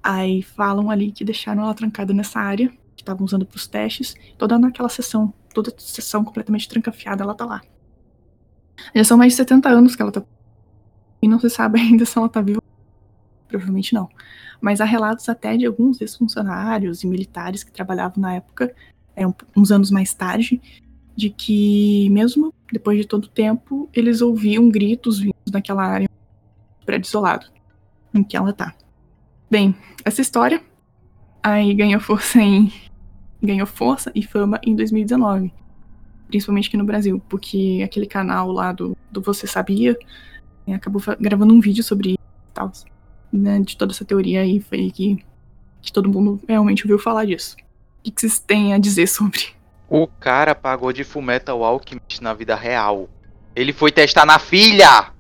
Aí 0.03 0.43
falam 0.43 0.91
ali 0.91 1.13
que 1.13 1.25
deixaram 1.25 1.63
ela 1.63 1.75
trancada 1.75 2.13
nessa 2.13 2.41
área, 2.41 2.71
que 2.97 3.03
estavam 3.03 3.25
usando 3.25 3.47
para 3.47 3.57
os 3.57 3.69
testes, 3.69 4.17
toda 4.37 4.59
naquela 4.59 4.89
sessão, 4.89 5.33
toda 5.55 5.73
sessão 5.79 6.25
completamente 6.25 6.69
trancafiada, 6.69 7.23
ela 7.23 7.37
tá 7.37 7.45
lá. 7.45 7.63
Já 8.93 9.05
são 9.05 9.17
mais 9.17 9.35
de 9.35 9.37
70 9.37 9.69
anos 9.69 9.95
que 9.95 10.03
ela 10.03 10.11
tá. 10.11 10.25
E 11.23 11.29
não 11.29 11.39
se 11.39 11.49
sabe 11.49 11.79
ainda 11.81 12.05
se 12.05 12.19
ela 12.19 12.29
tá 12.29 12.41
viva. 12.41 12.61
Provavelmente 13.47 13.95
não. 13.95 14.09
Mas 14.61 14.81
há 14.81 14.85
relatos 14.85 15.29
até 15.29 15.57
de 15.57 15.67
alguns 15.67 16.01
ex-funcionários 16.01 17.05
e 17.05 17.07
militares 17.07 17.63
que 17.63 17.71
trabalhavam 17.71 18.21
na 18.21 18.35
época, 18.35 18.75
é, 19.15 19.23
uns 19.57 19.71
anos 19.71 19.93
mais 19.93 20.13
tarde, 20.13 20.61
de 21.19 21.31
que, 21.31 22.09
mesmo 22.11 22.55
depois 22.73 22.97
de 22.97 23.05
todo 23.05 23.25
o 23.25 23.29
tempo, 23.29 23.91
eles 23.93 24.21
ouviam 24.21 24.69
gritos 24.69 25.19
vindos 25.19 25.51
daquela 25.51 25.85
área 25.85 26.09
prédio 26.87 27.09
isolado 27.09 27.47
em 28.15 28.23
que 28.23 28.37
ela 28.37 28.53
tá. 28.53 28.73
Bem, 29.51 29.75
essa 30.05 30.21
história 30.21 30.63
aí 31.43 31.75
ganhou 31.75 32.01
força 32.01 32.41
em 32.41 32.73
ganhou 33.43 33.67
força 33.67 34.13
e 34.15 34.23
fama 34.23 34.61
em 34.63 34.77
2019, 34.77 35.53
principalmente 36.29 36.69
aqui 36.69 36.77
no 36.77 36.85
Brasil, 36.85 37.21
porque 37.29 37.83
aquele 37.85 38.07
canal 38.07 38.53
lá 38.53 38.71
do, 38.71 38.97
do 39.11 39.21
Você 39.21 39.45
Sabia 39.45 39.99
né, 40.65 40.77
acabou 40.77 41.03
gravando 41.19 41.53
um 41.53 41.61
vídeo 41.61 41.83
sobre 41.83 42.11
isso 42.11 42.19
tal, 42.55 42.71
né, 43.33 43.59
de 43.59 43.77
toda 43.77 43.93
essa 43.93 44.05
teoria 44.05 44.43
aí, 44.43 44.61
foi 44.61 44.89
que, 44.93 45.19
que 45.83 45.93
todo 45.93 46.09
mundo 46.09 46.41
realmente 46.47 46.85
ouviu 46.85 46.99
falar 46.99 47.25
disso. 47.25 47.57
O 47.99 48.03
que, 48.05 48.13
que 48.13 48.21
vocês 48.21 48.39
têm 48.39 48.73
a 48.73 48.79
dizer 48.79 49.09
sobre? 49.09 49.58
O 49.89 50.07
cara 50.07 50.55
pagou 50.55 50.93
de 50.93 51.03
Fullmetal 51.05 51.65
Alchemist 51.65 52.23
na 52.23 52.35
vida 52.35 52.55
real. 52.55 53.09
Ele 53.57 53.73
foi 53.73 53.91
testar 53.91 54.27
na 54.27 54.39
filha! 54.39 55.13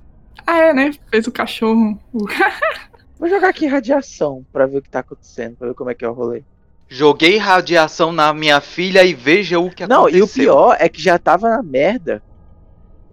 Ah, 0.47 0.59
é, 0.59 0.73
né? 0.73 0.93
Fez 1.11 1.27
o 1.27 1.33
cachorro. 1.33 1.99
Vou 3.19 3.29
jogar 3.29 3.49
aqui 3.49 3.67
radiação 3.67 4.47
pra 4.53 4.67
ver 4.67 4.79
o 4.79 4.83
que 4.83 4.89
tá 4.89 5.01
acontecendo, 5.01 5.57
pra 5.57 5.69
ver 5.69 5.75
como 5.75 5.91
é 5.91 5.95
que 5.95 6.05
é 6.05 6.09
o 6.09 6.13
rolê. 6.13 6.43
Joguei 6.89 7.37
radiação 7.37 8.13
na 8.13 8.33
minha 8.33 8.61
filha 8.61 9.05
e 9.05 9.13
veja 9.13 9.59
o 9.59 9.71
que 9.71 9.87
Não, 9.87 10.03
aconteceu. 10.03 10.21
Não, 10.21 10.27
e 10.27 10.31
o 10.31 10.33
pior 10.33 10.77
é 10.79 10.89
que 10.89 11.03
já 11.03 11.19
tava 11.19 11.49
na 11.49 11.63
merda. 11.63 12.23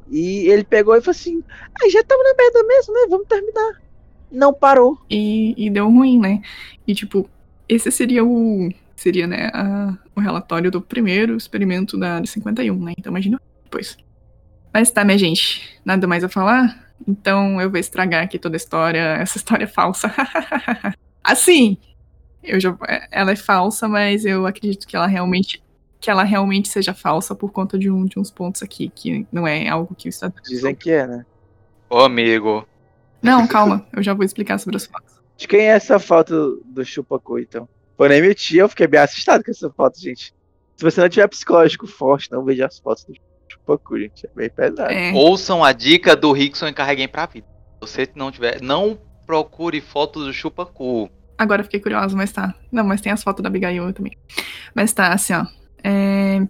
E 0.10 0.48
ele 0.48 0.64
pegou 0.64 0.96
e 0.96 1.02
falou 1.02 1.12
assim: 1.12 1.44
ah, 1.74 1.90
já 1.90 2.04
tava 2.04 2.22
na 2.24 2.34
merda 2.36 2.64
mesmo, 2.64 2.94
né? 2.94 3.08
Vamos 3.10 3.28
terminar. 3.28 3.82
Não 4.32 4.54
parou. 4.54 4.98
E, 5.10 5.56
e 5.58 5.70
deu 5.70 5.90
ruim, 5.90 6.20
né? 6.20 6.42
E 6.88 6.94
tipo, 6.94 7.30
esse 7.68 7.92
seria 7.92 8.24
o. 8.24 8.70
Seria, 8.96 9.28
né, 9.28 9.50
a, 9.54 9.98
o 10.16 10.20
relatório 10.20 10.72
do 10.72 10.82
primeiro 10.82 11.36
experimento 11.36 11.98
da 11.98 12.16
área 12.16 12.26
51, 12.26 12.84
né? 12.84 12.94
Então 12.98 13.12
imagina 13.12 13.42
depois. 13.64 13.98
Mas 14.74 14.92
tá, 14.92 15.04
minha 15.04 15.18
gente, 15.18 15.80
nada 15.84 16.08
mais 16.08 16.24
a 16.24 16.30
falar? 16.30 16.94
Então 17.08 17.60
eu 17.62 17.70
vou 17.70 17.80
estragar 17.80 18.24
aqui 18.24 18.40
toda 18.40 18.56
a 18.56 18.58
história. 18.58 19.00
Essa 19.18 19.38
história 19.38 19.66
é 19.66 19.68
falsa. 19.68 20.14
assim, 21.24 21.78
eu 22.44 22.60
já, 22.60 22.78
ela 23.12 23.32
é 23.32 23.36
falsa, 23.36 23.88
mas 23.88 24.26
eu 24.26 24.46
acredito 24.46 24.88
que 24.88 24.96
ela 24.96 25.08
realmente 25.08 25.64
que 26.00 26.12
ela 26.12 26.24
realmente 26.24 26.68
seja 26.68 26.94
falsa 26.94 27.34
por 27.34 27.52
conta 27.52 27.80
de, 27.80 27.90
um, 27.90 28.06
de 28.06 28.20
uns 28.20 28.30
pontos 28.30 28.62
aqui 28.62 28.92
que 28.94 29.26
não 29.32 29.48
é 29.48 29.68
algo 29.68 29.96
que 29.96 30.08
o 30.08 30.10
Estado 30.10 30.36
dizem 30.44 30.76
que 30.76 30.92
é, 30.92 31.08
né? 31.08 31.26
Ô 31.90 32.00
amigo. 32.00 32.68
Não, 33.22 33.48
calma, 33.48 33.88
eu 33.92 34.04
já 34.04 34.14
vou 34.14 34.24
explicar 34.24 34.60
sobre 34.60 34.76
as 34.76 34.86
fotos. 34.86 35.16
De 35.36 35.48
quem 35.48 35.62
é 35.62 35.72
essa 35.72 35.98
foto 35.98 36.62
do 36.64 36.86
Chupacu, 36.86 37.40
então? 37.40 37.68
Por 37.98 38.10
nem 38.10 38.22
mentir, 38.22 38.60
eu 38.60 38.70
fiquei 38.70 38.88
bem 38.88 39.00
assustado 39.00 39.44
com 39.44 39.52
essa 39.52 39.70
foto, 39.70 40.00
gente. 40.00 40.34
Se 40.76 40.84
você 40.84 41.00
não 41.00 41.10
tiver 41.10 41.28
psicológico 41.28 41.88
forte, 41.88 42.32
não 42.32 42.44
veja 42.44 42.66
as 42.66 42.80
fotos 42.80 43.06
do 43.06 43.14
pouco, 43.66 43.98
gente. 43.98 44.26
É 44.26 44.30
bem 44.36 44.50
pesado. 44.50 44.92
É. 44.92 45.12
Ouçam 45.14 45.64
a 45.64 45.72
dica 45.72 46.16
do 46.16 46.32
Rickson 46.32 46.68
e 46.68 46.74
carreguem 46.74 47.08
pra 47.08 47.26
vida. 47.26 47.48
Se 47.84 47.90
você 47.90 48.10
não 48.16 48.32
tiver. 48.32 48.62
Não 48.62 48.98
procure 49.26 49.82
fotos 49.82 50.26
do 50.26 50.34
chupacu. 50.34 51.10
Agora 51.38 51.64
fiquei 51.64 51.80
curiosa, 51.80 52.16
mas 52.16 52.32
tá. 52.32 52.54
Não, 52.72 52.84
mas 52.84 53.02
tem 53.02 53.12
as 53.12 53.24
fotos 53.24 53.42
da 53.42 53.50
Abigail 53.50 53.92
também. 53.92 54.14
Mas 54.74 54.94
tá, 54.94 55.14
assim, 55.14 55.34
ó. 55.34 55.46
É... 55.84 56.46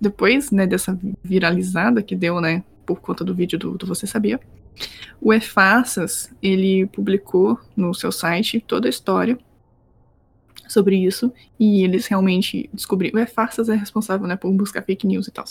Depois, 0.00 0.50
né, 0.50 0.66
dessa 0.66 0.98
viralizada 1.24 2.02
que 2.02 2.14
deu, 2.14 2.40
né, 2.40 2.62
por 2.84 3.00
conta 3.00 3.24
do 3.24 3.34
vídeo 3.34 3.58
do, 3.58 3.76
do 3.76 3.86
Você 3.86 4.06
Sabia, 4.06 4.38
o 5.20 5.32
EFASAS, 5.32 6.30
ele 6.42 6.86
publicou 6.86 7.58
no 7.74 7.94
seu 7.94 8.12
site 8.12 8.60
toda 8.60 8.86
a 8.86 8.90
história 8.90 9.38
sobre 10.68 10.96
isso, 10.96 11.32
e 11.58 11.82
eles 11.82 12.06
realmente 12.06 12.68
descobriram. 12.72 13.18
O 13.18 13.22
EFASAS 13.22 13.68
é 13.68 13.74
responsável, 13.74 14.26
né, 14.26 14.36
por 14.36 14.52
buscar 14.52 14.82
fake 14.82 15.06
news 15.06 15.26
e 15.26 15.30
tal. 15.30 15.44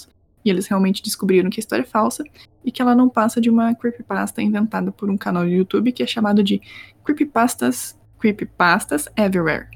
E 0.45 0.49
eles 0.49 0.67
realmente 0.67 1.03
descobriram 1.03 1.49
que 1.49 1.59
a 1.59 1.61
história 1.61 1.83
é 1.83 1.85
falsa 1.85 2.23
e 2.63 2.71
que 2.71 2.81
ela 2.81 2.95
não 2.95 3.09
passa 3.09 3.41
de 3.41 3.49
uma 3.49 3.73
creepypasta 3.75 4.41
inventada 4.41 4.91
por 4.91 5.09
um 5.09 5.17
canal 5.17 5.43
do 5.43 5.49
YouTube 5.49 5.91
que 5.91 6.03
é 6.03 6.07
chamado 6.07 6.43
de 6.43 6.61
Creepypastas, 7.03 7.97
Creepypastas 8.19 9.07
Everywhere. 9.17 9.67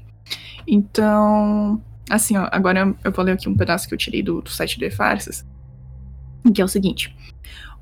Então, 0.66 1.82
assim, 2.08 2.36
ó, 2.36 2.48
agora 2.50 2.94
eu 3.04 3.12
vou 3.12 3.24
ler 3.24 3.32
aqui 3.32 3.48
um 3.48 3.56
pedaço 3.56 3.86
que 3.86 3.94
eu 3.94 3.98
tirei 3.98 4.22
do, 4.22 4.40
do 4.40 4.50
site 4.50 4.78
do 4.78 4.84
E-Farsas, 4.84 5.44
que 6.54 6.62
é 6.62 6.64
o 6.64 6.68
seguinte. 6.68 7.14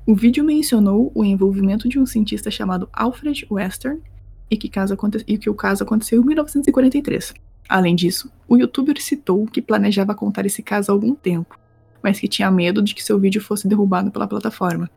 O 0.05 0.15
vídeo 0.15 0.43
mencionou 0.43 1.11
o 1.13 1.23
envolvimento 1.23 1.87
de 1.87 1.99
um 1.99 2.05
cientista 2.05 2.49
chamado 2.49 2.89
Alfred 2.91 3.45
Western 3.49 4.01
e 4.49 4.57
que, 4.57 4.67
caso 4.67 4.97
e 5.27 5.37
que 5.37 5.49
o 5.49 5.53
caso 5.53 5.83
aconteceu 5.83 6.21
em 6.21 6.25
1943. 6.25 7.33
Além 7.67 7.95
disso, 7.95 8.31
o 8.47 8.57
youtuber 8.57 9.01
citou 9.01 9.45
que 9.45 9.61
planejava 9.61 10.13
contar 10.13 10.45
esse 10.45 10.61
caso 10.61 10.91
há 10.91 10.93
algum 10.93 11.15
tempo, 11.15 11.57
mas 12.03 12.19
que 12.19 12.27
tinha 12.27 12.51
medo 12.51 12.81
de 12.81 12.93
que 12.93 13.03
seu 13.03 13.17
vídeo 13.19 13.41
fosse 13.41 13.67
derrubado 13.67 14.11
pela 14.11 14.27
plataforma. 14.27 14.89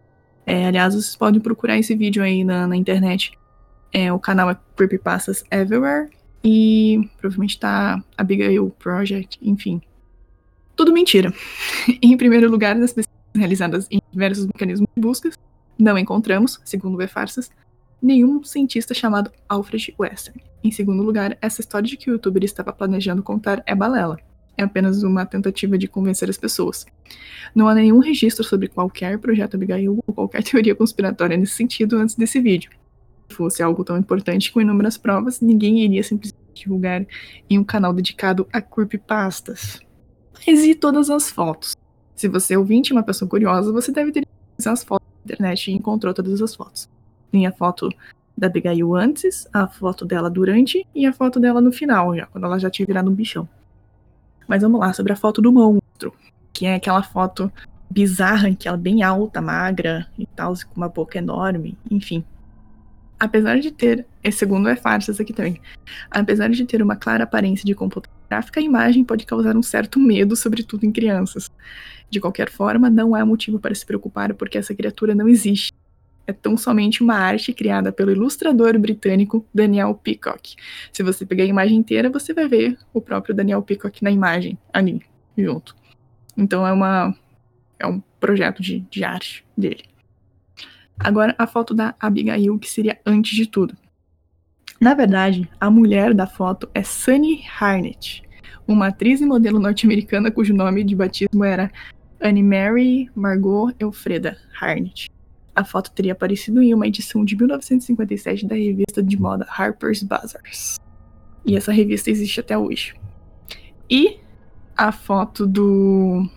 É, 0.47 0.67
aliás, 0.67 0.95
vocês 0.95 1.17
podem 1.17 1.41
procurar 1.41 1.79
esse 1.79 1.95
vídeo 1.95 2.23
aí 2.23 2.45
na, 2.45 2.67
na 2.67 2.77
internet. 2.77 3.33
É, 3.93 4.13
o 4.13 4.19
canal 4.19 4.51
é 4.51 4.57
Creepypastas 4.77 5.45
Everywhere. 5.51 6.11
E 6.43 7.09
provavelmente 7.19 7.59
tá 7.59 8.03
Abigail 8.19 8.69
Project, 8.79 9.39
enfim. 9.41 9.81
Tudo 10.77 10.93
mentira. 10.93 11.33
em 12.03 12.17
primeiro 12.17 12.51
lugar, 12.51 12.75
nas 12.75 12.93
pesquisas 12.93 13.15
realizadas 13.35 13.87
em 13.91 14.01
diversos 14.13 14.47
mecanismos 14.47 14.89
de 14.95 15.01
buscas, 15.01 15.39
não 15.79 15.97
encontramos, 15.97 16.61
segundo 16.65 17.03
o 17.03 17.09
Farsas, 17.09 17.51
nenhum 18.03 18.43
cientista 18.45 18.93
chamado 18.93 19.31
Alfred 19.49 19.95
Western. 19.99 20.41
Em 20.65 20.71
segundo 20.71 21.03
lugar, 21.03 21.37
essa 21.43 21.61
história 21.61 21.87
de 21.87 21.95
que 21.95 22.11
o 22.11 22.15
youtuber 22.15 22.43
estava 22.43 22.73
planejando 22.73 23.23
contar 23.23 23.63
é 23.67 23.75
balela. 23.75 24.19
É 24.57 24.63
apenas 24.63 25.03
uma 25.03 25.27
tentativa 25.27 25.77
de 25.77 25.87
convencer 25.87 26.31
as 26.31 26.39
pessoas. 26.39 26.87
Não 27.55 27.69
há 27.69 27.75
nenhum 27.75 27.99
registro 27.99 28.43
sobre 28.43 28.69
qualquer 28.69 29.19
projeto 29.19 29.57
Abigail 29.57 30.03
ou 30.07 30.15
qualquer 30.15 30.43
teoria 30.43 30.75
conspiratória 30.75 31.37
nesse 31.37 31.53
sentido 31.53 31.99
antes 31.99 32.15
desse 32.15 32.41
vídeo. 32.41 32.71
Se 33.29 33.37
fosse 33.37 33.63
algo 33.63 33.85
tão 33.85 33.99
importante 33.99 34.51
com 34.51 34.59
inúmeras 34.59 34.97
provas, 34.97 35.39
ninguém 35.43 35.81
iria 35.85 36.03
simplesmente 36.03 36.43
divulgar 36.55 37.07
em 37.51 37.59
um 37.59 37.65
canal 37.65 37.93
dedicado 37.93 38.49
a 38.51 38.63
creepypastas. 38.63 39.81
Mas 40.47 40.65
e 40.65 40.75
todas 40.75 41.11
as 41.11 41.31
fotos? 41.31 41.77
Se 42.17 42.27
você 42.27 42.55
é 42.55 42.59
ouvinte 42.59 42.91
uma 42.91 43.03
pessoa 43.03 43.29
curiosa, 43.29 43.71
você 43.71 43.93
deve 43.93 44.13
ter 44.13 44.27
as 44.65 44.83
fotos 44.83 45.07
na 45.19 45.25
internet 45.25 45.71
e 45.71 45.75
encontrou 45.75 46.15
todas 46.15 46.41
as 46.41 46.55
fotos. 46.55 46.89
Tem 47.31 47.47
a 47.47 47.53
foto 47.53 47.91
da 48.37 48.49
Abigail 48.49 48.95
antes, 48.95 49.49
a 49.53 49.67
foto 49.67 50.05
dela 50.05 50.29
durante 50.29 50.87
e 50.95 51.07
a 51.07 51.13
foto 51.13 51.39
dela 51.39 51.61
no 51.61 51.73
final, 51.73 52.17
já 52.17 52.27
quando 52.27 52.45
ela 52.45 52.59
já 52.59 52.69
tinha 52.69 52.87
virado 52.87 53.11
um 53.11 53.15
bichão. 53.15 53.49
Mas 54.47 54.63
vamos 54.63 54.81
lá, 54.81 54.93
sobre 54.93 55.13
a 55.13 55.17
foto 55.17 55.41
do 55.41 55.53
monstro, 55.53 56.13
que 56.53 56.67
é 56.67 56.75
aquela 56.75 57.03
foto 57.03 57.51
bizarra 57.91 58.55
que 58.55 58.67
ela 58.67 58.77
é 58.77 58.81
bem 58.81 59.03
alta, 59.03 59.41
magra 59.41 60.07
e 60.19 60.27
tal, 60.27 60.53
com 60.69 60.77
uma 60.77 60.89
boca 60.89 61.19
enorme, 61.19 61.79
enfim. 61.91 62.25
Apesar 63.19 63.59
de 63.61 63.71
ter, 63.71 64.05
esse 64.23 64.39
segundo 64.39 64.69
é 64.69 64.75
farsas 64.75 65.21
aqui 65.21 65.33
também, 65.33 65.61
apesar 66.11 66.51
de 66.51 66.65
ter 66.67 66.83
uma 66.83 66.97
clara 66.97 67.25
aparência 67.25 67.65
de 67.65 67.75
computador 67.75 68.11
gráfica, 68.29 68.59
a 68.59 68.63
imagem 68.63 69.05
pode 69.05 69.25
causar 69.25 69.57
um 69.57 69.63
certo 69.63 70.01
medo, 70.01 70.35
sobretudo 70.35 70.85
em 70.85 70.93
crianças. 70.93 71.51
De 72.11 72.21
qualquer 72.21 72.51
forma, 72.51 72.91
não 72.91 73.15
há 73.15 73.25
motivo 73.25 73.59
para 73.59 73.75
se 73.75 73.87
preocupar 73.87 74.35
porque 74.35 74.59
essa 74.59 74.75
criatura 74.75 75.15
não 75.15 75.29
existe 75.29 75.73
é 76.27 76.33
tão 76.33 76.57
somente 76.57 77.03
uma 77.03 77.15
arte 77.15 77.53
criada 77.53 77.93
pelo 77.93 78.11
ilustrador 78.11 78.79
britânico 78.79 79.47
Daniel 79.55 79.95
Peacock. 79.95 80.57
Se 80.93 81.03
você 81.03 81.27
pegar 81.27 81.45
a 81.45 81.49
imagem 81.49 81.77
inteira, 81.77 82.11
você 82.11 82.33
vai 82.33 82.49
ver 82.49 82.79
o 82.93 83.01
próprio 83.01 83.35
Daniel 83.35 83.63
Peacock 83.63 84.03
na 84.03 84.11
imagem 84.11 84.59
ali, 84.73 85.03
junto. 85.37 85.77
Então 86.37 86.67
é 86.67 86.73
uma 86.73 87.15
é 87.79 87.87
um 87.87 88.01
projeto 88.19 88.63
de, 88.63 88.81
de 88.81 89.05
arte 89.05 89.45
dele. 89.57 89.85
Agora 90.99 91.35
a 91.37 91.47
foto 91.47 91.75
da 91.75 91.95
Abigail, 92.01 92.59
que 92.59 92.71
seria 92.71 92.99
antes 93.05 93.37
de 93.37 93.47
tudo. 93.47 93.77
Na 94.81 94.95
verdade, 94.95 95.49
a 95.61 95.71
mulher 95.71 96.15
da 96.15 96.27
foto 96.27 96.69
é 96.75 96.83
Sunny 96.83 97.43
Harnett, 97.59 98.23
uma 98.67 98.89
atriz 98.89 99.21
e 99.21 99.27
modelo 99.27 99.59
norte-americana 99.59 100.31
cujo 100.31 100.55
nome 100.55 100.85
de 100.85 100.95
batismo 100.95 101.45
era 101.45 101.71
Anne 102.21 102.43
Mary 102.43 103.11
Margot 103.15 103.73
Elfreda 103.79 104.37
Harnett. 104.59 105.14
A 105.55 105.65
foto 105.65 105.91
teria 105.93 106.13
aparecido 106.13 106.63
em 106.63 106.75
uma 106.75 106.87
edição 106.87 107.25
de 107.25 107.37
1957 107.37 108.47
da 108.47 108.57
revista 108.57 109.03
de 109.03 109.21
moda 109.21 109.47
Harper's 109.49 110.03
Bazaar. 110.03 110.43
E 111.45 111.57
essa 111.57 111.73
revista 111.73 112.11
existe 112.11 112.41
até 112.41 112.57
hoje. 112.57 112.95
E 113.89 114.19
a 114.77 114.91
foto 114.91 115.47
do. 115.47 116.29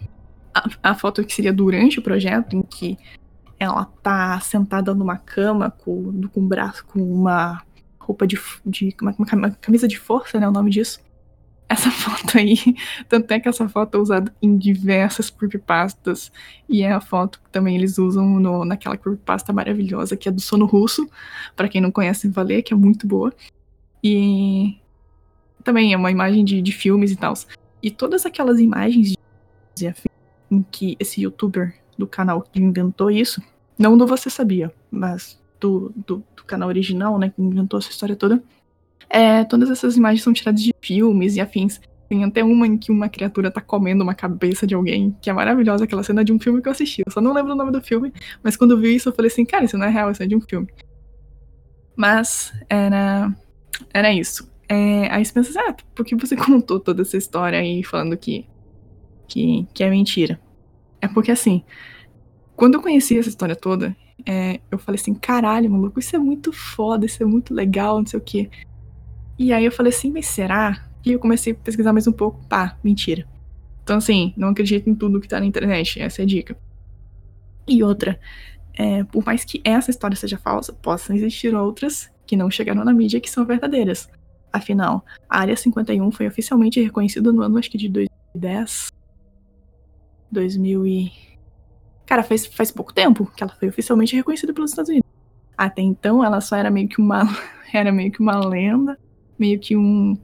A, 0.53 0.91
a, 0.91 0.93
foto 0.93 1.23
que 1.23 1.33
seria 1.33 1.53
durante 1.53 1.99
o 1.99 2.01
projeto, 2.01 2.55
em 2.55 2.61
que 2.61 2.97
ela 3.59 3.85
tá 4.03 4.39
sentada 4.39 4.93
numa 4.93 5.17
cama 5.17 5.71
com, 5.71 6.27
com 6.27 6.41
um 6.41 6.47
braço, 6.47 6.85
com 6.85 7.01
uma 7.01 7.63
roupa 7.99 8.27
de. 8.27 8.37
de 8.65 8.95
uma, 9.01 9.15
uma 9.17 9.51
camisa 9.51 9.87
de 9.87 9.97
força, 9.97 10.39
né? 10.39 10.47
O 10.47 10.51
nome 10.51 10.69
disso 10.69 11.06
essa 11.69 11.89
foto 11.91 12.37
aí, 12.37 12.57
tanto 13.09 13.31
é 13.31 13.39
que 13.39 13.49
essa 13.49 13.67
foto 13.67 13.97
é 13.97 14.01
usada 14.01 14.33
em 14.41 14.57
diversas 14.57 15.29
creepypastas, 15.29 16.31
e 16.67 16.83
é 16.83 16.91
a 16.91 17.01
foto 17.01 17.41
que 17.43 17.49
também 17.49 17.75
eles 17.75 17.97
usam 17.97 18.39
no, 18.39 18.65
naquela 18.65 18.97
creepypasta 18.97 19.51
maravilhosa 19.51 20.15
que 20.15 20.29
é 20.29 20.31
do 20.31 20.41
sono 20.41 20.65
russo, 20.65 21.09
para 21.55 21.67
quem 21.67 21.81
não 21.81 21.91
conhece, 21.91 22.27
valer, 22.27 22.63
que 22.63 22.73
é 22.73 22.77
muito 22.77 23.05
boa. 23.05 23.33
E 24.03 24.77
também 25.63 25.93
é 25.93 25.97
uma 25.97 26.11
imagem 26.11 26.45
de, 26.45 26.61
de 26.61 26.71
filmes 26.71 27.11
e 27.11 27.15
tal. 27.15 27.33
E 27.81 27.91
todas 27.91 28.25
aquelas 28.25 28.59
imagens 28.59 29.13
de 29.75 29.93
em 30.49 30.63
que 30.71 30.95
esse 30.99 31.21
youtuber 31.21 31.75
do 31.97 32.07
canal 32.07 32.41
que 32.41 32.59
inventou 32.59 33.11
isso, 33.11 33.41
não 33.77 33.97
do 33.97 34.07
Você 34.07 34.29
Sabia, 34.29 34.73
mas 34.89 35.39
do, 35.59 35.91
do, 35.95 36.23
do 36.35 36.43
canal 36.45 36.69
original, 36.69 37.17
né, 37.19 37.29
que 37.29 37.41
inventou 37.41 37.79
essa 37.79 37.89
história 37.89 38.15
toda, 38.15 38.41
é, 39.09 39.43
todas 39.43 39.69
essas 39.69 39.95
imagens 39.97 40.23
são 40.23 40.33
tiradas 40.33 40.61
de 40.61 40.73
filmes 40.81 41.35
e 41.35 41.41
afins. 41.41 41.79
Tem 42.09 42.23
até 42.23 42.43
uma 42.43 42.65
em 42.65 42.77
que 42.77 42.91
uma 42.91 43.09
criatura 43.09 43.51
tá 43.51 43.59
comendo 43.59 44.03
uma 44.03 44.15
cabeça 44.15 44.65
de 44.65 44.73
alguém, 44.73 45.15
que 45.21 45.29
é 45.29 45.33
maravilhosa, 45.33 45.83
aquela 45.83 46.03
cena 46.03 46.23
de 46.23 46.31
um 46.31 46.39
filme 46.39 46.61
que 46.61 46.67
eu 46.67 46.71
assisti. 46.71 47.03
Eu 47.05 47.11
só 47.11 47.19
não 47.19 47.33
lembro 47.33 47.51
o 47.51 47.55
nome 47.55 47.71
do 47.71 47.81
filme, 47.81 48.13
mas 48.41 48.55
quando 48.55 48.77
vi 48.79 48.95
isso 48.95 49.09
eu 49.09 49.13
falei 49.13 49.29
assim, 49.29 49.45
cara, 49.45 49.65
isso 49.65 49.77
não 49.77 49.85
é 49.85 49.89
real, 49.89 50.11
isso 50.11 50.23
é 50.23 50.27
de 50.27 50.35
um 50.35 50.41
filme. 50.41 50.67
Mas 51.95 52.53
era, 52.69 53.35
era 53.93 54.13
isso. 54.13 54.49
É, 54.69 55.11
aí 55.11 55.23
você 55.23 55.33
pensa 55.33 55.49
assim, 55.49 55.69
ah, 55.69 55.75
por 55.95 56.05
que 56.05 56.15
você 56.15 56.35
contou 56.37 56.79
toda 56.79 57.01
essa 57.01 57.17
história 57.17 57.59
aí 57.59 57.83
falando 57.83 58.15
que, 58.15 58.45
que, 59.27 59.67
que 59.73 59.83
é 59.83 59.89
mentira? 59.89 60.39
É 61.01 61.07
porque 61.07 61.31
assim, 61.31 61.63
quando 62.55 62.75
eu 62.75 62.81
conheci 62.81 63.17
essa 63.17 63.29
história 63.29 63.55
toda, 63.55 63.95
é, 64.25 64.59
eu 64.71 64.77
falei 64.77 64.99
assim, 64.99 65.13
caralho, 65.13 65.69
maluco, 65.69 65.99
isso 65.99 66.15
é 66.15 66.19
muito 66.19 66.51
foda, 66.51 67.05
isso 67.05 67.21
é 67.21 67.25
muito 67.25 67.53
legal, 67.53 67.99
não 67.99 68.05
sei 68.05 68.19
o 68.19 68.23
quê. 68.23 68.49
E 69.37 69.53
aí 69.53 69.65
eu 69.65 69.71
falei 69.71 69.91
assim, 69.91 70.11
mas 70.11 70.25
será? 70.25 70.87
E 71.05 71.11
eu 71.11 71.19
comecei 71.19 71.53
a 71.53 71.55
pesquisar 71.55 71.93
mais 71.93 72.07
um 72.07 72.11
pouco. 72.11 72.43
Pá, 72.47 72.77
mentira. 72.83 73.27
Então, 73.83 73.97
assim, 73.97 74.33
não 74.35 74.49
acredito 74.49 74.89
em 74.89 74.95
tudo 74.95 75.21
que 75.21 75.27
tá 75.27 75.39
na 75.39 75.45
internet. 75.45 76.01
Essa 76.01 76.21
é 76.21 76.23
a 76.23 76.25
dica. 76.25 76.57
E 77.67 77.83
outra, 77.83 78.19
é, 78.73 79.03
por 79.03 79.23
mais 79.25 79.45
que 79.45 79.61
essa 79.63 79.91
história 79.91 80.15
seja 80.15 80.37
falsa, 80.37 80.73
possam 80.73 81.15
existir 81.15 81.53
outras 81.55 82.09
que 82.25 82.35
não 82.35 82.49
chegaram 82.49 82.83
na 82.83 82.93
mídia 82.93 83.21
que 83.21 83.29
são 83.29 83.45
verdadeiras. 83.45 84.09
Afinal, 84.51 85.05
a 85.29 85.39
Área 85.39 85.55
51 85.55 86.11
foi 86.11 86.27
oficialmente 86.27 86.81
reconhecida 86.81 87.31
no 87.31 87.41
ano, 87.41 87.57
acho 87.57 87.69
que 87.69 87.77
de 87.77 87.89
2010. 87.89 88.91
2000 90.31 90.87
e... 90.87 91.11
Cara, 92.05 92.23
faz, 92.23 92.45
faz 92.45 92.71
pouco 92.71 92.93
tempo 92.93 93.31
que 93.35 93.43
ela 93.43 93.53
foi 93.53 93.69
oficialmente 93.69 94.15
reconhecida 94.15 94.53
pelos 94.53 94.71
Estados 94.71 94.89
Unidos. 94.89 95.09
Até 95.57 95.81
então, 95.81 96.23
ela 96.23 96.41
só 96.41 96.55
era 96.55 96.69
meio 96.69 96.87
que 96.87 96.99
uma, 96.99 97.23
era 97.73 97.91
meio 97.91 98.11
que 98.11 98.19
uma 98.19 98.39
lenda 98.39 98.97
meio 99.37 99.59
que 99.59 99.75
um 99.75 100.17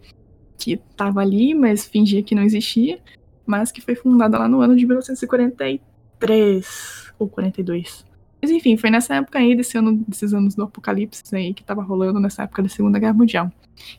que 0.58 0.74
estava 0.74 1.22
ali, 1.22 1.54
mas 1.54 1.86
fingia 1.86 2.24
que 2.24 2.34
não 2.34 2.42
existia, 2.44 3.00
mas 3.46 3.72
que 3.72 3.82
foi 3.82 3.94
fundada 3.96 4.38
lá 4.38 4.48
no 4.48 4.62
ano 4.62 4.76
de 4.76 4.86
1943 4.86 7.14
ou 7.20 7.28
42. 7.28 8.06
Mas 8.42 8.52
enfim, 8.52 8.78
foi 8.78 8.90
nessa 8.90 9.16
época 9.16 9.40
aí, 9.40 9.56
desse 9.56 9.78
ano, 9.78 10.04
desses 10.08 10.34
anos 10.34 10.56
do 10.56 10.64
apocalipse 10.64 11.24
aí, 11.34 11.54
que 11.54 11.64
tava 11.64 11.82
rolando 11.82 12.20
nessa 12.20 12.44
época 12.44 12.64
da 12.64 12.70
Segunda 12.70 13.00
Guerra 13.00 13.14
Mundial. 13.14 13.52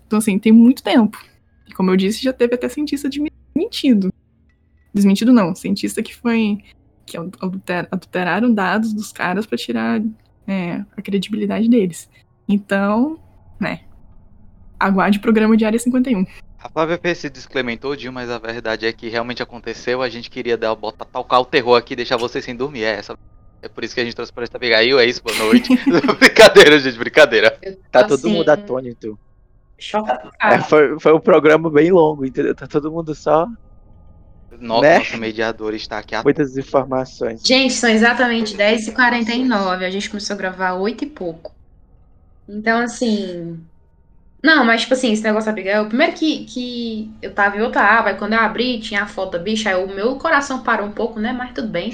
Então, 0.06 0.18
assim, 0.18 0.38
tem 0.38 0.52
muito 0.52 0.82
tempo. 0.82 1.18
E 1.66 1.72
como 1.72 1.90
eu 1.90 1.96
disse, 1.96 2.22
já 2.22 2.32
teve 2.32 2.54
até 2.54 2.68
cientista 2.68 3.08
desmentido. 3.08 4.12
Desmentido 4.92 5.32
não, 5.32 5.54
cientista 5.54 6.02
que 6.02 6.14
foi. 6.14 6.58
que 7.06 7.16
adulter, 7.16 7.88
adulteraram 7.90 8.52
dados 8.52 8.92
dos 8.92 9.12
caras 9.12 9.46
para 9.46 9.56
tirar 9.56 10.02
é, 10.46 10.84
a 10.96 11.02
credibilidade 11.02 11.68
deles. 11.68 12.08
Então, 12.46 13.18
né, 13.58 13.80
aguarde 14.86 15.18
o 15.18 15.20
programa 15.20 15.56
de 15.56 15.64
Área 15.64 15.78
51. 15.78 16.26
A 16.58 16.68
Flávia 16.68 16.98
fez 16.98 17.18
esse 17.18 17.30
disclaimer 17.30 17.78
todinho, 17.78 18.12
mas 18.12 18.30
a 18.30 18.38
verdade 18.38 18.86
é 18.86 18.92
que 18.92 19.08
realmente 19.08 19.42
aconteceu. 19.42 20.00
A 20.00 20.08
gente 20.08 20.30
queria 20.30 20.56
dar, 20.56 20.74
botar, 20.74 21.04
tocar 21.04 21.40
o 21.40 21.44
terror 21.44 21.76
aqui 21.76 21.92
e 21.92 21.96
deixar 21.96 22.16
vocês 22.16 22.44
sem 22.44 22.56
dormir. 22.56 22.84
É 22.84 22.96
essa. 22.96 23.18
É 23.60 23.68
por 23.68 23.84
isso 23.84 23.94
que 23.94 24.00
a 24.00 24.04
gente 24.04 24.14
trouxe 24.14 24.32
pra 24.32 24.44
esta 24.44 24.56
Abigail, 24.56 24.98
é 24.98 25.06
isso, 25.06 25.22
boa 25.22 25.36
noite. 25.38 25.68
brincadeira, 26.18 26.78
gente, 26.78 26.98
brincadeira. 26.98 27.58
Tá 27.90 28.00
assim, 28.00 28.08
todo 28.08 28.30
mundo 28.30 28.48
atônito. 28.48 29.18
Chocado. 29.78 30.30
É, 30.40 30.58
foi, 30.60 30.98
foi 31.00 31.14
um 31.14 31.20
programa 31.20 31.70
bem 31.70 31.90
longo, 31.90 32.24
entendeu? 32.24 32.54
Tá 32.54 32.66
todo 32.66 32.90
mundo 32.90 33.14
só. 33.14 33.46
Nossa, 34.60 34.82
né? 34.82 34.98
nosso 34.98 35.16
mediador 35.18 35.74
está 35.74 35.98
aqui. 35.98 36.14
Muitas 36.22 36.56
informações. 36.56 37.42
Gente, 37.42 37.74
são 37.74 37.90
exatamente 37.90 38.56
10h49. 38.56 39.84
A 39.84 39.90
gente 39.90 40.08
começou 40.08 40.34
a 40.34 40.36
gravar 40.38 40.74
8 40.74 41.04
e 41.04 41.06
pouco. 41.08 41.54
Então, 42.48 42.80
assim, 42.80 43.60
não, 44.44 44.62
mas 44.62 44.82
tipo 44.82 44.92
assim, 44.92 45.10
esse 45.10 45.23
negócio 45.23 45.47
da 45.47 45.52
Abigail, 45.52 45.86
primeiro 45.86 46.12
que, 46.12 46.44
que 46.44 47.10
eu 47.23 47.32
tava 47.32 47.56
em 47.56 47.62
outra 47.62 47.81
aba, 47.81 48.10
e 48.10 48.16
quando 48.16 48.34
eu 48.34 48.40
abri, 48.40 48.78
tinha 48.78 49.02
a 49.02 49.06
foto 49.06 49.32
da 49.32 49.39
bicha, 49.39 49.70
aí 49.70 49.82
o 49.82 49.89
meu 49.89 50.16
coração 50.16 50.62
parou 50.62 50.86
um 50.86 50.92
pouco, 50.92 51.18
né? 51.18 51.32
Mas 51.32 51.55
tudo 51.55 51.68
bem. 51.68 51.92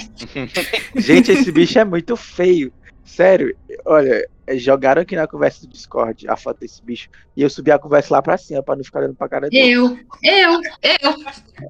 Gente, 0.96 1.30
esse 1.30 1.52
bicho 1.52 1.78
é 1.78 1.84
muito 1.84 2.16
feio. 2.16 2.72
Sério, 3.04 3.56
olha, 3.86 4.28
jogaram 4.56 5.02
aqui 5.02 5.14
na 5.14 5.28
conversa 5.28 5.60
do 5.60 5.68
Discord 5.72 6.28
a 6.28 6.36
foto 6.36 6.58
desse 6.58 6.82
bicho 6.82 7.08
e 7.36 7.42
eu 7.42 7.48
subi 7.48 7.70
a 7.70 7.78
conversa 7.78 8.14
lá 8.14 8.20
pra 8.20 8.36
cima 8.36 8.64
pra 8.64 8.74
não 8.74 8.82
ficar 8.82 8.98
olhando 8.98 9.14
pra 9.14 9.28
cara 9.28 9.48
dele. 9.48 9.70
Eu, 9.70 9.96
eu, 10.20 10.60
eu, 10.82 11.14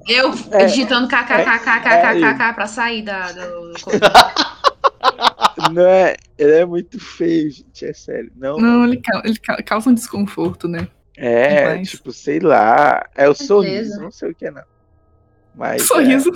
eu, 0.07 0.33
é, 0.51 0.65
digitando 0.65 1.07
kkkkkkk 1.07 2.41
é, 2.41 2.53
pra 2.53 2.65
sair 2.65 3.03
da. 3.03 3.31
Do... 3.31 3.73
não 5.71 5.85
é, 5.85 6.15
ele 6.37 6.53
é 6.53 6.65
muito 6.65 6.99
feio, 6.99 7.51
gente, 7.51 7.85
é 7.85 7.93
sério. 7.93 8.31
Não, 8.35 8.57
não 8.57 8.85
ele, 8.85 9.01
ele 9.23 9.63
causa 9.63 9.89
um 9.89 9.93
desconforto, 9.93 10.67
né? 10.67 10.87
É, 11.17 11.75
Mas... 11.75 11.91
tipo, 11.91 12.11
sei 12.11 12.39
lá. 12.39 13.05
É 13.15 13.29
o 13.29 13.33
sorriso, 13.33 13.99
não 14.01 14.11
sei 14.11 14.31
o 14.31 14.35
que 14.35 14.47
é, 14.47 14.51
não. 14.51 14.63
Mas. 15.55 15.83
Sorriso? 15.83 16.31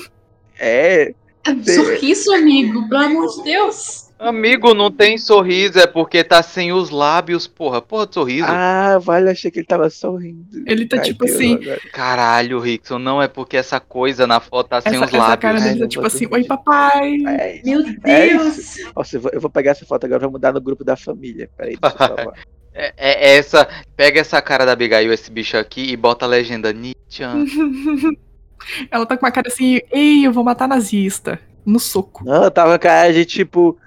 É. 0.59 1.13
é 1.43 1.73
sorriso, 1.73 2.33
amigo, 2.33 2.87
pelo 2.89 3.03
amor 3.03 3.27
de 3.37 3.43
Deus. 3.43 4.04
Amigo, 4.17 4.73
não 4.73 4.89
tem 4.89 5.17
sorriso, 5.17 5.77
é 5.77 5.85
porque 5.85 6.23
tá 6.23 6.41
sem 6.41 6.71
os 6.71 6.89
lábios, 6.89 7.47
porra. 7.47 7.81
Porra 7.81 8.07
de 8.07 8.13
sorriso. 8.13 8.47
Ah, 8.47 8.97
vale, 8.97 9.29
achei 9.29 9.51
que 9.51 9.59
ele 9.59 9.65
tava 9.65 9.89
sorrindo. 9.89 10.63
Ele 10.65 10.85
tá 10.85 10.97
Ai, 10.97 11.03
tipo 11.03 11.25
Deus, 11.25 11.35
assim. 11.35 11.55
Agora. 11.55 11.79
Caralho, 11.91 12.59
Rickson, 12.59 12.97
não 12.97 13.21
é 13.21 13.27
porque 13.27 13.57
essa 13.57 13.77
coisa 13.79 14.25
na 14.25 14.39
foto 14.39 14.69
tá 14.69 14.79
sem 14.79 14.95
essa, 14.95 15.05
os 15.05 15.11
lábios. 15.11 15.27
Essa 15.27 15.37
cara 15.37 15.59
dele 15.59 15.79
tá 15.81 15.87
tipo 15.87 16.05
assim, 16.05 16.27
oi 16.31 16.43
papai. 16.45 17.15
É 17.27 17.61
Meu 17.65 17.81
é 17.81 17.83
Deus. 17.83 18.79
É 18.79 18.91
Nossa, 18.95 19.17
eu 19.17 19.21
vou, 19.21 19.31
eu 19.33 19.41
vou, 19.41 19.49
pegar 19.49 19.71
essa 19.71 19.85
foto 19.85 20.05
agora, 20.05 20.21
vou 20.21 20.31
mudar 20.31 20.53
no 20.53 20.61
grupo 20.61 20.85
da 20.85 20.95
família. 20.95 21.49
Peraí, 21.57 21.75
deixa 21.75 22.23
eu 22.23 22.33
é, 22.73 22.93
é, 22.97 23.37
essa. 23.37 23.67
Pega 23.97 24.21
essa 24.21 24.41
cara 24.41 24.65
da 24.65 24.71
Abigail, 24.71 25.11
esse 25.11 25.29
bicho 25.29 25.57
aqui, 25.57 25.91
e 25.91 25.97
bota 25.97 26.23
a 26.23 26.29
legenda 26.29 26.71
Nietzsche. 26.71 27.23
Ela 28.89 29.05
tá 29.05 29.17
com 29.17 29.25
uma 29.25 29.31
cara 29.31 29.47
assim, 29.47 29.79
ei, 29.91 30.25
eu 30.25 30.31
vou 30.31 30.43
matar 30.43 30.67
nazista. 30.67 31.39
No 31.65 31.79
soco. 31.79 32.23
Não, 32.23 32.45
eu 32.45 32.51
tava 32.51 32.69
com 32.69 32.75
a 32.75 32.79
cara 32.79 33.13
de 33.13 33.25
tipo. 33.25 33.77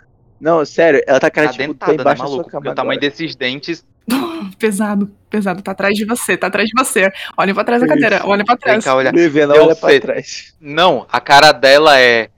Não, 0.41 0.65
sério, 0.65 1.03
ela 1.07 1.19
tá 1.19 1.31
cara 1.31 1.49
tá 1.49 1.53
tipo, 1.53 1.67
dentada, 1.67 1.97
tá 1.97 2.03
embaixo 2.03 2.23
né, 2.23 2.29
maluco? 2.29 2.51
Porque 2.51 2.69
o 2.69 2.75
tamanho 2.75 3.01
desses 3.01 3.35
dentes. 3.35 3.85
pesado, 4.59 5.11
pesado, 5.29 5.63
tá 5.63 5.73
atrás 5.73 5.95
de 5.95 6.05
você, 6.05 6.37
tá 6.37 6.47
atrás 6.47 6.69
de 6.69 6.75
você. 6.77 7.11
Olha 7.37 7.55
pra 7.55 7.65
trás 7.65 7.83
da 7.83 7.89
cadeira, 7.89 8.23
olha 8.25 8.45
pra 8.45 8.57
trás. 8.57 8.85
Cá, 8.85 8.95
olha. 8.95 9.11
Vivendo, 9.13 9.53
olha 9.53 9.75
pra 9.75 10.01
trás. 10.01 10.55
Não, 10.61 11.07
a 11.11 11.21
cara 11.21 11.53
dela 11.53 11.99
é. 11.99 12.31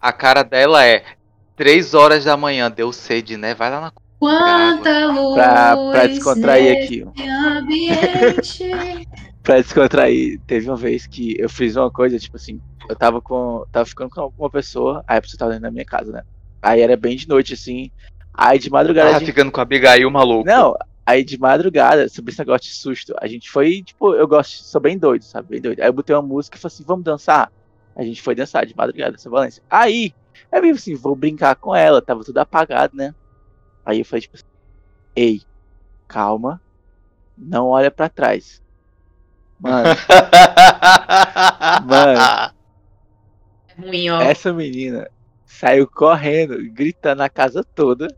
A 0.00 0.12
cara 0.12 0.42
dela 0.42 0.84
é. 0.84 1.02
Três 1.56 1.94
horas 1.94 2.24
da 2.24 2.36
manhã, 2.36 2.70
deu 2.70 2.92
sede, 2.92 3.36
né? 3.36 3.54
Vai 3.54 3.70
lá 3.70 3.80
na. 3.80 3.92
Quanta 4.18 5.06
luz 5.06 5.34
pra, 5.34 5.76
pra 5.76 6.06
descontrair 6.06 6.84
aqui. 6.84 7.06
pra 9.42 9.60
descontrair, 9.60 10.40
teve 10.46 10.68
uma 10.68 10.76
vez 10.76 11.06
que 11.06 11.38
eu 11.38 11.48
fiz 11.48 11.76
uma 11.76 11.90
coisa, 11.90 12.18
tipo 12.18 12.36
assim, 12.36 12.60
eu 12.88 12.96
tava 12.96 13.20
com. 13.20 13.64
Tava 13.72 13.86
ficando 13.86 14.10
com 14.10 14.32
uma 14.38 14.50
pessoa, 14.50 15.02
aí 15.06 15.18
a 15.18 15.22
pessoa 15.22 15.38
tava 15.38 15.52
dentro 15.52 15.64
da 15.64 15.70
minha 15.70 15.84
casa, 15.84 16.12
né? 16.12 16.22
Aí 16.66 16.80
era 16.80 16.96
bem 16.96 17.16
de 17.16 17.28
noite, 17.28 17.54
assim. 17.54 17.92
Aí 18.34 18.58
de 18.58 18.68
madrugada. 18.68 19.10
Tava 19.10 19.20
gente... 19.20 19.28
ficando 19.28 19.52
com 19.52 19.60
a 19.60 19.62
Abigail, 19.62 20.10
maluco. 20.10 20.44
Não, 20.44 20.76
aí 21.06 21.24
de 21.24 21.38
madrugada, 21.38 22.08
sobre 22.08 22.32
esse 22.32 22.40
negócio 22.40 22.68
de 22.68 22.74
susto, 22.74 23.14
a 23.20 23.28
gente 23.28 23.48
foi, 23.48 23.84
tipo, 23.84 24.12
eu 24.14 24.26
gosto, 24.26 24.64
sou 24.64 24.80
bem 24.80 24.98
doido, 24.98 25.22
sabe? 25.22 25.48
Bem 25.48 25.60
doido. 25.60 25.80
Aí 25.80 25.86
eu 25.86 25.92
botei 25.92 26.16
uma 26.16 26.22
música 26.22 26.56
e 26.56 26.60
falei 26.60 26.74
assim, 26.74 26.84
vamos 26.84 27.04
dançar? 27.04 27.52
A 27.94 28.02
gente 28.02 28.20
foi 28.20 28.34
dançar 28.34 28.66
de 28.66 28.76
madrugada 28.76 29.14
essa 29.14 29.30
Valência. 29.30 29.62
Aí, 29.70 30.12
eu 30.50 30.60
vi 30.60 30.70
assim, 30.70 30.96
vou 30.96 31.14
brincar 31.14 31.54
com 31.54 31.72
ela, 31.72 32.02
tava 32.02 32.24
tudo 32.24 32.38
apagado, 32.38 32.96
né? 32.96 33.14
Aí 33.84 34.00
eu 34.00 34.04
falei, 34.04 34.22
tipo 34.22 34.34
assim, 34.34 34.44
ei, 35.14 35.42
calma, 36.08 36.60
não 37.38 37.66
olha 37.68 37.92
para 37.92 38.08
trás. 38.08 38.60
Mano. 39.60 39.88
mano. 41.86 42.52
Ruim, 43.78 44.10
ó. 44.10 44.20
Essa 44.20 44.52
menina 44.52 45.08
saiu 45.46 45.86
correndo, 45.86 46.58
gritando 46.72 47.22
a 47.22 47.28
casa 47.28 47.64
toda, 47.64 48.08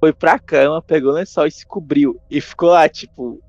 foi 0.00 0.12
pra 0.12 0.38
cama, 0.38 0.82
pegou 0.82 1.12
o 1.12 1.14
lençol 1.14 1.46
e 1.46 1.50
se 1.50 1.64
cobriu. 1.64 2.18
E 2.30 2.40
ficou 2.40 2.70
lá, 2.70 2.88
tipo, 2.88 3.40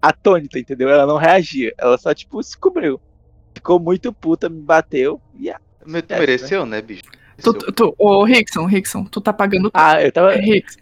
atônita, 0.00 0.58
entendeu? 0.58 0.88
Ela 0.88 1.06
não 1.06 1.16
reagia, 1.16 1.72
ela 1.78 1.98
só, 1.98 2.12
tipo, 2.14 2.42
se 2.42 2.58
cobriu. 2.58 3.00
Ficou 3.54 3.78
muito 3.78 4.12
puta, 4.12 4.48
me 4.48 4.60
bateu 4.60 5.20
e. 5.38 5.50
Ah, 5.50 5.60
tu 5.80 5.90
mereceu, 5.90 6.66
né, 6.66 6.80
bicho? 6.80 7.04
Tu, 7.42 7.52
tu, 7.52 7.94
ô, 7.98 8.24
Rickson, 8.24 8.64
Rickson, 8.64 9.04
tu 9.04 9.20
tá 9.20 9.32
pagando. 9.32 9.70
Ah, 9.72 10.02
eu 10.02 10.10
tava. 10.10 10.32
Rickson. 10.32 10.80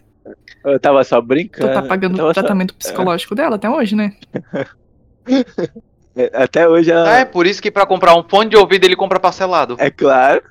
Eu 0.63 0.79
tava 0.79 1.03
só 1.03 1.21
brincando. 1.21 1.69
Tu 1.69 1.73
tá 1.73 1.81
pagando 1.81 2.21
o 2.21 2.33
tratamento 2.33 2.73
só... 2.73 2.77
psicológico 2.79 3.35
dela 3.35 3.55
até 3.55 3.69
hoje, 3.69 3.95
né? 3.95 4.13
até 6.33 6.67
hoje 6.67 6.91
ela... 6.91 7.09
Ah, 7.09 7.19
é 7.19 7.25
por 7.25 7.47
isso 7.47 7.61
que 7.61 7.71
pra 7.71 7.85
comprar 7.85 8.17
um 8.17 8.27
fone 8.27 8.49
de 8.49 8.57
ouvido 8.57 8.83
ele 8.83 8.95
compra 8.95 9.19
parcelado. 9.19 9.77
É 9.79 9.89
claro. 9.89 10.41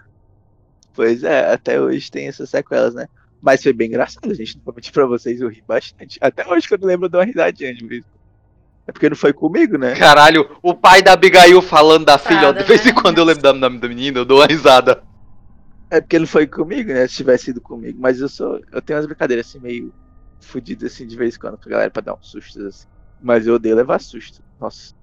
Pois 0.97 1.23
é, 1.23 1.53
até 1.53 1.79
hoje 1.79 2.11
tem 2.11 2.27
essas 2.27 2.49
sequelas, 2.49 2.95
né? 2.95 3.07
Mas 3.41 3.63
foi 3.63 3.73
bem 3.73 3.89
engraçado, 3.89 4.35
gente. 4.35 4.57
Não 4.57 4.65
vou 4.65 4.75
mentir 4.75 4.93
pra 4.93 5.05
vocês, 5.07 5.41
eu 5.41 5.49
ri 5.49 5.63
bastante. 5.69 6.19
Até 6.21 6.45
hoje 6.49 6.67
que 6.67 6.75
eu 6.75 6.79
não 6.79 6.89
lembro 6.89 7.09
de 7.09 7.17
uma 7.17 7.25
risadinha 7.25 7.75
de 7.75 7.85
mesmo. 7.85 8.11
É 8.87 8.93
porque 8.93 9.09
não 9.09 9.17
foi 9.17 9.33
comigo, 9.33 9.77
né? 9.77 9.95
Caralho, 9.95 10.57
o 10.63 10.73
pai 10.75 11.03
da 11.03 11.13
Abigail 11.13 11.61
falando 11.61 12.07
da 12.07 12.17
filha, 12.17 12.49
ó, 12.49 12.53
de 12.53 12.65
vez 12.65 12.87
em 12.87 12.95
né? 12.95 13.01
quando 13.01 13.19
eu 13.19 13.25
lembro 13.25 13.43
da, 13.43 13.53
da 13.53 13.89
menina, 13.89 14.19
eu 14.19 14.25
dou 14.25 14.39
uma 14.39 14.47
risada. 14.47 15.03
É 15.91 16.01
porque 16.01 16.19
não 16.19 16.27
foi 16.27 16.47
comigo, 16.47 16.93
né? 16.93 17.07
Se 17.07 17.17
tivesse 17.17 17.47
sido 17.47 17.61
comigo. 17.61 17.99
Mas 18.01 18.21
eu 18.21 18.29
sou. 18.29 18.61
Eu 18.73 18.81
tenho 18.81 18.97
umas 18.97 19.07
brincadeiras 19.07 19.47
assim, 19.47 19.59
meio 19.59 19.93
fodidas 20.41 20.93
assim 20.93 21.07
de 21.07 21.17
vez 21.17 21.37
em 21.37 21.39
quando 21.39 21.59
com 21.59 21.69
a 21.69 21.73
galera 21.73 21.91
pra 21.91 22.03
dar 22.03 22.15
um 22.15 22.23
susto 22.23 22.65
assim. 22.67 22.87
Mas 23.21 23.47
eu 23.47 23.55
odeio 23.55 23.77
levar 23.77 24.01
susto. 24.01 24.43
Nossa. 24.61 24.95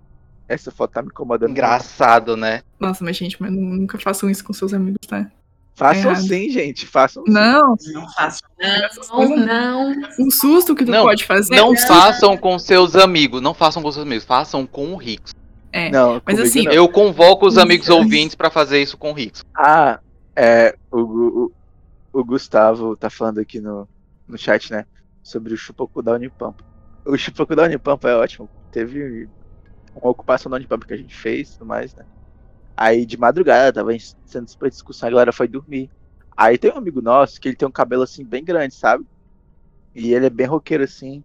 Essa 0.48 0.72
foto 0.72 0.92
tá 0.92 1.02
me 1.02 1.08
incomodando. 1.08 1.52
Engraçado, 1.52 2.32
muito. 2.32 2.42
né? 2.42 2.62
Nossa, 2.80 3.04
mas 3.04 3.16
gente, 3.16 3.42
mas 3.42 3.52
nunca 3.52 3.98
façam 3.98 4.30
isso 4.30 4.44
com 4.44 4.52
seus 4.52 4.74
amigos, 4.74 5.00
tá? 5.08 5.32
Façam 5.76 6.11
é 6.11 6.16
sim, 6.16 6.50
gente. 6.50 6.85
Façam 6.85 7.24
Não. 7.27 7.76
Não 7.93 8.10
façam. 8.11 8.48
Não, 9.11 9.35
não. 9.35 9.93
Um 10.19 10.30
susto 10.30 10.76
que 10.76 10.85
tu 10.85 10.92
não, 10.92 11.03
pode 11.03 11.26
fazer. 11.26 11.56
Não 11.56 11.76
façam 11.76 12.38
com 12.38 12.60
seus 12.60 12.95
amigos. 12.95 13.42
Não 13.42 13.53
façam 13.53 13.82
com 13.82 13.92
seus 13.92 14.06
amigos. 14.06 14.24
Façam 14.24 14.68
com 14.68 14.93
o 14.93 14.98
Rix. 14.98 15.34
É, 15.72 15.90
não, 15.90 16.22
mas 16.24 16.40
assim. 16.40 16.64
Não. 16.66 16.72
Eu 16.72 16.88
convoco 16.88 17.48
os 17.48 17.58
amigos 17.58 17.90
ouvintes 17.90 18.35
para 18.35 18.52
fazer 18.52 18.82
isso 18.82 18.95
com 18.95 19.10
o 19.10 19.14
Rix. 19.14 19.43
Ah, 19.58 20.00
é. 20.35 20.76
O, 20.92 21.00
o, 21.00 21.52
o, 22.14 22.24
Gustavo 22.24 22.95
tá 22.95 23.10
falando 23.10 23.40
aqui 23.40 23.60
no, 23.60 23.88
no 24.27 24.38
chat, 24.38 24.72
né? 24.72 24.85
Sobre 25.24 25.53
o 25.56 25.58
Chupacu 25.58 26.03
da 26.03 26.11
Unipampa. 26.11 26.64
O 27.03 27.18
Chupacu 27.18 27.56
da 27.56 27.64
Unipampa 27.64 28.10
é 28.10 28.16
ótimo. 28.16 28.48
Teve 28.72 29.27
uma 29.95 30.11
ocupação 30.11 30.52
da 30.52 30.58
Unipampa 30.58 30.85
que 30.85 30.93
a 30.93 30.98
gente 30.98 31.16
fez 31.16 31.50
e 31.50 31.53
tudo 31.53 31.66
mais, 31.66 31.95
né? 31.95 32.06
Aí 32.76 33.06
de 33.06 33.18
madrugada 33.18 33.72
tava 33.74 33.92
sendo 34.26 34.50
super 34.50 34.69
discussão, 34.69 35.08
a 35.08 35.11
galera 35.11 35.32
foi 35.32 35.48
dormir. 35.48 35.90
Aí 36.35 36.58
tem 36.58 36.72
um 36.72 36.77
amigo 36.77 37.02
nosso 37.02 37.40
que 37.40 37.50
ele 37.50 37.56
tem 37.56 37.68
um 37.68 37.72
cabelo 37.72 38.03
assim 38.03 38.26
bem 38.26 38.43
grande, 38.43 38.74
sabe? 38.74 39.06
E 39.93 40.14
ele 40.14 40.26
é 40.26 40.30
bem 40.30 40.48
roqueiro 40.48 40.84
assim. 40.84 41.24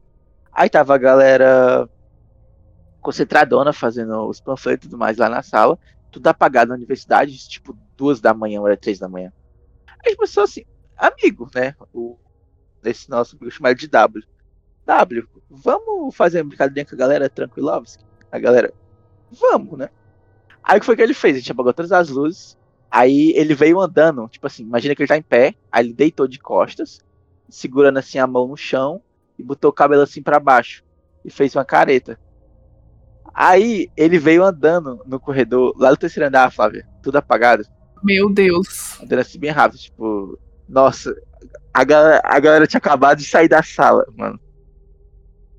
Aí 0.53 0.69
tava 0.69 0.95
a 0.95 0.99
galera 0.99 1.89
concentradona 3.01 3.73
fazendo 3.73 4.29
os 4.29 4.41
panfletos 4.41 4.87
e 4.87 4.91
tudo 4.91 4.99
mais 4.99 5.17
lá 5.17 5.29
na 5.29 5.43
sala, 5.43 5.79
tudo 6.11 6.27
apagado 6.27 6.69
na 6.71 6.75
universidade, 6.75 7.37
tipo 7.49 7.77
duas 7.97 8.21
da 8.21 8.35
manhã, 8.35 8.61
era 8.65 8.77
três 8.77 8.99
da 8.99 9.09
manhã. 9.09 9.33
Aí 10.05 10.15
começou 10.15 10.45
assim, 10.45 10.65
amigo, 10.97 11.49
né? 11.55 11.75
O, 11.93 12.19
esse 12.85 13.09
nosso 13.09 13.37
amigo 13.37 13.51
chamado 13.51 13.77
de 13.77 13.89
W. 13.89 14.25
W, 14.85 15.29
vamos 15.51 16.15
fazer 16.15 16.41
uma 16.41 16.49
brincadeira 16.49 16.89
com 16.89 16.95
a 16.95 16.99
galera 16.99 17.29
tranquilovski? 17.29 18.05
A 18.31 18.39
galera, 18.39 18.73
vamos, 19.31 19.79
né? 19.79 19.91
Aí 20.69 20.77
o 20.77 20.81
que 20.81 20.87
foi 20.87 20.95
que 20.95 21.01
ele 21.01 21.15
fez? 21.15 21.35
Ele 21.35 21.51
apagou 21.51 21.73
todas 21.73 21.93
as 21.93 22.11
luzes. 22.11 22.59
Aí 22.91 23.33
ele 23.35 23.55
veio 23.55 23.81
andando, 23.81 24.29
tipo 24.29 24.47
assim, 24.47 24.63
imagina 24.63 24.95
que 24.95 25.01
ele 25.01 25.09
tá 25.09 25.17
em 25.17 25.23
pé, 25.23 25.55
aí 25.73 25.87
ele 25.87 25.95
deitou 25.95 26.29
de 26.29 26.39
costas, 26.39 27.01
segurando 27.49 27.99
assim 27.99 28.19
a 28.19 28.27
mão 28.27 28.47
no 28.49 28.57
chão 28.57 29.03
e 29.39 29.43
botou 29.43 29.71
o 29.71 29.73
cabelo 29.73 30.03
assim 30.03 30.23
para 30.23 30.39
baixo 30.39 30.85
e 31.25 31.31
fez 31.31 31.55
uma 31.55 31.65
careta. 31.65 32.19
Aí 33.33 33.91
ele 33.97 34.19
veio 34.19 34.43
andando 34.43 35.03
no 35.07 35.19
corredor, 35.19 35.75
lá 35.79 35.91
do 35.91 35.97
terceiro 35.97 36.29
andar, 36.29 36.53
Flávia, 36.53 36.87
tudo 37.03 37.17
apagado. 37.17 37.65
Meu 38.03 38.31
Deus. 38.31 39.01
Andando 39.03 39.21
assim 39.21 39.39
bem 39.39 39.51
rápido, 39.51 39.81
tipo, 39.81 40.39
nossa, 40.69 41.15
a 41.73 41.85
galera, 41.85 42.21
a 42.25 42.41
galera 42.41 42.67
tinha 42.67 42.79
acabado 42.79 43.19
de 43.19 43.25
sair 43.25 43.49
da 43.49 43.63
sala, 43.63 44.07
mano. 44.17 44.39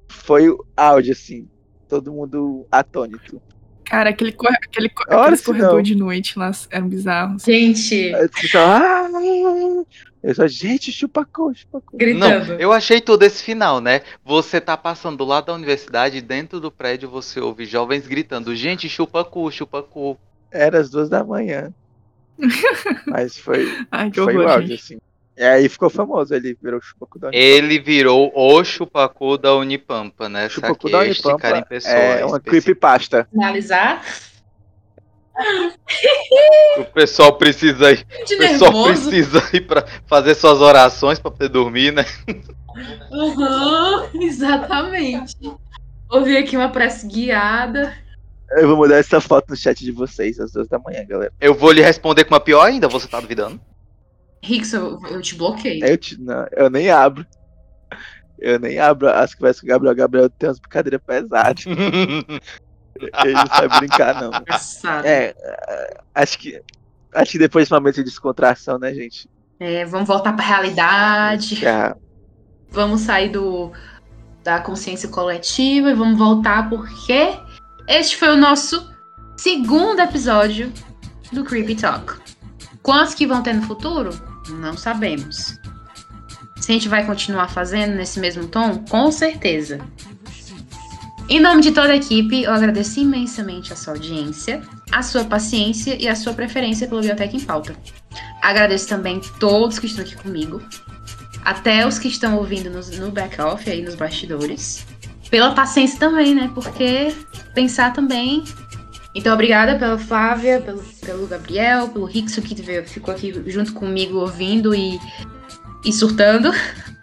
Foi 0.07 0.49
o 0.49 0.65
áudio, 0.75 1.13
assim, 1.13 1.47
todo 1.87 2.11
mundo 2.11 2.67
atônito. 2.71 3.41
Cara, 3.89 4.11
aquele, 4.11 4.31
cor... 4.31 4.51
aquele, 4.51 4.91
aquele 5.07 5.37
corredor 5.37 5.75
não. 5.75 5.81
de 5.81 5.95
noite 5.95 6.37
lá 6.37 6.51
eram 6.69 6.87
bizarros. 6.87 7.43
Gente. 7.43 8.13
Ah, 8.55 9.09
eu 10.21 10.35
só, 10.35 10.47
gente, 10.47 10.91
chupa 10.91 11.25
cu, 11.25 11.53
chupa 11.55 11.81
cu. 11.81 11.97
Gritando. 11.97 12.53
Não, 12.53 12.59
eu 12.59 12.73
achei 12.73 12.99
todo 12.99 13.23
esse 13.23 13.41
final, 13.41 13.79
né? 13.79 14.01
Você 14.23 14.59
tá 14.59 14.75
passando 14.75 15.17
do 15.17 15.25
lado 15.25 15.45
da 15.45 15.53
universidade, 15.53 16.21
dentro 16.21 16.59
do 16.59 16.69
prédio 16.69 17.09
você 17.09 17.39
ouve 17.39 17.65
jovens 17.65 18.05
gritando, 18.05 18.55
gente, 18.55 18.89
chupa 18.89 19.23
cu, 19.23 19.49
chupa 19.51 19.81
cu. 19.81 20.19
Era 20.51 20.79
as 20.79 20.89
duas 20.89 21.09
da 21.09 21.23
manhã. 21.23 21.73
Mas 23.07 23.37
foi, 23.37 23.65
Ai, 23.91 24.11
foi 24.13 24.35
horror, 24.35 24.45
o 24.45 24.51
áudio, 24.51 24.75
assim. 24.75 24.99
E 25.39 25.43
aí 25.45 25.69
ficou 25.69 25.89
famoso, 25.89 26.35
ele 26.35 26.57
virou 26.61 26.79
o 26.79 26.83
Chupacu 26.83 27.17
da 27.17 27.27
Unipampa. 27.29 27.47
Ele 27.47 27.79
virou 27.79 28.29
o 28.35 28.63
Chupacu 28.65 29.37
da 29.37 29.55
Unipampa, 29.55 30.27
né? 30.27 30.49
Chupacu 30.49 30.91
da 30.91 30.99
Unipampa 30.99 31.57
em 31.57 31.63
pessoa, 31.63 31.93
é 31.93 32.25
uma 32.25 32.41
creepypasta. 32.41 33.25
Finalizar? 33.31 34.03
o 36.77 36.83
pessoal 36.83 37.37
precisa 37.37 37.89
ir. 37.93 38.05
O 38.21 38.37
pessoal 38.37 38.83
precisa 38.83 39.49
ir 39.53 39.61
pra 39.61 39.85
fazer 40.07 40.35
suas 40.35 40.59
orações 40.59 41.19
pra 41.19 41.31
poder 41.31 41.47
dormir, 41.47 41.93
né? 41.93 42.05
Uhum, 43.09 44.21
exatamente. 44.21 45.37
Ouvi 46.09 46.35
aqui 46.35 46.57
uma 46.57 46.67
prece 46.67 47.07
guiada. 47.07 47.93
Eu 48.57 48.67
vou 48.67 48.75
mudar 48.75 48.97
essa 48.97 49.21
foto 49.21 49.51
no 49.51 49.55
chat 49.55 49.79
de 49.79 49.93
vocês 49.93 50.37
às 50.37 50.51
duas 50.51 50.67
da 50.67 50.79
manhã, 50.79 51.05
galera. 51.07 51.31
Eu 51.39 51.55
vou 51.55 51.71
lhe 51.71 51.81
responder 51.81 52.25
com 52.25 52.33
uma 52.33 52.41
pior 52.41 52.65
ainda, 52.65 52.89
você 52.89 53.07
tá 53.07 53.21
duvidando? 53.21 53.61
Rix, 54.41 54.73
eu, 54.73 54.99
eu 55.09 55.21
te 55.21 55.35
bloqueei. 55.35 55.81
Eu, 55.83 55.97
te, 55.97 56.19
não, 56.19 56.47
eu 56.51 56.69
nem 56.69 56.89
abro. 56.89 57.25
Eu 58.37 58.59
nem 58.59 58.79
abro 58.79 59.09
as 59.09 59.33
conversas 59.33 59.61
com 59.61 59.67
o 59.67 59.69
Gabriel. 59.69 59.93
O 59.93 59.97
Gabriel 59.97 60.29
tem 60.29 60.47
umas 60.47 60.59
brincadeiras 60.59 61.01
pesadas. 61.05 61.65
Ele 63.23 63.33
não 63.33 63.47
sabe 63.47 63.79
brincar, 63.79 64.21
não. 64.21 64.39
Engraçado. 64.39 65.05
É, 65.05 65.33
é, 65.37 65.97
acho 66.15 66.37
que. 66.39 66.61
Acho 67.13 67.31
que 67.31 67.39
depois 67.39 67.67
de 67.67 67.73
um 67.73 67.77
momento 67.77 67.95
de 67.95 68.03
descontração, 68.03 68.77
né, 68.77 68.93
gente? 68.93 69.27
É, 69.59 69.83
vamos 69.85 70.07
voltar 70.07 70.33
pra 70.33 70.45
realidade. 70.45 71.55
Já. 71.55 71.95
Vamos 72.69 73.01
sair 73.01 73.29
do, 73.29 73.71
da 74.43 74.59
consciência 74.59 75.09
coletiva 75.09 75.89
e 75.89 75.95
vamos 75.95 76.17
voltar 76.17 76.69
porque 76.69 77.33
este 77.87 78.15
foi 78.15 78.29
o 78.29 78.37
nosso 78.37 78.93
segundo 79.37 79.99
episódio 79.99 80.71
do 81.31 81.43
Creepy 81.43 81.75
Talk. 81.75 82.13
Quantos 82.81 83.13
que 83.13 83.27
vão 83.27 83.43
ter 83.43 83.53
no 83.53 83.63
futuro? 83.63 84.09
Não 84.49 84.75
sabemos. 84.75 85.59
Se 86.59 86.71
a 86.71 86.73
gente 86.73 86.89
vai 86.89 87.05
continuar 87.05 87.49
fazendo 87.49 87.95
nesse 87.95 88.19
mesmo 88.19 88.47
tom, 88.47 88.83
com 88.89 89.11
certeza. 89.11 89.79
Em 91.29 91.39
nome 91.39 91.61
de 91.61 91.71
toda 91.71 91.93
a 91.93 91.95
equipe, 91.95 92.43
eu 92.43 92.51
agradeço 92.51 92.99
imensamente 92.99 93.71
a 93.71 93.75
sua 93.75 93.93
audiência, 93.93 94.63
a 94.91 95.03
sua 95.03 95.23
paciência 95.23 95.95
e 95.95 96.07
a 96.07 96.15
sua 96.15 96.33
preferência 96.33 96.87
pelo 96.87 97.01
Biblioteca 97.01 97.35
em 97.35 97.39
Pauta. 97.39 97.75
Agradeço 98.41 98.87
também 98.87 99.21
todos 99.39 99.77
que 99.77 99.85
estão 99.85 100.03
aqui 100.03 100.15
comigo, 100.15 100.59
até 101.43 101.85
os 101.87 101.99
que 101.99 102.07
estão 102.07 102.37
ouvindo 102.37 102.69
nos, 102.69 102.89
no 102.97 103.11
back-off, 103.11 103.69
aí 103.69 103.81
nos 103.81 103.95
bastidores. 103.95 104.85
Pela 105.29 105.53
paciência 105.53 105.99
também, 105.99 106.33
né? 106.33 106.49
Porque 106.53 107.15
pensar 107.53 107.93
também. 107.93 108.43
Então, 109.15 109.33
obrigada 109.33 109.77
pela 109.77 109.97
Flávia, 109.97 110.61
pelo, 110.61 110.83
pelo 111.03 111.27
Gabriel, 111.27 111.87
pelo 111.89 112.05
Rixo 112.05 112.41
que 112.41 112.53
veio, 112.61 112.87
ficou 112.87 113.13
aqui 113.13 113.33
junto 113.47 113.73
comigo 113.73 114.19
ouvindo 114.19 114.73
e, 114.75 114.99
e 115.83 115.91
surtando. 115.91 116.51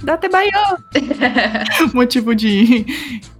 Date 0.03 0.29
Bahia! 0.29 0.53
Motivo 1.95 2.35
de, 2.35 2.85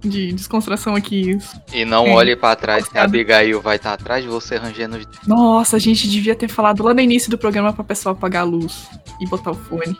de 0.01 0.33
descontração 0.33 0.95
aqui. 0.95 1.37
E 1.71 1.85
não 1.85 2.07
É. 2.07 2.13
olhe 2.13 2.35
pra 2.35 2.55
trás, 2.55 2.87
que 2.89 2.97
a. 2.97 3.03
Abigail 3.03 3.61
vai 3.61 3.75
estar 3.77 3.93
atrás 3.93 4.23
de 4.23 4.29
você 4.29 4.57
rangendo. 4.57 4.99
Nossa, 5.27 5.75
a 5.77 5.79
gente 5.79 6.09
devia 6.09 6.35
ter 6.35 6.47
falado 6.49 6.83
lá 6.83 6.93
no 6.93 6.99
início 6.99 7.29
do 7.29 7.37
programa 7.37 7.71
pra 7.71 7.83
pessoa 7.83 8.13
apagar 8.13 8.41
a 8.41 8.45
luz 8.45 8.89
e 9.21 9.27
botar 9.27 9.51
o 9.51 9.55
fone. 9.55 9.95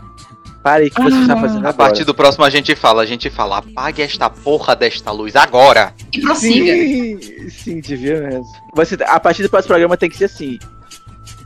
Pare 0.68 0.90
que 0.90 1.02
você 1.02 1.18
está 1.22 1.34
Ah. 1.34 1.38
fazendo 1.40 1.66
A 1.66 1.70
agora. 1.70 1.74
partir 1.74 2.04
do 2.04 2.14
próximo 2.14 2.44
a 2.44 2.50
gente 2.50 2.76
fala, 2.76 3.02
a 3.02 3.06
gente 3.06 3.30
fala, 3.30 3.60
apague 3.60 4.02
esta 4.02 4.30
porra 4.30 4.76
desta 4.76 5.12
luz 5.12 5.34
agora. 5.36 5.94
E 6.12 6.20
prossiga. 6.20 6.74
Sim, 6.74 7.50
sim, 7.50 7.80
devia 7.80 8.20
mesmo. 8.22 8.44
Você, 8.76 8.98
a 9.06 9.18
partir 9.18 9.44
do 9.44 9.50
próximo 9.50 9.70
programa 9.70 9.96
tem 9.96 10.10
que 10.10 10.18
ser 10.18 10.26
assim. 10.26 10.60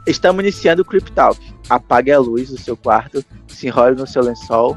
Estamos 0.07 0.41
iniciando 0.41 0.81
o 0.81 0.85
Creep 0.85 1.09
Talk. 1.09 1.39
Apague 1.69 2.11
a 2.11 2.17
luz 2.19 2.49
do 2.49 2.57
seu 2.59 2.75
quarto, 2.75 3.23
se 3.47 3.67
enrole 3.67 3.95
no 3.95 4.07
seu 4.07 4.23
lençol 4.23 4.75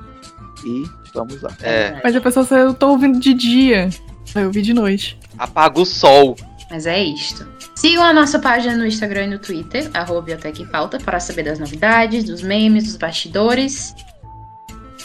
e 0.67 0.85
vamos 1.15 1.41
lá. 1.41 1.51
É, 1.63 1.99
Mas 2.05 2.15
a 2.15 2.21
pessoa 2.21 2.45
fala, 2.45 2.61
eu 2.63 2.75
tô 2.75 2.89
ouvindo 2.91 3.19
de 3.19 3.33
dia. 3.33 3.89
Eu 4.35 4.47
ouvi 4.49 4.61
de 4.61 4.75
noite. 4.75 5.19
apaga 5.39 5.81
o 5.81 5.87
sol. 5.87 6.37
Mas 6.71 6.87
é 6.87 7.03
isto. 7.03 7.47
Sigam 7.75 8.05
a 8.05 8.13
nossa 8.13 8.39
página 8.39 8.77
no 8.77 8.87
Instagram 8.87 9.25
e 9.25 9.31
no 9.31 9.39
Twitter, 9.39 9.89
arroba 9.95 10.21
Biblioteca 10.21 10.61
em 10.61 10.67
Pauta, 10.67 10.99
para 10.99 11.19
saber 11.19 11.45
das 11.45 11.59
novidades, 11.59 12.25
dos 12.25 12.43
memes, 12.43 12.85
dos 12.85 12.97
bastidores. 12.97 13.95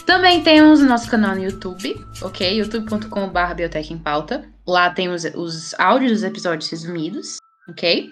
Também 0.06 0.42
temos 0.42 0.80
o 0.80 0.86
nosso 0.86 1.10
canal 1.10 1.34
no 1.34 1.42
YouTube, 1.42 1.94
ok? 2.22 2.58
youtube.com.br 2.58 3.48
Biblioteca 3.48 3.92
em 3.92 3.98
Pauta. 3.98 4.44
Lá 4.66 4.90
tem 4.90 5.08
os, 5.08 5.24
os 5.34 5.74
áudios 5.78 6.12
dos 6.12 6.22
episódios 6.22 6.70
resumidos, 6.70 7.38
ok? 7.68 8.10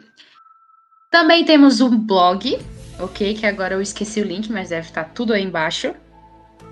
Também 1.10 1.44
temos 1.44 1.81
um 1.81 1.99
blog, 1.99 2.58
ok? 2.99 3.34
Que 3.34 3.47
agora 3.47 3.75
eu 3.75 3.81
esqueci 3.81 4.20
o 4.20 4.25
link, 4.25 4.50
mas 4.52 4.68
deve 4.68 4.89
estar 4.89 5.05
tudo 5.05 5.33
aí 5.33 5.42
embaixo. 5.42 5.94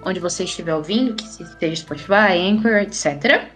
Onde 0.04 0.20
você 0.20 0.44
estiver 0.44 0.74
ouvindo, 0.74 1.14
que 1.14 1.26
seja 1.26 1.76
Spotify, 1.76 2.38
Anchor, 2.38 2.74
etc. 2.74 3.50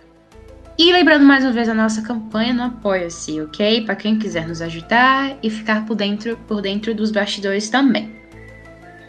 E 0.78 0.92
lembrando 0.92 1.24
mais 1.24 1.44
uma 1.44 1.52
vez 1.52 1.68
a 1.68 1.74
nossa 1.74 2.00
campanha 2.00 2.54
no 2.54 2.62
Apoia-se, 2.62 3.40
ok? 3.42 3.84
Para 3.84 3.96
quem 3.96 4.18
quiser 4.18 4.48
nos 4.48 4.62
ajudar 4.62 5.36
e 5.42 5.50
ficar 5.50 5.84
por 5.84 5.94
dentro, 5.94 6.36
por 6.48 6.62
dentro 6.62 6.94
dos 6.94 7.10
bastidores 7.10 7.68
também. 7.68 8.19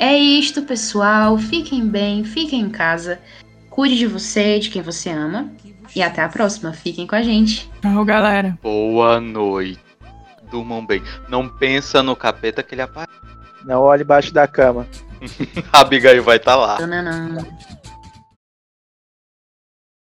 É 0.01 0.17
isto, 0.17 0.63
pessoal. 0.63 1.37
Fiquem 1.37 1.87
bem, 1.87 2.23
fiquem 2.23 2.61
em 2.61 2.69
casa. 2.71 3.19
Cuide 3.69 3.99
de 3.99 4.07
você, 4.07 4.57
de 4.57 4.71
quem 4.71 4.81
você 4.81 5.11
ama. 5.11 5.51
E 5.95 6.01
até 6.01 6.23
a 6.23 6.27
próxima. 6.27 6.73
Fiquem 6.73 7.05
com 7.05 7.15
a 7.15 7.21
gente. 7.21 7.69
Tchau, 7.83 8.03
galera. 8.03 8.57
Boa 8.63 9.21
noite. 9.21 9.79
Durmam 10.49 10.83
bem. 10.83 11.03
Não 11.29 11.47
pensa 11.47 12.01
no 12.01 12.15
capeta 12.15 12.63
que 12.63 12.73
ele 12.73 12.81
aparece. 12.81 13.13
Não 13.63 13.79
olhe 13.81 14.01
embaixo 14.01 14.33
da 14.33 14.47
cama. 14.47 14.87
A 15.71 15.81
Abigail 15.85 16.23
vai 16.23 16.37
estar 16.37 16.55
lá. 16.55 16.77
Tananã. 16.77 17.37